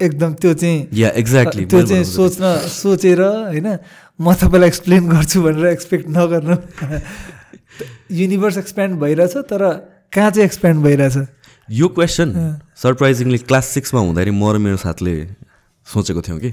एकदम 0.00 0.34
त्यो 0.34 0.54
चाहिँ 0.54 0.88
या 0.92 1.08
एक्ज्याक्टली 1.14 1.64
त्यो 1.70 1.82
चाहिँ 1.86 2.04
सोच्न 2.04 2.56
सोचेर 2.66 3.20
होइन 3.22 3.78
म 4.18 4.34
तपाईँलाई 4.34 4.68
एक्सप्लेन 4.68 5.08
गर्छु 5.08 5.42
भनेर 5.42 5.66
एक्सपेक्ट 5.66 6.06
नगर्नु। 6.10 6.56
युनिभर्स 8.18 8.58
एक्सप्यान्ड 8.58 8.98
भइरहेछ 9.00 9.36
तर 9.46 9.91
कहाँ 10.12 10.30
चाहिँ 10.30 10.44
एक्सप्यान्ड 10.44 10.82
भइरहेछ? 10.84 11.16
यो 11.68 11.88
क्वेसन 11.88 12.32
सरप्राइजिङली 12.76 13.38
क्लास 13.40 13.66
सिक्समा 13.66 14.00
हुँदाखेरि 14.00 14.30
म 14.30 14.52
र 14.52 14.58
मेरो 14.58 14.76
साथले 14.76 15.14
सोचेको 15.86 16.20
थियौँ 16.22 16.38
कि। 16.38 16.50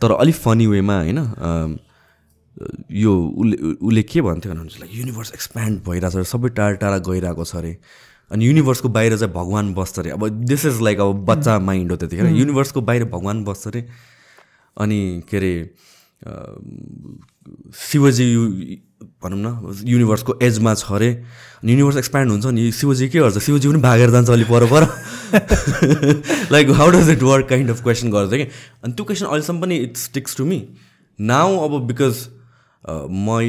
तर 0.00 0.12
अलिक 0.12 0.34
फनी 0.34 0.66
वेमा 0.66 0.96
होइन 1.00 1.18
यो 2.92 3.12
उसले 3.40 3.56
उसले 3.80 4.02
के 4.02 4.20
भन्थ्यो 4.22 4.52
भने 4.52 4.88
युनिभर्स 4.92 5.32
एक्सप्यान्ड 5.34 5.80
भइरहेछ 5.88 6.14
अरे 6.14 6.24
सबै 6.24 6.48
टाढा 6.52 6.74
टाढा 6.76 6.98
गइरहेको 7.08 7.44
छ 7.44 7.56
अरे 7.56 7.72
अनि 8.30 8.46
युनिभर्सको 8.46 8.88
बाहिर 8.88 9.16
चाहिँ 9.16 9.32
भगवान् 9.34 9.74
बस्छ 9.74 9.98
अरे 9.98 10.10
अब 10.10 10.28
दिस 10.44 10.64
इज 10.66 10.80
लाइक 10.82 11.00
अब 11.00 11.24
बच्चा 11.24 11.58
माइन्ड 11.58 11.90
हो 11.90 11.96
त्यतिखेर। 11.96 12.26
युनिभर्सको 12.36 12.80
बाहिर 12.80 13.04
भगवान् 13.10 13.44
बस्छ 13.44 13.66
अरे 13.66 13.86
अनि 14.76 15.00
के 15.30 15.36
अरे 15.36 15.54
शिवजी 17.74 18.26
भनौँ 19.24 19.40
न 19.40 19.74
युनिभर्सको 19.86 20.38
एजमा 20.42 20.74
छ 20.74 20.92
अरे। 20.92 21.10
अनि 21.62 21.72
युनिभर्स 21.72 21.96
एक्सप्यान्ड 21.96 22.30
हुन्छ 22.30 22.46
अनि 22.46 22.70
शिवजी 22.72 23.08
के 23.08 23.18
गर्छ? 23.18 23.38
शिवजी 23.38 23.68
पनि 23.68 23.80
भागेर 23.80 24.10
जान्छ 24.10 24.30
अलिक 24.30 24.48
पर 24.48 24.66
पर 24.72 24.82
like 26.52 26.70
how 26.70 26.90
does 26.90 27.10
it 27.10 27.22
work 27.22 27.48
kind 27.48 27.70
of 27.70 27.82
question 27.82 28.10
गर्छ 28.10 28.30
कि? 28.30 28.46
अनि 28.84 28.92
त्यो 28.92 29.04
क्वेसन 29.04 29.26
अहिलेसम्म 29.26 29.60
पनि 29.60 29.76
it 29.88 29.96
sticks 29.96 30.36
to 30.36 30.44
me 30.44 30.62
now 31.18 31.58
अब 31.64 31.80
बिकज 31.86 32.26
मै 32.84 33.44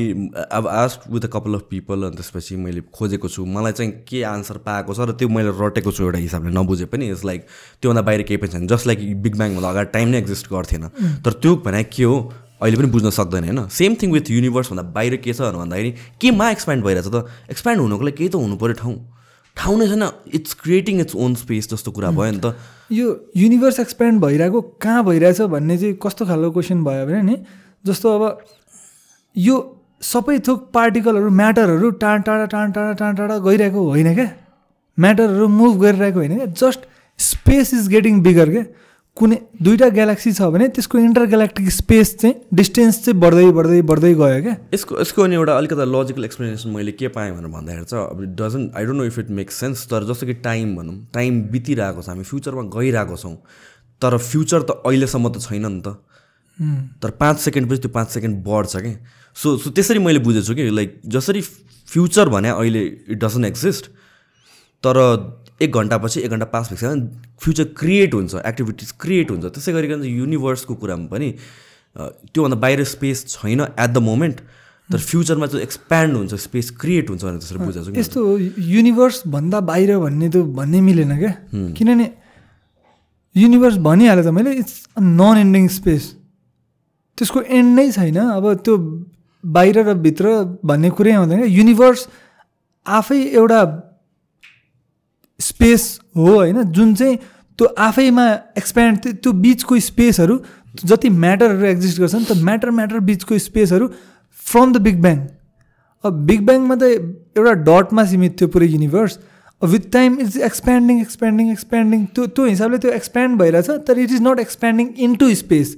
अब 0.51 0.67
asked 0.71 1.09
with 1.11 1.23
a 1.25 1.27
couple 1.27 1.53
of 1.53 1.63
people 1.69 2.03
अनि 2.07 2.15
त्यसपछि 2.15 2.55
मैले 2.55 2.81
खोजेको 2.95 3.27
छु। 3.27 3.45
मलाई 3.45 3.71
चाहिँ 3.71 3.91
के 4.07 4.21
आन्सर 4.23 4.57
पाएको 4.63 4.93
छ 4.95 4.99
र 4.99 5.11
त्यो 5.19 5.27
मैले 5.27 5.51
रटेको 5.59 5.91
छु 5.91 6.03
एउटा 6.03 6.17
हिसाबले। 6.17 6.51
नबुझे 6.55 6.85
पनि 6.87 7.09
इट्स 7.11 7.25
लाइक 7.25 7.41
त्योभन्दा 7.81 8.01
बाहिर 8.01 8.21
केही 8.23 8.37
पनि 8.37 8.49
छैन। 8.49 8.67
जस्ट 8.71 8.87
लाइक 8.87 8.99
बिग 9.23 9.35
ब्याङभन्दा 9.35 9.69
अगाडि 9.69 9.89
टाइम 9.91 10.07
नै 10.07 10.17
एक्जिस्ट 10.17 10.47
गर्थेन। 10.53 10.87
तर 11.19 11.31
त्यो 11.43 11.55
भने 11.67 11.83
के 11.83 12.03
हो? 12.03 12.15
अहिले 12.61 12.77
पनि 12.77 12.87
बुझ्न 12.87 13.09
सक्दैन 13.09 13.43
होइन? 13.43 13.67
सेम 13.67 13.95
थिङ 14.01 14.11
विथ 14.11 14.31
युनिभर्सभन्दा 14.31 14.83
बाहिर 14.95 15.15
के 15.17 15.33
छ 15.33 15.41
भन्दाखेरि 15.41 15.91
केमा 16.21 16.49
एक्सप्यान्ड 16.51 16.83
भइरहेछ 16.85 17.07
त? 17.07 17.25
एक्सप्यान्ड 17.51 17.81
हुनुको 17.81 18.03
लागि 18.05 18.17
केही 18.17 18.29
त 18.29 18.35
हुनु 18.35 18.55
पऱ्यो 18.55 18.73
ठाउँ। 18.79 18.95
ठाउँ 19.57 19.77
नै 19.79 19.87
छैन 19.87 20.03
it's 20.35 20.53
creating 20.63 20.99
its 21.01 21.15
own 21.15 21.35
space 21.35 21.69
जस्तो 21.71 21.91
कुरा 21.91 22.11
भयो 22.11 22.31
नि 22.31 22.39
त। 22.39 22.55
यो 22.91 23.07
युनिभर्स 23.35 23.79
एक्सप्यान्ड 23.79 24.21
भइरहेको 24.21 24.61
कहाँ 24.81 25.03
भइरहेछ 25.05 25.41
भन्ने 25.51 25.77
चाहिँ 25.77 25.95
कस्तो 26.03 26.25
खालको 26.25 26.51
क्वेसन 26.51 26.83
भयो 26.83 27.05
भने 27.05 27.21
नि 27.21 27.35
जस्तो 27.85 28.07
अब 28.15 28.23
यो 29.35 29.55
सबै 30.01 30.39
थोक 30.47 30.69
पार्टिकलहरू 30.73 31.29
म्याटरहरू 31.29 31.89
टाढा 32.03 32.21
टाढा 32.23 32.45
टाढा 32.45 32.67
टाढा 32.71 32.93
टाढा 32.93 33.11
टाढा 33.11 33.37
गइरहेको 33.47 33.79
होइन 33.89 34.13
क्या? 34.15 34.29
म्याटरहरू 34.97 35.47
मुभ 35.47 35.79
गरिरहेको 35.81 36.19
होइन 36.19 36.35
क्या? 36.35 36.45
Just 36.45 36.87
space 37.19 37.73
is 37.73 37.87
getting 37.89 38.21
bigger 38.23 38.49
क्या? 38.49 38.63
कुनै 39.17 39.35
दुईवटा 39.63 39.87
ग्यालेक्सी 39.95 40.31
छ 40.33 40.47
भने 40.53 40.67
त्यसको 40.75 40.99
इन्टर 40.99 41.25
ग्यालेक्टिक 41.31 41.69
स्पेस 41.71 42.09
चाहिँ 42.21 42.35
डिस्टेन्स 42.59 42.95
चाहिँ 43.03 43.19
बढ्दै 43.19 43.51
बढ्दै 43.57 43.81
बढ्दै 43.91 44.13
गयो 44.13 44.41
क्या। 44.43 44.55
यसको 44.73 44.99
यसको 45.01 45.21
अनि 45.23 45.35
एउटा 45.35 45.53
अलिकति 45.57 45.85
लजिकल 45.91 46.25
एक्सप्लेनेसन 46.25 46.69
मैले 46.69 46.91
के 46.99 47.07
पाएँ 47.15 47.31
भनेर 47.31 47.47
भन्दाखेरि 47.53 47.85
चाहिँ 47.85 48.07
अब 48.07 48.23
it 48.23 48.33
doesn't 48.41 48.75
I 48.75 48.85
don't 48.85 48.99
know 48.99 49.05
if 49.05 49.19
it 49.19 49.29
makes 49.39 49.55
sense 49.59 49.85
तर 49.87 50.03
जस्तो 50.09 50.25
कि 50.27 50.33
टाइम 50.47 50.75
भनौँ 50.75 50.95
टाइम 51.13 51.41
बितिरहेको 51.53 52.01
छ 52.01 52.09
हामी 52.09 52.23
फ्युचरमा 52.31 52.63
गइरहेको 52.75 53.15
छौँ 53.15 53.35
तर 54.01 54.17
फ्युचर 54.17 54.61
त 54.61 54.81
अहिलेसम्म 54.83 55.29
त 55.29 55.41
छैन 55.47 55.65
नि 55.65 55.81
त। 55.87 55.95
तर 56.99 57.09
पाँच 57.23 57.39
सेकेन्डपछि 57.39 57.81
त्यो 57.81 57.91
पाँच 57.95 58.09
सेकेन्ड 58.09 58.43
बढ्छ 58.43 58.75
कि। 58.83 58.93
सो 59.37 59.57
सो 59.63 59.69
त्यसरी 59.71 59.99
मैले 59.99 60.19
बुझेछु 60.27 60.55
कि 60.55 60.69
लाइक 60.75 60.99
जसरी 61.15 61.41
फ्युचर 61.87 62.29
भने 62.35 62.49
अहिले 62.51 62.83
इट 62.83 63.17
डजन्ट 63.23 63.45
एक्जिस्ट 63.45 63.91
तर 64.83 64.99
एक 65.61 65.71
घन्टापछि 65.71 66.19
एक 66.21 66.31
घन्टा 66.31 66.45
पास 66.51 66.69
भइसक्यो 66.71 66.89
भने 66.89 67.07
फ्युचर 67.39 67.63
क्रिएट 67.79 68.13
हुन्छ 68.13 68.35
एक्टिभिटिज 68.45 68.91
क्रिएट 69.01 69.31
हुन्छ। 69.31 69.45
त्यसै 69.45 69.71
गरिकन 69.73 70.03
युनिभर्सको 70.03 70.73
कुरामा 70.75 71.07
पनि 71.07 71.29
त्योभन्दा 71.95 72.57
बाहिर 72.59 72.83
स्पेस 72.83 73.25
छैन 73.29 73.61
एट 73.61 73.89
द 73.89 73.97
मोमेन्ट 74.03 74.39
तर 74.89 74.99
फ्युचरमा 74.99 75.47
चाहिँ 75.47 75.63
एक्सप्यान्ड 75.63 76.15
हुन्छ 76.15 76.33
स्पेस 76.41 76.69
क्रिएट 76.81 77.09
हुन्छ 77.09 77.23
भनेर 77.23 77.39
त्यसरी 77.39 77.59
बुझेको 77.63 77.85
छु 77.85 77.91
कि 77.91 77.99
यस्तो 77.99 78.19
युनिभर्सभन्दा 78.73 79.59
बाहिर 79.71 79.97
भन्ने 79.97 80.29
त 80.29 80.35
भन्नै 80.59 80.81
मिलेन 80.81 81.17
क्या। 81.17 81.31
किनभने 81.73 82.07
युनिभर्स 83.35 83.77
भनिहालेँ 83.87 84.23
त 84.23 84.27
मैले 84.35 84.51
इट्स 84.59 84.75
नन 84.99 85.37
एन्डिङ 85.37 85.67
स्पेस 85.71 86.03
त्यसको 87.17 87.41
एन्ड 87.41 87.69
नै 87.79 87.91
छैन। 87.91 88.17
अब 88.19 88.45
त्यो 88.59 88.75
बाहिर 89.43 89.77
र 89.87 89.93
भित्र 90.03 90.25
भन्ने 90.67 90.89
कुरै 90.99 91.11
आउँदैन। 91.15 91.37
क्या 91.39 91.47
युनिभर्स 91.47 92.07
आफै 92.85 93.19
एउटा 93.39 93.59
स्पेस 95.39 95.99
हो 96.17 96.33
होइन? 96.35 96.63
जुन 96.71 96.93
चाहिँ 96.95 97.17
त्यो 97.59 97.67
आफैमा 97.79 98.27
एक्सप्यान्ड 98.57 99.07
त्यो 99.23 99.31
बिचको 99.45 99.79
स्पेसहरू 99.79 100.39
जति 100.83 101.09
म्याटरहरू 101.09 101.65
एक्जिस्ट 101.65 101.99
गर्छन् 101.99 102.23
त्यो 102.25 102.35
म्याटर 102.43 102.69
म्याटर 102.71 102.99
बिचको 103.09 103.37
स्पेसहरू 103.39 103.87
फ्रम 104.39 104.73
द 104.73 104.81
बिग 104.87 105.01
ब्याङ 105.01 105.19
अब 106.03 106.25
बिग 106.25 106.41
ब्याङमा 106.45 106.75
त 106.75 106.83
एउटा 107.37 107.53
डटमा 107.69 108.05
सीमित 108.05 108.39
थियो 108.39 108.47
पुरै 108.55 108.67
universe 108.67 109.17
with 109.61 109.91
time 109.91 110.19
it's 110.21 110.37
expanding 110.47 110.99
expanding 111.01 111.51
expanding 111.51 112.05
त्यो 112.15 112.25
त्यो 112.27 112.45
हिसाबले 112.45 112.77
त्यो 112.77 112.91
एक्सप्यान्ड 112.91 113.39
भइरहेछ 113.39 113.69
तर 113.87 113.99
it 113.99 114.11
is 114.11 114.21
not 114.21 114.39
expanding 114.39 114.89
into 115.07 115.33
space 115.35 115.75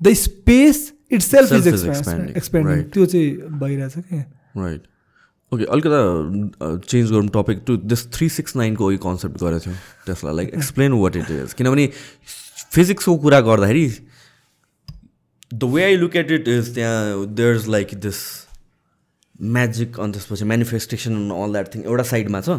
the 0.00 0.12
space 0.20 0.92
itself 1.30 1.52
is 1.52 1.68
is 1.68 1.84
expanding. 2.36 2.82
त्यो 2.82 3.06
चाहिँ 3.06 3.30
भइरहेछ 3.60 3.94
क्या। 3.98 4.24
राइट 4.56 4.82
ओके 5.52 5.64
अलिकति 5.66 6.86
चेन्ज 6.86 7.10
गरौँ 7.10 7.28
topic 7.32 7.62
to 7.66 7.76
this 7.84 8.06
three 8.12 8.28
six 8.30 8.56
नाइनको 8.56 8.86
उयो 8.86 8.98
कन्सेप्ट 9.00 9.36
गरेको 9.38 9.60
थियौँ 9.60 9.76
त्यसलाई 10.06 10.34
like 10.34 10.54
explain 10.54 10.92
what 10.94 11.16
it 11.16 11.30
is 11.32 11.52
किनभने 11.54 11.86
फिजिक्सको 12.72 13.16
कुरा 13.18 13.40
गर्दाखेरि 13.42 13.88
the 15.54 15.64
way 15.72 15.84
I 15.84 15.96
look 15.96 16.16
at 16.16 16.30
it 16.30 16.48
is 16.48 16.74
त्यहाँ 16.74 17.26
there 17.34 17.56
is 17.56 17.68
like 17.68 17.94
this 18.00 18.22
magic 19.50 20.00
अनि 20.00 20.12
त्यसपछि 20.12 20.44
मेनिफेस्टेसन 20.46 21.30
अल 21.34 21.52
द्याट 21.52 21.74
थिङ 21.74 21.84
एउटा 21.84 22.02
साइडमा 22.06 22.40
छ 22.40 22.58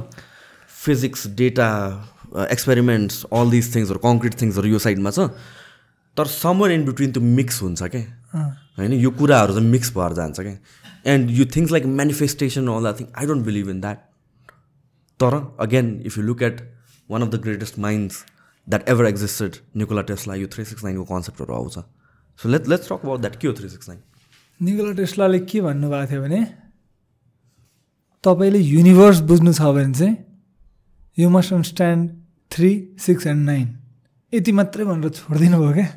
physics 0.72 1.28
data 1.36 1.70
experiments 2.52 3.26
all 3.34 3.52
this 3.52 3.76
थिङ्सहरू 3.76 4.00
concrete 4.02 4.42
थिङ्सहरू 4.42 4.68
यो 4.68 4.80
साइडमा 4.80 5.12
छ 5.12 5.30
तर 6.18 6.28
समर 6.30 6.72
इन 6.72 6.86
बिट्विन 6.86 7.12
त्यो 7.12 7.24
मिक्स 7.34 7.62
हुन्छ 7.62 7.84
क्या 7.90 8.46
होइन 8.78 8.94
यो 9.00 9.12
कुराहरू 9.14 9.54
चाहिँ 9.54 9.70
मिक्स 9.70 9.94
भएर 9.94 10.14
जान्छ 10.14 10.40
क्या 10.42 10.58
and 11.06 11.30
you 11.30 11.46
things 11.56 11.72
like 11.72 11.86
manifestation 11.86 12.68
all 12.68 12.82
that 12.82 13.00
thing 13.00 13.08
I 13.18 13.26
don't 13.26 13.46
believe 13.46 13.70
in 13.70 13.82
that 13.82 13.98
तर 15.20 15.56
again 15.60 16.02
if 16.06 16.18
you 16.18 16.24
look 16.24 16.42
at 16.42 16.62
one 17.10 17.22
of 17.22 17.30
the 17.30 17.42
greatest 17.42 17.80
minds 17.80 18.24
that 18.68 18.90
ever 18.90 19.06
existed 19.06 19.56
Nikola 19.76 20.02
Tesla 20.02 20.36
यो 20.36 20.48
थ्री 20.48 20.66
सिक्स 20.66 20.84
नाइनको 20.84 21.04
कन्सेप्टहरू 21.04 21.54
आउँछ 21.54 21.74
so 22.40 22.50
let 22.50 22.68
let's 22.68 22.90
talk 22.90 23.06
about 23.06 23.20
that 23.20 23.40
के 23.40 23.48
हो 23.48 23.54
three 23.54 23.70
six 23.70 23.90
nine 23.90 24.02
Nikola 24.62 24.92
टेस्लाले 24.94 25.40
के 25.40 25.62
भन्नुभएको 25.62 26.12
थियो 26.12 26.22
भने 26.22 26.44
तपाईँले 28.24 28.60
युनिभर्स 28.60 29.20
बुझ्नु 29.30 29.54
छ 29.54 29.62
भने 29.78 29.94
चाहिँ 29.94 30.16
you 31.20 31.30
must 31.30 31.54
understand 31.54 32.10
three 32.52 32.72
six 33.00 33.28
and 33.28 33.46
nine 33.46 33.68
यति 34.34 34.52
मात्रै 34.52 34.86
भनेर 34.86 35.10
छोडिदिनु 35.10 35.58
भयो 35.60 35.74
क्या? 35.74 35.88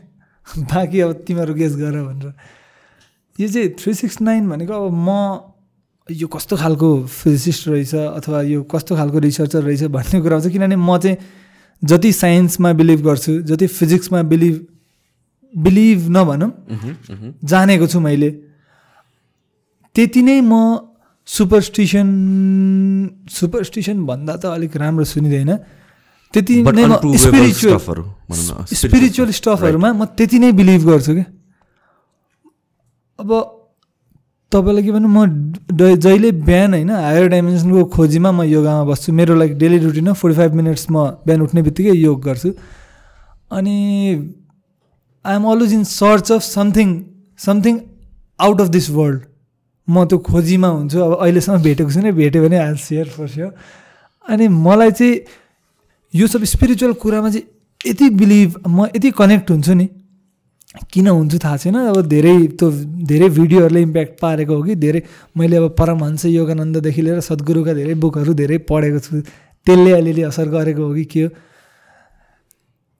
बाँकी 0.58 1.00
अब 1.00 1.12
तिमीहरू 1.26 1.54
गेस 1.54 1.76
गर 1.76 2.02
भनेर। 2.02 2.32
यो 3.40 3.48
चाहिँ 3.48 3.68
थ्री 3.80 3.92
सिक्स 3.94 4.20
नाइन 4.20 4.48
भनेको 4.48 4.72
अब 4.72 4.92
म 4.92 5.08
यो 6.08 6.26
कस्तो 6.28 6.56
खालको 6.56 6.88
फिजिसिस्ट 7.04 7.68
रहेछ 7.68 7.94
अथवा 7.94 8.42
यो 8.42 8.62
कस्तो 8.64 8.96
खालको 8.96 9.18
रिसर्चर 9.18 9.62
रहेछ 9.62 9.82
भन्ने 9.90 10.20
कुरा 10.22 10.36
आउँछ 10.36 10.46
किनभने 10.52 10.76
म 10.76 10.98
चाहिँ 10.98 11.16
जति 11.82 12.12
साइन्समा 12.12 12.72
बिलिभ 12.72 13.00
गर्छु 13.06 13.32
जति 13.50 13.66
फिजिक्समा 13.66 14.22
बिलिभ 14.32 14.56
बिलिभ 15.54 16.08
नभनौँ 16.16 16.50
जानेको 17.44 17.86
छु 17.86 18.00
मैले। 18.00 18.30
त्यति 19.94 20.22
नै 20.22 20.40
म 20.40 20.52
सुपरस्टिसन 21.28 22.08
सुपरस्टिसन 23.28 23.96
भन्दा 24.06 24.36
त 24.36 24.44
अलिक 24.46 24.76
राम्रो 24.76 25.04
सुनिँदैन। 25.04 25.52
त्यति 26.34 26.54
नै 26.62 26.84
म 26.86 27.16
स्पिरिचुअल 27.16 27.78
स्पिरिचुअल 28.72 29.30
स्टफहरूमा 29.30 29.92
म 29.92 30.04
त्यति 30.16 30.38
नै 30.38 30.52
बिलिभ 30.52 30.82
गर्छु 30.88 31.12
क्या। 31.14 31.26
अब 33.18 33.30
तपाईँलाई 34.52 34.82
के 34.84 34.92
भन्नु 34.92 35.08
म 35.08 35.18
जहिले 35.72 36.30
बिहान 36.46 36.74
होइन 36.74 36.90
हायर 36.90 37.28
डाइमेन्सनको 37.28 37.84
खोजीमा 37.90 38.30
म 38.30 38.42
योगामा 38.44 38.84
बस्छु। 38.84 39.12
मेरो 39.12 39.34
लाइक 39.34 39.56
डेली 39.58 39.78
रुटिन 39.84 40.08
हो 40.08 40.14
फोर्टी 40.14 40.36
फाइभ 40.36 40.52
मिनट्स 40.54 40.86
म 40.90 41.06
बिहान 41.26 41.40
उठ्ने 41.42 41.62
बित्तिकै 41.62 41.94
योग 41.96 42.22
गर्छु। 42.24 42.50
अनि 43.50 43.76
I'm 45.24 45.44
always 45.50 45.72
in 45.74 45.84
search 45.84 46.32
of 46.32 46.42
something 46.42 46.88
something 47.38 47.80
out 48.40 48.60
of 48.60 48.68
this 48.68 48.90
world 48.90 49.20
म 49.88 50.04
त्यो 50.04 50.18
खोजीमा 50.18 50.68
हुन्छु 50.68 51.00
अब 51.00 51.12
अहिलेसम्म 51.16 51.62
भेटेको 51.62 51.90
छुइनँ 51.90 52.12
भेट्यो 52.12 52.42
भने 52.42 52.58
आज 52.58 52.76
सेयर 52.78 53.08
फर 53.08 53.26
स्योर 53.28 53.52
अनि 54.26 54.48
मलाई 54.48 54.90
चाहिँ 54.90 55.20
यो 56.14 56.26
सब 56.26 56.44
स्पिरिचुअल 56.44 56.92
कुरामा 57.02 57.30
चाहिँ 57.30 57.46
यति 57.86 58.08
बिलिभ 58.20 58.62
म 58.68 58.86
यति 58.96 59.10
कनेक्ट 59.10 59.50
हुन्छु 59.50 59.74
नि। 59.74 59.88
किन 60.92 61.06
हुन्छ 61.08 61.34
थाहा 61.44 61.56
छैन। 61.56 61.76
अब 61.76 62.00
धेरै 62.08 62.34
त्यो 62.58 62.70
धेरै 63.10 63.28
भिडियोहरूले 63.38 63.82
इम्प्याक्ट 63.82 64.14
पारेको 64.20 64.52
हो 64.56 64.62
कि 64.62 64.74
धेरै 64.84 65.00
मैले 65.36 65.56
अब 65.56 65.74
परमहंस 65.78 66.24
योगानन्ददेखि 66.26 67.02
लिएर 67.02 67.20
सद्गुरुका 67.28 67.72
धेरै 67.80 67.94
बुकहरू 68.04 68.32
धेरै 68.36 68.58
पढेको 68.70 68.98
छु। 69.00 69.20
त्यसले 69.66 69.92
अलिअलि 69.92 70.22
असर 70.30 70.46
गरेको 70.48 70.82
हो 70.86 70.92
कि 70.94 71.04
के 71.12 71.22
हो। 71.22 71.28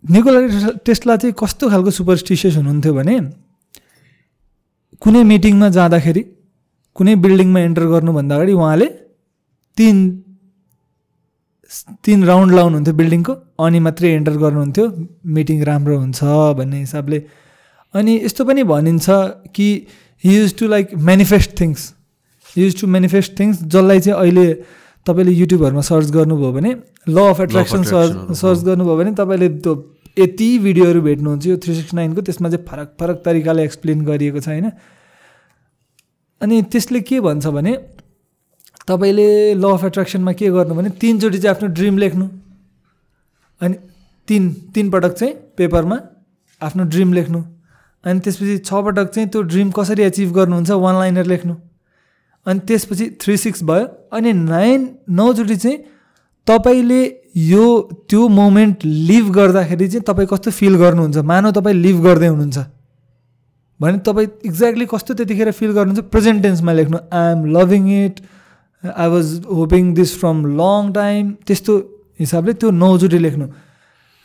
निकोला 0.04 0.40
टेस्टला 0.86 1.16
चाहिँ 1.16 1.34
कस्तो 1.38 1.64
खालको 1.70 1.90
सुपरस्टिसियस 1.98 2.56
हुनुहुन्थ्यो 2.56 2.92
भने 2.94 3.14
कुनै 5.02 5.22
मिटिङमा 5.32 5.68
जाँदाखेरि 5.76 6.22
कुनै 6.96 7.14
बिल्डिङमा 7.24 7.60
एन्टर 7.60 7.84
गर्नुभन्दा 7.92 8.34
अगाडि 8.36 8.52
उहाँले 8.52 8.88
तिन 9.78 9.96
तिन 12.04 12.18
राउन्ड 12.24 12.52
लाउनुहुन्थ्यो 12.56 12.94
बिल्डिङको 13.00 13.32
अनि 13.64 13.78
मात्रै 13.86 14.08
एन्टर 14.16 14.36
गर्नुहुन्थ्यो। 14.42 14.84
मिटिङ 15.36 15.58
राम्रो 15.68 15.96
हुन्छ 15.98 16.20
भन्ने 16.58 16.78
हिसाबले 16.80 17.18
अनि 17.94 18.14
यस्तो 18.24 18.44
पनि 18.44 18.62
भनिन्छ 18.62 19.06
कि 19.54 19.68
he 20.24 20.36
use 20.36 20.56
to 20.58 20.68
like 20.68 20.94
manifest 21.10 21.60
things 21.60 21.92
use 22.58 22.80
to 22.80 22.86
manifest 22.86 23.38
things 23.40 23.62
जसलाई 23.64 24.00
चाहिँ 24.00 24.18
अहिले 24.20 24.46
तपाईँले 25.06 25.32
युट्युबहरूमा 25.32 25.82
सर्च 25.88 26.10
गर्नुभयो 26.10 26.52
भने 26.52 26.74
ल 27.08 27.18
अफ 27.30 27.40
एट्र्याक्सन 27.40 27.82
सर्च 27.82 28.36
सर्च 28.38 28.64
गर्नुभयो 28.64 28.96
भने 28.96 29.14
तपाईँले 29.14 29.48
त्यो 29.62 29.74
यति 30.18 30.48
भिडियोहरू 30.58 31.00
भेट्नुहुन्छ 31.02 31.46
यो 31.46 31.56
थ्री 31.64 31.74
सिक्स 31.74 31.94
नाइनको 31.94 32.20
त्यसमा 32.28 32.48
चाहिँ 32.50 32.64
फरक 32.68 32.94
फरक 33.00 33.22
तरिकाले 33.24 33.64
एक्सप्लेन 33.64 34.04
गरिएको 34.04 34.40
छ 34.40 34.48
होइन? 34.48 34.70
अनि 36.40 36.62
त्यसले 36.72 37.00
के 37.00 37.20
भन्छ 37.20 37.46
भने 37.46 37.72
तपाईँले 38.88 39.28
ल 39.54 39.64
अफ 39.72 39.84
एट्र्याक्सनमा 39.84 40.32
के 40.32 40.50
गर्नु 40.50 40.74
भने 40.74 40.90
तिनचोटि 41.00 41.38
चाहिँ 41.38 41.56
आफ्नो 41.56 41.68
ड्रिम 41.74 41.98
लेख्नु। 41.98 42.28
अनि 43.60 43.74
तिन 44.28 44.42
तिन 44.74 44.90
पटक 44.90 45.12
चाहिँ 45.12 45.34
पेपरमा 45.56 45.98
आफ्नो 46.60 46.84
ड्रिम 46.84 47.12
लेख्नु। 47.12 47.42
अनि 48.06 48.20
त्यसपछि 48.20 48.56
छ 48.58 48.70
पटक 48.86 49.08
चाहिँ 49.14 49.28
त्यो 49.28 49.42
ड्रिम 49.42 49.70
कसरी 49.76 50.02
एचिभ 50.02 50.32
गर्नुहुन्छ 50.32 50.70
वान 50.70 50.94
लाइनर 50.94 51.26
लेख्नु। 51.26 51.54
अनि 52.46 52.60
त्यसपछि 52.68 53.06
थ्री 53.20 53.36
सिक्स 53.36 53.62
भयो। 53.66 53.86
अनि 54.16 54.32
नाइन 54.32 54.88
नौचोटि 55.10 55.56
चाहिँ 55.56 55.78
तपाईँले 56.46 57.02
यो 57.36 57.64
त्यो 58.08 58.28
मोमेन्ट 58.28 58.84
लिभ 58.84 59.30
गर्दाखेरि 59.34 59.88
चाहिँ 59.88 60.04
तपाईँ 60.06 60.28
कस्तो 60.30 60.50
फिल 60.50 60.74
गर्नुहुन्छ? 60.78 61.18
मानव 61.18 61.50
तपाईँ 61.58 61.76
लिभ 61.76 61.98
गर्दै 62.04 62.26
हुनुहुन्छ। 62.26 62.58
भने 63.80 63.98
तपाईँ 64.06 64.28
एक्ज्याक्टली 64.46 64.86
कस्तो 64.94 65.14
त्यतिखेर 65.14 65.50
फिल 65.50 65.72
गर्नुहुन्छ? 65.72 66.06
प्रेजेन्ट 66.14 66.42
टेन्समा 66.42 66.72
लेख्नु। 66.72 66.98
I 67.12 67.32
am 67.32 67.44
loving 67.56 67.84
it 68.04 68.20
I 68.94 69.08
was 69.10 69.26
hoping 69.50 69.92
this 69.94 70.16
from 70.20 70.46
long 70.56 70.92
time 70.94 71.32
त्यस्तो 71.46 71.72
हिसाबले 72.20 72.52
त्यो 72.62 72.70
नौचोटि 72.70 73.18
लेख्नु। 73.18 73.46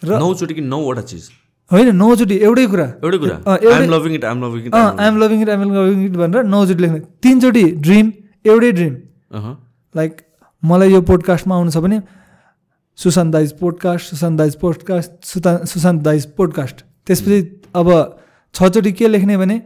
र 0.01 0.19
नौचोटि 0.19 0.53
कि 0.53 0.61
नौवटा 0.61 1.01
चिज? 1.01 1.29
होइन 1.71 1.95
नौचोटि 1.95 2.35
एउटै 2.47 2.65
कुरा। 2.73 2.87
एउटै 3.03 3.17
कुरा। 3.17 3.35
I'm 3.51 3.91
loving 3.93 4.13
it 4.15 4.23
I'm 4.25 4.39
loving 4.45 4.61
it 4.65 4.73
I'm 4.75 5.17
loving 5.23 5.41
it 5.41 5.49
I'm 5.49 5.61
loving 5.73 6.05
it 6.05 6.15
भनेर 6.21 6.43
नौचोटि 6.53 6.81
लेख्नु। 6.83 6.99
तिनचोटि 7.23 7.63
ड्रिम 7.85 8.11
एउटै 8.45 8.71
ड्रिम 8.79 8.93
लाइक 9.95 10.11
मलाई 10.63 10.91
यो 10.91 11.01
पोडकास्टमा 11.09 11.55
आउनु 11.55 11.71
छ 11.71 11.77
भने 11.85 12.01
सुशान्त 12.97 13.31
दाइज 13.33 13.51
पोडकास्ट 13.59 14.05
सुशान्त 14.09 14.37
दाइज 14.37 14.55
पोडकास्ट 14.63 15.11
सुता 15.25 15.51
सुशान्त 15.71 16.01
दाइज 16.03 16.25
पोडकास्ट 16.37 16.77
त्यसपछि 17.07 17.39
अब 17.79 17.87
छचोटि 18.55 18.91
के 18.91 19.07
लेख्ने 19.07 19.37
भने 19.37 19.57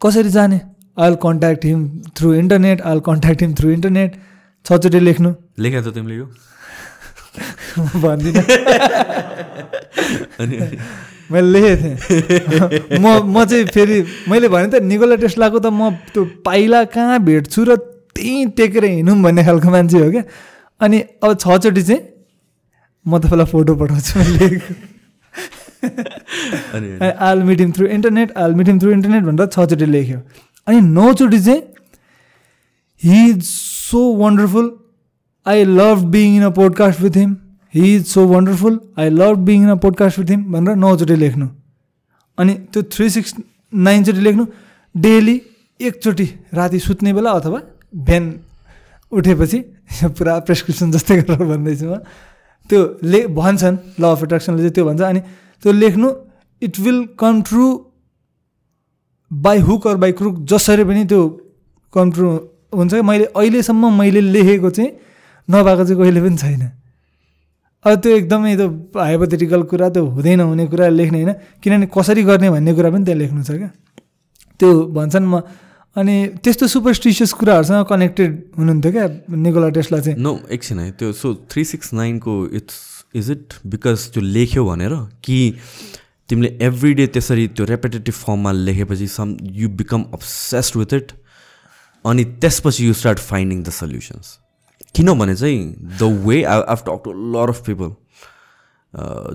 कसरी 0.00 0.30
जाने? 0.30 0.60
I'll 0.98 1.14
contact 1.22 1.64
him 1.64 1.80
through 2.16 2.32
internet 2.34 2.80
I'll 2.90 3.00
contact 3.08 3.42
him 3.42 3.52
through 3.58 3.70
internet 3.70 4.16
छचोटि 4.66 5.00
लेख्नु। 5.00 5.30
लेखेको 5.58 5.90
त 5.90 5.94
तिमीले 5.94 6.16
यो। 6.16 6.26
भन्दिनँ 8.04 8.42
मैले 11.30 11.48
लेखेको 11.60 11.76
थिएँ। 11.82 12.98
म 12.98 13.04
म 13.30 13.44
चाहिँ 13.44 13.64
फेरि 13.74 13.96
मैले 14.28 14.48
भने 14.48 14.68
त 14.68 14.82
निकोला 14.82 15.16
टेस्लाको 15.22 15.58
त 15.58 15.66
म 15.70 15.90
त्यो 16.12 16.24
पाइला 16.44 16.84
कहाँ 16.90 17.18
भेट्छु 17.22 17.64
र 17.64 17.76
त्यहीँ 18.14 18.46
टेकेर 18.58 18.84
हिँडौँ 18.84 19.16
भन्ने 19.22 19.42
खालको 19.44 19.70
मान्छे 19.70 19.98
हो 19.98 20.10
क्या। 20.10 20.22
अनि 20.80 20.98
अब 21.22 21.30
छचोटि 21.38 21.82
चाहिँ 21.82 22.02
म 23.06 23.18
तपाईँलाई 23.18 23.46
फोटो 23.46 23.72
पठाउँछु 23.78 24.18
लेखेको। 24.38 24.72
I'll 27.28 27.38
meeting 27.42 27.72
through 27.72 27.86
internet 27.86 28.28
I'll 28.36 28.54
meeting 28.54 28.80
through 28.80 28.90
internet 28.92 29.22
भनेर 29.24 29.46
छचोटि 29.46 29.86
लेख्यो। 29.86 30.18
अनि 30.66 30.80
नौचोटि 30.80 31.40
चाहिँ 31.40 31.62
he 33.02 33.30
is 33.30 33.42
so 33.44 34.00
wonderful 34.18 34.66
I 35.46 35.64
love 35.64 35.98
being 36.10 36.36
in 36.36 36.42
a 36.44 36.50
podcast 36.58 37.00
with 37.00 37.16
him 37.16 37.30
he 37.74 37.94
is 37.94 38.06
so 38.06 38.26
wonderful 38.26 38.80
I 38.98 39.10
love 39.10 39.36
being 39.44 39.68
a 39.68 39.74
podcast 39.84 40.18
with 40.18 40.30
him 40.30 40.42
भनेर 40.52 40.76
नौचोटि 40.76 41.16
लेख्नु 41.16 41.46
अनि 42.38 42.54
त्यो 42.72 42.82
थ्री 42.94 43.08
सिक्स 43.10 43.34
नाइनचोटि 43.72 44.20
लेख्नु 44.20 44.46
डेली 44.94 45.40
एकचोटि 45.80 46.28
राति 46.54 46.78
सुत्ने 46.78 47.12
बेला 47.12 47.30
अथवा 47.32 47.60
बिहान 48.08 48.32
उठेपछि 49.12 49.58
पुरा 50.18 50.38
प्रेसक्रिप्सन 50.48 50.90
जस्तै 50.90 51.20
गरेर 51.20 51.46
भन्दैछु 51.52 51.86
म 51.86 51.98
त्यो 52.70 52.80
ले 53.02 53.20
भन्छन् 53.38 53.76
ल 54.00 54.04
अफ 54.06 54.22
एट्र्याक्सनले 54.24 54.62
चाहिँ 54.62 54.74
त्यो 54.74 54.84
भन्छ 54.84 55.02
अनि 55.02 55.20
त्यो 55.62 55.72
लेख्नु 55.72 56.10
it 56.62 56.78
will 56.80 56.98
come 57.18 57.42
true 57.42 57.66
by 59.30 59.58
hook 59.68 59.86
or 59.86 59.96
by 60.02 60.12
crook 60.12 60.42
जसरी 60.50 60.84
पनि 60.84 61.04
त्यो 61.04 61.22
कम 61.92 62.10
ट्रु 62.12 62.28
हुन्छ 62.74 62.94
मैले 63.06 63.24
अहिलेसम्म 63.32 63.92
मैले 63.98 64.20
लेखेको 64.34 64.70
चाहिँ 64.70 64.90
नभएको 65.48 65.84
चाहिँ 65.84 65.98
कहिले 66.02 66.20
पनि 66.20 66.36
छैन 66.36 66.62
अब 67.84 67.94
त्यो 68.02 68.12
एकदमै 68.16 68.56
त्यो 68.56 68.68
हाइपोथेटिकल 68.92 69.62
कुरा 69.72 69.88
त्यो 69.88 70.04
हुँदै 70.04 70.34
नहुने 70.36 70.66
कुरा 70.68 70.88
लेख्ने 71.00 71.18
होइन। 71.22 71.32
किनभने 71.64 71.86
कसरी 71.88 72.22
गर्ने 72.28 72.48
भन्ने 72.50 72.72
कुरा 72.76 72.90
पनि 72.92 73.04
त्यहाँ 73.04 73.18
लेख्नु 73.18 73.42
छ 73.42 73.50
क्या। 73.56 73.70
त्यो 74.60 74.70
भन्छन् 74.92 75.26
म। 75.26 75.40
अनि 75.96 76.16
त्यस्तो 76.44 76.66
सुपरस्टिसियस 76.76 77.32
कुराहरूसँग 77.40 77.84
कनेक्टेड 77.88 78.30
हुनुहुन्थ्यो 78.58 78.92
क्या 78.92 79.06
निकोला 79.32 79.68
टेस्टला 79.76 79.98
चाहिँ। 80.00 80.18
नो 80.20 80.32
एकछिन 80.54 80.78
है 80.78 80.90
त्यो 81.00 81.12
सो 81.12 81.34
थ्री 81.50 81.64
सिक्स 81.64 81.92
नाइनको 81.96 82.34
इट्स 82.60 82.76
इज 83.16 83.30
इट 83.30 83.54
बिकज 83.66 83.98
त्यो 84.12 84.22
लेख्यो 84.22 84.64
भनेर 84.64 84.94
कि 85.24 85.38
तिमीले 86.28 86.50
एभ्री 86.62 86.92
डे 86.94 87.06
त्यसरी 87.16 87.46
त्यो 87.56 87.64
रेपिटेटिभ 87.66 88.14
फर्ममा 88.14 88.52
लेखेपछि 88.52 89.06
some 89.08 89.36
you 89.56 89.68
become 89.80 90.04
obsessed 90.14 90.76
with 90.76 90.92
it 90.94 91.12
अनि 92.04 92.24
त्यसपछि 92.38 92.86
you 92.86 92.92
start 93.00 93.18
finding 93.18 93.62
the 93.62 93.70
solutions 93.80 94.26
किनभने 94.94 95.34
चाहिँ 95.34 95.58
the 96.00 96.02
way 96.26 96.42
I 96.44 96.60
have 96.74 96.84
talk 96.86 97.02
to 97.04 97.12
lot 97.34 97.48
of 97.48 97.60
people 97.66 97.90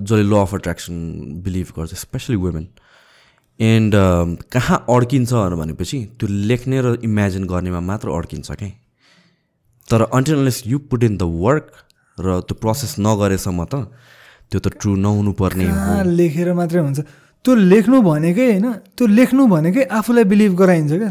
जसले 0.06 0.22
ल 0.22 0.34
अफ 0.40 0.54
एट्र्याक्सन 0.54 0.94
बिलिभ 1.44 1.72
गर्छ 1.76 1.94
स्पेसली 2.00 2.36
वुमेन 2.44 2.66
एन्ड 3.60 3.94
कहाँ 4.52 4.84
अड्किन्छ 4.96 5.32
भनेपछि 5.62 5.98
त्यो 6.20 6.28
लेख्ने 6.50 6.80
र 6.80 6.96
इमेजिन 7.04 7.46
गर्नेमा 7.52 7.80
मात्र 7.90 8.08
अड्किन्छ 8.16 8.50
क्या 8.52 8.68
तर 9.88 10.02
until unless 10.12 10.62
you 10.66 10.78
put 10.90 11.04
in 11.04 11.16
the 11.16 11.22
work 11.44 11.72
र 12.18 12.40
त्यो 12.48 12.54
प्रोसेस 12.60 12.94
नगरेसम्म 13.00 13.64
त 13.64 13.74
त्यो 14.50 14.60
त 14.60 14.68
ट्रु 14.80 14.96
नहुनु 14.96 15.32
पर्ने 15.40 15.66
लेखेर 16.16 16.52
मात्रै 16.52 16.80
हुन्छ? 16.80 17.00
त्यो 17.44 17.54
लेख्नु 17.72 17.96
भनेकै 18.02 18.46
होइन 18.50 18.66
त्यो 18.96 19.06
लेख्नु 19.06 19.46
भनेकै 19.46 19.82
आफूलाई 19.98 20.24
बिलिभ 20.32 20.52
गराइन्छ 20.60 20.92
क्या। 20.92 21.10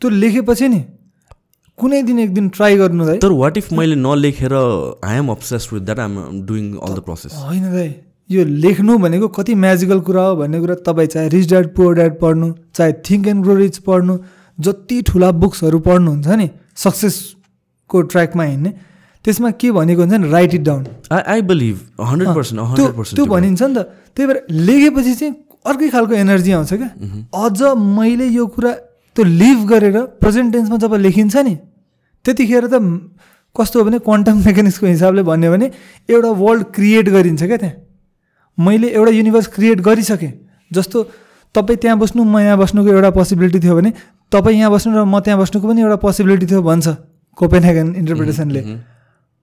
त्यो 0.00 0.08
लेखेपछि 0.22 0.68
नि 0.68 0.80
कुनै 1.78 2.02
दिन 2.02 2.18
एक 2.18 2.32
दिन 2.34 2.48
ट्राई 2.56 2.76
गर्नु 2.76 3.04
दाइ। 3.06 3.18
तर 3.18 3.32
वाट 3.42 3.56
इफ 3.56 3.72
मैले 3.72 3.96
नलेखेर 3.96 4.54
I 5.04 5.16
am 5.18 5.28
obsess 5.30 5.68
with 5.72 5.80
that 5.80 5.98
I'm 5.98 6.16
doing 6.46 6.72
all 6.76 6.94
the 6.94 7.00
process 7.06 7.32
होइन 7.44 7.64
दाइ 7.72 7.90
यो 8.30 8.44
लेख्नु 8.64 8.98
भनेको 8.98 9.28
कति 9.38 9.54
म्याजिकल 9.64 10.00
कुरा 10.08 10.22
हो 10.26 10.36
भन्ने 10.36 10.60
कुरा 10.60 10.74
तपाईँ 10.86 11.08
चाहे 11.14 11.28
रिच 11.34 11.48
ड्याड 11.48 11.74
पोर 11.76 11.94
ड्याड 11.94 12.18
पढ्नु 12.20 12.52
चाहे 12.74 12.92
थिङ्क 13.10 13.26
एन्ड 13.28 13.44
ग्रो 13.44 13.54
रिच 13.56 13.78
पढ्नु 13.88 14.18
जति 14.58 15.00
ठुला 15.10 15.30
बुक्सहरू 15.42 15.78
पढ्नुहुन्छ 15.88 16.38
नि 16.40 16.48
सक्सेसको 16.84 18.02
ट्र्याकमा 18.12 18.44
हिँड्ने 18.44 18.72
त्यसमा 19.24 19.50
के 19.62 19.70
भनेको 19.72 20.00
हुन्छ 20.02 20.14
नि 20.14 20.30
write 20.30 20.54
it 20.54 20.62
down 20.68 20.86
I 21.12 21.22
I 21.34 21.42
believe 21.50 22.04
hundred 22.10 22.34
percent 22.34 22.60
hundred 22.60 22.96
percent 22.96 23.16
त्यो 23.16 23.26
भनिन्छ 23.34 23.62
नि 23.62 23.74
त 23.74 23.78
त्यही 24.16 24.26
भएर 24.28 24.38
लेखेपछि 24.68 25.14
चाहिँ 25.14 25.34
अर्कै 25.72 25.88
खालको 25.88 26.14
एनर्जी 26.14 26.52
आउँछ 26.52 26.72
क्या। 26.74 26.90
अझ 27.44 27.76
मैले 27.98 28.26
यो 28.26 28.46
कुरा 28.54 28.72
त्यो 29.16 29.24
लिभ 29.24 29.58
गरेर 29.68 29.96
प्रेजेन्ट 30.22 30.52
टेन्समा 30.52 30.76
जब 30.84 30.94
लेखिन्छ 31.06 31.36
नि 31.36 31.54
त्यतिखेर 32.24 32.66
त 32.72 32.74
कस्तो 33.56 33.78
हो 33.78 33.84
भने 33.84 33.98
क्वान्टम 34.08 34.36
मेकानिक्सको 34.46 34.86
हिसाबले 34.86 35.22
भन्यो 35.22 35.50
भने 35.52 35.66
एउटा 36.08 36.30
वर्ल्ड 36.42 36.64
क्रिएट 36.74 37.08
गरिन्छ 37.16 37.42
क्या 37.44 37.56
त्यहाँ। 37.56 37.74
मैले 38.58 38.88
एउटा 38.88 39.10
युनिभर्स 39.12 39.46
क्रिएट 39.56 39.80
गरिसकेँ 39.80 40.32
जस्तो 40.70 41.02
तपाईँ 41.54 41.78
त्यहाँ 41.82 41.98
बस्नु 41.98 42.24
म 42.24 42.38
यहाँ 42.38 42.58
बस्नुको 42.58 42.88
एउटा 42.88 43.10
पोसिबिलिटी 43.12 43.60
थियो 43.60 43.76
भने 43.76 43.92
तपाईँ 44.32 44.58
यहाँ 44.58 44.70
बस्नु 44.72 44.90
र 44.96 45.04
म 45.04 45.20
त्यहाँ 45.20 45.38
बस्नुको 45.40 45.68
पनि 45.68 45.80
एउटा 45.82 45.96
पोसिबिलिटी 46.00 46.46
थियो 46.46 46.62
भन्छ 46.62 46.86
कोपेनहेगन 47.38 47.94
इन्टरप्रिटेसनले 48.00 48.60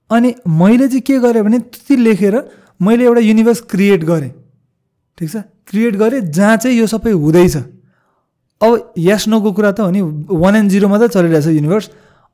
अनि 0.09 0.29
मैले 0.49 0.87
चाहिँ 0.87 1.01
के 1.05 1.19
गरेँ 1.21 1.43
भने 1.45 1.59
त्यति 1.69 1.95
लेखेर 1.95 2.35
मैले 2.81 3.03
एउटा 3.05 3.21
युनिभर्स 3.21 3.61
क्रिएट 3.69 4.03
गरेँ। 4.09 4.31
ठिक 5.17 5.29
छ? 5.29 5.35
क्रिएट 5.69 5.95
गरेँ 5.95 6.21
जहाँ 6.33 6.57
चाहिँ 6.57 6.77
यो 6.77 6.87
सबै 6.87 7.11
हुँदैछ। 7.11 7.55
अब 8.61 8.93
यस 8.97 9.27
नोको 9.27 9.51
कुरा 9.51 9.71
त 9.71 9.79
हो 9.79 9.91
नि 9.91 10.01
वान 10.27 10.55
एन्ड 10.55 10.69
जिरोमा 10.71 10.97
त 10.99 11.07
चलिरहेछ 11.15 11.47
युनिभर्स 11.47 11.89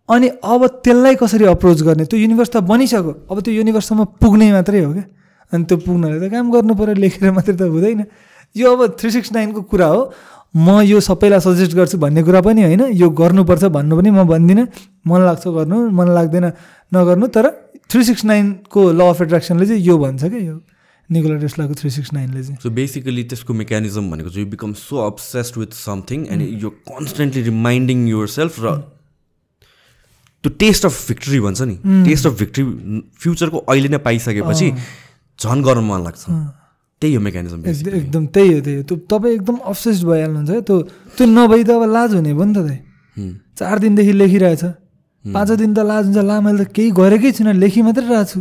अनि 0.09 0.27
अब 0.41 0.61
त्यसलाई 0.85 1.15
कसरी 1.21 1.45
अप्रोच 1.45 1.81
गर्ने? 1.81 2.05
त्यो 2.05 2.19
युनिभर्स 2.19 2.49
त 2.49 2.57
बनिसक्यो। 2.61 3.11
अब 3.29 3.37
त्यो 3.41 3.53
युनिभर्ससम्म 3.53 4.03
पुग्ने 4.21 4.51
मात्रै 4.53 4.81
हो 4.85 4.93
क्या। 4.93 5.05
अनि 5.53 5.63
त्यो 5.65 5.77
पुग्नले 5.81 6.17
त 6.21 6.29
काम 6.29 6.45
गर्नु 6.53 6.73
पऱ्यो 6.77 6.93
लेखेर 6.93 7.31
मात्रै 7.33 7.55
त 7.57 7.61
हुँदैन। 7.69 8.05
यो 8.55 8.65
अब 8.69 8.81
थ्री 8.97 9.09
सिक्स 9.11 9.29
नाइनको 9.33 9.61
कुरा 9.65 9.87
हो। 9.87 10.01
म 10.55 10.81
यो 10.85 10.99
सबैलाई 11.01 11.41
सजेस्ट 11.41 11.73
गर्छु 11.73 11.97
भन्ने 11.97 12.21
कुरा 12.21 12.41
पनि 12.41 12.61
होइन। 12.69 12.93
यो 12.93 13.09
गर्नुपर्छ 13.09 13.63
भन्नु 13.73 13.93
पनि 13.97 14.09
म 14.13 14.23
भन्दिनँ। 14.29 14.65
मन 15.09 15.19
लाग्छ 15.25 15.45
गर्नु 15.47 15.77
मन 15.89 16.07
लाग्दैन 16.15 16.45
नगर्नु। 16.93 17.25
तर 17.33 17.45
थ्री 17.89 18.01
सिक्स 18.03 18.25
नाइनको 18.25 18.79
ल 18.93 19.01
अफ 19.09 19.21
एट्र्याक्सनले 19.21 19.65
चाहिँ 19.65 19.81
यो 19.81 19.97
भन्छ 19.97 20.23
क्या 20.25 20.41
यो। 20.41 20.57
निकोला 21.09 21.37
टेस्लाको 21.39 21.73
थ्री 21.79 21.89
सिक्स 21.89 22.13
नाइनले 22.13 22.41
चाहिँ। 22.43 22.57
सो 22.63 22.69
बेसिकली 22.69 23.23
त्यसको 23.29 23.53
मेकानिजम 23.53 24.09
भनेको 24.11 24.29
चाहिँ 24.29 24.45
you 24.45 24.49
become 24.51 24.73
so 24.73 24.95
obsessed 25.05 25.57
with 25.57 25.71
something 25.77 26.25
and 26.33 26.41
यो 26.63 26.69
कन्सटेन्टली 26.89 27.41
रिमाइन्डिङ 27.43 28.07
युर 28.09 28.27
सेल्फ 28.35 28.59
र 28.65 28.73
त्यो 30.43 30.49
टेस्ट 30.61 30.85
अफ 30.85 31.07
भिक्ट्री 31.07 31.39
भन्छ 31.39 31.61
नि। 31.61 31.75
टेस्ट 32.05 32.27
अफ 32.27 32.33
भिक्ट्री 32.39 32.63
फ्युचरको 33.21 33.57
अहिले 33.57 33.89
नै 33.89 33.97
पाइसकेपछि 34.05 34.67
झन् 35.39 35.63
गर्न 35.65 35.83
मन 35.85 36.03
लाग्छ 36.03 36.23
त्यही 37.01 37.13
हो 37.15 37.21
मेकानिजम 37.21 37.65
एकदम 37.65 38.25
त्यही 38.33 38.53
हो 38.53 38.59
त्यही 38.61 38.77
हो। 38.77 38.83
त्यो 38.89 38.97
तपाईँ 39.09 39.33
एकदम 39.35 39.57
अब्सेस्ड 39.67 40.05
भइहाल्नुहुन्छ 40.05 40.49
क्या। 40.49 40.61
त्यो 40.61 40.77
त्यो 41.17 41.25
नभई 41.27 41.63
त 41.63 41.69
अब 41.69 41.83
लाज 41.91 42.13
हुने 42.15 42.33
भयो 42.33 42.45
नि 42.45 42.53
त 42.55 42.59
त्यही। 42.65 42.79
चार 43.57 43.79
दिनदेखि 43.79 44.13
लेखिरहेछ। 44.13 44.63
पाँच 45.25 45.49
दिन 45.59 45.73
त 45.73 45.79
लाज 45.85 46.03
हुन्छ। 46.05 46.17
ला 46.23 46.39
मैले 46.41 46.63
त 46.65 46.71
केही 46.71 46.89
गरेकै 46.93 47.31
छुइनँ। 47.35 47.53
लेखि 47.61 47.81
मात्रै 47.81 48.05
रहेको 48.05 48.25
छु 48.31 48.39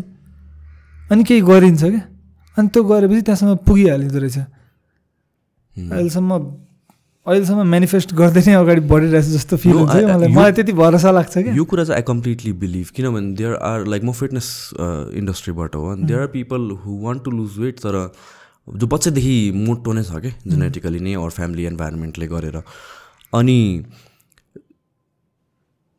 अनि 1.11 1.23
केही 1.25 1.41
गरिन्छ 1.41 1.83
क्या। 1.83 2.03
अनि 2.57 2.69
त्यो 2.69 2.83
गरेपछि 2.85 3.23
त्यहाँसम्म 3.23 3.55
पुगिहालिँदो 3.67 4.19
रहेछ। 4.19 4.39
अहिलेसम्म 5.77 6.31
अहिलेसम्म 7.27 7.67
मेनिफेस्ट 7.67 8.15
गर्दै 8.15 8.41
नै 8.47 8.55
अगाडि 8.55 8.81
बढिरहेछ 8.85 9.27
जस्तो 9.27 9.57
फिल 9.57 9.73
हुन्छ 9.73 9.97
मलाई। 9.97 10.29
मलाई 10.35 10.53
त्यति 10.53 10.73
भरोसा 10.77 11.11
लाग्छ 11.11 11.35
क्या। 11.39 11.55
यो 11.55 11.65
कुरा 11.65 11.85
चाहिँ 11.85 11.97
आई 11.97 12.05
कम्प्लिटली 12.09 12.53
बिलिभ 12.63 12.87
किनभने 12.97 13.35
देयर 13.35 13.55
आर 13.65 13.87
लाइक 13.87 14.03
म 14.05 14.13
फिटनेस 14.13 14.49
इन्डस्ट्रीबाट 15.19 15.75
हो। 15.75 15.95
There 16.05 16.21
are 16.21 16.27
people 16.37 16.71
who. 16.85 16.99
Want 17.03 17.25
to 17.25 17.31
lose 17.31 17.59
weight 17.59 17.81
तर 17.81 17.97
जो 18.69 18.87
बच्चादेखि 18.87 19.37
मोटो 19.57 19.93
नै 19.93 20.03
छ 20.05 20.21
कि 20.21 20.31
जेनेटिकली 20.47 21.01
नै 21.01 21.15
अर 21.17 21.31
फ्यामिली 21.33 21.67
इन्भाइरोमेन्टले 21.67 22.27
गरेर। 22.29 22.63
अनि 23.33 23.59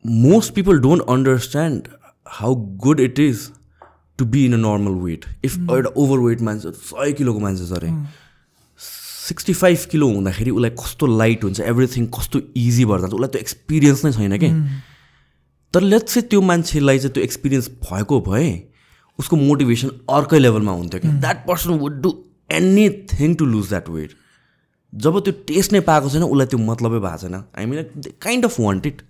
most 0.04 0.54
people 0.54 0.78
don't 0.80 1.02
understand 1.10 1.88
how 2.38 2.54
good 2.84 3.00
it 3.00 3.18
is 3.18 3.38
to 4.18 4.24
be 4.24 4.44
in 4.44 4.52
a 4.54 4.56
normal 4.58 4.94
weight 5.04 5.24
if 5.44 5.56
एउटा 5.70 5.90
ओभर 5.96 6.18
वेट 6.18 6.40
मान्छे 6.48 6.70
सय 6.90 7.12
किलोको 7.12 7.40
मान्छे 7.40 7.66
छ 7.66 7.72
अरे 7.78 7.92
सिक्सटी 9.26 9.52
फाइभ 9.52 9.86
किलो 9.90 10.06
हुँदाखेरि 10.08 10.50
उसलाई 10.50 10.70
कस्तो 10.80 11.06
लाइट 11.16 11.44
हुन्छ 11.44 11.60
एभ्रिथिङ 11.60 12.06
कस्तो 12.16 12.40
इजी 12.56 12.84
भएर 12.84 13.00
जान्छ 13.00 13.14
उसलाई 13.14 13.30
त्यो 13.30 13.40
एक्सपिरियन्स 13.40 14.04
नै 14.04 14.12
छैन 14.12 14.36
कि? 14.38 14.50
तर 15.74 15.80
लेट्स 15.82 16.14
चाहिँ 16.14 16.28
त्यो 16.28 16.40
मान्छेलाई 16.50 16.98
चाहिँ 16.98 17.12
त्यो 17.14 17.22
एक्सपिरियन्स 17.24 17.68
भएको 17.82 18.20
भए 18.28 18.50
उसको 19.18 19.36
मोटिभेसन 19.36 19.90
अर्कै 20.18 20.38
लेभलमा 20.38 20.72
हुन्थ्यो 20.72 21.00
कि? 21.00 21.08
That 21.24 21.46
person 21.46 21.70
would 21.82 22.00
do 22.02 22.14
anything 22.60 23.34
to 23.34 23.44
lose 23.46 23.68
that 23.68 23.88
weight 23.88 24.14
जब 24.92 25.18
त्यो 25.20 25.32
टेस्ट 25.46 25.72
नै 25.72 25.80
पाएको 25.88 26.10
छैन 26.10 26.22
उसलाई 26.22 26.46
त्यो 26.46 26.58
मतलबै 26.58 27.00
भएको 27.06 27.18
छैन. 27.22 27.34
I 27.58 27.66
mean 27.66 28.02
kind 28.22 28.44
of 28.44 28.60
want 28.60 28.86
it 28.86 29.02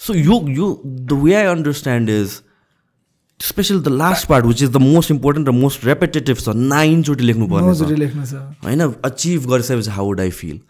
so 0.00 0.14
यो 0.14 0.40
यो 0.58 0.66
the 0.86 1.20
way 1.22 1.34
I 1.34 1.46
understand 1.52 2.10
is 2.10 2.40
special 3.42 3.80
the 3.82 3.88
last 3.90 4.26
part 4.28 4.46
which 4.46 4.62
is 4.62 4.70
the 4.70 4.76
most 4.82 5.10
important 5.10 5.48
र 5.48 5.52
मोस्ट 5.52 5.84
रेपिटेटिभ 5.84 6.36
छ 6.38 6.54
नाइनचोटि 6.56 7.24
लेख्नु 7.24 7.48
पर्ने 7.48 8.36
होइन 8.64 8.80
अचिभ 9.04 9.46
गरिसकेपछि 9.50 9.90
हाउ 9.90 10.06
वुड 10.06 10.20
आई 10.20 10.30
फिल 10.32 10.60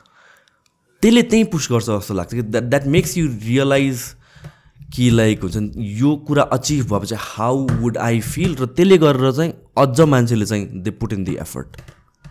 त्यसले 1.02 1.22
त्यहीँ 1.24 1.44
पुस 1.52 1.68
गर्छ 1.70 1.86
जस्तो 1.86 2.14
लाग्छ 2.14 2.34
कि 2.34 2.42
that 2.42 2.64
that 2.64 2.86
makes 2.88 3.16
you 3.18 3.26
realize 3.42 4.02
कि 4.94 5.10
लाइक 5.10 5.42
हुन्छ 5.42 5.56
नि 5.56 5.88
यो 6.00 6.14
कुरा 6.26 6.42
अचिभ 6.52 6.86
भएपछि 6.88 7.16
हाउ 7.20 7.66
वुड 7.74 7.98
आई 8.00 8.20
फिल 8.22 8.56
र 8.56 8.66
त्यसले 8.70 8.98
गरेर 8.98 9.32
चाहिँ 9.32 9.52
अझ 9.78 10.00
मान्छेले 10.08 10.46
चाहिँ 10.46 10.82
they 10.82 10.90
put 10.96 11.12
in 11.12 11.24
the 11.24 11.36
effort 11.40 11.80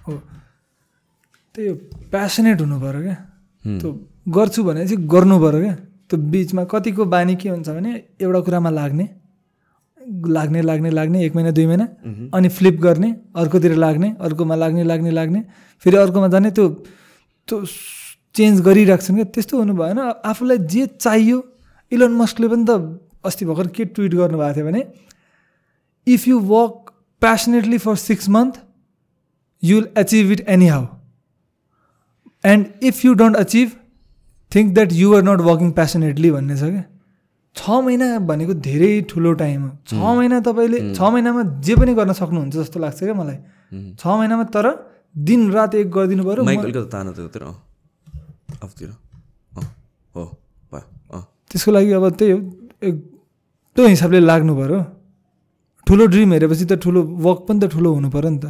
हो 0.08 0.18
त्यही 1.56 1.68
हो 1.68 1.76
प्यासनेट 2.12 2.62
हुनु 2.62 2.80
पऱ्यो 2.80 3.02
क्या 3.02 3.16
त्यो 3.66 3.96
गर्छु 4.34 4.64
भने 4.64 4.88
चाहिँ 4.88 5.08
गर्नु 5.08 5.40
पऱ्यो 5.40 5.62
क्या 5.62 5.76
त्यो 6.10 6.20
बिचमा 6.32 6.64
कतिको 6.72 7.06
बानी 7.08 7.36
के 7.36 7.50
हुन्छ 7.50 7.70
भने 7.70 7.92
एउटा 8.22 8.40
कुरामा 8.42 8.70
लाग्ने 8.70 9.10
लाग्ने 10.28 10.62
लाग्ने 10.62 10.90
लाग्ने 10.90 11.24
एक 11.26 11.36
महिना 11.36 11.52
दुई 11.52 11.66
महिना 11.68 11.86
अनि 12.34 12.50
फ्लिप 12.50 12.80
गर्ने 12.82 13.10
अर्कोतिर 13.36 13.76
लाग्ने 13.76 14.10
अर्कोमा 14.22 14.56
लाग्ने 14.56 14.84
लाग्ने 14.84 15.12
लाग्ने 15.12 15.44
फेरि 15.86 15.98
अर्कोमा 15.98 16.28
जाने 16.28 16.52
त्यो 16.52 16.68
त्यो 17.48 17.66
चेन्ज 18.36 18.62
गरिरहेको 18.62 19.14
क्या। 19.16 19.24
त्यस्तो 19.36 19.58
हुनु 19.60 19.74
भएन। 19.74 20.00
आफूलाई 20.00 20.58
जे 20.74 20.86
चाहियो 20.88 21.38
इलोन 21.92 22.14
मस्कले 22.16 22.48
पनि 22.48 22.66
त 22.70 22.72
अस्ति 23.26 23.46
भर्खर 23.46 23.68
के 23.76 23.86
ट्विट 23.86 24.14
गर्नुभएको 24.14 24.56
थियो 24.56 24.66
भने 24.66 24.82
if 26.08 26.28
you 26.28 26.40
work 26.52 26.94
passionately 27.22 27.78
for 27.78 27.96
six 28.04 28.30
month 28.30 28.54
you 29.64 29.76
will 29.78 29.88
achieve 29.98 30.32
it 30.32 30.42
anyhow 30.68 30.86
and 32.44 32.84
if 32.84 33.06
you 33.06 33.14
don't 33.22 33.36
achieve 33.38 33.72
think 34.52 34.74
that 34.74 34.94
you 34.94 35.14
are 35.16 35.24
not 35.24 35.42
working 35.50 35.72
passionately 35.72 36.32
भन्ने 36.32 36.56
छ 36.58 36.72
क्या। 36.72 36.84
छ 37.56 37.70
महिना 37.86 38.08
भनेको 38.30 38.54
धेरै 38.68 38.92
ठुलो 39.10 39.32
टाइम 39.42 39.62
हो। 39.64 39.70
छ 39.88 39.94
महिना 39.94 40.40
तपाईँले 40.48 40.80
छ 40.96 41.00
महिनामा 41.02 41.42
जे 41.66 41.74
पनि 41.76 41.94
गर्न 41.94 42.12
सक्नुहुन्छ 42.14 42.56
जस्तो 42.56 42.78
लाग्छ 42.80 43.00
क्या 43.04 43.14
मलाई। 43.14 43.38
छ 44.00 44.04
महिनामा 44.08 44.44
तर 44.56 44.66
दिन 45.28 45.42
रात 45.52 45.76
एक 45.76 45.88
गरिदिनु 45.92 46.24
पऱ्यो। 46.24 46.44
त्यसको 51.52 51.72
लागि 51.72 51.92
अब 51.92 52.06
त्यही 52.16 52.32
हो 52.32 52.40
त्यो 53.76 53.88
हिसाबले 53.88 54.20
लाग्नु 54.20 54.54
पऱ्यो। 54.56 54.80
ठुलो 55.88 56.04
ड्रिम 56.14 56.30
हेरेपछि 56.34 56.66
त 56.66 56.74
ठुलो 56.80 57.00
वर्क 57.26 57.40
पनि 57.48 57.60
त 57.60 57.66
ठुलो 57.76 57.90
हुनु 57.94 58.10
पऱ्यो 58.10 58.30
नि 58.32 58.40
त। 58.40 58.46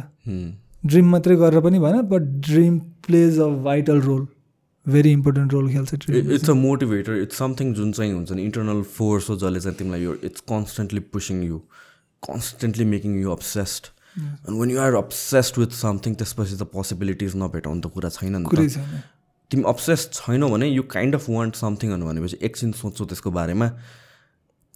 ड्रिम 0.86 1.06
मात्रै 1.10 1.34
गरेर 1.42 1.60
पनि 1.66 1.78
भएन 1.78 1.96
but 2.06 2.22
dream 2.46 2.74
plays 3.02 3.32
a 3.40 3.48
vital 3.66 3.98
role 4.06 4.22
very 4.86 5.10
important 5.12 5.52
role 5.52 5.68
खेल्छ 5.72 6.10
it's 6.10 6.50
a 6.50 6.54
motivator 6.60 7.16
it's 7.22 7.38
something 7.38 7.72
जुन 7.74 7.92
चाहिँ 7.92 8.12
हुन्छ 8.12 8.32
नि 8.32 8.42
इन्टरनल 8.42 8.82
फोर्स 8.96 9.30
हो 9.30 9.36
जसले 9.36 9.60
चाहिँ 9.60 9.78
तिमीलाई 9.78 10.02
यो 10.02 10.14
it's 10.24 10.40
constantly 10.48 11.00
pushing 11.16 11.42
you 11.44 11.58
constantly 12.22 12.84
making 12.94 13.20
you 13.22 13.30
obsessed 13.30 13.86
अनि 14.18 14.58
when 14.58 14.70
you 14.70 14.80
are 14.80 14.94
obsessed 14.94 15.58
with 15.58 15.80
something 15.80 16.14
त्यसपछि 16.14 16.56
त 16.56 16.62
पोसिबिलिटिज 16.74 17.36
नभेटाउनु 17.42 17.80
त 17.80 17.92
कुरा 17.94 18.08
छैन 18.18 18.36
नि 18.36 18.48
त। 18.50 19.02
तिमी 19.50 19.64
अब्सेस्ड 19.68 20.12
छैनौ 20.18 20.48
भने 20.48 20.68
you 20.68 20.82
kind 20.90 21.14
of 21.14 21.28
want 21.30 21.54
something 21.62 21.96
भनेपछि 22.02 22.36
एकछिन 22.50 22.72
सोध्छौ 22.82 23.04
त्यसको 23.04 23.30
बारेमा 23.38 23.68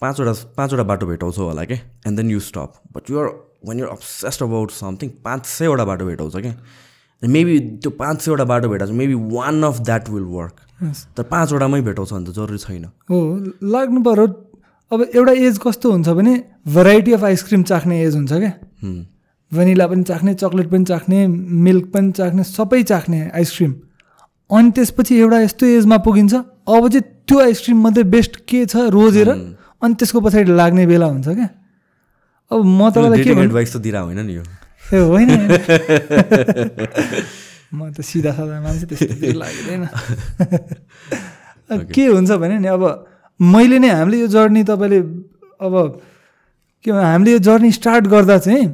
पाँचवटा 0.03 0.33
पाँचवटा 0.57 0.83
बाटो 0.93 1.07
भेटाउँछौ 1.07 1.45
होला 1.45 1.65
क्या 1.65 1.79
and 2.07 2.17
then 2.21 2.31
you 2.31 2.41
stop 2.49 2.81
but 2.97 3.11
you're 3.11 3.27
when 3.69 3.79
you're 3.81 3.91
obsessed 3.91 4.43
about 4.43 4.71
something 4.81 5.11
पाँच 5.25 5.47
सयवटा 5.59 5.85
बाटो 5.91 6.05
भेटाउँछ 6.07 6.37
क्या 6.37 6.55
मेबी 7.23 7.59
त्यो 7.81 7.91
पाँच 7.93 8.21
सयवटा 8.23 8.45
बाटो 8.45 8.69
भेटाउँछ। 8.69 8.93
Maybe 8.93 9.15
one 9.35 9.63
of 9.63 9.81
that 9.81 10.09
will 10.11 10.29
work 10.37 10.55
तर 11.17 11.23
पाँचवटामै 11.25 11.81
भेटाउँछ 11.81 12.13
भने 12.13 12.25
त 12.25 12.35
जरुरी 12.37 12.59
छैन। 12.59 12.85
हो 13.11 13.19
लाग्नु 13.65 14.01
पऱ्यो 14.03 14.27
अब 14.91 15.01
एउटा 15.15 15.33
एज 15.33 15.59
कस्तो 15.59 15.93
हुन्छ 15.93 16.09
भने 16.09 16.35
भेराइटी 16.69 17.13
अफ 17.13 17.25
आइसक्रिम 17.25 17.63
चाख्ने 17.63 18.03
एज 18.03 18.15
हुन्छ 18.17 18.33
क्या। 18.33 18.53
भेनिला 19.53 19.87
पनि 19.87 20.03
चाख्ने 20.03 20.35
चक्लेट 20.35 20.69
पनि 20.71 20.85
चाख्ने 20.85 21.27
मिल्क 21.67 21.87
पनि 21.93 22.13
चाख्ने 22.13 22.43
सबै 22.45 22.83
चाख्ने 22.83 23.21
आइसक्रिम 23.35 23.75
अनि 24.51 24.71
त्यसपछि 24.71 25.19
एउटा 25.19 25.41
यस्तो 25.41 25.67
एजमा 25.67 25.97
पुगिन्छ 26.07 26.35
अब 26.35 26.89
चाहिँ 26.89 27.03
त्यो 27.27 27.39
आइसक्रिम 27.41 27.83
मात्रै 27.83 28.05
बेस्ट 28.13 28.37
के 28.49 28.65
छ 28.67 28.91
रोजेर 28.93 29.29
अनि 29.29 29.95
त्यसको 29.95 30.21
पछाडि 30.21 30.53
लाग्ने 30.53 30.87
बेला 30.87 31.07
हुन्छ 31.07 31.29
क्या। 31.29 31.49
अब 32.51 32.61
म 32.63 32.91
तपाईँलाई 32.91 33.25
के 33.25 33.31
एडभाइस 33.43 33.75
त 33.75 33.77
दिएर 33.83 33.97
होइन 33.97 34.21
नि 34.27 34.35
यो। 34.37 34.43
होइन 34.93 35.31
म 37.73 37.91
त 37.91 38.01
सिधा 38.01 38.33
सादा 38.33 38.61
मान्छे 38.61 38.87
त्यस्तो 38.87 39.33
लाग्दैन 39.35 39.83
के 41.89 42.05
हुन्छ 42.07 42.31
भने 42.33 42.59
नि 42.59 42.69
अब 42.69 42.83
मैले 43.41 43.79
नै 43.79 43.91
हामीले 43.91 44.19
यो 44.21 44.29
जर्नी 44.29 44.63
तपाईँले 44.65 45.01
अब 45.59 45.75
के 46.85 46.91
हामीले 46.91 47.33
यो 47.33 47.39
जर्नी 47.41 47.71
स्टार्ट 47.73 48.07
गर्दा 48.07 48.39
चाहिँ 48.39 48.67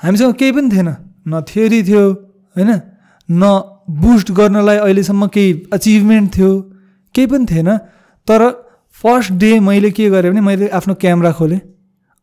हामीसँग 0.00 0.34
केही 0.34 0.52
पनि 0.52 0.68
थिएन 0.70 0.88
न 1.26 1.42
थ्योरी 1.42 1.82
थियो 1.82 2.04
होइन 2.56 2.70
न 3.28 3.42
बुस्ट 3.98 4.30
गर्नलाई 4.30 4.78
अहिलेसम्म 4.78 5.26
केही 5.28 5.50
अचिभमेन्ट 5.72 6.36
थियो 6.36 6.50
केही 7.14 7.26
पनि 7.26 7.46
थिएन 7.46 7.70
तर 8.28 8.42
फर्स्ट 8.96 9.32
डे 9.34 9.50
मैले 9.60 9.90
के 9.90 10.08
गरेँ 10.10 10.30
भने 10.30 10.40
मैले 10.40 10.68
आफ्नो 10.70 10.94
क्यामेरा 10.94 11.32
खोलेँ 11.32 11.60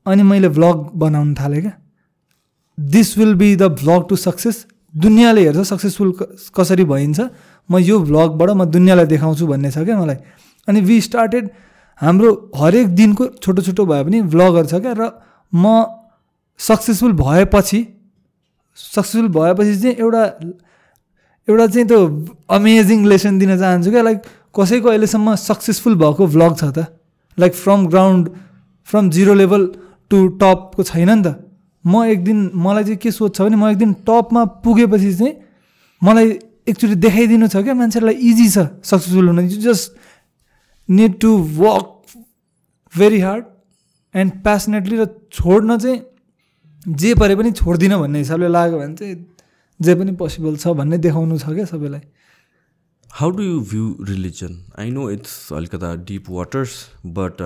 अनि 0.06 0.24
मैले 0.24 0.50
भ्लग 0.50 0.78
बनाउनु 0.96 1.36
थालेँ 1.36 1.62
क्या 1.62 1.74
this 2.78 3.18
will 3.18 3.34
be 3.36 3.56
the 3.56 3.64
vlog 3.82 4.08
to 4.10 4.16
success 4.16 4.66
दुनियाँले 4.94 5.44
हेर्छ 5.44 5.68
सक्सेसफुल 5.68 6.12
कसरी 6.56 6.84
भइन्छ। 6.86 7.20
म 7.70 7.78
यो 7.78 8.00
भ्लगबाट 8.00 8.50
म 8.50 8.66
दुनियाँलाई 8.66 9.06
देखाउँछु 9.06 9.48
भन्ने 9.48 9.72
छ 9.72 9.84
क्या 9.84 9.98
मलाई। 9.98 10.18
अनि 10.68 10.82
वी 10.82 11.02
स्टार्टेड 11.02 11.50
हाम्रो 12.02 12.30
हरेक 12.56 12.88
दिनको 12.96 13.28
छोटो 13.42 13.62
छोटो 13.62 13.86
भए 13.86 14.04
पनि 14.04 14.22
भ्लगहरू 14.30 14.68
छ 14.68 14.82
क्या। 14.82 14.94
र 14.94 15.04
म 15.54 15.86
सक्सेसफुल 16.60 17.14
भएपछि 17.14 17.80
सक्सेसफुल 18.78 19.28
भएपछि 19.34 19.76
चाहिँ 19.82 19.96
एउटा 19.98 20.24
एउटा 21.48 21.66
चाहिँ 21.68 21.88
त्यो 21.88 22.00
अमेजिङ 22.50 23.06
लेसन 23.08 23.40
दिन 23.40 23.58
चाहन्छु 23.58 23.92
क्या। 23.92 24.02
लाइक 24.02 24.22
कसैको 24.54 24.90
अहिलेसम्म 24.90 25.36
सक्सेसफुल 25.36 25.96
भएको 25.96 26.28
भ्लग 26.28 26.54
छ 26.58 26.64
त। 26.78 26.94
Like 27.38 27.54
from 27.54 27.88
ground 27.88 28.30
from 28.88 29.10
zero 29.10 29.34
level 29.34 29.66
to 30.10 30.18
टपको 30.42 30.84
छैन 30.84 31.10
नि 31.10 31.24
त। 31.24 31.47
म 31.88 32.04
एक 32.12 32.24
दिन 32.24 32.40
मलाई 32.54 32.84
चाहिँ 32.84 32.98
के 33.00 33.12
सोध्छ 33.12 33.42
भने 33.42 33.56
म 33.56 33.70
एक 33.72 33.78
दिन 33.78 33.94
टपमा 34.08 34.44
पुगेपछि 34.64 35.14
चाहिँ 35.14 35.34
मलाई 36.02 36.28
एकचोटि 36.68 36.96
देखाइदिनु 37.00 37.48
छ 37.48 37.64
क्या 37.64 37.74
मान्छेलाई 37.74 38.16
इजी 38.30 38.48
छ 38.50 38.58
सक्सेसफुल 38.84 39.28
हुन। 39.28 39.40
You 39.40 39.62
just 39.64 39.96
need 40.90 41.20
to 41.22 41.32
work 41.62 41.88
very 42.94 43.20
hard 43.20 43.46
and 44.16 44.32
passionately 44.44 44.98
र 44.98 45.06
छोड्न 45.32 45.78
चाहिँ 45.78 46.00
जे 46.86 47.14
परे 47.16 47.36
पनि 47.36 47.52
छोड्दिनँ 47.52 48.00
भन्ने 48.00 48.20
हिसाबले 48.20 48.48
लाग्यो 48.48 48.80
भने 48.80 48.96
चाहिँ 48.96 49.16
जे 49.80 49.96
पनि 49.96 50.12
पोसिबल 50.20 50.56
छ 50.58 50.68
भन्ने 50.80 50.98
देखाउनु 50.98 51.38
छ 51.38 51.56
क्या 51.56 51.66
सबैलाई। 51.72 52.02
How 53.14 53.30
do 53.30 53.44
you 53.44 53.60
view 53.70 53.86
religion 54.08 54.58
I 54.80 54.90
know 54.92 55.10
it's 55.12 55.54
अलिकता 55.54 55.94
deep 56.08 56.30
waters 56.30 56.72
but 57.18 57.38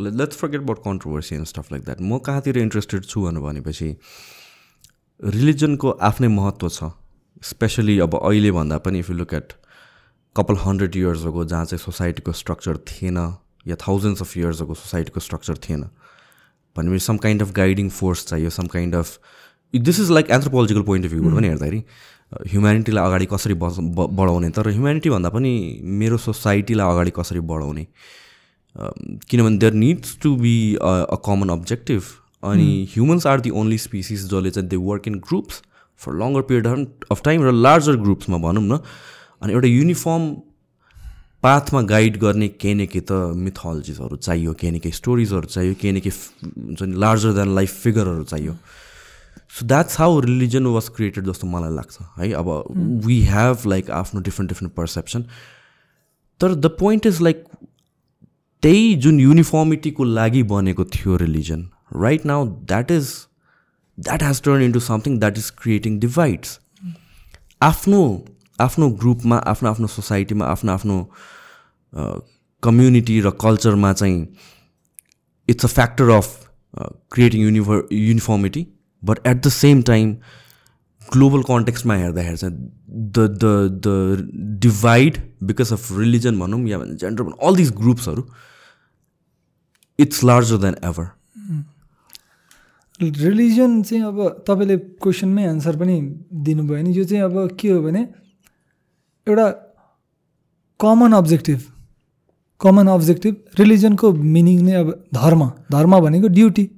let's 0.00 0.36
forget 0.36 0.60
about 0.60 0.78
controversy 0.84 1.34
and 1.34 1.46
stuff 1.46 1.72
like 1.72 1.84
that 1.84 2.00
म 2.00 2.18
कहाँतिर 2.26 2.58
इन्ट्रेस्टेड 2.58 3.04
छु 3.04 3.20
भनेर 3.22 3.42
भनेपछि 3.42 3.88
रिलिजनको 5.20 5.90
आफ्नै 6.08 6.28
महत्त्व 6.28 6.68
छ। 6.68 6.90
स्पेसली 7.42 7.98
अब 8.00 8.18
अहिले 8.22 8.50
भन्दा 8.58 8.78
पनि 8.88 8.98
if 8.98 9.10
you 9.10 9.16
look 9.16 9.34
at 9.34 9.52
couple 10.36 10.56
hundred 10.64 10.96
इयर्सको 10.96 11.44
जहाँ 11.44 11.64
चाहिँ 11.64 11.84
सोसाइटीको 11.84 12.32
स्ट्रक्चर 12.40 12.76
थिएन 12.90 13.18
या 13.68 13.76
थाउजन्ड्स 13.86 14.22
अफ 14.22 14.36
इयर्सको 14.36 14.74
सोसाइटीको 14.82 15.20
स्ट्रक्चर 15.28 15.56
थिएन 15.68 15.88
भनेपछि 16.76 17.04
some 17.04 17.16
kind 17.28 17.42
of 17.42 17.52
guiding 17.62 17.88
force 18.00 18.26
चाहियो 18.26 18.50
some 18.58 18.66
kind 18.74 18.94
of 18.94 19.18
this 19.74 20.00
is 20.00 20.10
like 20.10 20.30
anthropological 20.30 20.82
point 20.82 21.06
of 21.06 21.12
भ्यूबाट 21.12 21.34
पनि 21.36 21.48
हेर्दाखेरि। 21.48 21.82
ह्युम्यानिटीलाई 22.32 23.04
अगाडि 23.06 23.26
कसरी 23.30 23.54
बस 23.54 23.76
बढाउने? 23.80 24.50
तर 24.50 24.68
ह्युम्यानिटी 24.68 25.10
भन्दा 25.10 25.28
पनि 25.30 25.52
मेरो 26.00 26.16
सोसाइटीलाई 26.18 26.92
अगाडि 26.92 27.12
कसरी 27.16 27.40
बढाउने? 27.50 27.86
किनभने 29.30 29.56
there 29.58 29.72
needs 29.74 30.18
to 30.22 30.34
be 30.36 30.56
a 30.76 31.16
common 31.26 31.48
objective 31.50 32.02
अनि 32.44 32.68
humans 32.92 33.26
are 33.26 33.40
the 33.40 33.50
only 33.60 33.78
species 33.78 34.24
जसले 34.30 34.50
चाहिँ 34.50 34.68
they 34.68 34.76
work 34.88 35.08
in 35.08 35.14
groups 35.28 35.62
for 36.00 36.12
longer 36.22 36.42
period 36.48 36.66
of 37.10 37.22
time 37.24 37.42
र 37.42 37.52
लार्जर 37.52 37.96
ग्रुप्समा 38.02 38.38
भनौँ 38.38 38.62
न। 38.62 38.78
अनि 39.42 39.52
एउटा 39.52 39.68
युनिफर्म 39.68 40.34
पाथमा 41.42 41.80
गाइड 41.88 42.16
गर्ने 42.18 42.48
केही 42.48 42.74
न 42.74 42.86
केही 42.86 43.00
त 43.08 43.12
मिथोलोजिसहरू 43.36 44.16
चाहियो 44.16 44.52
केही 44.60 44.72
न 44.72 44.78
केही 44.82 44.92
स्टोरिजहरू 44.92 45.46
चाहियो 45.46 45.74
केही 45.80 45.92
न 45.92 46.00
केही 46.00 46.50
हुन्छ 46.66 46.82
नि 46.82 46.96
लार्जर 47.00 47.32
देन 47.32 47.54
लाइफ 47.54 47.72
फिगरहरू 47.82 48.24
चाहियो। 48.24 48.54
So 49.50 49.66
that's 49.66 49.98
how 49.98 50.20
religion 50.20 50.66
was 50.66 50.88
created 50.96 51.26
जस्तो 51.26 51.46
मलाई 51.46 51.74
लाग्छ 51.74 51.98
है? 52.18 52.32
अब 52.32 52.48
वी 53.06 53.20
हेभ 53.24 53.66
लाइक 53.66 53.90
आफ्नो 54.00 54.20
डिफ्रेन्ट 54.20 54.50
डिफ्रेन्ट 54.50 54.74
पर्सेप्सन 54.74 55.24
तर 56.40 56.54
द 56.54 56.66
पोइन्ट 56.80 57.06
इज 57.06 57.20
लाइक 57.22 57.44
त्यही 58.62 58.94
जुन 59.04 59.20
युनिफर्मिटीको 59.20 60.04
लागि 60.04 60.42
बनेको 60.52 60.84
थियो 60.94 61.16
religion 61.16 61.68
right 61.96 62.26
now 62.26 62.46
that 62.66 62.90
is 62.90 63.10
that 63.98 64.22
has 64.22 64.42
turn 64.42 64.62
into 64.62 64.80
something 64.80 65.18
that 65.18 65.38
is 65.38 65.50
creating 65.58 65.98
divides 66.00 66.58
आफ्नो 67.62 68.02
आफ्नो 68.60 68.90
ग्रुपमा 69.02 69.36
आफ्नो 69.52 69.70
आफ्नो 69.70 69.86
सोसाइटीमा 69.86 70.46
आफ्नो 70.46 70.72
आफ्नो 70.72 70.98
कम्युनिटी 72.62 73.20
र 73.20 73.30
कल्चरमा 73.40 73.92
चाहिँ 73.92 74.26
it's 75.48 75.64
a 75.64 75.68
factor 75.68 76.08
of 76.10 76.48
creating 77.12 77.42
uniform 77.42 77.86
uniformity 77.92 78.66
but 79.04 79.26
at 79.26 79.36
the 79.36 79.48
same 79.48 79.82
time 79.82 80.16
global 81.12 81.42
कन्टेक्स्टमा 81.42 81.94
हेर्दाखेरि 81.94 82.36
चाहिँ 82.36 82.54
the 83.10 83.18
the 83.18 83.44
the 83.86 84.58
divide 84.60 85.18
because 85.42 85.72
of 85.72 85.92
religion 85.98 86.40
भनौँ 86.40 86.68
या 86.68 86.78
भने 86.78 86.96
जेन्डर 86.96 87.22
भनौँ 87.22 87.48
all 87.48 87.56
this 87.56 87.70
ग्रुप्सहरू 87.72 88.26
it's 89.98 90.24
larger 90.24 90.56
than 90.56 90.76
ever 90.84 91.06
religion 93.00 93.82
चाहिँ 93.82 94.04
अब 94.04 94.44
तपाईँले 94.48 94.76
क्वेसनमै 94.76 95.44
एन्सर 95.44 95.76
पनि 95.76 96.00
दिनुभयो 96.32 96.76
भने 96.76 96.90
यो 96.90 97.04
चाहिँ 97.04 97.22
अब 97.24 97.56
के 97.60 97.68
हो 97.68 97.82
भने 97.82 98.08
एउटा 99.26 99.50
कमन 100.80 101.12
अब्जेक्टिभ 101.12 101.60
कमन 102.60 102.86
अब्जेक्टिभ 102.86 103.36
रिलिजनको 103.58 104.12
मिनिङ 104.12 104.62
नै 104.62 104.72
अब 104.72 104.90
धर्म। 105.14 105.50
धर्म 105.72 106.00
भनेको 106.00 106.28
ड्युटी 106.28 106.70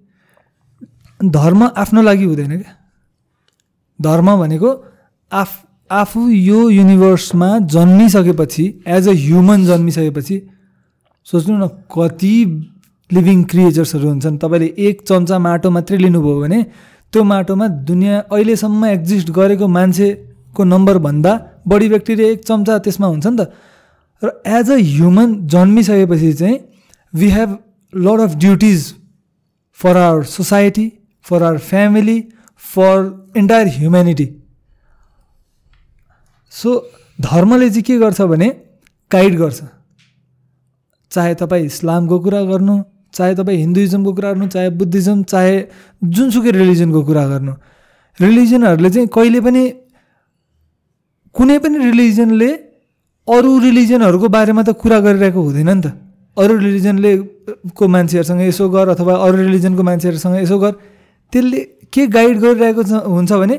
धर्म 1.20 1.64
आफ्नो 1.66 2.02
लागि 2.02 2.24
हुँदैन 2.24 2.60
क्या। 2.60 2.74
धर्म 4.00 4.36
भनेको 4.36 4.70
आफ 5.32 5.64
आफू 5.90 6.28
यो 6.28 6.68
युनिभर्समा 6.70 7.58
जन्मिसकेपछि 7.74 8.64
एज 8.86 9.08
अ 9.08 9.12
ह्युमन 9.12 9.64
जन्मिसकेपछि 9.66 10.40
सोच्नु 11.26 11.56
न 11.58 11.68
कति 11.92 12.34
लिभिङ 13.10 13.42
क्रिएचर्सहरू 13.44 14.08
हुन्छन्। 14.08 14.36
तपाईँले 14.38 14.74
एक 14.78 15.02
चम्चा 15.08 15.38
माटो 15.38 15.70
मात्रै 15.70 15.98
लिनुभयो 15.98 16.40
भने 16.40 16.62
त्यो 17.12 17.24
माटोमा 17.24 17.66
दुनियाँ 17.88 18.20
अहिलेसम्म 18.32 18.84
एक्जिस्ट 18.86 19.30
गरेको 19.30 19.68
मान्छेको 19.68 20.64
नम्बरभन्दा 20.64 21.32
बढी 21.66 21.88
ब्याक्टेरिया 21.88 22.28
एक 22.28 22.44
चम्चा 22.44 22.78
त्यसमा 22.78 23.06
हुन्छ 23.06 23.26
नि 23.26 23.36
त। 23.36 23.50
र 24.22 24.28
एज 24.46 24.70
अ 24.70 24.76
ह्युमन 24.76 25.34
जन्मिसकेपछि 25.46 26.32
चाहिँ 26.32 26.58
we 27.14 27.28
have 27.30 27.58
lot 27.92 28.20
of 28.20 28.34
duties 28.36 28.94
for 29.78 29.96
our 29.96 30.22
society 30.24 30.86
for 31.28 31.42
our 31.42 31.58
family 31.70 32.18
for 32.64 32.96
entire 33.36 33.66
humanity 33.76 34.26
so 36.52 36.70
धर्मले 37.18 37.68
चाहिँ 37.70 37.82
के 37.82 37.98
गर्छ 37.98 38.20
भने 38.32 38.48
गाइड 39.10 39.36
गर्छ। 39.38 39.60
चाहे 41.12 41.34
तपाईँ 41.34 41.64
इस्लामको 41.66 42.18
कुरा 42.20 42.40
गर्नु 42.50 42.74
चाहे 43.14 43.34
तपाईँ 43.34 43.58
हिन्दुइजमको 43.58 44.12
कुरा 44.12 44.28
गर्नु 44.32 44.46
चाहे 44.54 44.70
बुद्धिज्म 44.80 45.22
चाहे 45.32 45.54
जुनसुकै 46.04 46.50
रिलिजनको 46.52 47.02
कुरा 47.04 47.24
गर्नु। 47.28 47.52
रिलिजनहरूले 48.18 48.90
चाहिँ 48.90 49.08
कहिले 49.08 49.40
पनि 49.40 49.62
कुनै 51.34 51.58
पनि 51.64 51.76
रिलिजनले 51.78 52.50
अरू 53.28 53.50
रिलिजनहरूको 53.60 54.28
बारेमा 54.28 54.62
त 54.62 54.70
कुरा 54.82 54.98
गरिरहेको 55.06 55.40
हुँदैन 55.40 55.70
नि 55.70 55.80
त। 55.82 55.86
अरू 56.36 56.54
रिलिजनले 56.56 57.12
को 57.76 57.84
मान्छेहरूसँग 57.88 58.40
यसो 58.48 58.68
गर 58.68 58.88
अथवा 58.94 59.14
अरू 59.24 59.36
रिलिजनको 59.46 59.82
मान्छेहरूसँग 59.82 60.36
यसो 60.44 60.58
गर। 60.58 60.72
त्यसले 61.32 61.60
के 61.92 62.06
गाइड 62.06 62.38
गरिरहेको 62.40 62.82
हुन्छ 63.08 63.32
भने 63.32 63.56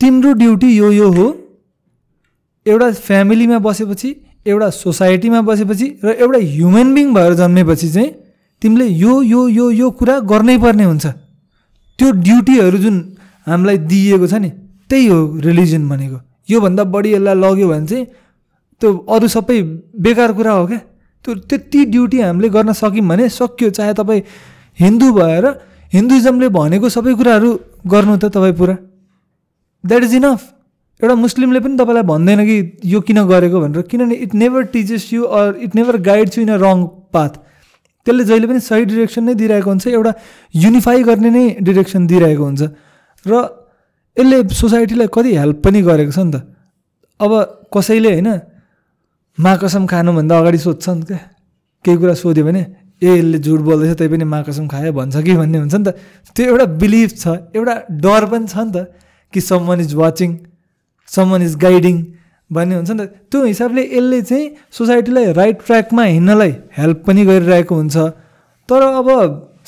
तिम्रो 0.00 0.32
ड्युटी 0.40 0.68
यो 0.76 0.90
यो 0.92 1.08
हो। 1.12 1.26
एउटा 2.66 2.88
फ्यामिलीमा 3.06 3.58
बसेपछि 3.58 4.08
एउटा 4.46 4.68
सोसाइटीमा 4.70 5.40
बसेपछि 5.48 5.86
र 6.04 6.08
एउटा 6.22 6.38
ह्युमन 6.54 6.94
बिङ 6.94 7.06
भएर 7.14 7.32
जन्मेपछि 7.34 7.88
चाहिँ 7.90 8.10
तिमीले 8.62 8.86
यो 8.86 9.22
यो 9.22 9.40
यो 9.48 9.70
यो 9.70 9.90
कुरा 9.98 10.18
गर्नै 10.30 10.56
पर्ने 10.58 10.84
हुन्छ। 10.84 11.06
त्यो 11.98 12.10
ड्युटीहरू 12.26 12.78
जुन 12.78 12.96
हामीलाई 13.46 13.78
दिइएको 13.90 14.26
छ 14.26 14.34
नि 14.42 14.50
त्यही 14.90 15.06
हो 15.06 15.18
रिलिजन 15.46 15.88
भनेको। 15.88 16.18
योभन्दा 16.50 16.84
बढी 16.84 17.10
यसलाई 17.14 17.34
लग्यो 17.34 17.68
भने 17.68 17.86
चाहिँ 17.86 18.04
त्यो 18.80 18.88
अरू 19.14 19.28
सबै 19.28 19.56
बेकार 19.98 20.32
कुरा 20.32 20.52
हो 20.52 20.66
क्या। 20.66 20.80
त्यो 21.24 21.34
त्यति 21.48 21.84
ड्युटी 21.92 22.18
हामीले 22.20 22.48
गर्न 22.48 22.72
सक्यौँ 22.72 23.06
भने 23.08 23.28
सक्यो 23.28 23.70
चाहे 23.76 23.92
तपाईँ 23.94 24.22
हिन्दू 24.78 25.08
भएर 25.12 25.44
हिन्दुइजमले 25.92 26.48
भनेको 26.52 26.88
सबै 26.88 27.14
कुराहरू 27.14 27.48
गर्नु 27.86 28.16
त 28.16 28.24
तपाईँ 28.34 28.56
पुरा। 28.60 28.74
द्याट 29.84 30.02
इज 30.04 30.14
इनफ 30.14 30.40
एउटा 31.00 31.14
मुस्लिमले 31.14 31.60
पनि 31.60 31.76
तपाईँलाई 31.78 32.06
भन्दैन 32.12 32.40
कि 32.44 32.56
यो 32.92 33.00
किन 33.06 33.18
गरेको 33.26 33.60
भनेर 33.60 33.82
किनभने 33.90 34.14
it 34.24 34.34
never 34.34 34.62
teaches 34.74 35.12
you 35.12 35.22
or 35.38 35.56
it 35.64 35.74
never 35.74 35.96
guides 36.08 36.38
you 36.38 36.42
in 36.44 36.52
a 36.52 36.58
wrong 36.58 36.78
path 37.14 37.32
त्यसले 38.06 38.24
जहिले 38.24 38.46
पनि 38.46 38.60
सही 38.60 38.84
डिरेक्सन 38.90 39.24
नै 39.24 39.34
दिइरहेको 39.40 39.70
हुन्छ 39.70 39.86
एउटा 39.88 40.12
युनिफाई 40.54 41.02
गर्ने 41.08 41.30
नै 41.30 41.44
डिरेक्सन 41.62 42.06
दिइरहेको 42.06 42.44
हुन्छ। 42.44 42.62
र 43.26 43.32
यसले 44.16 44.36
सोसाइटीलाई 44.60 45.08
कति 45.14 45.30
हेल्प 45.36 45.58
पनि 45.64 45.82
गरेको 45.88 46.12
छ 46.12 46.18
नि 46.18 46.32
त। 46.32 46.36
अब 47.20 47.32
कसैले 47.70 48.10
होइन 48.12 48.30
माकसम 49.38 49.86
खानुभन्दा 49.86 50.34
अगाडि 50.38 50.58
सोध्छ 50.58 50.84
नि 50.88 51.02
क्या। 51.08 51.18
केही 51.84 51.96
कुरा 51.96 52.14
सोध्यो 52.18 52.44
भने 52.44 52.62
यसले 53.02 53.38
झुट 53.38 53.60
बोल्दैछ 53.60 53.96
त्यही 53.98 54.10
पनि 54.12 54.24
माकसम 54.24 54.66
खायो 54.68 54.92
भन्छ 54.92 55.16
कि 55.22 55.34
भन्ने 55.36 55.58
हुन्छ 55.58 55.74
नि 55.74 55.84
त। 55.84 55.88
त्यो 56.34 56.46
एउटा 56.46 56.66
बिलिभ 56.82 57.10
छ 57.14 57.24
एउटा 57.54 57.74
डर 58.04 58.24
पनि 58.26 58.46
छ 58.46 58.56
नि 58.58 58.72
त 58.74 58.76
कि 59.32 59.40
someone 59.68 59.80
is 59.80 59.94
watching 59.94 60.30
someone 61.30 61.42
is 61.42 61.54
guiding 61.56 61.96
भन्ने 62.50 62.74
हुन्छ 62.74 62.90
नि 62.90 63.06
त। 63.06 63.06
त्यो 63.30 63.44
हिसाबले 63.44 63.82
यसले 63.84 64.20
चाहिँ 64.22 64.46
सोसाइटीलाई 64.72 65.32
राइट 65.32 65.56
ट्र्याकमा 65.66 66.02
हिँड्नलाई 66.02 66.52
हेल्प 66.78 66.98
पनि 67.06 67.24
गरिरहेको 67.30 67.74
हुन्छ। 67.74 67.96
तर 68.68 68.82
अब 68.82 69.08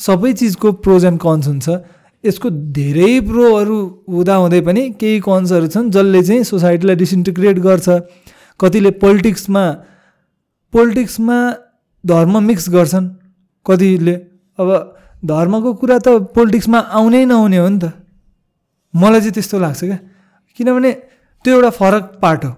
सबै 0.00 0.32
चिजको 0.32 0.72
प्रोज 0.84 1.04
एन्ड 1.04 1.20
कन्स 1.20 1.46
हुन्छ। 1.46 1.68
यसको 2.24 2.48
धेरै 2.76 3.12
प्रोहरू 3.28 3.78
हुँदाहुँदै 4.10 4.60
पनि 4.60 4.82
केही 5.00 5.20
कन्सहरू 5.24 5.66
छन् 5.72 5.90
जसले 5.94 6.22
चाहिँ 6.22 6.42
सोसाइटीलाई 6.50 6.96
डिसइन्टिग्रेट 6.96 7.56
गर्छ। 7.64 7.88
कतिले 8.60 8.90
पोलिटिक्समा 9.00 9.64
पोलिटिक्समा 10.72 11.38
धर्म 12.04 12.34
मिक्स 12.44 12.68
गर्छन्। 12.70 13.06
कतिले 13.66 14.14
अब 14.58 14.68
धर्मको 15.24 15.70
कुरा 15.74 15.98
त 15.98 16.08
पोलिटिक्समा 16.34 16.78
आउनै 16.78 17.24
नहुने 17.24 17.58
हो 17.58 17.68
नि 17.68 17.78
त। 17.78 17.92
मलाई 18.94 19.20
चाहिँ 19.20 19.32
त्यस्तो 19.32 19.58
लाग्छ 19.58 19.80
क्या। 19.84 19.98
किनभने 20.56 20.90
त्यो 21.44 21.54
एउटा 21.54 21.70
फरक 21.70 22.04
पार्ट 22.22 22.44
हो। 22.44 22.52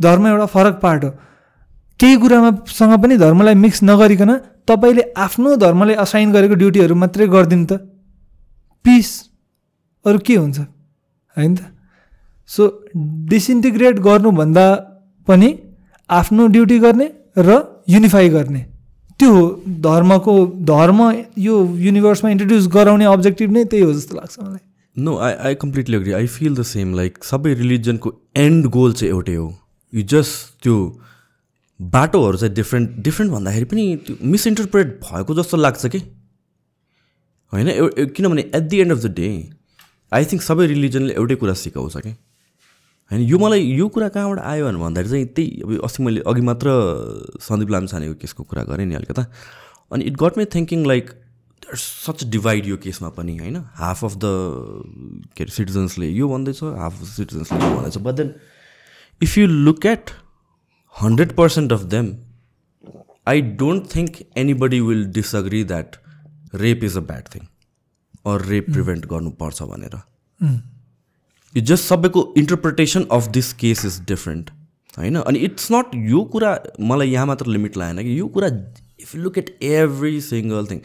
धर्म 0.00 0.26
एउटा 0.26 0.46
फरक 0.46 0.80
पार्ट 0.82 1.04
हो। 1.04 1.10
केही 2.00 2.16
कुरामा 2.16 2.50
सँग 2.66 2.94
पनि 3.02 3.16
धर्मलाई 3.16 3.54
मिक्स 3.54 3.82
नगरिकन 3.82 4.30
तपाईँले 4.66 5.02
आफ्नो 5.16 5.56
धर्मले 5.56 5.94
असाइन 5.94 6.32
गरेको 6.32 6.54
ड्युटीहरू 6.54 6.94
मात्रै 6.94 7.26
गरिदिनु 7.26 7.66
त। 7.66 7.72
पिस 8.84 9.08
अरू 10.04 10.18
के 10.18 10.34
हुन्छ? 10.36 10.58
होइन 11.36 11.52
त? 11.56 11.60
सो 12.48 12.62
डिसइन्टिग्रेट 13.28 13.98
गर्नुभन्दा 13.98 14.66
पनि 15.28 15.48
आफ्नो 16.10 16.46
ड्युटी 16.46 16.78
गर्ने 16.78 17.06
र 17.38 17.82
युनिफाई 17.88 18.28
गर्ने। 18.28 18.62
त्यो 19.20 19.32
धर्मको 19.84 20.34
धर्म 20.68 21.00
यो 21.38 21.56
युनिभर्समा 21.78 22.30
इन्ट्रोड्युस 22.30 22.66
गराउने 22.74 23.04
अब्जेक्टिभ 23.06 23.50
नै 23.52 23.64
त्यही 23.64 23.84
हो 23.84 23.92
जस्तो 23.92 24.16
लाग्छ 24.16 24.38
मलाई। 24.40 24.58
No 24.96 25.16
I 25.18 25.32
I 25.48 25.54
completely 25.64 25.96
agree 25.96 26.12
I 26.12 26.26
feel 26.36 26.54
the 26.54 26.62
same 26.68 26.94
like 26.94 27.24
सबै 27.24 27.54
रिलिजनको 27.54 28.12
एन्ड 28.36 28.66
गोल 28.76 28.92
चाहिँ 28.92 29.12
एउटै 29.12 29.34
हो। 29.34 29.48
यु 29.92 30.02
जस्ट 30.12 30.62
त्यो 30.62 30.76
बाटोहरू 31.80 32.38
चाहिँ 32.38 32.54
डिफ्रेन्ट 32.54 32.96
डिफ्रेन्ट 33.04 33.32
भन्दाखेरि 33.32 33.64
पनि 33.64 33.84
त्यो 34.06 34.16
मिसइन्टरप्रेट 34.30 34.98
भएको 35.04 35.34
जस्तो 35.34 35.56
लाग्छ 35.56 35.86
कि? 35.86 35.98
होइन? 37.52 37.68
किनभने 38.16 38.42
at 38.54 38.68
the 38.68 38.80
end 38.80 38.92
of 38.92 38.98
the 38.98 39.14
day 39.14 39.30
I 40.12 40.24
think 40.24 40.42
सबै 40.42 40.66
रिलिजनले 40.66 41.14
एउटै 41.14 41.34
कुरा 41.36 41.54
सिकाउँछ 41.62 41.96
कि? 41.96 42.12
होइन 43.10 43.22
यो 43.22 43.38
मलाई 43.38 43.62
यो 43.76 43.88
कुरा 43.88 44.08
कहाँबाट 44.08 44.38
आयो 44.38 44.66
भने 44.66 44.78
भन्दाखेरि 44.78 45.10
चाहिँ 45.10 45.26
त्यही 45.34 45.60
अब 45.62 45.84
अस्ति 45.84 46.02
मैले 46.02 46.20
अघि 46.26 46.42
मात्र 46.46 46.68
सन्दीप 47.42 47.70
लामछानेको 47.70 48.14
केसको 48.14 48.42
कुरा 48.44 48.62
गरेँ 48.64 48.86
नि 48.86 48.94
अलिकता। 48.94 49.26
अनि 49.92 50.04
it 50.04 50.16
got 50.22 50.38
me 50.38 50.44
thinking 50.54 50.86
like 50.86 51.10
such 51.74 52.24
divide 52.30 52.66
यो 52.66 52.76
केसमा 52.76 53.08
पनि 53.18 53.36
होइन? 53.38 53.56
हाफ 53.74 54.04
अफ 54.04 54.14
द 54.16 54.24
के 55.36 55.44
अरे 55.44 55.52
सिटिजन्सले 55.52 56.08
यो 56.08 56.28
भन्दैछ 56.28 56.62
हाफ 56.62 57.02
अफ 57.02 57.08
सिटिजन्सले 57.08 57.58
यो 57.58 57.74
भन्दैछ। 57.76 57.98
But 57.98 58.14
then 58.14 58.34
if 59.20 59.36
you 59.38 59.46
look 59.46 59.86
at 59.86 60.10
hundred 60.96 61.36
percent 61.36 61.72
of 61.72 61.82
them 61.90 62.16
I 63.28 63.40
don't 63.58 63.94
think 63.94 64.22
anybody 64.38 64.80
will 64.80 65.04
disagree 65.12 65.64
that 65.64 65.96
rape 66.54 66.84
is 66.84 66.96
a 66.96 67.00
bad 67.12 67.34
thing 67.34 67.46
or 68.26 68.46
rape 68.46 68.70
prevent 68.72 69.06
गर्नुपर्छ 69.06 69.62
भनेर। 69.62 69.94
यो 71.56 71.62
जस्ट 71.62 71.84
सबैको 71.84 72.22
interpretation 72.38 73.04
of 73.12 73.26
this 73.28 73.52
case 73.52 73.84
is 73.84 74.00
different 74.08 74.50
होइन? 74.98 75.16
अनि 75.16 75.38
it's 75.38 75.68
not 75.72 75.94
यो 76.10 76.22
कुरा 76.32 76.58
मलाई 76.80 77.10
यहाँ 77.10 77.26
मात्र 77.26 77.46
लिमिट 77.46 77.76
लागेन 77.76 78.02
कि 78.02 78.18
यो 78.18 78.26
कुरा 78.28 78.48
if 79.00 79.14
look 79.16 79.38
at 79.38 79.56
every 79.62 80.20
single 80.20 80.66
thing 80.66 80.80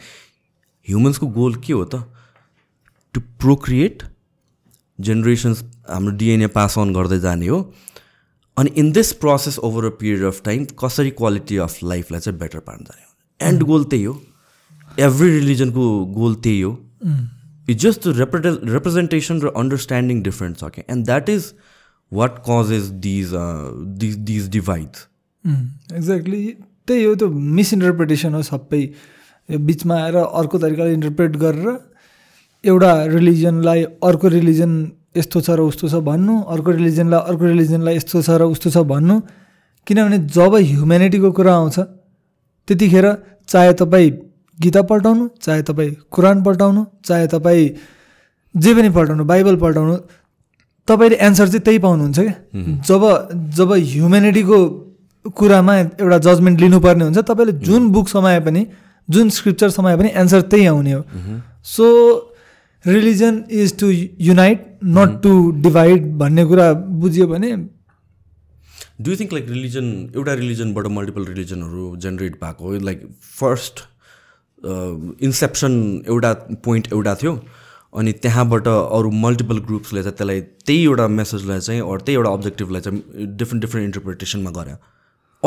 ह्युमन्सको 0.86 1.26
goal 1.26 1.54
के 1.66 1.72
हो 1.72 1.84
त? 1.84 2.02
टु 3.14 3.20
प्रोक्रिएट 3.40 4.02
जेनेरेसन्स 4.98 5.62
हाम्रो 5.90 6.16
डिएनए 6.16 6.46
पास 6.56 6.78
अन 6.78 6.92
गर्दै 6.94 7.18
जाने 7.20 7.46
हो। 7.46 7.60
अनि 8.56 8.70
in 8.76 8.90
this 8.92 9.12
process 9.22 9.58
over 9.58 9.84
a 9.84 9.88
period 10.00 10.22
of 10.24 10.40
time 10.44 10.64
कसरी 10.80 11.10
क्वालिटी 11.10 11.56
अफ 11.56 11.78
लाइफलाई 11.84 12.20
चाहिँ 12.20 12.38
बेटर 12.38 12.58
पार्न 12.58 12.84
जाने 12.84 13.02
हो? 13.02 13.48
एन्ड 13.48 13.62
गोल 13.62 13.84
त्यही 13.84 14.04
हो। 14.04 14.20
एभ्री 14.98 15.30
रिलिजनको 15.30 16.04
गोल 16.14 16.34
त्यही 16.34 16.60
हो। 16.60 16.72
इट्स 17.68 17.82
जस्ट 17.82 18.06
रेप्रे 18.18 18.50
रिप्रेजेन्टेसन 18.72 19.40
र 19.40 19.52
अन्डरस्ट्यान्डिङ 19.62 20.22
डिफ्रेन्ट 20.22 20.58
छ 20.58 20.70
क्या 20.74 20.84
and 20.94 21.04
that 21.06 21.28
is 21.28 21.52
what 22.12 22.38
causes 22.48 22.90
these 23.06 23.32
these 24.02 24.16
these 24.30 24.48
divides 24.56 25.06
exactly 25.94 26.42
त्यही 26.86 27.04
हो 27.04 27.14
त्यो 27.14 27.28
मिसइन्टरप्रिटेसन 27.58 28.34
हो 28.34 28.42
सबै। 28.48 28.82
यो 29.48 29.58
बिचमा 29.66 29.94
आएर 30.02 30.16
अर्को 30.16 30.58
तरिकाले 30.58 30.92
इन्टरप्रेट 30.94 31.36
गरेर 31.42 31.68
एउटा 32.64 32.92
रिलिजनलाई 33.14 33.82
अर्को 34.10 34.28
रिलिजन 34.34 34.72
यस्तो 35.16 35.40
छ 35.40 35.50
र 35.50 35.66
उस्तो 35.72 35.88
छ 35.88 36.00
भन्नु 36.06 36.34
अर्को 36.54 36.70
रिलिजनलाई 36.78 37.20
अर्को 37.32 37.44
रिलिजनलाई 37.44 37.96
यस्तो 37.96 38.22
छ 38.22 38.38
र 38.40 38.42
उस्तो 38.54 38.70
छ 38.70 38.82
भन्नु। 38.92 39.20
किनभने 39.86 40.18
जब 40.36 40.54
ह्युमेनिटीको 40.54 41.30
कुरा 41.32 41.54
आउँछ 41.54 41.78
त्यतिखेर 42.68 43.06
चाहे 43.48 43.72
तपाईँ 43.80 44.10
गीता 44.58 44.82
पल्टाउनु 44.90 45.28
चाहे 45.42 45.62
तपाईँ 45.62 45.94
कुरान 46.10 46.42
पल्टाउनु 46.42 46.84
चाहे 47.04 47.26
तपाईँ 47.34 47.68
जे 48.54 48.74
पनि 48.74 48.90
पल्टाउनु 48.90 49.24
बाइबल 49.24 49.56
पल्टाउनु 49.64 49.96
तपाईँले 50.88 51.16
एन्सर 51.26 51.48
चाहिँ 51.48 51.64
त्यही 51.64 51.78
पाउनुहुन्छ 51.78 52.18
क्या। 52.18 52.34
जब 52.88 53.02
जब 53.56 53.72
ह्युमेनिटीको 53.92 54.58
कुरामा 55.36 55.74
एउटा 55.76 56.18
जजमेन्ट 56.26 56.60
लिनुपर्ने 56.60 57.04
हुन्छ 57.04 57.18
तपाईँले 57.30 57.52
जुन 57.66 57.90
बुक 57.92 58.08
समाए 58.08 58.40
पनि 58.40 58.66
जुन 59.08 59.28
स्क्रिप्चर 59.36 59.70
समाए 59.70 59.96
पनि 59.96 60.10
एन्सर 60.22 60.40
त्यही 60.52 60.66
आउने 60.66 60.92
हो। 60.92 61.02
So 61.74 61.86
religion 62.84 63.42
is 63.50 63.78
to 63.80 63.90
unite 63.90 64.66
not 64.98 65.20
to 65.22 65.32
divide 65.62 66.06
भन्ने 66.18 66.44
कुरा 66.46 66.72
बुझ्यो 67.02 67.26
भने 67.26 67.50
do 69.00 69.10
you 69.10 69.16
think 69.16 69.32
like 69.32 69.48
religion 69.50 69.86
एउटा 70.14 70.34
रिलिजनबाट 70.40 70.86
मल्टिपल 70.98 71.24
रिलिजनहरू 71.26 71.84
जेनेरेट 72.04 72.34
भएको 72.44 72.72
लाइक 72.84 73.02
फर्स्ट 73.40 73.80
इन्सेप्सन 75.28 75.72
एउटा 76.08 76.32
पोइन्ट 76.64 76.92
एउटा 76.92 77.14
थियो 77.22 77.32
अनि 77.98 78.12
त्यहाँबाट 78.24 78.66
अरू 78.68 79.10
मल्टिपल 79.24 79.58
ग्रुप्सले 79.66 80.02
चाहिँ 80.02 80.16
त्यसलाई 80.16 80.40
त्यही 80.66 80.82
एउटा 80.84 81.06
मेसेजलाई 81.18 81.60
चाहिँ 81.66 81.80
अरू 81.80 81.98
त्यही 82.06 82.16
एउटा 82.16 82.30
अब्जेक्टिभलाई 82.38 82.80
चाहिँ 82.86 82.98
डिफ्रेन्ट 83.36 83.64
डिफ्रेन्ट 83.64 83.86
इन्टरप्रिटेसनमा 83.86 84.50
गऱ्यो 84.58 84.76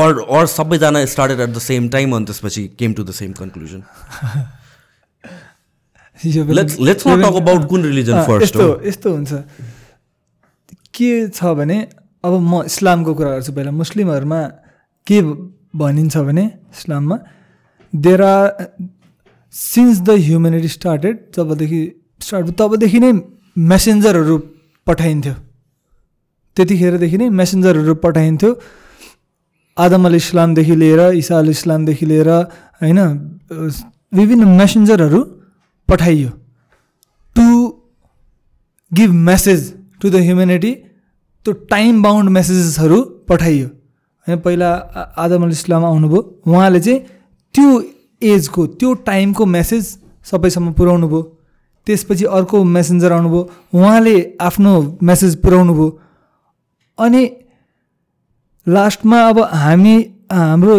अर 0.04 0.22
अर 0.38 0.46
सबैजना 0.48 1.06
started 1.14 1.40
at 1.40 1.50
the 1.50 1.60
same 1.66 1.90
time 1.96 2.16
अनि 2.16 2.26
त्यसपछि 2.26 2.68
came 2.80 2.94
to 2.94 3.04
the 3.04 3.12
same 3.20 3.32
conclusion 3.40 3.84
let's 6.60 6.80
let's 6.80 7.08
not 7.08 7.24
talk 7.26 7.36
about 7.42 7.68
कुन 7.70 7.84
रिलिजन 7.86 8.22
फर्स्ट 8.28 8.56
यस्तो 8.56 8.68
यस्तो 8.88 9.14
हुन्छ। 9.14 9.32
के 10.96 11.12
छ 11.30 11.56
भने 11.60 11.78
अब 12.24 12.34
म 12.42 12.64
इस्लामको 12.66 13.14
कुरा 13.14 13.30
गर्छु 13.32 13.52
पहिला। 13.54 13.72
मुस्लिमहरूमा 13.72 14.42
के 15.08 15.22
भनिन्छ 15.82 16.18
भने 16.18 16.46
इस्लाममा 16.76 17.18
there 17.94 18.22
are 18.22 18.44
since 19.53 20.00
the 20.02 20.10
humanity 20.26 20.68
started 20.78 21.16
जबदेखि 21.36 21.82
स्टार्ट 22.22 22.48
तबदेखि 22.60 23.00
नै 23.00 23.11
मेसेन्जरहरू 23.72 24.38
पठाइन्थ्यो। 24.88 25.34
त्यतिखेरदेखि 26.58 27.18
नै 27.18 27.28
मेसेन्जरहरू 27.40 27.94
पठाइन्थ्यो। 28.06 28.52
आदम 29.78 30.06
अल 30.08 30.16
इस्लामदेखि 30.16 30.76
लिएर 30.76 31.02
इसा 31.22 31.38
अल 31.40 31.50
इस्लामदेखि 31.50 32.06
लिएर 32.06 32.30
होइन 32.82 33.00
विभिन्न 34.14 34.44
मेसेन्जरहरू 34.61 35.22
पठाइयो। 35.90 36.30
To 37.36 37.45
give 38.92 39.11
message 39.30 39.61
to 40.02 40.10
the 40.10 40.16
humanity 40.28 40.72
त्यो 41.45 41.52
टाइम 41.74 42.02
बााउन्ड 42.03 42.30
मेसेजेसहरू 42.38 43.00
पठाइयो। 43.30 43.68
होइन 43.68 44.40
पहिला 44.45 44.69
आदम 45.24 45.42
अल 45.45 45.52
इस्लाम 45.52 45.86
आउनुभयो। 45.86 46.22
उहाँले 46.48 46.80
चाहिँ 46.80 47.00
त्यो 47.56 47.68
एजको 48.22 48.66
त्यो 48.68 48.94
टाइमको 49.06 49.46
मेसेज 49.48 49.98
सबैसम्म 50.26 50.72
पुर्याउनु 50.74 51.08
भयो। 51.08 51.22
त्यसपछि 51.88 52.26
अर्को 52.28 52.64
मेसेन्जर 52.66 53.12
आउनुभयो। 53.12 53.50
उहाँले 53.74 54.16
आफ्नो 54.42 54.74
मेसेज 55.04 55.36
पुर्याउनु 55.42 55.74
भयो। 55.74 55.90
अनि 56.98 57.24
लास्टमा 58.68 59.22
अब 59.28 59.40
हामी 59.54 59.96
हाम्रो 60.32 60.76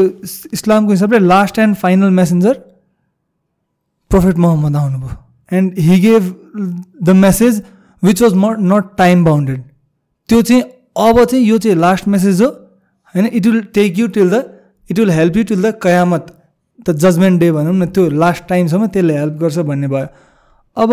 इस्लामको 0.53 0.91
हिसाबले 0.93 1.19
last 1.19 1.59
and 1.59 1.77
final 1.77 2.11
messenger 2.11 2.55
prophet 4.11 4.37
Muhammad 4.39 4.77
आउनुभयो। 4.77 5.17
And 5.53 5.79
he 5.79 5.99
gave 6.01 6.35
the 7.03 7.11
message 7.17 7.63
which 8.03 8.23
was 8.23 8.35
not 8.35 8.59
not 8.73 8.97
time 8.99 9.25
bounded 9.25 9.63
त्यो 10.29 10.43
चाहिँ 10.43 10.63
अब 10.63 11.25
चाहिँ 11.25 11.45
यो 11.45 11.59
चाहिँ 11.59 11.77
लास्ट 11.77 12.09
मेसेज 12.09 12.43
हो। 12.43 12.49
होइन 13.15 13.27
it 13.27 13.47
will 13.47 13.61
take 13.75 13.99
you 13.99 14.07
till 14.09 14.31
the 14.31 14.45
it 14.91 14.99
will 14.99 15.11
help 15.11 15.37
you 15.37 15.45
till 15.45 15.63
the 15.63 15.75
Qayamat 15.83 16.27
the 16.87 16.97
judgment 16.97 17.41
day 17.41 17.51
भनौँ 17.53 17.75
न 17.75 17.87
त्यो 17.95 18.09
लास्ट 18.23 18.45
टाइमसम्म 18.49 18.87
त्यसले 18.95 19.15
हेल्प 19.19 19.35
गर्छ 19.41 19.59
भन्ने 19.69 19.89
भयो। 19.89 20.07
अब 20.77 20.91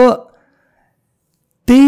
त्यही 1.68 1.88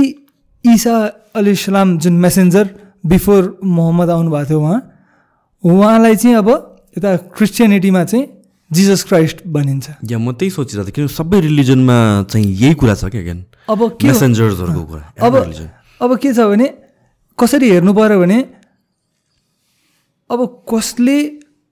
इसा 0.65 0.95
अली 1.35 1.51
इस्लाम 1.51 1.97
जुन 1.97 2.13
मेसेन्जर 2.25 2.65
बिफोर 3.05 3.41
मोहम्मद 3.63 4.09
आउनुभएको 4.09 4.49
थियो 4.49 4.59
उहाँ 4.59 4.79
उहाँलाई 5.63 6.15
चाहिँ 6.15 6.35
अब 6.35 6.49
यता 6.97 7.15
क्रिस्चियनिटीमा 7.35 8.03
चाहिँ 8.03 8.25
जिजस 8.71 9.03
क्राइस्ट 9.03 9.37
भनिन्छ। 9.47 9.89
या 10.11 10.17
म 10.17 10.31
त्यही 10.31 10.49
सोचिरहेको 10.51 10.87
थिएँ 10.87 10.95
किन 10.95 11.07
सबै 11.07 11.39
रिलिजनमा 11.41 11.97
चाहिँ 12.29 12.45
यही 12.45 12.73
कुरा 12.79 12.95
छ 12.95 13.05
क्या 13.09 13.35
अब 13.69 13.79
मेसेन्जर्सहरूको 14.03 14.83
कुरा 14.85 15.03
अब 15.27 15.33
अब 16.01 16.17
के 16.17 16.33
छ 16.33 16.39
भने 16.51 16.67
कसरी 17.39 17.69
हेर्नु 17.71 17.93
पऱ्यो 17.93 18.19
भने 18.19 18.39
अब 20.29 20.39
कसले 20.69 21.17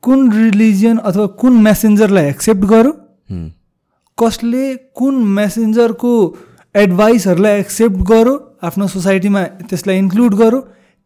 कुन 0.03 0.31
रिलिजियन 0.31 0.97
अथवा 0.97 1.25
कुन 1.41 1.53
मेसेन्जरलाई 1.63 2.25
एक्सेप्ट 2.29 2.63
गरौँ? 2.71 2.93
कसले 4.17 4.65
कुन 4.97 5.15
मेसेन्जरको 5.37 6.11
एडभाइसहरूलाई 6.75 7.59
एक्सेप्ट 7.59 7.97
गरौँ? 8.11 8.37
आफ्नो 8.63 8.87
सोसाइटीमा 8.87 9.43
त्यसलाई 9.69 9.97
इन्क्लुड 9.97 10.33
गरौँ। 10.35 10.61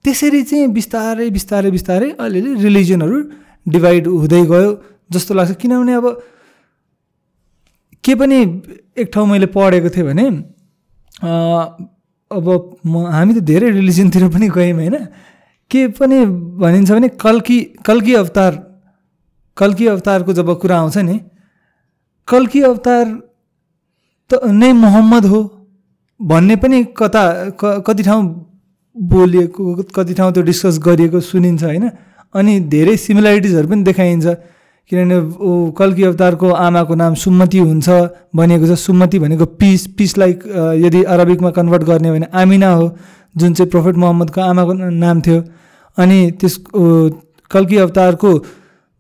त्यसरी 0.06 0.42
चाहिँ 0.50 0.68
बिस्तारै 0.74 1.30
बिस्तारै 1.30 1.72
बिस्तारै 1.72 2.10
अलिअलि 2.20 2.52
रिलिजनहरू 2.64 3.18
डिभाइड 3.66 4.08
हुँदै 4.08 4.44
गयो 4.52 4.72
जस्तो 5.12 5.34
लाग्छ। 5.34 5.52
किनभने 5.62 5.94
अब 5.94 6.06
के 8.04 8.14
पनि 8.16 8.38
एक 8.98 9.08
ठाउँ 9.14 9.28
मैले 9.28 9.46
पढेको 9.56 9.90
थिएँ 9.94 10.06
भने 10.08 10.26
अब 12.32 12.48
म 12.86 13.06
हामी 13.14 13.34
त 13.34 13.40
धेरै 13.46 13.70
रिलिजनतिर 13.78 14.28
पनि 14.34 14.48
गयौँ 14.50 14.74
होइन? 14.78 14.96
के 15.72 15.88
पनि 16.00 16.18
भनिन्छ 16.62 16.92
भने 16.92 17.08
कल्की 17.22 17.60
कल्की 17.86 18.14
अवतार 18.16 18.71
कल्की 19.58 19.88
अवतारको 19.88 20.34
जब 20.34 20.54
कुरा 20.60 20.78
आउँछ 20.78 20.98
नि 21.00 21.20
कल्की 22.28 22.62
अवतार 22.64 23.06
त 24.30 24.40
नै 24.46 24.72
मोहम्मद 24.74 25.26
हो 25.26 25.40
भन्ने 26.20 26.56
पनि 26.56 26.84
कता 26.98 27.24
कति 27.60 28.04
ठाउँ 28.04 28.24
बोलिएको 28.96 29.76
कति 29.96 30.14
ठाउँ 30.14 30.32
त्यो 30.34 30.44
डिस्कस 30.44 30.80
गरिएको 30.80 31.20
सुनिन्छ 31.22 31.64
होइन। 31.64 31.90
अनि 32.36 32.60
धेरै 32.72 32.96
सिमिल्यारिटिजहरू 32.98 33.68
पनि 33.68 33.84
देखाइन्छ। 33.84 34.28
किनभने 34.92 35.18
ऊ 35.40 35.72
कल्की 35.72 36.04
अवतारको 36.04 36.50
आमाको 36.50 36.96
नाम 36.96 37.14
सुमति 37.16 37.58
हुन्छ 37.60 37.90
भनिएको 38.36 38.68
छ 38.68 38.78
सुमति 38.80 39.20
भनेको 39.20 39.46
पिस 39.60 39.86
पिस 39.98 40.18
लाइक 40.18 40.44
यदि 40.84 41.04
अरबिकमा 41.06 41.52
कन्भर्ट 41.58 41.84
गर्ने 41.84 42.08
हो 42.08 42.16
भने 42.16 42.28
आमिना 42.34 42.72
हो 42.74 42.86
जुन 43.36 43.54
चाहिँ 43.54 43.70
प्रोफेट 43.72 43.96
मोहम्मदको 43.96 44.42
आमाको 44.42 44.74
नाम 44.74 45.22
थियो। 45.22 45.44
अनि 45.98 46.20
त्यस 46.40 46.58
कल्की 47.52 47.78
अवतारको 47.78 48.32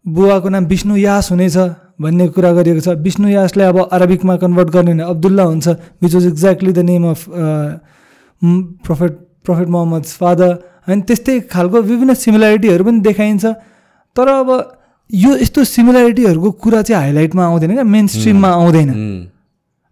बुवाको 0.05 0.49
नाम 0.49 0.65
विष्णु 0.65 0.95
यास 0.97 1.31
हुनेछ 1.31 1.57
भन्ने 2.01 2.27
कुरा 2.33 2.51
गरिएको 2.53 2.81
छ। 2.81 2.97
विष्णु 3.05 3.27
यासलाई 3.30 3.67
अब 3.67 3.77
अरबिकमा 3.91 4.35
कन्भर्ट 4.41 4.69
गर्ने 4.69 4.91
भने 4.93 5.03
अब्दुल्ला 5.03 5.43
हुन्छ 5.43 5.67
which 6.01 6.13
was 6.15 6.25
exactly 6.27 6.71
the 6.73 6.80
name 6.89 7.09
of 7.09 7.25
prophet 8.85 9.13
prophet 9.45 9.67
Muhammad 9.67 10.03
father 10.21 10.51
अनि 10.88 11.01
त्यस्तै 11.07 11.39
खालको 11.51 11.81
विभिन्न 11.81 12.13
सिमिल्यारिटीहरू 12.13 12.83
पनि 12.83 12.99
देखाइन्छ। 12.99 13.45
तर 14.15 14.27
अब 14.27 14.49
यो 15.09 15.35
यस्तो 15.38 15.63
सिमिल्यारिटीहरूको 15.63 16.51
कुरा 16.63 16.81
चाहिँ 16.81 17.01
हाइलाइटमा 17.03 17.45
आउँदैन 17.45 17.71
क्या 17.73 17.83
मेन 17.85 18.07
स्ट्रिममा 18.07 18.49
आउँदैन। 18.49 18.89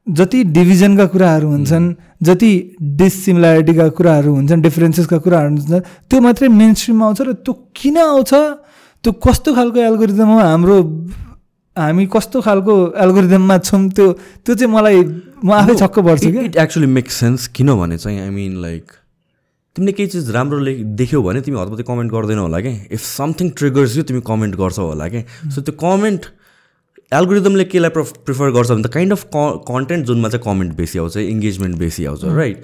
जति 0.07 0.43
डिभिजनका 0.55 1.05
कुराहरू 1.13 1.47
हुन्छन् 1.49 1.93
जति 2.23 2.51
डिसिमिल्यारिटीका 2.97 3.87
कुराहरू 3.97 4.33
हुन्छन् 4.35 4.61
डिफरेन्सेसका 4.61 5.17
कुराहरू 5.25 5.49
हुन्छन् 5.49 5.81
त्यो 6.09 6.21
मात्रै 6.21 6.47
मेन 6.49 6.73
स्ट्रिममा 6.73 7.05
आउँछ 7.05 7.21
र 7.21 7.33
त्यो 7.45 7.53
किन 7.75 7.97
आउँछ? 7.97 8.33
त्यो 9.03 9.11
कस्तो 9.25 9.53
खालको 9.55 9.79
एल्गोरिदम 9.79 10.27
हो? 10.27 10.39
हाम्रो 10.39 10.77
हामी 11.75 12.05
कस्तो 12.13 12.41
खालको 12.41 12.73
एल्गोरिदममा 12.99 13.57
छौँ? 13.57 13.89
त्यो 13.95 14.07
त्यो 14.43 14.55
चाहिँ 14.55 14.73
मलाई 14.73 14.97
म 15.43 15.51
आफै 15.55 15.75
छक्क 15.79 15.99
पर्छु 16.03 16.31
कि 16.31 16.39
इट 16.45 16.55
एक्चुली 16.55 16.87
मेक 16.87 17.11
सेन्स 17.11 17.47
किनभने 17.55 17.97
चाहिँ 17.97 18.19
आई 18.21 18.29
मिन 18.29 18.61
लाइक 18.61 18.91
तिमीले 19.75 19.91
केही 19.95 20.09
चिज 20.09 20.29
राम्रो 20.35 20.59
ले 20.59 20.73
देख्यौ 20.99 21.21
भने 21.23 21.41
तिमी 21.41 21.59
हतपति 21.59 21.83
कमेन्ट 21.87 22.11
गर्दैनौ 22.11 22.41
होला 22.41 22.59
क्या। 22.59 22.73
इफ 22.91 23.01
समथिङ 23.01 23.49
ट्रिगर्स 23.55 23.97
यु 23.97 24.03
तिमी 24.03 24.21
कमेन्ट 24.27 24.55
गर्छौ 24.59 24.85
होला 24.85 25.07
क्या। 25.07 25.23
सो 25.55 25.61
त्यो 25.61 25.73
कमेन्ट 25.79 26.25
एल्गोरिदमले 27.13 27.65
केलाई 27.71 27.89
प्र 27.95 28.03
प्रिफर 28.27 28.51
गर्छ 28.51 28.71
भने 28.71 28.83
त 28.83 28.91
काइन्ड 28.93 29.11
अफ 29.13 29.23
कन्टेन्ट 29.69 30.05
जुनमा 30.05 30.29
चाहिँ 30.29 30.43
कमेन्ट 30.45 30.75
बेसी 30.77 30.99
आउँछ 30.99 31.17
इङ्गेजमेन्ट 31.17 31.77
बेसी 31.77 32.05
आउँछ 32.05 32.25
right 32.35 32.63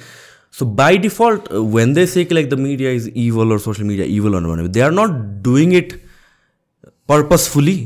so 0.59 0.65
by 0.81 0.97
default 1.05 1.51
when 1.75 1.93
they 1.93 2.05
say 2.07 2.27
like 2.31 2.49
the 2.49 2.59
media 2.59 2.91
is 2.99 3.11
evil 3.15 3.51
or 3.51 3.59
social 3.67 3.87
media 3.87 4.05
evil 4.17 4.39
भने 4.45 4.67
they 4.67 4.81
are 4.81 4.91
not 4.99 5.11
doing 5.43 5.73
it 5.77 5.93
purposefully 7.09 7.77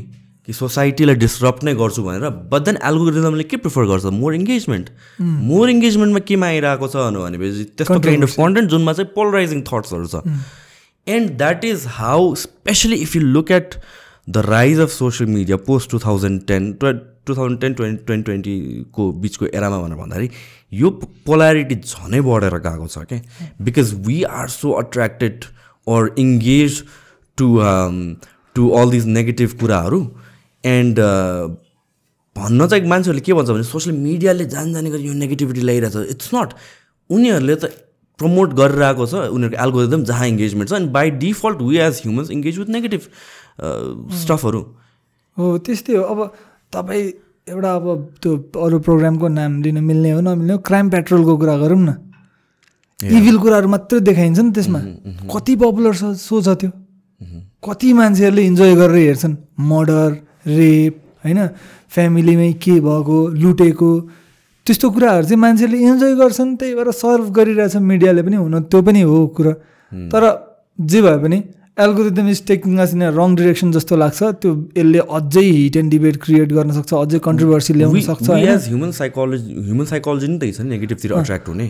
कि 0.46 0.52
सोसाइटीलाई 0.52 1.16
डिस्टर्ब 1.22 1.58
नै 1.64 1.74
गर्छु 1.80 2.02
भनेर 2.02 2.28
बट 2.52 2.62
देन 2.68 2.78
एल्गोरिदमले 2.90 3.44
के 3.44 3.56
प्रिफर 3.64 3.84
गर्छ? 3.90 4.04
मोर 4.20 4.34
इङ्गेजमेन्ट 4.34 4.90
मोर 5.20 5.70
इङ्गेजमेन्टमा 5.70 6.20
केमा 6.30 6.46
आइरहेको 6.46 6.88
छ 6.88 7.06
भनेपछि 7.16 7.64
त्यस्तो 7.76 8.00
काइन्ड 8.06 8.24
अफ 8.24 8.36
कन्टेन्ट 8.36 8.70
जुनमा 8.70 8.92
चाहिँ 8.92 9.12
पोलराइजिङ 9.16 9.62
थट्सहरू 9.72 10.06
छ। 10.06 10.14
And 11.06 11.36
that 11.42 11.64
is 11.64 11.84
how 11.98 12.34
specially 12.44 12.96
if 13.06 13.16
you 13.16 13.22
look 13.22 13.50
at 13.58 13.74
the 14.30 14.44
rise 14.46 14.80
of 14.80 14.90
social 14.96 15.30
media 15.30 15.56
post 15.68 15.90
two 15.90 15.98
thousand 16.06 16.46
ten 16.48 16.72
to 16.80 17.34
thousand 17.34 17.60
ten 17.60 17.74
twenty 17.74 18.04
twenty 18.04 18.24
ट्वेन्टीको 18.24 19.10
बिचको 19.22 19.46
एरामा 19.46 19.78
भनेर 19.80 19.96
भन्दाखेरि 19.96 20.28
यो 20.80 20.90
पोल्यारिटी 21.26 21.74
झनै 21.74 22.20
बढेर 22.28 22.58
गएको 22.66 22.86
छ 22.88 23.04
क्या 23.12 23.48
because 23.68 23.94
we 24.06 24.22
are 24.40 24.48
so 24.56 24.72
attracted 24.82 25.44
or 25.86 26.10
engage 26.24 26.82
to 27.38 27.46
to 28.56 28.68
all 28.78 28.90
these 28.90 29.06
negative 29.06 29.50
कुराहरू. 29.60 30.00
एन्ड 30.64 30.98
uh, 31.00 31.50
भन्न 32.36 32.66
चाहिँ 32.66 32.88
मान्छेहरूले 32.88 33.24
के 33.26 33.32
भन्छ 33.34 33.50
भने 33.50 33.62
सोसियल 33.66 33.96
मिडियाले 33.96 34.44
जान 34.46 34.72
जाने 34.72 34.90
गरी 34.90 35.02
यो 35.04 35.12
नेगेटिभिटी 35.12 35.60
ल्याइरहेको 35.60 36.04
छ। 36.04 36.10
इट्स 36.10 36.30
नट 36.34 36.50
उनीहरूले 37.10 37.56
त 37.56 37.64
प्रमोट 38.20 38.52
गरिरहेको 38.54 39.06
छ। 39.06 39.14
उनीहरूको 39.34 39.62
एल्गोरिदम 39.64 40.04
जहाँ 40.10 40.26
इङ्गेजमेन्ट 40.28 40.70
छ। 40.70 40.72
अनि 40.78 40.88
by 40.94 41.10
default 41.24 41.58
we 41.62 41.76
as 41.86 42.00
humans 42.04 42.30
engage 42.30 42.58
with 42.58 42.68
negative 42.76 43.02
स्टफहरू 44.20 44.60
हो 45.36 45.58
त्यस्तै 45.58 45.94
हो। 45.96 46.02
अब 46.04 46.18
तपाईँ 46.72 47.04
एउटा 47.50 47.74
अब 47.74 47.86
त्यो 48.22 48.32
अरू 48.62 48.78
प्रोग्रामको 48.86 49.28
नाम 49.28 49.62
लिन 49.62 49.82
मिल्ने 49.84 50.10
हो 50.10 50.20
नमिल्ने 50.20 50.52
हो 50.52 50.58
क्राइम 50.70 50.90
पेट्रोलको 50.90 51.36
कुरा 51.36 51.56
गरौँ 51.66 51.80
न। 51.80 51.90
इभिल 53.00 53.36
कुराहरू 53.42 53.68
मात्रै 53.68 54.00
देखाइन्छ 54.06 54.38
नि 54.38 54.50
त्यसमा। 54.52 54.78
Mm-hmm, 54.78 55.06
mm-hmm. 55.08 55.30
कति 55.34 55.56
पपुलर 55.56 55.94
छ 55.94 56.14
सो 56.20 56.40
छ 56.40 56.48
त्यो। 56.60 56.70
Mm-hmm. 56.70 57.42
कति 57.62 57.92
मान्छेहरूले 57.92 58.42
इन्जोय 58.46 58.74
गरेर 58.74 58.96
हेर्छन्? 58.96 59.34
मर्डर 59.60 60.10
रेप 60.48 60.94
होइन? 61.24 61.46
फ्यामिलीमै 61.92 62.52
के 62.64 62.80
भएको 62.80 63.16
लुटेको 63.36 63.90
त्यस्तो 64.66 64.90
कुराहरू 64.90 65.24
चाहिँ 65.28 65.40
मान्छेले 65.40 65.78
इन्जोय 65.78 66.14
गर्छन् 66.16 66.56
त्यही 66.56 66.74
भएर 66.74 66.90
सर्भ 66.96 67.26
गरिरहेछ 67.36 67.76
मिडियाले 67.76 68.22
पनि 68.22 68.36
हुन 68.36 68.60
त्यो 68.70 68.80
पनि 68.82 69.00
हो 69.02 69.26
कुरा। 69.36 69.52
तर 70.12 70.22
जे 70.78 71.02
भए 71.02 71.18
पनि 71.20 71.38
algorithm 71.84 72.28
is 72.28 72.40
taking 72.46 72.78
us 72.80 72.94
in 72.94 73.02
wrong 73.20 73.34
direction 73.36 73.72
जस्तो 73.72 73.96
लाग्छ 73.96 74.22
त्यो 74.40 74.50
यसले 74.78 74.98
अझै 75.18 75.44
हिट 75.44 75.76
एन्ड 75.76 75.90
डिबेट 75.90 76.16
क्रिएट 76.24 76.52
गर्न 76.52 76.72
सक्छ 76.80 76.92
अझै 76.94 77.18
कन्ट्रोभर्सी 77.28 77.74
ल्याउन 77.74 78.00
सक्छ 78.08 78.28
ह्युमन 78.30 78.90
साइकोलोजी 79.00 79.54
ह्युमन 79.68 79.84
साइकोलोजी 79.92 80.28
नि 80.28 80.38
त 80.38 80.52
छ 80.56 80.60
नेगेटिभतिर 80.72 81.12
अट्र्याक्ट 81.12 81.48
हुने। 81.48 81.68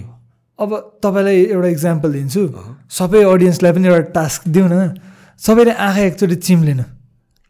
अब 0.59 0.71
तपाईँलाई 1.03 1.45
एउटा 1.45 1.69
इक्जाम्पल 1.69 2.13
दिन्छु। 2.13 2.43
सबै 2.99 3.23
अडियन्सलाई 3.35 3.73
पनि 3.73 3.89
एउटा 3.89 4.13
टास्क 4.15 4.49
दिउँ 4.49 4.69
न। 4.69 5.10
सबैले 5.41 5.73
आँखा 5.73 6.01
एकचोटि 6.01 6.37
चिम्लेन। 6.37 6.81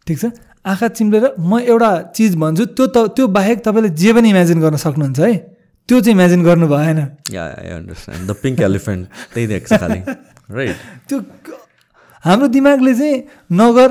ठिक 0.07 0.19
छ? 0.19 0.25
आँखा 0.63 0.89
चिम्लेर 0.89 1.25
म 1.41 1.59
एउटा 1.59 1.91
चिज 2.15 2.37
भन्छु 2.37 2.65
त्यो 2.77 2.87
त 2.87 2.97
त्यो 3.17 3.27
बाहेक 3.27 3.59
तपाईँले 3.65 3.91
जे 3.97 4.13
पनि 4.13 4.29
इमेजिन 4.31 4.59
गर्न 4.61 4.77
सक्नुहुन्छ 4.77 5.21
है 5.21 5.33
त्यो 5.89 6.01
चाहिँ 6.01 6.15
इमेजिन 6.15 6.41
गर्नु 6.45 6.67
भएन 6.69 7.01
द 8.29 8.31
पिङ्क 8.43 8.61
एलिफेन्ट 8.61 9.03
त्यही 9.35 9.47
देख्छ 9.47 9.71
खालि। 9.73 10.01
राइट 10.55 10.77
त्यो 11.09 11.19
हाम्रो 12.25 12.47
दिमागले 12.55 12.95
चाहिँ 12.95 13.17
नगर 13.53 13.91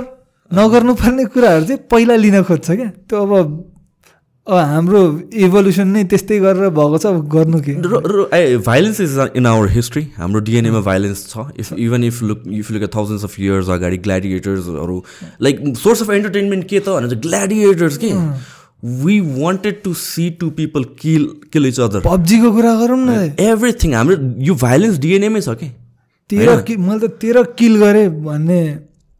नगर्नुपर्ने 0.52 1.26
कुराहरू 1.34 1.66
चाहिँ 1.66 1.82
पहिला 1.92 2.16
लिन 2.16 2.38
खोज्छ 2.48 2.68
क्या। 2.72 2.90
त्यो 3.10 3.18
अब 3.20 3.32
हाम्रो 4.50 5.02
इभोल्युसन 5.46 5.88
नै 5.88 6.04
त्यस्तै 6.12 6.40
गरेर 6.40 6.70
भएको 6.78 6.98
छ 6.98 7.06
गर्नु 7.34 7.60
के? 7.68 7.74
Violence 8.68 9.02
is 9.02 9.18
in 9.36 9.46
our 9.46 9.70
history 9.72 10.04
हाम्रो 10.18 10.40
डिएनएमा 10.50 10.82
भाइलेन्स 10.88 11.26
छ. 11.30 11.46
If 11.60 11.74
even 11.88 12.04
if 12.04 12.22
look 12.24 12.44
if 12.60 12.72
look 12.72 12.84
thousands 12.96 13.24
of 13.24 13.40
years 13.40 13.70
अगाडि 13.78 13.98
ग्ल्याडिएटर्सहरू 14.08 15.04
लाइक 15.42 15.62
सोर्स 15.78 16.02
अफ 16.02 16.10
एन्टरटेनमेन्ट 16.12 16.68
के 16.70 16.80
त 16.80 16.90
भने 16.90 17.10
चाहिँ 17.10 17.22
ग्ल्याडिएटर्स 17.22 17.98
के 17.98 18.14
we 19.04 19.20
wanted 19.20 19.82
to 19.84 19.94
see 20.02 20.30
to 20.40 20.50
people 20.58 20.84
kill 21.00 21.30
kill 21.54 21.66
each 21.68 21.80
other 21.80 22.00
पब्जीको 22.06 22.52
कुरा 22.52 22.74
गरौँ 22.82 23.00
न 23.00 23.22
एभ्रिथिङ 23.48 23.94
हाम्रो 23.94 24.16
यो 24.50 24.56
भाइलेन्स 24.66 24.98
डिएनएमै 25.06 25.42
छ 25.42 25.58
कि? 25.62 25.72
तेह्र 26.30 26.78
मैले 26.80 27.08
त 27.08 27.12
तेह्र 27.22 27.44
किल 27.60 27.76
गरेँ 27.78 28.08
भन्ने 28.24 28.62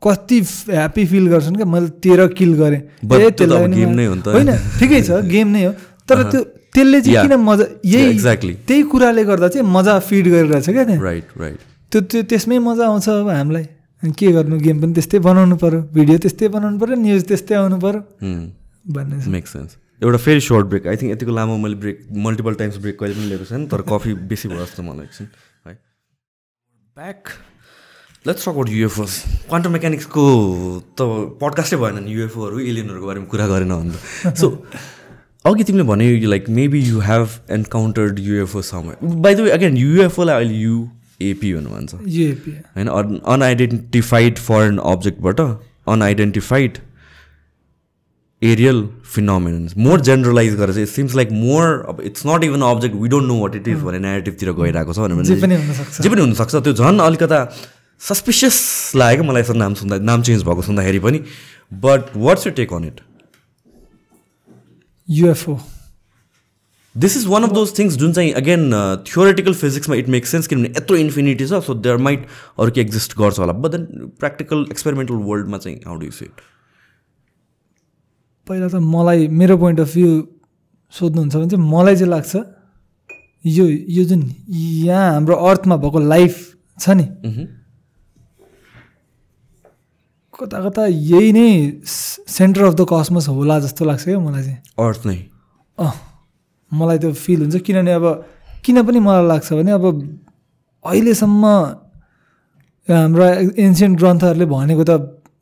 कति 0.02 0.40
ह्याप्पी 0.70 1.06
फिल 1.06 1.28
गर्छन् 1.30 1.56
क्या? 1.56 1.66
मैले 1.66 1.90
तेह्र 2.04 2.28
किल 2.40 2.54
गरेँ। 2.62 2.82
होइन 3.08 4.52
ठिकै 4.80 5.02
छ 5.02 5.10
गेम 5.34 5.48
नै 5.56 5.64
हो। 5.66 5.72
तर 6.10 6.24
त्यो 6.32 6.42
त्यसले 6.74 7.02
चाहिँ 7.02 7.28
किन 7.28 7.36
मजा 7.50 7.66
यही 7.86 8.10
एक्ज्याक्टली 8.12 8.54
त्यही 8.68 8.84
कुराले 8.92 9.24
गर्दा 9.26 9.48
चाहिँ 9.54 9.68
मजा 9.68 10.00
फिड 10.08 10.28
गरिरहेछ 10.28 10.70
क्या 10.70 10.84
त्यहाँ। 10.84 11.04
राइट 11.04 11.26
राइट 11.42 11.60
त्यो 11.92 12.02
त्यो 12.02 12.22
त्यसमै 12.30 12.58
मजा 12.70 12.84
आउँछ 12.88 13.10
अब 13.10 13.30
हामीलाई। 13.30 13.66
के 14.04 14.28
गर्नु 14.32 14.58
गेम 14.64 14.82
पनि 14.82 14.94
त्यस्तै 14.96 15.20
बनाउनु 15.20 15.56
पऱ्यो 15.60 15.80
भिडियो 15.94 16.18
त्यस्तै 16.24 16.48
बनाउनु 16.56 16.78
पऱ्यो 16.80 16.96
न्युज 16.96 17.24
त्यस्तै 17.28 17.56
आउनु 17.56 17.78
पऱ्यो 17.84 18.02
भन्ने 18.96 19.16
मेक 19.36 19.48
सेन्स 19.48 19.76
एउटा 20.02 20.18
फेरि 20.26 20.42
सर्ट 20.42 20.66
ब्रेक 20.72 20.88
आई 20.88 20.96
थिङ्क 20.96 21.12
यतिको 21.12 21.32
लामो 21.36 21.58
मैले 21.60 21.76
ब्रेक 21.84 21.98
मल्टिपल 22.26 22.54
टाइम्स 22.62 22.78
ब्रेक 22.80 22.96
कहिले 23.00 23.14
पनि 23.20 23.28
लिएको 23.32 23.46
छैन 23.52 23.66
तर 23.68 23.82
कफी 23.92 24.14
बेसी 24.32 24.48
भयो 24.50 24.64
जस्तो 24.66 24.84
मलाई 24.84 25.06
एकछिन 25.06 25.28
है। 25.68 25.74
Back 26.98 27.24
let's 28.26 28.44
talk 28.44 28.50
about 28.50 28.70
UFOs 28.70 29.14
quantum 29.50 29.72
मेकानिक्सको 29.72 30.24
त 31.00 31.06
पडकास्टै 31.42 31.78
भएन 31.78 32.00
नि 32.04 32.14
युएफओहरू 32.14 32.60
एलियनहरूको 32.62 33.08
बारेमा 33.08 33.28
कुरा 33.32 33.46
गरेन 33.48 33.72
भन्दा 33.72 34.34
सो 34.36 34.48
अघि 35.46 35.64
तिमीले 35.64 35.86
भने 35.88 36.08
like 36.28 36.50
maybe 36.58 36.82
you 36.88 37.00
have 37.02 37.38
encountered 37.58 38.20
UFO 38.20 38.62
some 38.72 38.92
by 39.24 39.36
the 39.36 39.40
way 39.40 39.52
again 39.52 39.78
युएफओलाई 39.78 40.36
अहिले 40.36 40.60
युएपी 40.60 41.54
भन्नु 41.54 41.70
भन्छ। 41.70 41.96
युएपी 42.18 42.52
होइन 42.76 42.88
unidentified 43.38 44.38
foreign 44.50 44.78
अब्जेक्टबाट 44.92 45.40
unidentified 45.96 46.78
aerial 48.42 48.88
phenomenons 49.16 49.78
more 49.88 50.02
generalise 50.12 50.54
गरेर 50.58 50.74
चाहिँ 50.74 50.92
सिम्स 50.98 51.16
लाइक 51.16 51.32
मोर 51.40 51.66
अब 51.90 52.02
it's 52.12 52.28
not 52.28 52.44
even 52.44 52.62
object 52.68 52.96
we 52.96 53.08
don't 53.10 53.28
know 53.28 53.42
what 53.42 53.56
it 53.56 53.68
is 53.68 53.82
भन्ने 53.88 54.00
नेगेटिभतिर 54.06 54.52
गइरहेको 54.62 54.94
छ 54.94 55.00
भने 55.08 55.24
जे 55.24 56.10
पनि 56.10 56.22
हुनसक्छ। 56.22 56.56
त्यो 56.56 56.74
झन् 56.74 57.00
अलिकता 57.02 57.44
सस्पिसियस 58.02 58.58
लाग्यो 58.96 59.24
मलाई 59.24 59.42
यसो 59.42 59.54
नाम 59.54 59.74
सुन्दा 59.82 59.98
नाम 60.12 60.22
चेन्ज 60.28 60.44
भएको 60.44 60.62
सुन्दाखेरि 60.68 61.00
पनि 61.00 61.20
but 61.86 62.16
what's 62.18 62.48
you 62.48 62.54
take 62.60 62.74
on 62.74 62.84
it 62.86 63.02
UFO 65.10 65.58
this 66.96 67.18
is 67.18 67.26
one 67.28 67.44
of 67.44 67.52
those 67.54 67.78
things 67.80 67.96
जुन 67.98 68.14
चाहिँ 68.14 68.32
अगेन 68.42 68.72
थियोरिटिकल 69.08 69.54
फिजिक्समा 69.64 69.96
इट 69.96 70.08
मेक 70.16 70.26
सेन्स 70.28 70.48
किनभने 70.48 70.70
यत्रो 70.78 70.98
इन्फिनिटी 70.98 71.46
छ 71.48 71.62
सो 71.68 71.74
देयर 71.88 71.98
माइट 72.08 72.26
अरू 72.60 72.72
के 72.72 72.82
एक्जिस्ट 72.82 73.18
गर्छ 73.18 73.40
होला। 73.40 73.54
बट 73.54 73.72
देन 73.72 73.86
प्र्याक्टिकल 74.20 74.66
एक्सपेरिमेन्टल 74.72 75.22
वर्ल्डमा 75.30 75.58
चाहिँ 75.58 75.78
हाउ 75.86 75.96
डु 76.00 76.12
सिट 76.22 76.42
पहिला 78.48 78.68
त 78.68 78.84
मलाई 78.96 79.28
मेरो 79.44 79.58
पोइन्ट 79.58 79.80
अफ 79.80 79.94
भ्यू 79.94 80.10
सोध्नुहुन्छ 80.94 81.36
भने 81.36 81.50
चाहिँ 81.50 81.70
मलाई 81.72 81.96
चाहिँ 81.96 82.12
लाग्छ 82.12 82.36
यो 83.46 83.66
यो 83.98 84.04
जुन 84.10 84.30
यहाँ 84.50 85.12
हाम्रो 85.14 85.36
अर्थमा 85.50 85.76
भएको 85.86 86.00
लाइफ 86.08 86.44
छ 86.80 86.90
नि 87.00 87.06
कता 90.40 90.60
कता 90.64 90.86
यही 90.88 91.32
नै 91.36 91.48
सेन्टर 91.86 92.64
अफ 92.64 92.74
द 92.74 92.86
कस्मस 92.92 93.28
होला 93.28 93.60
जस्तो 93.60 93.86
लाग्छ 93.86 94.04
क्या 94.04 94.20
मलाई 94.20 94.44
चाहिँ। 94.44 94.60
अर्थ 94.80 95.02
नै। 95.08 95.18
अँ 95.78 95.94
मलाई 96.72 96.98
त्यो 96.98 97.12
फिल 97.14 97.40
हुन्छ। 97.42 97.56
किनभने 97.68 97.92
अब 98.00 98.06
किन 98.64 98.82
पनि 98.88 99.00
मलाई 99.00 99.28
लाग्छ 99.28 99.54
भने 99.54 99.72
अब 99.72 99.86
अहिलेसम्म 100.86 101.44
हाम्रो 102.88 103.26
एन्सियन्ट 103.60 104.00
ग्रन्थहरूले 104.00 104.46
भनेको 104.46 104.84
त 104.84 104.92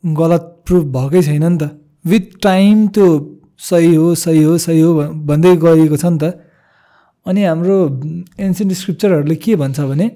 गलत 0.03 0.43
प्रुफ 0.65 0.83
भएकै 0.97 1.21
छैन 1.29 1.45
नि 1.45 1.57
त। 1.57 1.63
विथ 2.05 2.25
टाइम 2.41 2.87
त्यो 2.95 3.07
सही 3.69 3.93
हो 3.95 4.15
सही 4.15 4.43
हो 4.43 4.57
सही 4.57 4.79
हो 4.81 4.91
भन्दै 5.29 5.55
गएको 5.63 5.97
छ 5.97 6.05
नि 6.05 6.17
त। 6.17 6.25
अनि 7.25 7.43
हाम्रो 7.43 7.77
एन्सियन्ट 8.39 8.73
स्क्रिप्चरहरूले 8.73 9.35
के 9.35 9.55
भन्छ 9.61 9.79
भने 9.79 10.07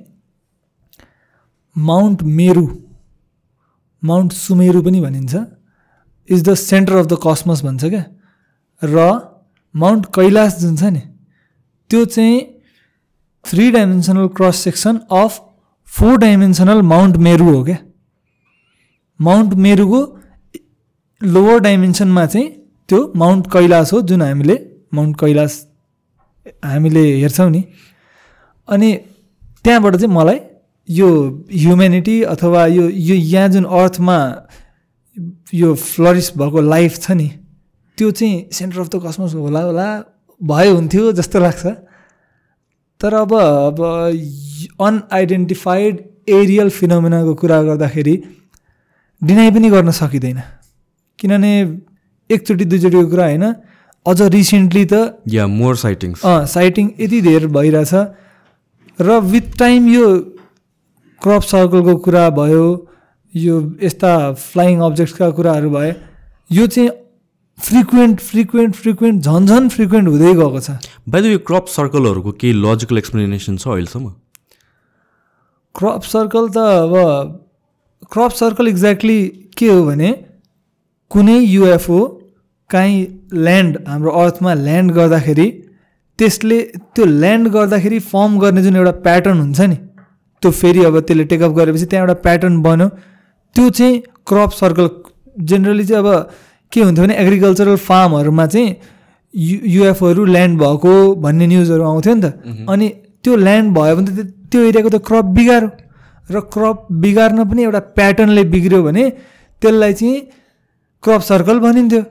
माउन्ट 1.76 2.24
मेरु 2.24 2.66
माउन्ट 4.04 4.32
सुमेरु 4.34 4.82
पनि 4.82 5.00
भनिन्छ। 5.02 5.34
Is 6.30 6.44
the 6.44 6.54
centre 6.54 6.96
of 6.96 7.06
the 7.06 7.18
cosmos 7.26 7.62
भन्छ 7.64 7.86
क्या। 7.86 8.04
र 8.82 8.98
माउन्ट 9.76 10.06
कैलाश 10.16 10.56
जुन 10.60 10.76
छ 10.76 10.84
नि 10.94 11.02
त्यो 11.90 12.06
चाहिँ 12.06 12.40
three 13.46 13.72
dimensional 13.72 14.28
cross 14.38 14.58
section 14.64 14.98
of 15.12 15.40
four 15.90 16.18
dimensional 16.18 16.82
mount 16.84 17.18
Meru 17.18 17.46
हो 17.46 17.64
क्या। 17.64 17.78
माउन्ट 19.20 19.54
मेरुको 19.64 20.02
लोवर 21.22 21.60
डाइमेन्सनमा 21.60 22.26
चाहिँ 22.26 22.48
त्यो 22.90 23.00
माउन्ट 23.16 23.48
कैलाश 23.54 23.94
हो 23.94 24.02
जुन 24.10 24.22
हामीले 24.22 24.56
माउन्ट 24.94 25.20
कैलाश 25.20 25.54
हामीले 26.66 27.04
हेर्छौँ 27.22 27.50
नि। 27.50 27.64
अनि 28.68 28.90
त्यहाँबाट 29.66 29.96
चाहिँ 29.96 30.14
मलाई 30.16 30.40
यो 30.90 31.10
ह्युमेनिटी 31.52 32.22
अथवा 32.32 32.66
यो 32.68 32.90
यो 32.90 33.16
यहाँ 33.16 33.50
जुन 33.50 33.66
अर्थमा 33.66 34.18
यो 35.54 35.74
फ्लरिस 35.76 36.32
भएको 36.38 36.62
लाइफ 36.62 37.00
छ 37.00 37.12
नि 37.12 37.30
त्यो 37.98 38.12
चाहिँ 38.12 38.50
सेन्टर 38.52 38.80
अफ 38.80 38.90
द 38.90 39.02
कस्मस 39.06 39.34
होला 39.36 39.62
होला 39.62 39.88
भए 40.42 40.70
हुन्थ्यो 40.70 41.12
जस्तो 41.12 41.40
लाग्छ। 41.40 41.66
तर 43.02 43.14
अब 43.14 43.34
अब 43.34 43.80
अनआइडेन्टिफाइड 44.82 45.94
एरियल 46.30 46.70
फिनोमिनाको 46.70 47.34
कुरा 47.36 47.62
गर्दाखेरि 47.64 48.16
डिनाइ 49.22 49.52
पनि 49.52 49.70
गर्न 49.70 49.92
सकिँदैन। 49.92 50.42
किनभने 51.20 51.54
एकचोटि 52.30 52.66
दुईचोटिको 52.66 53.08
कुरा 53.10 53.26
होइन 53.26 53.46
अझ 54.06 54.22
रिसेन्टली 54.34 54.86
त 54.86 54.94
या 55.30 55.48
मोर 55.48 55.76
साइटिङ्स 55.78 56.26
अँ 56.26 56.46
साइटिङ 56.48 56.92
यति 57.00 57.22
धेर 57.22 57.48
भइरहेछ। 57.48 57.94
र 59.00 59.20
विथ 59.32 59.58
टाइम 59.60 59.88
यो 59.94 60.06
क्रप 61.24 61.42
सर्कलको 61.52 61.96
कुरा 62.06 62.30
भयो 62.40 62.66
यो 63.34 63.56
यस्ता 63.84 64.12
फ्लाइङ 64.46 64.80
अब्जेक्ट्सका 64.88 65.30
कुराहरू 65.38 65.70
भए 65.70 65.94
यो 66.52 66.68
चाहिँ 66.68 66.90
फ्रिक्वेन्ट 67.58 68.20
फ्रिक्वेन्ट 68.30 68.76
फ्रिक्वेन्ट 68.76 69.24
झन् 69.24 69.46
झन् 69.48 69.70
फ्रिक्वेन्ट 69.70 70.08
हुँदै 70.08 70.34
गएको 70.34 70.60
छ। 70.60 70.72
द 71.10 71.26
यो 71.26 71.40
क्रप 71.50 71.66
सर्कलहरूको 71.76 72.32
केही 72.42 72.54
लजिकल 72.66 72.98
एक्सप्लेनेसन 72.98 73.58
छ 73.58 73.68
अहिलेसम्म? 73.68 74.10
क्रप 75.76 76.02
सर्कल 76.14 76.48
त 76.50 76.58
अब 76.58 76.96
क्रप 78.14 78.32
सर्कल 78.42 78.68
एक्ज्याक्टली 78.68 79.20
के 79.58 79.68
हो 79.68 79.86
भने 79.86 80.10
कुनै 81.12 81.38
युएफओ 81.40 82.00
काहीँ 82.70 82.98
ल्यान्ड 83.46 83.78
हाम्रो 83.88 84.12
अर्थमा 84.24 84.54
ल्यान्ड 84.66 84.92
गर्दाखेरि 84.98 85.48
त्यसले 86.20 86.60
त्यो 86.96 87.06
ल्यान्ड 87.06 87.48
गर्दाखेरि 87.54 88.00
फर्म 88.12 88.40
गर्ने 88.40 88.62
जुन 88.64 88.76
एउटा 88.76 88.92
प्याटर्न 89.06 89.40
हुन्छ 89.40 89.62
नि 89.72 89.78
त्यो 90.42 90.52
फेरि 90.52 90.84
अब 90.90 91.00
त्यसले 91.08 91.24
टेकअप 91.32 91.52
गरेपछि 91.58 91.86
त्यहाँ 91.86 92.06
एउटा 92.06 92.14
प्याटर्न 92.26 92.62
बन्यो। 92.62 92.88
त्यो 93.56 93.70
चाहिँ 93.78 93.94
क्रप 94.28 94.52
सर्कल 94.62 94.88
जेनरली 95.50 95.86
चाहिँ 95.86 96.04
अब 96.04 96.10
के 96.72 96.82
हुन्थ्यो 96.82 97.04
भने 97.06 97.16
एग्रिकल्चरल 97.24 97.76
फार्महरूमा 97.88 98.46
चाहिँ 98.54 98.70
यु 99.34 99.58
युएफओहरू 99.76 100.26
ल्यान्ड 100.26 100.60
भएको 100.60 100.94
भन्ने 101.24 101.46
न्युजहरू 101.48 101.84
आउँथ्यो 101.84 102.14
नि 102.16 102.22
त। 102.22 102.26
अनि 102.70 102.88
त्यो 103.24 103.36
ल्यान्ड 103.36 103.68
भयो 103.78 103.96
भने 103.96 104.12
त 104.12 104.20
त्यो- 104.52 104.66
एरियाको 104.70 104.90
त 104.90 104.98
क्रप 105.08 105.26
बिगारो 105.38 105.68
र 106.32 106.40
क्रप 106.54 106.78
बिगार्न 107.04 107.44
पनि 107.50 107.62
एउटा 107.64 107.80
प्याटर्नले 107.98 108.44
बिग्रियो 108.54 108.82
भने 108.84 109.04
त्यसलाई 109.62 109.94
चाहिँ 109.94 110.18
क्रप 111.04 111.22
सर्कल 111.22 111.58
भनिन्थ्यो। 111.60 112.02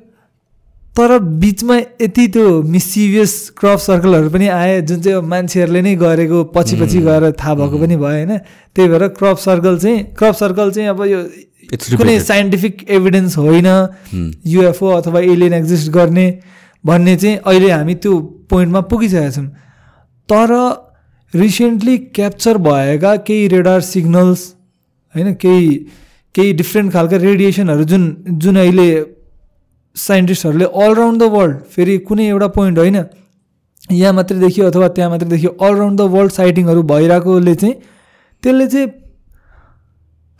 तर 0.96 1.18
बिचमा 1.18 1.76
यति 1.76 2.26
त्यो 2.28 2.62
मिसिभियस 2.62 3.32
क्रप 3.58 3.78
सर्कलहरू 3.78 4.30
पनि 4.30 4.46
आए 4.50 4.80
जुन 4.82 5.00
चाहिँ 5.00 5.22
मान्छेहरूले 5.22 5.82
नै 5.82 5.94
गरेको 5.96 6.42
पछि 6.54 6.76
पछि 6.76 6.98
गएर 7.00 7.30
थाहा 7.32 7.54
भएको 7.54 7.78
पनि 7.78 7.96
भयो 7.96 8.06
होइन? 8.06 8.36
त्यही 8.74 8.88
भएर 8.88 9.06
क्रप 9.18 9.36
सर्कल 9.38 9.78
चाहिँ 9.78 10.02
क्रप 10.18 10.34
सर्कल 10.34 10.70
चाहिँ 10.70 10.88
अब 10.88 11.04
यो 11.04 11.20
कुनै. 11.96 12.18
साइन्टिफिक 12.20 12.84
एभिडेन्स 12.90 13.36
होइन 13.38 13.66
युएफओ 14.46 14.88
अथवा 14.90 15.20
एलियन 15.20 15.52
एक्जिस्ट 15.54 15.90
गर्ने 15.92 16.26
भन्ने 16.84 17.16
चाहिँ 17.16 17.36
अहिले 17.38 17.70
हामी 17.70 17.94
त्यो 17.94 18.18
पोइन्टमा 18.50 18.80
पुगिसकेका 18.90 19.30
छौँ। 19.30 19.46
तर 20.28 20.50
रिसेन्टली 21.32 21.96
क्याप्चर 22.18 22.58
भएका 22.58 23.14
केही 23.26 23.46
रेडार 23.48 23.80
सिग्नल्स 23.86 24.46
होइन? 25.14 25.34
केही 25.34 25.68
केही 26.34 26.52
डिफ्रेन्ट 26.52 26.92
खालका 26.92 27.16
रेडिएसनहरू 27.16 27.84
जुन 27.84 28.02
जुन 28.42 28.56
अहिले 28.56 28.88
साइन्टिस्टहरूले 29.96 30.64
अलराउन्ड 30.64 31.22
द 31.22 31.26
वर्ल्ड 31.32 31.56
फेरि 31.74 31.98
कुनै 32.08 32.26
एउटा 32.28 32.48
पोइन्ट 32.56 32.78
होइन 32.78 32.96
यहाँ 33.92 34.12
मात्रै 34.12 34.38
देखियो 34.38 34.66
अथवा 34.70 34.88
त्यहाँ 34.96 35.10
मात्रै 35.10 35.28
देखियो 35.28 35.50
अलराउन्ड 35.66 36.00
द 36.00 36.02
वर्ल्ड 36.14 36.32
साइटिङहरू 36.32 36.82
भइरहेकोले 36.92 37.54
चाहिँ 37.54 37.74
त्यसले 38.42 38.66
चाहिँ 38.74 38.88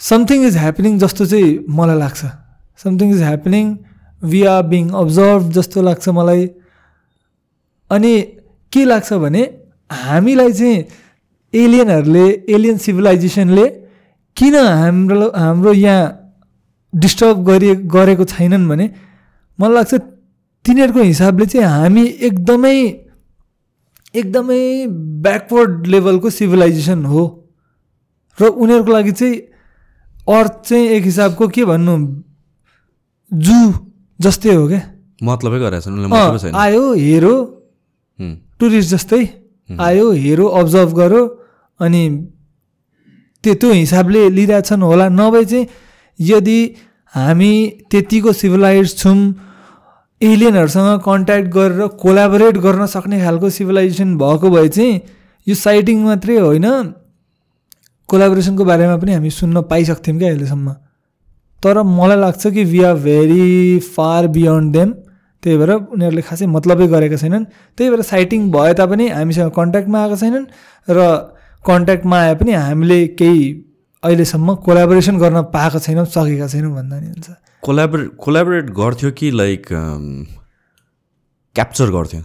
समथिङ 0.00 0.46
इज 0.46 0.56
ह्यापनिङ 0.56 0.98
जस्तो 0.98 1.26
चाहिँ 1.26 1.48
मलाई 1.78 1.98
लाग्छ। 1.98 2.20
Something 2.84 3.10
is 3.14 3.22
happening 3.22 3.64
we 4.22 4.40
are 4.52 4.62
being 4.70 4.88
observe 5.02 5.50
जस्तो 5.56 5.82
लाग्छ 5.82 6.08
मलाई। 6.18 6.46
अनि 7.90 8.12
के 8.72 8.84
लाग्छ 8.84 9.12
भने 9.24 9.42
हामीलाई 9.90 10.52
चाहिँ 10.52 10.78
एलियनहरूले 11.54 12.26
एलियन 12.54 12.76
सिभिलाइजेसनले 12.86 13.66
किन 14.36 14.56
हाम्रो 14.56 15.28
हाम्रो 15.36 15.72
यहाँ 15.72 16.02
डिस्टर्ब 16.92 17.44
गरे 17.48 17.74
गरेको 17.94 18.24
छैनन् 18.32 18.68
भने 18.68 18.86
मलाई 19.60 19.74
लाग्छ 19.74 19.94
तिनीहरूको 20.64 21.02
हिसाबले 21.02 21.46
चाहिँ 21.46 21.66
हामी 21.66 22.04
एकदमै 22.28 22.76
एकदमै 24.14 24.62
ब्याकवर्ड 25.24 25.86
लेभलको 25.86 26.30
सिभिलाइजेसन 26.30 27.04
हो। 27.04 27.22
र 28.38 28.42
उनीहरूको 28.46 28.92
लागि 28.92 29.12
चाहिँ 29.12 29.36
अर्थ 30.36 30.52
चाहिँ 30.68 30.86
एक 30.96 31.04
हिसाबको 31.04 31.48
के 31.48 31.64
भन्नु? 31.64 31.94
जू 33.30 33.58
जस्तै 34.20 34.54
हो 34.54 34.66
क्या। 34.68 34.82
मतलबै 35.22 35.58
गरेको 35.58 35.80
छैन 35.84 35.94
उसलाई 35.94 36.10
मतलबै 36.10 36.34
अँ, 36.34 36.38
छैन। 36.38 36.54
आयो 36.54 36.84
हेरो। 36.94 37.34
टुरिस्ट 38.58 38.90
जस्तै। 38.90 39.22
आयो 39.70 40.06
हेरो 40.12 40.46
अब्जर्भ 40.60 40.90
गऱ्यो 40.98 41.22
अनि 41.80 42.02
त्यो 43.44 43.54
त्यो 43.60 43.70
हिसाबले 43.72 44.28
लिइरहेछन् 44.30 44.82
होला। 44.82 45.08
नभए 45.08 45.44
चाहिँ 45.44 45.66
यदि 46.18 46.58
हामी 47.14 47.52
त्यतिको 47.90 48.32
सिभिलाइज 48.32 48.96
छौँ 48.98 49.18
एलियनहरूसँग 50.20 51.00
कन्ट्याक्ट 51.00 51.46
गरेर 51.48 51.86
कोलाबोरेट 51.96 52.56
गर्न 52.60 52.86
सक्ने 52.86 53.20
खालको 53.20 53.50
सिभिलाइजेसन 53.50 54.16
भएको 54.18 54.50
भए 54.50 54.68
चाहिँ 54.68 55.00
यो 55.46 55.54
साइटिङ 55.56 56.02
मात्रै 56.04 56.36
होइन। 56.36 56.66
कोलाबोरेसनको 58.08 58.64
बारेमा 58.64 58.96
पनि 59.00 59.12
हामी 59.12 59.30
सुन्न 59.30 59.62
पाइसक्थ्यौँ 59.64 60.18
क्या 60.18 60.28
अहिलेसम्म। 60.28 60.68
तर 61.62 61.82
मलाई 61.82 62.18
लाग्छ 62.20 62.46
कि 62.46 62.64
we 62.64 62.82
are 62.84 62.94
very 63.00 63.78
far 63.96 64.26
beyond 64.36 64.72
them 64.72 64.92
त्यही 65.42 65.56
भएर 65.56 65.72
उनीहरूले 65.72 66.22
खासै 66.28 66.46
मतलबै 66.46 66.86
गरेका 66.92 67.16
छैनन्। 67.16 67.44
त्यही 67.78 67.90
भएर 67.90 68.02
साइटिङ 68.12 68.50
भए 68.52 68.72
तापनि 68.76 69.08
हामीसँग 69.08 69.50
कन्ट्याक्टमा 69.56 69.98
आएका 70.02 70.16
छैनन्। 70.20 70.44
र 70.88 70.98
कन्ट्याक्टमा 71.64 72.16
आए 72.20 72.34
पनि 72.36 72.52
हामीले 72.60 73.00
केही 73.16 73.44
अहिलेसम्म 74.02 74.54
कोलाबोरेसन 74.64 75.18
गर्न 75.18 75.42
पाएका 75.52 75.78
छैनौँ 75.78 76.04
सकेका 76.08 76.46
छैनौँ 76.48 76.72
भन्दा 76.74 77.00
नि 77.00 77.06
हुन्छ। 77.06 77.30
कोलाबोरेट 77.62 78.10
कोलाबोरेट 78.16 78.70
गर्थ्यो 78.72 79.10
कि 79.12 79.30
लाइक 79.30 79.66
क्याप्चर 81.56 81.90
गर्थ्यो? 81.92 82.20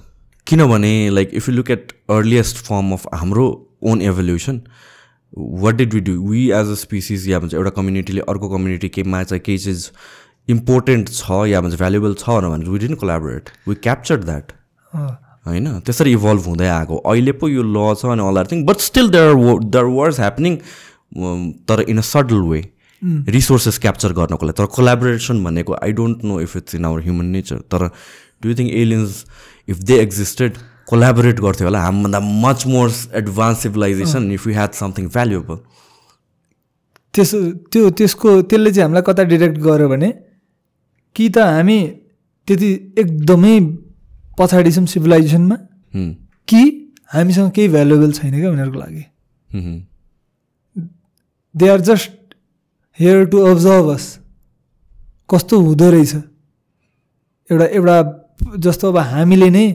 किनभने 0.48 1.10
like 1.10 1.32
if 1.34 1.50
you 1.50 1.56
look 1.56 1.72
at 1.72 1.92
earliest 2.10 2.58
form 2.66 2.92
of 2.94 3.08
हाम्रो 3.14 3.48
own 3.84 4.02
evolution 4.02 4.62
what 5.64 5.76
did 5.76 5.94
we 5.94 6.00
do 6.08 6.16
we 6.30 6.46
as 6.52 6.72
a 6.72 6.80
species 6.84 7.28
या 7.28 7.40
भन्छ 7.40 7.54
एउटा 7.54 7.70
कम्युनिटीले 7.82 8.22
अर्को 8.30 8.50
कम्युनिटी 8.50 8.90
केमा 8.96 9.24
चाहिँ 9.26 9.42
केही 9.46 9.58
चिज 9.68 9.92
इम्पोर्टेन्ट 10.48 11.10
छ 11.12 11.44
या 11.52 11.62
भन्छ 11.62 11.76
भ्यालुएबल 11.76 12.14
छ 12.20 12.40
भनेर 12.48 12.70
we 12.70 12.80
didn't 12.88 12.96
collaborate 13.04 13.50
we 13.68 13.76
capture 13.84 14.24
that 14.24 14.52
होइन? 14.94 15.80
त्यसरी 15.80 16.12
इभल्भ 16.14 16.46
हुँदै 16.48 16.68
आएको। 16.80 16.96
अहिले 16.98 17.32
पो 17.36 17.48
यो 17.50 17.64
ल 17.64 17.94
छ 18.00 18.16
अनि 18.16 18.28
all 18.28 18.38
are 18.38 18.48
thing 18.52 18.66
but 18.66 18.78
still 18.90 19.10
there 19.12 19.34
there 19.76 19.86
wars 20.00 20.20
happening 20.20 20.58
तर 21.68 21.86
in 21.90 21.98
a 21.98 22.02
subtle 22.02 22.42
way 22.50 22.62
resources 23.30 23.78
capture 23.80 24.14
गर्नको 24.14 24.46
लागि. 24.46 24.58
तर 24.58 24.66
कोलाबोरेसन 24.76 25.44
भनेको 25.44 25.74
I 25.84 25.92
don't 25.94 26.24
know 26.26 26.40
if 26.42 26.56
it's 26.58 26.76
in 26.76 26.86
our 26.86 27.02
human 27.04 27.26
nature 27.36 27.58
तर 27.72 27.88
do 28.42 28.50
you 28.50 28.56
think 28.56 28.72
aliens 28.74 29.26
if 29.70 29.78
they 29.90 30.00
existed 30.02 30.58
collaborate 30.88 31.40
गर्थ्यो 31.42 31.68
होला? 31.68 31.82
हामीभन्दा 31.82 32.20
much 32.20 32.66
more 32.68 32.92
advance 33.16 33.58
civilization 33.64 34.32
if 34.32 34.48
you 34.48 34.54
had 34.54 34.72
something 34.82 35.08
valuable 35.16 35.58
त्यसो 37.14 37.42
त्यो 37.72 37.90
त्यसको 37.98 38.30
त्यसले 38.42 38.72
चाहिँ 38.72 38.84
हामीलाई 38.84 39.04
कता 39.08 39.24
डिरेक्ट 39.34 39.58
गर्यो 39.66 39.88
भने 39.90 40.10
कि 41.16 41.30
त 41.30 41.38
हामी 41.56 41.80
त्यति 42.48 42.70
एकदमै 43.00 43.60
पछाडि 44.40 44.72
छौँ 44.72 44.86
सिभिलाइजेसनमा 44.94 45.58
कि 46.48 46.62
हामीसँग 47.14 47.52
केही 47.56 47.68
भ्यालुएबल 47.76 48.12
छैन 48.12 48.34
क्या 48.40 48.50
उनीहरूको 48.52 48.80
लागि। 48.80 49.04
They 51.56 51.68
are 51.70 51.82
just 51.82 52.12
here 53.00 53.26
to 53.32 53.38
observe 53.46 53.90
us 53.90 54.06
कस्तो 55.30 55.60
हुँदो 55.60 55.90
रहेछ? 55.92 56.14
एउटा 57.50 57.66
एउटा 57.66 57.98
जस्तो 58.66 58.92
अब 58.92 58.98
हामीले 59.12 59.50
नै 59.50 59.66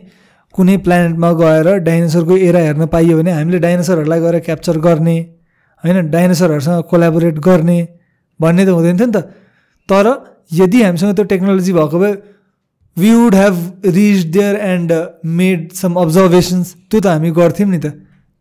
कुनै 0.54 0.76
प्लानेटमा 0.86 1.30
गएर 1.40 1.68
डाइनोसरको 1.86 2.36
एरा 2.48 2.60
हेर्न 2.60 2.86
पाइयो 2.92 3.16
भने 3.18 3.30
हामीले 3.32 3.58
डाइनोसरहरूलाई 3.58 4.20
गएर 4.20 4.38
क्याप्चर 4.46 4.78
गर्ने 4.86 5.16
होइन? 5.84 6.10
डाइनोसरहरूसँग 6.10 6.82
कोलाबोरेट 6.90 7.38
गर्ने 7.38 7.78
भन्ने 8.40 8.64
त 8.66 8.68
हुँदैन 8.68 8.96
थियो 8.98 9.06
नि 9.06 9.12
त। 9.12 9.18
तर 9.88 10.06
यदि 10.52 10.82
हामीसँग 10.82 11.14
त्यो 11.16 11.24
टेक्नोलोजी 11.32 11.72
भएको 11.72 11.98
भए 11.98 12.12
we 12.96 13.10
would 13.14 13.34
have 13.34 13.56
reach 13.86 14.18
there 14.36 14.56
and 14.56 14.92
made 15.38 15.72
some 15.72 15.94
observations 15.94 16.66
त्यो 16.90 17.00
त 17.00 17.06
हामी 17.06 17.30
गर्थ्यौँ 17.30 17.70
नि 17.70 17.78
त। 17.78 17.86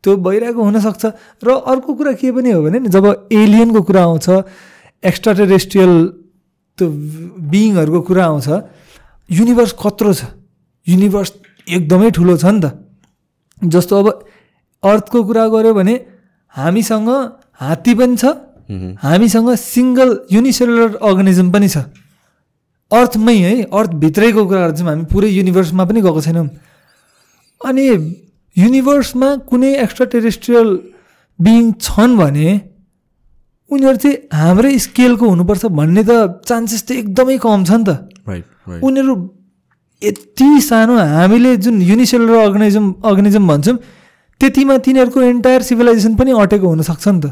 त्यो 0.04 0.16
भइरहेको 0.16 0.62
हुनसक्छ। 0.64 1.04
र 1.44 1.48
अर्को 1.60 1.92
कुरा 1.94 2.14
के 2.16 2.32
पनि 2.32 2.50
हो 2.52 2.62
भने 2.64 2.80
नि 2.80 2.90
जब 2.90 3.06
एलियनको 3.32 3.82
कुरा 3.84 4.02
आउँछ 4.04 4.28
एक्स्ट्रा 5.04 5.34
टेरेस्ट्रियल 5.40 5.92
त्यो 6.78 6.88
बिइङहरूको 7.52 8.00
कुरा 8.08 8.24
आउँछ 8.26 8.48
युनिभर्स 9.30 9.72
कत्रो 9.76 10.14
छ। 10.14 10.22
युनिभर्स 10.88 11.32
एकदमै 11.68 12.10
ठुलो 12.16 12.36
छ 12.40 12.46
नि 12.48 12.60
त। 12.64 12.66
जस्तो 13.60 13.94
अब 14.00 14.08
अर्थको 14.84 15.20
कुरा 15.24 15.44
गऱ्यो 15.52 15.74
भने 15.76 15.96
हामीसँग 16.54 17.10
हात्ती 17.60 17.94
पनि 18.00 18.16
छ 18.16 18.26
हामीसँग 19.04 19.50
सिङ्गल 19.60 20.10
युनिसेलुलर 20.32 20.96
अर्गनिजम 21.04 21.52
पनि 21.52 21.68
छ। 21.68 21.78
अर्थमै 22.92 23.36
है 23.36 23.54
अर्थभित्रैको 23.70 24.42
कुरा 24.48 24.60
गर्छौँ 24.66 24.88
हामी 24.88 25.06
पुरै 25.12 25.30
युनिभर्समा 25.30 25.84
पनि 25.86 26.00
गएको 26.02 26.22
छैनौँ। 26.22 26.48
अनि 27.62 27.86
युनिभर्समा 28.58 29.30
कुनै 29.50 29.72
एक्स्ट्रा 29.86 30.06
टेरेस्ट्रियल 30.14 30.70
बिइङ 31.40 31.72
छन् 31.80 32.18
भने 32.18 32.50
उनीहरू 33.72 33.98
चाहिँ 34.04 34.18
हाम्रै 34.34 34.78
स्केलको 34.86 35.26
हुनुपर्छ 35.30 35.66
भन्ने 35.80 36.04
त 36.04 36.42
चान्सेस 36.50 36.82
त 36.88 36.92
एकदमै 37.02 37.38
कम 37.46 37.64
छ 37.64 37.72
नि 37.80 37.86
त 37.86 37.92
उनीहरू 38.84 39.14
यति 40.02 40.50
सानो 40.62 40.94
हामीले 40.98 41.56
जुन 41.64 41.82
युनिसेलुलर 41.82 42.38
अर्गनाइजम 42.48 42.86
अर्गनिजम 43.04 43.48
भन्छौँ 43.48 43.78
त्यतिमा 44.42 44.76
तिनीहरूको 44.86 45.22
एन्टायर 45.22 45.62
सिभिलाइजेसन 45.70 46.16
पनि 46.16 46.32
अटेको 46.32 46.68
हुनसक्छ 46.68 47.08
नि 47.08 47.20
त। 47.20 47.26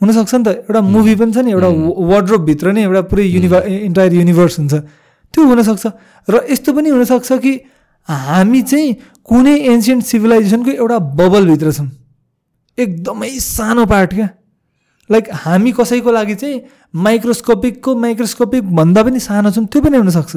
हुनसक्छ 0.00 0.34
नि 0.34 0.44
त। 0.44 0.48
एउटा 0.66 0.80
मुभी 0.82 1.14
पनि 1.14 1.32
छ 1.32 1.38
नि 1.46 1.50
एउटा 1.54 1.68
वार्ड्रोपभित्र 2.10 2.72
नै 2.74 2.82
एउटा 2.82 3.02
पुरै 3.06 3.24
युनिभर 3.24 3.60
इन्टायर 3.88 4.12
युनिभर्स 4.20 4.58
हुन्छ। 4.58 4.74
त्यो 5.34 5.42
हुनसक्छ। 5.46 5.84
र 6.28 6.34
यस्तो 6.50 6.70
पनि 6.74 6.88
हुनसक्छ 6.90 7.30
कि 7.38 7.52
हामी 8.08 8.60
चाहिँ 8.66 8.88
कुनै 9.28 9.56
एन्सियन्ट 9.72 10.02
सिभिलाइजेसनको 10.04 10.70
एउटा 10.70 10.98
बबलभित्र 11.18 11.72
छौँ 11.72 11.88
एकदमै 12.78 13.30
सानो 13.40 13.84
पार्ट 13.86 14.14
क्या। 14.14 14.28
लाइक 15.10 15.28
हामी 15.44 15.72
कसैको 15.72 16.10
लागि 16.12 16.34
चाहिँ 16.34 16.60
माइक्रोस्कोपिकको 17.04 17.94
माइक्रोस्कोपिक 17.96 18.62
भन्दा 18.76 19.02
पनि 19.02 19.20
सानो 19.20 19.50
छौँ 19.50 19.66
त्यो 19.66 19.80
पनि 19.82 19.96
हुनसक्छ। 19.96 20.36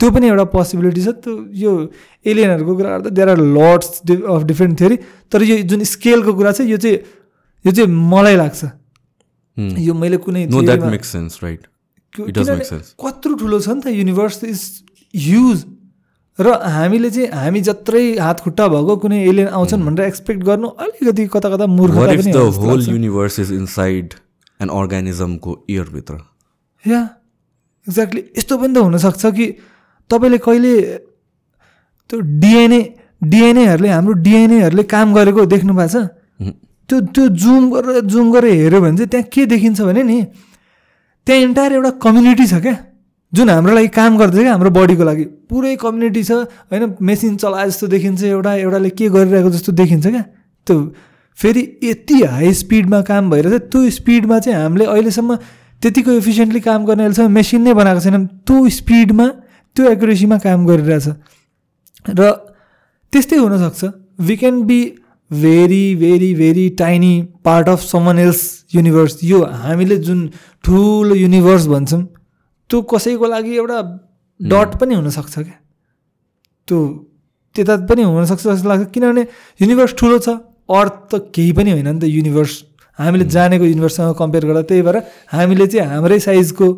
त्यो 0.00 0.10
पनि 0.10 0.26
एउटा 0.28 0.44
पोसिबिलिटी 0.52 1.02
छ। 1.02 1.08
त्यो 1.24 1.32
यो 1.54 1.70
एलियनहरूको 2.26 2.72
कुरा 2.76 2.90
गर्दा 2.90 3.10
there 3.10 3.28
are 3.28 3.40
lots 3.56 3.88
of 4.10 4.42
different 4.44 4.78
theory 4.78 4.96
तर 5.32 5.42
यो 5.42 5.56
जुन 5.70 5.84
स्केलको 5.84 6.32
कुरा 6.34 6.52
छ 6.52 6.60
यो 6.66 6.76
चाहिँ 6.76 6.98
यो 7.64 7.72
चाहिँ 7.72 7.88
मलाई 7.88 8.36
लाग्छ। 8.36 8.64
यो 9.56 9.94
मैले 9.94 10.16
कुनै 10.24 10.46
कत्रो 13.00 13.34
ठुलो 13.34 13.58
छ 13.60 13.68
नि 13.68 13.80
त 13.80 13.86
युनिभर्स 13.90 14.44
इज 14.44 14.60
ह्युज 15.14 15.58
र 16.38 16.52
हामीले 16.66 17.10
चाहिँ 17.10 17.28
हामी 17.30 17.60
जत्रै 17.60 18.04
हात 18.18 18.40
खुट्टा 18.40 18.68
भएको 18.68 18.96
कुनै 18.96 19.18
एलियन 19.28 19.48
आउँछन् 19.48 19.80
hmm. 19.80 19.88
भनेर 19.90 20.06
एक्सपेक्ट 20.06 20.42
गर्नु 20.44 20.68
अलिकति 20.68 21.26
कता 21.26 21.48
कता 21.50 21.66
मूर्ख 21.66 21.94
whole 21.94 22.80
universe 22.88 23.38
is 23.40 23.52
inside 23.52 24.14
an 24.60 24.68
अर्गानिजमको 24.68 25.64
इयरभित्र 25.70 26.14
या 26.84 27.00
एक्ज्याक्टली 27.86 28.22
यस्तो 28.38 28.58
पनि 28.58 28.74
त 28.74 28.78
हुनसक्छ 28.78 29.26
कि 29.36 29.46
तपाईँले 30.10 30.38
कहिले 30.38 30.74
त्यो 32.10 32.20
डिएनए 32.42 32.82
डिएनएहरूले 33.22 33.88
हाम्रो 33.88 34.12
डिएनएहरूले 34.22 34.82
काम 34.94 35.14
गरेको 35.14 35.46
देख्नु 35.46 35.74
भएको 35.74 35.88
छ? 35.88 36.08
Hmm. 36.40 36.54
त्यो 36.88 37.00
त्यो 37.14 37.28
जुम 37.42 37.70
गरेर 37.70 38.00
जुम 38.04 38.32
गरेर 38.32 38.54
हेऱ्यो 38.54 38.80
भने 38.80 38.96
चाहिँ 38.96 39.08
त्यहाँ 39.08 39.28
के 39.32 39.46
देखिन्छ 39.46 39.80
भने 39.80 40.02
नि 40.02 40.18
त्यहाँ 41.26 41.40
इन्टायर 41.42 41.72
एउटा 41.72 41.90
कम्युनिटी 42.02 42.46
छ 42.46 42.60
क्या। 42.60 42.76
जुन 43.34 43.50
हाम्रो 43.50 43.74
लागि 43.74 43.88
काम 43.96 44.16
गर्दैछ 44.18 44.42
क्या 44.42 44.52
हाम्रो 44.52 44.70
बडीको 44.70 45.04
लागि 45.04 45.24
पुरै 45.50 45.74
कम्युनिटी 45.82 46.22
छ 46.24 46.32
होइन 46.70 46.94
मेसिन 47.02 47.36
चलाए 47.42 47.66
जस्तो 47.68 47.86
देखिन्छ 47.94 48.22
एउटा 48.24 48.54
एउटाले 48.54 48.90
के 48.98 49.08
गरिरहेको 49.10 49.50
जस्तो 49.50 49.72
देखिन्छ 49.80 50.06
क्या? 50.06 50.22
त्यो 50.66 50.76
फेरि 51.38 51.62
यति 51.82 52.20
हाई 52.22 52.52
स्पिडमा 52.54 53.00
काम 53.10 53.30
भइरहेछ 53.30 53.62
त्यो 53.72 53.90
स्पिडमा 53.90 54.38
चाहिँ 54.38 54.58
हामीले 54.58 54.84
अहिलेसम्म 54.86 55.36
त्यतिको 55.82 56.10
एफिसियन्टली 56.22 56.60
काम 56.60 56.84
गर्ने 56.86 57.02
अहिलेसम्म 57.02 57.32
मेसिन 57.34 57.62
नै 57.62 57.74
बनाएको 57.74 58.00
छैनौँ। 58.00 58.26
त्यो 58.46 58.68
स्पिडमा 58.78 59.26
त्यो 59.76 59.90
एकुरेसीमा 59.90 60.38
काम 60.46 60.66
गरिरहेछ। 60.66 61.06
र 62.18 62.30
त्यस्तै 63.12 63.36
हुनसक्छ। 63.36 63.84
We 64.20 64.36
can 64.36 64.62
be 64.62 64.80
very 65.30 65.84
very 65.96 66.34
very 66.34 66.68
tiny 66.78 67.14
part 67.44 67.68
of 67.68 67.80
someone 67.82 68.18
else 68.18 68.40
universe 68.74 69.18
यो 69.24 69.42
हामीले 69.62 69.96
जुन 70.06 70.20
ठुलो 70.64 71.14
युनिभर्स 71.14 71.66
भन्छौँ 71.66 72.02
त्यो 72.70 72.82
कसैको 72.92 73.26
लागि 73.26 73.56
एउटा 73.56 73.78
डट 74.40 74.70
पनि 74.80 74.94
हुनसक्छ 74.94 75.34
क्या। 75.38 75.58
त्यो 76.68 76.78
त्यता 77.54 77.74
पनि 77.90 78.02
हुनसक्छ 78.02 78.42
जस्तो 78.46 78.68
लाग्छ। 78.68 78.84
किनभने 78.94 79.22
युनिभर्स 79.60 79.92
ठुलो 79.98 80.18
छ 80.18 80.28
अर्थ 80.68 80.96
त 81.10 81.12
केही 81.34 81.52
पनि 81.52 81.70
होइन 81.70 81.88
नि 81.88 82.00
त 82.00 82.04
युनिभर्स 82.08 82.52
हामीले 82.98 83.24
जानेको 83.26 83.64
युनिभर्ससँग 83.64 84.14
कम्पेयर 84.18 84.44
गर्दा 84.46 84.62
त्यही 84.70 84.82
भएर 84.82 84.96
हामीले 85.32 85.66
चाहिँ 85.66 85.88
हाम्रै 85.90 86.18
साइजको 86.26 86.68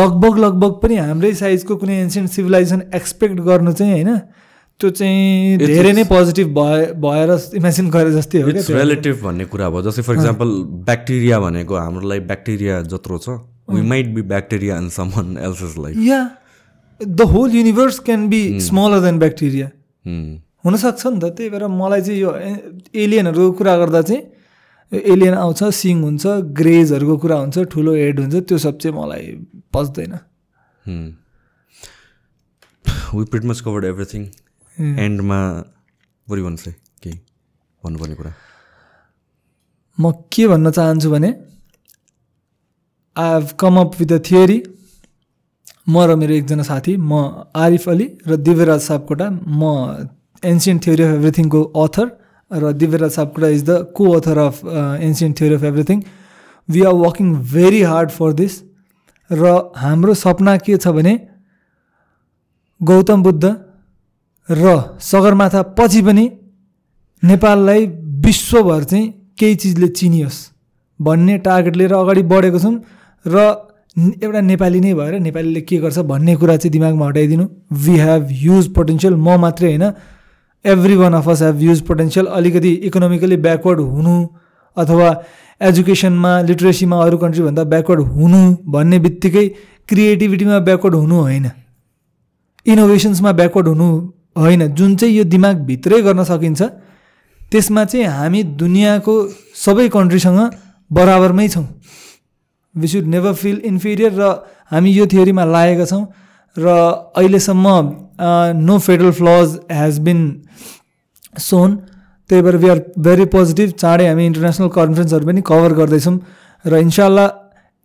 लगभग 0.00 0.38
लगभग 0.44 0.72
पनि 0.82 0.96
हाम्रै 0.96 1.32
साइजको 1.34 1.76
कुनै 1.76 1.96
एन्सियन्ट 2.00 2.30
सिभिलाइजेसन 2.30 2.80
एक्सपेक्ट 2.94 3.40
गर्नु 3.48 3.72
चाहिँ 3.72 3.92
होइन 3.92 4.10
त्यो 4.80 4.90
चाहिँ 4.96 5.56
धेरै 5.60 5.92
नै 5.92 6.04
पोजिटिभ 6.08 6.48
भए 6.58 6.80
भएर 7.04 7.30
इमेजिन 7.60 7.90
गरे 7.90 8.12
जस्तै 8.12 8.40
हो 8.40 8.48
रिलेटिभ 8.48 9.16
भन्ने 9.24 9.44
कुरा 9.52 9.68
भयो। 9.70 9.82
जस्तै 9.88 10.02
फर 10.02 10.14
इक्जाम्पल 10.14 10.48
ब्याक्टेरिया 10.88 11.40
भनेको 11.40 11.74
हाम्रो 11.76 12.08
लागि 12.08 12.22
ब्याक्टेरिया 12.32 12.80
जत्रो 12.92 13.18
छ। 13.18 13.28
We 13.72 13.82
might 13.88 14.06
be 14.14 14.22
bacteria 14.32 14.76
and 14.76 14.90
someone 14.90 15.36
else's 15.44 15.74
like 15.78 15.96
yeah 16.08 16.20
the 17.00 17.20
whole 17.32 17.54
universe 17.54 17.98
can 18.06 18.28
be 18.28 18.42
smaller 18.60 19.00
than 19.00 19.18
bacteria 19.18 19.68
हुनसक्छ 20.64 21.06
नि 21.06 21.18
त 21.20 21.24
त्यही 21.36 21.50
भएर 21.50 21.66
मलाई 21.76 22.00
चाहिँ 22.00 22.20
यो 22.20 22.30
एलियनहरूको 23.02 23.52
कुरा 23.58 23.76
गर्दा 23.76 24.02
चाहिँ 24.02 24.22
एलियन 24.92 25.34
आउँछ 25.34 25.62
सिङ 25.74 26.02
हुन्छ 26.02 26.26
ग्रेजहरूको 26.58 27.16
कुरा 27.22 27.36
हुन्छ 27.36 27.58
ठुलो 27.72 27.92
हेड 27.94 28.20
हुन्छ 28.20 28.34
त्यो 28.48 28.58
सब 28.58 28.78
चाहिँ 28.78 28.96
मलाई 28.96 29.26
पच्दैन। 29.74 30.12
We 33.14 33.24
pretty 33.30 33.44
much 33.44 33.60
covered 33.60 33.84
everything 33.84 34.22
एन्डमा 35.06 35.38
भन्नुहोस् 36.28 36.66
है 36.66 36.72
केही 37.02 37.16
भन्नुपर्ने 37.82 38.14
कुरा। 38.14 38.32
म 39.98 40.12
के 40.32 40.46
भन्न 40.48 40.70
चाहन्छु 40.70 41.10
भने 41.10 41.30
I 43.16 43.30
have 43.30 43.48
come 43.60 43.76
up 43.76 43.92
with 43.98 44.12
a 44.12 44.18
theory 44.26 44.62
म 45.88 46.04
र 46.04 46.14
मेरो 46.16 46.34
एकजना 46.34 46.62
साथी 46.62 46.96
म 46.96 47.20
आरिफ 47.56 47.88
अली 47.88 48.06
र 48.26 48.36
दिव्यराज 48.38 48.80
सापकोटा 48.82 49.28
म 49.30 49.62
एन्सियन्ट 50.42 50.84
थ्योरी 50.84 51.02
अफ 51.02 51.14
एभ्रिथिङको 51.14 51.62
अथर 51.78 52.06
र 52.50 52.72
Divyaraj 52.74 53.10
Sapkota 53.12 53.48
is 53.48 53.64
the 53.64 53.78
co-author 54.12 54.38
of 54.40 54.60
ancient 55.00 55.38
theory 55.38 55.54
of 55.54 55.64
everything 55.64 56.02
we 56.68 56.82
are 56.82 56.94
working 56.96 57.34
very 57.52 57.82
hard 57.84 58.10
for 58.12 58.32
this 58.34 58.60
र 59.30 59.56
हाम्रो 59.76 60.14
सपना 60.16 60.56
के 60.58 60.76
छ 60.76 60.94
भने 60.96 61.16
गौतम 62.80 63.22
बुद्ध 63.22 63.44
र 64.48 64.76
सगरमाथा 65.02 65.62
पछि 65.74 66.02
पनि 66.02 66.28
नेपाललाई 67.22 67.86
विश्वभर 68.22 68.84
चाहिँ 68.84 69.08
केही 69.38 69.54
चिजले 69.56 69.88
चिनियोस् 69.96 70.40
भन्ने 71.00 71.38
टार्गेट 71.44 71.76
लिएर 71.76 71.92
अगाडि 71.96 72.22
बढेको 72.28 72.58
छौँ 72.58 72.74
र 73.24 73.36
एउटा 73.96 74.40
नेपाली 74.40 74.80
नै 74.80 74.92
भएर 74.94 75.18
नेपालीले 75.20 75.60
के 75.60 75.76
गर्छ 75.78 75.98
भन्ने 76.10 76.36
कुरा 76.36 76.56
चाहिँ 76.56 76.72
दिमागमा 76.72 77.06
हटाइदिनु। 77.06 77.44
वी 77.84 77.96
हेभ 77.98 78.28
ह्युज 78.32 78.72
पोटेन्सियल 78.74 79.14
म 79.14 79.36
मात्रै 79.40 79.68
होइन। 79.68 79.92
Every 80.64 80.96
one 80.96 81.14
of 81.14 81.28
us 81.28 81.42
have 81.42 81.56
huge 81.58 81.80
potential 81.86 82.26
अलिकति 82.28 82.72
इकोनोमिकली 82.88 83.36
ब्याकवर्ड 83.36 83.80
हुनु 83.80 84.14
अथवा 84.76 85.08
एजुकेसनमा 85.60 86.32
लिट्रेसीमा 86.42 86.96
अरू 87.04 87.18
कन्ट्रीभन्दा 87.18 87.64
ब्याकवर्ड 87.64 88.00
हुनु 88.08 88.40
भन्ने 88.72 88.98
बित्तिकै 88.98 89.46
क्रिएटिभिटीमा 89.88 90.58
ब्याकवर्ड 90.68 90.94
हुनु 90.94 91.16
होइन। 91.20 91.50
इनोभेसन्समा 92.66 93.32
ब्याकवर्ड 93.32 93.68
हुनु 93.68 93.88
होइन। 94.38 94.66
जुन 94.74 94.96
चाहिँ 94.96 95.14
यो 95.16 95.24
दिमागभित्रै 95.24 96.00
गर्न 96.02 96.24
सकिन्छ 96.24 96.62
त्यसमा 97.52 97.84
चाहिँ 97.84 98.06
हामी 98.06 98.42
दुनियाँको 98.56 99.14
सबै 99.64 99.88
कन्ट्रीसँग 99.88 100.40
बराबरमै 100.90 101.48
छौँ। 101.48 101.66
We 102.74 102.88
should 102.88 103.06
never 103.14 103.32
feel 103.34 103.60
inferior 103.66 104.12
र 104.12 104.30
हामी 104.70 104.90
यो 104.92 105.06
थियोरीमा 105.12 105.44
लागेका 105.44 105.84
छौँ। 105.84 106.04
र 106.56 106.66
अहिलेसम्म 107.16 107.66
no 108.58 108.78
federal 108.78 109.12
flaws 109.12 109.58
has 109.72 109.98
been 110.06 110.20
shown 111.38 111.76
त्यही 112.30 112.42
भएर 112.42 112.56
वी 112.56 112.68
आर 112.68 112.80
भेरी 112.98 113.24
पोजिटिभ 113.34 113.70
चाँडै 113.74 114.06
हामी 114.06 114.26
इन्टरनेसनल 114.26 114.68
कन्फरेन्सहरू 114.76 115.26
पनि 115.26 115.42
कभर 115.46 115.72
गर्दैछौँ। 115.80 116.16
र 116.64 116.78
इन्साल्लाह 116.86 117.28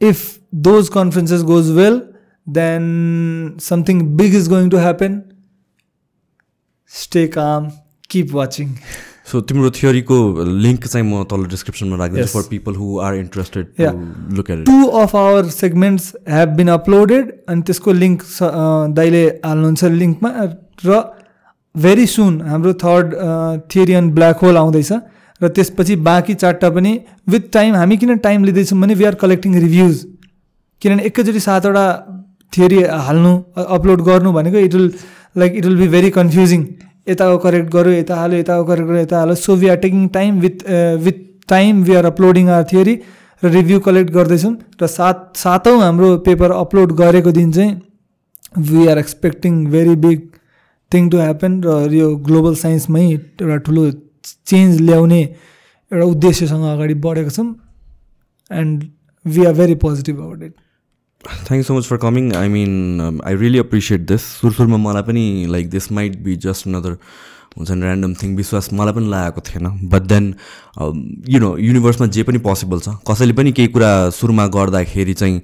if 0.01 0.19
those 0.67 0.89
conferences 0.93 1.41
goes 1.49 1.72
well 1.77 2.01
then 2.47 2.83
something 3.61 4.01
big 4.17 4.35
is 4.35 4.49
going 4.49 4.69
to 4.69 4.77
happen 4.77 5.22
stay 6.93 7.27
calm 7.35 7.69
keep 8.09 8.33
watching 8.33 8.67
so 9.27 9.41
तिम्रो 9.49 9.69
थियोरीको 9.77 10.17
लिङ्क 10.63 10.85
चाहिँ 10.85 11.05
म 11.05 11.23
तल 11.25 11.45
डिस्क्रिप्सनमा 11.51 11.95
राखिदिन्छु. 11.97 12.33
For 12.33 12.43
people 12.49 12.75
who 12.75 12.99
are 13.01 13.15
interested. 13.15 13.65
Look 14.37 14.49
at 14.51 14.65
two 14.65 14.85
of 15.01 15.15
our 15.15 15.49
segments 15.55 16.13
have 16.29 16.49
been 16.57 16.67
uploaded 16.73 17.31
अनि 17.49 17.61
त्यसको 17.67 17.91
link 18.01 18.23
दाइले 18.99 19.23
हाल्नुहुन्छ 19.45 19.83
लिङ्कमा 19.97 20.29
र 20.85 21.01
भेरी 21.75 22.05
सुन 22.07 22.41
हाम्रो 22.49 22.73
third 22.81 23.13
theory 23.73 23.93
on 23.93 24.11
black 24.15 24.43
hole 24.43 24.57
आउँदैछ 24.57 24.91
र 25.41 25.47
त्यसपछि 25.55 25.95
बाँकी 26.03 26.33
चारवटा 26.35 26.69
पनि 26.75 26.93
विथ 27.29 27.51
टाइम 27.53 27.75
हामी 27.75 27.97
किन 27.97 28.17
टाइम 28.29 28.43
लिँदैछौँ 28.45 28.79
भने 28.81 28.93
वी 28.95 29.05
आर 29.05 29.15
कलेक्टिङ 29.23 29.59
रिभ्युज 29.59 30.05
किनभने 30.81 31.03
एकैचोटि 31.09 31.39
सातवटा 31.41 31.85
थियरी 32.53 32.81
हाल्नु 33.07 33.33
अपलोड 33.67 34.01
गर्नु 34.07 34.31
भनेको 34.33 34.57
it 34.67 34.73
will 34.73 34.91
like 35.35 35.55
it 35.55 35.65
will 35.65 35.77
be 35.77 35.87
very 35.95 36.09
confusing 36.17 36.61
यताको 37.08 37.38
करेक्ट 37.40 37.69
गऱ्यो 37.72 37.92
यता 37.93 38.16
हाल्यो 38.16 38.40
यताको 38.40 38.64
करेक्ट 38.66 38.90
गऱ्यो 38.90 39.01
यता 39.01 39.17
हाल्यो 39.19 39.35
so 39.38 39.56
we 39.56 39.67
are 39.67 39.77
taking 39.80 40.08
time 40.14 40.40
with 40.40 40.64
with 41.01 41.19
time 41.50 41.84
we 41.84 41.95
are 41.95 42.06
uploading 42.06 42.50
our 42.50 42.64
theory 42.72 42.95
र 43.43 43.51
रिभ्यू 43.51 43.80
कलेक्ट 43.82 44.11
गर्दैछौँ 44.11 44.53
र 44.82 44.88
सात 44.90 45.27
सातौँ 45.38 45.77
हाम्रो 45.82 46.16
पेपर 46.25 46.51
अपलोड 46.53 46.95
गरेको 46.95 47.32
दिन 47.32 47.51
चाहिँ 47.51 48.66
we 48.66 48.88
are 48.88 48.98
expecting 48.98 49.66
very 49.69 49.95
big 50.01 50.27
thing 50.92 51.09
to 51.09 51.17
happen 51.17 51.61
र 51.66 51.93
यो 51.93 52.16
ग्लोबल 52.25 52.56
साइन्समै 52.58 53.06
एउटा 53.06 53.58
ठुलो 53.67 53.90
चेन्ज 54.25 54.82
ल्याउने 54.82 55.22
एउटा 55.22 56.06
उद्देश्यसँग 56.08 56.64
अगाडि 56.67 56.93
बढेको 57.01 57.30
छौँ 57.32 57.48
and 58.51 58.84
we 59.25 59.45
are 59.45 59.53
very 59.53 59.75
positive 59.84 60.19
about 60.19 60.43
it 60.43 60.53
thank 61.27 61.57
you 61.57 61.63
so 61.63 61.73
much 61.73 61.85
for 61.89 61.97
coming 61.97 62.33
I 62.35 62.47
mean 62.49 63.21
I 63.25 63.35
really 63.35 63.59
appreciate 63.59 64.01
this 64.07 64.21
सुरु 64.41 64.53
सुरुमा 64.53 64.77
मलाई 64.89 65.03
पनि 65.03 65.45
like 65.49 65.69
this 65.69 65.91
might 65.91 66.17
be 66.23 66.35
just 66.45 66.67
another 66.67 66.97
हुन्छ 67.57 67.71
नि 67.71 67.85
ऱ्यान्डम 67.85 68.13
थिङ 68.21 68.35
विश्वास 68.35 68.69
मलाई 68.73 68.93
पनि 68.93 69.09
लागेको 69.09 69.41
थिएन. 69.41 69.67
बट 69.89 70.01
देन 70.11 70.33
यु 71.29 71.39
नो 71.39 71.55
युनिभर्समा 71.57 72.07
जे 72.07 72.23
पनि 72.23 72.37
पोसिबल 72.47 72.79
छ 72.79 72.97
कसैले 73.09 73.33
पनि 73.33 73.51
केही 73.51 73.67
कुरा 73.77 73.93
सुरुमा 74.17 74.47
गर्दाखेरि 74.57 75.13
चाहिँ 75.13 75.41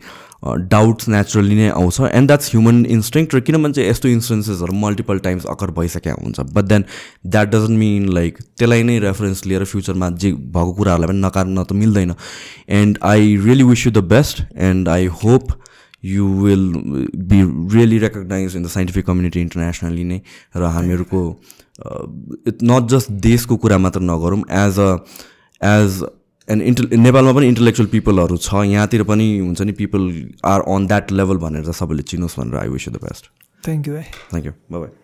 डाउट्स 0.68 1.08
नेचुरली 1.10 1.56
नै 1.56 1.68
आउँछ. 1.70 2.00
एन्ड 2.02 2.28
द्याट्स 2.28 2.50
ह्युमन 2.52 2.86
इन्स्टिङ 2.96 3.28
र 3.34 3.40
किनभने 3.40 3.74
चाहिँ 3.74 3.90
यस्तो 3.90 4.10
इन्स्टेन्सेसहरू 4.10 4.74
मल्टिपल 4.74 5.20
टाइम्स 5.26 5.46
अकर 5.54 5.72
भइसकेको 5.72 6.22
हुन्छ. 6.24 6.40
But 6.54 6.66
then 6.66 6.86
that 7.26 7.48
doesn't 7.50 7.78
mean 7.80 8.08
like 8.14 8.38
त्यसलाई 8.38 8.84
नै 8.84 9.00
रेफरेन्स 9.00 9.46
लिएर 9.46 9.64
फ्युचरमा 9.74 10.10
जे 10.22 10.32
भएको 10.34 10.74
कुराहरूलाई 10.74 11.10
पनि 11.14 11.22
नकार्न 11.26 11.64
त 11.64 11.74
मिल्दैन. 11.74 12.14
And 12.70 12.98
I 13.14 13.36
really 13.46 13.64
wish 13.64 13.86
you 13.86 13.92
the 13.92 14.04
best 14.14 14.44
and 14.70 14.90
I 14.90 15.06
hope 15.24 15.52
you 16.04 16.28
will 16.36 16.66
be 17.26 17.42
really 17.76 17.98
recognize 18.00 18.56
in 18.56 18.64
the 18.64 18.68
scientific 18.70 19.06
community 19.06 19.42
internationally 19.42 20.04
नै 20.04 20.22
र 20.58 20.72
हामीहरूको 20.78 21.22
नट 22.64 22.90
जस्ट 22.90 23.12
देशको 23.24 23.58
कुरा 23.58 23.78
मात्र 23.78 24.02
नगरौँ 24.04 24.42
एज 24.60 24.80
अ 24.80 24.90
एज 25.62 26.04
एन 26.48 26.62
इन्टे 26.64 26.98
नेपालमा 26.98 27.34
पनि 27.34 27.48
इन्टेलेक्चुअल 27.48 27.90
पिपलहरू 27.90 28.38
छ 28.40 28.64
यहाँतिर 28.68 29.04
पनि 29.04 29.28
हुन्छ 29.40 29.62
नि 29.62 29.72
people 29.74 30.10
are 30.46 30.66
on 30.70 30.88
that 30.88 31.12
level 31.14 31.38
भनेर 31.46 31.72
सबैले 31.74 32.04
चिनोस् 32.06 32.40
भनेर 32.40 32.60
I 32.62 32.68
wish 32.70 32.88
you 32.88 32.94
the 32.94 33.04
best 33.04 33.32
thank 33.64 33.88
you 33.88 33.94
भाइ 33.94 34.12
थ्याङ्क 34.32 34.46
यू 34.46 34.54
बाई 34.72 35.01